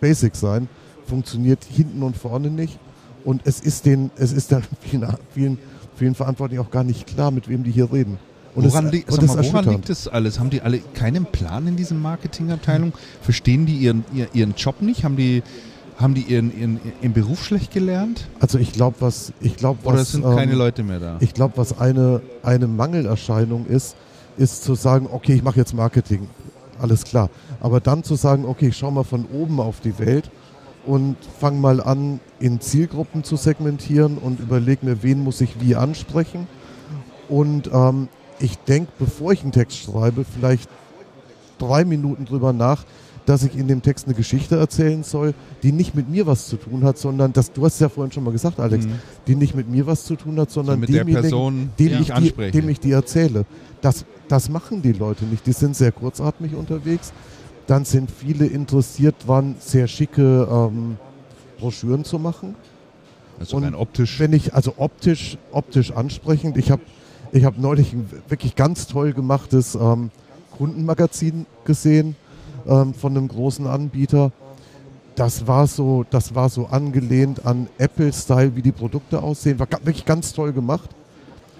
basic 0.00 0.36
sein, 0.36 0.68
funktioniert 1.06 1.64
hinten 1.64 2.02
und 2.02 2.16
vorne 2.16 2.50
nicht. 2.50 2.78
Und 3.24 3.42
es 3.44 3.60
ist 3.60 3.86
den, 3.86 4.10
es 4.16 4.32
ist 4.32 4.52
dann 4.52 4.62
vielen, 4.80 5.06
vielen, 5.34 5.58
vielen 5.96 6.14
Verantwortlichen 6.14 6.62
auch 6.62 6.70
gar 6.70 6.84
nicht 6.84 7.06
klar, 7.06 7.30
mit 7.30 7.48
wem 7.48 7.64
die 7.64 7.70
hier 7.70 7.92
reden. 7.92 8.18
Und 8.54 8.64
woran 8.64 8.86
es, 8.86 8.92
liegt, 8.92 9.10
und 9.12 9.26
mal, 9.26 9.44
woran 9.44 9.68
liegt 9.68 9.88
das 9.90 10.08
alles? 10.08 10.38
Haben 10.40 10.48
die 10.50 10.62
alle 10.62 10.78
keinen 10.94 11.26
Plan 11.26 11.66
in 11.66 11.76
diesem 11.76 12.00
Marketingabteilung? 12.00 12.94
Verstehen 13.20 13.66
die 13.66 13.76
ihren, 13.76 14.04
ihr- 14.14 14.28
ihren 14.32 14.54
Job 14.54 14.80
nicht? 14.80 15.04
Haben 15.04 15.16
die, 15.16 15.42
haben 15.98 16.14
die 16.14 16.22
ihren, 16.22 16.58
ihren, 16.58 16.80
ihren 17.02 17.12
Beruf 17.12 17.44
schlecht 17.44 17.70
gelernt? 17.72 18.26
Also 18.40 18.58
ich 18.58 18.72
glaube, 18.72 18.96
was 19.00 19.32
ich 19.40 19.56
glaube, 19.56 19.80
was 19.84 19.92
Oder 19.92 20.02
es 20.02 20.12
sind 20.12 20.22
keine 20.24 20.52
ähm, 20.52 20.58
Leute 20.58 20.82
mehr 20.84 21.00
da? 21.00 21.16
Ich 21.20 21.34
glaube, 21.34 21.54
was 21.56 21.78
eine, 21.78 22.22
eine 22.42 22.66
Mangelerscheinung 22.66 23.66
ist, 23.66 23.94
ist 24.38 24.64
zu 24.64 24.74
sagen, 24.74 25.06
okay, 25.12 25.34
ich 25.34 25.42
mache 25.42 25.56
jetzt 25.58 25.74
Marketing. 25.74 26.26
Alles 26.78 27.04
klar. 27.04 27.28
Aber 27.60 27.80
dann 27.80 28.04
zu 28.04 28.14
sagen, 28.14 28.44
okay, 28.46 28.68
ich 28.68 28.76
schaue 28.76 28.92
mal 28.92 29.04
von 29.04 29.26
oben 29.26 29.60
auf 29.60 29.80
die 29.80 29.98
Welt 29.98 30.30
und 30.86 31.16
fange 31.40 31.58
mal 31.60 31.82
an, 31.82 32.20
in 32.38 32.60
Zielgruppen 32.60 33.24
zu 33.24 33.36
segmentieren 33.36 34.18
und 34.18 34.40
überlege 34.40 34.86
mir, 34.86 35.02
wen 35.02 35.22
muss 35.22 35.40
ich 35.40 35.60
wie 35.60 35.74
ansprechen. 35.74 36.46
Und 37.28 37.70
ähm, 37.72 38.08
ich 38.38 38.56
denke, 38.58 38.92
bevor 38.98 39.32
ich 39.32 39.42
einen 39.42 39.52
Text 39.52 39.78
schreibe, 39.78 40.24
vielleicht 40.24 40.70
drei 41.58 41.84
Minuten 41.84 42.24
drüber 42.24 42.52
nach, 42.52 42.84
dass 43.24 43.42
ich 43.42 43.56
in 43.58 43.66
dem 43.66 43.82
Text 43.82 44.06
eine 44.06 44.14
Geschichte 44.14 44.56
erzählen 44.56 45.02
soll, 45.02 45.34
die 45.64 45.72
nicht 45.72 45.96
mit 45.96 46.08
mir 46.08 46.28
was 46.28 46.46
zu 46.46 46.56
tun 46.56 46.84
hat, 46.84 46.96
sondern 46.96 47.32
das, 47.32 47.52
du 47.52 47.64
hast 47.64 47.74
es 47.74 47.80
ja 47.80 47.88
vorhin 47.88 48.12
schon 48.12 48.22
mal 48.22 48.30
gesagt, 48.30 48.60
Alex, 48.60 48.86
Mhm. 48.86 48.92
die 49.26 49.34
nicht 49.34 49.56
mit 49.56 49.68
mir 49.68 49.84
was 49.88 50.04
zu 50.04 50.14
tun 50.14 50.38
hat, 50.38 50.52
sondern 50.52 50.78
mit 50.78 50.88
der 50.90 50.98
demjenigen, 50.98 51.22
Person, 51.22 51.70
dem, 51.76 51.88
die 51.88 51.94
ich 52.02 52.12
die, 52.12 52.50
dem 52.52 52.68
ich 52.68 52.78
die 52.78 52.92
erzähle. 52.92 53.44
Das, 53.80 54.04
das 54.28 54.48
machen 54.48 54.80
die 54.80 54.92
Leute 54.92 55.24
nicht. 55.24 55.44
Die 55.44 55.52
sind 55.52 55.74
sehr 55.74 55.90
kurzatmig 55.90 56.54
unterwegs. 56.54 57.12
Dann 57.66 57.84
sind 57.84 58.10
viele 58.10 58.46
interessiert 58.46 59.16
dran, 59.26 59.56
sehr 59.58 59.88
schicke 59.88 60.46
ähm, 60.50 60.96
Broschüren 61.58 62.04
zu 62.04 62.18
machen. 62.18 62.54
also 63.40 63.56
und 63.56 63.74
optisch. 63.74 64.20
Wenn 64.20 64.32
ich, 64.32 64.54
also 64.54 64.74
optisch, 64.76 65.36
optisch 65.52 65.90
ansprechend, 65.92 66.56
ich 66.56 66.70
habe 66.70 66.82
ich 67.32 67.44
habe 67.44 67.60
neulich 67.60 67.92
ein 67.92 68.08
wirklich 68.28 68.54
ganz 68.54 68.86
toll 68.86 69.12
gemachtes 69.12 69.74
ähm, 69.74 70.10
Kundenmagazin 70.56 71.44
gesehen 71.64 72.14
ähm, 72.66 72.94
von 72.94 73.16
einem 73.16 73.28
großen 73.28 73.66
Anbieter. 73.66 74.32
Das 75.16 75.46
war 75.46 75.66
so, 75.66 76.04
das 76.08 76.34
war 76.34 76.48
so 76.48 76.66
angelehnt 76.66 77.44
an 77.44 77.68
Apple-Style, 77.78 78.54
wie 78.54 78.62
die 78.62 78.72
Produkte 78.72 79.22
aussehen. 79.22 79.58
War 79.58 79.66
wirklich 79.82 80.04
ganz 80.04 80.32
toll 80.32 80.52
gemacht. 80.52 80.90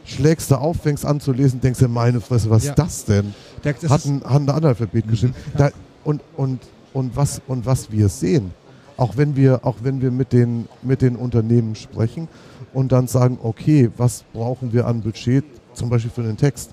Schlägst 0.04 0.50
du 0.52 0.54
auf, 0.56 0.76
fängst 0.76 1.04
an 1.04 1.18
zu 1.20 1.32
lesen, 1.32 1.60
denkst 1.60 1.80
dir, 1.80 1.88
meine 1.88 2.20
Fresse, 2.20 2.48
was 2.48 2.64
Ja. 2.64 2.70
ist 2.70 2.78
das 2.78 3.04
denn? 3.06 3.34
Der, 3.64 3.72
das 3.72 3.90
hat 3.90 4.04
ein, 4.04 4.22
hat 4.22 4.40
ein 4.42 4.48
Analphabet 4.50 5.08
geschrieben. 5.08 5.34
Da, 5.56 5.70
und, 6.06 6.22
und, 6.36 6.60
und, 6.94 7.16
was, 7.16 7.42
und 7.48 7.66
was 7.66 7.90
wir 7.90 8.08
sehen, 8.08 8.52
auch 8.96 9.16
wenn 9.16 9.34
wir, 9.34 9.66
auch 9.66 9.76
wenn 9.82 10.00
wir 10.00 10.12
mit, 10.12 10.32
den, 10.32 10.68
mit 10.82 11.02
den 11.02 11.16
Unternehmen 11.16 11.74
sprechen 11.74 12.28
und 12.72 12.92
dann 12.92 13.08
sagen, 13.08 13.38
okay, 13.42 13.90
was 13.96 14.24
brauchen 14.32 14.72
wir 14.72 14.86
an 14.86 15.02
Budget, 15.02 15.44
zum 15.74 15.90
Beispiel 15.90 16.12
für 16.12 16.22
den 16.22 16.36
Text, 16.36 16.70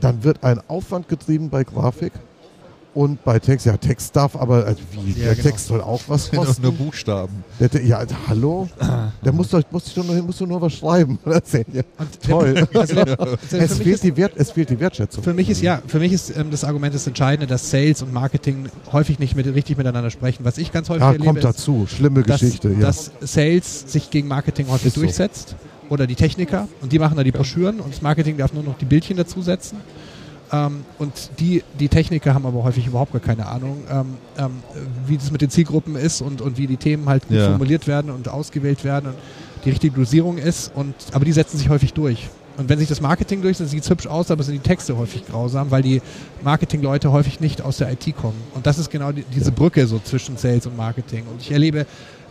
dann 0.00 0.22
wird 0.22 0.44
ein 0.44 0.60
Aufwand 0.68 1.08
getrieben 1.08 1.50
bei 1.50 1.64
Grafik 1.64 2.12
und 2.94 3.22
bei 3.24 3.38
Text. 3.38 3.66
Ja, 3.66 3.76
Text 3.76 4.14
darf 4.16 4.34
aber, 4.34 4.64
also 4.66 4.80
wie, 5.04 5.10
Ja, 5.12 5.26
der 5.26 5.34
genau. 5.36 5.48
Text 5.48 5.66
soll 5.66 5.80
auch 5.80 6.00
was 6.08 6.30
kosten. 6.32 6.62
nur 6.62 6.72
Buchstaben. 6.72 7.44
Der, 7.60 7.68
der, 7.68 7.84
ja, 7.84 8.02
hallo? 8.28 8.68
Der 9.24 9.32
muss 9.32 9.48
doch, 9.50 9.62
muss 9.70 9.92
doch 9.94 10.04
nur, 10.04 10.22
muss 10.22 10.38
doch 10.38 10.46
nur 10.46 10.60
was 10.60 10.72
schreiben. 10.74 11.18
oder? 11.24 11.40
Ja, 11.72 11.82
toll. 12.26 12.66
Also, 12.74 13.00
also 13.00 13.36
es, 13.56 13.74
fehlt 13.78 13.86
ist, 13.86 14.04
die 14.04 14.16
Wert, 14.16 14.32
es 14.36 14.50
fehlt 14.52 14.70
die 14.70 14.78
Wertschätzung. 14.80 15.22
für 15.22 15.34
mich 15.34 15.48
ist 15.50 15.60
ja, 15.62 15.80
für 15.86 15.98
mich 15.98 16.12
ist 16.12 16.36
ähm, 16.36 16.50
das 16.50 16.64
Argument 16.64 16.94
das 16.94 17.06
Entscheidende, 17.06 17.46
dass 17.46 17.70
Sales 17.70 18.02
und 18.02 18.12
Marketing 18.12 18.68
häufig 18.92 19.18
nicht 19.18 19.34
mit, 19.36 19.46
richtig 19.46 19.76
miteinander 19.76 20.10
sprechen. 20.10 20.44
Was 20.44 20.58
ich 20.58 20.72
ganz 20.72 20.88
häufig 20.88 21.02
Ja, 21.02 21.08
erlebe, 21.08 21.24
kommt 21.24 21.44
dazu. 21.44 21.86
Schlimme 21.88 22.22
dass, 22.22 22.40
Geschichte. 22.40 22.70
Ja. 22.70 22.80
dass 22.80 23.10
Sales 23.20 23.90
sich 23.92 24.10
gegen 24.10 24.28
Marketing 24.28 24.68
häufig 24.68 24.86
Ist 24.88 24.94
so. 24.94 25.00
durchsetzt. 25.02 25.56
Oder 25.90 26.06
die 26.06 26.16
Techniker. 26.16 26.68
Und 26.82 26.92
die 26.92 26.98
machen 26.98 27.16
da 27.16 27.24
die 27.24 27.32
Broschüren 27.32 27.80
und 27.80 27.92
das 27.94 28.02
Marketing 28.02 28.36
darf 28.36 28.52
nur 28.52 28.62
noch 28.62 28.76
die 28.76 28.84
Bildchen 28.84 29.16
dazusetzen. 29.16 29.78
Ähm, 30.52 30.84
und 30.98 31.12
die, 31.38 31.62
die 31.78 31.88
Techniker 31.88 32.32
haben 32.34 32.46
aber 32.46 32.62
häufig 32.64 32.86
überhaupt 32.86 33.12
gar 33.12 33.20
keine 33.20 33.46
Ahnung, 33.46 33.82
ähm, 33.90 34.06
ähm, 34.38 34.50
wie 35.06 35.16
das 35.18 35.30
mit 35.30 35.42
den 35.42 35.50
Zielgruppen 35.50 35.94
ist 35.96 36.22
und, 36.22 36.40
und 36.40 36.56
wie 36.56 36.66
die 36.66 36.76
Themen 36.78 37.08
halt 37.08 37.28
gut 37.28 37.36
Ja. 37.36 37.50
formuliert 37.50 37.86
werden 37.86 38.10
und 38.10 38.28
ausgewählt 38.28 38.82
werden 38.84 39.10
und 39.10 39.14
die 39.64 39.70
richtige 39.70 39.94
Dosierung 39.94 40.38
ist. 40.38 40.72
Und, 40.74 40.94
aber 41.12 41.24
die 41.24 41.32
setzen 41.32 41.58
sich 41.58 41.68
häufig 41.68 41.92
durch. 41.92 42.28
Und 42.56 42.68
wenn 42.68 42.78
sich 42.78 42.88
das 42.88 43.00
Marketing 43.00 43.40
durchsetzt, 43.42 43.70
sieht 43.70 43.84
es 43.84 43.90
hübsch 43.90 44.06
aus, 44.08 44.30
aber 44.30 44.42
sind 44.42 44.54
die 44.54 44.58
Texte 44.68 44.96
häufig 44.96 45.24
grausam, 45.26 45.70
weil 45.70 45.82
die 45.82 46.00
Marketingleute 46.42 47.12
häufig 47.12 47.40
nicht 47.40 47.62
aus 47.62 47.76
der 47.76 47.92
IT 47.92 48.16
kommen. 48.16 48.38
Und 48.54 48.66
das 48.66 48.78
ist 48.78 48.90
genau 48.90 49.12
die, 49.12 49.24
diese 49.34 49.52
Brücke 49.52 49.86
so 49.86 49.98
zwischen 50.00 50.36
Sales 50.36 50.66
und 50.66 50.76
Marketing. 50.76 51.24
Und 51.30 51.40
ich 51.40 51.52
erlebe 51.52 51.86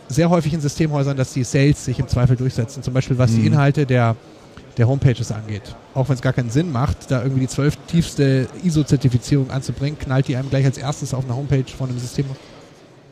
sehr 0.08 0.28
häufig 0.28 0.52
in 0.52 0.60
Systemhäusern, 0.60 1.16
dass 1.16 1.32
die 1.32 1.44
Sales 1.44 1.84
sich 1.84 1.98
im 1.98 2.08
Zweifel 2.08 2.36
durchsetzen. 2.36 2.82
Zum 2.82 2.92
Beispiel 2.94 3.16
was 3.16 3.30
die 3.32 3.40
Mhm. 3.40 3.46
Inhalte 3.48 3.86
der, 3.86 4.16
der 4.78 4.88
Homepages 4.88 5.30
angeht. 5.32 5.74
Auch 5.94 6.08
wenn 6.08 6.14
es 6.14 6.22
gar 6.22 6.32
keinen 6.32 6.50
Sinn 6.50 6.70
macht, 6.72 7.10
da 7.10 7.20
irgendwie 7.22 7.40
die 7.42 7.48
zwölf 7.48 7.76
tiefste 7.88 8.46
ISO-Zertifizierung 8.64 9.50
anzubringen, 9.50 9.98
knallt 9.98 10.28
die 10.28 10.36
einem 10.36 10.48
gleich 10.50 10.64
als 10.64 10.78
erstes 10.78 11.12
auf 11.12 11.24
einer 11.24 11.36
Homepage 11.36 11.64
von 11.76 11.88
einem 11.90 11.98
System. 11.98 12.26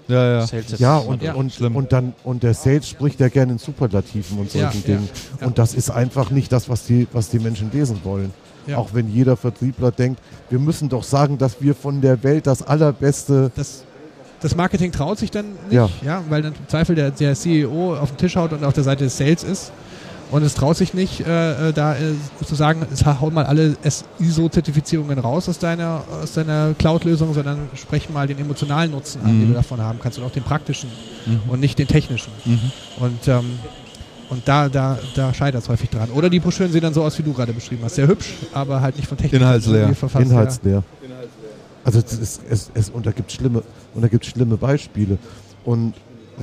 Ja, 0.09 0.41
ja. 0.41 0.47
Ja, 0.79 0.99
und, 0.99 1.21
man- 1.23 1.35
und, 1.35 1.61
und 1.61 1.93
dann 1.93 2.15
und 2.23 2.45
der 2.45 2.55
Sales 2.55 2.89
spricht 2.89 3.19
ja 3.19 3.29
gerne 3.29 3.53
in 3.53 3.59
Superlativen 3.59 4.39
und 4.39 4.51
solchen 4.51 4.65
Ja, 4.67 4.71
ja, 4.73 4.97
Dingen. 4.99 5.09
ja. 5.41 5.47
Und 5.49 5.59
das 5.59 5.75
ist 5.75 5.91
einfach 5.91 6.31
nicht 6.31 6.53
das, 6.53 6.69
was 6.69 6.85
die, 6.85 7.09
was 7.13 7.29
die 7.29 7.41
Menschen 7.41 7.73
lesen 7.73 8.01
wollen. 8.05 8.33
Ja. 8.69 8.79
Auch 8.79 8.91
wenn 8.95 9.09
jeder 9.13 9.37
Vertriebler 9.37 9.91
denkt, 9.91 10.21
wir 10.49 10.61
müssen 10.61 10.89
doch 10.89 11.03
sagen, 11.03 11.39
dass 11.39 11.61
wir 11.61 11.75
von 11.75 12.01
der 12.01 12.23
Welt 12.23 12.47
das 12.47 12.63
allerbeste. 12.63 13.51
Das, 13.57 13.83
das 14.41 14.55
Marketing 14.55 14.93
traut 14.93 15.19
sich 15.19 15.31
dann 15.33 15.47
nicht, 15.65 15.73
Ja. 15.73 15.89
ja. 16.05 16.23
weil 16.29 16.43
dann 16.43 16.53
im 16.53 16.69
Zweifel 16.69 16.95
der, 16.95 17.11
der 17.11 17.35
CEO 17.35 17.97
auf 17.97 18.11
dem 18.11 18.17
Tisch 18.19 18.37
haut 18.37 18.53
und 18.53 18.63
auf 18.65 18.75
der 18.75 18.85
Seite 18.85 19.05
des 19.05 19.17
Sales 19.19 19.43
ist. 19.43 19.73
Und 20.31 20.43
es 20.43 20.55
traut 20.55 20.77
sich 20.77 20.93
nicht, 20.93 21.21
äh, 21.21 21.69
äh, 21.69 21.73
da 21.73 21.95
äh, 21.95 22.15
zu 22.45 22.55
sagen, 22.57 22.85
es 22.93 23.05
hau 23.07 23.31
mal 23.31 23.45
alle 23.47 23.77
ISO-Zertifizierungen 24.19 25.19
raus 25.19 25.49
aus 25.49 25.59
deiner, 25.59 26.03
aus 26.23 26.33
deiner 26.33 26.75
Cloud-Lösung, 26.79 27.33
sondern 27.33 27.69
sprech 27.75 28.11
mal 28.11 28.27
den 28.27 28.39
emotionalen 28.39 28.91
Nutzen 28.91 29.21
an, 29.23 29.29
den 29.29 29.43
Mhm. 29.45 29.49
du 29.49 29.55
davon 29.55 29.81
haben 29.81 29.99
kannst 30.03 30.19
und 30.19 30.25
auch 30.25 30.33
den 30.33 30.43
praktischen 30.43 30.91
Mhm. 31.27 31.41
und 31.49 31.61
nicht 31.61 31.79
den 31.79 31.87
technischen. 31.87 32.33
Mhm. 32.45 32.59
Und, 32.99 33.29
ähm, 33.29 33.59
und 34.29 34.43
da, 34.49 34.69
da, 34.69 34.99
da 35.15 35.33
scheitert 35.33 35.63
es 35.63 35.69
häufig 35.69 35.91
dran. 35.91 36.11
Oder 36.11 36.29
die 36.29 36.41
Broschüren 36.41 36.73
sehen 36.73 36.83
dann 36.83 36.93
so 36.95 37.05
aus, 37.05 37.17
wie 37.19 37.23
du 37.23 37.33
gerade 37.33 37.53
beschrieben 37.53 37.83
hast. 37.85 37.95
Sehr 37.95 38.09
hübsch, 38.09 38.35
aber 38.53 38.81
halt 38.81 38.97
nicht 38.97 39.07
von 39.09 39.17
Technik. 39.17 39.41
Inhaltsleer. 39.41 39.95
Inhaltsleer. 40.19 40.83
Also 41.85 42.01
es, 42.01 42.13
ist, 42.19 42.41
es, 42.51 42.71
es, 42.75 42.91
und 42.91 43.07
da 43.07 43.13
gibt 43.13 43.31
es 43.31 43.37
schlimme, 43.37 43.63
und 43.95 44.03
da 44.03 44.09
gibt's 44.09 44.27
schlimme 44.27 44.57
Beispiele. 44.57 45.19
Und 45.65 45.95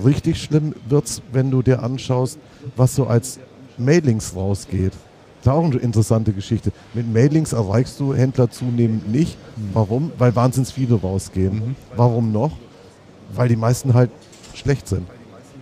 richtig 0.05 0.41
schlimm 0.41 0.73
wird 0.87 1.05
es, 1.05 1.21
wenn 1.33 1.51
du 1.51 1.61
dir 1.61 1.83
anschaust, 1.83 2.37
was 2.77 2.95
so 2.95 3.07
als 3.07 3.39
Mailings 3.77 4.35
rausgeht. 4.35 4.93
Das 5.43 5.53
ist 5.53 5.59
auch 5.59 5.65
eine 5.65 5.77
interessante 5.77 6.31
Geschichte. 6.31 6.71
Mit 6.93 7.11
Mailings 7.11 7.51
erreichst 7.51 7.99
du 7.99 8.13
Händler 8.13 8.49
zunehmend 8.49 9.11
nicht. 9.11 9.37
Warum? 9.73 10.11
Weil 10.17 10.35
wahnsinnig 10.35 10.73
viele 10.73 10.95
rausgehen. 10.95 11.55
Mhm. 11.55 11.75
Warum 11.95 12.31
noch? 12.31 12.51
Weil 13.35 13.49
die 13.49 13.57
meisten 13.57 13.93
halt 13.93 14.09
schlecht 14.53 14.87
sind. 14.87 15.05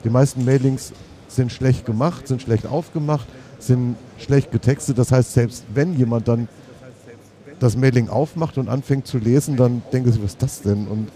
Die 0.04 0.10
meisten 0.10 0.46
Mailings 0.46 0.94
sind 1.28 1.52
schlecht 1.52 1.86
gemacht, 1.86 2.28
sind 2.28 2.42
schlecht 2.42 2.68
aufgemacht, 2.68 3.28
sind 3.60 3.96
schlecht 4.18 4.52
getextet. 4.52 4.98
Das 4.98 5.12
heißt, 5.12 5.34
selbst 5.34 5.64
wenn 5.74 5.98
jemand 5.98 6.28
dann 6.28 6.48
das 7.60 7.78
Mailing 7.78 8.10
aufmacht 8.10 8.58
und 8.58 8.70
anfängt 8.70 9.08
zu 9.08 9.18
lesen, 9.18 9.56
dann 9.56 9.82
denkt 9.94 10.08
er 10.08 10.14
sich, 10.14 10.24
was 10.24 10.32
ist 10.32 10.42
das 10.42 10.62
denn? 10.62 10.88
Und, 10.88 11.10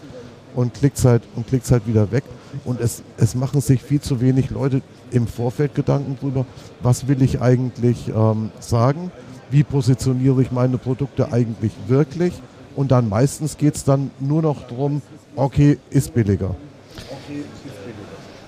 und 0.56 0.74
klickt 0.74 1.04
halt 1.04 1.24
und 1.36 1.48
klickt's 1.48 1.72
halt 1.72 1.88
wieder 1.88 2.12
weg. 2.12 2.24
Und 2.64 2.80
es, 2.80 3.04
es 3.18 3.36
machen 3.36 3.62
sich 3.62 3.82
viel 3.82 4.00
zu 4.00 4.22
wenig 4.22 4.52
Leute 4.52 4.82
im 5.12 5.28
Vorfeld 5.28 5.76
Gedanken 5.76 6.18
drüber, 6.20 6.46
was 6.82 7.08
will 7.08 7.22
ich 7.22 7.42
eigentlich 7.42 8.10
ähm, 8.10 8.52
sagen, 8.60 9.12
wie 9.50 9.64
positioniere 9.64 10.42
ich 10.42 10.52
meine 10.52 10.78
Produkte 10.78 11.32
eigentlich 11.32 11.72
wirklich. 11.88 12.34
Und 12.76 12.92
dann 12.92 13.08
meistens 13.08 13.58
geht 13.58 13.76
es 13.76 13.84
dann 13.84 14.12
nur 14.20 14.42
noch 14.42 14.68
darum, 14.68 15.02
okay, 15.36 15.78
ist 15.90 16.14
billiger. 16.14 16.56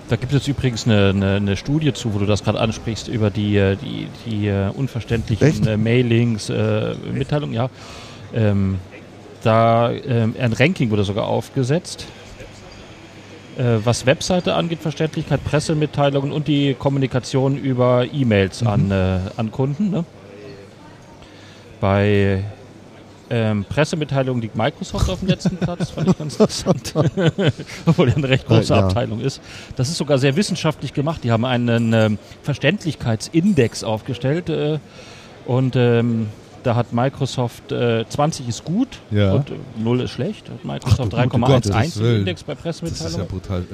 Da 0.08 0.16
gibt 0.16 0.32
es 0.32 0.48
übrigens 0.48 0.86
eine, 0.86 1.10
eine, 1.10 1.34
eine 1.34 1.56
Studie 1.56 1.92
zu, 1.92 2.14
wo 2.14 2.18
du 2.18 2.26
das 2.26 2.42
gerade 2.42 2.58
ansprichst, 2.58 3.08
über 3.08 3.30
die, 3.30 3.56
äh, 3.56 3.76
die, 3.76 4.08
die 4.24 4.48
äh, 4.48 4.70
unverständlichen 4.70 5.46
Echt? 5.46 5.66
äh, 5.66 5.76
Mailings, 5.76 6.48
äh, 6.48 6.94
Mitteilungen, 7.12 7.54
ja. 7.54 7.68
Ähm, 8.34 8.78
da 9.42 9.90
ähm, 9.90 10.34
ein 10.38 10.52
Ranking 10.52 10.90
wurde 10.90 11.04
sogar 11.04 11.26
aufgesetzt, 11.26 12.06
äh, 13.58 13.84
was 13.84 14.06
Webseite 14.06 14.54
angeht, 14.54 14.78
Verständlichkeit, 14.80 15.44
Pressemitteilungen 15.44 16.32
und 16.32 16.48
die 16.48 16.74
Kommunikation 16.74 17.58
über 17.58 18.06
E-Mails 18.12 18.62
an, 18.62 18.90
äh, 18.90 19.18
an 19.36 19.50
Kunden. 19.50 19.90
Ne? 19.90 20.04
Bei 21.80 22.44
ähm, 23.30 23.64
Pressemitteilungen 23.68 24.40
liegt 24.40 24.56
Microsoft 24.56 25.10
auf 25.10 25.18
dem 25.18 25.28
letzten 25.28 25.56
Platz, 25.58 25.90
fand 25.90 26.08
ich 26.08 26.18
ganz 26.18 26.34
interessant. 26.34 26.94
Obwohl 27.86 28.08
er 28.08 28.16
eine 28.16 28.28
recht 28.28 28.46
große 28.46 28.72
Äh, 28.72 28.76
ja. 28.76 28.86
Abteilung 28.86 29.20
ist. 29.20 29.40
Das 29.76 29.88
ist 29.88 29.98
sogar 29.98 30.18
sehr 30.18 30.36
wissenschaftlich 30.36 30.94
gemacht. 30.94 31.24
Die 31.24 31.32
haben 31.32 31.44
einen 31.44 31.92
ähm, 31.92 32.18
Verständlichkeitsindex 32.42 33.84
aufgestellt 33.84 34.48
äh, 34.48 34.78
und 35.46 35.76
ähm, 35.76 36.28
da 36.68 36.74
hat 36.76 36.92
Microsoft 36.92 37.72
äh, 37.72 38.04
20 38.06 38.46
ist 38.46 38.62
gut 38.62 38.88
Ja. 39.10 39.32
und 39.32 39.48
äh, 39.50 39.54
0 39.82 40.02
ist 40.02 40.10
schlecht. 40.10 40.50
Hat 40.50 40.62
Microsoft 40.66 41.14
Ach, 41.14 41.22
du 41.22 41.38
gute 41.38 41.46
3,11 41.46 41.46
Gottes 41.54 41.96
im. 41.96 42.16
Index 42.18 42.42
bei 42.42 42.54
Das 42.54 42.82
ist 42.82 43.16
ja 43.16 43.24
brutal. 43.24 43.60
Äh, 43.62 43.64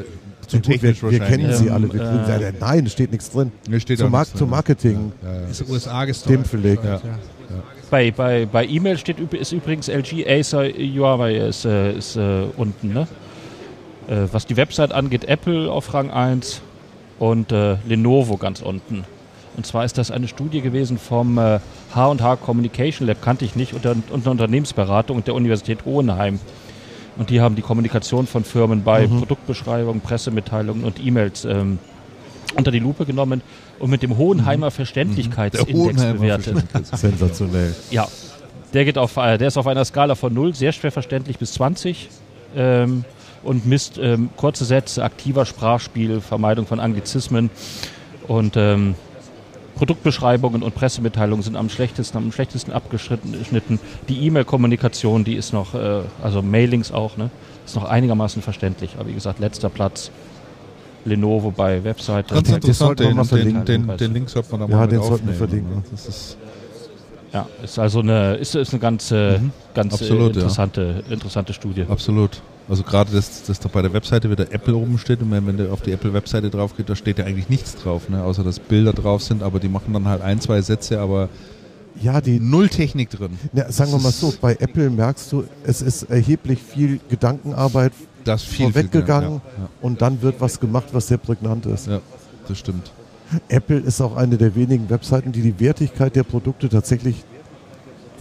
Ja, 0.43 0.49
Zu 0.49 0.57
gut, 0.59 0.83
wir, 0.83 1.11
wir 1.11 1.19
kennen 1.21 1.53
sie 1.55 1.67
Ähm, 1.67 1.73
alle. 1.73 1.93
Wir, 1.93 2.01
äh, 2.41 2.53
nein, 2.61 2.87
steht 2.89 3.11
nichts 3.11 3.31
drin. 3.31 3.51
Nee, 3.69 3.81
steht 3.81 3.99
Zum, 3.99 4.07
auch 4.07 4.11
Mar 4.13 4.21
nichts 4.21 4.39
zum 4.39 4.47
drin. 4.47 4.51
Marketing. 4.51 5.13
Ja, 5.25 5.33
ja. 5.33 5.47
Ist 5.49 5.69
USA 5.69 6.05
gesteuert. 6.05 6.39
Dem 6.39 6.45
Ja. 6.85 7.01
Bei, 7.91 8.11
bei, 8.13 8.47
bei 8.47 8.65
E-Mail 8.65 8.97
steht 8.97 9.19
ist 9.19 9.51
übrigens 9.51 9.89
LG, 9.89 10.25
Acer, 10.29 10.69
Huawei 10.69 11.35
ist, 11.35 11.65
äh, 11.65 11.95
ist 11.97 12.15
äh, 12.17 12.45
unten. 12.57 12.93
Ne? 12.93 13.09
Äh, 14.07 14.29
was 14.31 14.47
die 14.47 14.57
Website 14.57 14.93
angeht, 14.93 15.25
Apple 15.25 15.69
auf 15.71 15.93
Rang 15.95 16.11
1 16.11 16.61
und 17.19 17.51
äh, 17.51 17.77
Lenovo 17.89 18.37
ganz 18.37 18.63
unten. 18.63 19.05
Und 19.57 19.67
zwar 19.67 19.85
ist 19.85 19.99
das 19.99 20.11
eine 20.11 20.29
Studie 20.29 20.61
gewesen 20.61 20.99
vom 20.99 21.39
äh, 21.39 21.61
H&H 21.95 22.37
Communication 22.37 23.07
Lab, 23.07 23.23
kannte 23.23 23.45
ich 23.45 23.57
nicht, 23.57 23.73
unter, 23.73 23.95
unter 24.11 24.31
Unternehmensberatung 24.31 25.17
und 25.17 25.27
der 25.27 25.35
Universität 25.35 25.85
Hohenheim. 25.85 26.41
Und 27.17 27.31
die 27.31 27.41
haben 27.41 27.55
die 27.55 27.63
Kommunikation 27.63 28.27
von 28.27 28.43
Firmen 28.43 28.83
bei 28.83 29.07
Produktbeschreibungen, 29.07 30.01
Pressemitteilungen 30.01 30.83
und 30.83 31.05
E-Mails 31.05 31.45
ähm, 31.45 31.79
unter 32.57 32.71
die 32.71 32.81
Lupe 32.81 33.05
genommen 33.05 33.41
und 33.79 33.91
mit 33.91 34.03
dem 34.03 34.17
Hohenheimer 34.17 34.71
Verständlichkeitsindex 34.71 35.79
Hohenheimer 35.79 36.15
bewertet. 36.15 36.65
Sensationell. 36.93 37.75
Ja, 37.91 38.09
der, 38.73 38.85
geht 38.85 38.99
auf, 38.99 39.17
äh, 39.17 39.39
der 39.39 39.49
ist 39.49 39.57
auf 39.57 39.67
einer 39.67 39.85
Skala 39.85 40.17
von 40.17 40.35
0, 40.35 40.55
sehr 40.55 40.73
schwer 40.73 40.91
verständlich, 40.91 41.39
bis 41.39 41.53
20 41.55 42.09
ähm, 42.57 43.05
und 43.45 43.67
misst 43.67 43.99
ähm, 43.99 44.31
kurze 44.37 44.65
Sätze, 44.65 45.05
aktiver 45.05 45.45
Sprachspiel, 45.47 46.21
Vermeidung 46.21 46.67
von 46.67 46.81
Anglizismen 46.81 47.51
und 48.27 48.57
ähm, 48.57 48.95
Produktbeschreibungen 49.77 50.63
und 50.63 50.75
Pressemitteilungen 50.75 51.43
sind 51.43 51.57
am 51.57 51.69
schlechtesten, 51.69 52.19
am 52.19 52.33
schlechtesten 52.33 52.73
abgeschnitten. 52.73 53.81
Die 54.09 54.27
E-Mail-Kommunikation, 54.27 55.25
die 55.25 55.35
ist 55.35 55.53
noch, 55.53 55.75
äh, 55.75 56.03
also 56.23 56.43
Mailings 56.43 56.93
auch, 56.93 57.17
ne, 57.17 57.31
ist 57.67 57.75
noch 57.75 57.85
einigermaßen 57.85 58.43
verständlich. 58.43 58.97
Aber 58.99 59.09
wie 59.09 59.15
gesagt, 59.15 59.41
letzter 59.41 59.69
Platz. 59.69 60.11
Lenovo 61.07 61.51
bei 61.51 61.85
Webseite. 61.85 62.35
Ganz 62.35 62.49
Das 62.49 62.57
interessant, 62.57 62.99
sollten 62.99 63.03
wir 63.03 63.09
den, 63.11 63.17
den, 63.17 63.27
verlinken. 63.27 63.89
den, 63.89 63.97
den 63.99 64.15
Link 64.15 64.31
sollte 64.31 64.53
man 64.53 64.61
da 64.61 64.67
Ja, 64.69 64.77
mal 64.79 64.89
den 64.89 64.99
mit 65.01 65.07
sollten 65.07 65.27
wir 65.27 65.35
verlinken. 65.35 65.85
Das 65.91 66.07
ist, 66.07 66.39
Ja, 67.35 67.47
ist 67.63 67.79
also 67.79 67.99
eine, 68.01 68.37
ist, 68.37 68.55
ist 68.55 68.73
eine 68.73 68.81
ganz, 68.81 69.11
Mhm. 69.11 69.51
ganz 69.75 69.93
Absolut, 69.95 70.21
ja. 70.21 70.27
interessante, 70.43 71.03
interessante 71.11 71.53
Studie. 71.53 71.85
Absolut. 71.89 72.41
Also 72.69 72.83
gerade 72.83 73.11
das, 73.13 73.43
das 73.43 73.59
da 73.61 73.69
bei 73.69 73.83
der 73.83 73.93
Webseite 73.93 74.31
wieder 74.31 74.51
Apple 74.53 74.75
oben 74.75 74.97
steht 74.99 75.21
und 75.21 75.31
wenn, 75.33 75.47
wenn 75.47 75.57
du 75.59 75.71
auf 75.71 75.83
die 75.83 75.93
Apple-Webseite 75.93 76.49
drauf 76.49 76.75
geht, 76.77 76.89
da 76.89 76.97
steht 76.97 77.19
ja 77.19 77.27
eigentlich 77.27 77.51
nichts 77.51 77.77
drauf, 77.77 78.09
ne? 78.09 78.23
außer 78.23 78.43
dass 78.43 78.59
Bilder 78.59 78.93
drauf 78.95 79.23
sind, 79.23 79.43
aber 79.43 79.61
die 79.61 79.69
machen 79.69 79.93
dann 79.93 80.09
halt 80.09 80.23
ein, 80.23 80.41
zwei 80.41 80.63
Sätze, 80.63 80.99
aber 81.01 81.29
Ja, 82.01 82.21
die, 82.23 82.41
null 82.41 82.69
Technik 82.71 83.11
drin. 83.11 83.37
na, 83.53 83.71
sagen 83.71 83.93
wir 83.93 83.99
mal 83.99 84.13
so, 84.13 84.33
bei 84.41 84.53
Apple 84.61 84.89
merkst 84.89 85.31
du, 85.33 85.45
es 85.65 85.83
ist 85.83 86.05
erheblich 86.05 86.59
viel 86.63 87.01
Gedankenarbeit 87.11 87.93
Das 88.25 88.43
viel, 88.45 88.67
viel 88.67 88.73
vorweggegangen 88.73 89.43
ja, 89.59 89.69
und 89.83 90.01
dann 90.01 90.23
wird 90.23 90.37
was 90.41 90.59
gemacht, 90.59 90.87
was 90.93 91.09
sehr 91.09 91.19
prägnant 91.19 91.67
ist. 91.67 91.87
ja, 91.89 91.95
ja, 91.95 92.01
das 92.49 92.59
stimmt. 92.59 92.93
Apple 93.49 93.79
ist 93.79 94.01
auch 94.01 94.17
eine 94.17 94.37
der 94.37 94.55
wenigen 94.55 94.89
Webseiten, 94.91 95.33
die 95.33 95.43
die 95.43 95.59
Wertigkeit 95.61 96.15
der 96.15 96.23
Produkte 96.23 96.69
tatsächlich 96.69 97.25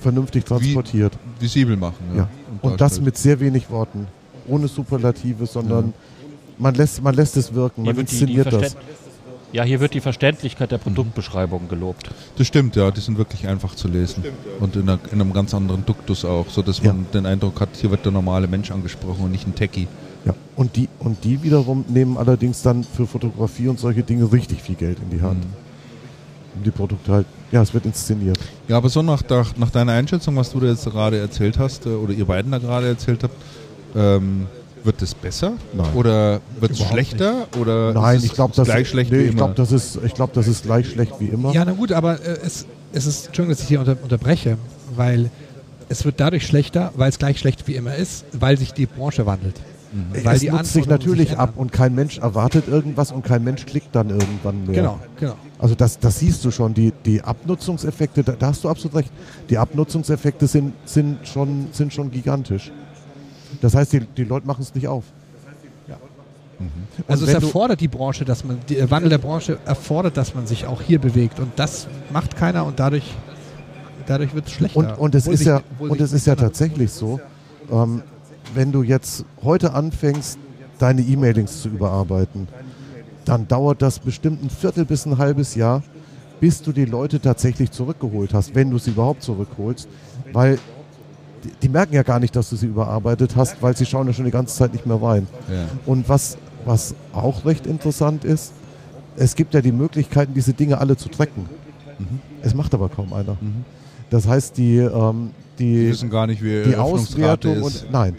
vernünftig 0.01 0.45
transportiert. 0.45 1.13
Visibel 1.39 1.77
machen. 1.77 2.05
Ja. 2.11 2.17
Ja. 2.17 2.29
Und 2.61 2.73
das 2.73 2.77
darstellt. 2.77 3.05
mit 3.05 3.17
sehr 3.17 3.39
wenig 3.39 3.69
Worten. 3.69 4.07
Ohne 4.47 4.67
Superlative, 4.67 5.45
sondern 5.45 5.93
man, 6.57 6.75
lässt, 6.75 7.01
man 7.01 7.15
lässt 7.15 7.37
es 7.37 7.53
wirken, 7.53 7.83
man 7.83 7.95
Hier 7.95 7.97
wird 7.97 8.11
die, 8.11 8.25
die 8.25 8.33
inszeniert 8.33 8.53
das. 8.53 8.75
Ja, 9.53 9.63
hier 9.63 9.79
wird 9.79 9.93
die 9.93 10.01
Verständlichkeit 10.01 10.71
der 10.71 10.79
Produktbeschreibung 10.79 11.67
gelobt. 11.67 12.09
Das 12.37 12.47
stimmt, 12.47 12.75
ja, 12.75 12.89
die 12.89 13.01
sind 13.01 13.19
wirklich 13.19 13.47
einfach 13.47 13.75
zu 13.75 13.87
lesen. 13.87 14.23
Und 14.59 14.75
in, 14.75 14.89
einer, 14.89 14.99
in 15.11 15.21
einem 15.21 15.31
ganz 15.31 15.53
anderen 15.53 15.85
Duktus 15.85 16.25
auch, 16.25 16.49
so 16.49 16.63
dass 16.63 16.83
man 16.83 17.05
den 17.13 17.27
Eindruck 17.27 17.61
hat, 17.61 17.69
hier 17.79 17.91
wird 17.91 18.03
der 18.03 18.11
normale 18.11 18.47
Mensch 18.47 18.71
angesprochen 18.71 19.25
und 19.25 19.31
nicht 19.31 19.47
ein 19.47 19.53
Techie. 19.53 19.87
Ja. 20.25 20.33
Und, 20.55 20.75
die, 20.75 20.87
und 20.99 21.23
die 21.23 21.43
wiederum 21.43 21.85
nehmen 21.87 22.17
allerdings 22.17 22.61
dann 22.61 22.83
für 22.83 23.07
Fotografie 23.07 23.67
und 23.67 23.79
solche 23.79 24.03
Dinge 24.03 24.31
richtig 24.31 24.61
viel 24.61 24.75
Geld 24.75 24.97
in 24.99 25.17
die 25.17 25.21
Hand. 25.21 25.43
Um 26.55 26.63
die 26.63 26.71
Produkte 26.71 27.11
halt, 27.11 27.25
ja, 27.51 27.61
es 27.61 27.73
wird 27.73 27.85
inszeniert. 27.85 28.37
Ja, 28.67 28.77
aber 28.77 28.89
so 28.89 29.01
nach, 29.01 29.23
nach, 29.27 29.57
nach 29.57 29.71
deiner 29.71 29.93
Einschätzung, 29.93 30.35
was 30.35 30.51
du 30.51 30.59
da 30.59 30.67
jetzt 30.67 30.85
gerade 30.85 31.17
erzählt 31.17 31.57
hast, 31.57 31.85
äh, 31.85 31.89
oder 31.89 32.13
ihr 32.13 32.25
beiden 32.25 32.51
da 32.51 32.59
gerade 32.59 32.87
erzählt 32.87 33.23
habt, 33.23 33.35
ähm, 33.95 34.47
wird 34.83 35.01
es 35.01 35.15
besser? 35.15 35.53
Nein. 35.73 35.93
Oder 35.93 36.41
wird 36.59 36.73
es 36.73 36.79
schlechter? 36.79 37.47
Oder 37.59 37.93
Nein, 37.93 38.21
ich 38.23 38.33
glaube, 38.33 38.53
das, 38.55 38.67
gleich 38.67 38.89
schlecht 38.89 39.11
nee, 39.11 39.21
ich 39.21 39.35
glaub, 39.35 39.55
das 39.55 39.71
ist, 39.71 39.99
ich 40.05 40.13
glaube, 40.13 40.33
das 40.35 40.47
ist 40.47 40.63
gleich 40.63 40.89
schlecht 40.89 41.13
wie 41.19 41.27
immer. 41.27 41.53
Ja, 41.53 41.63
na 41.65 41.71
gut, 41.71 41.91
aber 41.91 42.19
äh, 42.21 42.37
es, 42.45 42.65
es 42.91 43.05
ist, 43.05 43.27
Entschuldigung, 43.27 43.55
dass 43.55 43.61
ich 43.61 43.67
hier 43.67 43.79
unter, 43.79 43.97
unterbreche, 44.01 44.57
weil 44.95 45.29
es 45.89 46.05
wird 46.05 46.19
dadurch 46.19 46.45
schlechter, 46.45 46.91
weil 46.95 47.09
es 47.09 47.19
gleich 47.19 47.39
schlecht 47.39 47.67
wie 47.67 47.75
immer 47.75 47.95
ist, 47.95 48.25
weil 48.33 48.57
sich 48.57 48.73
die 48.73 48.85
Branche 48.85 49.25
wandelt. 49.25 49.59
Weil 50.23 50.35
es 50.35 50.41
die 50.41 50.49
nutzt 50.49 50.73
sich 50.73 50.87
natürlich 50.87 51.37
ab 51.37 51.53
und 51.55 51.71
kein 51.71 51.93
Mensch 51.93 52.17
erwartet 52.17 52.67
irgendwas 52.67 53.11
und 53.11 53.23
kein 53.23 53.43
Mensch 53.43 53.65
klickt 53.65 53.95
dann 53.95 54.09
irgendwann 54.09 54.65
mehr. 54.65 54.75
Genau, 54.75 54.99
genau. 55.19 55.35
Also 55.59 55.75
das, 55.75 55.99
das 55.99 56.19
siehst 56.19 56.43
du 56.43 56.51
schon, 56.51 56.73
die, 56.73 56.91
die 57.05 57.21
Abnutzungseffekte, 57.21 58.23
da, 58.23 58.31
da 58.33 58.47
hast 58.47 58.63
du 58.63 58.69
absolut 58.69 58.95
recht, 58.97 59.11
die 59.49 59.57
Abnutzungseffekte 59.57 60.47
sind, 60.47 60.73
sind, 60.85 61.27
schon, 61.27 61.67
sind 61.71 61.93
schon 61.93 62.09
gigantisch. 62.09 62.71
Das 63.61 63.75
heißt, 63.75 63.93
die, 63.93 63.99
die 63.99 64.23
Leute 64.23 64.47
machen 64.47 64.63
es 64.63 64.73
nicht 64.73 64.87
auf. 64.87 65.03
Und 66.59 67.09
Also 67.09 67.25
es 67.25 67.33
erfordert 67.33 67.81
die 67.81 67.87
Branche, 67.87 68.25
dass 68.25 68.43
man, 68.43 68.59
der 68.69 68.89
Wandel 68.89 69.09
der 69.09 69.17
Branche 69.17 69.57
erfordert, 69.65 70.17
dass 70.17 70.33
man 70.33 70.47
sich 70.47 70.65
auch 70.65 70.81
hier 70.81 70.99
bewegt 70.99 71.39
und 71.39 71.51
das 71.55 71.87
macht 72.11 72.35
keiner 72.35 72.65
und 72.65 72.79
dadurch, 72.79 73.13
dadurch 74.05 74.33
wird 74.33 74.47
es 74.47 74.53
schlechter. 74.53 74.77
Und, 74.77 74.97
und 74.97 75.15
es 75.15 75.27
ist 75.27 75.43
ja, 75.43 75.61
und 75.79 75.99
es 75.99 76.13
ist 76.13 76.25
ja 76.25 76.35
tatsächlich 76.35 76.91
so, 76.91 77.19
ähm, 77.71 78.03
wenn 78.55 78.71
du 78.71 78.83
jetzt 78.83 79.25
heute 79.43 79.73
anfängst, 79.73 80.37
deine 80.79 81.01
E-Mailings 81.01 81.61
zu 81.61 81.69
überarbeiten, 81.69 82.47
dann 83.25 83.47
dauert 83.47 83.81
das 83.81 83.99
bestimmt 83.99 84.43
ein 84.43 84.49
Viertel 84.49 84.85
bis 84.85 85.05
ein 85.05 85.17
halbes 85.17 85.55
Jahr, 85.55 85.83
bis 86.39 86.61
du 86.61 86.71
die 86.71 86.85
Leute 86.85 87.19
tatsächlich 87.21 87.71
zurückgeholt 87.71 88.33
hast, 88.33 88.53
wenn 88.53 88.69
du 88.69 88.77
sie 88.77 88.91
überhaupt 88.91 89.23
zurückholst, 89.23 89.87
weil 90.33 90.59
die, 91.43 91.51
die 91.61 91.69
merken 91.69 91.93
ja 91.93 92.03
gar 92.03 92.19
nicht, 92.19 92.35
dass 92.35 92.49
du 92.49 92.55
sie 92.55 92.65
überarbeitet 92.67 93.35
hast, 93.35 93.61
weil 93.61 93.77
sie 93.77 93.85
schauen 93.85 94.07
ja 94.07 94.13
schon 94.13 94.25
die 94.25 94.31
ganze 94.31 94.55
Zeit 94.55 94.73
nicht 94.73 94.85
mehr 94.85 95.01
rein. 95.01 95.27
Ja. 95.49 95.67
Und 95.85 96.09
was, 96.09 96.37
was 96.65 96.95
auch 97.13 97.45
recht 97.45 97.65
interessant 97.65 98.25
ist, 98.25 98.53
es 99.15 99.35
gibt 99.35 99.53
ja 99.53 99.61
die 99.61 99.71
Möglichkeiten, 99.71 100.33
diese 100.33 100.53
Dinge 100.53 100.79
alle 100.79 100.97
zu 100.97 101.07
tracken. 101.07 101.45
Es 102.41 102.53
macht 102.55 102.73
aber 102.73 102.89
kaum 102.89 103.13
einer. 103.13 103.37
Das 104.09 104.27
heißt, 104.27 104.57
die, 104.57 104.77
ähm, 104.77 105.31
Die 105.59 105.65
die, 105.65 105.89
wissen 105.89 106.09
gar 106.09 106.27
nicht, 106.27 106.43
wie 106.43 106.63
die 106.63 106.75
Auswertung 106.75 107.57
ist, 107.57 107.83
und 107.83 107.91
nein. 107.91 108.15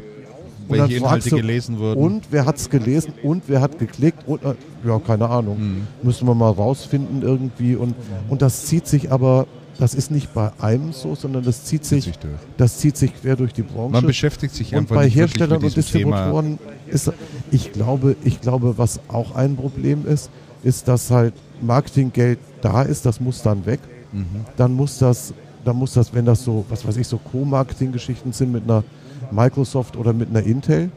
Und 0.68 0.78
welche 0.78 0.96
Inhalte 0.96 1.30
du, 1.30 1.36
gelesen 1.36 1.78
wurden. 1.78 2.00
Und 2.02 2.26
wer 2.30 2.46
hat 2.46 2.56
es 2.56 2.70
gelesen 2.70 3.14
und 3.22 3.44
wer 3.46 3.60
hat 3.60 3.78
geklickt 3.78 4.26
und 4.26 4.42
äh, 4.42 4.54
ja, 4.86 4.98
keine 4.98 5.28
Ahnung. 5.28 5.58
Mhm. 5.58 5.86
Müssen 6.02 6.26
wir 6.26 6.34
mal 6.34 6.50
rausfinden 6.50 7.22
irgendwie. 7.22 7.76
Und, 7.76 7.94
und 8.28 8.42
das 8.42 8.66
zieht 8.66 8.86
sich 8.86 9.12
aber, 9.12 9.46
das 9.78 9.94
ist 9.94 10.10
nicht 10.10 10.32
bei 10.32 10.52
einem 10.58 10.92
so, 10.92 11.14
sondern 11.14 11.44
das 11.44 11.64
zieht 11.64 11.84
sich, 11.84 12.04
sich 12.04 12.18
durch. 12.18 12.32
das 12.56 12.78
zieht 12.78 12.96
sich 12.96 13.12
quer 13.14 13.36
durch 13.36 13.52
die 13.52 13.62
Branche. 13.62 13.92
Man 13.92 14.06
beschäftigt 14.06 14.54
sich 14.54 14.72
Und 14.72 14.78
einfach 14.78 14.96
bei 14.96 15.04
nicht 15.04 15.16
wirklich 15.16 15.40
Herstellern 15.40 15.62
und 15.62 15.76
diesem 15.76 15.84
Thema. 15.84 16.16
Distributoren 16.16 16.58
ist, 16.86 17.12
ich 17.50 17.72
glaube, 17.72 18.16
ich 18.24 18.40
glaube, 18.40 18.78
was 18.78 19.00
auch 19.08 19.34
ein 19.34 19.56
Problem 19.56 20.06
ist, 20.06 20.30
ist, 20.62 20.88
dass 20.88 21.10
halt 21.10 21.34
Marketinggeld 21.60 22.38
da 22.60 22.82
ist, 22.82 23.04
das 23.04 23.20
muss 23.20 23.42
dann 23.42 23.66
weg. 23.66 23.80
Mhm. 24.12 24.26
Dann 24.56 24.72
muss 24.72 24.98
das, 24.98 25.34
dann 25.64 25.76
muss 25.76 25.94
das, 25.94 26.14
wenn 26.14 26.24
das 26.24 26.44
so, 26.44 26.64
was 26.68 26.86
weiß 26.86 26.96
ich, 26.96 27.06
so 27.06 27.18
Co-Marketing-Geschichten 27.18 28.32
sind 28.32 28.52
mit 28.52 28.64
einer 28.64 28.84
Microsoft 29.30 29.96
oder 29.96 30.12
mit 30.12 30.30
einer 30.30 30.42
Intel, 30.42 30.90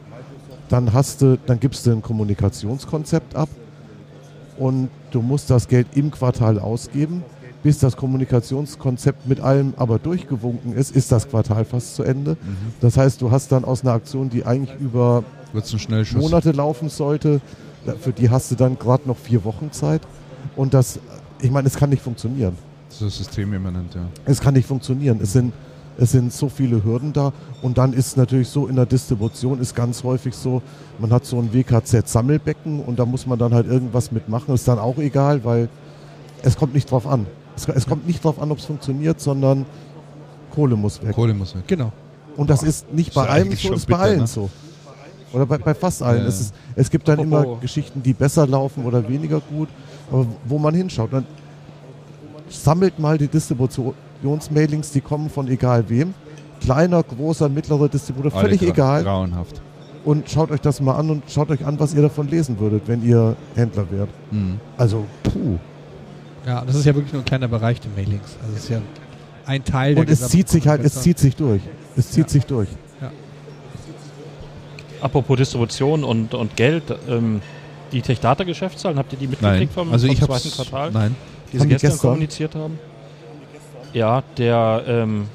dann 0.68 0.92
hast 0.92 1.22
du, 1.22 1.38
dann 1.46 1.60
gibst 1.60 1.86
du 1.86 1.92
ein 1.92 2.02
Kommunikationskonzept 2.02 3.34
ab 3.34 3.48
und 4.58 4.90
du 5.10 5.22
musst 5.22 5.50
das 5.50 5.68
Geld 5.68 5.86
im 5.94 6.10
Quartal 6.10 6.58
ausgeben. 6.58 7.22
Bis 7.62 7.80
das 7.80 7.96
Kommunikationskonzept 7.96 9.26
mit 9.26 9.40
allem 9.40 9.74
aber 9.76 9.98
durchgewunken 9.98 10.74
ist, 10.74 10.94
ist 10.94 11.10
das 11.10 11.28
Quartal 11.28 11.64
fast 11.64 11.96
zu 11.96 12.04
Ende. 12.04 12.36
Das 12.80 12.96
heißt, 12.96 13.20
du 13.20 13.32
hast 13.32 13.50
dann 13.50 13.64
aus 13.64 13.82
einer 13.82 13.92
Aktion, 13.94 14.30
die 14.30 14.46
eigentlich 14.46 14.78
über. 14.78 15.24
Monate 16.20 16.52
laufen 16.52 16.88
sollte, 16.88 17.40
für 18.00 18.12
die 18.12 18.30
hast 18.30 18.52
du 18.52 18.54
dann 18.54 18.78
gerade 18.78 19.08
noch 19.08 19.16
vier 19.16 19.44
Wochen 19.44 19.72
Zeit. 19.72 20.02
Und 20.54 20.72
das, 20.72 21.00
ich 21.40 21.50
meine, 21.50 21.66
es 21.66 21.74
kann 21.74 21.90
nicht 21.90 22.02
funktionieren. 22.02 22.56
Das 22.88 23.02
ist 23.02 23.18
systemimmanent, 23.18 23.94
ja. 23.94 24.02
Es 24.24 24.40
kann 24.40 24.54
nicht 24.54 24.66
funktionieren. 24.66 25.18
Es 25.20 25.32
sind, 25.32 25.52
es 25.98 26.12
sind 26.12 26.32
so 26.32 26.48
viele 26.48 26.84
Hürden 26.84 27.12
da. 27.12 27.32
Und 27.60 27.76
dann 27.76 27.92
ist 27.92 28.16
natürlich 28.16 28.48
so, 28.48 28.68
in 28.68 28.76
der 28.76 28.86
Distribution 28.86 29.60
ist 29.60 29.74
ganz 29.74 30.04
häufig 30.04 30.34
so, 30.34 30.62
man 30.98 31.12
hat 31.12 31.24
so 31.24 31.38
ein 31.38 31.52
WKZ-Sammelbecken 31.52 32.80
und 32.80 32.98
da 32.98 33.04
muss 33.04 33.26
man 33.26 33.38
dann 33.38 33.52
halt 33.52 33.66
irgendwas 33.66 34.12
mitmachen. 34.12 34.54
Ist 34.54 34.68
dann 34.68 34.78
auch 34.78 34.98
egal, 34.98 35.44
weil 35.44 35.68
es 36.42 36.56
kommt 36.56 36.74
nicht 36.74 36.90
drauf 36.90 37.06
an. 37.06 37.26
Es, 37.56 37.68
es 37.68 37.86
kommt 37.86 38.06
nicht 38.06 38.22
drauf 38.22 38.40
an, 38.40 38.50
ob 38.52 38.58
es 38.58 38.64
funktioniert, 38.64 39.20
sondern 39.20 39.66
Kohle 40.54 40.76
muss 40.76 41.02
weg. 41.02 41.14
Kohle 41.14 41.34
muss 41.34 41.54
weg. 41.54 41.64
Genau. 41.66 41.92
Und 42.36 42.48
das 42.48 42.62
ist 42.62 42.92
nicht 42.92 43.08
Ist 43.08 43.14
bei 43.14 43.24
ja 43.24 43.30
einem 43.32 43.56
so, 43.56 43.72
ist 43.72 43.88
bei 43.88 43.96
allen 43.96 44.20
ne? 44.20 44.26
so. 44.28 44.48
Oder 45.32 45.46
bei, 45.46 45.58
bei 45.58 45.74
fast 45.74 46.02
allen. 46.02 46.22
Ja. 46.22 46.28
Es, 46.28 46.40
ist, 46.40 46.54
es 46.76 46.88
gibt 46.88 47.08
dann 47.08 47.18
immer 47.18 47.56
Geschichten, 47.56 48.02
die 48.02 48.12
besser 48.12 48.46
laufen 48.46 48.84
oder 48.84 49.06
weniger 49.08 49.40
gut, 49.40 49.68
aber 50.10 50.26
wo 50.44 50.58
man 50.58 50.74
hinschaut. 50.74 51.12
Dann 51.12 51.26
sammelt 52.48 53.00
mal 53.00 53.18
die 53.18 53.28
Distributionsmailings, 54.22 54.90
die 54.92 55.00
kommen 55.00 55.30
von 55.30 55.48
egal 55.48 55.88
wem. 55.88 56.14
Kleiner, 56.60 57.02
großer, 57.02 57.48
mittlerer 57.48 57.88
Distributor, 57.88 58.32
Alle 58.34 58.42
völlig 58.48 58.60
gra- 58.62 58.68
egal. 58.70 59.04
Grauenhaft. 59.04 59.60
Und 60.04 60.28
schaut 60.30 60.50
euch 60.50 60.60
das 60.60 60.80
mal 60.80 60.94
an 60.96 61.10
und 61.10 61.22
schaut 61.28 61.50
euch 61.50 61.64
an, 61.64 61.78
was 61.78 61.94
ihr 61.94 62.02
davon 62.02 62.28
lesen 62.28 62.58
würdet, 62.58 62.82
wenn 62.86 63.02
ihr 63.04 63.36
Händler 63.54 63.90
wärt. 63.90 64.08
Mhm. 64.30 64.58
Also, 64.76 65.04
puh. 65.22 65.58
Ja, 66.46 66.64
das 66.64 66.76
ist 66.76 66.84
ja 66.86 66.94
wirklich 66.94 67.12
nur 67.12 67.22
ein 67.22 67.24
kleiner 67.26 67.48
Bereich 67.48 67.80
der 67.80 67.90
Mailings. 67.92 68.36
Also 68.42 68.56
es 68.56 68.62
ist 68.64 68.70
ja 68.70 68.80
ein 69.44 69.64
Teil 69.64 69.94
der 69.94 70.02
Und 70.04 70.10
es 70.10 70.28
zieht 70.28 70.48
sich 70.48 70.66
halt, 70.66 70.82
es 70.84 71.00
zieht 71.02 71.18
sich 71.18 71.36
durch. 71.36 71.60
Es 71.96 72.10
zieht 72.10 72.24
Ja. 72.26 72.30
sich 72.30 72.46
durch. 72.46 72.68
Apropos 75.00 75.36
Distribution 75.36 76.02
und, 76.02 76.34
und 76.34 76.56
Geld, 76.56 76.82
ähm, 77.08 77.40
die 77.92 78.02
Tech-Data-Geschäftszahlen, 78.02 78.98
habt 78.98 79.12
ihr 79.12 79.18
die 79.18 79.26
Nein, 79.26 79.30
mitgekriegt 79.40 79.72
vom, 79.72 79.92
also 79.92 80.06
vom 80.08 80.12
ich 80.14 80.20
zweiten 80.20 80.50
Quartal, 80.50 80.90
nein. 80.90 81.14
die 81.52 81.58
sie 81.58 81.68
gestern, 81.68 81.90
gestern? 81.90 82.10
kommuniziert 82.10 82.54
haben? 82.56 82.78
Ja, 83.92 84.22
der, 84.36 84.82
ähm, 84.86 85.28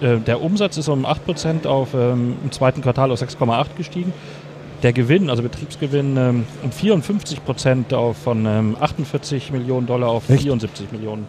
äh, 0.00 0.18
der 0.18 0.42
Umsatz 0.42 0.76
ist 0.76 0.88
um 0.88 1.04
8% 1.04 1.66
auf, 1.66 1.94
ähm, 1.94 2.36
im 2.42 2.52
zweiten 2.52 2.82
Quartal 2.82 3.10
auf 3.10 3.20
6,8 3.20 3.76
gestiegen. 3.76 4.12
Der 4.82 4.92
Gewinn, 4.92 5.28
also 5.28 5.42
Betriebsgewinn, 5.42 6.16
ähm, 6.16 6.44
um 6.62 6.70
54% 6.70 7.94
auf, 7.94 8.16
von 8.16 8.46
ähm, 8.46 8.76
48 8.78 9.50
Millionen 9.50 9.86
Dollar 9.86 10.08
auf 10.10 10.28
Echt? 10.30 10.42
74 10.42 10.92
Millionen 10.92 11.26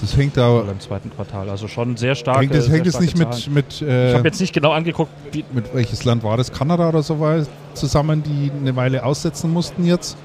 Das 0.00 0.16
hängt 0.16 0.36
Dollar 0.36 0.64
da. 0.64 0.72
im 0.72 0.80
zweiten 0.80 1.10
Quartal. 1.10 1.50
Also 1.50 1.68
schon 1.68 1.96
sehr 1.98 2.14
stark. 2.14 2.40
Hängt 2.40 2.54
es, 2.54 2.70
hängt 2.70 2.86
es 2.86 2.98
nicht 2.98 3.18
mit, 3.18 3.48
mit, 3.50 3.82
Ich 3.82 3.82
äh, 3.82 4.14
habe 4.14 4.26
jetzt 4.26 4.40
nicht 4.40 4.54
genau 4.54 4.72
angeguckt, 4.72 5.10
wie, 5.32 5.44
mit 5.52 5.74
welches 5.74 6.04
Land 6.04 6.24
war 6.24 6.38
das? 6.38 6.52
Kanada 6.52 6.88
oder 6.88 7.02
so 7.02 7.20
war 7.20 7.46
zusammen, 7.74 8.22
die 8.22 8.50
eine 8.50 8.74
Weile 8.76 9.04
aussetzen 9.04 9.52
mussten 9.52 9.84
jetzt? 9.84 10.16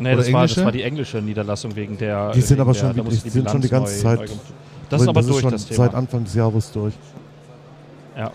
Nee, 0.00 0.08
Oder 0.14 0.16
das 0.22 0.32
war, 0.32 0.46
das 0.46 0.56
war 0.64 0.72
die 0.72 0.82
englische 0.82 1.18
Niederlassung 1.20 1.74
wegen 1.76 1.96
der. 1.98 2.30
Die 2.32 2.40
sind 2.40 2.60
aber 2.60 2.72
der, 2.72 2.80
schon 2.80 2.94
wieder- 2.94 3.04
musste 3.04 3.22
die 3.24 3.30
sind 3.30 3.50
schon 3.50 3.60
die 3.60 3.68
ganze 3.68 3.94
neu- 3.94 4.00
Zeit- 4.02 4.20
neu. 4.20 4.26
Das 4.90 5.02
ist 5.02 5.08
aber 5.08 5.22
durch, 5.22 5.40
schon 5.40 5.50
das 5.50 5.66
Thema. 5.66 5.76
seit 5.84 5.94
Anfang 5.94 6.24
des 6.24 6.34
Jahres 6.34 6.70
durch. 6.72 6.94
ja. 8.16 8.30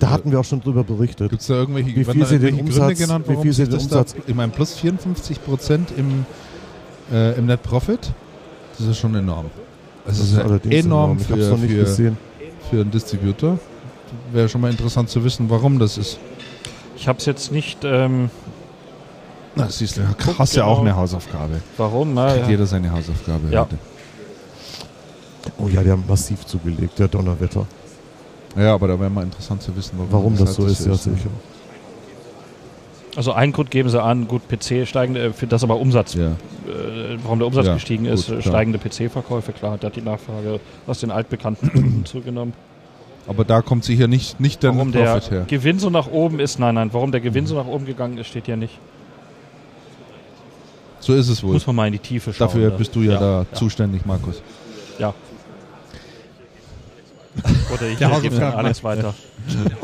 Da 0.00 0.10
hatten 0.10 0.30
wir 0.30 0.40
auch 0.40 0.44
schon 0.44 0.60
drüber 0.60 0.84
berichtet. 0.84 1.28
Gibt 1.30 1.42
es 1.42 1.48
da 1.48 1.54
irgendwelche, 1.54 1.94
Wie 1.94 2.04
viel 2.04 2.20
da 2.20 2.26
sie 2.26 2.38
den 2.38 2.60
Umsatz- 2.60 2.76
Gründe 2.78 2.94
genannt, 2.94 3.24
wie 3.26 3.30
warum 3.30 3.42
viel 3.42 3.52
sie 3.52 3.64
den 3.64 3.72
das 3.72 3.82
Umsatz- 3.84 4.14
Da, 4.14 4.20
ich 4.26 4.34
meine, 4.34 4.52
plus 4.52 4.74
54 4.74 5.44
Prozent 5.44 5.90
im, 5.96 6.24
äh, 7.12 7.36
im 7.38 7.46
Net 7.46 7.62
Profit. 7.62 8.12
Das 8.78 8.86
ist 8.86 8.98
schon 8.98 9.14
enorm. 9.14 9.46
Also 10.06 10.20
Das 10.22 10.28
es 10.30 10.32
ist 10.34 10.38
allerdings 10.38 10.74
enorm 10.86 11.18
Ich 11.20 11.28
habe 11.30 11.40
es 11.40 11.46
für, 11.46 11.52
noch 11.52 11.58
nicht 11.60 11.72
für, 11.72 11.78
gesehen. 11.80 12.16
für 12.70 12.80
einen 12.80 12.90
Distributor. 12.90 13.58
Wäre 14.32 14.48
schon 14.48 14.60
mal 14.62 14.70
interessant 14.70 15.10
zu 15.10 15.22
wissen, 15.22 15.50
warum 15.50 15.78
das 15.78 15.98
ist. 15.98 16.18
Ich 16.96 17.06
habe 17.06 17.18
es 17.18 17.26
jetzt 17.26 17.52
nicht, 17.52 17.80
ähm, 17.84 18.30
Na, 19.58 19.68
siehst 19.68 19.96
du, 19.96 20.02
Guck, 20.24 20.38
hast 20.38 20.54
ja 20.56 20.64
auch 20.64 20.78
genau. 20.78 20.90
eine 20.90 20.96
Hausaufgabe. 20.96 21.60
warum. 21.76 22.14
Na, 22.14 22.28
Kriegt 22.32 22.44
ja. 22.44 22.50
jeder 22.50 22.66
seine 22.66 22.90
Hausaufgabe 22.92 23.48
Ja. 23.50 23.62
heute. 23.62 23.76
Oh 25.58 25.68
ja, 25.68 25.82
die 25.82 25.90
haben 25.90 26.04
massiv 26.08 26.44
zugelegt, 26.46 26.98
der 26.98 27.08
Donnerwetter. 27.08 27.66
Ja, 28.56 28.74
aber 28.74 28.88
da 28.88 28.98
wäre 29.00 29.10
mal 29.10 29.24
interessant 29.24 29.62
zu 29.62 29.74
wissen, 29.76 29.92
warum, 29.98 30.12
Warum 30.12 30.36
das 30.38 30.54
so 30.54 30.66
weshalb 30.66 30.92
ist, 30.94 31.06
ja 31.06 31.12
sicher. 31.14 31.30
Also 33.16 33.32
einen 33.32 33.52
Grund 33.52 33.70
geben 33.70 33.88
sie 33.88 34.00
an, 34.00 34.28
gut, 34.28 34.42
PC 34.48 34.86
steigende, 34.86 35.20
äh, 35.26 35.32
für 35.32 35.46
das 35.46 35.64
aber 35.64 35.78
Umsatz, 35.80 36.14
Ja. 36.14 36.28
äh, 36.28 37.18
warum 37.22 37.38
der 37.40 37.48
Umsatz 37.48 37.66
Ja, 37.66 37.74
gestiegen 37.74 38.04
gut, 38.04 38.14
ist, 38.14 38.26
klar. 38.26 38.42
steigende 38.42 38.78
PC-Verkäufe, 38.78 39.52
klar, 39.52 39.76
da 39.78 39.88
hat 39.88 39.96
die 39.96 40.02
Nachfrage 40.02 40.60
aus 40.86 41.00
den 41.00 41.10
altbekannten 41.10 42.04
zugenommen. 42.04 42.52
Aber 43.26 43.44
da 43.44 43.60
kommt 43.60 43.84
sicher 43.84 44.06
nicht, 44.06 44.38
nicht 44.40 44.62
der 44.62 44.74
Warum 44.74 44.92
der 44.92 45.04
Profit 45.14 45.30
her. 45.30 45.44
Gewinn 45.48 45.78
so 45.78 45.90
nach 45.90 46.06
oben 46.10 46.38
ist, 46.40 46.58
nein, 46.58 46.76
nein, 46.76 46.90
warum 46.92 47.10
der 47.12 47.20
Gewinn 47.20 47.46
so 47.46 47.56
nach 47.56 47.66
oben 47.66 47.84
gegangen 47.86 48.16
ist, 48.18 48.28
steht 48.28 48.46
ja 48.48 48.56
nicht. 48.56 48.78
So 51.08 51.14
ist 51.14 51.30
es 51.30 51.42
wohl. 51.42 51.54
Muss 51.54 51.66
man 51.66 51.74
mal 51.74 51.86
in 51.86 51.94
die 51.94 51.98
Tiefe 52.00 52.34
schauen. 52.34 52.48
Dafür 52.48 52.68
bist 52.68 52.94
du 52.94 53.00
ja, 53.00 53.18
da 53.18 53.40
ja. 53.40 53.46
zuständig, 53.54 54.04
Markus. 54.04 54.42
Ja. 54.98 55.14
Oder 57.72 57.88
ich 57.88 57.96
Der 57.96 58.10
gebe 58.20 58.54
alles 58.54 58.84
weiter. 58.84 59.14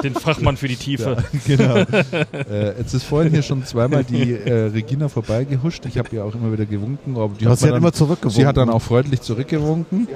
Den 0.03 0.13
Fachmann 0.13 0.59
für 0.59 0.69
die 0.69 0.77
Tiefe. 0.77 1.17
genau. 1.47 1.77
äh, 2.51 2.77
jetzt 2.77 2.93
ist 2.93 3.05
vorhin 3.05 3.33
hier 3.33 3.41
schon 3.41 3.65
zweimal 3.65 4.05
die 4.05 4.35
äh, 4.35 4.67
Regina 4.67 5.09
vorbeigehuscht. 5.09 5.87
Ich 5.87 5.97
habe 5.97 6.11
ihr 6.13 6.27
auch 6.27 6.35
immer 6.35 6.53
wieder 6.53 6.67
gewunken, 6.67 7.17
aber 7.17 7.33
die 7.41 7.47
hat, 7.47 7.59
mir 7.59 7.69
ja 7.69 7.73
dann, 7.73 7.83
immer 7.83 7.93
zurückgewunken. 7.95 8.43
sie 8.43 8.47
hat 8.47 8.59
dann 8.59 8.69
auch 8.69 8.83
freundlich 8.83 9.23
zurückgewunken. 9.23 10.09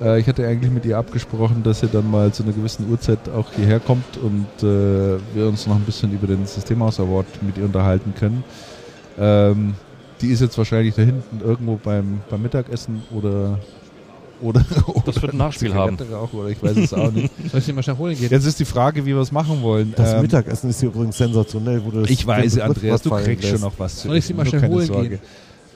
Äh, 0.00 0.20
ich 0.20 0.26
hatte 0.28 0.48
eigentlich 0.48 0.72
mit 0.72 0.86
ihr 0.86 0.96
abgesprochen, 0.96 1.62
dass 1.62 1.80
sie 1.80 1.88
dann 1.88 2.10
mal 2.10 2.32
zu 2.32 2.42
einer 2.42 2.52
gewissen 2.52 2.90
Uhrzeit 2.90 3.18
auch 3.36 3.52
hierher 3.54 3.80
kommt 3.80 4.16
und 4.16 4.46
äh, 4.66 5.18
wir 5.34 5.46
uns 5.46 5.66
noch 5.66 5.76
ein 5.76 5.82
bisschen 5.84 6.14
über 6.14 6.26
den 6.26 6.46
Systemhaus 6.46 7.00
Award 7.00 7.26
mit 7.42 7.58
ihr 7.58 7.66
unterhalten 7.66 8.14
können. 8.18 8.44
Ähm, 9.18 9.74
die 10.24 10.32
ist 10.32 10.40
jetzt 10.40 10.56
wahrscheinlich 10.58 10.94
da 10.94 11.02
hinten 11.02 11.40
irgendwo 11.44 11.76
beim, 11.82 12.20
beim 12.30 12.42
Mittagessen 12.42 13.02
oder 13.14 13.58
oder, 14.42 14.64
Das 15.06 15.22
wird 15.22 15.32
ein 15.32 15.38
Nachspiel 15.38 15.72
haben. 15.74 15.96
Rauchen 16.12 16.40
oder 16.40 16.48
ich 16.48 16.60
weiß 16.62 16.76
es 16.76 16.92
auch 16.92 17.10
nicht. 17.12 17.30
Soll 17.50 17.60
ich 17.60 17.66
sie 17.66 17.72
mal 17.72 17.82
schnell 17.82 17.96
holen 17.96 18.16
gehen? 18.18 18.28
Jetzt 18.30 18.44
ist 18.44 18.58
die 18.58 18.64
Frage, 18.64 19.02
wie 19.06 19.14
wir 19.14 19.18
es 19.22 19.30
machen 19.32 19.62
wollen. 19.62 19.94
Das 19.96 20.12
Ähm, 20.12 20.22
Mittagessen 20.22 20.68
ist 20.70 20.80
hier 20.80 20.88
übrigens 20.90 21.16
sensationell. 21.16 21.82
Wo 21.84 21.90
du 21.92 22.00
das 22.02 22.10
ich 22.10 22.26
weiß, 22.26 22.54
den 22.54 22.62
Andreas, 22.62 23.00
du 23.02 23.10
kriegst 23.10 23.42
lässt. 23.44 23.48
schon 23.48 23.60
noch 23.60 23.72
was 23.78 23.96
zu 23.96 24.08
Soll 24.08 24.16
ich 24.18 24.26
sie 24.26 24.34
mal 24.34 24.44
schnell 24.44 24.60
keine 24.60 24.74
holen 24.74 24.86
Sorge. 24.86 25.14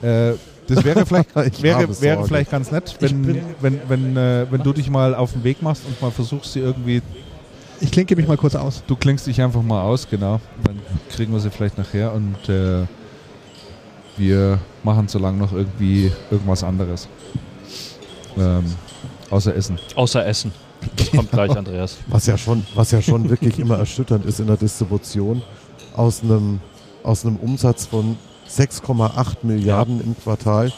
Äh, 0.03 0.33
das 0.67 0.83
wäre 0.83 1.05
vielleicht, 1.05 1.29
Ich 1.47 1.63
wäre, 1.63 2.01
wäre 2.01 2.25
vielleicht 2.27 2.51
ganz 2.51 2.69
nett, 2.71 2.95
wenn, 2.99 3.21
bin- 3.23 3.41
wenn, 3.61 3.79
wenn, 3.87 4.17
äh, 4.17 4.45
wenn 4.51 4.61
du 4.61 4.73
dich 4.73 4.89
mal 4.89 5.15
auf 5.15 5.31
den 5.31 5.43
Weg 5.45 5.61
machst 5.63 5.83
und 5.87 5.99
mal 6.01 6.11
versuchst, 6.11 6.53
sie 6.53 6.59
irgendwie, 6.59 7.01
Ich 7.79 7.91
klinke 7.91 8.15
mich 8.17 8.27
mal 8.27 8.37
kurz 8.37 8.55
aus. 8.55 8.83
du 8.85 8.95
klingst 8.97 9.25
dich 9.25 9.41
einfach 9.41 9.63
mal 9.63 9.81
aus, 9.81 10.07
genau. 10.11 10.41
Dann 10.65 10.79
kriegen 11.15 11.31
wir 11.31 11.39
sie 11.39 11.49
vielleicht 11.49 11.77
nachher 11.77 12.13
und 12.13 12.35
äh, 12.49 12.83
wir 14.19 14.59
machen 14.83 15.07
so 15.07 15.17
lange 15.17 15.37
noch 15.37 15.51
irgendwie 15.53 16.11
irgendwas 16.29 16.63
anderes. 16.63 17.07
Ähm, 18.37 18.65
außer 19.29 19.55
Essen. 19.55 19.79
Außer 19.95 20.25
Essen. 20.25 20.51
Das 20.95 21.11
kommt 21.15 21.31
gleich, 21.31 21.57
Andreas. 21.57 21.97
Was 22.07 22.25
ja 22.27 22.37
schon, 22.37 22.65
was 22.75 22.91
ja 22.91 23.01
schon 23.01 23.29
wirklich 23.29 23.59
immer 23.59 23.77
erschütternd 23.77 24.25
ist 24.25 24.39
in 24.39 24.47
der 24.47 24.57
Distribution. 24.57 25.41
Aus 25.95 26.21
einem, 26.23 26.59
aus 27.03 27.25
einem 27.25 27.37
Umsatz 27.37 27.85
von 27.85 28.17
6,8 28.49 29.37
Milliarden 29.43 30.01
im 30.01 30.15
Quartal 30.17 30.71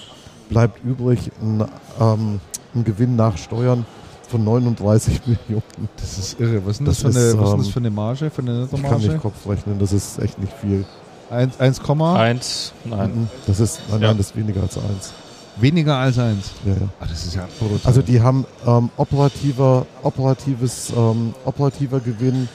bleibt 0.49 0.83
übrig 0.83 1.31
ein, 1.41 1.65
ähm, 1.99 2.39
ein 2.75 2.83
Gewinn 2.83 3.15
nach 3.15 3.37
Steuern 3.37 3.85
von 4.27 4.43
39 4.43 5.21
Millionen. 5.27 5.89
Das 5.97 6.17
ist 6.17 6.39
irre. 6.39 6.61
Was 6.65 6.71
ist 6.73 6.77
denn 6.79 6.85
das, 6.87 6.99
Das 7.01 7.13
für, 7.13 7.19
eine, 7.19 7.27
ist, 7.27 7.37
was 7.37 7.43
ist 7.43 7.51
denn 7.51 7.53
ähm, 7.53 7.57
das 7.63 7.69
für 7.69 7.79
eine 7.79 7.91
Marge, 7.91 8.29
für 8.29 8.41
eine 8.41 8.63
Ich 8.63 8.69
kann 8.71 8.81
Nettomarge? 8.81 9.07
nicht 9.07 9.21
Kopf 9.21 9.47
rechnen, 9.47 9.79
das 9.79 9.93
ist 9.93 10.19
echt 10.19 10.39
nicht 10.39 10.53
viel. 10.53 10.85
1, 11.31 11.59
1, 11.59 11.79
Eins, 12.17 12.73
nein. 12.83 13.11
Mhm. 13.21 13.27
Das 13.47 13.59
ist, 13.59 13.79
nein, 13.89 14.01
Ja. 14.01 14.07
nein, 14.09 14.17
das 14.17 14.27
ist 14.27 14.35
weniger 14.35 14.61
als 14.61 14.77
eins. 14.77 15.13
weniger 15.57 15.95
als 15.97 16.17
1. 16.19 16.51
Ja, 16.65 16.73
ja. 16.73 16.77
Ah, 16.99 17.05
das 17.09 17.25
ist 17.25 17.35
ja 17.35 17.47
brutal. 17.59 17.79
Also 17.83 18.01
die 18.01 18.21
haben 18.21 18.45
ähm, 18.67 18.89
operativer, 18.97 19.85
operatives, 20.03 20.91
ähm, 20.95 21.33
operativer 21.45 21.99
Gewinn 21.99 22.49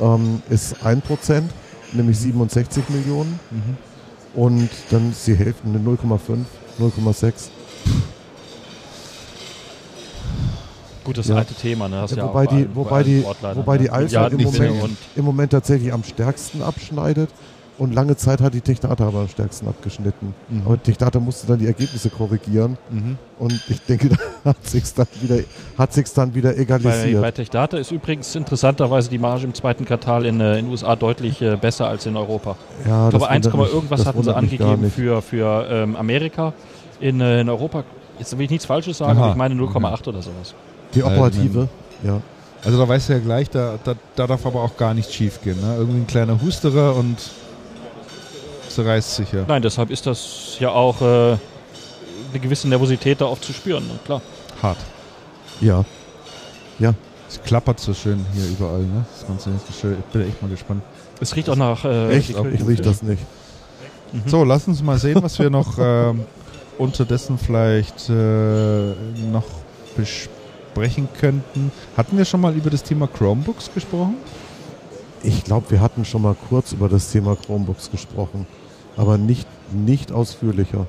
ähm, 0.00 0.42
ist 0.48 0.76
1%, 0.84 1.42
nämlich 1.92 2.18
67 2.18 2.88
Millionen. 2.88 3.38
mhm. 3.50 3.76
Und 4.40 4.68
dann 4.90 5.10
ist 5.12 5.26
die 5.26 5.34
Hälfte 5.34 5.66
eine 5.66 5.78
0,5, 5.78 6.44
0,6. 6.78 7.48
Gut, 11.04 11.16
das 11.18 11.28
Ja. 11.28 11.36
alte 11.36 11.54
Thema, 11.54 11.88
ne? 11.88 12.00
Hast 12.02 12.10
Ja, 12.10 12.18
ja 12.18 12.24
wobei 12.28 12.46
bei 12.46 12.54
die- 12.56 12.68
wobei 12.74 13.02
die- 13.02 13.24
wobei 13.24 13.76
ne? 13.76 13.82
die 13.84 13.90
Alpha 13.90 14.28
Milliarden 14.28 14.38
im 14.40 14.44
Moment- 14.46 14.82
und 14.82 14.96
Im 15.14 15.24
Moment 15.24 15.52
tatsächlich 15.52 15.92
am 15.92 16.02
stärksten 16.04 16.62
abschneidet. 16.62 17.30
Und 17.78 17.94
lange 17.94 18.16
Zeit 18.16 18.40
hat 18.40 18.54
die 18.54 18.62
Techdata 18.62 19.06
aber 19.06 19.18
am 19.20 19.28
stärksten 19.28 19.68
abgeschnitten. 19.68 20.34
Mhm. 20.48 20.62
Aber 20.64 20.82
Techdata 20.82 21.20
musste 21.20 21.46
dann 21.46 21.58
die 21.58 21.66
Ergebnisse 21.66 22.08
korrigieren. 22.08 22.78
Mhm. 22.88 23.18
Und 23.38 23.52
ich 23.68 23.82
denke, 23.82 24.08
da 24.44 24.50
hat 24.50 24.66
sich 24.66 24.94
dann 24.94 25.06
wieder, 25.20 25.36
hat 25.76 25.92
sich's 25.92 26.14
dann 26.14 26.34
wieder 26.34 26.52
Bei, 26.52 26.58
egalisiert. 26.60 27.20
bei 27.20 27.30
TechData 27.32 27.76
ist 27.76 27.90
übrigens 27.90 28.34
interessanterweise 28.34 29.10
die 29.10 29.18
Marge 29.18 29.44
im 29.44 29.52
zweiten 29.52 29.84
Quartal 29.84 30.24
in 30.24 30.40
äh, 30.40 30.56
den 30.56 30.68
USA 30.70 30.96
deutlich 30.96 31.42
äh, 31.42 31.56
besser 31.56 31.86
als 31.88 32.06
in 32.06 32.16
Europa. 32.16 32.56
ja, 32.86 33.04
Ich 33.08 33.10
glaube, 33.10 33.28
1, 33.28 33.44
wundert 33.46 33.60
mich- 33.60 33.74
irgendwas 33.74 34.06
hatten 34.06 34.22
sie 34.22 34.34
angegeben 34.34 34.90
für, 34.90 35.20
für 35.20 35.66
ähm, 35.70 35.96
Amerika. 35.96 36.54
In, 36.98 37.20
äh, 37.20 37.42
in 37.42 37.48
Europa, 37.50 37.84
jetzt 38.18 38.32
will 38.38 38.44
ich 38.46 38.50
nichts 38.50 38.64
Falsches 38.64 38.96
sagen, 38.96 39.18
Aha. 39.18 39.22
aber 39.24 39.30
ich 39.32 39.36
meine 39.36 39.54
0,8 39.54 40.08
oder 40.08 40.22
sowas. 40.22 40.54
Die 40.94 41.02
operative, 41.02 41.68
ja. 42.02 42.22
Also 42.64 42.78
da 42.78 42.88
weißt 42.88 43.10
du 43.10 43.12
ja 43.12 43.18
gleich, 43.18 43.50
da, 43.50 43.78
da, 43.84 43.94
da 44.16 44.26
darf 44.26 44.46
aber 44.46 44.62
auch 44.62 44.76
gar 44.78 44.94
nichts 44.94 45.12
schief 45.14 45.40
gehen. 45.42 45.60
Ne? 45.60 45.76
Irgendwie 45.78 46.00
ein 46.00 46.06
kleiner 46.06 46.40
Husterer 46.40 46.96
und 46.96 47.16
zerreißt 48.76 49.16
sich 49.16 49.32
ja. 49.32 49.44
Nein, 49.46 49.62
deshalb 49.62 49.90
ist 49.90 50.06
das 50.06 50.56
ja 50.60 50.70
auch 50.70 51.00
äh, 51.00 51.04
eine 51.04 52.40
gewisse 52.40 52.68
Nervosität 52.68 53.20
da 53.20 53.26
oft 53.26 53.44
zu 53.44 53.52
spüren, 53.52 53.86
ne? 53.86 53.98
klar. 54.04 54.22
Hart. 54.62 54.78
Ja. 55.60 55.84
Es 57.28 57.42
klappert 57.42 57.80
so 57.80 57.92
schön 57.92 58.24
hier 58.32 58.46
überall. 58.46 58.82
Ne? 58.82 59.04
Das 59.12 59.26
Ganze 59.26 59.50
ist 59.50 59.80
schön. 59.80 59.96
Ich 59.98 60.12
bin 60.12 60.28
echt 60.28 60.40
mal 60.40 60.48
gespannt. 60.48 60.82
Es 61.20 61.34
riecht 61.34 61.48
auch 61.48 61.56
nach 61.56 61.84
äh, 61.84 62.16
Echt? 62.16 62.30
Ich 62.30 62.36
riech 62.38 62.62
Fisch. 62.62 62.80
das 62.82 63.02
nicht. 63.02 63.22
So, 64.26 64.44
lass 64.44 64.68
uns 64.68 64.82
mal 64.82 64.98
sehen, 64.98 65.22
was 65.22 65.38
wir 65.38 65.50
noch 65.50 65.76
ähm, 65.78 66.24
unterdessen 66.78 67.38
vielleicht 67.38 68.08
äh, 68.08 68.92
noch 69.32 69.44
besprechen 69.96 71.08
könnten. 71.18 71.72
Hatten 71.96 72.16
wir 72.16 72.24
schon 72.24 72.40
mal 72.40 72.54
über 72.54 72.70
das 72.70 72.82
Thema 72.82 73.08
Chromebooks 73.08 73.70
gesprochen? 73.74 74.16
Ich 75.22 75.42
glaube, 75.42 75.70
wir 75.70 75.80
hatten 75.80 76.04
schon 76.04 76.22
mal 76.22 76.36
kurz 76.48 76.72
über 76.72 76.88
das 76.88 77.10
Thema 77.10 77.34
Chromebooks 77.34 77.90
gesprochen. 77.90 78.46
Aber 78.96 79.18
nicht, 79.18 79.46
nicht 79.72 80.12
ausführlicher. 80.12 80.86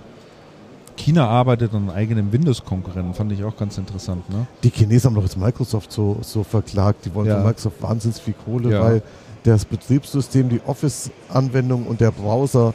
China 0.95 1.27
arbeitet 1.27 1.73
an 1.73 1.83
einem 1.83 1.89
eigenen 1.91 2.31
Windows-Konkurrenten, 2.31 3.13
fand 3.13 3.31
ich 3.31 3.43
auch 3.43 3.55
ganz 3.55 3.77
interessant. 3.77 4.27
Ne? 4.29 4.47
Die 4.63 4.69
Chinesen 4.69 5.09
haben 5.09 5.15
doch 5.15 5.23
jetzt 5.23 5.37
Microsoft 5.37 5.91
so, 5.91 6.17
so 6.21 6.43
verklagt. 6.43 7.05
Die 7.05 7.13
wollen 7.13 7.27
Ja. 7.27 7.35
von 7.35 7.45
Microsoft 7.45 7.81
wahnsinnig 7.83 8.17
viel 8.17 8.33
Kohle, 8.45 8.71
Ja. 8.71 8.81
weil 8.81 9.03
das 9.43 9.65
Betriebssystem, 9.65 10.49
die 10.49 10.59
Office-Anwendung 10.65 11.85
und 11.85 12.01
der 12.01 12.11
Browser 12.11 12.73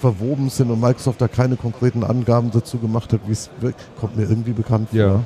verwoben 0.00 0.50
sind 0.50 0.70
und 0.70 0.80
Microsoft 0.80 1.20
da 1.20 1.28
keine 1.28 1.54
konkreten 1.56 2.02
Angaben 2.02 2.50
dazu 2.50 2.78
gemacht 2.78 3.12
hat, 3.12 3.20
wie 3.28 3.32
es 3.32 3.48
wirkt. 3.60 3.80
Kommt 4.00 4.16
mir 4.16 4.24
irgendwie 4.24 4.52
bekannt 4.52 4.88
vor. 4.90 4.98
Ja. 4.98 5.20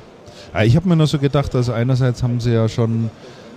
Ja, 0.53 0.63
Ich 0.63 0.77
habe 0.77 0.87
mir 0.89 0.97
nur 0.97 1.07
so 1.07 1.19
gedacht, 1.19 1.55
also 1.55 1.73
einerseits 1.73 2.23
haben 2.23 2.41
sie 2.41 2.53
ja 2.53 2.69
schon, 2.69 3.11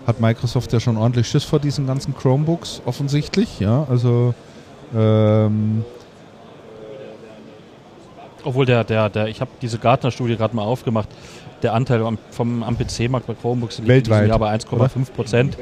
hat 0.08 0.22
Microsoft 0.22 0.72
ja 0.72 0.80
schon 0.80 0.96
ordentlich 0.96 1.28
Schiss 1.28 1.44
vor 1.44 1.60
diesen 1.60 1.86
ganzen 1.86 2.16
Chromebooks, 2.16 2.82
offensichtlich, 2.86 3.60
ja. 3.60 3.86
Also 3.90 4.34
ähm, 4.96 5.84
Obwohl 8.44 8.66
der, 8.66 8.84
der, 8.84 9.10
der, 9.10 9.28
ich 9.28 9.42
habe 9.42 9.52
diese 9.62 9.78
Gartner-Studie 9.78 10.36
gerade 10.36 10.56
mal 10.56 10.64
aufgemacht, 10.64 11.10
der 11.62 11.74
Anteil 11.74 12.04
am, 12.04 12.18
vom, 12.32 12.64
am 12.64 12.78
PC-Markt 12.78 13.28
bei 13.28 13.34
Chromebooks 13.34 13.80
liegt 13.80 13.88
in 13.88 13.94
Weltweit, 13.96 14.22
diesem 14.22 14.30
Jahr 14.30 14.40
bei 14.40 14.54
1,5 14.54 15.12
Prozent. 15.12 15.58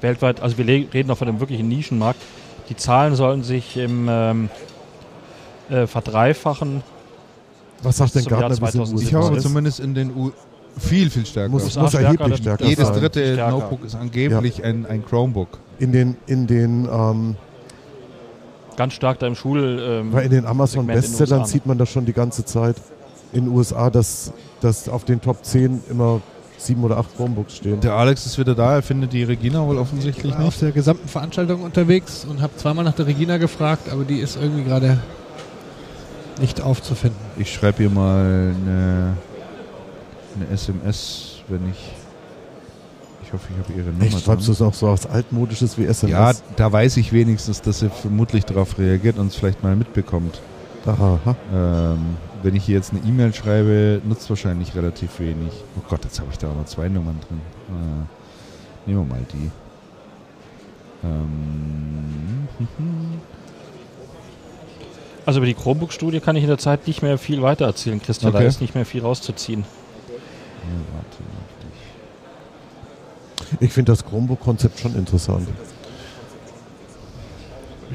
Weltweit, 0.00 0.40
also 0.40 0.58
wir 0.58 0.66
reden 0.66 1.08
noch 1.08 1.18
von 1.18 1.28
einem 1.28 1.40
wirklichen 1.40 1.68
Nischenmarkt. 1.68 2.20
Die 2.68 2.76
Zahlen 2.76 3.16
sollen 3.16 3.42
sich 3.42 3.76
im 3.76 4.06
ähm, 4.08 4.48
äh, 5.68 5.86
verdreifachen. 5.86 6.82
Was 7.82 7.96
sagt 7.96 8.14
denn 8.14 8.24
Gartner, 8.24 8.60
wie 8.60 8.64
es 8.64 8.74
in 8.74 8.80
den 8.80 8.86
2017. 8.86 9.08
ich 9.08 9.14
habe 9.14 9.38
zumindest 9.38 9.80
in 9.80 9.94
den 9.94 10.14
U 10.14 10.32
viel, 10.78 11.10
viel 11.10 11.26
stärker. 11.26 11.50
Muss, 11.50 11.76
muss 11.76 11.90
stärker, 11.90 12.06
erheblich 12.06 12.38
stärker 12.38 12.64
Jedes 12.64 12.92
dritte 12.92 13.34
Stärker. 13.34 13.50
Notebook 13.50 13.84
ist 13.84 13.94
angeblich 13.94 14.64
ein, 14.64 14.86
ein 14.86 15.04
Chromebook. 15.04 15.58
In 15.78 15.92
den, 15.92 16.16
in 16.26 16.46
den, 16.46 16.88
ähm, 16.90 17.36
Ganz 18.76 18.94
stark 18.94 19.18
da 19.18 19.26
im 19.26 19.34
Schul. 19.34 19.80
Ähm, 19.82 20.12
weil 20.12 20.24
in 20.24 20.30
den 20.30 20.46
Amazon 20.46 20.86
Segment 20.86 20.90
in 20.90 21.02
den 21.02 21.10
Bestsellern 21.10 21.40
USA, 21.40 21.46
ne? 21.46 21.52
sieht 21.52 21.66
man 21.66 21.78
das 21.78 21.88
schon 21.88 22.04
die 22.06 22.12
ganze 22.12 22.44
Zeit. 22.44 22.76
In 23.32 23.44
den 23.46 23.54
USA, 23.54 23.90
dass, 23.90 24.32
dass 24.60 24.88
auf 24.88 25.04
den 25.04 25.20
Top 25.20 25.44
10 25.44 25.84
immer 25.90 26.20
sieben 26.58 26.84
oder 26.84 26.98
acht 26.98 27.16
Chromebooks 27.16 27.56
stehen. 27.56 27.80
Der 27.80 27.94
Alex 27.94 28.26
ist 28.26 28.38
wieder 28.38 28.54
da, 28.54 28.74
er 28.76 28.82
findet 28.82 29.12
die 29.12 29.24
Regina 29.24 29.66
wohl 29.66 29.78
offensichtlich 29.78 30.26
Ich 30.26 30.38
war 30.38 30.40
auf 30.40 30.52
nicht. 30.52 30.62
der 30.62 30.72
gesamten 30.72 31.08
Veranstaltung 31.08 31.62
unterwegs 31.62 32.24
und 32.28 32.40
habe 32.40 32.54
zweimal 32.56 32.84
nach 32.84 32.94
der 32.94 33.06
Regina 33.06 33.38
gefragt, 33.38 33.88
aber 33.90 34.04
die 34.04 34.18
ist 34.18 34.36
irgendwie 34.36 34.62
gerade 34.62 34.98
nicht 36.40 36.60
aufzufinden. 36.60 37.18
Ich 37.36 37.52
schreibe 37.52 37.82
ihr 37.82 37.90
mal 37.90 38.54
eine 38.64 39.16
eine 40.36 40.48
SMS, 40.48 41.40
wenn 41.48 41.70
ich. 41.70 41.90
Ich 43.32 43.40
hoffe, 43.40 43.48
ich 43.50 43.64
habe 43.64 43.72
Ihre 43.78 43.90
Nummer. 43.92 44.04
Echt, 44.04 44.20
schreibst 44.24 44.46
du 44.48 44.52
es 44.52 44.60
auch 44.60 44.74
so 44.74 44.88
was 44.88 45.06
altmodisches 45.06 45.78
wie 45.78 45.84
SMS? 45.86 46.10
Ja, 46.12 46.32
da 46.56 46.70
weiß 46.70 46.98
ich 46.98 47.12
wenigstens, 47.14 47.62
dass 47.62 47.78
sie 47.78 47.88
vermutlich 47.88 48.44
darauf 48.44 48.78
reagiert 48.78 49.18
und 49.18 49.28
es 49.28 49.36
vielleicht 49.36 49.62
mal 49.62 49.74
mitbekommt. 49.74 50.40
Aha. 50.84 51.18
Ähm, 51.54 52.16
wenn 52.42 52.54
ich 52.56 52.64
hier 52.64 52.74
jetzt 52.76 52.92
eine 52.92 53.00
E-Mail 53.08 53.32
schreibe, 53.32 54.02
nutzt 54.04 54.28
wahrscheinlich 54.28 54.74
relativ 54.74 55.18
wenig. 55.20 55.50
Oh 55.78 55.82
Gott, 55.88 56.04
jetzt 56.04 56.20
habe 56.20 56.28
ich 56.30 56.36
da 56.38 56.50
auch 56.50 56.56
noch 56.56 56.66
zwei 56.66 56.88
Nummern 56.90 57.18
drin. 57.26 57.40
Äh, 57.70 58.90
nehmen 58.90 59.08
wir 59.08 59.14
mal 59.16 59.24
die. 59.32 59.50
Ähm, 61.04 62.48
Also 65.24 65.38
über 65.38 65.46
die 65.46 65.54
Chromebook-Studie 65.54 66.18
kann 66.18 66.34
ich 66.34 66.42
in 66.42 66.48
der 66.48 66.58
Zeit 66.58 66.88
nicht 66.88 67.00
mehr 67.00 67.16
viel 67.16 67.42
weiter 67.42 67.64
erzählen, 67.64 68.02
Christian. 68.02 68.32
Da 68.32 68.38
Okay. 68.40 68.48
ist 68.48 68.60
nicht 68.60 68.74
mehr 68.74 68.84
viel 68.84 69.02
rauszuziehen. 69.02 69.60
ja, 70.08 70.16
warte. 70.94 71.22
Ich 73.60 73.72
finde 73.72 73.92
das 73.92 74.04
Chromebook-Konzept 74.04 74.78
schon 74.80 74.94
interessant. 74.94 75.48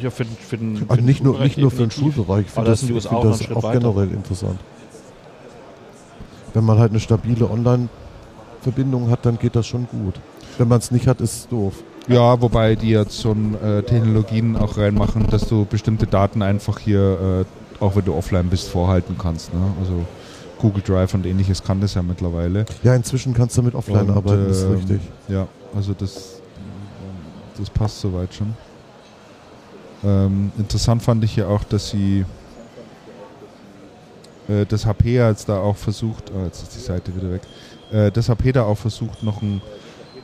Ja, 0.02 0.10
für, 0.12 0.26
für 0.26 0.58
den, 0.58 0.78
für 0.78 0.84
Also 0.90 0.96
den 0.98 1.06
nicht 1.06 1.24
nur, 1.24 1.40
nicht 1.40 1.58
nur 1.58 1.72
für 1.72 1.78
den. 1.78 1.92
Schulbereich, 1.92 2.46
ich 2.46 2.52
finde 2.52 2.66
da 2.66 2.72
das, 2.72 2.82
die 2.82 2.94
ich 2.94 3.04
find 3.04 3.14
auch 3.14 3.24
das 3.24 3.52
auch 3.52 3.64
weiter. 3.64 3.80
generell 3.80 4.12
interessant. 4.12 4.60
Wenn 6.54 6.64
man 6.64 6.78
halt 6.78 6.92
eine 6.92 7.00
stabile 7.00 7.50
Online-Verbindung 7.50 9.10
hat, 9.10 9.26
dann 9.26 9.40
geht 9.40 9.56
das 9.56 9.66
schon 9.68 9.88
gut. 9.88 10.16
Wenn 10.58 10.68
man 10.68 10.80
es 10.80 10.92
nicht 10.92 11.08
hat, 11.08 11.22
ist 11.22 11.34
es 11.38 11.48
doof. 11.48 11.74
Ja, 12.08 12.40
wobei 12.42 12.76
die 12.76 12.90
jetzt 12.90 13.22
schon 13.22 13.56
äh, 13.62 13.84
Technologien 13.84 14.56
auch 14.56 14.78
reinmachen, 14.78 15.28
dass 15.28 15.48
du 15.48 15.66
bestimmte 15.66 16.08
Daten 16.08 16.42
einfach 16.42 16.80
hier, 16.80 17.46
äh, 17.80 17.84
auch 17.84 17.96
wenn 17.96 18.06
du 18.06 18.14
offline 18.14 18.48
bist, 18.50 18.70
vorhalten 18.70 19.18
kannst. 19.22 19.54
Ne? 19.54 19.60
Also 19.82 20.06
Google 20.60 20.82
Drive 20.84 21.14
und 21.14 21.26
ähnliches 21.26 21.64
kann 21.64 21.80
das 21.82 21.94
ja 21.94 22.02
mittlerweile. 22.02 22.66
Ja, 22.84 22.96
inzwischen 22.96 23.34
kannst 23.34 23.58
du 23.58 23.62
mit 23.64 23.76
offline 23.76 24.10
Und, 24.10 24.18
arbeiten, 24.18 24.50
ist 24.50 24.64
ähm, 24.64 24.74
richtig. 24.74 25.02
Ja, 25.28 25.48
also 25.76 25.94
das, 25.94 26.42
das 27.58 27.70
passt 27.70 28.00
soweit 28.02 28.34
schon. 28.34 28.54
Ähm, 30.04 30.52
interessant 30.58 31.02
fand 31.02 31.24
ich 31.24 31.36
ja 31.36 31.48
auch, 31.48 31.64
dass 31.64 31.90
sie 31.90 32.26
äh, 34.48 34.66
das 34.66 34.86
HP 34.86 35.16
jetzt 35.16 35.50
da 35.50 35.60
auch 35.60 35.76
versucht, 35.76 36.32
oh, 36.36 36.44
jetzt 36.46 36.64
ist 36.64 36.76
die 36.76 36.80
Seite 36.80 37.16
wieder 37.16 37.32
weg, 37.32 37.42
äh, 37.92 38.12
das 38.12 38.30
HP 38.30 38.52
da 38.52 38.64
auch 38.64 38.78
versucht, 38.78 39.24
noch 39.24 39.42
ein 39.42 39.62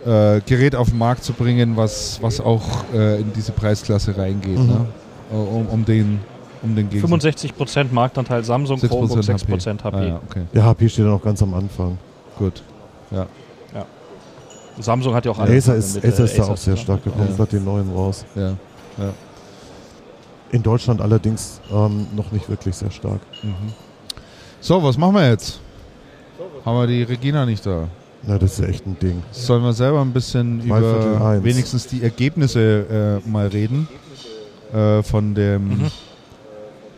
äh, 0.06 0.42
Gerät 0.46 0.76
auf 0.76 0.90
den 0.90 0.98
Markt 0.98 1.24
zu 1.24 1.34
bringen, 1.34 1.76
was, 1.78 2.22
was 2.22 2.40
auch 2.40 2.84
äh, 2.94 3.22
in 3.22 3.32
diese 3.34 3.52
Preisklasse 3.52 4.18
reingeht, 4.18 4.58
Mhm. 4.60 4.68
ne? 4.68 4.86
Um, 5.32 5.66
um 5.68 5.84
den 5.86 6.20
um 6.64 6.76
den 6.76 6.90
Gegensatz. 6.90 7.44
65% 7.44 7.88
Marktanteil 7.92 8.44
Samsung, 8.44 8.80
6% 8.80 8.88
Chromebook 8.88 9.20
6% 9.20 9.84
HP. 9.84 9.96
Ah, 9.98 10.04
ja, 10.04 10.22
okay, 10.28 10.44
Ja, 10.54 10.64
HP 10.64 10.90
steht 10.90 11.06
ja 11.06 11.12
noch 11.12 11.22
ganz 11.22 11.42
am 11.44 11.54
Anfang. 11.54 11.98
gut. 12.38 12.64
Ja. 13.12 13.28
Samsung 14.80 15.14
hat 15.14 15.24
ja 15.26 15.32
auch 15.32 15.38
Acer 15.38 15.50
angefangen 15.52 15.78
ist, 15.78 15.96
mit, 15.96 16.06
Acer 16.06 16.24
äh, 16.24 16.26
ist 16.26 16.40
da 16.40 16.44
auch 16.46 16.50
Acer 16.50 16.58
sehr 16.58 16.78
stark 16.78 17.04
gekommen, 17.04 17.36
Ja. 17.38 17.46
den 17.46 17.64
neuen 17.64 17.92
raus. 17.94 18.26
Ja. 18.34 18.56
In 20.52 20.64
Deutschland 20.64 21.00
allerdings 21.02 21.62
ähm, 21.72 22.08
noch 22.16 22.32
nicht 22.32 22.50
wirklich 22.50 22.76
sehr 22.76 22.90
stark. 22.92 23.20
Mhm. 23.44 23.54
So, 24.62 24.82
was 24.82 24.98
machen 24.98 25.16
wir 25.16 25.30
jetzt? 25.30 25.60
Haben 26.66 26.78
wir 26.78 26.88
die 26.88 27.04
Regina 27.04 27.46
nicht 27.46 27.64
da? 27.66 27.88
Na, 28.26 28.38
das 28.40 28.58
ist 28.58 28.66
echt 28.68 28.88
ein 28.88 28.98
Ding. 29.00 29.22
Sollen 29.32 29.64
wir 29.64 29.74
selber 29.74 30.02
ein 30.02 30.12
bisschen 30.14 30.62
Viertel 30.62 31.16
über 31.18 31.44
wenigstens 31.44 31.86
die 31.88 32.02
Ergebnisse 32.02 33.22
äh, 33.26 33.30
mal 33.30 33.48
reden 33.48 33.88
äh, 34.74 35.04
von 35.04 35.36
dem 35.36 35.68
Mhm. 35.68 35.92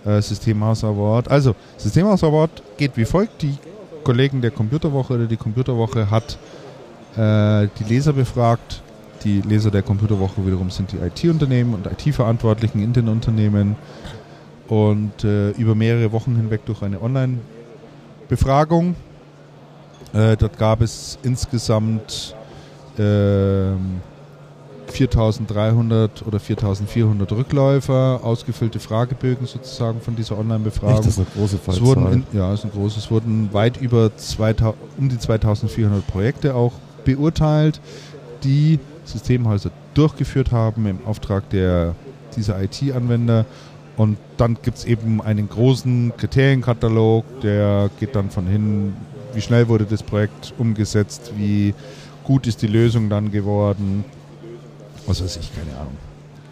Äh, 0.06 0.22
Systemhaus 0.22 0.84
Award? 0.84 1.30
Also, 1.30 1.56
Systemhaus 1.78 2.24
Award 2.24 2.64
geht 2.78 2.96
wie 2.98 3.06
folgt. 3.06 3.42
Die 3.42 3.58
Kollegen 4.04 4.42
der 4.42 4.52
Computerwoche 4.52 5.14
oder 5.16 5.26
die 5.26 5.38
Computerwoche 5.38 6.10
hat 6.10 6.38
äh, 7.18 7.68
die 7.80 7.84
Leser 7.88 8.14
befragt. 8.14 8.82
Die 9.24 9.42
Leser 9.42 9.72
der 9.72 9.82
Computerwoche 9.82 10.46
wiederum 10.46 10.70
sind 10.70 10.92
die 10.92 10.98
IT-Unternehmen 10.98 11.74
und 11.74 11.88
IT-Verantwortlichen 11.88 12.84
in 12.84 12.94
den 12.94 13.08
Unternehmen 13.08 13.76
und 14.68 15.24
äh, 15.24 15.52
über 15.52 15.74
mehrere 15.74 16.12
Wochen 16.12 16.36
hinweg 16.36 16.66
durch 16.66 16.82
eine 16.84 17.02
Online-Befragung. 17.02 18.96
Äh, 20.14 20.38
dort 20.38 20.58
gab 20.58 20.82
es 20.82 21.18
insgesamt 21.24 22.36
ähm, 23.00 24.02
4300 24.88 26.26
oder 26.26 26.40
4400 26.40 27.32
Rückläufer, 27.32 28.22
ausgefüllte 28.24 28.80
Fragebögen 28.80 29.48
sozusagen 29.48 30.02
von 30.02 30.16
dieser 30.16 30.38
Online-Befragung. 30.38 30.98
das 30.98 31.08
ist 31.08 31.18
eine 31.18 31.28
große 31.36 31.60
Es 31.68 31.82
wurden, 31.82 32.04
Fallzahl. 32.04 32.24
in, 32.32 32.38
ja, 32.38 32.54
ist 32.54 32.64
ein 32.64 32.72
großes. 32.72 33.06
Es 33.06 33.12
wurden 33.12 33.50
weit 33.52 33.78
über 33.78 34.16
2000, 34.16 34.76
um 34.98 35.10
die 35.10 35.18
2400 35.18 36.06
Projekte 36.08 36.56
auch 36.56 36.74
beurteilt, 37.04 37.80
die 38.44 38.80
Systemhäuser 39.06 39.72
durchgeführt 39.94 40.52
haben 40.52 40.86
im 40.88 41.00
Auftrag 41.06 41.50
der, 41.50 41.96
dieser 42.36 42.62
IT-Anwender. 42.62 43.46
Und 43.98 44.18
dann 44.38 44.58
gibt 44.62 44.78
es 44.78 44.86
eben 44.86 45.22
einen 45.22 45.48
großen 45.48 46.14
Kriterienkatalog, 46.18 47.24
der 47.42 47.90
geht 48.00 48.16
dann 48.16 48.30
von 48.30 48.46
hin, 48.46 48.94
wie 49.34 49.42
schnell 49.42 49.68
wurde 49.68 49.86
das 49.86 50.04
Projekt 50.04 50.54
umgesetzt, 50.58 51.32
wie 51.38 51.74
gut 52.24 52.48
ist 52.48 52.62
die 52.62 52.68
Lösung 52.68 53.10
dann 53.10 53.32
geworden, 53.32 54.04
was 55.08 55.24
weiß 55.24 55.38
ich, 55.38 55.54
keine 55.56 55.76
Ahnung. 55.78 55.98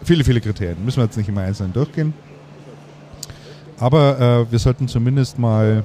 Viele, 0.04 0.24
viele 0.24 0.40
Kriterien. 0.40 0.84
Müssen 0.84 0.98
wir 0.98 1.04
jetzt 1.04 1.16
nicht 1.16 1.28
immer 1.28 1.42
einzeln 1.42 1.72
durchgehen. 1.72 2.12
Aber 3.78 4.46
äh, 4.48 4.52
wir 4.52 4.58
sollten 4.58 4.86
zumindest 4.86 5.38
mal 5.38 5.82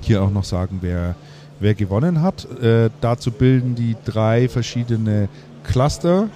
hier 0.00 0.22
auch 0.22 0.30
noch 0.30 0.44
sagen, 0.44 0.78
wer, 0.80 1.14
wer 1.60 1.74
gewonnen 1.74 2.22
hat. 2.22 2.46
Äh, 2.60 2.90
dazu 3.00 3.30
bilden 3.30 3.74
die 3.74 3.96
drei 4.04 4.48
verschiedene 4.48 5.28
Cluster 5.64 6.28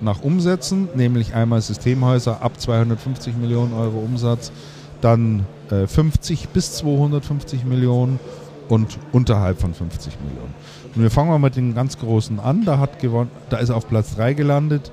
nach 0.00 0.22
Umsätzen, 0.22 0.88
nämlich 0.94 1.34
einmal 1.34 1.60
Systemhäuser 1.60 2.42
ab 2.42 2.60
250 2.60 3.36
Millionen 3.36 3.74
Euro 3.74 3.98
Umsatz, 3.98 4.52
dann 5.00 5.44
äh, 5.70 5.86
50 5.86 6.48
bis 6.50 6.74
250 6.74 7.64
Millionen 7.64 8.20
und 8.68 8.98
unterhalb 9.12 9.60
von 9.60 9.74
50 9.74 10.18
Millionen. 10.24 10.54
Und 10.98 11.04
wir 11.04 11.12
fangen 11.12 11.30
mal 11.30 11.38
mit 11.38 11.54
den 11.54 11.76
ganz 11.76 11.96
großen 11.96 12.40
an. 12.40 12.64
Da 12.64 12.80
hat 12.80 12.98
gewonnen, 12.98 13.30
da 13.50 13.58
ist 13.58 13.70
auf 13.70 13.88
Platz 13.88 14.16
3 14.16 14.34
gelandet 14.34 14.90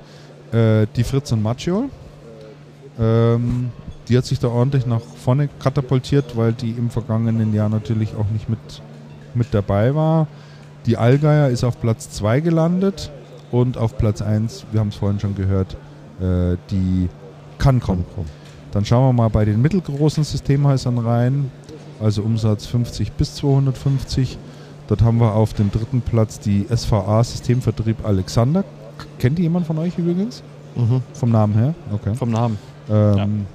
äh, 0.52 0.86
die 0.94 1.02
Fritz 1.02 1.32
und 1.32 1.42
Maccio. 1.42 1.90
Ähm, 2.96 3.70
die 4.08 4.16
hat 4.16 4.24
sich 4.24 4.38
da 4.38 4.46
ordentlich 4.46 4.86
nach 4.86 5.00
vorne 5.00 5.48
katapultiert, 5.58 6.36
weil 6.36 6.52
die 6.52 6.70
im 6.70 6.90
vergangenen 6.90 7.52
Jahr 7.52 7.68
natürlich 7.68 8.14
auch 8.14 8.30
nicht 8.32 8.48
mit, 8.48 8.60
mit 9.34 9.48
dabei 9.52 9.96
war. 9.96 10.28
Die 10.86 10.96
Allgeier 10.96 11.48
ist 11.48 11.64
auf 11.64 11.80
Platz 11.80 12.08
2 12.10 12.38
gelandet 12.38 13.10
und 13.50 13.76
auf 13.76 13.98
Platz 13.98 14.22
1, 14.22 14.66
wir 14.70 14.78
haben 14.78 14.90
es 14.90 14.94
vorhin 14.94 15.18
schon 15.18 15.34
gehört, 15.34 15.76
äh, 16.20 16.56
die 16.70 17.08
Cancom. 17.58 18.04
Dann 18.70 18.84
schauen 18.84 19.08
wir 19.08 19.12
mal 19.12 19.30
bei 19.30 19.44
den 19.44 19.60
mittelgroßen 19.60 20.22
Systemhäusern 20.22 20.98
rein, 20.98 21.50
also 22.00 22.22
Umsatz 22.22 22.64
50 22.66 23.10
bis 23.10 23.34
250. 23.34 24.38
Dort 24.88 25.02
haben 25.02 25.18
wir 25.18 25.34
auf 25.34 25.52
dem 25.52 25.70
dritten 25.70 26.00
Platz 26.00 26.38
die 26.38 26.66
SVA 26.74 27.22
Systemvertrieb 27.24 28.04
Alexander. 28.04 28.64
Kennt 29.18 29.38
die 29.38 29.42
jemand 29.42 29.66
von 29.66 29.78
euch 29.78 29.98
übrigens? 29.98 30.42
Mhm. 30.76 31.02
Vom 31.12 31.30
Namen 31.30 31.54
her? 31.54 31.74
Okay. 31.92 32.14
Vom 32.14 32.30
Namen. 32.30 32.58
Ähm, 32.88 33.46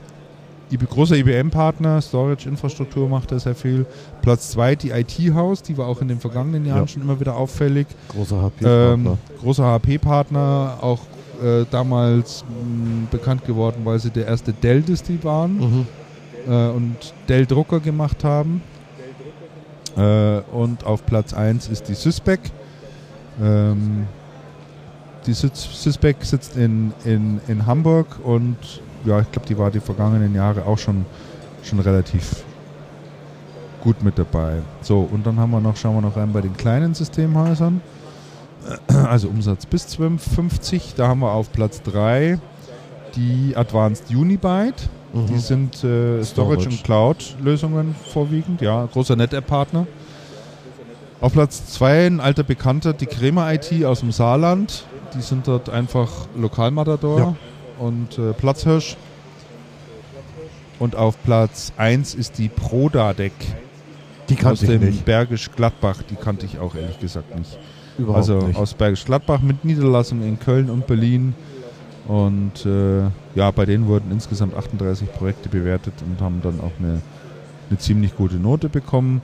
IB, 0.71 0.85
großer 0.85 1.17
IBM-Partner, 1.17 2.01
Storage-Infrastruktur 2.01 3.09
macht 3.09 3.31
er 3.31 3.39
sehr 3.39 3.55
viel. 3.55 3.85
Platz 4.21 4.51
2 4.51 4.75
die 4.75 4.89
IT-Haus, 4.91 5.61
die 5.61 5.77
war 5.77 5.87
auch 5.87 6.01
in 6.01 6.07
den 6.07 6.19
vergangenen 6.19 6.65
Jahren 6.65 6.81
Ja. 6.81 6.87
schon 6.87 7.01
immer 7.01 7.19
wieder 7.19 7.35
auffällig. 7.35 7.87
Großer 8.09 8.41
HP-Partner. 8.41 8.93
Ähm, 8.93 9.17
großer 9.41 9.63
HP-Partner, 9.65 10.77
auch 10.81 10.99
äh, 11.43 11.65
damals 11.71 12.43
mh, 12.47 13.07
bekannt 13.11 13.45
geworden, 13.45 13.81
weil 13.83 13.99
sie 13.99 14.11
der 14.11 14.27
erste 14.27 14.53
Dell-Disti 14.53 15.19
waren 15.23 15.57
mhm. 15.57 15.87
äh, 16.47 16.67
und 16.69 16.95
Dell-Drucker 17.27 17.79
gemacht 17.81 18.23
haben. 18.23 18.61
Äh, 19.97 20.41
und 20.51 20.85
auf 20.85 21.05
Platz 21.05 21.33
1 21.33 21.67
ist 21.69 21.87
die 21.87 21.93
Syspec. 21.93 22.39
Ähm, 23.41 24.07
die 25.25 25.33
Sys- 25.33 25.73
Syspec 25.73 26.23
sitzt 26.23 26.55
in, 26.57 26.93
in, 27.05 27.39
in 27.47 27.65
Hamburg 27.65 28.07
und 28.23 28.57
ja, 29.05 29.19
ich 29.19 29.31
glaube, 29.31 29.47
die 29.47 29.57
war 29.57 29.71
die 29.71 29.79
vergangenen 29.79 30.33
Jahre 30.35 30.65
auch 30.65 30.77
schon, 30.77 31.05
schon 31.63 31.79
relativ 31.79 32.43
gut 33.81 34.03
mit 34.03 34.17
dabei. 34.17 34.61
So, 34.81 35.07
und 35.11 35.25
dann 35.25 35.39
haben 35.39 35.51
wir 35.51 35.59
noch, 35.59 35.75
schauen 35.75 35.95
wir 35.95 36.01
noch 36.01 36.15
rein 36.15 36.31
bei 36.31 36.41
den 36.41 36.55
kleinen 36.55 36.93
Systemhäusern. 36.93 37.81
Also 38.87 39.27
Umsatz 39.27 39.65
bis 39.65 39.95
50, 39.95 40.93
da 40.95 41.07
haben 41.07 41.21
wir 41.21 41.31
auf 41.31 41.51
Platz 41.51 41.81
3 41.81 42.37
die 43.15 43.55
Advanced 43.55 44.11
Unibyte. 44.11 44.87
Mhm. 45.13 45.27
Die 45.27 45.37
sind 45.39 45.75
äh, 45.83 46.23
Storage, 46.23 46.25
Storage. 46.25 46.69
und 46.69 46.83
Cloud-Lösungen 46.83 47.95
vorwiegend, 48.13 48.61
ja, 48.61 48.87
großer 48.91 49.15
NetApp-Partner. 49.15 49.87
Auf 51.19 51.33
Platz 51.33 51.67
2 51.73 52.07
ein 52.07 52.19
alter 52.19 52.43
Bekannter, 52.43 52.93
die 52.93 53.05
Kremer 53.05 53.53
IT 53.53 53.85
aus 53.85 53.99
dem 53.99 54.11
Saarland. 54.11 54.85
Die 55.15 55.21
sind 55.21 55.47
dort 55.47 55.69
einfach 55.69 56.09
Lokalmatador 56.35 57.19
Ja. 57.19 57.35
und 57.79 58.17
äh, 58.17 58.33
Platzhirsch. 58.33 58.95
Und 60.79 60.95
auf 60.95 61.21
Platz 61.23 61.73
1 61.77 62.15
ist 62.15 62.39
die 62.39 62.49
Prodadec. 62.49 63.33
Die 64.29 64.35
kannte 64.35 64.53
aus 64.53 64.61
ich 64.63 64.69
dem 64.69 64.81
nicht. 64.83 65.05
Bergisch 65.05 65.51
Gladbach, 65.55 66.01
die 66.09 66.15
kannte 66.15 66.45
ich 66.45 66.57
auch 66.57 66.73
ehrlich 66.73 66.99
gesagt 66.99 67.37
nicht. 67.37 67.59
Überhaupt 67.99 68.17
also 68.17 68.47
nicht. 68.47 68.57
aus 68.57 68.73
Bergisch 68.73 69.05
Gladbach 69.05 69.41
mit 69.41 69.63
Niederlassung 69.63 70.23
in 70.23 70.39
Köln 70.39 70.69
und 70.71 70.87
Berlin. 70.87 71.35
Und 72.07 72.65
äh, 72.65 73.03
ja, 73.35 73.51
bei 73.51 73.65
denen 73.65 73.87
wurden 73.87 74.11
insgesamt 74.11 74.55
38 74.55 75.11
Projekte 75.13 75.49
bewertet 75.49 75.93
und 76.05 76.21
haben 76.23 76.41
dann 76.41 76.59
auch 76.59 76.71
eine, 76.79 77.01
eine 77.69 77.79
ziemlich 77.79 78.15
gute 78.15 78.35
Note 78.35 78.69
bekommen. 78.69 79.21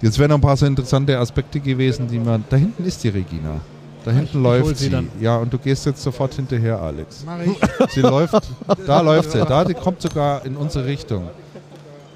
Jetzt 0.00 0.18
wären 0.18 0.30
noch 0.30 0.38
ein 0.38 0.42
paar 0.42 0.56
so 0.56 0.66
interessante 0.66 1.18
Aspekte 1.18 1.60
gewesen, 1.60 2.08
die 2.08 2.18
man. 2.18 2.44
Da 2.50 2.56
hinten 2.56 2.84
ist 2.84 3.04
die 3.04 3.08
Regina. 3.08 3.60
Da 4.04 4.10
hinten 4.10 4.36
ich 4.38 4.42
läuft 4.42 4.76
sie 4.76 4.84
sie. 4.84 4.90
dann. 4.90 5.08
Ja, 5.20 5.36
und 5.38 5.52
du 5.52 5.58
gehst 5.58 5.86
jetzt 5.86 6.02
sofort 6.02 6.34
hinterher, 6.34 6.80
Alex. 6.80 7.24
Mach 7.24 7.38
ich. 7.40 7.90
Sie 7.94 8.00
läuft, 8.00 8.52
da 8.86 9.00
läuft 9.00 9.30
sie. 9.30 9.38
Da, 9.38 9.64
die 9.64 9.72
kommt 9.72 10.02
sogar 10.02 10.44
in 10.44 10.56
unsere 10.56 10.84
Richtung. 10.84 11.24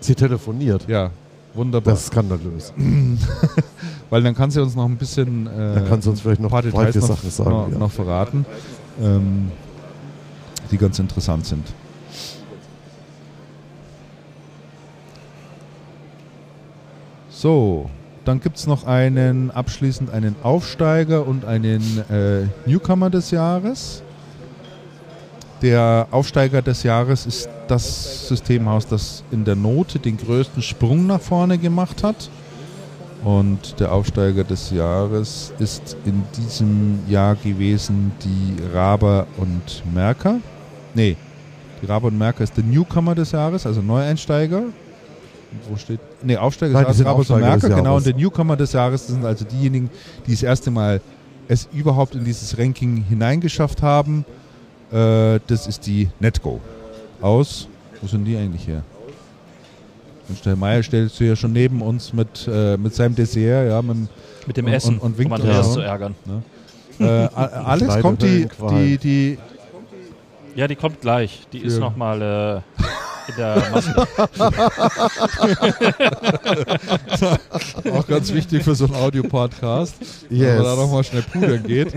Sie 0.00 0.14
telefoniert. 0.14 0.86
Ja, 0.86 1.10
wunderbar. 1.54 1.94
Das 1.94 2.02
ist 2.02 2.06
skandalös. 2.08 2.74
Weil 4.10 4.22
dann 4.22 4.34
kann 4.34 4.50
sie 4.50 4.60
uns 4.62 4.74
noch 4.74 4.84
ein 4.84 4.96
bisschen. 4.96 5.46
Äh, 5.46 5.74
Dann 5.74 5.88
kann 5.88 6.02
sie 6.02 6.10
uns 6.10 6.20
vielleicht 6.20 6.40
noch 6.40 6.48
ein 6.48 6.50
paar 6.50 6.62
Details 6.62 6.94
noch, 6.96 7.08
Sachen 7.16 7.30
sagen. 7.30 7.50
noch, 7.50 7.68
ja. 7.72 7.78
noch 7.78 7.90
verraten, 7.90 8.46
ähm, 9.02 9.50
die 10.70 10.78
ganz 10.78 10.98
interessant 10.98 11.46
sind. 11.46 11.66
So, 17.30 17.88
dann 18.24 18.40
gibt 18.40 18.56
es 18.56 18.66
noch 18.66 18.84
einen 18.84 19.50
abschließend 19.50 20.10
einen 20.10 20.34
Aufsteiger 20.42 21.26
und 21.26 21.44
einen 21.44 21.80
äh, 22.10 22.46
Newcomer 22.68 23.10
des 23.10 23.30
Jahres. 23.30 24.02
Der 25.62 26.08
Aufsteiger 26.10 26.60
des 26.62 26.82
Jahres 26.82 27.26
ist 27.26 27.48
das 27.68 28.28
Systemhaus, 28.28 28.86
das 28.86 29.24
in 29.30 29.44
der 29.44 29.56
Note 29.56 29.98
den 29.98 30.16
größten 30.16 30.62
Sprung 30.62 31.06
nach 31.06 31.20
vorne 31.20 31.58
gemacht 31.58 32.02
hat. 32.02 32.28
Und 33.24 33.80
der 33.80 33.92
Aufsteiger 33.92 34.44
des 34.44 34.70
Jahres 34.70 35.52
ist 35.58 35.96
in 36.04 36.22
diesem 36.36 37.00
Jahr 37.08 37.34
gewesen 37.34 38.12
die 38.22 38.56
Raber 38.74 39.26
und 39.36 39.82
Merker. 39.92 40.40
Nee, 40.98 41.16
die 41.80 41.86
Raber 41.86 42.08
und 42.08 42.18
Merker 42.18 42.42
ist 42.44 42.56
der 42.56 42.64
Newcomer 42.64 43.14
des 43.14 43.30
Jahres, 43.32 43.64
also 43.66 43.80
Neueinsteiger. 43.80 44.64
Wo 45.68 45.76
steht? 45.76 46.00
Nee, 46.22 46.36
Aufsteiger 46.36 46.72
Nein, 46.74 46.84
die 46.86 46.88
des 46.88 46.98
Jahres, 47.00 47.30
Raber 47.30 47.34
und 47.36 47.40
Merker, 47.48 47.68
genau. 47.70 47.96
Und 47.96 48.04
der 48.06 48.14
Newcomer 48.16 48.56
des 48.56 48.72
Jahres 48.72 49.06
das 49.06 49.14
sind 49.14 49.24
also 49.24 49.44
diejenigen, 49.44 49.88
die 50.26 50.32
das 50.32 50.42
erste 50.42 50.70
Mal 50.70 51.00
es 51.46 51.68
überhaupt 51.72 52.14
in 52.14 52.24
dieses 52.24 52.58
Ranking 52.58 53.04
hineingeschafft 53.08 53.80
haben. 53.80 54.24
Äh, 54.92 55.38
das 55.46 55.66
ist 55.66 55.86
die 55.86 56.08
Netgo. 56.20 56.60
Aus, 57.22 57.68
wo 58.02 58.06
sind 58.08 58.24
die 58.24 58.36
eigentlich 58.36 58.66
her? 58.66 58.82
Und 60.28 60.44
der 60.44 60.56
Meier 60.56 60.82
stellt 60.82 61.18
du 61.18 61.24
ja 61.24 61.36
schon 61.36 61.52
neben 61.52 61.80
uns 61.80 62.12
mit, 62.12 62.46
äh, 62.52 62.76
mit 62.76 62.94
seinem 62.94 63.14
Dessert, 63.14 63.68
ja, 63.70 63.80
mit, 63.80 63.96
dem- 63.96 64.08
Mit 64.46 64.56
dem 64.56 64.66
Und- 64.66 64.72
Essen, 64.72 64.94
und- 64.98 65.02
und 65.12 65.18
winkt 65.18 65.32
um 65.32 65.40
Andreas 65.40 65.72
zu 65.72 65.80
ärgern. 65.80 66.14
äh, 67.00 67.04
A- 67.04 67.28
Alex, 67.66 68.00
kommt 68.00 68.22
die, 68.22 68.46
die, 68.70 68.98
die, 68.98 69.38
Ja, 70.58 70.66
die 70.66 70.74
kommt 70.74 71.00
gleich. 71.00 71.46
Die 71.52 71.58
ist 71.58 71.74
Für- 71.74 71.80
nochmal 71.80 72.20
äh, 72.20 72.56
in 73.30 73.36
der 73.36 73.62
Maske. 73.70 74.06
auch 77.92 78.06
ganz 78.08 78.32
wichtig 78.32 78.64
für 78.64 78.74
so 78.74 78.86
einen 78.86 78.96
Audio-Podcast, 78.96 79.94
wenn 80.28 80.38
Yes. 80.38 80.56
man 80.56 80.64
da 80.64 80.74
nochmal 80.74 81.04
schnell 81.04 81.22
pudern 81.22 81.62
geht. 81.62 81.92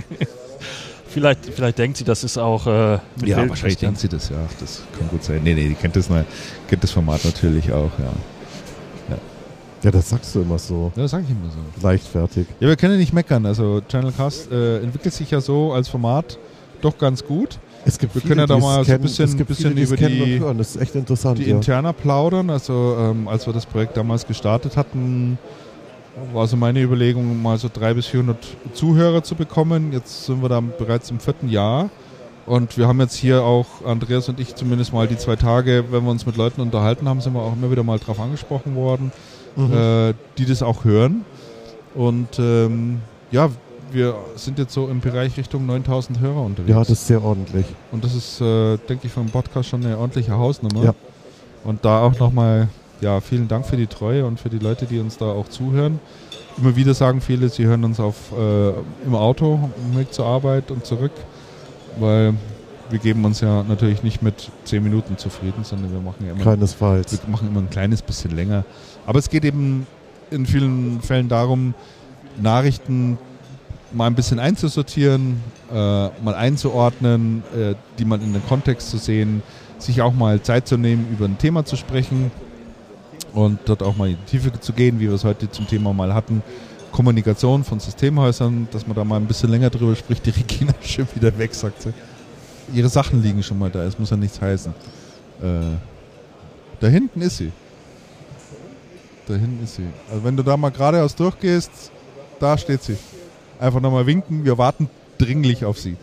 vielleicht, 1.09 1.45
vielleicht 1.45 1.77
denkt 1.79 1.97
sie, 1.97 2.03
das 2.03 2.23
ist 2.23 2.37
auch 2.37 2.67
äh, 2.67 2.99
mit 3.19 3.29
Ja, 3.29 3.37
Bild 3.37 3.49
wahrscheinlich 3.49 3.79
kennt 3.79 3.97
sie 3.99 4.07
das, 4.09 4.29
ja. 4.29 4.37
Das 4.59 4.83
kann 4.95 5.07
gut 5.09 5.23
sein. 5.23 5.41
Nee, 5.43 5.55
nee, 5.55 5.69
die 5.69 5.73
kennt 5.73 5.95
das, 5.95 6.07
kennt 6.67 6.83
das 6.83 6.91
Format 6.91 7.25
natürlich 7.25 7.71
auch, 7.71 7.89
ja. 7.97 8.13
Ja, 9.83 9.89
das 9.89 10.09
sagst 10.11 10.35
du 10.35 10.41
immer 10.43 10.59
so. 10.59 10.91
Ja, 10.95 11.01
das 11.01 11.09
sag 11.09 11.23
ich 11.23 11.31
immer 11.31 11.49
so. 11.49 11.57
Leichtfertig. 11.87 12.45
Ja, 12.59 12.67
wir 12.67 12.75
können 12.75 12.93
ja 12.93 12.99
nicht 12.99 13.13
meckern. 13.13 13.47
Also 13.47 13.81
Channel 13.89 14.11
Cast 14.11 14.51
äh, 14.51 14.77
entwickelt 14.83 15.11
sich 15.15 15.31
ja 15.31 15.41
so 15.41 15.73
als 15.73 15.89
Format 15.89 16.37
doch 16.81 16.95
ganz 16.99 17.25
gut. 17.25 17.57
Es 17.85 17.97
gibt 17.97 18.13
Wir 18.13 18.21
können 18.21 18.39
ja 18.41 18.45
da 18.47 18.57
mal 18.57 18.83
so 18.85 18.91
ein 18.91 19.01
bisschen- 19.01 19.37
bisschen 19.45 19.73
viele, 19.73 19.83
über 19.85 19.95
die- 19.97 20.21
und 20.35 20.39
hören. 20.39 20.57
Das 20.57 20.75
ist 20.75 20.81
echt 20.81 20.95
interessant. 20.95 21.39
Die 21.39 21.45
ja. 21.45 21.55
interner 21.55 21.93
plaudern, 21.93 22.49
also 22.49 22.95
ähm, 22.99 23.27
als 23.27 23.45
wir 23.47 23.53
das 23.53 23.65
Projekt 23.65 23.97
damals 23.97 24.27
gestartet 24.27 24.77
hatten, 24.77 25.37
war 26.33 26.45
so 26.47 26.57
meine 26.57 26.81
Überlegung, 26.81 27.41
mal 27.41 27.57
so 27.57 27.69
300 27.73 27.95
bis 27.95 28.05
400 28.07 28.37
Zuhörer 28.73 29.23
zu 29.23 29.35
bekommen. 29.35 29.91
Jetzt 29.93 30.25
sind 30.25 30.41
wir 30.41 30.49
da 30.49 30.59
bereits 30.61 31.09
im 31.09 31.19
vierten 31.19 31.49
Jahr. 31.49 31.89
Und 32.45 32.77
wir 32.77 32.87
haben 32.87 32.99
jetzt 32.99 33.15
hier 33.15 33.43
auch, 33.43 33.65
Andreas 33.85 34.27
und 34.27 34.39
ich 34.39 34.55
zumindest 34.55 34.93
mal 34.93 35.07
die 35.07 35.17
zwei 35.17 35.35
Tage, 35.35 35.85
wenn 35.91 36.03
wir 36.03 36.11
uns 36.11 36.25
mit 36.25 36.37
Leuten 36.37 36.61
unterhalten 36.61 37.07
haben, 37.07 37.21
sind 37.21 37.33
wir 37.33 37.41
auch 37.41 37.53
immer 37.53 37.71
wieder 37.71 37.83
mal 37.83 37.99
drauf 37.99 38.19
angesprochen 38.19 38.75
worden, 38.75 39.11
Mhm. 39.55 39.73
äh, 39.73 40.13
die 40.37 40.45
das 40.45 40.61
auch 40.63 40.83
hören. 40.83 41.23
Und 41.95 42.39
ähm, 42.39 42.99
ja, 43.31 43.49
wir 43.93 44.15
sind 44.35 44.59
jetzt 44.59 44.73
so 44.73 44.87
im 44.87 44.99
Bereich 44.99 45.37
Richtung 45.37 45.65
9000 45.65 46.19
Hörer 46.19 46.41
unterwegs. 46.41 46.69
ja, 46.69 46.79
das 46.79 46.89
ist 46.89 47.07
sehr 47.07 47.23
ordentlich. 47.23 47.65
Und 47.91 48.03
das 48.03 48.15
ist, 48.15 48.41
äh, 48.41 48.77
denke 48.77 49.07
ich, 49.07 49.11
für 49.11 49.19
einen 49.19 49.29
Podcast 49.29 49.69
schon 49.69 49.85
eine 49.85 49.97
ordentliche 49.97 50.37
Hausnummer. 50.37 50.83
Ja. 50.83 50.95
Und 51.63 51.85
da 51.85 52.01
auch 52.01 52.17
nochmal, 52.19 52.69
ja, 53.01 53.19
vielen 53.19 53.47
Dank 53.47 53.65
für 53.65 53.77
die 53.77 53.87
Treue 53.87 54.25
und 54.25 54.39
für 54.39 54.49
die 54.49 54.59
Leute, 54.59 54.85
die 54.85 54.99
uns 54.99 55.17
da 55.17 55.25
auch 55.25 55.47
zuhören. 55.47 55.99
Immer 56.57 56.75
wieder 56.75 56.93
sagen 56.93 57.21
viele, 57.21 57.49
sie 57.49 57.65
hören 57.65 57.83
uns 57.83 57.99
auf, 57.99 58.31
äh, 58.37 58.69
im 59.05 59.15
Auto, 59.15 59.69
im 59.85 59.97
Weg 59.97 60.13
zur 60.13 60.25
Arbeit 60.25 60.71
und 60.71 60.85
zurück, 60.85 61.11
weil 61.99 62.33
wir 62.89 62.99
geben 62.99 63.23
uns 63.23 63.39
ja 63.39 63.63
natürlich 63.63 64.03
nicht 64.03 64.21
mit 64.21 64.51
10 64.65 64.83
Minuten 64.83 65.17
zufrieden, 65.17 65.63
sondern 65.63 65.93
wir 65.93 66.01
machen 66.01 66.25
ja 66.25 66.33
immer 66.33 66.43
Keinesfalls. 66.43 67.11
wir 67.23 67.31
machen 67.31 67.47
immer 67.47 67.61
ein 67.61 67.69
kleines 67.69 68.01
bisschen 68.01 68.35
länger. 68.35 68.65
Aber 69.05 69.19
es 69.19 69.29
geht 69.29 69.45
eben 69.45 69.87
in 70.29 70.45
vielen 70.45 71.01
Fällen 71.01 71.29
darum, 71.29 71.73
Nachrichten 72.41 73.17
mal 73.93 74.07
ein 74.07 74.15
bisschen 74.15 74.39
einzusortieren, 74.39 75.41
äh, 75.71 75.73
mal 75.75 76.35
einzuordnen, 76.35 77.43
äh, 77.55 77.75
die 77.97 78.05
mal 78.05 78.21
in 78.21 78.33
den 78.33 78.45
Kontext 78.47 78.89
zu 78.89 78.97
sehen, 78.97 79.43
sich 79.79 80.01
auch 80.01 80.13
mal 80.13 80.41
Zeit 80.41 80.67
zu 80.67 80.77
nehmen, 80.77 81.07
über 81.11 81.25
ein 81.25 81.37
Thema 81.37 81.65
zu 81.65 81.75
sprechen 81.75 82.31
und 83.33 83.59
dort 83.65 83.83
auch 83.83 83.95
mal 83.95 84.09
in 84.09 84.17
die 84.25 84.31
Tiefe 84.31 84.51
zu 84.59 84.73
gehen, 84.73 84.99
wie 84.99 85.07
wir 85.07 85.15
es 85.15 85.23
heute 85.23 85.49
zum 85.49 85.67
Thema 85.67 85.93
mal 85.93 86.13
hatten. 86.13 86.43
Kommunikation 86.91 87.63
von 87.63 87.79
Systemhäusern, 87.79 88.67
dass 88.71 88.85
man 88.85 88.95
da 88.95 89.03
mal 89.03 89.15
ein 89.15 89.25
bisschen 89.25 89.49
länger 89.49 89.69
drüber 89.69 89.95
spricht. 89.95 90.25
Die 90.25 90.31
Regina 90.31 90.73
ist 90.81 90.89
schon 90.91 91.07
wieder 91.15 91.35
weg, 91.37 91.53
sagt 91.53 91.81
sie. 91.81 91.93
Ihre 92.73 92.89
Sachen 92.89 93.21
liegen 93.21 93.41
schon 93.43 93.59
mal 93.59 93.69
da, 93.69 93.83
es 93.83 93.97
muss 93.97 94.09
ja 94.09 94.17
nichts 94.17 94.39
heißen. 94.39 94.73
Äh, 95.41 95.45
da 96.79 96.87
hinten 96.87 97.21
ist 97.21 97.37
sie. 97.37 97.51
Da 99.27 99.33
hinten 99.35 99.63
ist 99.63 99.75
sie. 99.75 99.87
Also 100.09 100.23
wenn 100.23 100.35
du 100.35 100.43
da 100.43 100.57
mal 100.57 100.69
geradeaus 100.69 101.15
durchgehst, 101.15 101.91
da 102.39 102.57
steht 102.57 102.83
sie. 102.83 102.97
Einfach 103.61 103.79
nochmal 103.79 104.05
winken, 104.07 104.43
wir 104.43 104.57
warten 104.57 104.89
dringlich 105.17 105.63
auf 105.65 105.79
sie. 105.79 105.95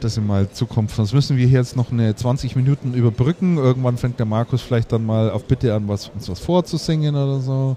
Dass 0.00 0.14
sie 0.14 0.20
mal 0.20 0.48
zukommt. 0.52 0.90
Sonst 0.92 1.12
müssen 1.12 1.36
wir 1.36 1.46
hier 1.48 1.58
jetzt 1.58 1.74
noch 1.74 1.90
eine 1.90 2.14
20 2.14 2.54
Minuten 2.54 2.94
überbrücken. 2.94 3.56
Irgendwann 3.56 3.96
fängt 3.96 4.18
der 4.20 4.26
Markus 4.26 4.62
vielleicht 4.62 4.92
dann 4.92 5.04
mal 5.04 5.30
auf 5.30 5.44
Bitte 5.44 5.74
an, 5.74 5.88
was, 5.88 6.08
uns 6.14 6.28
was 6.28 6.38
vorzusingen 6.38 7.16
oder 7.16 7.40
so. 7.40 7.76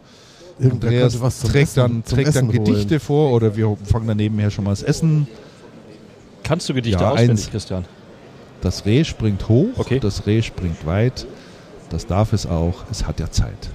Irgendwer 0.60 0.90
Andreas 0.90 1.20
was 1.22 1.40
zum 1.40 1.50
trägt 1.50 1.70
Essen- 1.70 1.80
dann, 1.80 2.04
zum 2.06 2.16
trägt 2.18 2.36
dann 2.36 2.50
Essen 2.50 2.58
holen. 2.60 2.66
Gedichte 2.66 3.00
vor 3.00 3.32
oder 3.32 3.56
wir 3.56 3.76
fangen 3.86 4.06
dann 4.08 4.18
nebenher 4.18 4.52
schon 4.52 4.66
mal 4.66 4.70
das 4.72 4.84
Essen. 4.84 5.28
Kannst 6.44 6.70
du 6.70 6.74
Gedichte 6.76 7.02
Ja, 7.02 7.12
auswendig, 7.12 7.46
eins. 7.46 7.50
Christian? 7.50 7.86
Das 8.62 8.86
Reh 8.86 9.04
springt 9.04 9.48
hoch, 9.50 9.70
Okay. 9.78 10.00
das 10.00 10.28
Reh 10.28 10.44
springt 10.44 10.86
weit. 10.86 11.26
Das 11.90 12.06
darf 12.06 12.34
es 12.34 12.46
auch, 12.46 12.84
es 12.92 13.08
hat 13.08 13.20
ja 13.20 13.32
Zeit. 13.32 13.70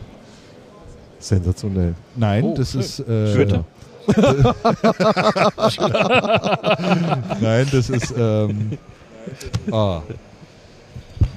Sensationell. 1.19 1.95
Nein, 2.15 2.45
Oh, 2.45 2.55
das 2.57 2.73
schön. 2.73 2.81
ist. 2.81 3.01
Äh, 3.01 3.35
Goethe. 3.37 3.65
Nein, 7.41 7.67
das 7.73 7.91
ist. 7.91 8.15
Ähm, 8.17 8.79
ah, 9.73 10.03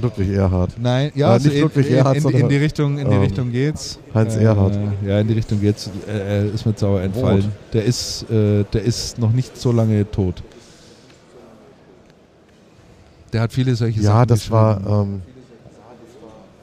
Ludwig 0.02 0.30
Erhard. 0.30 0.72
nein, 0.80 1.12
ja, 1.14 1.28
Äh, 1.28 1.32
also 1.34 1.48
nicht 1.50 1.58
in, 1.58 1.62
Ludwig 1.64 1.90
in, 1.90 1.96
Erhard, 1.96 2.18
in, 2.18 2.30
in 2.30 2.50
die 2.50 2.56
Richtung, 2.58 2.98
in 3.00 3.10
die 3.10 3.16
ähm, 3.16 3.22
Richtung 3.22 3.52
geht's. 3.52 4.00
Heinz 4.14 4.36
Äh, 4.36 4.44
Erhard. 4.44 4.78
Ja, 5.06 5.20
in 5.20 5.28
die 5.28 5.34
Richtung 5.34 5.60
geht's. 5.60 5.90
Äh, 6.08 6.46
äh, 6.46 6.50
ist 6.50 6.66
mir 6.66 6.74
sauer 6.76 7.02
entfallen. 7.02 7.42
Rot. 7.42 7.52
Der 7.74 7.84
ist, 7.84 8.24
äh, 8.30 8.64
der 8.72 8.82
ist 8.84 9.18
noch 9.20 9.32
nicht 9.34 9.58
so 9.58 9.72
lange 9.74 10.10
tot. 10.10 10.42
Der 13.34 13.42
hat 13.42 13.52
viele 13.52 13.76
solche 13.76 14.00
Ja, 14.00 14.12
Sachen 14.14 14.28
das 14.28 14.50
war. 14.50 15.02
Ähm, 15.04 15.22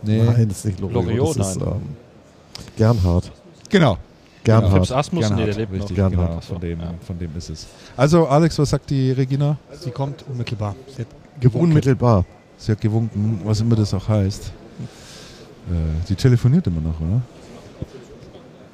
nee. 0.03 0.23
Nein, 0.23 0.49
das 0.49 0.59
ist 0.59 0.65
nicht 0.65 0.81
Loriot. 0.81 1.05
Loriot, 1.05 1.39
das 1.39 1.51
ist 1.51 1.61
nein. 1.61 1.73
ähm, 1.75 1.83
Gernhard. 2.77 3.31
Genau. 3.69 3.99
Gernhard. 4.47 4.73
Krebs 4.73 4.93
Asmus, 4.93 5.23
nee, 5.23 5.29
Gernhardt, 5.29 5.49
der 5.49 5.55
lebt 5.57 5.73
noch. 5.73 5.79
richtig, 5.81 5.97
Gernhardt. 5.97 6.29
genau, 6.31 6.41
von 6.41 6.61
dem, 6.61 6.81
Ja. 6.81 6.95
von 7.07 7.19
dem 7.19 7.37
ist 7.37 7.51
es. 7.51 7.67
Also 7.97 8.27
Alex, 8.27 8.59
was 8.59 8.71
sagt 8.71 8.89
die 8.91 9.11
Regina? 9.13 9.57
Sie 9.81 9.91
kommt 9.91 10.25
unmittelbar. 10.29 10.75
Sie 10.95 11.03
hat 11.03 11.09
gewunken. 11.41 11.69
Unmittelbar. 11.69 12.25
Sie 12.57 12.73
hat 12.73 12.81
gewunken, 12.81 13.41
was 13.45 13.61
immer 13.61 13.77
das 13.77 13.93
auch 13.93 14.09
heißt. 14.09 14.45
Äh, 14.47 16.07
sie 16.07 16.15
telefoniert 16.15 16.67
immer 16.69 16.81
noch, 16.81 16.99
oder? 17.01 17.21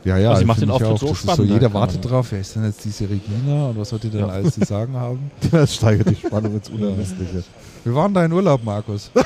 Ja, 0.05 0.19
ja. 0.19 0.31
Aber 0.31 0.39
sie 0.41 0.45
macht 0.45 0.61
den 0.61 0.71
Auftritt 0.71 0.91
auch. 0.91 0.99
so 0.99 1.15
spannend, 1.15 1.37
So, 1.37 1.43
jeder 1.45 1.61
keine 1.69 1.75
wartet 1.75 2.05
drauf, 2.11 2.27
wer 2.33 2.41
ist 2.41 2.55
denn 2.57 2.65
jetzt 2.65 2.85
diese 2.85 3.09
Regina 3.09 3.69
und 3.69 3.79
was 3.79 3.89
sollte 3.89 4.09
die 4.09 4.19
denn 4.19 4.27
Ja. 4.27 4.33
alles 4.35 4.55
zu 4.55 4.65
sagen 4.65 4.95
haben? 4.97 5.31
Das 5.51 5.75
steigert 5.77 6.11
die 6.11 6.17
Spannung 6.17 6.55
ins 6.57 6.69
Unermessliche. 6.69 7.45
Wir 7.85 7.95
waren 7.95 8.13
da 8.13 8.25
in 8.25 8.33
Urlaub, 8.33 8.63
Markus. 8.65 9.11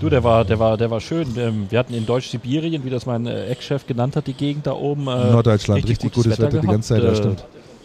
Du, 0.00 0.08
der 0.08 0.22
war, 0.22 0.44
der 0.44 0.58
war, 0.58 0.76
der 0.76 0.90
war 0.90 1.00
schön. 1.00 1.26
Ähm, 1.36 1.66
Wir 1.70 1.78
hatten 1.78 1.92
in 1.94 2.06
Deutsch-Sibirien, 2.06 2.84
wie 2.84 2.90
das 2.90 3.04
mein 3.06 3.26
äh, 3.26 3.46
Ex-Chef 3.46 3.86
genannt 3.86 4.14
hat, 4.16 4.26
die 4.26 4.32
Gegend 4.32 4.66
da 4.66 4.72
oben. 4.72 5.02
äh, 5.08 5.30
Norddeutschland, 5.32 5.86
richtig 5.88 6.12
gutes 6.12 6.38
Wetter 6.38 6.60
die 6.60 6.66
ganze 6.66 6.94
Zeit, 6.94 7.02
das 7.02 7.18
stimmt. 7.18 7.44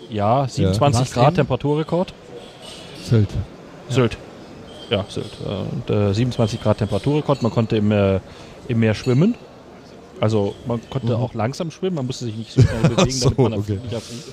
Äh, 0.09 0.15
Ja, 0.15 0.47
27 0.47 0.99
War's 0.99 1.11
Grad 1.13 1.27
eben? 1.29 1.35
Temperaturrekord. 1.37 2.13
Sylt. 3.03 3.29
Sylt. 3.89 4.17
Ja, 4.89 5.05
Sylt. 5.09 5.31
Und 5.71 5.89
äh, 5.89 6.13
27 6.13 6.61
Grad 6.61 6.77
Temperaturrekord. 6.77 7.41
Man 7.41 7.51
konnte 7.51 7.77
im, 7.77 7.91
äh, 7.91 8.19
im 8.67 8.79
Meer 8.79 8.93
schwimmen. 8.93 9.35
Also 10.21 10.53
man 10.67 10.79
konnte 10.89 11.17
auch 11.17 11.33
langsam 11.33 11.71
schwimmen, 11.71 11.95
man 11.97 12.05
musste 12.05 12.25
sich 12.25 12.35
nicht 12.35 12.51
so 12.53 12.61
schnell 12.61 12.81
bewegen, 12.95 13.11
so, 13.11 13.29
damit 13.31 13.39
man 13.39 13.59
okay. 13.59 13.79
nicht 13.81 13.91
erfriert. 13.93 14.23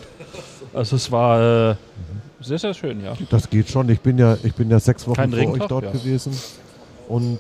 Also 0.75 0.97
es 0.97 1.10
war 1.10 1.70
äh, 1.70 1.75
sehr, 2.41 2.59
sehr 2.59 2.75
schön, 2.75 3.02
ja. 3.02 3.15
Das 3.31 3.49
geht 3.49 3.68
schon. 3.70 3.89
Ich 3.89 4.00
bin 4.00 4.18
ja, 4.18 4.36
ich 4.42 4.55
bin 4.55 4.70
ja 4.70 4.78
sechs 4.78 5.07
Wochen 5.09 5.17
Kein 5.17 5.31
vor 5.31 5.39
euch 5.39 5.47
Regentag, 5.47 5.68
dort 5.68 5.84
ja. 5.86 5.91
gewesen. 5.91 6.39
Und 7.09 7.39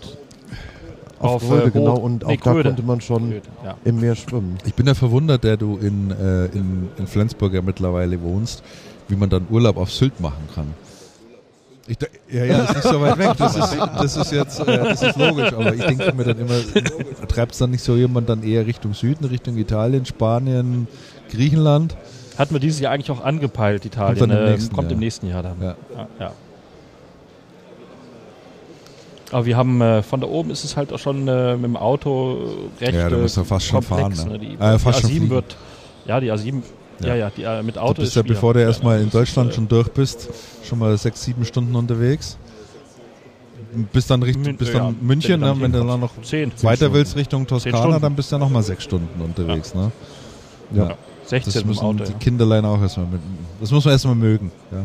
auf, 1.20 1.34
Auf, 1.42 1.48
Gröde, 1.48 1.66
äh, 1.66 1.70
genau. 1.70 1.96
Und 1.98 2.24
auch 2.24 2.28
nee, 2.28 2.40
da 2.42 2.52
Gröde. 2.52 2.68
konnte 2.70 2.82
man 2.82 3.00
schon 3.00 3.30
Ja. 3.64 3.76
im 3.84 4.00
Meer 4.00 4.16
schwimmen. 4.16 4.56
Ich 4.64 4.74
bin 4.74 4.86
ja 4.86 4.94
verwundert, 4.94 5.44
der 5.44 5.56
du 5.56 5.76
in, 5.76 6.10
äh, 6.10 6.46
in, 6.46 6.88
in 6.96 7.06
Flensburg 7.06 7.52
ja 7.52 7.62
mittlerweile 7.62 8.20
wohnst, 8.22 8.62
wie 9.08 9.16
man 9.16 9.28
dann 9.30 9.46
Urlaub 9.50 9.76
auf 9.76 9.92
Sylt 9.92 10.18
machen 10.20 10.48
kann. 10.54 10.68
Ich, 11.86 11.98
da- 11.98 12.06
ja, 12.30 12.44
ja, 12.44 12.62
ist 12.64 12.74
nicht 12.76 12.82
so 12.88 13.00
weit 13.00 13.18
weg. 13.18 13.32
Das 13.36 13.56
ist, 13.56 13.76
das 13.78 14.16
ist 14.16 14.32
jetzt, 14.32 14.60
äh, 14.60 14.64
das 14.78 15.02
ist 15.02 15.16
logisch, 15.16 15.52
aber 15.52 15.74
ich 15.74 15.84
denke 15.84 16.12
mir 16.14 16.24
dann 16.24 16.38
immer, 16.38 16.54
treibt 17.28 17.52
es 17.52 17.58
dann 17.58 17.70
nicht 17.72 17.82
so 17.82 17.96
jemand 17.96 18.28
dann 18.28 18.42
eher 18.42 18.64
Richtung 18.66 18.94
Süden, 18.94 19.24
Richtung 19.24 19.56
Italien, 19.56 20.06
Spanien, 20.06 20.86
Griechenland? 21.30 21.96
Hatten 22.38 22.54
wir 22.54 22.60
dieses 22.60 22.80
Jahr 22.80 22.92
eigentlich 22.92 23.10
auch 23.10 23.22
angepeilt, 23.24 23.84
Italien. 23.84 24.18
Kommt 24.20 24.32
im 24.32 24.38
äh, 24.38 24.50
nächsten 24.52 24.74
kommt 24.74 24.86
im 24.86 24.92
Jahr. 24.96 25.00
nächsten 25.00 25.26
Jahr 25.28 25.42
dann. 25.42 25.56
Ja. 25.60 25.74
Ja, 25.96 26.06
ja. 26.18 26.32
Aber 29.32 29.46
wir 29.46 29.56
haben 29.56 29.80
äh, 29.80 30.02
von 30.02 30.20
da 30.20 30.26
oben 30.26 30.50
ist 30.50 30.64
es 30.64 30.76
halt 30.76 30.92
auch 30.92 30.98
schon 30.98 31.28
äh, 31.28 31.54
mit 31.56 31.64
dem 31.64 31.76
Auto 31.76 32.38
recht 32.80 32.94
Ja, 32.94 33.08
da 33.08 33.16
äh, 33.16 33.20
musst 33.20 33.36
du 33.36 33.44
fast 33.44 33.66
schon 33.66 33.84
komplex. 33.86 34.20
fahren, 34.22 34.32
ne? 34.32 34.38
Die, 34.38 34.56
Ah, 34.58 34.72
die 34.72 34.78
fast 34.78 35.00
schon 35.00 35.10
A7 35.10 35.12
fliegen. 35.12 35.30
wird, 35.30 35.56
ja, 36.06 36.20
die 36.20 36.32
A7, 36.32 36.62
ja, 37.00 37.06
Ja. 37.08 37.14
ja, 37.14 37.30
die, 37.36 37.42
äh, 37.44 37.62
mit 37.62 37.76
Du 37.76 37.80
Auto 37.80 37.94
bist 38.02 38.08
ist 38.08 38.14
ja, 38.16 38.22
bevor 38.22 38.54
du 38.54 38.60
erstmal 38.62 39.00
in 39.00 39.08
Deutschland 39.10 39.50
äh, 39.50 39.54
schon 39.54 39.68
durch 39.68 39.88
bist, 39.92 40.28
schon 40.64 40.78
mal 40.80 40.96
sechs, 40.98 41.22
sieben 41.22 41.44
Stunden 41.44 41.74
unterwegs. 41.76 42.38
Bis 43.92 44.06
dann, 44.08 44.20
Richtung, 44.24 44.42
Mün- 44.44 44.56
bis 44.56 44.72
ja, 44.72 44.80
dann 44.80 44.96
München, 45.00 45.40
wenn 45.40 45.40
du 45.40 45.46
dann 45.46 45.56
ne, 45.58 45.62
wenn 45.64 45.72
du 45.72 45.78
dann 45.86 46.00
noch 46.00 46.10
Zehn. 46.22 46.50
weiter 46.62 46.76
Stunden. 46.76 46.94
willst 46.94 47.14
Richtung 47.16 47.46
Toskana, 47.46 48.00
dann 48.00 48.16
bist 48.16 48.32
du 48.32 48.36
ja 48.36 48.40
nochmal 48.40 48.64
sechs 48.64 48.82
Stunden 48.82 49.20
unterwegs. 49.22 49.74
Ne? 49.74 49.92
Ja. 50.74 50.88
Ja. 50.88 50.94
16 51.24 51.52
Das 51.52 51.64
müssen 51.64 51.84
Auto. 51.84 52.02
die 52.04 52.10
Ja. 52.10 52.18
Kinderlein 52.18 52.64
auch 52.64 52.80
erstmal 52.82 53.06
mit. 53.06 53.20
Das 53.60 53.70
muss 53.70 53.84
man 53.84 53.92
erstmal 53.92 54.16
mögen. 54.16 54.50
Ja. 54.72 54.84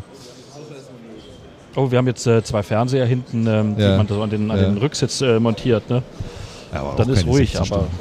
Oh, 1.75 1.91
wir 1.91 1.97
haben 1.97 2.07
jetzt 2.07 2.25
äh, 2.25 2.43
zwei 2.43 2.63
Fernseher 2.63 3.05
hinten, 3.05 3.45
ähm, 3.47 3.75
Ja. 3.77 3.91
die 3.91 3.97
man 3.97 4.07
so 4.07 4.21
an 4.21 4.29
den, 4.29 4.49
an 4.51 4.57
Ja. 4.57 4.63
den 4.65 4.77
Rücksitz 4.77 5.21
äh, 5.21 5.39
montiert. 5.39 5.89
Ne? 5.89 6.01
Ja, 6.73 6.81
aber 6.81 6.95
Dann 6.95 7.09
ist 7.09 7.25
ruhig, 7.25 7.51
16 7.51 7.57
aber 7.59 7.65
Stunden. 7.87 7.91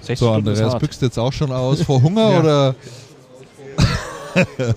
16 0.00 0.16
So, 0.16 0.32
Stunden 0.32 0.48
Andreas, 0.48 0.78
büchst 0.78 1.02
jetzt 1.02 1.18
auch 1.18 1.32
schon 1.32 1.52
aus 1.52 1.82
vor 1.82 2.02
Hunger 2.02 2.38
oder? 2.40 2.74
Er 4.56 4.74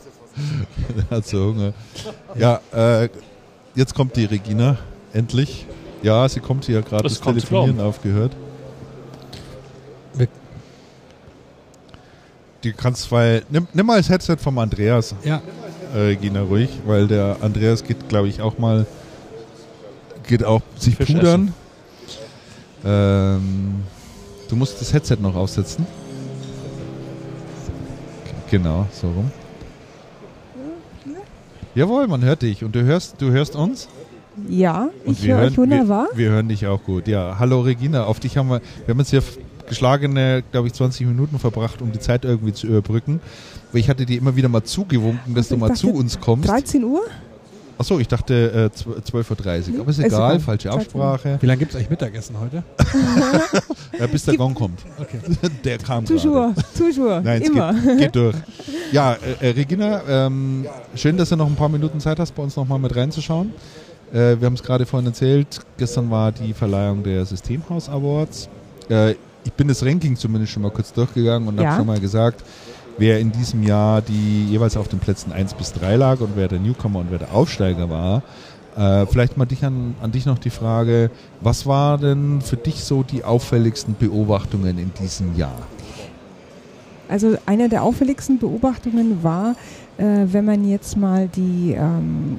hat 1.18 1.28
so 1.28 1.46
Hunger. 1.48 1.74
Ja, 2.36 2.60
äh, 2.74 3.10
jetzt 3.76 3.94
kommt 3.96 4.16
die 4.16 4.26
Regina, 4.26 4.78
endlich. 5.14 5.66
Ja, 6.04 6.28
sie 6.28 6.40
kommt 6.40 6.66
hier 6.66 6.82
gerade 6.82 7.04
Das 7.04 7.14
das 7.14 7.22
Telefonieren 7.22 7.80
aufgehört. 7.80 8.32
Wir- 10.16 10.28
Die 12.64 12.74
kannst, 12.74 13.12
weil, 13.12 13.44
nimm, 13.50 13.68
nimm 13.74 13.86
mal 13.86 13.98
das 13.98 14.10
Headset 14.10 14.38
vom 14.38 14.58
Andreas, 14.60 15.16
Ja, 15.24 15.42
äh, 15.94 15.98
Regina, 15.98 16.42
ruhig, 16.42 16.70
weil 16.86 17.08
der 17.08 17.38
Andreas 17.42 17.84
geht, 17.84 18.10
glaube 18.10 18.28
ich, 18.28 18.42
auch 18.42 18.58
mal, 18.58 18.86
geht 20.28 20.44
auch 20.44 20.62
sich 20.78 20.96
Fisch 20.96 21.14
pudern. 21.14 21.54
Ähm, 22.84 23.84
du 24.50 24.56
musst 24.56 24.82
das 24.82 24.94
Headset 24.94 25.18
noch 25.20 25.36
aufsetzen. 25.36 25.86
Genau, 28.50 28.88
so 28.92 29.08
rum. 29.08 29.32
Jawohl, 31.74 32.08
man 32.08 32.24
hört 32.24 32.42
dich 32.42 32.64
und 32.66 32.76
du 32.76 32.84
hörst, 32.84 33.22
du 33.22 33.32
hörst 33.32 33.56
uns. 33.56 33.88
Ja, 34.50 34.90
Und 35.06 35.20
ich 35.20 35.28
höre 35.28 35.40
euch 35.40 35.58
wunderbar. 35.58 36.08
Wir, 36.14 36.26
wir 36.26 36.32
hören 36.32 36.50
dich 36.50 36.68
auch 36.68 36.84
gut. 36.84 37.08
Ja, 37.08 37.38
hallo 37.40 37.62
Regina, 37.62 38.06
auf 38.06 38.20
dich 38.20 38.38
haben 38.38 38.50
wir, 38.50 38.62
wir 38.86 38.94
haben 38.94 39.00
jetzt 39.00 39.12
hier 39.12 39.24
geschlagene, 39.68 40.44
glaube 40.52 40.68
ich, 40.68 40.74
20 40.74 41.08
Minuten 41.08 41.40
verbracht, 41.40 41.82
um 41.82 41.94
die 41.94 42.00
Zeit 42.00 42.26
irgendwie 42.26 42.52
zu 42.52 42.68
überbrücken. 42.68 43.22
Weil 43.72 43.80
ich 43.82 43.90
hatte 43.90 44.06
dir 44.06 44.18
immer 44.18 44.36
wieder 44.36 44.50
mal 44.50 44.64
zugewunken, 44.64 45.34
dass 45.34 45.46
Also 45.52 45.56
du 45.56 45.60
mal 45.60 45.76
zu 45.76 45.90
uns 45.92 46.20
kommst. 46.20 46.50
13 46.50 46.84
Uhr? 46.84 47.02
Achso, 47.78 47.98
ich 48.00 48.08
dachte 48.08 48.70
äh, 48.76 48.78
zw- 48.78 49.02
12.30 49.02 49.74
Uhr. 49.74 49.80
Aber 49.82 49.90
ist 49.90 49.98
Ist 49.98 50.06
egal, 50.06 50.40
falsche 50.40 50.68
13 50.70 50.94
Uhr. 51.00 51.04
Absprache. 51.06 51.38
wie 51.42 51.46
lange 51.48 51.58
gibt 51.60 51.72
es 51.72 51.78
eigentlich 51.78 51.90
Mittagessen 51.90 52.36
heute? 52.40 52.64
Ja, 54.00 54.08
bis 54.08 54.24
der 54.26 54.36
Gong 54.38 54.54
kommt. 54.56 54.80
Okay. 55.00 55.20
Der 55.64 55.78
kam 55.78 56.06
gerade. 56.06 56.16
Toujours, 56.20 56.54
toujours, 56.78 57.24
Nein, 57.24 57.42
es 57.42 57.50
immer. 57.50 57.74
Geht, 57.74 57.98
geht 58.00 58.16
durch. 58.16 58.36
Ja, 58.92 59.14
äh, 59.42 59.48
äh, 59.48 59.52
Regina, 59.52 60.02
ähm, 60.08 60.66
schön, 60.96 61.18
dass 61.18 61.30
du 61.30 61.36
noch 61.36 61.46
ein 61.48 61.56
paar 61.56 61.70
Minuten 61.70 62.00
Zeit 62.00 62.18
hast, 62.20 62.34
bei 62.34 62.42
uns 62.42 62.56
nochmal 62.56 62.80
mit 62.80 62.96
reinzuschauen. 62.96 63.54
Äh, 64.12 64.38
wir 64.40 64.46
haben 64.46 64.54
es 64.56 64.64
gerade 64.64 64.86
vorhin 64.86 65.08
erzählt, 65.08 65.60
gestern 65.78 66.10
war 66.10 66.32
die 66.32 66.54
Verleihung 66.54 67.04
der 67.04 67.26
Systemhaus 67.26 67.90
Awards. 67.90 68.50
Äh, 68.90 69.12
ich 69.44 69.54
bin 69.56 69.68
das 69.68 69.84
Ranking 69.86 70.16
zumindest 70.16 70.54
schon 70.54 70.64
mal 70.64 70.72
kurz 70.72 70.94
durchgegangen 70.94 71.48
und 71.48 71.60
Ja. 71.60 71.68
habe 71.70 71.78
schon 71.78 71.88
mal 71.88 72.00
gesagt, 72.00 72.44
wer 72.98 73.20
in 73.20 73.32
diesem 73.32 73.64
Jahr 73.64 74.02
die 74.02 74.46
jeweils 74.48 74.78
auf 74.78 74.88
den 74.88 75.00
Plätzen 75.00 75.32
1 75.32 75.54
bis 75.56 75.74
3 75.74 75.96
lag 75.96 76.20
und 76.20 76.32
wer 76.36 76.48
der 76.48 76.60
Newcomer 76.60 77.00
und 77.00 77.12
wer 77.12 77.20
der 77.20 77.34
Aufsteiger 77.34 77.90
war. 77.90 78.24
Äh, 78.78 79.06
vielleicht 79.08 79.38
mal 79.38 79.46
dich 79.46 79.66
an, 79.66 79.96
an 80.02 80.12
dich 80.12 80.26
noch 80.26 80.38
die 80.40 80.50
Frage, 80.50 81.12
was 81.42 81.66
war 81.66 81.98
denn 81.98 82.42
für 82.42 82.58
dich 82.58 82.84
so 82.84 83.04
die 83.04 83.24
auffälligsten 83.24 83.96
Beobachtungen 84.00 84.78
in 84.78 84.92
diesem 85.02 85.36
Jahr? 85.36 85.60
Also 87.10 87.36
eine 87.46 87.68
der 87.68 87.84
auffälligsten 87.84 88.38
Beobachtungen 88.40 89.24
war, 89.24 89.56
äh, 89.98 90.04
wenn 90.26 90.46
man 90.46 90.64
jetzt 90.68 90.96
mal 90.96 91.28
die 91.28 91.76
ähm, 91.78 92.38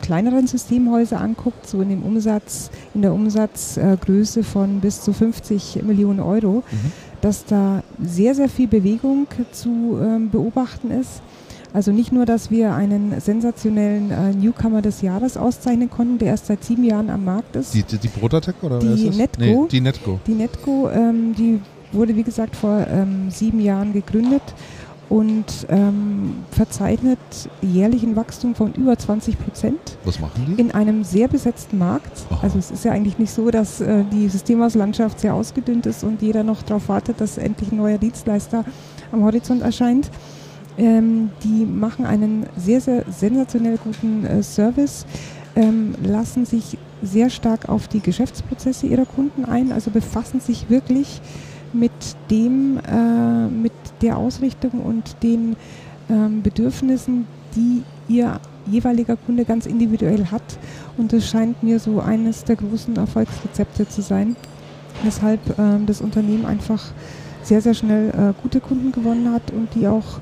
kleineren 0.00 0.46
Systemhäuser 0.46 1.20
anguckt, 1.20 1.66
so 1.66 1.80
in 1.80 1.88
dem 1.88 2.02
Umsatz, 2.02 2.70
in 2.94 3.02
der 3.02 3.12
Umsatzgröße 3.12 4.44
von 4.44 4.80
bis 4.80 5.00
zu 5.02 5.12
50 5.12 5.82
Millionen 5.82 6.20
Euro, 6.20 6.62
Mhm. 6.70 6.92
Dass 7.22 7.46
da 7.46 7.82
sehr, 8.02 8.34
sehr 8.34 8.48
viel 8.50 8.68
Bewegung 8.68 9.26
zu 9.52 9.98
ähm, 10.02 10.28
beobachten 10.30 10.90
ist. 10.90 11.22
Also 11.72 11.90
nicht 11.90 12.12
nur, 12.12 12.26
dass 12.26 12.50
wir 12.50 12.74
einen 12.74 13.18
sensationellen 13.20 14.10
äh, 14.10 14.34
Newcomer 14.34 14.82
des 14.82 15.00
Jahres 15.00 15.38
auszeichnen 15.38 15.88
konnten, 15.88 16.18
der 16.18 16.28
erst 16.28 16.46
seit 16.46 16.62
sieben 16.62 16.84
Jahren 16.84 17.08
am 17.08 17.24
Markt 17.24 17.56
ist. 17.56 17.72
Die, 17.72 17.82
die, 17.82 17.96
die 17.96 18.08
Protatec 18.08 18.56
oder 18.62 18.78
Die 18.78 18.88
wer 18.88 18.94
ist 18.94 19.06
das? 19.08 19.16
Netco. 19.16 19.40
Nee, 19.62 19.68
die 19.70 19.80
Netco. 19.80 20.20
Die 20.26 20.34
Netco, 20.34 20.90
ähm, 20.90 21.34
die 21.34 21.60
wurde 21.92 22.14
wie 22.14 22.22
gesagt 22.22 22.56
vor 22.56 22.86
ähm, 22.90 23.30
sieben 23.30 23.60
Jahren 23.60 23.92
gegründet 23.94 24.42
und 25.12 25.66
ähm, 25.68 26.36
verzeichnet 26.52 27.18
jährlich 27.60 28.02
ein 28.02 28.16
Wachstum 28.16 28.54
von 28.54 28.72
über 28.72 28.96
20 28.96 29.38
Prozent 29.38 29.98
Was 30.04 30.18
machen 30.18 30.46
die? 30.46 30.58
in 30.58 30.70
einem 30.70 31.04
sehr 31.04 31.28
besetzten 31.28 31.76
Markt. 31.76 32.24
Aha. 32.30 32.38
Also 32.40 32.58
es 32.58 32.70
ist 32.70 32.86
ja 32.86 32.92
eigentlich 32.92 33.18
nicht 33.18 33.30
so, 33.30 33.50
dass 33.50 33.82
äh, 33.82 34.04
die 34.10 34.30
Systemhauslandschaft 34.30 35.20
sehr 35.20 35.34
ausgedünnt 35.34 35.84
ist 35.84 36.02
und 36.02 36.22
jeder 36.22 36.44
noch 36.44 36.62
darauf 36.62 36.88
wartet, 36.88 37.20
dass 37.20 37.36
endlich 37.36 37.72
ein 37.72 37.76
neuer 37.76 37.98
Dienstleister 37.98 38.64
am 39.12 39.22
Horizont 39.22 39.60
erscheint. 39.60 40.10
Ähm, 40.78 41.28
die 41.44 41.66
machen 41.66 42.06
einen 42.06 42.46
sehr, 42.56 42.80
sehr 42.80 43.04
sensationell 43.10 43.76
guten 43.84 44.24
äh, 44.24 44.42
Service, 44.42 45.04
ähm, 45.56 45.94
lassen 46.02 46.46
sich 46.46 46.78
sehr 47.02 47.28
stark 47.28 47.68
auf 47.68 47.86
die 47.86 48.00
Geschäftsprozesse 48.00 48.86
ihrer 48.86 49.04
Kunden 49.04 49.44
ein, 49.44 49.72
also 49.72 49.90
befassen 49.90 50.40
sich 50.40 50.70
wirklich 50.70 51.20
mit 51.74 51.92
dem, 52.30 52.78
äh, 52.78 53.48
mit 53.48 53.72
der 54.02 54.16
Ausrichtung 54.16 54.80
und 54.80 55.16
den 55.22 55.56
ähm, 56.10 56.42
Bedürfnissen, 56.42 57.26
die 57.56 57.82
ihr 58.08 58.40
jeweiliger 58.66 59.16
Kunde 59.16 59.44
ganz 59.44 59.66
individuell 59.66 60.26
hat. 60.26 60.42
Und 60.96 61.12
das 61.12 61.28
scheint 61.28 61.62
mir 61.62 61.78
so 61.78 62.00
eines 62.00 62.44
der 62.44 62.56
großen 62.56 62.96
Erfolgsrezepte 62.96 63.88
zu 63.88 64.02
sein, 64.02 64.36
weshalb 65.02 65.40
ähm, 65.58 65.86
das 65.86 66.00
Unternehmen 66.00 66.46
einfach 66.46 66.92
sehr, 67.42 67.60
sehr 67.60 67.74
schnell 67.74 68.10
äh, 68.10 68.42
gute 68.42 68.60
Kunden 68.60 68.92
gewonnen 68.92 69.32
hat 69.32 69.50
und 69.50 69.68
die 69.74 69.88
auch 69.88 70.20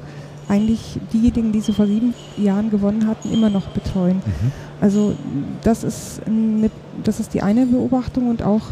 eigentlich 0.49 0.99
diejenigen, 1.12 1.52
die 1.52 1.60
sie 1.60 1.73
vor 1.73 1.86
sieben 1.86 2.12
Jahren 2.36 2.70
gewonnen 2.70 3.07
hatten, 3.07 3.33
immer 3.33 3.50
noch 3.50 3.68
betreuen. 3.68 4.17
Mhm. 4.17 4.52
Also 4.81 5.15
das 5.62 5.84
ist, 5.84 6.23
eine, 6.26 6.70
das 7.05 7.20
ist 7.20 7.34
die 7.34 7.42
eine 7.42 7.67
Beobachtung 7.67 8.28
und 8.28 8.42
auch, 8.42 8.62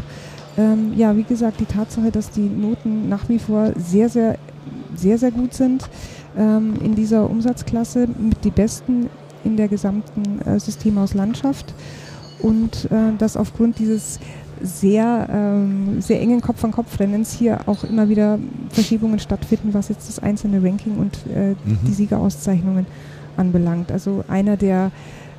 ähm, 0.57 0.93
ja, 0.97 1.15
wie 1.15 1.23
gesagt, 1.23 1.59
die 1.59 1.65
Tatsache, 1.65 2.11
dass 2.11 2.31
die 2.31 2.41
Noten 2.41 3.07
nach 3.07 3.29
wie 3.29 3.39
vor 3.39 3.71
sehr, 3.77 4.09
sehr, 4.09 4.37
sehr, 4.99 5.17
sehr 5.17 5.31
gut 5.31 5.53
sind 5.53 5.89
ähm, 6.37 6.73
in 6.83 6.95
dieser 6.95 7.29
Umsatzklasse, 7.29 8.07
mit 8.07 8.43
die 8.43 8.51
besten 8.51 9.09
in 9.43 9.57
der 9.57 9.67
gesamten 9.67 10.41
äh, 10.45 10.59
Systemhauslandschaft 10.59 11.73
und 12.41 12.85
äh, 12.91 13.13
dass 13.17 13.37
aufgrund 13.37 13.79
dieses 13.79 14.19
sehr, 14.61 15.27
ähm, 15.31 16.01
sehr 16.01 16.19
engen 16.21 16.41
Kopf-an-Kopf-Rennens 16.41 17.31
hier 17.33 17.59
auch 17.65 17.85
immer 17.85 18.09
wieder 18.09 18.37
Verschiebungen 18.69 19.19
stattfinden, 19.19 19.73
was 19.73 19.87
jetzt 19.87 20.09
das 20.09 20.19
einzelne 20.19 20.61
Ranking 20.61 20.97
und 20.97 21.15
äh, 21.33 21.51
Mhm. 21.63 21.79
die 21.87 21.93
Siegerauszeichnungen 21.93 22.85
anbelangt. 23.37 23.89
Also 23.91 24.25
einer 24.27 24.57
der 24.57 24.91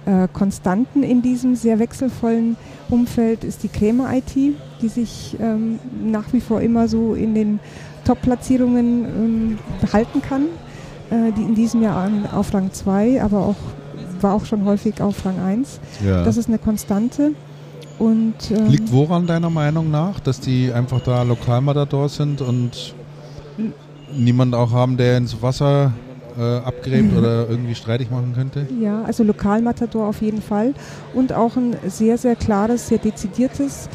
äh, 0.06 0.28
Konstanten 0.32 1.02
in 1.02 1.22
diesem 1.22 1.54
sehr 1.56 1.78
wechselvollen 1.78 2.56
Umfeld 2.88 3.44
ist 3.44 3.62
die 3.62 3.68
Krämer 3.68 4.12
IT, 4.14 4.34
die 4.34 4.88
sich 4.88 5.36
ähm, 5.40 5.78
nach 6.04 6.32
wie 6.32 6.40
vor 6.40 6.60
immer 6.60 6.88
so 6.88 7.14
in 7.14 7.34
den 7.34 7.60
Top-Platzierungen 8.04 9.04
ähm, 9.04 9.58
behalten 9.80 10.22
kann. 10.22 10.46
Äh, 11.10 11.32
die 11.32 11.42
in 11.42 11.54
diesem 11.56 11.82
Jahr 11.82 11.96
an, 11.96 12.26
auf 12.32 12.54
Rang 12.54 12.72
2, 12.72 13.20
aber 13.20 13.40
auch 13.40 13.56
war 14.20 14.34
auch 14.34 14.44
schon 14.44 14.64
häufig 14.64 15.00
auf 15.00 15.24
Rang 15.24 15.40
1. 15.40 15.80
Ja. 16.04 16.24
Das 16.24 16.36
ist 16.36 16.48
eine 16.48 16.58
Konstante. 16.58 17.32
Und, 17.98 18.34
ähm, 18.50 18.68
Liegt 18.68 18.92
woran 18.92 19.26
deiner 19.26 19.50
Meinung 19.50 19.90
nach, 19.90 20.20
dass 20.20 20.40
die 20.40 20.72
einfach 20.72 21.00
da 21.00 21.22
Lokalmatador 21.22 22.08
sind 22.08 22.40
und 22.40 22.94
niemand 24.16 24.54
auch 24.54 24.70
haben, 24.70 24.96
der 24.96 25.18
ins 25.18 25.42
Wasser 25.42 25.92
äh, 26.40 26.58
abgräbt 26.64 27.12
oder 27.16 27.48
irgendwie 27.48 27.74
streitig 27.74 28.10
machen 28.10 28.32
könnte? 28.34 28.66
Ja, 28.80 29.02
also 29.02 29.22
Lokalmatador 29.22 30.06
auf 30.06 30.22
jeden 30.22 30.42
Fall 30.42 30.72
und 31.14 31.32
auch 31.32 31.56
ein 31.56 31.76
sehr, 31.86 32.16
sehr 32.18 32.36
klares, 32.36 32.88
sehr 32.88 32.98
dezidiertes 32.98 33.88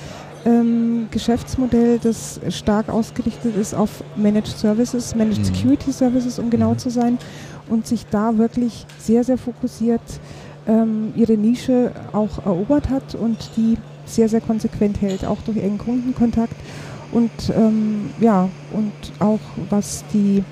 ähm, 0.45 1.07
Geschäftsmodell, 1.09 1.97
das 1.97 2.39
stark 2.49 2.89
ausgerichtet 2.89 3.55
ist 3.57 3.73
auf 3.73 4.03
Managed 4.15 4.55
Services, 4.57 5.15
Managed 5.15 5.39
Mhm. 5.39 5.45
Security 5.55 5.91
Services, 5.91 6.37
um 6.37 6.49
genau 6.51 6.71
Mhm. 6.73 6.77
zu 6.77 6.89
sein, 6.91 7.17
und 7.67 7.87
sich 7.87 8.05
da 8.11 8.37
wirklich 8.37 8.85
sehr, 8.99 9.23
sehr 9.23 9.39
fokussiert 9.39 10.01
ähm, 10.67 11.13
ihre 11.15 11.33
Nische 11.37 11.91
auch 12.13 12.45
erobert 12.45 12.89
hat 12.89 13.15
und 13.15 13.37
die 13.57 13.77
sehr, 14.05 14.29
sehr 14.29 14.41
konsequent 14.41 15.01
hält, 15.01 15.25
auch 15.25 15.41
durch 15.41 15.57
engen 15.57 15.79
Kundenkontakt 15.79 16.55
und 17.11 17.31
ähm, 17.57 18.09
ja, 18.19 18.49
und 18.71 18.93
auch 19.19 19.39
was 19.71 20.03
die 20.13 20.43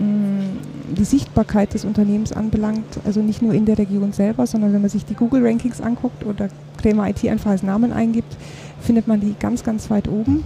die 0.00 1.04
Sichtbarkeit 1.04 1.74
des 1.74 1.84
Unternehmens 1.84 2.32
anbelangt, 2.32 3.00
also 3.04 3.20
nicht 3.20 3.42
nur 3.42 3.52
in 3.52 3.66
der 3.66 3.78
Region 3.78 4.12
selber, 4.12 4.46
sondern 4.46 4.72
wenn 4.72 4.80
man 4.80 4.90
sich 4.90 5.04
die 5.04 5.14
Google 5.14 5.46
Rankings 5.46 5.80
anguckt 5.80 6.24
oder 6.24 6.48
Krämer 6.80 7.08
IT 7.08 7.24
einfach 7.26 7.50
als 7.50 7.62
Namen 7.62 7.92
eingibt, 7.92 8.36
findet 8.80 9.06
man 9.06 9.20
die 9.20 9.34
ganz, 9.38 9.62
ganz 9.62 9.90
weit 9.90 10.08
oben. 10.08 10.42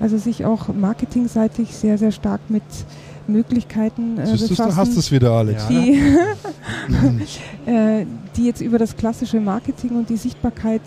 Also 0.00 0.16
sich 0.18 0.44
auch 0.44 0.68
marketingseitig 0.68 1.74
sehr, 1.74 1.98
sehr 1.98 2.12
stark 2.12 2.40
mit 2.48 2.62
Möglichkeiten 3.26 4.18
äh, 4.18 4.26
Siehst 4.26 4.48
befassen 4.48 4.70
du 4.70 4.76
hast 4.76 4.96
es 4.96 5.12
wieder, 5.12 5.30
Alex. 5.30 5.66
die, 5.68 6.00
äh, 7.70 8.06
die 8.36 8.46
jetzt 8.46 8.60
über 8.60 8.78
das 8.78 8.96
klassische 8.96 9.40
Marketing 9.40 9.90
und 9.90 10.08
die 10.08 10.16
Sichtbarkeit 10.16 10.82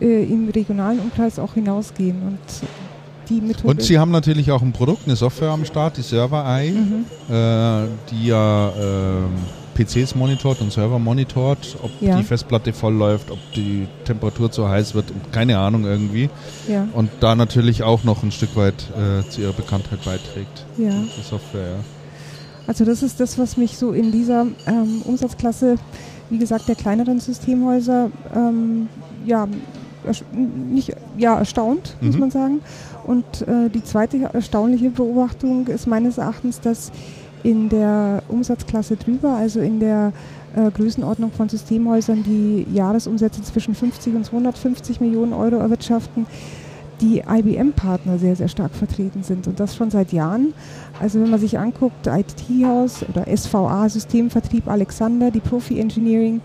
äh, 0.00 0.24
im 0.24 0.48
regionalen 0.48 1.00
Umkreis 1.00 1.38
auch 1.38 1.54
hinausgehen. 1.54 2.16
Und 2.22 2.38
die 3.40 3.46
Methode. 3.46 3.68
Und 3.68 3.82
sie 3.82 3.98
haben 3.98 4.10
natürlich 4.10 4.50
auch 4.50 4.62
ein 4.62 4.72
Produkt, 4.72 5.02
eine 5.06 5.16
Software 5.16 5.50
am 5.50 5.64
Start, 5.64 5.96
die 5.96 6.02
Server 6.02 6.44
Eye, 6.44 6.70
Mhm. 6.72 7.04
äh, 7.34 7.88
die 8.10 8.26
ja 8.26 8.72
ähm, 8.78 9.30
PCs 9.74 10.14
monitort 10.14 10.60
und 10.60 10.70
Server 10.72 10.98
monitort, 10.98 11.76
ob 11.82 11.90
Ja. 12.00 12.18
die 12.18 12.24
Festplatte 12.24 12.72
voll 12.74 12.92
läuft, 12.94 13.30
ob 13.30 13.38
die 13.56 13.86
Temperatur 14.04 14.50
zu 14.50 14.68
heiß 14.68 14.94
wird, 14.94 15.06
keine 15.32 15.58
Ahnung 15.58 15.84
irgendwie. 15.84 16.28
Ja, 16.68 16.86
Und 16.92 17.10
da 17.20 17.34
natürlich 17.34 17.82
auch 17.82 18.04
noch 18.04 18.22
ein 18.22 18.32
Stück 18.32 18.54
weit 18.56 18.74
äh, 18.96 19.26
zu 19.30 19.40
ihrer 19.40 19.52
Bekanntheit 19.54 20.04
beiträgt, 20.04 20.66
ja. 20.76 20.90
die 20.90 21.22
Software. 21.28 21.62
Ja. 21.70 21.76
Also 22.66 22.84
das 22.84 23.02
ist 23.02 23.18
das, 23.18 23.38
was 23.38 23.56
mich 23.56 23.76
so 23.78 23.92
in 23.92 24.12
dieser 24.12 24.46
ähm, 24.66 25.02
Umsatzklasse, 25.04 25.76
wie 26.30 26.38
gesagt, 26.38 26.68
der 26.68 26.74
kleineren 26.76 27.18
Systemhäuser, 27.18 28.10
ähm, 28.36 28.88
ja, 29.26 29.48
nicht, 30.32 30.94
ja, 31.16 31.38
erstaunt, 31.38 31.96
muss 32.00 32.14
Mhm. 32.14 32.20
man 32.20 32.30
sagen. 32.30 32.60
Und 33.06 33.24
äh, 33.48 33.68
die 33.68 33.82
zweite 33.82 34.30
erstaunliche 34.32 34.90
Beobachtung 34.90 35.66
ist 35.66 35.86
meines 35.86 36.18
Erachtens, 36.18 36.60
dass 36.60 36.92
in 37.42 37.68
der 37.68 38.22
Umsatzklasse 38.28 38.96
drüber, 38.96 39.30
also 39.36 39.60
in 39.60 39.80
der 39.80 40.12
äh, 40.54 40.70
Größenordnung 40.70 41.32
von 41.32 41.48
Systemhäusern, 41.48 42.22
die 42.22 42.66
Jahresumsätze 42.72 43.42
zwischen 43.42 43.74
50 43.74 44.14
und 44.14 44.24
250 44.24 45.00
Millionen 45.00 45.32
Euro 45.32 45.56
erwirtschaften, 45.56 46.26
die 47.00 47.18
IBM-Partner 47.28 48.18
sehr, 48.18 48.36
sehr 48.36 48.46
stark 48.46 48.72
vertreten 48.72 49.24
sind 49.24 49.48
und 49.48 49.58
das 49.58 49.74
schon 49.74 49.90
seit 49.90 50.12
Jahren. 50.12 50.54
Also 51.00 51.20
wenn 51.20 51.30
man 51.30 51.40
sich 51.40 51.58
anguckt, 51.58 52.06
IT-Haus 52.06 53.04
oder 53.08 53.26
SVA, 53.34 53.88
Systemvertrieb 53.88 54.68
Alexander, 54.68 55.32
die 55.32 55.40
Profi 55.40 55.80
Engineering, 55.80 56.40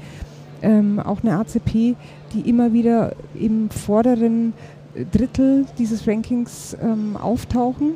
ähm, 0.64 1.00
auch 1.00 1.22
eine 1.22 1.38
ACP, 1.38 1.96
die 2.34 2.42
immer 2.50 2.74
wieder 2.74 3.14
im 3.36 3.70
vorderen 3.70 4.54
Drittel 5.12 5.66
dieses 5.78 6.08
Rankings 6.08 6.76
ähm, 6.82 7.16
auftauchen 7.18 7.94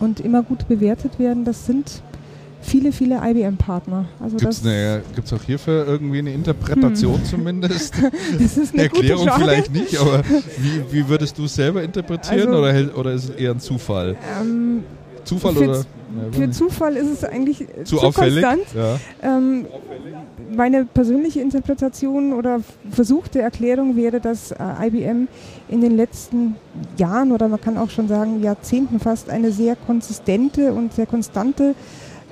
und 0.00 0.20
immer 0.20 0.42
gut 0.42 0.66
bewertet 0.68 1.18
werden, 1.18 1.44
das 1.44 1.66
sind 1.66 2.02
viele, 2.64 2.92
viele 2.92 3.20
IBM-Partner. 3.22 4.06
Also 4.20 4.36
Gibt 4.36 5.26
es 5.26 5.32
auch 5.32 5.42
hierfür 5.42 5.86
irgendwie 5.86 6.18
eine 6.18 6.32
Interpretation 6.32 7.22
zumindest? 7.24 7.94
das 8.38 8.56
ist 8.56 8.72
eine 8.72 8.84
Erklärung 8.84 9.28
vielleicht 9.36 9.72
nicht, 9.72 9.98
aber 9.98 10.22
wie, 10.58 10.82
wie 10.90 11.08
würdest 11.08 11.38
du 11.38 11.44
es 11.44 11.54
selber 11.54 11.82
interpretieren 11.82 12.48
Also- 12.48 12.58
oder, 12.58 12.98
oder 12.98 13.12
ist 13.12 13.24
es 13.24 13.30
eher 13.30 13.50
ein 13.52 13.60
Zufall? 13.60 14.16
Ähm, 14.40 14.82
Zufall 15.24 15.54
für- 15.54 15.68
oder? 15.70 15.84
für 16.32 16.50
Zufall 16.50 16.96
ist 16.96 17.10
es 17.10 17.24
eigentlich 17.24 17.62
äh, 17.62 17.84
zu 17.84 17.96
zu 17.96 18.02
auffällig? 18.02 18.44
konstant. 18.44 18.74
Ja. 18.74 19.36
Ähm, 19.36 19.66
meine 20.54 20.84
persönliche 20.84 21.40
Interpretation 21.40 22.32
oder 22.32 22.60
versuchte 22.90 23.40
Erklärung 23.40 23.96
wäre, 23.96 24.20
dass 24.20 24.52
äh, 24.52 24.56
IBM 24.82 25.28
in 25.68 25.80
den 25.80 25.96
letzten 25.96 26.56
Jahren 26.96 27.32
oder 27.32 27.48
man 27.48 27.60
kann 27.60 27.76
auch 27.76 27.90
schon 27.90 28.08
sagen 28.08 28.42
Jahrzehnten 28.42 29.00
fast 29.00 29.30
eine 29.30 29.50
sehr 29.50 29.76
konsistente 29.76 30.72
und 30.72 30.92
sehr 30.92 31.06
konstante 31.06 31.74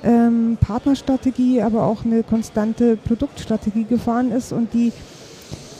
ähm, 0.03 0.57
Partnerstrategie, 0.59 1.61
aber 1.61 1.83
auch 1.83 2.05
eine 2.05 2.23
konstante 2.23 2.97
Produktstrategie 2.97 3.85
gefahren 3.85 4.31
ist 4.31 4.51
und 4.51 4.73
die 4.73 4.91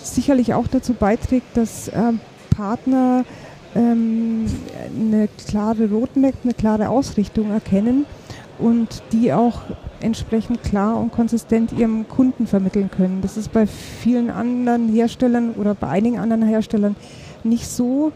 sicherlich 0.03 0.53
auch 0.53 0.67
dazu 0.67 0.93
beiträgt, 0.93 1.55
dass 1.55 1.89
ähm, 1.93 2.19
Partner 2.55 3.25
ähm, 3.75 4.45
eine 4.95 5.27
klare 5.47 5.89
Roadmap, 5.89 6.35
eine 6.43 6.53
klare 6.53 6.89
Ausrichtung 6.89 7.51
erkennen 7.51 8.05
und 8.59 9.01
die 9.11 9.33
auch 9.33 9.61
entsprechend 9.99 10.63
klar 10.63 10.99
und 10.99 11.11
konsistent 11.11 11.71
ihrem 11.71 12.07
Kunden 12.07 12.45
vermitteln 12.45 12.91
können. 12.91 13.21
Das 13.21 13.37
ist 13.37 13.51
bei 13.51 13.65
vielen 13.65 14.29
anderen 14.29 14.89
Herstellern 14.89 15.51
oder 15.51 15.75
bei 15.75 15.87
einigen 15.87 16.19
anderen 16.19 16.43
Herstellern 16.43 16.95
nicht 17.43 17.67
so 17.67 18.11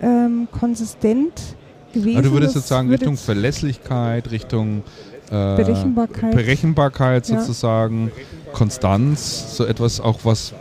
ähm, 0.00 0.48
konsistent 0.52 1.32
gewesen. 1.92 2.16
Aber 2.18 2.28
du 2.28 2.32
würdest 2.32 2.54
jetzt 2.54 2.68
sagen, 2.68 2.90
Richtung 2.90 3.16
Verlässlichkeit, 3.16 4.30
Richtung 4.30 4.82
äh, 5.28 5.56
Berechenbarkeit. 5.56 6.34
Berechenbarkeit 6.34 7.28
Ja. 7.28 7.40
sozusagen, 7.40 8.12
Konstanz, 8.52 9.56
so 9.56 9.64
etwas 9.64 10.00
auch, 10.00 10.20
was, 10.24 10.54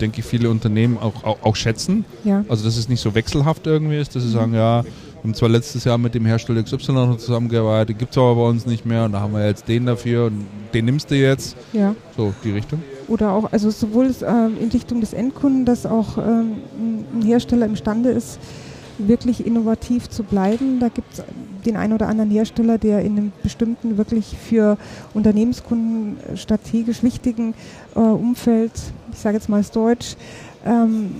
denke 0.00 0.20
ich, 0.20 0.24
viele 0.26 0.50
Unternehmen 0.50 0.98
auch, 0.98 1.24
auch, 1.24 1.38
auch 1.42 1.56
schätzen. 1.56 2.04
ja. 2.24 2.44
Also, 2.48 2.64
dass 2.64 2.76
es 2.76 2.88
nicht 2.88 3.00
so 3.00 3.14
wechselhaft 3.14 3.66
irgendwie 3.66 3.98
ist, 3.98 4.14
dass 4.14 4.22
Mhm. 4.22 4.26
sie 4.28 4.32
sagen, 4.32 4.54
ja, 4.54 4.82
wir 4.84 5.22
haben 5.24 5.34
zwar 5.34 5.48
letztes 5.48 5.84
Jahr 5.84 5.98
mit 5.98 6.14
dem 6.14 6.24
Hersteller 6.26 6.62
XY 6.62 6.92
noch 6.92 7.18
zusammengearbeitet, 7.18 7.98
gibt 7.98 8.12
es 8.12 8.18
aber 8.18 8.36
bei 8.36 8.48
uns 8.48 8.66
nicht 8.66 8.86
mehr 8.86 9.04
und 9.04 9.12
da 9.12 9.20
haben 9.20 9.32
wir 9.32 9.44
jetzt 9.46 9.66
den 9.68 9.86
dafür 9.86 10.26
und 10.26 10.46
den 10.72 10.84
nimmst 10.84 11.10
du 11.10 11.16
jetzt. 11.16 11.56
ja. 11.72 11.94
So, 12.16 12.32
die 12.44 12.52
Richtung. 12.52 12.82
Oder 13.08 13.32
auch, 13.32 13.50
also 13.52 13.70
sowohl 13.70 14.14
ähm, 14.26 14.56
in 14.60 14.68
Richtung 14.68 15.00
des 15.00 15.12
Endkunden, 15.14 15.64
dass 15.64 15.86
auch 15.86 16.18
ähm, 16.18 16.58
ein 17.18 17.22
Hersteller 17.22 17.66
imstande 17.66 18.10
ist, 18.10 18.38
wirklich 18.98 19.46
innovativ 19.46 20.08
zu 20.10 20.24
bleiben. 20.24 20.78
Da 20.80 20.88
gibt 20.88 21.14
es 21.14 21.22
den 21.64 21.76
einen 21.76 21.92
oder 21.92 22.08
anderen 22.08 22.30
Hersteller, 22.30 22.78
der 22.78 23.00
in 23.02 23.12
einem 23.16 23.32
bestimmten, 23.42 23.96
wirklich 23.96 24.36
für 24.36 24.76
Unternehmenskunden 25.14 26.16
strategisch 26.36 27.02
wichtigen 27.02 27.54
äh, 27.94 27.98
Umfeld, 28.00 28.72
ich 29.12 29.18
sage 29.18 29.36
jetzt 29.36 29.48
mal 29.48 29.62
Storage, 29.62 30.16
ähm, 30.64 31.10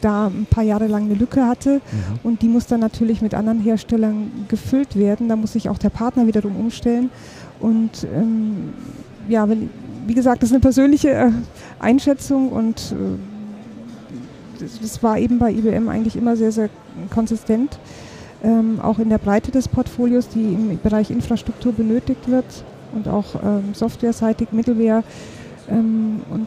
da 0.00 0.26
ein 0.26 0.46
paar 0.48 0.64
Jahre 0.64 0.86
lang 0.86 1.04
eine 1.04 1.14
Lücke 1.14 1.46
hatte. 1.46 1.80
Und 2.22 2.42
die 2.42 2.48
muss 2.48 2.66
dann 2.66 2.80
natürlich 2.80 3.22
mit 3.22 3.34
anderen 3.34 3.60
Herstellern 3.60 4.30
gefüllt 4.48 4.96
werden. 4.96 5.28
Da 5.28 5.36
muss 5.36 5.52
sich 5.52 5.68
auch 5.68 5.78
der 5.78 5.90
Partner 5.90 6.26
wiederum 6.26 6.56
umstellen. 6.56 7.10
Und 7.60 8.06
ähm, 8.14 8.72
ja, 9.28 9.48
wenn, 9.48 9.70
wie 10.06 10.14
gesagt, 10.14 10.42
das 10.42 10.50
ist 10.50 10.54
eine 10.54 10.60
persönliche 10.60 11.10
äh, 11.10 11.30
Einschätzung 11.78 12.50
und 12.50 12.92
äh, 12.92 12.94
das, 14.60 14.80
das 14.80 15.02
war 15.02 15.18
eben 15.18 15.38
bei 15.38 15.52
IBM 15.52 15.88
eigentlich 15.88 16.16
immer 16.16 16.36
sehr, 16.36 16.52
sehr 16.52 16.68
konsistent. 17.10 17.78
Ähm, 18.42 18.78
auch 18.82 18.98
in 18.98 19.08
der 19.08 19.18
Breite 19.18 19.50
des 19.50 19.68
Portfolios, 19.68 20.28
die 20.28 20.42
im 20.42 20.78
Bereich 20.82 21.10
Infrastruktur 21.10 21.72
benötigt 21.72 22.28
wird 22.28 22.44
und 22.94 23.08
auch 23.08 23.36
ähm, 23.42 23.72
softwareseitig, 23.72 24.52
Middleware. 24.52 25.02
Ähm, 25.70 26.20
und 26.30 26.46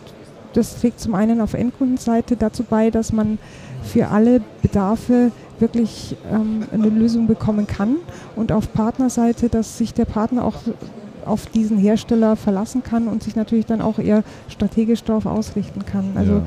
das 0.53 0.79
trägt 0.79 0.99
zum 0.99 1.15
einen 1.15 1.41
auf 1.41 1.53
Endkundenseite 1.53 2.35
dazu 2.35 2.63
bei, 2.63 2.89
dass 2.89 3.11
man 3.11 3.37
für 3.83 4.07
alle 4.07 4.41
Bedarfe 4.61 5.31
wirklich 5.59 6.15
ähm, 6.31 6.65
eine 6.71 6.89
Lösung 6.89 7.27
bekommen 7.27 7.67
kann 7.67 7.97
und 8.35 8.51
auf 8.51 8.71
Partnerseite, 8.73 9.49
dass 9.49 9.77
sich 9.77 9.93
der 9.93 10.05
Partner 10.05 10.43
auch 10.43 10.55
auf 11.25 11.45
diesen 11.47 11.77
Hersteller 11.77 12.35
verlassen 12.35 12.83
kann 12.83 13.07
und 13.07 13.23
sich 13.23 13.35
natürlich 13.35 13.65
dann 13.65 13.81
auch 13.81 13.99
eher 13.99 14.23
strategisch 14.49 15.03
darauf 15.03 15.25
ausrichten 15.25 15.85
kann. 15.85 16.11
Also 16.15 16.33
ja. 16.33 16.45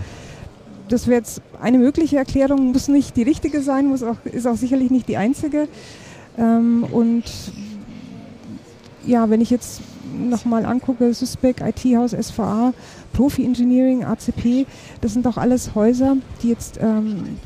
das 0.89 1.07
wäre 1.07 1.19
jetzt 1.19 1.43
eine 1.61 1.79
mögliche 1.79 2.17
Erklärung, 2.17 2.73
muss 2.73 2.89
nicht 2.89 3.17
die 3.17 3.23
richtige 3.23 3.62
sein, 3.62 3.89
muss 3.89 4.03
auch, 4.03 4.17
ist 4.25 4.47
auch 4.47 4.57
sicherlich 4.57 4.91
nicht 4.91 5.09
die 5.09 5.17
einzige. 5.17 5.69
Ähm, 6.39 6.85
und 6.91 7.25
ja, 9.07 9.31
wenn 9.31 9.41
ich 9.41 9.51
jetzt 9.51 9.81
nochmal 10.29 10.65
angucke, 10.65 11.12
Suspec, 11.15 11.61
IT-Haus, 11.61 12.12
SVA, 12.12 12.73
Profi 13.12 13.45
Engineering, 13.45 14.05
ACP, 14.05 14.67
das 15.01 15.12
sind 15.12 15.27
doch 15.27 15.37
alles 15.37 15.75
Häuser, 15.75 16.17
die 16.43 16.49
jetzt 16.49 16.79
ähm, 16.81 17.39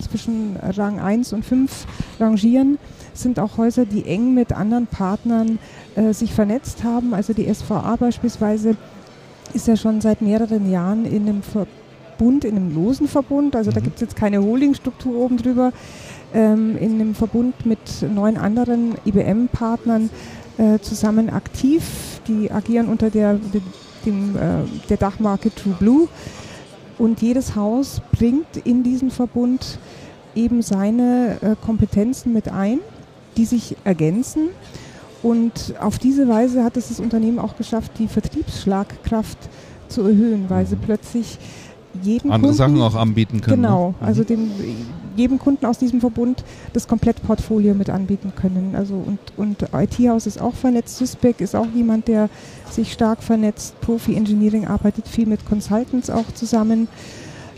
zwischen 0.00 0.56
Rang 0.56 0.98
1 0.98 1.32
und 1.32 1.44
5 1.44 1.86
rangieren, 2.18 2.78
sind 3.14 3.38
auch 3.38 3.56
Häuser, 3.58 3.84
die 3.84 4.04
eng 4.06 4.34
mit 4.34 4.52
anderen 4.52 4.86
Partnern 4.86 5.58
äh, 5.94 6.12
sich 6.12 6.32
vernetzt 6.32 6.84
haben. 6.84 7.14
Also 7.14 7.32
die 7.32 7.52
SVA 7.52 7.96
beispielsweise 7.96 8.76
ist 9.52 9.66
ja 9.66 9.76
schon 9.76 10.00
seit 10.00 10.22
mehreren 10.22 10.70
Jahren 10.70 11.04
in 11.04 11.28
einem 11.28 11.42
Verbund, 11.42 12.44
in 12.44 12.56
einem 12.56 12.74
losen 12.74 13.08
Verbund, 13.08 13.56
also 13.56 13.70
mhm. 13.70 13.74
da 13.74 13.80
gibt 13.80 13.96
es 13.96 14.00
jetzt 14.02 14.16
keine 14.16 14.42
Holdingstruktur 14.42 15.16
oben 15.16 15.36
drüber, 15.36 15.72
ähm, 16.32 16.76
in 16.78 16.94
einem 16.94 17.14
Verbund 17.14 17.66
mit 17.66 17.78
neun 18.14 18.36
anderen 18.36 18.94
IBM-Partnern 19.04 20.10
äh, 20.60 20.78
zusammen 20.80 21.30
aktiv. 21.30 22.20
Die 22.28 22.50
agieren 22.50 22.88
unter 22.88 23.08
der, 23.08 23.38
dem, 24.04 24.36
äh, 24.36 24.88
der 24.88 24.98
Dachmarke 24.98 25.54
True 25.54 25.74
Blue 25.78 26.08
und 26.98 27.22
jedes 27.22 27.56
Haus 27.56 28.02
bringt 28.12 28.58
in 28.64 28.82
diesen 28.82 29.10
Verbund 29.10 29.78
eben 30.34 30.60
seine 30.60 31.38
äh, 31.40 31.56
Kompetenzen 31.64 32.34
mit 32.34 32.48
ein, 32.52 32.80
die 33.38 33.46
sich 33.46 33.76
ergänzen. 33.84 34.50
Und 35.22 35.74
auf 35.80 35.98
diese 35.98 36.28
Weise 36.28 36.62
hat 36.62 36.76
es 36.76 36.88
das 36.88 37.00
Unternehmen 37.00 37.38
auch 37.38 37.56
geschafft, 37.56 37.92
die 37.98 38.06
Vertriebsschlagkraft 38.06 39.38
zu 39.88 40.02
erhöhen, 40.02 40.44
weil 40.48 40.66
sie 40.66 40.76
mhm. 40.76 40.82
plötzlich 40.82 41.38
jeden 42.02 42.30
andere 42.30 42.52
Kunden, 42.52 42.56
Sachen 42.56 42.80
auch 42.82 42.94
anbieten 42.94 43.40
können. 43.40 43.62
Genau, 43.62 43.94
ne? 44.00 44.06
also 44.06 44.24
dem, 44.24 44.50
jedem 45.16 45.38
Kunden 45.38 45.66
aus 45.66 45.78
diesem 45.78 46.00
Verbund 46.00 46.44
das 46.72 46.88
Komplettportfolio 46.88 47.74
mit 47.74 47.90
anbieten 47.90 48.32
können. 48.34 48.74
Also 48.76 48.94
und, 48.94 49.18
und 49.36 49.66
IT-Haus 49.72 50.26
ist 50.26 50.40
auch 50.40 50.54
vernetzt, 50.54 50.98
Suspec 50.98 51.40
ist 51.40 51.54
auch 51.54 51.66
jemand, 51.74 52.08
der 52.08 52.28
sich 52.70 52.92
stark 52.92 53.22
vernetzt, 53.22 53.80
Profi 53.80 54.14
Engineering 54.14 54.66
arbeitet 54.66 55.08
viel 55.08 55.26
mit 55.26 55.46
Consultants 55.46 56.10
auch 56.10 56.32
zusammen. 56.34 56.88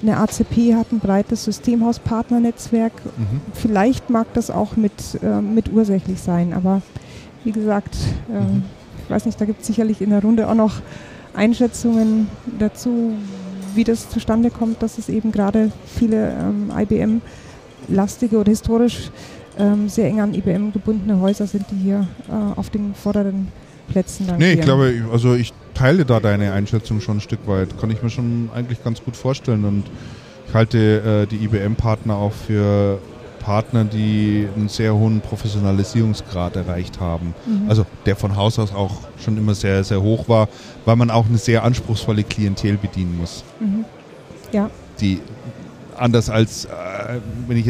Eine 0.02 0.16
ACP 0.16 0.74
hat 0.74 0.90
ein 0.90 0.98
breites 0.98 1.44
Systemhauspartnernetzwerk. 1.44 2.92
Mhm. 3.04 3.40
Vielleicht 3.54 4.10
mag 4.10 4.26
das 4.34 4.50
auch 4.50 4.76
mit, 4.76 4.92
äh, 5.22 5.40
mit 5.40 5.72
ursächlich 5.72 6.20
sein, 6.20 6.52
aber 6.52 6.82
wie 7.44 7.52
gesagt, 7.52 7.96
äh, 8.28 8.40
mhm. 8.40 8.64
ich 9.04 9.10
weiß 9.10 9.26
nicht, 9.26 9.40
da 9.40 9.44
gibt 9.44 9.60
es 9.60 9.68
sicherlich 9.68 10.00
in 10.00 10.10
der 10.10 10.22
Runde 10.22 10.48
auch 10.48 10.54
noch 10.54 10.80
Einschätzungen 11.34 12.28
dazu, 12.58 13.12
wie 13.74 13.84
das 13.84 14.10
zustande 14.10 14.50
kommt, 14.50 14.82
dass 14.82 14.98
es 14.98 15.08
eben 15.08 15.32
gerade 15.32 15.72
viele 15.86 16.30
ähm, 16.30 16.72
IBM-lastige 16.76 18.38
oder 18.38 18.50
historisch 18.50 19.10
ähm, 19.58 19.88
sehr 19.88 20.06
eng 20.06 20.20
an 20.20 20.34
IBM 20.34 20.72
gebundene 20.72 21.20
Häuser 21.20 21.46
sind, 21.46 21.66
die 21.70 21.76
hier 21.76 22.06
äh, 22.28 22.58
auf 22.58 22.70
den 22.70 22.94
vorderen 22.94 23.48
Plätzen 23.88 24.26
dann 24.26 24.38
Nee, 24.38 24.54
ich 24.54 24.60
glaube, 24.60 25.04
also 25.12 25.34
ich 25.34 25.52
teile 25.74 26.04
da 26.04 26.20
deine 26.20 26.52
Einschätzung 26.52 27.00
schon 27.00 27.18
ein 27.18 27.20
Stück 27.20 27.46
weit. 27.46 27.78
Kann 27.78 27.90
ich 27.90 28.02
mir 28.02 28.10
schon 28.10 28.50
eigentlich 28.54 28.82
ganz 28.82 29.02
gut 29.02 29.16
vorstellen 29.16 29.64
und 29.64 29.84
ich 30.48 30.54
halte 30.54 31.22
äh, 31.22 31.26
die 31.26 31.44
IBM-Partner 31.44 32.16
auch 32.16 32.32
für 32.32 32.98
Partner, 33.42 33.84
die 33.84 34.48
einen 34.54 34.68
sehr 34.68 34.94
hohen 34.94 35.20
Professionalisierungsgrad 35.20 36.56
erreicht 36.56 37.00
haben. 37.00 37.34
Mhm. 37.46 37.68
Also 37.68 37.84
der 38.06 38.16
von 38.16 38.36
Haus 38.36 38.58
aus 38.58 38.72
auch 38.72 39.00
schon 39.22 39.36
immer 39.36 39.54
sehr, 39.54 39.84
sehr 39.84 40.02
hoch 40.02 40.28
war, 40.28 40.48
weil 40.84 40.96
man 40.96 41.10
auch 41.10 41.26
eine 41.26 41.38
sehr 41.38 41.64
anspruchsvolle 41.64 42.24
Klientel 42.24 42.76
bedienen 42.76 43.18
muss. 43.18 43.44
Mhm. 43.60 43.84
Ja. 44.52 44.70
Die 45.00 45.20
anders 45.96 46.30
als, 46.30 46.66
äh, 46.66 46.68
wenn 47.46 47.56
ich, 47.56 47.68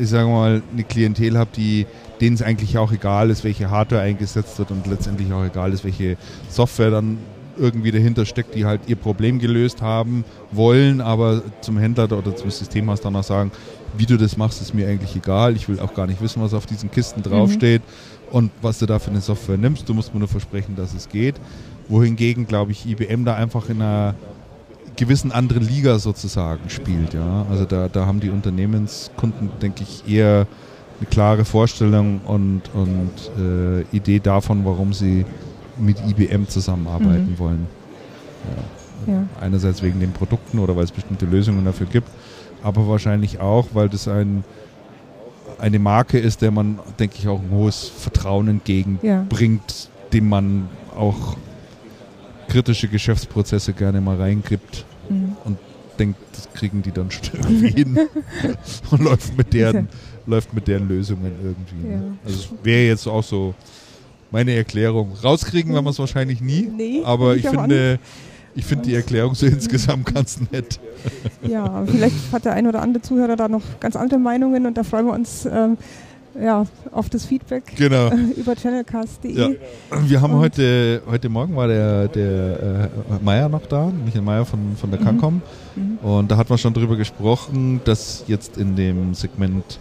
ich 0.00 0.08
sage 0.08 0.28
mal, 0.28 0.62
eine 0.72 0.84
Klientel 0.84 1.36
habe, 1.38 1.50
die 1.56 1.86
denen 2.20 2.34
es 2.34 2.42
eigentlich 2.42 2.78
auch 2.78 2.92
egal 2.92 3.30
ist, 3.30 3.44
welche 3.44 3.70
Hardware 3.70 4.02
eingesetzt 4.02 4.58
wird 4.58 4.70
und 4.70 4.86
letztendlich 4.86 5.32
auch 5.32 5.44
egal 5.44 5.72
ist, 5.72 5.84
welche 5.84 6.16
Software 6.48 6.90
dann 6.90 7.18
irgendwie 7.58 7.90
dahinter 7.90 8.26
steckt, 8.26 8.54
die 8.54 8.64
halt 8.64 8.82
ihr 8.86 8.96
Problem 8.96 9.38
gelöst 9.38 9.82
haben 9.82 10.24
wollen, 10.52 11.00
aber 11.00 11.42
zum 11.60 11.78
Händler 11.78 12.04
oder 12.04 12.34
zum 12.36 12.50
Systemhaus 12.50 13.00
dann 13.00 13.16
auch 13.16 13.24
sagen, 13.24 13.50
wie 13.96 14.06
du 14.06 14.16
das 14.16 14.36
machst, 14.36 14.60
ist 14.60 14.74
mir 14.74 14.88
eigentlich 14.88 15.16
egal. 15.16 15.56
Ich 15.56 15.68
will 15.68 15.80
auch 15.80 15.94
gar 15.94 16.06
nicht 16.06 16.20
wissen, 16.20 16.42
was 16.42 16.54
auf 16.54 16.66
diesen 16.66 16.90
Kisten 16.90 17.22
draufsteht 17.22 17.82
mhm. 17.82 18.36
und 18.36 18.50
was 18.62 18.78
du 18.78 18.86
da 18.86 18.98
für 18.98 19.10
eine 19.10 19.20
Software 19.20 19.56
nimmst. 19.56 19.88
Du 19.88 19.94
musst 19.94 20.12
mir 20.12 20.20
nur 20.20 20.28
versprechen, 20.28 20.76
dass 20.76 20.94
es 20.94 21.08
geht. 21.08 21.36
Wohingegen, 21.88 22.46
glaube 22.46 22.72
ich, 22.72 22.86
IBM 22.86 23.24
da 23.24 23.34
einfach 23.34 23.68
in 23.68 23.82
einer 23.82 24.14
gewissen 24.96 25.30
anderen 25.30 25.62
Liga 25.62 25.98
sozusagen 25.98 26.68
spielt. 26.68 27.14
Ja? 27.14 27.46
Also 27.50 27.64
da, 27.64 27.88
da 27.88 28.06
haben 28.06 28.20
die 28.20 28.30
Unternehmenskunden, 28.30 29.50
denke 29.60 29.82
ich, 29.82 30.08
eher 30.12 30.46
eine 30.98 31.06
klare 31.10 31.44
Vorstellung 31.44 32.20
und, 32.24 32.62
und 32.72 33.10
äh, 33.38 33.82
Idee 33.94 34.18
davon, 34.18 34.64
warum 34.64 34.92
sie 34.92 35.26
mit 35.78 35.98
IBM 36.08 36.48
zusammenarbeiten 36.48 37.32
mhm. 37.32 37.38
wollen. 37.38 37.66
Ja. 39.06 39.12
Ja. 39.12 39.28
Einerseits 39.40 39.82
wegen 39.82 40.00
den 40.00 40.12
Produkten 40.12 40.58
oder 40.58 40.74
weil 40.74 40.84
es 40.84 40.90
bestimmte 40.90 41.26
Lösungen 41.26 41.64
dafür 41.64 41.86
gibt 41.86 42.08
aber 42.66 42.88
wahrscheinlich 42.88 43.38
auch, 43.38 43.68
weil 43.74 43.88
das 43.88 44.08
ein, 44.08 44.42
eine 45.58 45.78
Marke 45.78 46.18
ist, 46.18 46.42
der 46.42 46.50
man, 46.50 46.80
denke 46.98 47.14
ich, 47.16 47.28
auch 47.28 47.40
ein 47.40 47.50
hohes 47.52 47.88
Vertrauen 47.88 48.48
entgegenbringt, 48.48 49.88
ja. 49.88 50.08
dem 50.12 50.28
man 50.28 50.68
auch 50.96 51.36
kritische 52.48 52.88
Geschäftsprozesse 52.88 53.72
gerne 53.72 54.00
mal 54.00 54.16
reingibt 54.16 54.84
mhm. 55.08 55.36
und 55.44 55.58
denkt, 55.96 56.18
das 56.32 56.52
kriegen 56.54 56.82
die 56.82 56.90
dann 56.90 57.08
schon 57.12 57.38
irgendwie 57.40 57.70
hin 57.70 57.98
und 58.90 59.00
läuft 59.00 59.38
mit 59.38 59.52
deren, 59.52 59.88
läuft 60.26 60.52
mit 60.52 60.66
deren 60.66 60.88
Lösungen 60.88 61.32
irgendwie. 61.40 61.88
Ne? 61.88 61.94
Ja. 61.94 62.00
Also 62.24 62.48
wäre 62.64 62.88
jetzt 62.88 63.06
auch 63.06 63.22
so 63.22 63.54
meine 64.32 64.54
Erklärung. 64.54 65.12
Rauskriegen 65.22 65.72
werden 65.72 65.84
wir 65.84 65.90
es 65.90 66.00
wahrscheinlich 66.00 66.40
nie, 66.40 66.62
nee, 66.62 67.02
aber 67.04 67.36
ich 67.36 67.46
finde, 67.46 68.00
ich 68.56 68.64
finde 68.64 68.84
die 68.84 68.94
Erklärung 68.94 69.34
so 69.34 69.46
insgesamt 69.46 70.12
ganz 70.12 70.40
nett. 70.50 70.80
Ja, 71.46 71.84
vielleicht 71.86 72.32
hat 72.32 72.44
der 72.44 72.54
ein 72.54 72.66
oder 72.66 72.82
andere 72.82 73.02
Zuhörer 73.02 73.36
da 73.36 73.48
noch 73.48 73.62
ganz 73.80 73.94
andere 73.94 74.18
Meinungen 74.18 74.66
und 74.66 74.76
da 74.76 74.82
freuen 74.82 75.06
wir 75.06 75.12
uns 75.12 75.46
ähm, 75.46 75.76
ja, 76.40 76.66
auf 76.92 77.08
das 77.08 77.24
Feedback 77.24 77.76
genau. 77.76 78.10
über 78.36 78.54
channelcast.de. 78.54 79.32
Ja. 79.32 79.48
Wir 80.06 80.20
haben 80.20 80.34
heute, 80.34 81.02
heute 81.08 81.28
Morgen 81.28 81.56
war 81.56 81.68
der, 81.68 82.08
der 82.08 82.90
äh, 83.10 83.24
Meier 83.24 83.48
noch 83.48 83.66
da, 83.66 83.90
Michael 84.04 84.22
Meier 84.22 84.44
von, 84.44 84.76
von 84.76 84.90
der. 84.90 85.00
Mhm. 85.00 85.42
mhm. 85.74 85.98
Und 86.02 86.30
da 86.30 86.36
hat 86.36 86.48
man 86.48 86.58
schon 86.58 86.74
darüber 86.74 86.96
gesprochen, 86.96 87.80
dass 87.84 88.24
jetzt 88.26 88.56
in 88.56 88.76
dem 88.76 89.14
Segment 89.14 89.78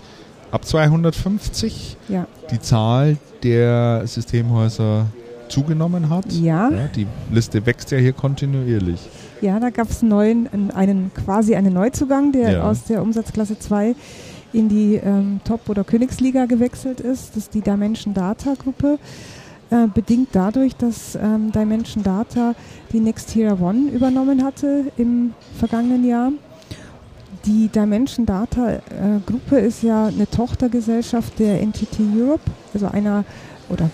ab 0.52 0.66
250 0.66 1.98
ja. 2.08 2.28
die 2.52 2.60
Zahl 2.60 3.18
der 3.44 4.04
Systemhäuser 4.06 5.08
zugenommen 5.50 6.10
hat. 6.10 6.32
Ja. 6.34 6.70
ja. 6.70 6.88
Die 6.96 7.08
Liste 7.32 7.66
wächst 7.66 7.92
ja 7.92 7.98
hier 7.98 8.14
kontinuierlich. 8.14 9.00
Ja, 9.42 9.60
da 9.60 9.70
gab 9.70 9.90
es 9.90 10.02
einen, 10.02 10.72
einen, 10.74 11.12
quasi 11.14 11.56
einen 11.56 11.74
Neuzugang, 11.74 12.32
der 12.32 12.52
ja. 12.52 12.64
aus 12.64 12.86
der 12.86 13.02
Umsatzklasse 13.02 13.60
2 13.60 13.96
in 14.54 14.70
die 14.70 14.96
ähm, 14.96 15.42
Top- 15.44 15.68
oder 15.70 15.84
Königsliga 15.84 16.46
gewechselt 16.46 17.02
ist. 17.02 17.32
Das 17.32 17.44
ist 17.44 17.54
die 17.54 17.62
Dimension 17.62 18.14
Data 18.14 18.54
Gruppe. 18.54 18.98
Äh, 19.72 19.88
bedingt 19.88 20.30
dadurch, 20.32 20.76
dass 20.76 21.16
ähm, 21.16 21.52
Dimension 21.52 22.04
Data 22.04 22.54
die 22.92 23.00
Nextera 23.00 23.58
One 23.60 23.90
übernommen 23.90 24.44
hatte 24.44 24.86
im 24.96 25.34
vergangenen 25.58 26.08
Jahr. 26.08 26.32
Die 27.46 27.68
Dimension 27.68 28.26
Data 28.26 28.74
äh, 28.74 28.80
Gruppe 29.26 29.58
ist 29.58 29.84
ja 29.84 30.08
eine 30.08 30.30
Tochtergesellschaft 30.30 31.40
der 31.40 31.62
NTT 31.66 32.00
Europe, 32.16 32.44
also 32.74 32.88
einer 32.88 33.26
oder 33.70 33.90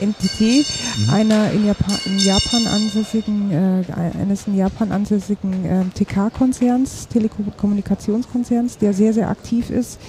NTT, 0.00 0.40
mhm. 0.40 1.10
einer 1.10 1.50
in 1.52 1.66
Japan, 1.66 1.94
in 2.04 2.18
Japan 2.18 2.66
ansässigen, 2.66 3.50
äh, 3.50 3.82
eines 4.20 4.46
in 4.46 4.56
Japan 4.56 4.92
ansässigen 4.92 5.64
äh, 5.64 5.84
TK-Konzerns, 5.94 7.08
Telekommunikationskonzerns, 7.08 8.78
der 8.78 8.92
sehr, 8.92 9.12
sehr 9.12 9.30
aktiv 9.30 9.70
ist, 9.70 10.00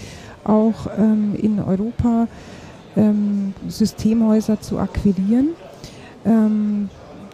auch 0.44 0.88
ähm, 0.98 1.36
in 1.36 1.60
Europa 1.60 2.28
ähm, 2.96 3.54
Systemhäuser 3.68 4.60
zu 4.60 4.80
akquirieren. 4.80 5.50
Ähm, 6.26 6.90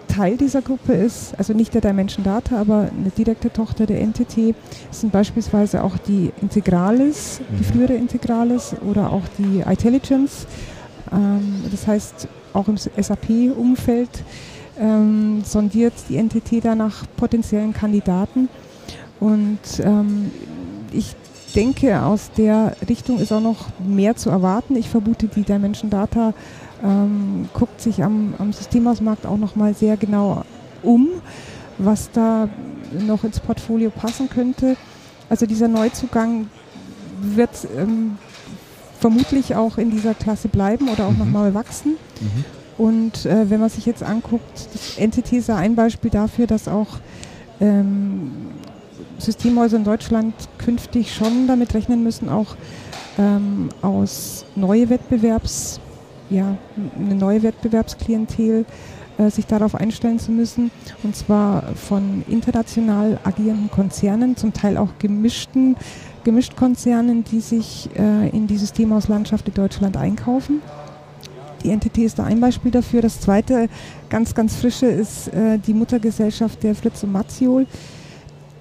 Teil 0.08 0.38
dieser 0.38 0.62
Gruppe 0.62 0.94
ist, 0.94 1.34
also 1.40 1.54
nicht 1.54 1.74
der 1.74 1.82
Dimension 1.82 2.24
Data, 2.24 2.60
aber 2.60 2.90
eine 2.96 3.10
direkte 3.10 3.52
Tochter 3.52 3.88
der 3.88 4.06
NTT, 4.06 4.54
sind 4.92 5.12
beispielsweise 5.12 5.84
auch 5.84 5.98
die 5.98 6.32
Integralis, 6.42 7.40
mhm. 7.40 7.58
die 7.58 7.64
frühere 7.64 7.94
Integralis 7.94 8.76
oder 8.88 9.12
auch 9.12 9.24
die 9.40 9.62
Intelligence. 9.68 10.46
Ähm, 11.12 11.64
das 11.72 11.88
heißt, 11.88 12.28
auch 12.54 12.68
im 12.68 12.78
SAP-Umfeld 12.78 14.24
ähm, 14.80 15.44
sondiert 15.44 15.94
die 16.10 16.22
NTT 16.22 16.64
da 16.64 16.76
nach 16.76 17.06
potenziellen 17.18 17.74
Kandidaten. 17.74 18.50
Und 19.20 19.60
ähm, 19.80 20.32
ich 20.92 21.16
denke, 21.56 22.02
aus 22.02 22.32
der 22.36 22.76
Richtung 22.88 23.20
ist 23.20 23.32
auch 23.32 23.42
noch 23.42 23.68
mehr 23.80 24.16
zu 24.16 24.30
erwarten. 24.30 24.76
Ich 24.76 24.90
vermute, 24.90 25.28
die 25.28 25.44
Dimension 25.44 25.90
Data 25.90 26.34
ähm, 26.84 27.50
guckt 27.54 27.80
sich 27.82 28.04
am, 28.04 28.34
am 28.38 28.52
Systemhausmarkt 28.54 29.26
auch 29.26 29.38
noch 29.38 29.56
mal 29.56 29.74
sehr 29.74 29.98
genau 29.98 30.44
um, 30.82 31.10
was 31.78 32.12
da 32.12 32.50
noch 33.00 33.24
ins 33.24 33.40
Portfolio 33.40 33.90
passen 33.90 34.30
könnte. 34.30 34.76
Also 35.30 35.46
dieser 35.46 35.68
Neuzugang 35.68 36.48
wird 37.22 37.68
ähm, 37.78 38.18
vermutlich 39.04 39.54
auch 39.54 39.78
in 39.78 39.92
dieser 39.92 40.14
Klasse 40.14 40.48
bleiben 40.48 40.88
oder 40.88 41.08
auch 41.08 41.12
mhm. 41.12 41.20
nochmal 41.20 41.54
wachsen. 41.54 41.98
Mhm. 42.22 42.46
Und 42.78 43.26
äh, 43.26 43.50
wenn 43.50 43.60
man 43.60 43.68
sich 43.68 43.86
jetzt 43.86 44.02
anguckt, 44.02 44.70
das 44.74 44.98
Entity 44.98 45.38
ist 45.38 45.50
ein 45.50 45.76
Beispiel 45.76 46.10
dafür, 46.10 46.48
dass 46.48 46.70
auch 46.70 46.88
ähm, 47.60 48.32
Systemhäuser 49.18 49.76
in 49.76 49.84
Deutschland 49.84 50.34
künftig 50.58 51.14
schon 51.14 51.48
damit 51.48 51.74
rechnen 51.74 52.02
müssen, 52.02 52.30
auch 52.30 52.56
ähm, 53.20 53.68
aus 53.82 54.46
neue 54.56 54.90
Wettbewerbs, 54.90 55.82
ja, 56.30 56.56
eine 56.98 57.16
neue 57.16 57.44
Wettbewerbsklientel 57.44 58.66
äh, 59.18 59.30
sich 59.30 59.48
darauf 59.48 59.76
einstellen 59.76 60.18
zu 60.18 60.32
müssen. 60.32 60.72
Und 61.04 61.14
zwar 61.14 61.64
von 61.76 62.24
international 62.30 63.20
agierenden 63.26 63.70
Konzernen, 63.70 64.38
zum 64.38 64.54
Teil 64.54 64.78
auch 64.78 64.98
gemischten, 64.98 65.76
gemischt 66.24 66.56
Konzernen, 66.56 67.24
die 67.24 67.40
sich 67.40 67.90
äh, 67.98 68.30
in 68.30 68.48
die 68.48 68.58
Systemhauslandschaft 68.58 69.48
in 69.48 69.54
Deutschland 69.54 69.98
einkaufen. 69.98 70.62
Die 71.64 71.70
NTT 71.74 72.00
ist 72.00 72.20
da 72.20 72.26
ein 72.26 72.40
Beispiel 72.40 72.72
dafür. 72.72 73.02
Das 73.02 73.20
zweite, 73.20 73.70
ganz, 74.10 74.36
ganz 74.36 74.56
frische, 74.56 74.88
ist 74.88 75.30
äh, 75.30 75.58
die 75.58 75.74
Muttergesellschaft 75.74 76.62
der 76.64 76.76
Fritz 76.76 77.04
und 77.04 77.12
Matziol. 77.12 77.66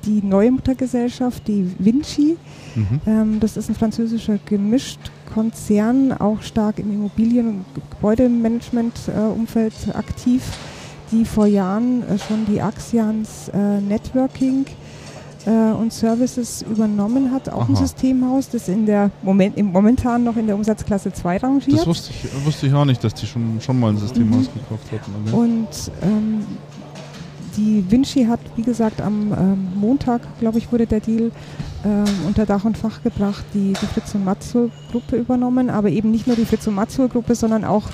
Die 0.05 0.21
neue 0.23 0.51
Muttergesellschaft, 0.51 1.47
die 1.47 1.71
Vinci. 1.79 2.37
Mhm. 2.75 3.01
Ähm, 3.07 3.41
das 3.41 3.57
ist 3.57 3.69
ein 3.69 3.75
französischer 3.75 4.39
Gemischtkonzern, 4.47 6.13
auch 6.13 6.43
stark 6.43 6.79
im 6.79 6.93
Immobilien- 6.93 7.49
und 7.49 7.65
Gebäudemanagement-Umfeld 7.91 9.75
äh, 9.89 9.93
aktiv, 9.93 10.43
die 11.13 11.25
vor 11.25 11.47
Jahren 11.47 12.03
äh, 12.03 12.19
schon 12.19 12.47
die 12.47 12.61
Axians 12.61 13.49
äh, 13.49 13.81
Networking 13.81 14.67
äh, 15.47 15.51
und 15.51 15.93
Services 15.93 16.63
übernommen 16.63 17.31
hat, 17.33 17.49
auch 17.49 17.63
Aha. 17.63 17.69
ein 17.69 17.77
Systemhaus, 17.77 18.49
das 18.49 18.69
in 18.69 18.87
der 18.87 19.11
Moment, 19.23 19.57
im, 19.57 19.73
momentan 19.73 20.25
noch 20.25 20.37
in 20.37 20.47
der 20.47 20.57
Umsatzklasse 20.57 21.13
2 21.13 21.37
rangiert. 21.39 21.79
Das 21.79 21.87
wusste 21.87 22.13
ich, 22.13 22.45
wusste 22.45 22.67
ich 22.67 22.75
auch 22.75 22.85
nicht, 22.85 23.03
dass 23.03 23.15
die 23.15 23.27
schon, 23.27 23.61
schon 23.61 23.79
mal 23.79 23.91
ein 23.91 23.99
Systemhaus 23.99 24.49
mhm. 24.49 24.61
gekauft 24.61 24.93
hatten. 24.93 25.13
Okay. 25.27 25.37
Und 25.37 25.69
ähm, 26.03 26.45
die 27.57 27.85
Vinci 27.89 28.25
hat, 28.25 28.41
wie 28.57 28.63
gesagt, 28.63 29.01
am 29.01 29.33
ähm, 29.33 29.69
Montag, 29.77 30.23
glaube 30.41 30.59
ich, 30.59 30.73
wurde 30.73 30.87
der 30.87 31.01
Deal 31.01 31.31
ähm, 31.85 32.05
unter 32.27 32.47
Dach 32.47 32.65
und 32.65 32.79
Fach 32.79 33.03
gebracht, 33.03 33.45
die, 33.55 33.73
die 33.73 33.87
Fritz 33.87 34.15
und 34.15 34.25
Matzo 34.25 34.71
Gruppe 34.91 35.17
übernommen, 35.17 35.69
aber 35.69 35.91
eben 35.91 36.11
nicht 36.11 36.27
nur 36.27 36.37
die 36.37 36.45
Fritz 36.45 36.67
und 36.67 36.75
Matzo 36.75 37.09
Gruppe, 37.09 37.35
sondern 37.35 37.65
auch 37.65 37.85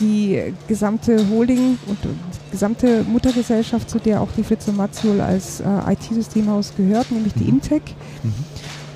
die 0.00 0.54
gesamte 0.68 1.28
Holding 1.30 1.78
und 1.86 1.98
die 2.02 2.50
gesamte 2.50 3.04
Muttergesellschaft, 3.04 3.88
zu 3.88 3.98
der 3.98 4.20
auch 4.20 4.30
die 4.36 4.42
Fritz 4.42 4.68
und 4.68 4.76
Matzo 4.76 5.20
als 5.20 5.60
äh, 5.60 5.92
IT-Systemhaus 5.92 6.72
gehört, 6.76 7.10
nämlich 7.10 7.34
die 7.34 7.44
mhm. 7.44 7.50
Imtech. 7.50 7.82
Mhm. 8.22 8.32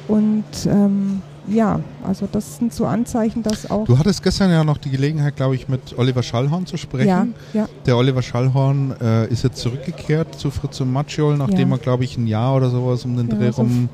Und 0.09 0.67
ähm, 0.67 1.23
ja, 1.51 1.81
also 2.05 2.29
das 2.31 2.57
sind 2.57 2.73
so 2.73 2.87
Anzeichen, 2.87 3.43
dass 3.43 3.71
auch. 3.71 3.85
Du 3.85 3.99
hattest 3.99 4.23
gestern 4.23 4.51
ja 4.51 4.65
noch 4.65 4.79
die 4.79 4.91
Gelegenheit, 4.91 5.37
glaube 5.37 5.55
ich, 5.55 5.69
mit 5.69 5.97
Oliver 5.99 6.23
Schallhorn 6.23 6.67
zu 6.67 6.77
sprechen. 6.77 7.09
Ja, 7.09 7.27
ja. 7.55 7.69
Der 7.87 7.97
Oliver 7.97 8.23
Schallhorn 8.23 8.95
äh, 9.01 9.29
ist 9.29 9.45
jetzt 9.45 9.59
zurückgekehrt 9.59 10.39
zu 10.39 10.51
Fritz 10.51 10.81
und 10.81 10.93
Matschol, 10.93 11.37
nachdem 11.37 11.71
ja. 11.71 11.77
er, 11.77 11.79
glaube 11.79 12.05
ich, 12.05 12.17
ein 12.17 12.27
Jahr 12.27 12.57
oder 12.57 12.71
sowas 12.71 13.05
um 13.05 13.17
den 13.17 13.29
Dreh 13.29 13.49
rum 13.49 13.89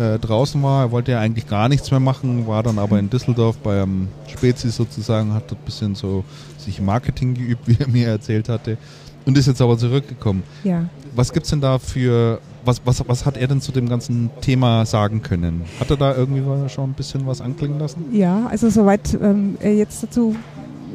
äh, 0.00 0.18
draußen 0.18 0.62
war. 0.62 0.84
Er 0.84 0.90
wollte 0.90 1.12
ja 1.12 1.20
eigentlich 1.20 1.46
gar 1.46 1.68
nichts 1.68 1.90
mehr 1.90 2.00
machen, 2.00 2.46
war 2.46 2.62
dann 2.62 2.78
aber 2.78 2.98
in 2.98 3.10
Düsseldorf 3.10 3.58
bei 3.58 3.82
einem 3.82 4.08
Spezi 4.26 4.70
sozusagen, 4.70 5.34
hat 5.34 5.50
dort 5.50 5.60
ein 5.60 5.64
bisschen 5.64 5.94
so 5.94 6.24
sich 6.58 6.80
Marketing 6.80 7.34
geübt, 7.34 7.62
wie 7.66 7.76
er 7.78 7.88
mir 7.88 8.08
erzählt 8.08 8.48
hatte. 8.48 8.78
Und 9.26 9.36
ist 9.36 9.46
jetzt 9.46 9.60
aber 9.60 9.76
zurückgekommen. 9.76 10.42
Ja. 10.64 10.86
Was 11.14 11.32
gibt 11.32 11.44
es 11.44 11.50
denn 11.50 11.60
da 11.60 11.78
für, 11.78 12.40
was, 12.64 12.80
was, 12.84 13.06
was 13.06 13.26
hat 13.26 13.36
er 13.36 13.48
denn 13.48 13.60
zu 13.60 13.70
dem 13.70 13.88
ganzen 13.88 14.30
Thema 14.40 14.86
sagen 14.86 15.20
können? 15.22 15.62
Hat 15.78 15.90
er 15.90 15.96
da 15.96 16.16
irgendwie 16.16 16.42
schon 16.70 16.90
ein 16.90 16.94
bisschen 16.94 17.26
was 17.26 17.42
anklingen 17.42 17.78
lassen? 17.78 18.06
Ja, 18.12 18.46
also 18.46 18.70
soweit 18.70 19.18
ähm, 19.20 19.58
er 19.60 19.74
jetzt 19.74 20.02
dazu 20.02 20.34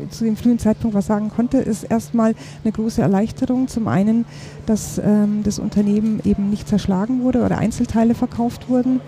zu 0.09 0.24
dem 0.24 0.35
frühen 0.35 0.59
Zeitpunkt 0.59 0.95
was 0.95 1.07
sagen 1.07 1.30
konnte, 1.30 1.57
ist 1.57 1.83
erstmal 1.83 2.35
eine 2.64 2.72
große 2.72 3.01
Erleichterung. 3.01 3.67
Zum 3.67 3.88
einen, 3.88 4.25
dass 4.65 4.98
ähm, 4.98 5.41
das 5.43 5.59
Unternehmen 5.59 6.19
eben 6.24 6.49
nicht 6.49 6.67
zerschlagen 6.67 7.24
wurde 7.24 7.43
oder 7.43 7.57
Einzelteile 7.57 8.15
verkauft 8.15 8.69
wurden, 8.69 9.01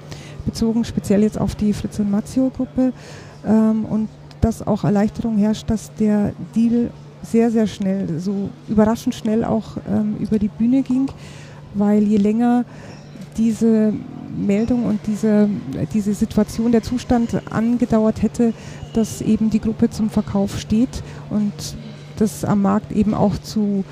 bezogen 0.45 0.85
speziell 0.85 1.23
jetzt 1.23 1.39
auf 1.39 1.55
die 1.55 1.73
Fritz 1.73 1.99
und 1.99 2.11
Mazzio 2.11 2.49
Gruppe. 2.49 2.93
Ähm, 3.45 3.85
und 3.85 4.09
dass 4.41 4.65
auch 4.65 4.83
Erleichterung 4.83 5.37
herrscht, 5.37 5.69
dass 5.69 5.93
der 5.95 6.33
Deal 6.55 6.89
sehr, 7.23 7.51
sehr 7.51 7.67
schnell, 7.67 8.19
so 8.19 8.49
überraschend 8.67 9.15
schnell 9.15 9.43
auch 9.43 9.77
ähm, 9.89 10.15
über 10.19 10.39
die 10.39 10.47
Bühne 10.47 10.83
ging, 10.83 11.07
weil 11.73 12.03
je 12.03 12.17
länger 12.17 12.63
diese 13.37 13.93
Meldung 14.37 14.85
und 14.85 14.99
diese, 15.07 15.49
diese 15.93 16.13
Situation, 16.13 16.71
der 16.71 16.83
Zustand 16.83 17.41
angedauert 17.51 18.21
hätte, 18.21 18.53
dass 18.93 19.21
eben 19.21 19.49
die 19.49 19.59
Gruppe 19.59 19.89
zum 19.89 20.09
Verkauf 20.09 20.59
steht 20.59 21.03
und 21.29 21.53
das 22.17 22.45
am 22.45 22.61
Markt 22.61 22.91
eben 22.91 23.13
auch 23.13 23.37
zu 23.37 23.83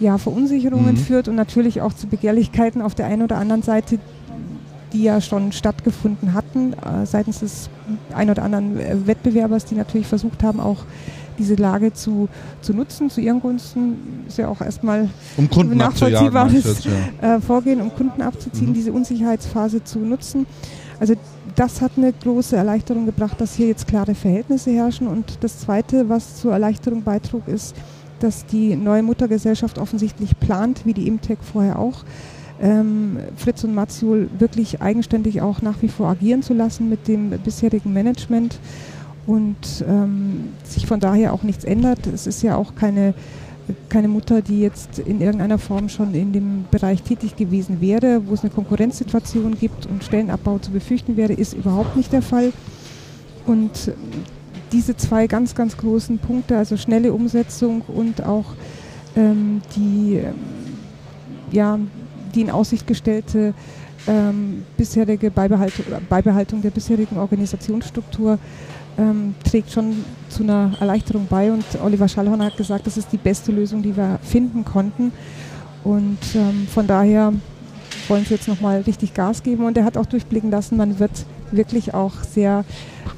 ja, 0.00 0.18
Verunsicherungen 0.18 0.94
mhm. 0.94 0.98
führt 0.98 1.28
und 1.28 1.34
natürlich 1.34 1.80
auch 1.80 1.92
zu 1.92 2.06
Begehrlichkeiten 2.06 2.82
auf 2.82 2.94
der 2.94 3.06
einen 3.06 3.22
oder 3.22 3.36
anderen 3.36 3.62
Seite, 3.62 3.98
die 4.92 5.02
ja 5.02 5.20
schon 5.20 5.52
stattgefunden 5.52 6.34
hatten, 6.34 6.72
äh, 6.72 7.04
seitens 7.04 7.40
des 7.40 7.70
ein 8.14 8.30
oder 8.30 8.42
anderen 8.42 8.78
äh, 8.78 9.06
Wettbewerbers, 9.06 9.64
die 9.64 9.74
natürlich 9.74 10.06
versucht 10.06 10.42
haben, 10.42 10.60
auch 10.60 10.84
diese 11.38 11.54
Lage 11.54 11.92
zu, 11.92 12.28
zu 12.62 12.74
nutzen, 12.74 13.10
zu 13.10 13.20
ihren 13.20 13.40
Gunsten, 13.40 14.24
ist 14.26 14.38
ja 14.38 14.48
auch 14.48 14.60
erstmal 14.60 15.08
um 15.36 15.48
Kunden 15.48 15.76
nachvollziehbares 15.76 16.84
ja. 16.84 17.36
äh, 17.36 17.40
Vorgehen, 17.40 17.80
um 17.80 17.94
Kunden 17.94 18.22
abzuziehen, 18.22 18.70
mhm. 18.70 18.74
diese 18.74 18.92
Unsicherheitsphase 18.92 19.84
zu 19.84 20.00
nutzen. 20.00 20.46
Also 20.98 21.14
das 21.54 21.80
hat 21.80 21.92
eine 21.96 22.12
große 22.12 22.56
Erleichterung 22.56 23.06
gebracht, 23.06 23.40
dass 23.40 23.54
hier 23.54 23.68
jetzt 23.68 23.86
klare 23.86 24.14
Verhältnisse 24.14 24.70
herrschen. 24.70 25.06
Und 25.06 25.38
das 25.40 25.60
Zweite, 25.60 26.08
was 26.08 26.36
zur 26.36 26.52
Erleichterung 26.52 27.02
beitrug, 27.02 27.46
ist, 27.46 27.74
dass 28.20 28.46
die 28.46 28.76
neue 28.76 29.02
Muttergesellschaft 29.02 29.78
offensichtlich 29.78 30.38
plant, 30.40 30.82
wie 30.84 30.92
die 30.92 31.06
Imtech 31.06 31.38
vorher 31.40 31.78
auch, 31.78 32.04
ähm, 32.60 33.18
Fritz 33.36 33.64
und 33.64 33.74
Matziol 33.74 34.28
wirklich 34.38 34.80
eigenständig 34.80 35.40
auch 35.42 35.62
nach 35.62 35.80
wie 35.82 35.88
vor 35.88 36.08
agieren 36.08 36.42
zu 36.42 36.54
lassen 36.54 36.88
mit 36.88 37.08
dem 37.08 37.30
bisherigen 37.30 37.92
Management 37.92 38.58
und 39.26 39.84
ähm, 39.86 40.48
sich 40.64 40.86
von 40.86 41.00
daher 41.00 41.32
auch 41.32 41.42
nichts 41.42 41.64
ändert. 41.64 42.06
Es 42.06 42.26
ist 42.26 42.42
ja 42.42 42.56
auch 42.56 42.74
keine, 42.74 43.14
keine 43.88 44.08
Mutter, 44.08 44.40
die 44.40 44.60
jetzt 44.60 44.98
in 44.98 45.20
irgendeiner 45.20 45.58
Form 45.58 45.88
schon 45.88 46.14
in 46.14 46.32
dem 46.32 46.64
Bereich 46.70 47.02
tätig 47.02 47.36
gewesen 47.36 47.80
wäre, 47.80 48.26
wo 48.26 48.34
es 48.34 48.40
eine 48.40 48.50
Konkurrenzsituation 48.50 49.56
gibt 49.58 49.86
und 49.86 50.02
Stellenabbau 50.02 50.58
zu 50.58 50.70
befürchten 50.70 51.16
wäre, 51.16 51.34
ist 51.34 51.52
überhaupt 51.52 51.96
nicht 51.96 52.12
der 52.12 52.22
Fall. 52.22 52.52
Und 53.46 53.92
diese 54.72 54.96
zwei 54.96 55.26
ganz, 55.26 55.54
ganz 55.54 55.76
großen 55.76 56.18
Punkte, 56.18 56.56
also 56.56 56.76
schnelle 56.76 57.12
Umsetzung 57.12 57.82
und 57.82 58.24
auch 58.24 58.46
ähm, 59.16 59.62
die, 59.76 60.16
ähm, 60.16 60.34
ja, 61.50 61.78
die 62.34 62.42
in 62.42 62.50
Aussicht 62.50 62.86
gestellte 62.86 63.54
ähm, 64.06 64.64
bisherige 64.76 65.30
Beibehaltung, 65.30 65.84
Beibehaltung 66.08 66.62
der 66.62 66.70
bisherigen 66.70 67.18
Organisationsstruktur 67.18 68.38
ähm, 68.96 69.34
trägt 69.44 69.70
schon 69.70 70.04
zu 70.28 70.42
einer 70.42 70.72
Erleichterung 70.80 71.26
bei. 71.28 71.52
Und 71.52 71.64
Oliver 71.82 72.08
Schallhorn 72.08 72.42
hat 72.42 72.56
gesagt, 72.56 72.86
das 72.86 72.96
ist 72.96 73.12
die 73.12 73.18
beste 73.18 73.52
Lösung, 73.52 73.82
die 73.82 73.96
wir 73.96 74.18
finden 74.22 74.64
konnten. 74.64 75.12
Und 75.84 76.18
ähm, 76.34 76.66
von 76.68 76.86
daher 76.86 77.32
wollen 78.08 78.24
sie 78.24 78.34
jetzt 78.34 78.48
nochmal 78.48 78.80
richtig 78.82 79.14
Gas 79.14 79.42
geben. 79.42 79.64
Und 79.64 79.76
er 79.76 79.84
hat 79.84 79.96
auch 79.96 80.06
durchblicken 80.06 80.50
lassen, 80.50 80.76
man 80.76 80.98
wird 80.98 81.26
wirklich 81.50 81.94
auch 81.94 82.14
sehr 82.22 82.64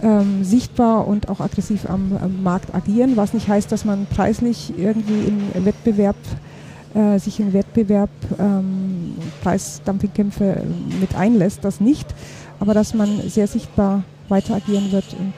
ähm, 0.03 0.45
sichtbar 0.45 1.07
und 1.07 1.29
auch 1.29 1.41
aggressiv 1.41 1.89
am, 1.89 2.17
am, 2.21 2.43
Markt 2.43 2.75
agieren, 2.75 3.17
was 3.17 3.35
nicht 3.35 3.49
heißt, 3.49 3.73
dass 3.73 3.85
man 3.85 4.07
preislich 4.07 4.73
irgendwie 4.79 5.33
in 5.55 5.65
Wettbewerb 5.65 6.17
äh, 6.17 6.50
sich 7.19 7.39
in 7.39 7.53
Wettbewerb 7.53 8.11
ähm, 8.41 9.15
Preisdumpingkämpfe 9.43 10.63
mit 11.01 11.15
einlässt, 11.15 11.65
das 11.65 11.81
nicht, 11.81 12.07
aber 12.59 12.75
dass 12.75 12.95
man 12.95 13.29
sehr 13.29 13.47
sichtbar 13.47 14.03
weiter 14.29 14.57
agieren 14.57 14.91
wird 14.91 15.05
und 15.19 15.33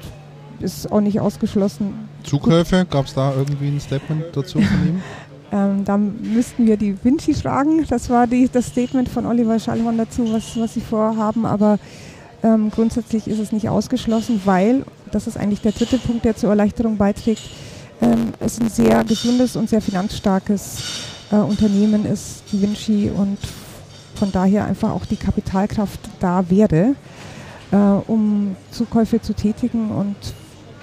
ist 0.62 0.90
auch 0.90 1.00
nicht 1.00 1.20
ausgeschlossen. 1.20 2.08
Zukäufe, 2.22 2.86
gab 2.89 3.06
es 3.06 3.14
da 3.14 3.34
irgendwie 3.34 3.68
ein 3.68 3.81
Statement 3.81 4.24
dazu 4.32 4.60
von 4.60 4.86
ihm? 4.86 5.02
ähm, 5.52 5.84
da 5.84 5.98
müssten 5.98 6.66
wir 6.66 6.76
die 6.76 6.97
Vinci 7.02 7.34
fragen. 7.34 7.84
Das 7.89 8.08
war 8.10 8.26
die, 8.26 8.48
das 8.50 8.66
Statement 8.66 9.08
von 9.08 9.26
Oliver 9.26 9.58
Schallhorn 9.58 9.98
dazu, 9.98 10.32
was, 10.32 10.56
was 10.56 10.74
sie 10.74 10.81
vorhaben. 10.81 11.44
Aber 11.44 11.78
ähm, 12.42 12.70
grundsätzlich 12.70 13.26
ist 13.28 13.39
es 13.39 13.52
nicht 13.52 13.68
ausgeschlossen, 13.68 14.40
weil, 14.44 14.84
das 15.10 15.26
ist 15.26 15.36
eigentlich 15.36 15.60
der 15.60 15.72
dritte 15.72 15.98
Punkt, 15.98 16.24
der 16.24 16.36
zur 16.36 16.50
Erleichterung 16.50 16.97
beiträgt, 16.97 17.42
ähm, 18.00 18.32
es 18.40 18.60
ein 18.60 18.68
sehr 18.68 19.05
gesundes 19.05 19.56
und 19.56 19.68
sehr 19.68 19.82
finanzstarkes 19.82 21.02
äh, 21.33 21.36
Unternehmen 21.36 22.05
ist, 22.07 22.44
die 22.52 22.62
Vinci, 22.62 23.11
und 23.11 23.39
von 24.15 24.31
daher 24.31 24.67
einfach 24.67 24.91
auch 24.91 25.05
die 25.07 25.17
Kapitalkraft 25.17 25.99
da 26.20 26.49
wäre, 26.49 26.94
äh, 27.73 27.77
um 27.77 28.55
Zukäufe 28.70 29.20
zu 29.20 29.35
tätigen. 29.35 29.91
Und 29.91 30.17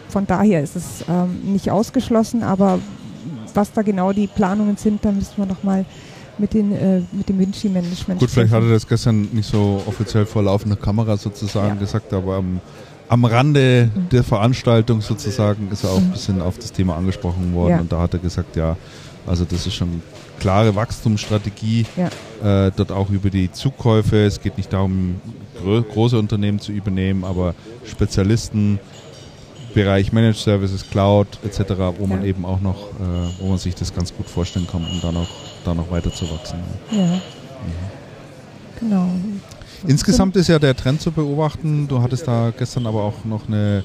von 0.10 0.28
daher 0.28 0.61
ist 0.61 0.76
es 0.76 1.06
ähm, 1.08 1.53
nicht 1.53 1.72
ausgeschlossen, 1.72 2.44
aber 2.44 2.80
was 3.53 3.72
da 3.72 3.82
genau 3.82 4.11
die 4.11 4.28
Planungen 4.28 4.76
sind, 4.76 5.06
da 5.06 5.11
müssen 5.11 5.38
wir 5.38 5.45
nochmal 5.45 5.86
mit, 6.38 6.56
äh, 6.56 7.02
mit 7.11 7.30
dem 7.30 7.40
Vinci-Management 7.40 8.19
Gut, 8.19 8.30
vielleicht 8.30 8.53
hat 8.53 8.64
er 8.64 8.72
das 8.72 8.88
gestern 8.88 9.30
nicht 9.32 9.50
so 9.50 9.82
offiziell 9.86 10.26
vor 10.26 10.44
laufender 10.44 10.78
Kamera 10.78 11.18
sozusagen 11.18 11.76
ja. 11.76 11.76
gesagt, 11.76 12.14
aber 12.14 12.38
am 12.38 12.60
am 13.10 13.26
Rande 13.26 13.90
der 14.11 14.24
Veranstaltung 14.24 15.02
sozusagen 15.02 15.69
ist 15.72 15.84
er 15.84 15.90
auch 15.90 15.98
ein 15.98 16.11
bisschen 16.11 16.42
auf 16.42 16.58
das 16.60 16.72
Thema 16.72 16.95
angesprochen 16.95 17.53
worden 17.56 17.72
Ja. 17.72 17.80
und 17.80 17.92
da 17.92 18.02
hat 18.02 18.14
er 18.14 18.19
gesagt, 18.19 18.56
ja, 18.56 18.78
also 19.26 19.45
das 19.45 19.66
ist 19.66 19.74
schon 19.74 20.02
klare 20.40 20.76
Wachstumsstrategie, 20.76 21.85
Ja. 21.95 22.68
äh, 22.68 22.72
dort 22.76 22.92
auch 22.92 23.09
über 23.09 23.30
die 23.30 23.51
Zukäufe. 23.51 24.26
Es 24.26 24.42
geht 24.42 24.58
nicht 24.58 24.72
darum, 24.74 25.16
grö 25.61 25.82
große 25.82 26.18
Unternehmen 26.18 26.59
zu 26.59 26.72
übernehmen, 26.72 27.24
aber 27.24 27.53
Spezialisten, 27.85 28.80
Bereich 29.74 30.11
Managed 30.11 30.38
Services, 30.38 30.84
Cloud 30.90 31.27
etc., 31.43 31.93
wo 32.00 32.08
man 32.08 32.22
Ja. 32.22 32.27
eben 32.30 32.43
auch 32.45 32.59
noch, 32.59 32.76
äh, 33.00 33.30
wo 33.40 33.50
man 33.50 33.58
sich 33.59 33.76
das 33.76 33.93
ganz 33.93 34.14
gut 34.14 34.27
vorstellen 34.27 34.66
kann, 34.72 34.82
um 34.84 35.00
da 35.01 35.11
noch, 35.11 35.30
da 35.64 35.74
noch 35.76 35.92
weiter 35.92 36.11
zu 36.11 36.26
wachsen. 36.32 36.59
Ja. 36.92 37.22
Genau. 38.80 39.09
Insgesamt 39.88 40.35
ist 40.35 40.48
ja 40.48 40.59
der 40.59 40.76
Trend 40.76 41.01
zu 41.01 41.11
beobachten. 41.11 41.88
Du 41.88 42.01
hattest 42.01 42.27
da 42.27 42.51
gestern 42.58 42.85
aber 42.88 43.03
auch 43.03 43.24
noch 43.26 43.48
eine, 43.48 43.84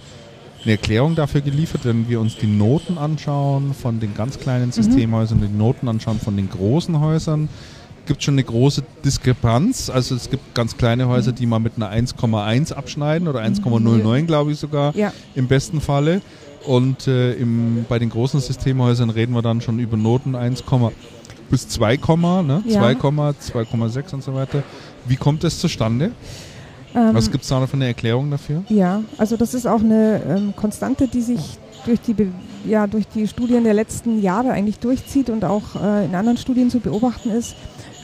eine 0.65 0.73
Erklärung 0.73 1.15
dafür 1.15 1.41
geliefert, 1.41 1.84
wenn 1.84 2.09
wir 2.09 2.20
uns 2.20 2.36
die 2.36 2.47
Noten 2.47 2.99
anschauen 2.99 3.75
von 3.75 4.01
den 4.01 4.15
ganz 4.15 4.39
kleinen 4.39 4.73
Systemhäusern 4.73 5.41
und 5.41 5.49
die 5.49 5.57
Noten 5.57 5.89
anschauen 5.89 6.18
von 6.18 6.36
den 6.36 6.49
großen 6.49 7.01
Häusern. 7.01 7.49
Gibt 8.07 8.23
schon 8.23 8.34
eine 8.34 8.44
große 8.44 8.83
Diskrepanz. 9.05 9.89
Also 9.89 10.15
es 10.15 10.31
gibt 10.31 10.55
ganz 10.55 10.76
kleine 10.76 11.09
Häuser, 11.09 11.33
die 11.33 11.47
mal 11.47 11.59
mit 11.59 11.75
einer 11.76 11.91
1,1 11.91 12.73
abschneiden 12.73 13.28
oder 13.28 13.41
1,09 13.41 14.23
glaube 14.26 14.52
ich 14.52 14.59
sogar 14.59 14.94
Ja, 14.94 15.12
im 15.34 15.49
besten 15.49 15.81
Falle. 15.81 16.20
Und 16.67 17.07
äh, 17.09 17.34
im, 17.34 17.84
bei 17.89 17.99
den 17.99 18.09
großen 18.09 18.41
Systemhäusern 18.41 19.10
reden 19.10 19.34
wir 19.34 19.43
dann 19.43 19.60
schon 19.60 19.78
über 19.78 19.97
Noten 19.97 20.34
1, 20.34 20.65
bis 21.51 21.68
2, 21.68 21.97
ne? 22.43 22.62
Ja. 22.67 22.81
2, 22.81 22.93
2,6 22.93 24.15
und 24.15 24.25
so 24.25 24.34
weiter. 24.34 24.62
Wie 25.07 25.17
kommt 25.17 25.44
das 25.44 25.59
zustande? 25.59 26.12
Ähm, 26.94 27.10
Was 27.14 27.31
gibt 27.31 27.42
es 27.44 27.48
da 27.50 27.60
noch 27.60 27.68
für 27.68 27.74
eine 27.76 27.86
Erklärung 27.86 28.31
dafür? 28.31 28.62
Ja, 28.68 29.02
also 29.18 29.36
das 29.36 29.55
ist 29.55 29.66
auch 29.66 29.81
eine 29.81 30.20
ähm, 30.28 30.55
Konstante, 30.56 31.08
die 31.08 31.20
sich 31.23 31.58
durch 31.84 32.00
die, 32.00 32.14
Be 32.14 32.28
ja, 32.66 32.86
durch 32.86 33.06
die 33.08 33.26
Studien 33.28 33.64
der 33.64 33.74
letzten 33.74 34.23
Jahre 34.23 34.50
eigentlich 34.52 34.78
durchzieht 34.78 35.28
und 35.31 35.44
auch 35.44 35.76
äh, 35.76 36.06
in 36.06 36.14
anderen 36.14 36.39
Studien 36.39 36.70
zu 36.70 36.81
beobachten 36.81 37.31
ist. 37.31 37.55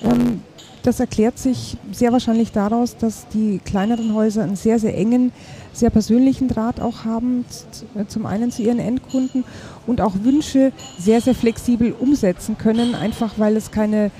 Ähm, 0.02 0.42
das 0.82 0.98
erklärt 0.98 1.38
sich 1.38 1.76
sehr 1.92 2.10
wahrscheinlich 2.10 2.52
daraus, 2.52 2.96
dass 2.96 3.28
die 3.28 3.60
kleineren 3.62 4.14
Häuser 4.14 4.42
einen 4.42 4.56
sehr, 4.56 4.78
sehr 4.78 4.96
engen, 4.96 5.30
sehr 5.74 5.90
persönlichen 5.90 6.48
Draht 6.48 6.80
auch 6.80 7.04
haben, 7.04 7.44
z- 7.50 8.10
zum 8.10 8.24
einen 8.24 8.50
zu 8.50 8.62
ihren 8.62 8.78
Endkunden 8.78 9.44
und 9.86 10.00
auch 10.00 10.14
Wünsche 10.22 10.72
sehr, 10.98 11.20
sehr 11.20 11.34
flexibel 11.34 11.94
umsetzen 11.98 12.56
können, 12.56 12.94
einfach 12.94 13.34
weil 13.36 13.58
es 13.58 13.70
keine 13.70 14.10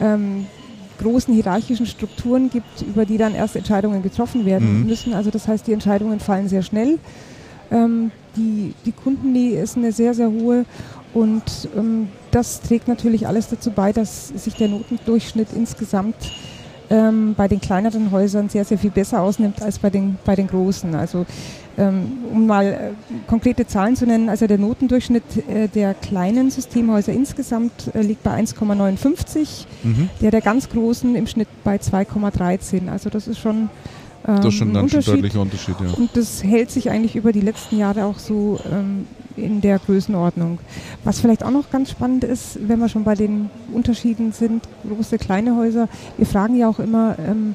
ähm, 0.00 0.46
großen 1.02 1.34
hierarchischen 1.34 1.86
Strukturen 1.86 2.50
gibt, 2.50 2.82
über 2.82 3.04
die 3.04 3.18
dann 3.18 3.34
erst 3.34 3.56
Entscheidungen 3.56 4.02
getroffen 4.02 4.44
werden 4.46 4.80
Mhm. 4.82 4.86
müssen. 4.86 5.14
Also 5.14 5.30
das 5.30 5.48
heißt, 5.48 5.66
die 5.66 5.72
Entscheidungen 5.72 6.20
fallen 6.20 6.48
sehr 6.48 6.62
schnell. 6.62 6.98
Ähm, 7.70 8.10
die, 8.36 8.74
die 8.86 8.92
Kundennähe 8.92 9.60
ist 9.60 9.76
eine 9.76 9.92
sehr, 9.92 10.14
sehr 10.14 10.30
hohe 10.30 10.64
und 11.14 11.42
ähm, 11.76 12.08
das 12.30 12.60
trägt 12.62 12.88
natürlich 12.88 13.26
alles 13.26 13.48
dazu 13.48 13.70
bei, 13.70 13.92
dass 13.92 14.28
sich 14.28 14.54
der 14.54 14.68
Notendurchschnitt 14.68 15.48
insgesamt 15.54 16.16
ähm, 16.90 17.34
bei 17.36 17.48
den 17.48 17.60
kleineren 17.60 18.10
Häusern 18.10 18.48
sehr, 18.48 18.64
sehr 18.64 18.78
viel 18.78 18.90
besser 18.90 19.22
ausnimmt 19.22 19.62
als 19.62 19.78
bei 19.78 19.90
den, 19.90 20.16
bei 20.24 20.34
den 20.36 20.46
großen. 20.46 20.94
Also 20.94 21.24
um 21.76 22.46
mal 22.46 22.66
äh, 22.66 22.78
konkrete 23.28 23.66
Zahlen 23.66 23.96
zu 23.96 24.06
nennen, 24.06 24.28
also 24.28 24.46
der 24.46 24.58
Notendurchschnitt 24.58 25.22
äh, 25.48 25.68
der 25.68 25.94
kleinen 25.94 26.50
Systemhäuser 26.50 27.12
insgesamt 27.12 27.90
äh, 27.94 28.02
liegt 28.02 28.22
bei 28.22 28.32
1,59 28.38 29.66
Mhm. 29.84 30.08
der 30.20 30.30
der 30.30 30.40
ganz 30.40 30.68
großen 30.68 31.14
im 31.16 31.26
Schnitt 31.26 31.48
bei 31.64 31.76
2,13. 31.76 32.88
Also 32.88 33.10
das 33.10 33.26
ist 33.26 33.38
schon, 33.38 33.68
ähm, 34.26 34.36
Das 34.36 34.46
ist 34.46 34.54
schon 34.54 34.68
ein 34.68 34.74
schon 34.74 34.82
Unterschied. 34.84 35.14
deutlicher 35.14 35.40
Unterschied, 35.40 35.74
ja. 35.80 35.92
Und 35.96 36.10
das 36.16 36.42
hält 36.44 36.70
sich 36.70 36.90
eigentlich 36.90 37.16
über 37.16 37.32
die 37.32 37.40
letzten 37.40 37.78
Jahre 37.78 38.04
auch 38.04 38.18
so 38.18 38.60
ähm, 38.70 39.06
in 39.36 39.60
der 39.62 39.78
Größenordnung. 39.78 40.58
Was 41.04 41.20
vielleicht 41.20 41.42
auch 41.42 41.50
noch 41.50 41.70
ganz 41.70 41.90
spannend 41.90 42.22
ist, 42.24 42.58
wenn 42.68 42.78
wir 42.80 42.88
schon 42.88 43.04
bei 43.04 43.14
den 43.14 43.48
Unterschieden 43.72 44.32
sind, 44.32 44.68
große, 44.86 45.16
kleine 45.18 45.56
Häuser, 45.56 45.88
wir 46.18 46.26
fragen 46.26 46.54
ja 46.56 46.68
auch 46.68 46.78
immer, 46.78 47.16
ähm, 47.18 47.54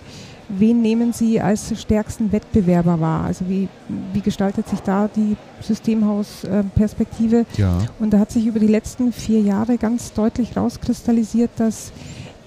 wen 0.49 0.81
nehmen 0.81 1.13
Sie 1.13 1.39
als 1.41 1.79
stärksten 1.79 2.31
Wettbewerber 2.31 2.99
wahr? 2.99 3.25
Also 3.25 3.47
wie, 3.47 3.67
wie 4.13 4.21
gestaltet 4.21 4.67
sich 4.67 4.79
da 4.79 5.09
die 5.13 5.35
Systemhausperspektive? 5.61 7.45
Ja. 7.57 7.79
Und 7.99 8.11
da 8.11 8.19
hat 8.19 8.31
sich 8.31 8.45
über 8.45 8.59
die 8.59 8.67
letzten 8.67 9.11
vier 9.11 9.41
Jahre 9.41 9.77
ganz 9.77 10.13
deutlich 10.13 10.55
rauskristallisiert, 10.55 11.51
dass 11.57 11.91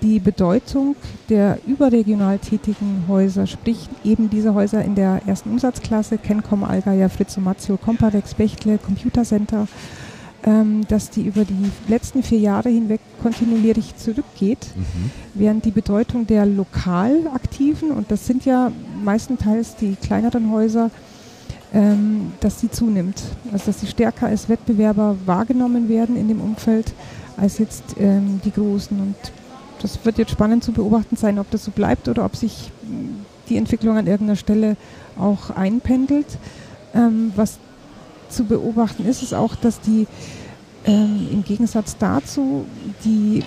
die 0.02 0.18
Bedeutung 0.18 0.96
der 1.28 1.58
überregional 1.66 2.38
tätigen 2.38 3.04
Häuser, 3.06 3.46
sprich 3.46 3.88
eben 4.04 4.30
diese 4.30 4.54
Häuser 4.54 4.82
in 4.82 4.94
der 4.94 5.20
ersten 5.26 5.50
Umsatzklasse, 5.50 6.18
Kencom, 6.18 6.64
Allgeier, 6.64 7.10
Fritz 7.10 7.36
und 7.36 7.44
Mazzio, 7.44 7.76
Comparex, 7.76 8.34
Bechtle, 8.34 8.78
Computer 8.78 9.24
Center, 9.24 9.68
ähm, 10.44 10.82
dass 10.88 11.10
die 11.10 11.22
über 11.22 11.44
die 11.44 11.70
letzten 11.88 12.22
vier 12.22 12.38
Jahre 12.38 12.68
hinweg 12.70 13.00
kontinuierlich 13.22 13.96
zurückgeht, 13.96 14.66
Mhm. 14.74 15.10
während 15.34 15.64
die 15.64 15.70
Bedeutung 15.70 16.26
der 16.26 16.46
lokal 16.46 17.26
aktiven, 17.34 17.90
und 17.90 18.10
das 18.10 18.26
sind 18.26 18.44
ja 18.44 18.72
meistenteils 19.04 19.76
die 19.76 19.96
kleineren 19.96 20.50
Häuser, 20.50 20.90
ähm, 21.72 22.32
dass 22.40 22.56
die 22.58 22.70
zunimmt. 22.70 23.22
Also 23.52 23.66
dass 23.66 23.80
sie 23.80 23.86
stärker 23.86 24.26
als 24.26 24.48
Wettbewerber 24.48 25.16
wahrgenommen 25.26 25.88
werden 25.88 26.16
in 26.16 26.28
dem 26.28 26.40
Umfeld 26.40 26.92
als 27.36 27.58
jetzt 27.58 27.84
ähm, 27.98 28.40
die 28.44 28.50
großen. 28.50 28.98
Und 28.98 29.14
das 29.82 30.04
wird 30.04 30.18
jetzt 30.18 30.32
spannend 30.32 30.64
zu 30.64 30.72
beobachten 30.72 31.16
sein, 31.16 31.38
ob 31.38 31.50
das 31.50 31.64
so 31.64 31.70
bleibt 31.70 32.08
oder 32.08 32.24
ob 32.24 32.34
sich 32.34 32.70
mh, 32.82 33.24
die 33.48 33.56
Entwicklung 33.56 33.96
an 33.96 34.06
irgendeiner 34.06 34.36
Stelle 34.36 34.76
auch 35.18 35.50
einpendelt. 35.50 36.26
Ähm, 36.94 37.32
was 37.36 37.58
zu 38.30 38.44
beobachten 38.44 39.06
ist, 39.06 39.22
ist 39.22 39.34
auch, 39.34 39.54
dass 39.54 39.80
die 39.80 40.06
ähm, 40.84 41.28
im 41.30 41.44
Gegensatz 41.44 41.96
dazu 41.98 42.64
die, 43.04 43.42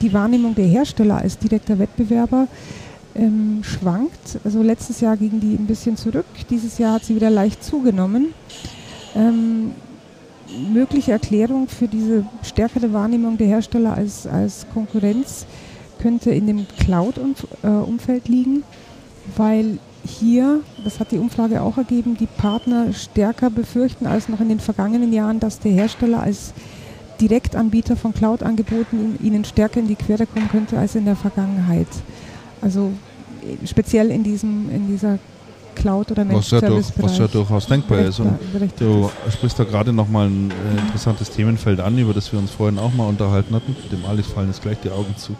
die 0.00 0.12
Wahrnehmung 0.12 0.54
der 0.54 0.66
Hersteller 0.66 1.18
als 1.18 1.38
direkter 1.38 1.78
Wettbewerber 1.78 2.48
ähm, 3.14 3.62
schwankt. 3.62 4.38
Also 4.44 4.62
letztes 4.62 5.00
Jahr 5.00 5.16
ging 5.16 5.40
die 5.40 5.54
ein 5.54 5.66
bisschen 5.66 5.96
zurück, 5.96 6.26
dieses 6.50 6.78
Jahr 6.78 6.94
hat 6.94 7.04
sie 7.04 7.14
wieder 7.14 7.30
leicht 7.30 7.62
zugenommen. 7.62 8.34
Ähm, 9.14 9.72
mögliche 10.72 11.12
Erklärung 11.12 11.68
für 11.68 11.88
diese 11.88 12.24
stärkere 12.42 12.92
Wahrnehmung 12.92 13.38
der 13.38 13.46
Hersteller 13.46 13.94
als, 13.94 14.26
als 14.26 14.66
Konkurrenz 14.72 15.46
könnte 16.00 16.30
in 16.30 16.46
dem 16.46 16.66
Cloud-Umfeld 16.78 18.28
liegen, 18.28 18.64
weil 19.36 19.78
hier, 20.04 20.60
das 20.84 21.00
hat 21.00 21.12
die 21.12 21.18
Umfrage 21.18 21.62
auch 21.62 21.78
ergeben, 21.78 22.16
die 22.16 22.26
Partner 22.26 22.92
stärker 22.92 23.50
befürchten 23.50 24.06
als 24.06 24.28
noch 24.28 24.40
in 24.40 24.48
den 24.48 24.60
vergangenen 24.60 25.12
Jahren, 25.12 25.40
dass 25.40 25.60
der 25.60 25.72
Hersteller 25.72 26.22
als 26.22 26.52
Direktanbieter 27.20 27.96
von 27.96 28.12
Cloud-Angeboten 28.12 29.18
ihnen 29.22 29.44
stärker 29.44 29.80
in 29.80 29.86
die 29.86 29.94
Quere 29.94 30.26
kommen 30.26 30.48
könnte 30.48 30.78
als 30.78 30.94
in 30.96 31.04
der 31.04 31.16
Vergangenheit. 31.16 31.86
Also 32.60 32.92
äh, 33.42 33.66
speziell 33.66 34.10
in, 34.10 34.24
diesem, 34.24 34.70
in 34.70 34.88
dieser 34.88 35.18
Cloud- 35.74 36.10
oder 36.10 36.28
Was 36.28 36.50
ja, 36.50 36.60
durch, 36.60 36.86
was 36.96 37.18
ja 37.18 37.28
durchaus 37.28 37.66
denkbar 37.66 38.00
ist. 38.00 38.20
Und 38.20 38.38
du 38.78 39.10
sprichst 39.30 39.58
da 39.58 39.64
gerade 39.64 39.92
nochmal 39.92 40.26
ein 40.26 40.50
äh, 40.50 40.80
interessantes 40.80 41.30
Themenfeld 41.30 41.80
an, 41.80 41.96
über 41.96 42.12
das 42.12 42.30
wir 42.32 42.38
uns 42.38 42.50
vorhin 42.50 42.78
auch 42.78 42.92
mal 42.92 43.06
unterhalten 43.08 43.54
hatten. 43.54 43.76
Dem 43.90 44.04
Alex 44.04 44.28
fallen 44.28 44.48
jetzt 44.48 44.62
gleich 44.62 44.78
die 44.82 44.90
Augen 44.90 45.14
zu. 45.16 45.36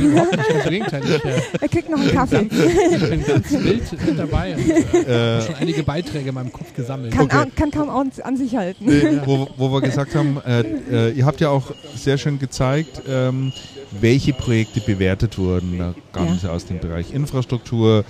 Überhaupt 0.00 0.36
nicht, 0.36 0.50
im 0.64 0.70
Gegenteil. 0.70 1.02
Ich, 1.04 1.24
äh, 1.24 1.40
Er 1.60 1.68
kriegt 1.68 1.90
noch 1.90 2.00
einen 2.00 2.10
Kaffee. 2.12 2.48
ich 2.50 3.10
bin 3.10 3.24
ganz 3.26 3.50
wild 3.52 4.06
mit 4.06 4.18
dabei 4.18 4.54
und 4.56 4.68
äh, 4.70 4.80
Äh, 4.80 5.34
habe 5.36 5.42
schon 5.46 5.54
einige 5.56 5.82
Beiträge 5.82 6.28
in 6.28 6.34
meinem 6.34 6.52
Kopf 6.52 6.74
gesammelt. 6.74 7.12
Kann, 7.12 7.24
Okay. 7.26 7.36
an, 7.36 7.54
kann 7.54 7.70
kaum 7.70 7.90
an, 7.90 8.10
an 8.22 8.36
sich 8.36 8.56
halten. 8.56 8.84
Nee, 8.86 9.20
wo, 9.24 9.48
wo 9.56 9.70
wir 9.72 9.80
gesagt 9.80 10.14
haben, 10.14 10.38
äh, 10.46 10.60
äh, 10.90 11.10
ihr 11.12 11.26
habt 11.26 11.40
ja 11.40 11.48
auch 11.50 11.70
sehr 11.96 12.18
schön 12.18 12.38
gezeigt, 12.38 13.02
ähm, 13.08 13.52
welche 14.00 14.32
Projekte 14.32 14.80
bewertet 14.80 15.36
wurden. 15.38 15.78
Da 15.78 15.94
kamen 16.12 16.28
Ja. 16.34 16.38
sie 16.40 16.50
aus 16.50 16.64
dem 16.66 16.78
Bereich 16.78 17.12
Infrastruktur, 17.12 18.04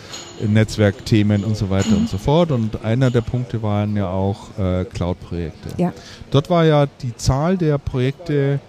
Netzwerkthemen 0.47 1.45
und 1.45 1.57
so 1.57 1.71
weiter 1.71 1.97
und 1.97 2.09
so 2.09 2.19
fort. 2.19 2.51
Und 2.51 2.85
einer 2.85 3.11
der 3.11 3.23
Punkte 3.23 3.63
waren 3.63 3.97
ja 3.97 4.09
auch 4.11 4.59
äh, 4.59 4.85
Cloud-Projekte. 4.85 5.71
Ja. 5.79 5.93
Dort 6.31 6.51
war 6.51 6.65
ja 6.65 6.87
die 7.03 7.17
Zahl 7.17 7.57
der 7.57 7.79
Projekte 7.79 8.61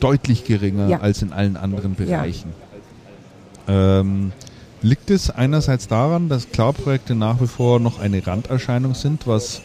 deutlich 0.00 0.44
geringer 0.44 0.88
Ja. 0.88 1.00
als 1.00 1.22
in 1.22 1.32
allen 1.32 1.56
anderen 1.56 1.94
Bereichen. 1.94 2.52
Ähm, 3.68 4.32
liegt 4.82 5.10
es 5.10 5.30
einerseits 5.30 5.86
daran, 5.88 6.28
dass 6.28 6.50
Cloud-Projekte 6.50 7.14
nach 7.14 7.40
wie 7.40 7.46
vor 7.46 7.78
noch 7.80 8.00
eine 8.00 8.26
Randerscheinung 8.26 8.94
sind, 8.94 9.26
was 9.26 9.60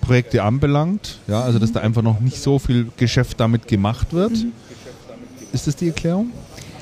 Projekte 0.00 0.42
anbelangt, 0.42 1.18
ja, 1.28 1.42
also 1.42 1.58
dass 1.58 1.72
da 1.72 1.80
einfach 1.80 2.02
noch 2.02 2.20
nicht 2.20 2.40
so 2.40 2.58
viel 2.58 2.88
Geschäft 2.96 3.38
damit 3.40 3.68
gemacht 3.68 4.12
wird. 4.14 4.32
Mhm. 4.32 4.52
Ist 5.52 5.66
das 5.66 5.76
die 5.76 5.88
Erklärung? 5.88 6.30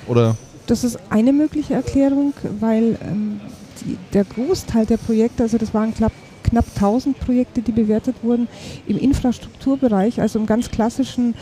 Oder 0.06 0.36
Das 0.68 0.84
ist 0.84 0.98
eine 1.10 1.32
mögliche 1.32 1.74
Erklärung, 1.74 2.32
weil 2.60 2.96
ähm, 3.02 3.40
die, 3.84 3.96
der 4.12 4.24
Großteil 4.24 4.86
der 4.86 4.96
Projekte, 4.96 5.42
also 5.42 5.58
das 5.58 5.74
waren 5.74 5.92
knapp, 5.92 6.12
knapp 6.44 6.66
1000 6.76 7.18
Projekte, 7.18 7.62
die 7.62 7.72
bewertet 7.72 8.16
wurden, 8.22 8.46
im 8.86 8.98
Infrastrukturbereich, 8.98 10.20
also 10.20 10.38
im 10.38 10.46
ganz 10.46 10.70
klassischen 10.70 11.34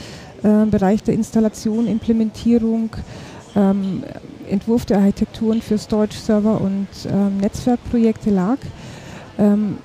äh, 0.44 0.66
Bereich 0.66 1.02
der 1.02 1.14
Installation, 1.14 1.88
Implementierung, 1.88 2.90
ähm, 3.56 4.04
Entwurf 4.48 4.84
der 4.84 4.98
Architekturen 4.98 5.60
für 5.62 5.78
Storage-Server 5.78 6.60
und 6.60 6.86
ähm, 7.10 7.38
Netzwerkprojekte 7.38 8.30
lag. 8.30 8.58
Ähm, 9.38 9.78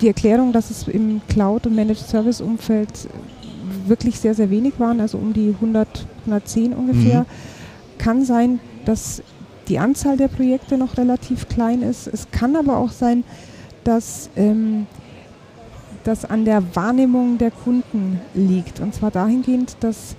die 0.00 0.08
Erklärung, 0.08 0.52
dass 0.52 0.70
es 0.70 0.88
im 0.88 1.20
Cloud- 1.28 1.66
und 1.66 1.74
Managed 1.74 2.06
Service-Umfeld 2.06 3.08
wirklich 3.86 4.18
sehr, 4.18 4.34
sehr 4.34 4.50
wenig 4.50 4.74
waren, 4.78 5.00
also 5.00 5.18
um 5.18 5.32
die 5.32 5.54
100, 5.60 6.06
110 6.26 6.72
ungefähr, 6.74 7.20
Mhm. 7.20 7.26
kann 7.98 8.24
sein, 8.24 8.60
dass 8.84 9.22
die 9.68 9.78
Anzahl 9.78 10.16
der 10.16 10.28
Projekte 10.28 10.76
noch 10.76 10.96
relativ 10.96 11.48
klein 11.48 11.82
ist. 11.82 12.06
Es 12.08 12.30
kann 12.30 12.56
aber 12.56 12.76
auch 12.78 12.90
sein, 12.90 13.24
dass 13.84 14.28
ähm, 14.36 14.86
das 16.04 16.24
an 16.24 16.44
der 16.44 16.62
Wahrnehmung 16.74 17.38
der 17.38 17.50
Kunden 17.50 18.20
liegt. 18.34 18.80
Und 18.80 18.94
zwar 18.94 19.10
dahingehend, 19.10 19.76
dass 19.80 20.16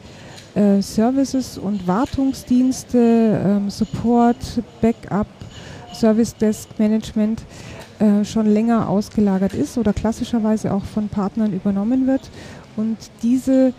äh, 0.55 0.81
Services 0.81 1.57
und 1.57 1.87
Wartungsdienste, 1.87 2.97
ähm, 3.45 3.69
Support, 3.69 4.37
Backup, 4.81 5.27
Service 5.93 6.35
Desk 6.35 6.67
Management 6.79 7.43
äh, 7.99 8.23
schon 8.25 8.47
länger 8.47 8.89
ausgelagert 8.89 9.53
ist 9.53 9.77
oder 9.77 9.93
klassischerweise 9.93 10.73
auch 10.73 10.83
von 10.85 11.09
Partnern 11.09 11.53
übernommen 11.53 12.07
wird. 12.07 12.29
Und 12.75 12.97
diese 13.21 13.73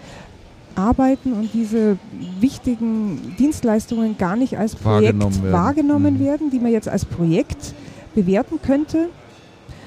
Arbeiten 0.76 1.32
und 1.32 1.50
diese 1.54 1.96
wichtigen 2.40 3.34
Dienstleistungen 3.38 4.18
gar 4.18 4.36
nicht 4.36 4.58
als 4.58 4.74
Projekt 4.74 5.14
Wahrgenommen 5.14 5.42
werden. 5.42 5.52
wahrgenommen 5.52 6.14
Mhm. 6.14 6.20
werden, 6.24 6.50
die 6.50 6.58
man 6.58 6.72
jetzt 6.72 6.88
als 6.88 7.04
Projekt 7.04 7.74
bewerten 8.14 8.60
könnte, 8.60 9.08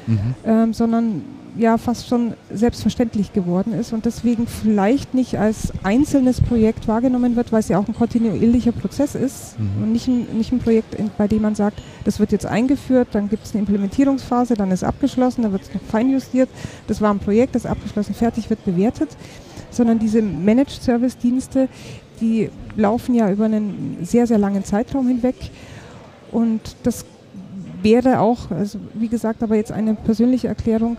Mhm. 0.06 0.20
ähm, 0.46 0.74
sondern 0.74 1.22
ja 1.58 1.78
fast 1.78 2.08
schon 2.08 2.34
selbstverständlich 2.54 3.34
geworden 3.34 3.74
ist 3.74 3.94
und 3.94 4.06
deswegen 4.06 4.48
vielleicht 4.48 5.14
nicht 5.14 5.38
als 5.38 5.74
einzelnes 5.84 6.42
Projekt 6.42 6.88
wahrgenommen 6.88 7.36
wird, 7.36 7.52
weil 7.52 7.60
es 7.62 7.68
ja 7.70 7.80
auch 7.80 7.88
ein 7.88 7.96
kontinuierlicher 7.96 8.72
Prozess 8.72 9.16
ist 9.16 9.58
Mhm. 9.60 9.84
und 9.84 9.92
nicht 9.92 10.08
ein, 10.08 10.28
nicht 10.38 10.52
ein 10.52 10.60
Projekt, 10.60 10.96
bei 11.18 11.28
dem 11.28 11.42
man 11.42 11.56
sagt, 11.56 11.82
das 12.06 12.20
wird 12.20 12.32
jetzt 12.32 12.46
eingeführt, 12.46 13.10
dann 13.12 13.30
gibt 13.30 13.46
es 13.46 13.52
eine 13.52 13.62
Implementierungsphase, 13.62 14.54
dann 14.54 14.72
ist 14.72 14.84
abgeschlossen, 14.84 15.42
dann 15.44 15.52
wird 15.52 15.64
es 15.64 15.74
noch 15.74 15.82
feinjustiert, 15.82 16.50
das 16.88 17.02
war 17.02 17.12
ein 17.12 17.20
Projekt, 17.20 17.56
das 17.56 17.66
abgeschlossen, 17.66 18.14
fertig, 18.14 18.50
wird 18.50 18.64
bewertet, 18.64 19.10
sondern 19.72 20.00
diese 20.00 20.22
Managed 20.22 20.82
Service 20.82 21.18
Dienste, 21.18 21.70
die 22.22 22.50
laufen 22.76 23.16
ja 23.16 23.32
über 23.32 23.46
einen 23.46 23.98
sehr, 24.02 24.28
sehr 24.28 24.38
langen 24.38 24.64
Zeitraum 24.64 25.08
hinweg 25.08 25.36
und 26.32 26.62
das 26.84 27.06
wäre 27.84 28.20
auch, 28.20 28.50
also 28.52 28.80
wie 28.96 29.08
gesagt, 29.08 29.44
aber 29.44 29.56
jetzt 29.56 29.72
eine 29.72 29.94
persönliche 29.94 30.48
Erklärung, 30.48 30.98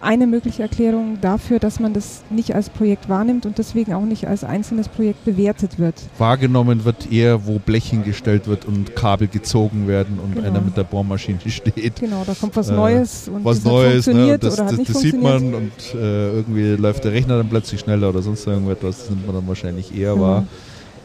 eine 0.00 0.26
mögliche 0.28 0.62
Erklärung 0.62 1.18
dafür, 1.20 1.58
dass 1.58 1.80
man 1.80 1.92
das 1.92 2.22
nicht 2.30 2.54
als 2.54 2.70
Projekt 2.70 3.08
wahrnimmt 3.08 3.46
und 3.46 3.58
deswegen 3.58 3.94
auch 3.94 4.04
nicht 4.04 4.28
als 4.28 4.44
einzelnes 4.44 4.88
Projekt 4.88 5.24
bewertet 5.24 5.78
wird. 5.78 5.94
Wahrgenommen 6.18 6.84
wird 6.84 7.10
eher, 7.10 7.46
wo 7.46 7.58
Blech 7.58 7.90
hingestellt 7.90 8.46
wird 8.46 8.64
und 8.64 8.94
Kabel 8.94 9.26
gezogen 9.26 9.88
werden 9.88 10.20
und 10.22 10.34
Genau. 10.36 10.46
einer 10.46 10.60
mit 10.60 10.76
der 10.76 10.84
Bohrmaschine 10.84 11.38
steht. 11.46 11.96
Genau, 11.98 12.22
da 12.24 12.34
kommt 12.34 12.54
was 12.54 12.68
Äh, 12.68 12.74
Neues 12.74 13.28
und 13.28 13.44
Was 13.44 13.64
Neues, 13.64 14.06
ne? 14.06 14.12
funktioniert 14.12 14.44
Und 14.44 14.44
das, 14.44 14.54
oder 14.54 14.64
hat 14.66 14.70
das, 14.72 14.78
nicht 14.78 14.90
das 14.94 15.00
sieht 15.00 15.20
man 15.22 15.54
und 15.54 15.72
äh, 15.94 16.30
irgendwie 16.30 16.76
läuft 16.76 17.02
der 17.04 17.12
Rechner 17.12 17.38
dann 17.38 17.48
plötzlich 17.48 17.80
schneller 17.80 18.10
oder 18.10 18.22
sonst 18.22 18.46
irgendetwas. 18.46 18.98
Das 18.98 19.10
nimmt 19.10 19.26
man 19.26 19.34
dann 19.34 19.48
wahrscheinlich 19.48 19.96
eher 19.96 20.12
Genau. 20.14 20.24
wahr, 20.26 20.44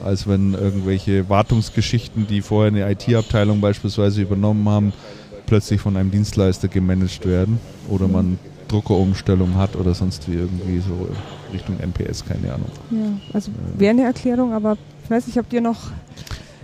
als 0.04 0.28
wenn 0.28 0.54
irgendwelche 0.54 1.28
Wartungsgeschichten, 1.30 2.28
die 2.28 2.42
vorher 2.42 2.72
eine 2.72 2.92
IT-Abteilung 2.92 3.60
beispielsweise 3.62 4.22
übernommen 4.22 4.68
haben, 4.70 4.94
plötzlich 5.46 5.82
von 5.82 5.96
einem 5.98 6.12
Dienstleister 6.12 6.68
gemanagt 6.68 7.26
werden 7.26 7.60
oder 7.90 8.08
Mhm. 8.08 8.14
man 8.14 8.40
Druckerumstellung 8.68 9.56
hat 9.56 9.76
oder 9.76 9.94
sonst 9.94 10.30
wie 10.30 10.36
irgendwie 10.36 10.80
so 10.80 11.08
Richtung 11.54 11.80
NPS, 11.80 12.26
keine 12.26 12.54
Ahnung. 12.54 12.70
Ja, 12.92 12.98
also 13.34 13.52
wäre 13.78 13.92
eine 13.92 14.04
Erklärung, 14.04 14.54
aber 14.54 14.78
ich 15.04 15.10
weiß 15.12 15.28
nicht, 15.28 15.38
habt 15.38 15.54
ihr 15.54 15.62
noch 15.62 15.92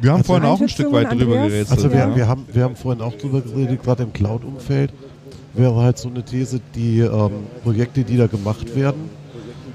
Wir 0.02 0.12
haben 0.12 0.20
Also 0.20 0.28
vorhin 0.28 0.46
auch 0.48 0.62
ein 0.62 0.70
Stück 0.70 0.92
weit 0.94 1.12
drüber 1.12 1.36
geredet. 1.36 1.70
Also 1.70 1.92
wir, 1.92 2.00
Ja. 2.00 2.16
wir, 2.16 2.28
haben, 2.28 2.46
wir 2.52 2.64
haben 2.64 2.76
vorhin 2.78 3.02
auch 3.02 3.14
drüber 3.16 3.42
geredet, 3.42 3.84
gerade 3.84 4.04
im 4.04 4.14
Cloud-Umfeld 4.14 4.94
wäre 5.54 5.76
halt 5.76 5.98
so 5.98 6.08
eine 6.10 6.24
These, 6.24 6.62
die 6.74 7.00
ähm, 7.02 7.32
Projekte, 7.64 8.04
die 8.06 8.16
da 8.18 8.28
gemacht 8.28 8.76
werden, 8.76 9.10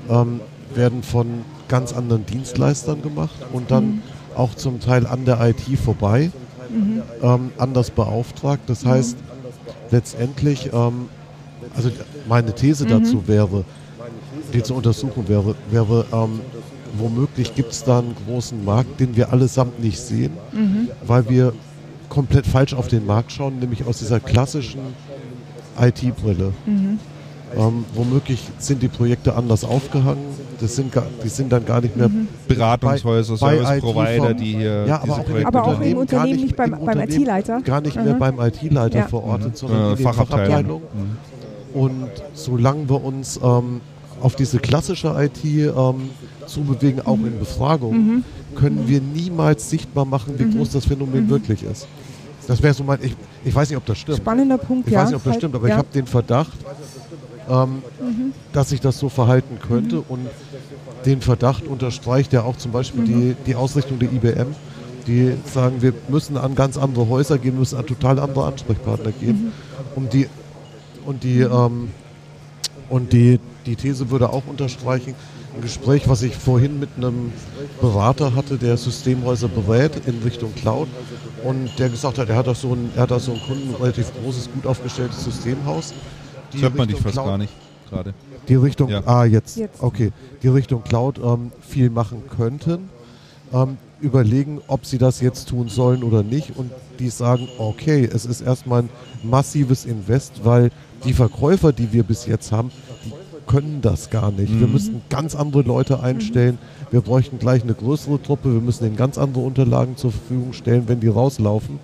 ähm, 0.08 0.40
werden 0.74 1.02
von 1.02 1.26
ganz 1.68 1.92
anderen 1.92 2.24
Dienstleistern 2.26 3.02
gemacht 3.02 3.34
und 3.52 3.70
dann 3.70 4.02
auch 4.34 4.54
zum 4.54 4.80
Teil 4.80 5.06
an 5.06 5.24
der 5.26 5.40
IT 5.46 5.60
vorbei, 5.78 6.30
ähm, 7.22 7.50
anders 7.58 7.90
beauftragt. 7.90 8.62
Das 8.66 8.84
heißt, 8.84 9.16
letztendlich, 9.90 10.70
ähm, 10.72 11.08
also 11.76 11.90
meine 12.28 12.54
These 12.54 12.86
dazu 12.86 13.26
wäre, 13.26 13.64
die 14.52 14.62
zu 14.62 14.74
untersuchen 14.74 15.28
wäre, 15.28 15.54
wäre 15.70 16.06
ähm, 16.12 16.40
womöglich 16.98 17.54
gibt 17.54 17.72
es 17.72 17.84
da 17.84 17.98
einen 17.98 18.14
großen 18.26 18.64
Markt, 18.64 19.00
den 19.00 19.16
wir 19.16 19.32
allesamt 19.32 19.80
nicht 19.82 19.98
sehen, 19.98 20.32
weil 21.06 21.28
wir 21.28 21.52
komplett 22.08 22.46
falsch 22.46 22.74
auf 22.74 22.86
den 22.88 23.04
Markt 23.06 23.32
schauen, 23.32 23.58
nämlich 23.58 23.84
aus 23.86 23.98
dieser 23.98 24.20
klassischen 24.20 24.80
IT-Brille. 25.80 26.52
Ähm, 27.56 27.84
womöglich 27.94 28.40
sind 28.58 28.82
die 28.82 28.88
Projekte 28.88 29.34
anders 29.34 29.64
aufgehangen, 29.64 30.24
das 30.60 30.76
sind 30.76 30.92
gar, 30.92 31.04
die 31.22 31.28
sind 31.28 31.52
dann 31.52 31.64
gar 31.64 31.80
nicht 31.80 31.96
mehr 31.96 32.10
Beratungshäuser, 32.48 33.36
bei 33.38 33.58
Service 33.58 33.80
Provider, 33.80 34.30
IT 34.30 34.40
die 34.40 34.56
hier 34.56 34.84
Ja, 34.86 34.96
aber 34.96 35.04
diese 35.04 35.12
auch 35.20 35.24
Projekte 35.24 35.46
Aber 35.48 35.64
auch 35.64 35.80
im. 35.80 35.96
Unternehmen, 35.96 36.40
nicht 36.40 36.56
beim- 36.56 36.74
im 36.74 36.84
beim 36.84 37.00
IT-Leiter? 37.00 37.60
Gar 37.62 37.80
nicht 37.80 37.96
mehr 37.96 38.10
Aha. 38.14 38.30
beim 38.30 38.40
IT-Leiter 38.40 38.98
Ja. 39.00 39.06
verortet, 39.08 39.56
sondern 39.56 39.80
Äh, 39.80 39.90
in 39.90 39.96
den 39.96 40.02
Fachabteilung. 40.04 40.82
Fachabteilungen. 40.82 41.18
Und 41.74 42.08
solange 42.34 42.88
wir 42.88 43.02
uns 43.04 43.40
ähm, 43.42 43.80
auf 44.20 44.36
diese 44.36 44.58
klassische 44.58 45.08
IT 45.18 45.44
ähm, 45.44 46.10
zubewegen, 46.46 47.00
auch 47.04 47.14
in 47.18 47.38
Befragungen, 47.38 48.24
können 48.54 48.84
wir 48.86 49.00
niemals 49.00 49.68
sichtbar 49.70 50.04
machen, 50.04 50.34
wie 50.38 50.56
groß 50.56 50.70
das 50.70 50.86
Phänomen 50.86 51.28
wirklich 51.28 51.64
ist. 51.64 51.88
Das 52.46 52.62
wäre 52.62 52.74
so 52.74 52.84
mein, 52.84 52.98
ich, 53.02 53.16
ich 53.44 53.54
weiß 53.54 53.70
nicht, 53.70 53.76
ob 53.78 53.86
das 53.86 53.98
stimmt. 53.98 54.18
spannender 54.18 54.58
Punkt, 54.58 54.86
Ich 54.86 54.92
ja. 54.92 55.00
weiß 55.00 55.08
nicht, 55.08 55.16
ob 55.16 55.24
das 55.24 55.32
halt, 55.32 55.40
stimmt, 55.40 55.54
aber 55.56 55.66
ja. 55.66 55.74
ich 55.74 55.78
habe 55.78 55.88
den 55.94 56.06
Verdacht, 56.06 56.52
ähm, 57.48 57.82
dass 58.52 58.70
sich 58.70 58.80
das 58.80 58.98
so 58.98 59.08
verhalten 59.08 59.58
könnte 59.60 60.00
und 60.00 60.26
den 61.04 61.20
Verdacht 61.20 61.66
unterstreicht 61.66 62.32
ja 62.32 62.42
auch 62.42 62.56
zum 62.56 62.72
Beispiel 62.72 63.04
die, 63.04 63.36
die 63.46 63.54
Ausrichtung 63.54 63.98
der 63.98 64.12
IBM, 64.12 64.54
die 65.06 65.34
sagen, 65.44 65.82
wir 65.82 65.92
müssen 66.08 66.36
an 66.36 66.54
ganz 66.54 66.76
andere 66.76 67.08
Häuser 67.08 67.38
gehen, 67.38 67.58
müssen 67.58 67.78
an 67.78 67.86
total 67.86 68.18
andere 68.18 68.46
Ansprechpartner 68.46 69.12
gehen. 69.12 69.52
Um 69.94 70.08
die, 70.08 70.28
und 71.04 71.22
die, 71.24 71.40
ähm, 71.40 71.90
und 72.88 73.12
die, 73.12 73.38
die 73.66 73.76
These 73.76 74.10
würde 74.10 74.30
auch 74.30 74.46
unterstreichen, 74.46 75.14
ein 75.54 75.62
Gespräch, 75.62 76.08
was 76.08 76.22
ich 76.22 76.34
vorhin 76.34 76.80
mit 76.80 76.90
einem 76.96 77.32
Berater 77.80 78.34
hatte, 78.34 78.56
der 78.56 78.76
Systemhäuser 78.76 79.48
berät 79.48 79.92
in 80.06 80.20
Richtung 80.22 80.52
Cloud 80.54 80.88
und 81.44 81.70
der 81.78 81.90
gesagt 81.90 82.18
hat, 82.18 82.28
er 82.28 82.36
hat 82.36 82.46
da 82.46 82.54
so 82.54 82.72
ein, 82.72 82.90
er 82.96 83.02
hat 83.02 83.10
da 83.10 83.20
so 83.20 83.32
einen 83.32 83.42
Kunden, 83.42 83.68
ein 83.70 83.76
relativ 83.76 84.12
großes, 84.20 84.50
gut 84.52 84.66
aufgestelltes 84.66 85.22
Systemhaus. 85.22 85.94
Die 86.54 86.60
Das 86.60 86.70
hört 86.70 86.76
man 86.76 86.88
dich 86.88 86.98
fast 87.00 87.14
Cloud- 87.14 87.26
gar 87.26 87.38
nicht 87.38 87.52
gerade. 87.90 88.14
die 88.48 88.54
Richtung, 88.54 88.88
Ja. 88.90 89.02
ah 89.06 89.24
jetzt, 89.24 89.56
Jetzt. 89.56 89.82
okay, 89.82 90.12
die 90.42 90.48
Richtung 90.48 90.82
Cloud 90.84 91.18
ähm, 91.22 91.52
viel 91.60 91.90
machen 91.90 92.22
könnten, 92.36 92.88
ähm, 93.52 93.76
überlegen, 94.00 94.60
ob 94.66 94.84
sie 94.86 94.98
das 94.98 95.20
jetzt 95.20 95.48
tun 95.48 95.68
sollen 95.68 96.02
oder 96.02 96.22
nicht 96.22 96.56
und 96.56 96.70
die 96.98 97.08
sagen, 97.08 97.48
okay, 97.58 98.08
es 98.12 98.26
ist 98.26 98.40
erstmal 98.40 98.82
ein 98.82 98.88
massives 99.22 99.84
Invest, 99.84 100.44
weil 100.44 100.70
die 101.04 101.12
Verkäufer, 101.12 101.72
die 101.72 101.92
wir 101.92 102.02
bis 102.02 102.26
jetzt 102.26 102.52
haben, 102.52 102.70
die 103.04 103.12
können 103.46 103.80
das 103.82 104.10
gar 104.10 104.30
nicht. 104.30 104.58
Wir 104.58 104.66
müssten 104.66 105.02
ganz 105.10 105.34
andere 105.34 105.62
Leute 105.62 106.00
einstellen, 106.00 106.58
wir 106.90 107.00
bräuchten 107.02 107.38
gleich 107.38 107.62
eine 107.62 107.74
größere 107.74 108.20
Truppe, 108.22 108.52
wir 108.52 108.60
müssen 108.60 108.86
ihnen 108.86 108.96
ganz 108.96 109.18
andere 109.18 109.42
Unterlagen 109.44 109.96
zur 109.96 110.12
Verfügung 110.12 110.52
stellen, 110.52 110.84
wenn 110.86 111.00
die 111.00 111.08
rauslaufen. 111.08 111.78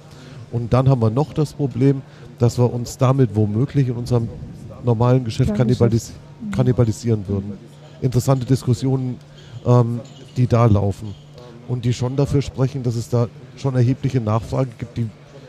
Und 0.53 0.73
dann 0.73 0.89
haben 0.89 1.01
wir 1.03 1.11
noch 1.11 1.33
das 1.33 1.53
Problem, 1.53 2.03
dass 2.39 2.59
wir 2.59 2.73
uns 2.73 2.97
damit 2.99 3.37
womöglich 3.37 3.89
in 3.89 3.95
unserem 3.95 4.29
normalen 4.85 5.25
Geschäft 5.25 5.55
kannibalis 5.55 6.13
kannibalisieren 6.55 7.27
würden. 7.29 7.53
Interessante 8.01 8.47
Diskussionen, 8.47 9.17
ähm, 9.67 10.01
die 10.37 10.47
da 10.47 10.65
laufen 10.67 11.15
und 11.69 11.85
die 11.85 11.93
schon 11.93 12.17
dafür 12.17 12.41
sprechen, 12.43 12.83
dass 12.83 12.95
es 12.97 13.09
da 13.11 13.29
schon 13.57 13.75
erhebliche 13.75 14.21
Nachfrage 14.21 14.71
gibt, 14.79 14.97
die, 14.97 15.07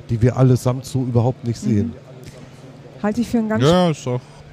die 0.09 0.21
wir 0.21 0.35
allesamt 0.35 0.85
so 0.85 1.01
überhaupt 1.03 1.45
nicht 1.45 1.59
sehen. 1.59 1.93
Halte 3.01 3.21
ich 3.21 3.29
für 3.29 3.37
einen 3.39 3.49
ganz, 3.49 3.63
Ja, 3.63 3.91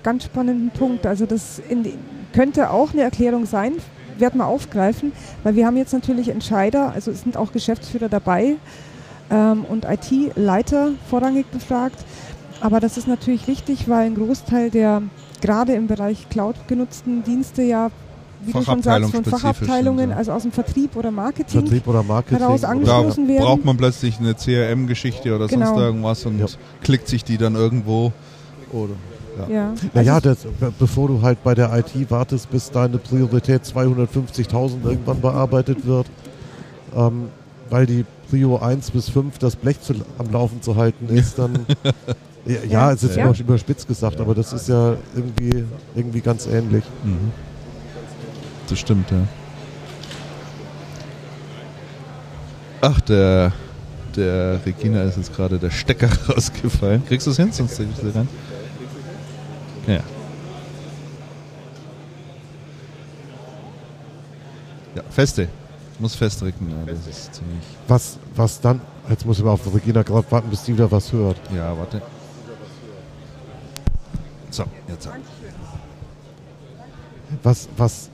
ganz 0.02 0.24
spannenden 0.24 0.70
Punkt. 0.70 1.06
Also 1.06 1.26
das 1.26 1.60
in, 1.68 1.82
die- 1.82 1.94
könnte 2.32 2.70
auch 2.70 2.92
eine 2.92 3.02
Erklärung 3.02 3.46
sein, 3.46 3.72
werden 4.18 4.38
wir 4.38 4.46
aufgreifen, 4.46 5.12
weil 5.42 5.56
wir 5.56 5.66
haben 5.66 5.76
jetzt 5.76 5.92
natürlich 5.92 6.28
Entscheider, 6.28 6.92
also 6.92 7.10
es 7.10 7.22
sind 7.22 7.36
auch 7.36 7.52
Geschäftsführer 7.52 8.08
dabei 8.08 8.56
ähm, 9.30 9.64
und 9.68 9.84
IT-Leiter 9.84 10.92
vorrangig 11.10 11.46
befragt. 11.50 11.98
Aber 12.60 12.80
das 12.80 12.96
ist 12.96 13.06
natürlich 13.06 13.46
wichtig, 13.46 13.88
weil 13.88 14.06
ein 14.06 14.14
Großteil 14.14 14.70
der 14.70 15.02
gerade 15.40 15.74
im 15.74 15.86
Bereich 15.86 16.28
Cloud 16.28 16.56
genutzten 16.66 17.22
Dienste 17.22 17.62
ja, 17.62 17.90
wie 18.44 18.52
du 18.52 18.62
schon 18.62 18.82
sagst, 18.82 19.10
von 19.10 19.24
Fachabteilungen, 19.24 20.12
also 20.12 20.32
aus 20.32 20.42
dem 20.42 20.52
Vertrieb 20.52 20.96
oder 20.96 21.10
Marketing. 21.10 21.60
Vertrieb 21.62 21.86
oder 21.86 22.02
Marketing. 22.02 22.38
heraus 22.38 22.64
angeschlossen 22.64 23.28
werden. 23.28 23.44
braucht 23.44 23.64
man 23.64 23.76
plötzlich 23.76 24.18
eine 24.18 24.34
CRM-Geschichte 24.34 25.34
oder 25.34 25.46
Genau. 25.46 25.66
sonst 25.66 25.78
irgendwas 25.80 26.26
und 26.26 26.38
Ja. 26.40 26.46
klickt 26.82 27.08
sich 27.08 27.24
die 27.24 27.36
dann 27.38 27.54
irgendwo. 27.54 28.12
Oder, 28.72 28.94
ja. 29.48 29.54
Ja. 29.54 29.74
Naja, 29.94 30.14
Also 30.16 30.28
das, 30.30 30.38
be- 30.58 30.72
bevor 30.78 31.08
du 31.08 31.22
halt 31.22 31.42
bei 31.44 31.54
der 31.54 31.72
IT 31.78 32.10
wartest, 32.10 32.50
bis 32.50 32.70
deine 32.70 32.98
Priorität 32.98 33.64
250.000 33.64 34.84
irgendwann 34.84 35.20
bearbeitet 35.20 35.86
wird, 35.86 36.06
ähm, 36.96 37.28
weil 37.70 37.86
die 37.86 38.04
Prio 38.30 38.58
1 38.58 38.90
bis 38.90 39.08
5 39.08 39.38
das 39.38 39.56
Blech 39.56 39.80
zu, 39.80 39.94
am 40.18 40.30
Laufen 40.32 40.60
zu 40.62 40.76
halten 40.76 41.08
ist, 41.08 41.38
dann 41.38 41.66
Ja, 42.46 42.64
ja, 42.68 42.92
es 42.92 43.02
ist 43.02 43.16
Ja. 43.16 43.24
immer 43.24 43.38
überspitzt 43.38 43.86
gesagt, 43.86 44.20
aber 44.20 44.34
das 44.34 44.52
ist 44.52 44.68
ja 44.68 44.96
irgendwie, 45.14 45.64
irgendwie 45.94 46.20
ganz 46.20 46.46
ähnlich. 46.46 46.84
Mhm. 47.04 47.30
Das 48.68 48.78
stimmt, 48.78 49.10
ja. 49.10 49.18
Ach, 52.80 53.00
der, 53.00 53.52
der 54.14 54.60
Regina 54.64 55.02
ist 55.02 55.16
jetzt 55.16 55.34
gerade 55.34 55.58
der 55.58 55.70
Stecker 55.70 56.08
rausgefallen. 56.28 57.04
Kriegst 57.06 57.26
du 57.26 57.32
es 57.32 57.36
hin? 57.36 57.50
Sonst 57.52 57.78
ich 57.80 57.86
sie 57.96 58.10
rein. 58.16 58.28
Ja. 59.86 60.00
Ja, 64.94 65.02
feste. 65.10 65.48
Muss 65.98 66.14
festdrücken, 66.14 66.70
ja, 66.70 66.76
das 66.92 67.06
ist 67.08 67.34
ziemlich. 67.34 67.64
Was, 67.88 68.18
was 68.36 68.60
dann, 68.60 68.80
jetzt 69.10 69.26
muss 69.26 69.38
ich 69.38 69.44
mal 69.44 69.50
auf 69.50 69.74
Regina 69.74 70.02
gerade 70.02 70.30
warten, 70.30 70.48
bis 70.48 70.62
die 70.62 70.74
wieder 70.74 70.90
was 70.92 71.12
hört. 71.12 71.36
Ja, 71.54 71.76
warte. 71.76 72.00
So, 74.50 74.64
jetzt. 74.88 75.08
Was, 77.42 77.68
was, 77.76 78.10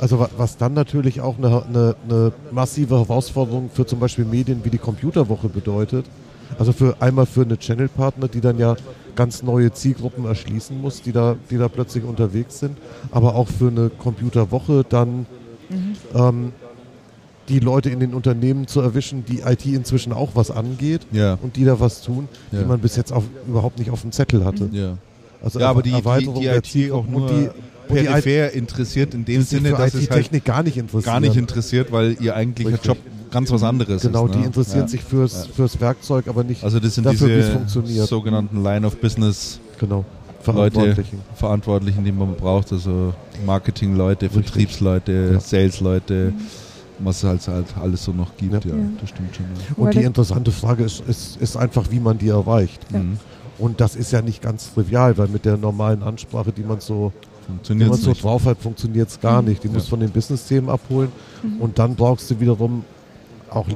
also 0.00 0.18
wa- 0.20 0.30
was 0.36 0.56
dann 0.58 0.74
natürlich 0.74 1.20
auch 1.20 1.38
eine, 1.38 1.64
eine, 1.64 1.96
eine 2.08 2.32
massive 2.50 2.98
Herausforderung 2.98 3.70
für 3.72 3.86
zum 3.86 4.00
Beispiel 4.00 4.24
Medien 4.24 4.64
wie 4.64 4.70
die 4.70 4.78
Computerwoche 4.78 5.48
bedeutet. 5.48 6.06
Also 6.58 6.72
für 6.72 6.96
einmal 7.00 7.24
für 7.24 7.42
eine 7.42 7.56
Channelpartner, 7.58 8.28
die 8.28 8.42
dann 8.42 8.58
ja 8.58 8.76
ganz 9.16 9.42
neue 9.42 9.72
Zielgruppen 9.72 10.26
erschließen 10.26 10.78
muss, 10.78 11.00
die 11.00 11.12
da, 11.12 11.36
die 11.50 11.56
da 11.56 11.68
plötzlich 11.68 12.04
unterwegs 12.04 12.58
sind, 12.58 12.76
aber 13.10 13.34
auch 13.34 13.48
für 13.48 13.68
eine 13.68 13.88
Computerwoche 13.90 14.84
dann 14.86 15.24
ähm, 16.14 16.52
die 17.48 17.58
Leute 17.58 17.88
in 17.90 18.00
den 18.00 18.12
Unternehmen 18.14 18.66
zu 18.66 18.80
erwischen, 18.82 19.24
die 19.24 19.40
IT 19.40 19.64
inzwischen 19.66 20.12
auch 20.12 20.30
was 20.34 20.50
angeht 20.50 21.06
Ja, 21.10 21.38
und 21.42 21.56
die 21.56 21.64
da 21.64 21.80
was 21.80 22.02
tun, 22.02 22.28
Ja. 22.52 22.60
die 22.60 22.64
man 22.66 22.80
bis 22.80 22.96
jetzt 22.96 23.12
auch 23.12 23.24
überhaupt 23.48 23.78
nicht 23.78 23.90
auf 23.90 24.02
dem 24.02 24.12
Zettel 24.12 24.44
hatte. 24.44 24.68
ja. 24.72 24.98
Also 25.42 25.58
Ja, 25.60 25.70
aber 25.70 25.82
die, 25.82 25.90
die, 25.90 25.96
Erweiterung 25.96 26.34
die 26.36 26.42
der 26.42 26.56
IT 26.58 26.92
auch 26.92 27.06
nur 27.06 27.22
und 27.22 27.28
die, 27.30 27.48
und 27.48 27.98
die 27.98 28.04
peripher 28.04 28.52
interessiert 28.52 29.14
in 29.14 29.24
dem 29.24 29.40
die 29.40 29.46
Sinne, 29.46 29.70
dass 29.70 29.94
es 29.94 30.08
halt 30.10 30.44
gar 30.44 30.62
nicht 30.62 30.76
interessiert. 30.76 31.04
gar 31.04 31.20
nicht 31.20 31.36
interessiert, 31.36 31.92
weil 31.92 32.16
ihr 32.20 32.34
eigentlicher 32.36 32.70
Richtig. 32.72 32.86
Job 32.88 32.98
ganz 33.30 33.50
was 33.50 33.62
anderes 33.62 34.02
Genau, 34.02 34.26
ist. 34.26 34.34
die 34.34 34.38
ne? 34.40 34.46
interessieren 34.46 34.82
Ja. 34.82 34.88
sich 34.88 35.02
fürs, 35.02 35.46
fürs 35.46 35.80
Werkzeug, 35.80 36.28
aber 36.28 36.44
nicht 36.44 36.62
Also 36.62 36.78
das 36.80 36.94
sind 36.94 37.04
dafür, 37.04 37.28
wie 37.28 37.32
es 37.32 37.46
diese 37.46 37.52
funktioniert. 37.52 38.06
sogenannten 38.08 38.62
Line 38.62 38.86
of 38.86 39.00
Business 39.00 39.58
genau, 39.80 40.04
Leute, 40.46 40.74
Verantwortlichen. 40.74 41.18
Verantwortlichen, 41.34 42.04
die 42.04 42.12
man 42.12 42.34
braucht, 42.34 42.72
also 42.72 43.14
Marketing-Leute. 43.46 44.28
Vertriebsleute, 44.30 45.30
Ja. 45.34 45.40
Sales-Leute, 45.40 46.32
was 46.98 47.18
es 47.18 47.24
halt, 47.24 47.48
halt 47.48 47.66
alles 47.80 48.04
so 48.04 48.12
noch 48.12 48.36
gibt. 48.36 48.64
Ja. 48.64 48.70
Ja, 48.72 48.76
Ja. 48.76 48.82
das 49.00 49.08
stimmt 49.10 49.34
schon. 49.34 49.46
Ja. 49.46 49.82
Und 49.84 49.94
die 49.94 50.02
interessante 50.02 50.50
Frage 50.52 50.84
ist, 50.84 51.00
ist, 51.08 51.40
ist 51.40 51.56
einfach, 51.56 51.86
wie 51.90 52.00
man 52.00 52.18
die 52.18 52.28
erreicht. 52.28 52.80
Ja. 52.92 52.98
Mhm. 53.00 53.18
Und 53.58 53.80
das 53.80 53.96
ist 53.96 54.12
ja 54.12 54.22
nicht 54.22 54.42
ganz 54.42 54.72
trivial, 54.74 55.16
weil 55.18 55.28
mit 55.28 55.44
der 55.44 55.56
normalen 55.56 56.02
Ansprache, 56.02 56.52
die 56.52 56.62
man 56.62 56.80
so, 56.80 57.12
die 57.42 57.46
Funktioniert 57.46 57.90
man 57.90 57.98
so 57.98 58.10
nicht. 58.10 58.22
drauf 58.24 58.44
hat, 58.46 58.58
funktioniert 58.58 59.08
es 59.08 59.20
gar 59.20 59.42
Mhm. 59.42 59.48
nicht. 59.48 59.62
Die 59.62 59.68
Ja. 59.68 59.74
musst 59.74 59.86
du 59.86 59.90
von 59.90 60.00
den 60.00 60.10
Business-Themen 60.10 60.68
abholen. 60.70 61.10
Mhm. 61.42 61.60
Und 61.60 61.78
dann 61.78 61.94
brauchst 61.96 62.30
du 62.30 62.40
wiederum 62.40 62.84
auch, 63.50 63.66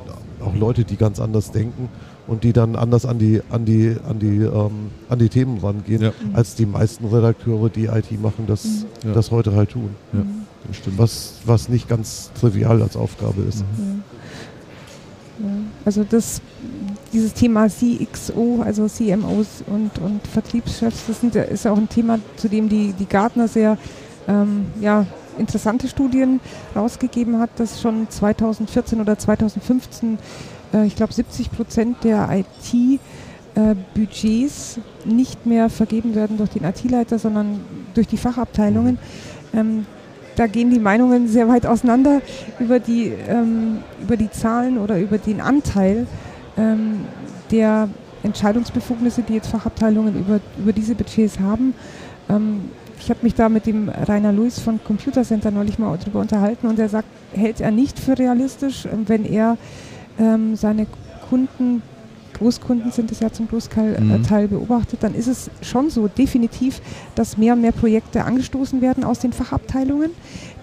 auch 0.44 0.54
Leute, 0.54 0.84
die 0.84 0.96
ganz 0.96 1.20
anders 1.20 1.50
denken 1.50 1.88
und 2.26 2.42
die 2.44 2.52
dann 2.52 2.74
anders 2.76 3.04
an 3.04 3.18
die, 3.18 3.42
an 3.50 3.64
die, 3.64 3.94
an 4.08 4.18
die, 4.18 4.38
ähm, 4.38 4.90
an 5.08 5.18
die 5.18 5.28
Themen 5.28 5.58
rangehen, 5.58 6.00
Ja, 6.02 6.12
als 6.32 6.54
die 6.54 6.64
meisten 6.66 7.04
Redakteure, 7.06 7.68
die 7.68 7.86
IT 7.86 8.12
machen, 8.20 8.44
das, 8.46 8.64
Mhm. 8.64 8.84
Ja. 9.08 9.12
das 9.14 9.30
heute 9.30 9.54
halt 9.54 9.70
tun. 9.70 9.90
Ja. 10.12 10.20
Mhm. 10.20 10.46
das 10.68 10.76
stimmt. 10.78 10.98
Was, 10.98 11.34
was 11.44 11.68
nicht 11.68 11.88
ganz 11.88 12.30
trivial 12.40 12.80
als 12.82 12.96
Aufgabe 12.96 13.42
ist. 13.42 13.60
Mhm. 13.78 14.02
Also 15.84 16.04
das, 16.08 16.40
dieses 17.12 17.34
Thema 17.34 17.68
CXO, 17.68 18.62
also 18.64 18.88
CMOs 18.88 19.64
und, 19.66 19.98
und 19.98 20.26
Vertriebschefs, 20.26 21.06
das 21.06 21.20
sind, 21.20 21.36
ist 21.36 21.66
auch 21.66 21.76
ein 21.76 21.88
Thema, 21.88 22.18
zu 22.36 22.48
dem 22.48 22.68
die, 22.68 22.92
die 22.92 23.06
Gartner 23.06 23.48
sehr 23.48 23.78
ähm, 24.28 24.66
ja, 24.80 25.06
interessante 25.38 25.88
Studien 25.88 26.40
rausgegeben 26.74 27.38
hat, 27.38 27.50
dass 27.56 27.80
schon 27.80 28.08
2014 28.08 29.00
oder 29.00 29.18
2015, 29.18 30.18
äh, 30.72 30.86
ich 30.86 30.96
glaube 30.96 31.12
70 31.12 31.52
Prozent 31.52 32.02
der 32.04 32.44
IT-Budgets 33.54 34.80
nicht 35.04 35.46
mehr 35.46 35.70
vergeben 35.70 36.14
werden 36.14 36.36
durch 36.38 36.50
den 36.50 36.64
IT-Leiter, 36.64 37.18
sondern 37.18 37.60
durch 37.94 38.06
die 38.08 38.18
Fachabteilungen. 38.18 38.98
Ähm, 39.54 39.86
da 40.36 40.46
gehen 40.46 40.70
die 40.70 40.78
Meinungen 40.78 41.28
sehr 41.28 41.48
weit 41.48 41.66
auseinander 41.66 42.20
über 42.58 42.78
die, 42.78 43.10
ähm, 43.26 43.78
über 44.02 44.18
die 44.18 44.30
Zahlen 44.30 44.76
oder 44.76 44.98
über 45.00 45.16
den 45.16 45.40
Anteil 45.40 46.06
ähm, 46.56 47.04
der 47.50 47.88
Entscheidungsbefugnisse, 48.22 49.22
die 49.22 49.34
jetzt 49.34 49.48
Fachabteilungen 49.48 50.18
über, 50.18 50.40
über 50.58 50.72
diese 50.72 50.94
Budgets 50.94 51.38
haben. 51.38 51.74
Ähm, 52.28 52.70
ich 52.98 53.10
habe 53.10 53.20
mich 53.22 53.34
da 53.34 53.48
mit 53.48 53.66
dem 53.66 53.88
Rainer 53.88 54.32
Luis 54.32 54.58
von 54.58 54.80
Computer 54.82 55.22
Center 55.22 55.50
neulich 55.50 55.78
mal 55.78 55.96
darüber 55.98 56.20
unterhalten 56.20 56.66
und 56.66 56.78
er 56.78 56.88
sagt, 56.88 57.08
hält 57.32 57.60
er 57.60 57.70
nicht 57.70 57.98
für 57.98 58.18
realistisch, 58.18 58.86
ähm, 58.86 59.04
wenn 59.06 59.24
er 59.24 59.56
ähm, 60.18 60.56
seine 60.56 60.86
Kunden, 61.28 61.82
Großkunden 62.34 62.90
sind 62.90 63.10
es 63.12 63.20
ja 63.20 63.32
zum 63.32 63.48
Großteil 63.48 63.94
äh, 63.94 64.00
Mhm. 64.00 64.22
Teil 64.22 64.48
beobachtet, 64.48 65.02
dann 65.02 65.14
ist 65.14 65.26
es 65.26 65.50
schon 65.62 65.88
so 65.90 66.08
definitiv, 66.08 66.80
dass 67.14 67.38
mehr 67.38 67.54
und 67.54 67.62
mehr 67.62 67.72
Projekte 67.72 68.24
angestoßen 68.24 68.80
werden 68.82 69.04
aus 69.04 69.20
den 69.20 69.32
Fachabteilungen. 69.32 70.10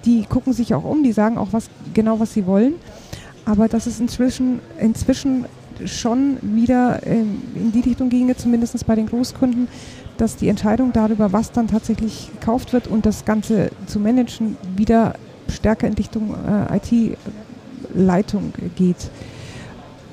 Die 0.05 0.23
gucken 0.23 0.53
sich 0.53 0.75
auch 0.75 0.83
um, 0.83 1.03
die 1.03 1.13
sagen 1.13 1.37
auch 1.37 1.49
was 1.51 1.69
genau, 1.93 2.19
was 2.19 2.33
sie 2.33 2.45
wollen. 2.45 2.73
Aber 3.45 3.67
dass 3.67 3.87
es 3.87 3.99
inzwischen, 3.99 4.59
inzwischen 4.79 5.45
schon 5.85 6.37
wieder 6.41 7.05
ähm, 7.05 7.41
in 7.55 7.71
die 7.71 7.81
Richtung 7.81 8.09
ginge, 8.09 8.35
zumindest 8.35 8.85
bei 8.85 8.95
den 8.95 9.07
Großkunden, 9.07 9.67
dass 10.17 10.35
die 10.35 10.47
Entscheidung 10.47 10.91
darüber, 10.93 11.33
was 11.33 11.51
dann 11.51 11.67
tatsächlich 11.67 12.29
gekauft 12.39 12.73
wird 12.73 12.87
und 12.87 13.05
das 13.05 13.25
Ganze 13.25 13.71
zu 13.87 13.99
managen, 13.99 14.57
wieder 14.75 15.15
stärker 15.49 15.87
in 15.87 15.93
Richtung 15.93 16.35
äh, 16.69 16.77
IT-Leitung 16.77 18.53
geht. 18.75 19.09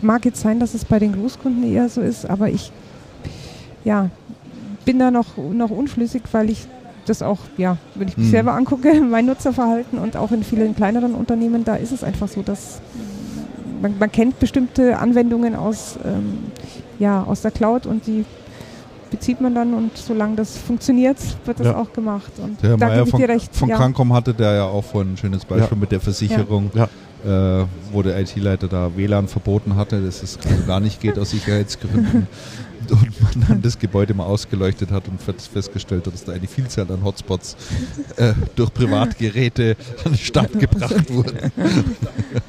Mag 0.03 0.25
jetzt 0.25 0.41
sein, 0.41 0.59
dass 0.61 0.75
es 0.75 0.85
bei 0.85 0.99
den 0.99 1.13
Großkunden 1.13 1.63
eher 1.65 1.89
so 1.89 2.01
ist, 2.01 2.29
aber 2.29 2.49
ich 2.49 2.73
ja, 3.85 4.11
bin 4.85 4.99
da 4.99 5.11
noch, 5.11 5.37
noch 5.37 5.71
unschlüssig, 5.71 6.23
weil 6.33 6.51
ich 6.51 6.67
das 7.07 7.23
auch, 7.23 7.39
ja, 7.57 7.77
wenn 7.95 8.09
ich 8.09 8.17
mich 8.17 8.27
Mhm. 8.27 8.31
selber 8.31 8.53
angucke, 8.55 8.95
mein 9.11 9.27
Nutzerverhalten 9.27 9.99
und 9.99 10.17
auch 10.17 10.33
in 10.33 10.43
vielen 10.43 10.75
kleineren 10.75 11.15
Unternehmen, 11.15 11.65
da 11.65 11.77
ist 11.77 11.93
es 11.93 12.05
einfach 12.05 12.29
so, 12.29 12.43
dass 12.43 12.81
man, 13.81 13.99
man 13.99 14.11
kennt 14.13 14.39
bestimmte 14.39 14.99
Anwendungen 14.99 15.55
aus, 15.55 15.99
ähm, 16.05 16.39
ja, 16.99 17.23
aus 17.25 17.41
der 17.43 17.51
Cloud 17.51 17.87
und 17.87 18.07
die 18.07 18.25
bezieht 19.11 19.41
man 19.41 19.55
dann 19.55 19.75
und 19.75 19.97
solange 19.97 20.37
das 20.37 20.57
funktioniert, 20.57 21.17
wird 21.45 21.59
das 21.59 21.67
Ja. 21.67 21.77
auch 21.77 21.93
gemacht. 21.93 22.31
Und 22.39 22.63
Der 22.63 22.77
gebe 22.77 23.03
ich 23.05 23.11
von, 23.11 23.21
dir 23.21 23.29
recht. 23.29 23.55
von 23.57 23.69
ja. 23.69 23.77
Cancom 23.77 24.13
hatte 24.13 24.33
der 24.35 24.53
ja 24.55 24.65
auch 24.65 24.85
vorhin 24.85 25.15
ein 25.15 25.17
schönes 25.17 25.45
Beispiel 25.45 25.77
mit 25.77 25.91
der 25.91 26.01
Versicherung, 26.01 26.71
Ja. 26.75 27.61
äh, 27.61 27.65
wo 27.93 28.03
der 28.03 28.21
IT-Leiter 28.21 28.69
da 28.69 28.91
WLAN 28.97 29.27
verboten 29.27 29.75
hatte, 29.75 30.01
dass 30.01 30.23
es 30.23 30.39
also 30.49 30.63
gar 30.65 30.79
nicht 30.79 31.01
geht 31.01 31.19
aus 31.19 31.31
Sicherheitsgründen. 31.31 32.29
und 32.91 33.23
man 33.23 33.49
dann 33.49 33.63
das 33.63 33.79
Gebäude 33.79 34.15
mal 34.15 34.25
ausgeleuchtet 34.25 34.91
hat 34.91 35.09
und 35.09 35.21
fest- 35.21 35.49
festgestellt 35.53 36.07
hat, 36.07 36.15
dass 36.15 36.25
da 36.25 36.33
eine 36.33 36.47
Vielzahl 36.47 36.91
an 36.91 37.03
Hotspots 37.05 37.57
äh, 38.17 38.33
durch 38.57 38.73
Privatgeräte 38.73 39.77
an 40.05 40.13
den 40.13 40.19
Start 40.19 40.59
gebracht 40.59 41.11
wurden. 41.13 41.39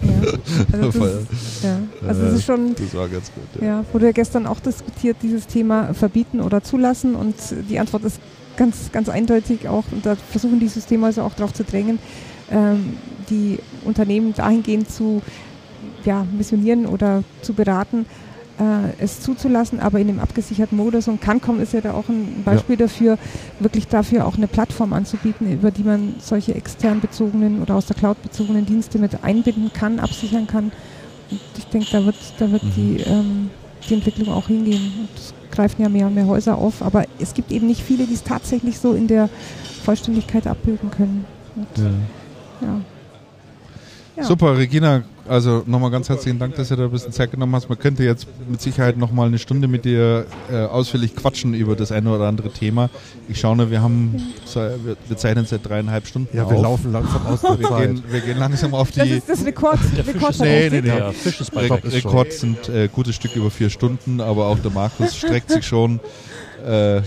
Ja. 0.01 0.79
Also, 0.79 0.99
das, 0.99 1.63
ja. 1.63 1.77
also 2.07 2.21
das 2.23 2.33
ist 2.35 2.45
schon, 2.45 2.75
Das 2.75 2.93
war 2.95 3.07
ganz 3.07 3.31
gut. 3.33 3.61
Ja. 3.61 3.67
Ja, 3.67 3.85
wurde 3.93 4.07
ja 4.07 4.11
gestern 4.11 4.45
auch 4.47 4.59
diskutiert, 4.59 5.17
dieses 5.21 5.47
Thema 5.47 5.93
verbieten 5.93 6.41
oder 6.41 6.63
zulassen. 6.63 7.15
Und 7.15 7.35
die 7.69 7.79
Antwort 7.79 8.03
ist 8.03 8.19
ganz, 8.57 8.91
ganz 8.91 9.09
eindeutig 9.09 9.67
auch, 9.67 9.85
und 9.91 10.05
da 10.05 10.15
versuchen 10.15 10.59
die 10.59 10.67
Systemhäuser 10.67 11.23
auch 11.23 11.33
darauf 11.33 11.53
zu 11.53 11.63
drängen, 11.63 11.99
ähm, 12.51 12.97
die 13.29 13.59
Unternehmen 13.85 14.33
dahingehend 14.33 14.91
zu 14.91 15.21
ja, 16.03 16.25
missionieren 16.37 16.85
oder 16.85 17.23
zu 17.41 17.53
beraten, 17.53 18.05
äh, 18.61 19.03
es 19.03 19.21
zuzulassen, 19.21 19.79
aber 19.79 19.99
in 19.99 20.07
dem 20.07 20.19
abgesicherten 20.19 20.77
Modus. 20.77 21.07
Und 21.07 21.19
Cancom 21.19 21.59
ist 21.59 21.73
ja 21.73 21.81
da 21.81 21.93
auch 21.93 22.07
ein 22.09 22.43
Beispiel 22.45 22.77
dafür, 22.77 23.17
wirklich 23.59 23.87
dafür 23.87 24.25
auch 24.27 24.37
eine 24.37 24.47
Plattform 24.47 24.93
anzubieten, 24.93 25.51
über 25.51 25.71
die 25.71 25.83
man 25.83 26.15
solche 26.19 26.53
extern 26.53 26.99
bezogenen 27.01 27.61
oder 27.61 27.75
aus 27.75 27.87
der 27.87 27.95
Cloud 27.95 28.21
bezogenen 28.21 28.65
Dienste 28.65 28.99
mit 28.99 29.23
einbinden 29.23 29.71
kann, 29.73 29.99
absichern 29.99 30.45
kann. 30.47 30.71
Und 31.31 31.39
ich 31.57 31.65
denke, 31.65 31.87
da 31.91 32.05
wird, 32.05 32.15
da 32.37 32.51
wird 32.51 32.63
Mhm. 32.63 32.71
die, 32.75 32.97
ähm, 33.07 33.49
die 33.89 33.93
Entwicklung 33.95 34.29
auch 34.29 34.47
hingehen. 34.47 34.93
Und 34.99 35.09
es 35.15 35.33
greifen 35.49 35.81
ja 35.81 35.89
mehr 35.89 36.07
und 36.07 36.15
mehr 36.15 36.27
Häuser 36.27 36.57
auf, 36.57 36.81
aber 36.81 37.05
es 37.19 37.33
gibt 37.33 37.51
eben 37.51 37.67
nicht 37.67 37.81
viele, 37.81 38.05
die 38.05 38.13
es 38.13 38.23
tatsächlich 38.23 38.77
so 38.77 38.93
in 38.93 39.07
der 39.07 39.29
Vollständigkeit 39.83 40.45
abbilden 40.45 40.91
können. 40.91 41.25
Und, 41.55 41.67
ja. 42.61 42.81
Ja. 44.17 44.23
Super, 44.23 44.57
Regina, 44.57 45.03
Also 45.31 45.63
nochmal 45.65 45.91
ganz 45.91 46.09
herzlichen 46.09 46.39
Dank, 46.39 46.55
dass 46.55 46.67
du 46.67 46.75
da 46.75 46.83
ein 46.83 46.91
bisschen 46.91 47.13
Zeit 47.13 47.31
genommen 47.31 47.55
hast. 47.55 47.69
Man 47.69 47.79
könnte 47.79 48.03
jetzt 48.03 48.27
mit 48.49 48.61
Sicherheit 48.61 48.97
nochmal 48.97 49.27
eine 49.27 49.39
Stunde 49.39 49.69
mit 49.69 49.85
dir 49.85 50.25
äh, 50.51 50.57
ausführlich 50.65 51.15
quatschen 51.15 51.53
über 51.53 51.77
das 51.77 51.93
eine 51.93 52.13
oder 52.13 52.25
andere 52.27 52.49
Thema. 52.51 52.89
Ich 53.29 53.39
schaue 53.39 53.55
nur, 53.55 53.71
wir 53.71 53.81
haben, 53.81 54.21
wir, 54.53 54.97
wir 55.07 55.15
zeichnen 55.15 55.45
seit 55.45 55.65
dreieinhalb 55.65 56.05
Stunden 56.05 56.35
Ja, 56.35 56.43
auf. 56.43 56.51
wir 56.51 56.57
laufen 56.61 56.91
langsam 56.91 57.25
aus 57.27 57.39
der 57.39 57.57
wir, 57.61 57.69
Zeit. 57.69 57.87
gehen, 57.87 58.03
wir 58.09 58.19
gehen 58.19 58.37
langsam 58.39 58.73
auf 58.73 58.91
Das 58.91 59.05
die 59.07 59.11
ist 59.11 59.29
das 59.29 59.45
Rekord. 59.45 59.79
Rekord 60.05 60.37
Nee, 60.41 60.69
nee, 60.69 60.81
nee. 60.81 60.81
Der 60.81 61.13
Fisch 61.13 61.39
ist 61.39 61.51
bald 61.55 61.71
Re. 61.71 61.79
Rekord 61.93 62.33
sind 62.33 62.67
äh, 62.67 62.89
gutes 62.91 63.15
Stück 63.15 63.33
über 63.37 63.49
vier 63.49 63.69
Stunden, 63.69 64.19
aber 64.19 64.47
auch 64.47 64.59
der 64.59 64.71
Markus 64.71 65.15
streckt 65.15 65.49
sich 65.49 65.65
schon. 65.65 66.01
Äh, 66.67 67.03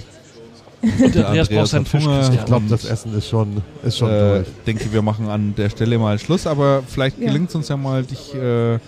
Und 1.03 1.15
der 1.15 1.27
Andreas 1.29 1.49
braucht 1.49 1.69
seinen 1.69 1.87
Fisch. 1.87 2.05
Ich 2.33 2.45
glaube, 2.45 2.67
das 2.69 2.85
Essen 2.85 3.17
ist 3.17 3.29
schon, 3.29 3.63
ist 3.83 3.99
schon 3.99 4.11
äh, 4.11 4.19
durch. 4.37 4.47
denke, 4.67 4.93
wir 4.93 5.03
machen 5.03 5.29
an 5.29 5.55
der 5.57 5.71
Stelle 5.71 5.99
mal 5.99 6.19
Schluss, 6.19 6.47
aber 6.47 6.83
vielleicht 6.87 7.19
Ja. 7.19 7.27
gelingt 7.29 7.49
es 7.49 7.55
uns 7.55 7.69
ja 7.69 7.77
mal, 7.77 8.03
dich 8.03 8.35
äh, 8.35 8.79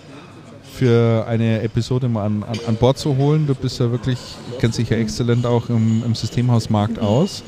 für 0.73 1.25
eine 1.27 1.61
Episode 1.63 2.07
mal 2.07 2.25
an, 2.25 2.43
an, 2.43 2.59
an 2.67 2.75
Bord 2.75 2.97
zu 2.97 3.17
holen. 3.17 3.47
Du 3.47 3.55
bist 3.55 3.79
ja 3.79 3.89
wirklich, 3.89 4.19
kennst 4.59 4.77
dich 4.77 4.89
ja 4.89 4.97
exzellent 4.97 5.45
auch 5.45 5.69
im, 5.69 6.03
im 6.05 6.13
Systemhausmarkt 6.13 6.99
aus. 6.99 7.43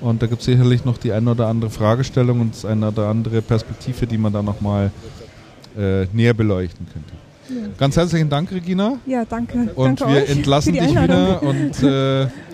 Und 0.00 0.22
da 0.22 0.26
gibt 0.26 0.40
es 0.40 0.46
sicherlich 0.46 0.86
noch 0.86 0.96
die 0.96 1.12
eine 1.12 1.30
oder 1.32 1.46
andere 1.48 1.70
Fragestellung 1.70 2.40
und 2.40 2.54
das 2.54 2.64
eine 2.64 2.88
oder 2.88 3.08
andere 3.08 3.42
Perspektive, 3.42 4.06
die 4.06 4.16
man 4.16 4.32
da 4.32 4.42
nochmal 4.42 4.90
äh, 5.78 6.06
näher 6.14 6.32
beleuchten 6.32 6.86
könnte. 6.90 7.12
Ganz 7.76 7.96
herzlichen 7.96 8.28
Dank, 8.30 8.50
Regina. 8.52 8.94
Ja, 9.06 9.24
danke. 9.28 9.70
Und 9.74 10.00
danke 10.00 10.14
wir 10.14 10.22
euch 10.22 10.30
entlassen 10.30 10.72
für 10.74 10.80
die 10.80 10.86
dich 10.86 11.02
wieder 11.02 11.42
und 11.42 11.82
äh, 11.82 12.26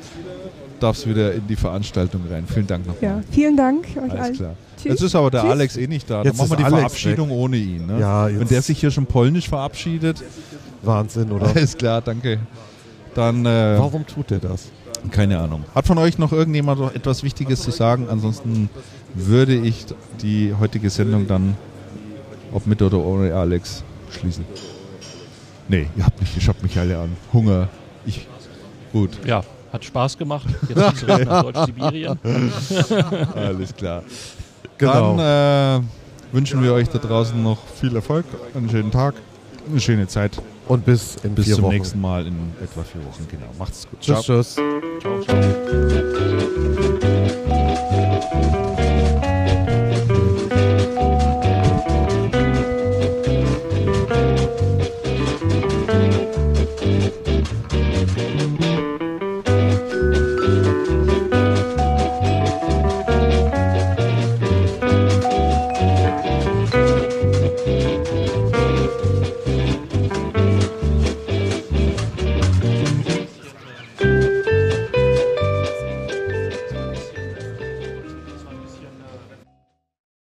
darfst 0.80 1.08
wieder 1.08 1.32
in 1.34 1.46
die 1.46 1.56
Veranstaltung 1.56 2.22
rein. 2.30 2.44
Vielen 2.46 2.66
Dank 2.66 2.86
nochmal. 2.86 3.02
Ja, 3.02 3.20
vielen 3.30 3.56
Dank 3.56 3.86
euch 3.96 4.10
Alles 4.10 4.20
allen. 4.22 4.34
klar. 4.34 4.54
Tschüss. 4.76 4.84
Jetzt 4.92 5.02
ist 5.02 5.14
aber 5.14 5.30
der 5.30 5.40
Tschüss. 5.42 5.50
Alex 5.50 5.76
eh 5.76 5.86
nicht 5.86 6.08
da. 6.10 6.22
Jetzt 6.22 6.38
Dann 6.38 6.48
machen 6.48 6.50
wir 6.50 6.56
die 6.58 6.64
Alex 6.64 6.78
Verabschiedung 6.80 7.30
ohne 7.30 7.56
ihn. 7.56 7.86
Ne? 7.86 8.00
Ja, 8.00 8.26
Wenn 8.28 8.48
der 8.48 8.62
sich 8.62 8.78
hier 8.78 8.90
schon 8.90 9.06
polnisch 9.06 9.48
verabschiedet, 9.48 10.22
Wahnsinn, 10.82 11.30
oder? 11.32 11.46
alles 11.46 11.76
klar, 11.76 12.00
danke. 12.02 12.38
Dann, 13.14 13.46
äh, 13.46 13.78
Warum 13.78 14.06
tut 14.06 14.30
er 14.30 14.38
das? 14.38 14.66
keine 15.10 15.38
Ahnung. 15.38 15.64
Hat 15.74 15.86
von 15.86 15.98
euch 15.98 16.18
noch 16.18 16.32
irgendjemand 16.32 16.80
noch 16.80 16.92
etwas 16.94 17.22
Wichtiges 17.22 17.62
zu 17.62 17.70
sagen? 17.70 18.08
Ansonsten 18.10 18.68
würde 19.14 19.54
ich 19.54 19.86
die 20.20 20.52
heutige 20.58 20.90
Sendung 20.90 21.26
dann, 21.28 21.56
ob 22.52 22.66
mit 22.66 22.82
oder 22.82 22.98
ohne 22.98 23.32
Alex, 23.34 23.84
schließen. 24.10 24.44
Nee, 25.68 25.86
ihr 25.96 26.04
habt 26.04 26.20
mich, 26.20 26.34
ihr 26.34 26.42
schaut 26.42 26.62
mich 26.62 26.76
alle 26.78 26.98
an. 26.98 27.10
Hunger. 27.32 27.68
Ich. 28.04 28.26
Gut, 28.92 29.18
Ja, 29.26 29.42
hat 29.72 29.84
Spaß 29.84 30.16
gemacht. 30.18 30.46
Jetzt 30.68 30.98
zurück 30.98 31.24
nach 31.26 31.42
Deutsch-Sibirien. 31.52 32.18
alles 33.34 33.74
klar. 33.74 34.02
Genau. 34.78 35.16
Dann 35.16 35.82
äh, 35.82 36.34
wünschen 36.34 36.62
wir 36.62 36.72
euch 36.72 36.88
da 36.88 36.98
draußen 36.98 37.42
noch 37.42 37.58
viel 37.80 37.94
Erfolg, 37.94 38.24
einen 38.54 38.68
schönen 38.70 38.90
Tag, 38.90 39.14
eine 39.70 39.80
schöne 39.80 40.06
Zeit. 40.06 40.32
Und 40.68 40.84
bis 40.84 41.16
in 41.22 41.34
Bis 41.34 41.44
vier 41.44 41.54
zum 41.54 41.64
Wochen. 41.64 41.74
nächsten 41.74 42.00
Mal 42.00 42.26
in 42.26 42.34
etwa 42.62 42.82
vier 42.82 43.04
Wochen. 43.04 43.26
Genau. 43.30 43.46
Macht's 43.58 43.86
gut. 43.88 44.00
Tschüss, 44.00 44.22
tschüss. 44.22 44.56
Ciao, 45.00 45.20
ciao. 45.22 47.15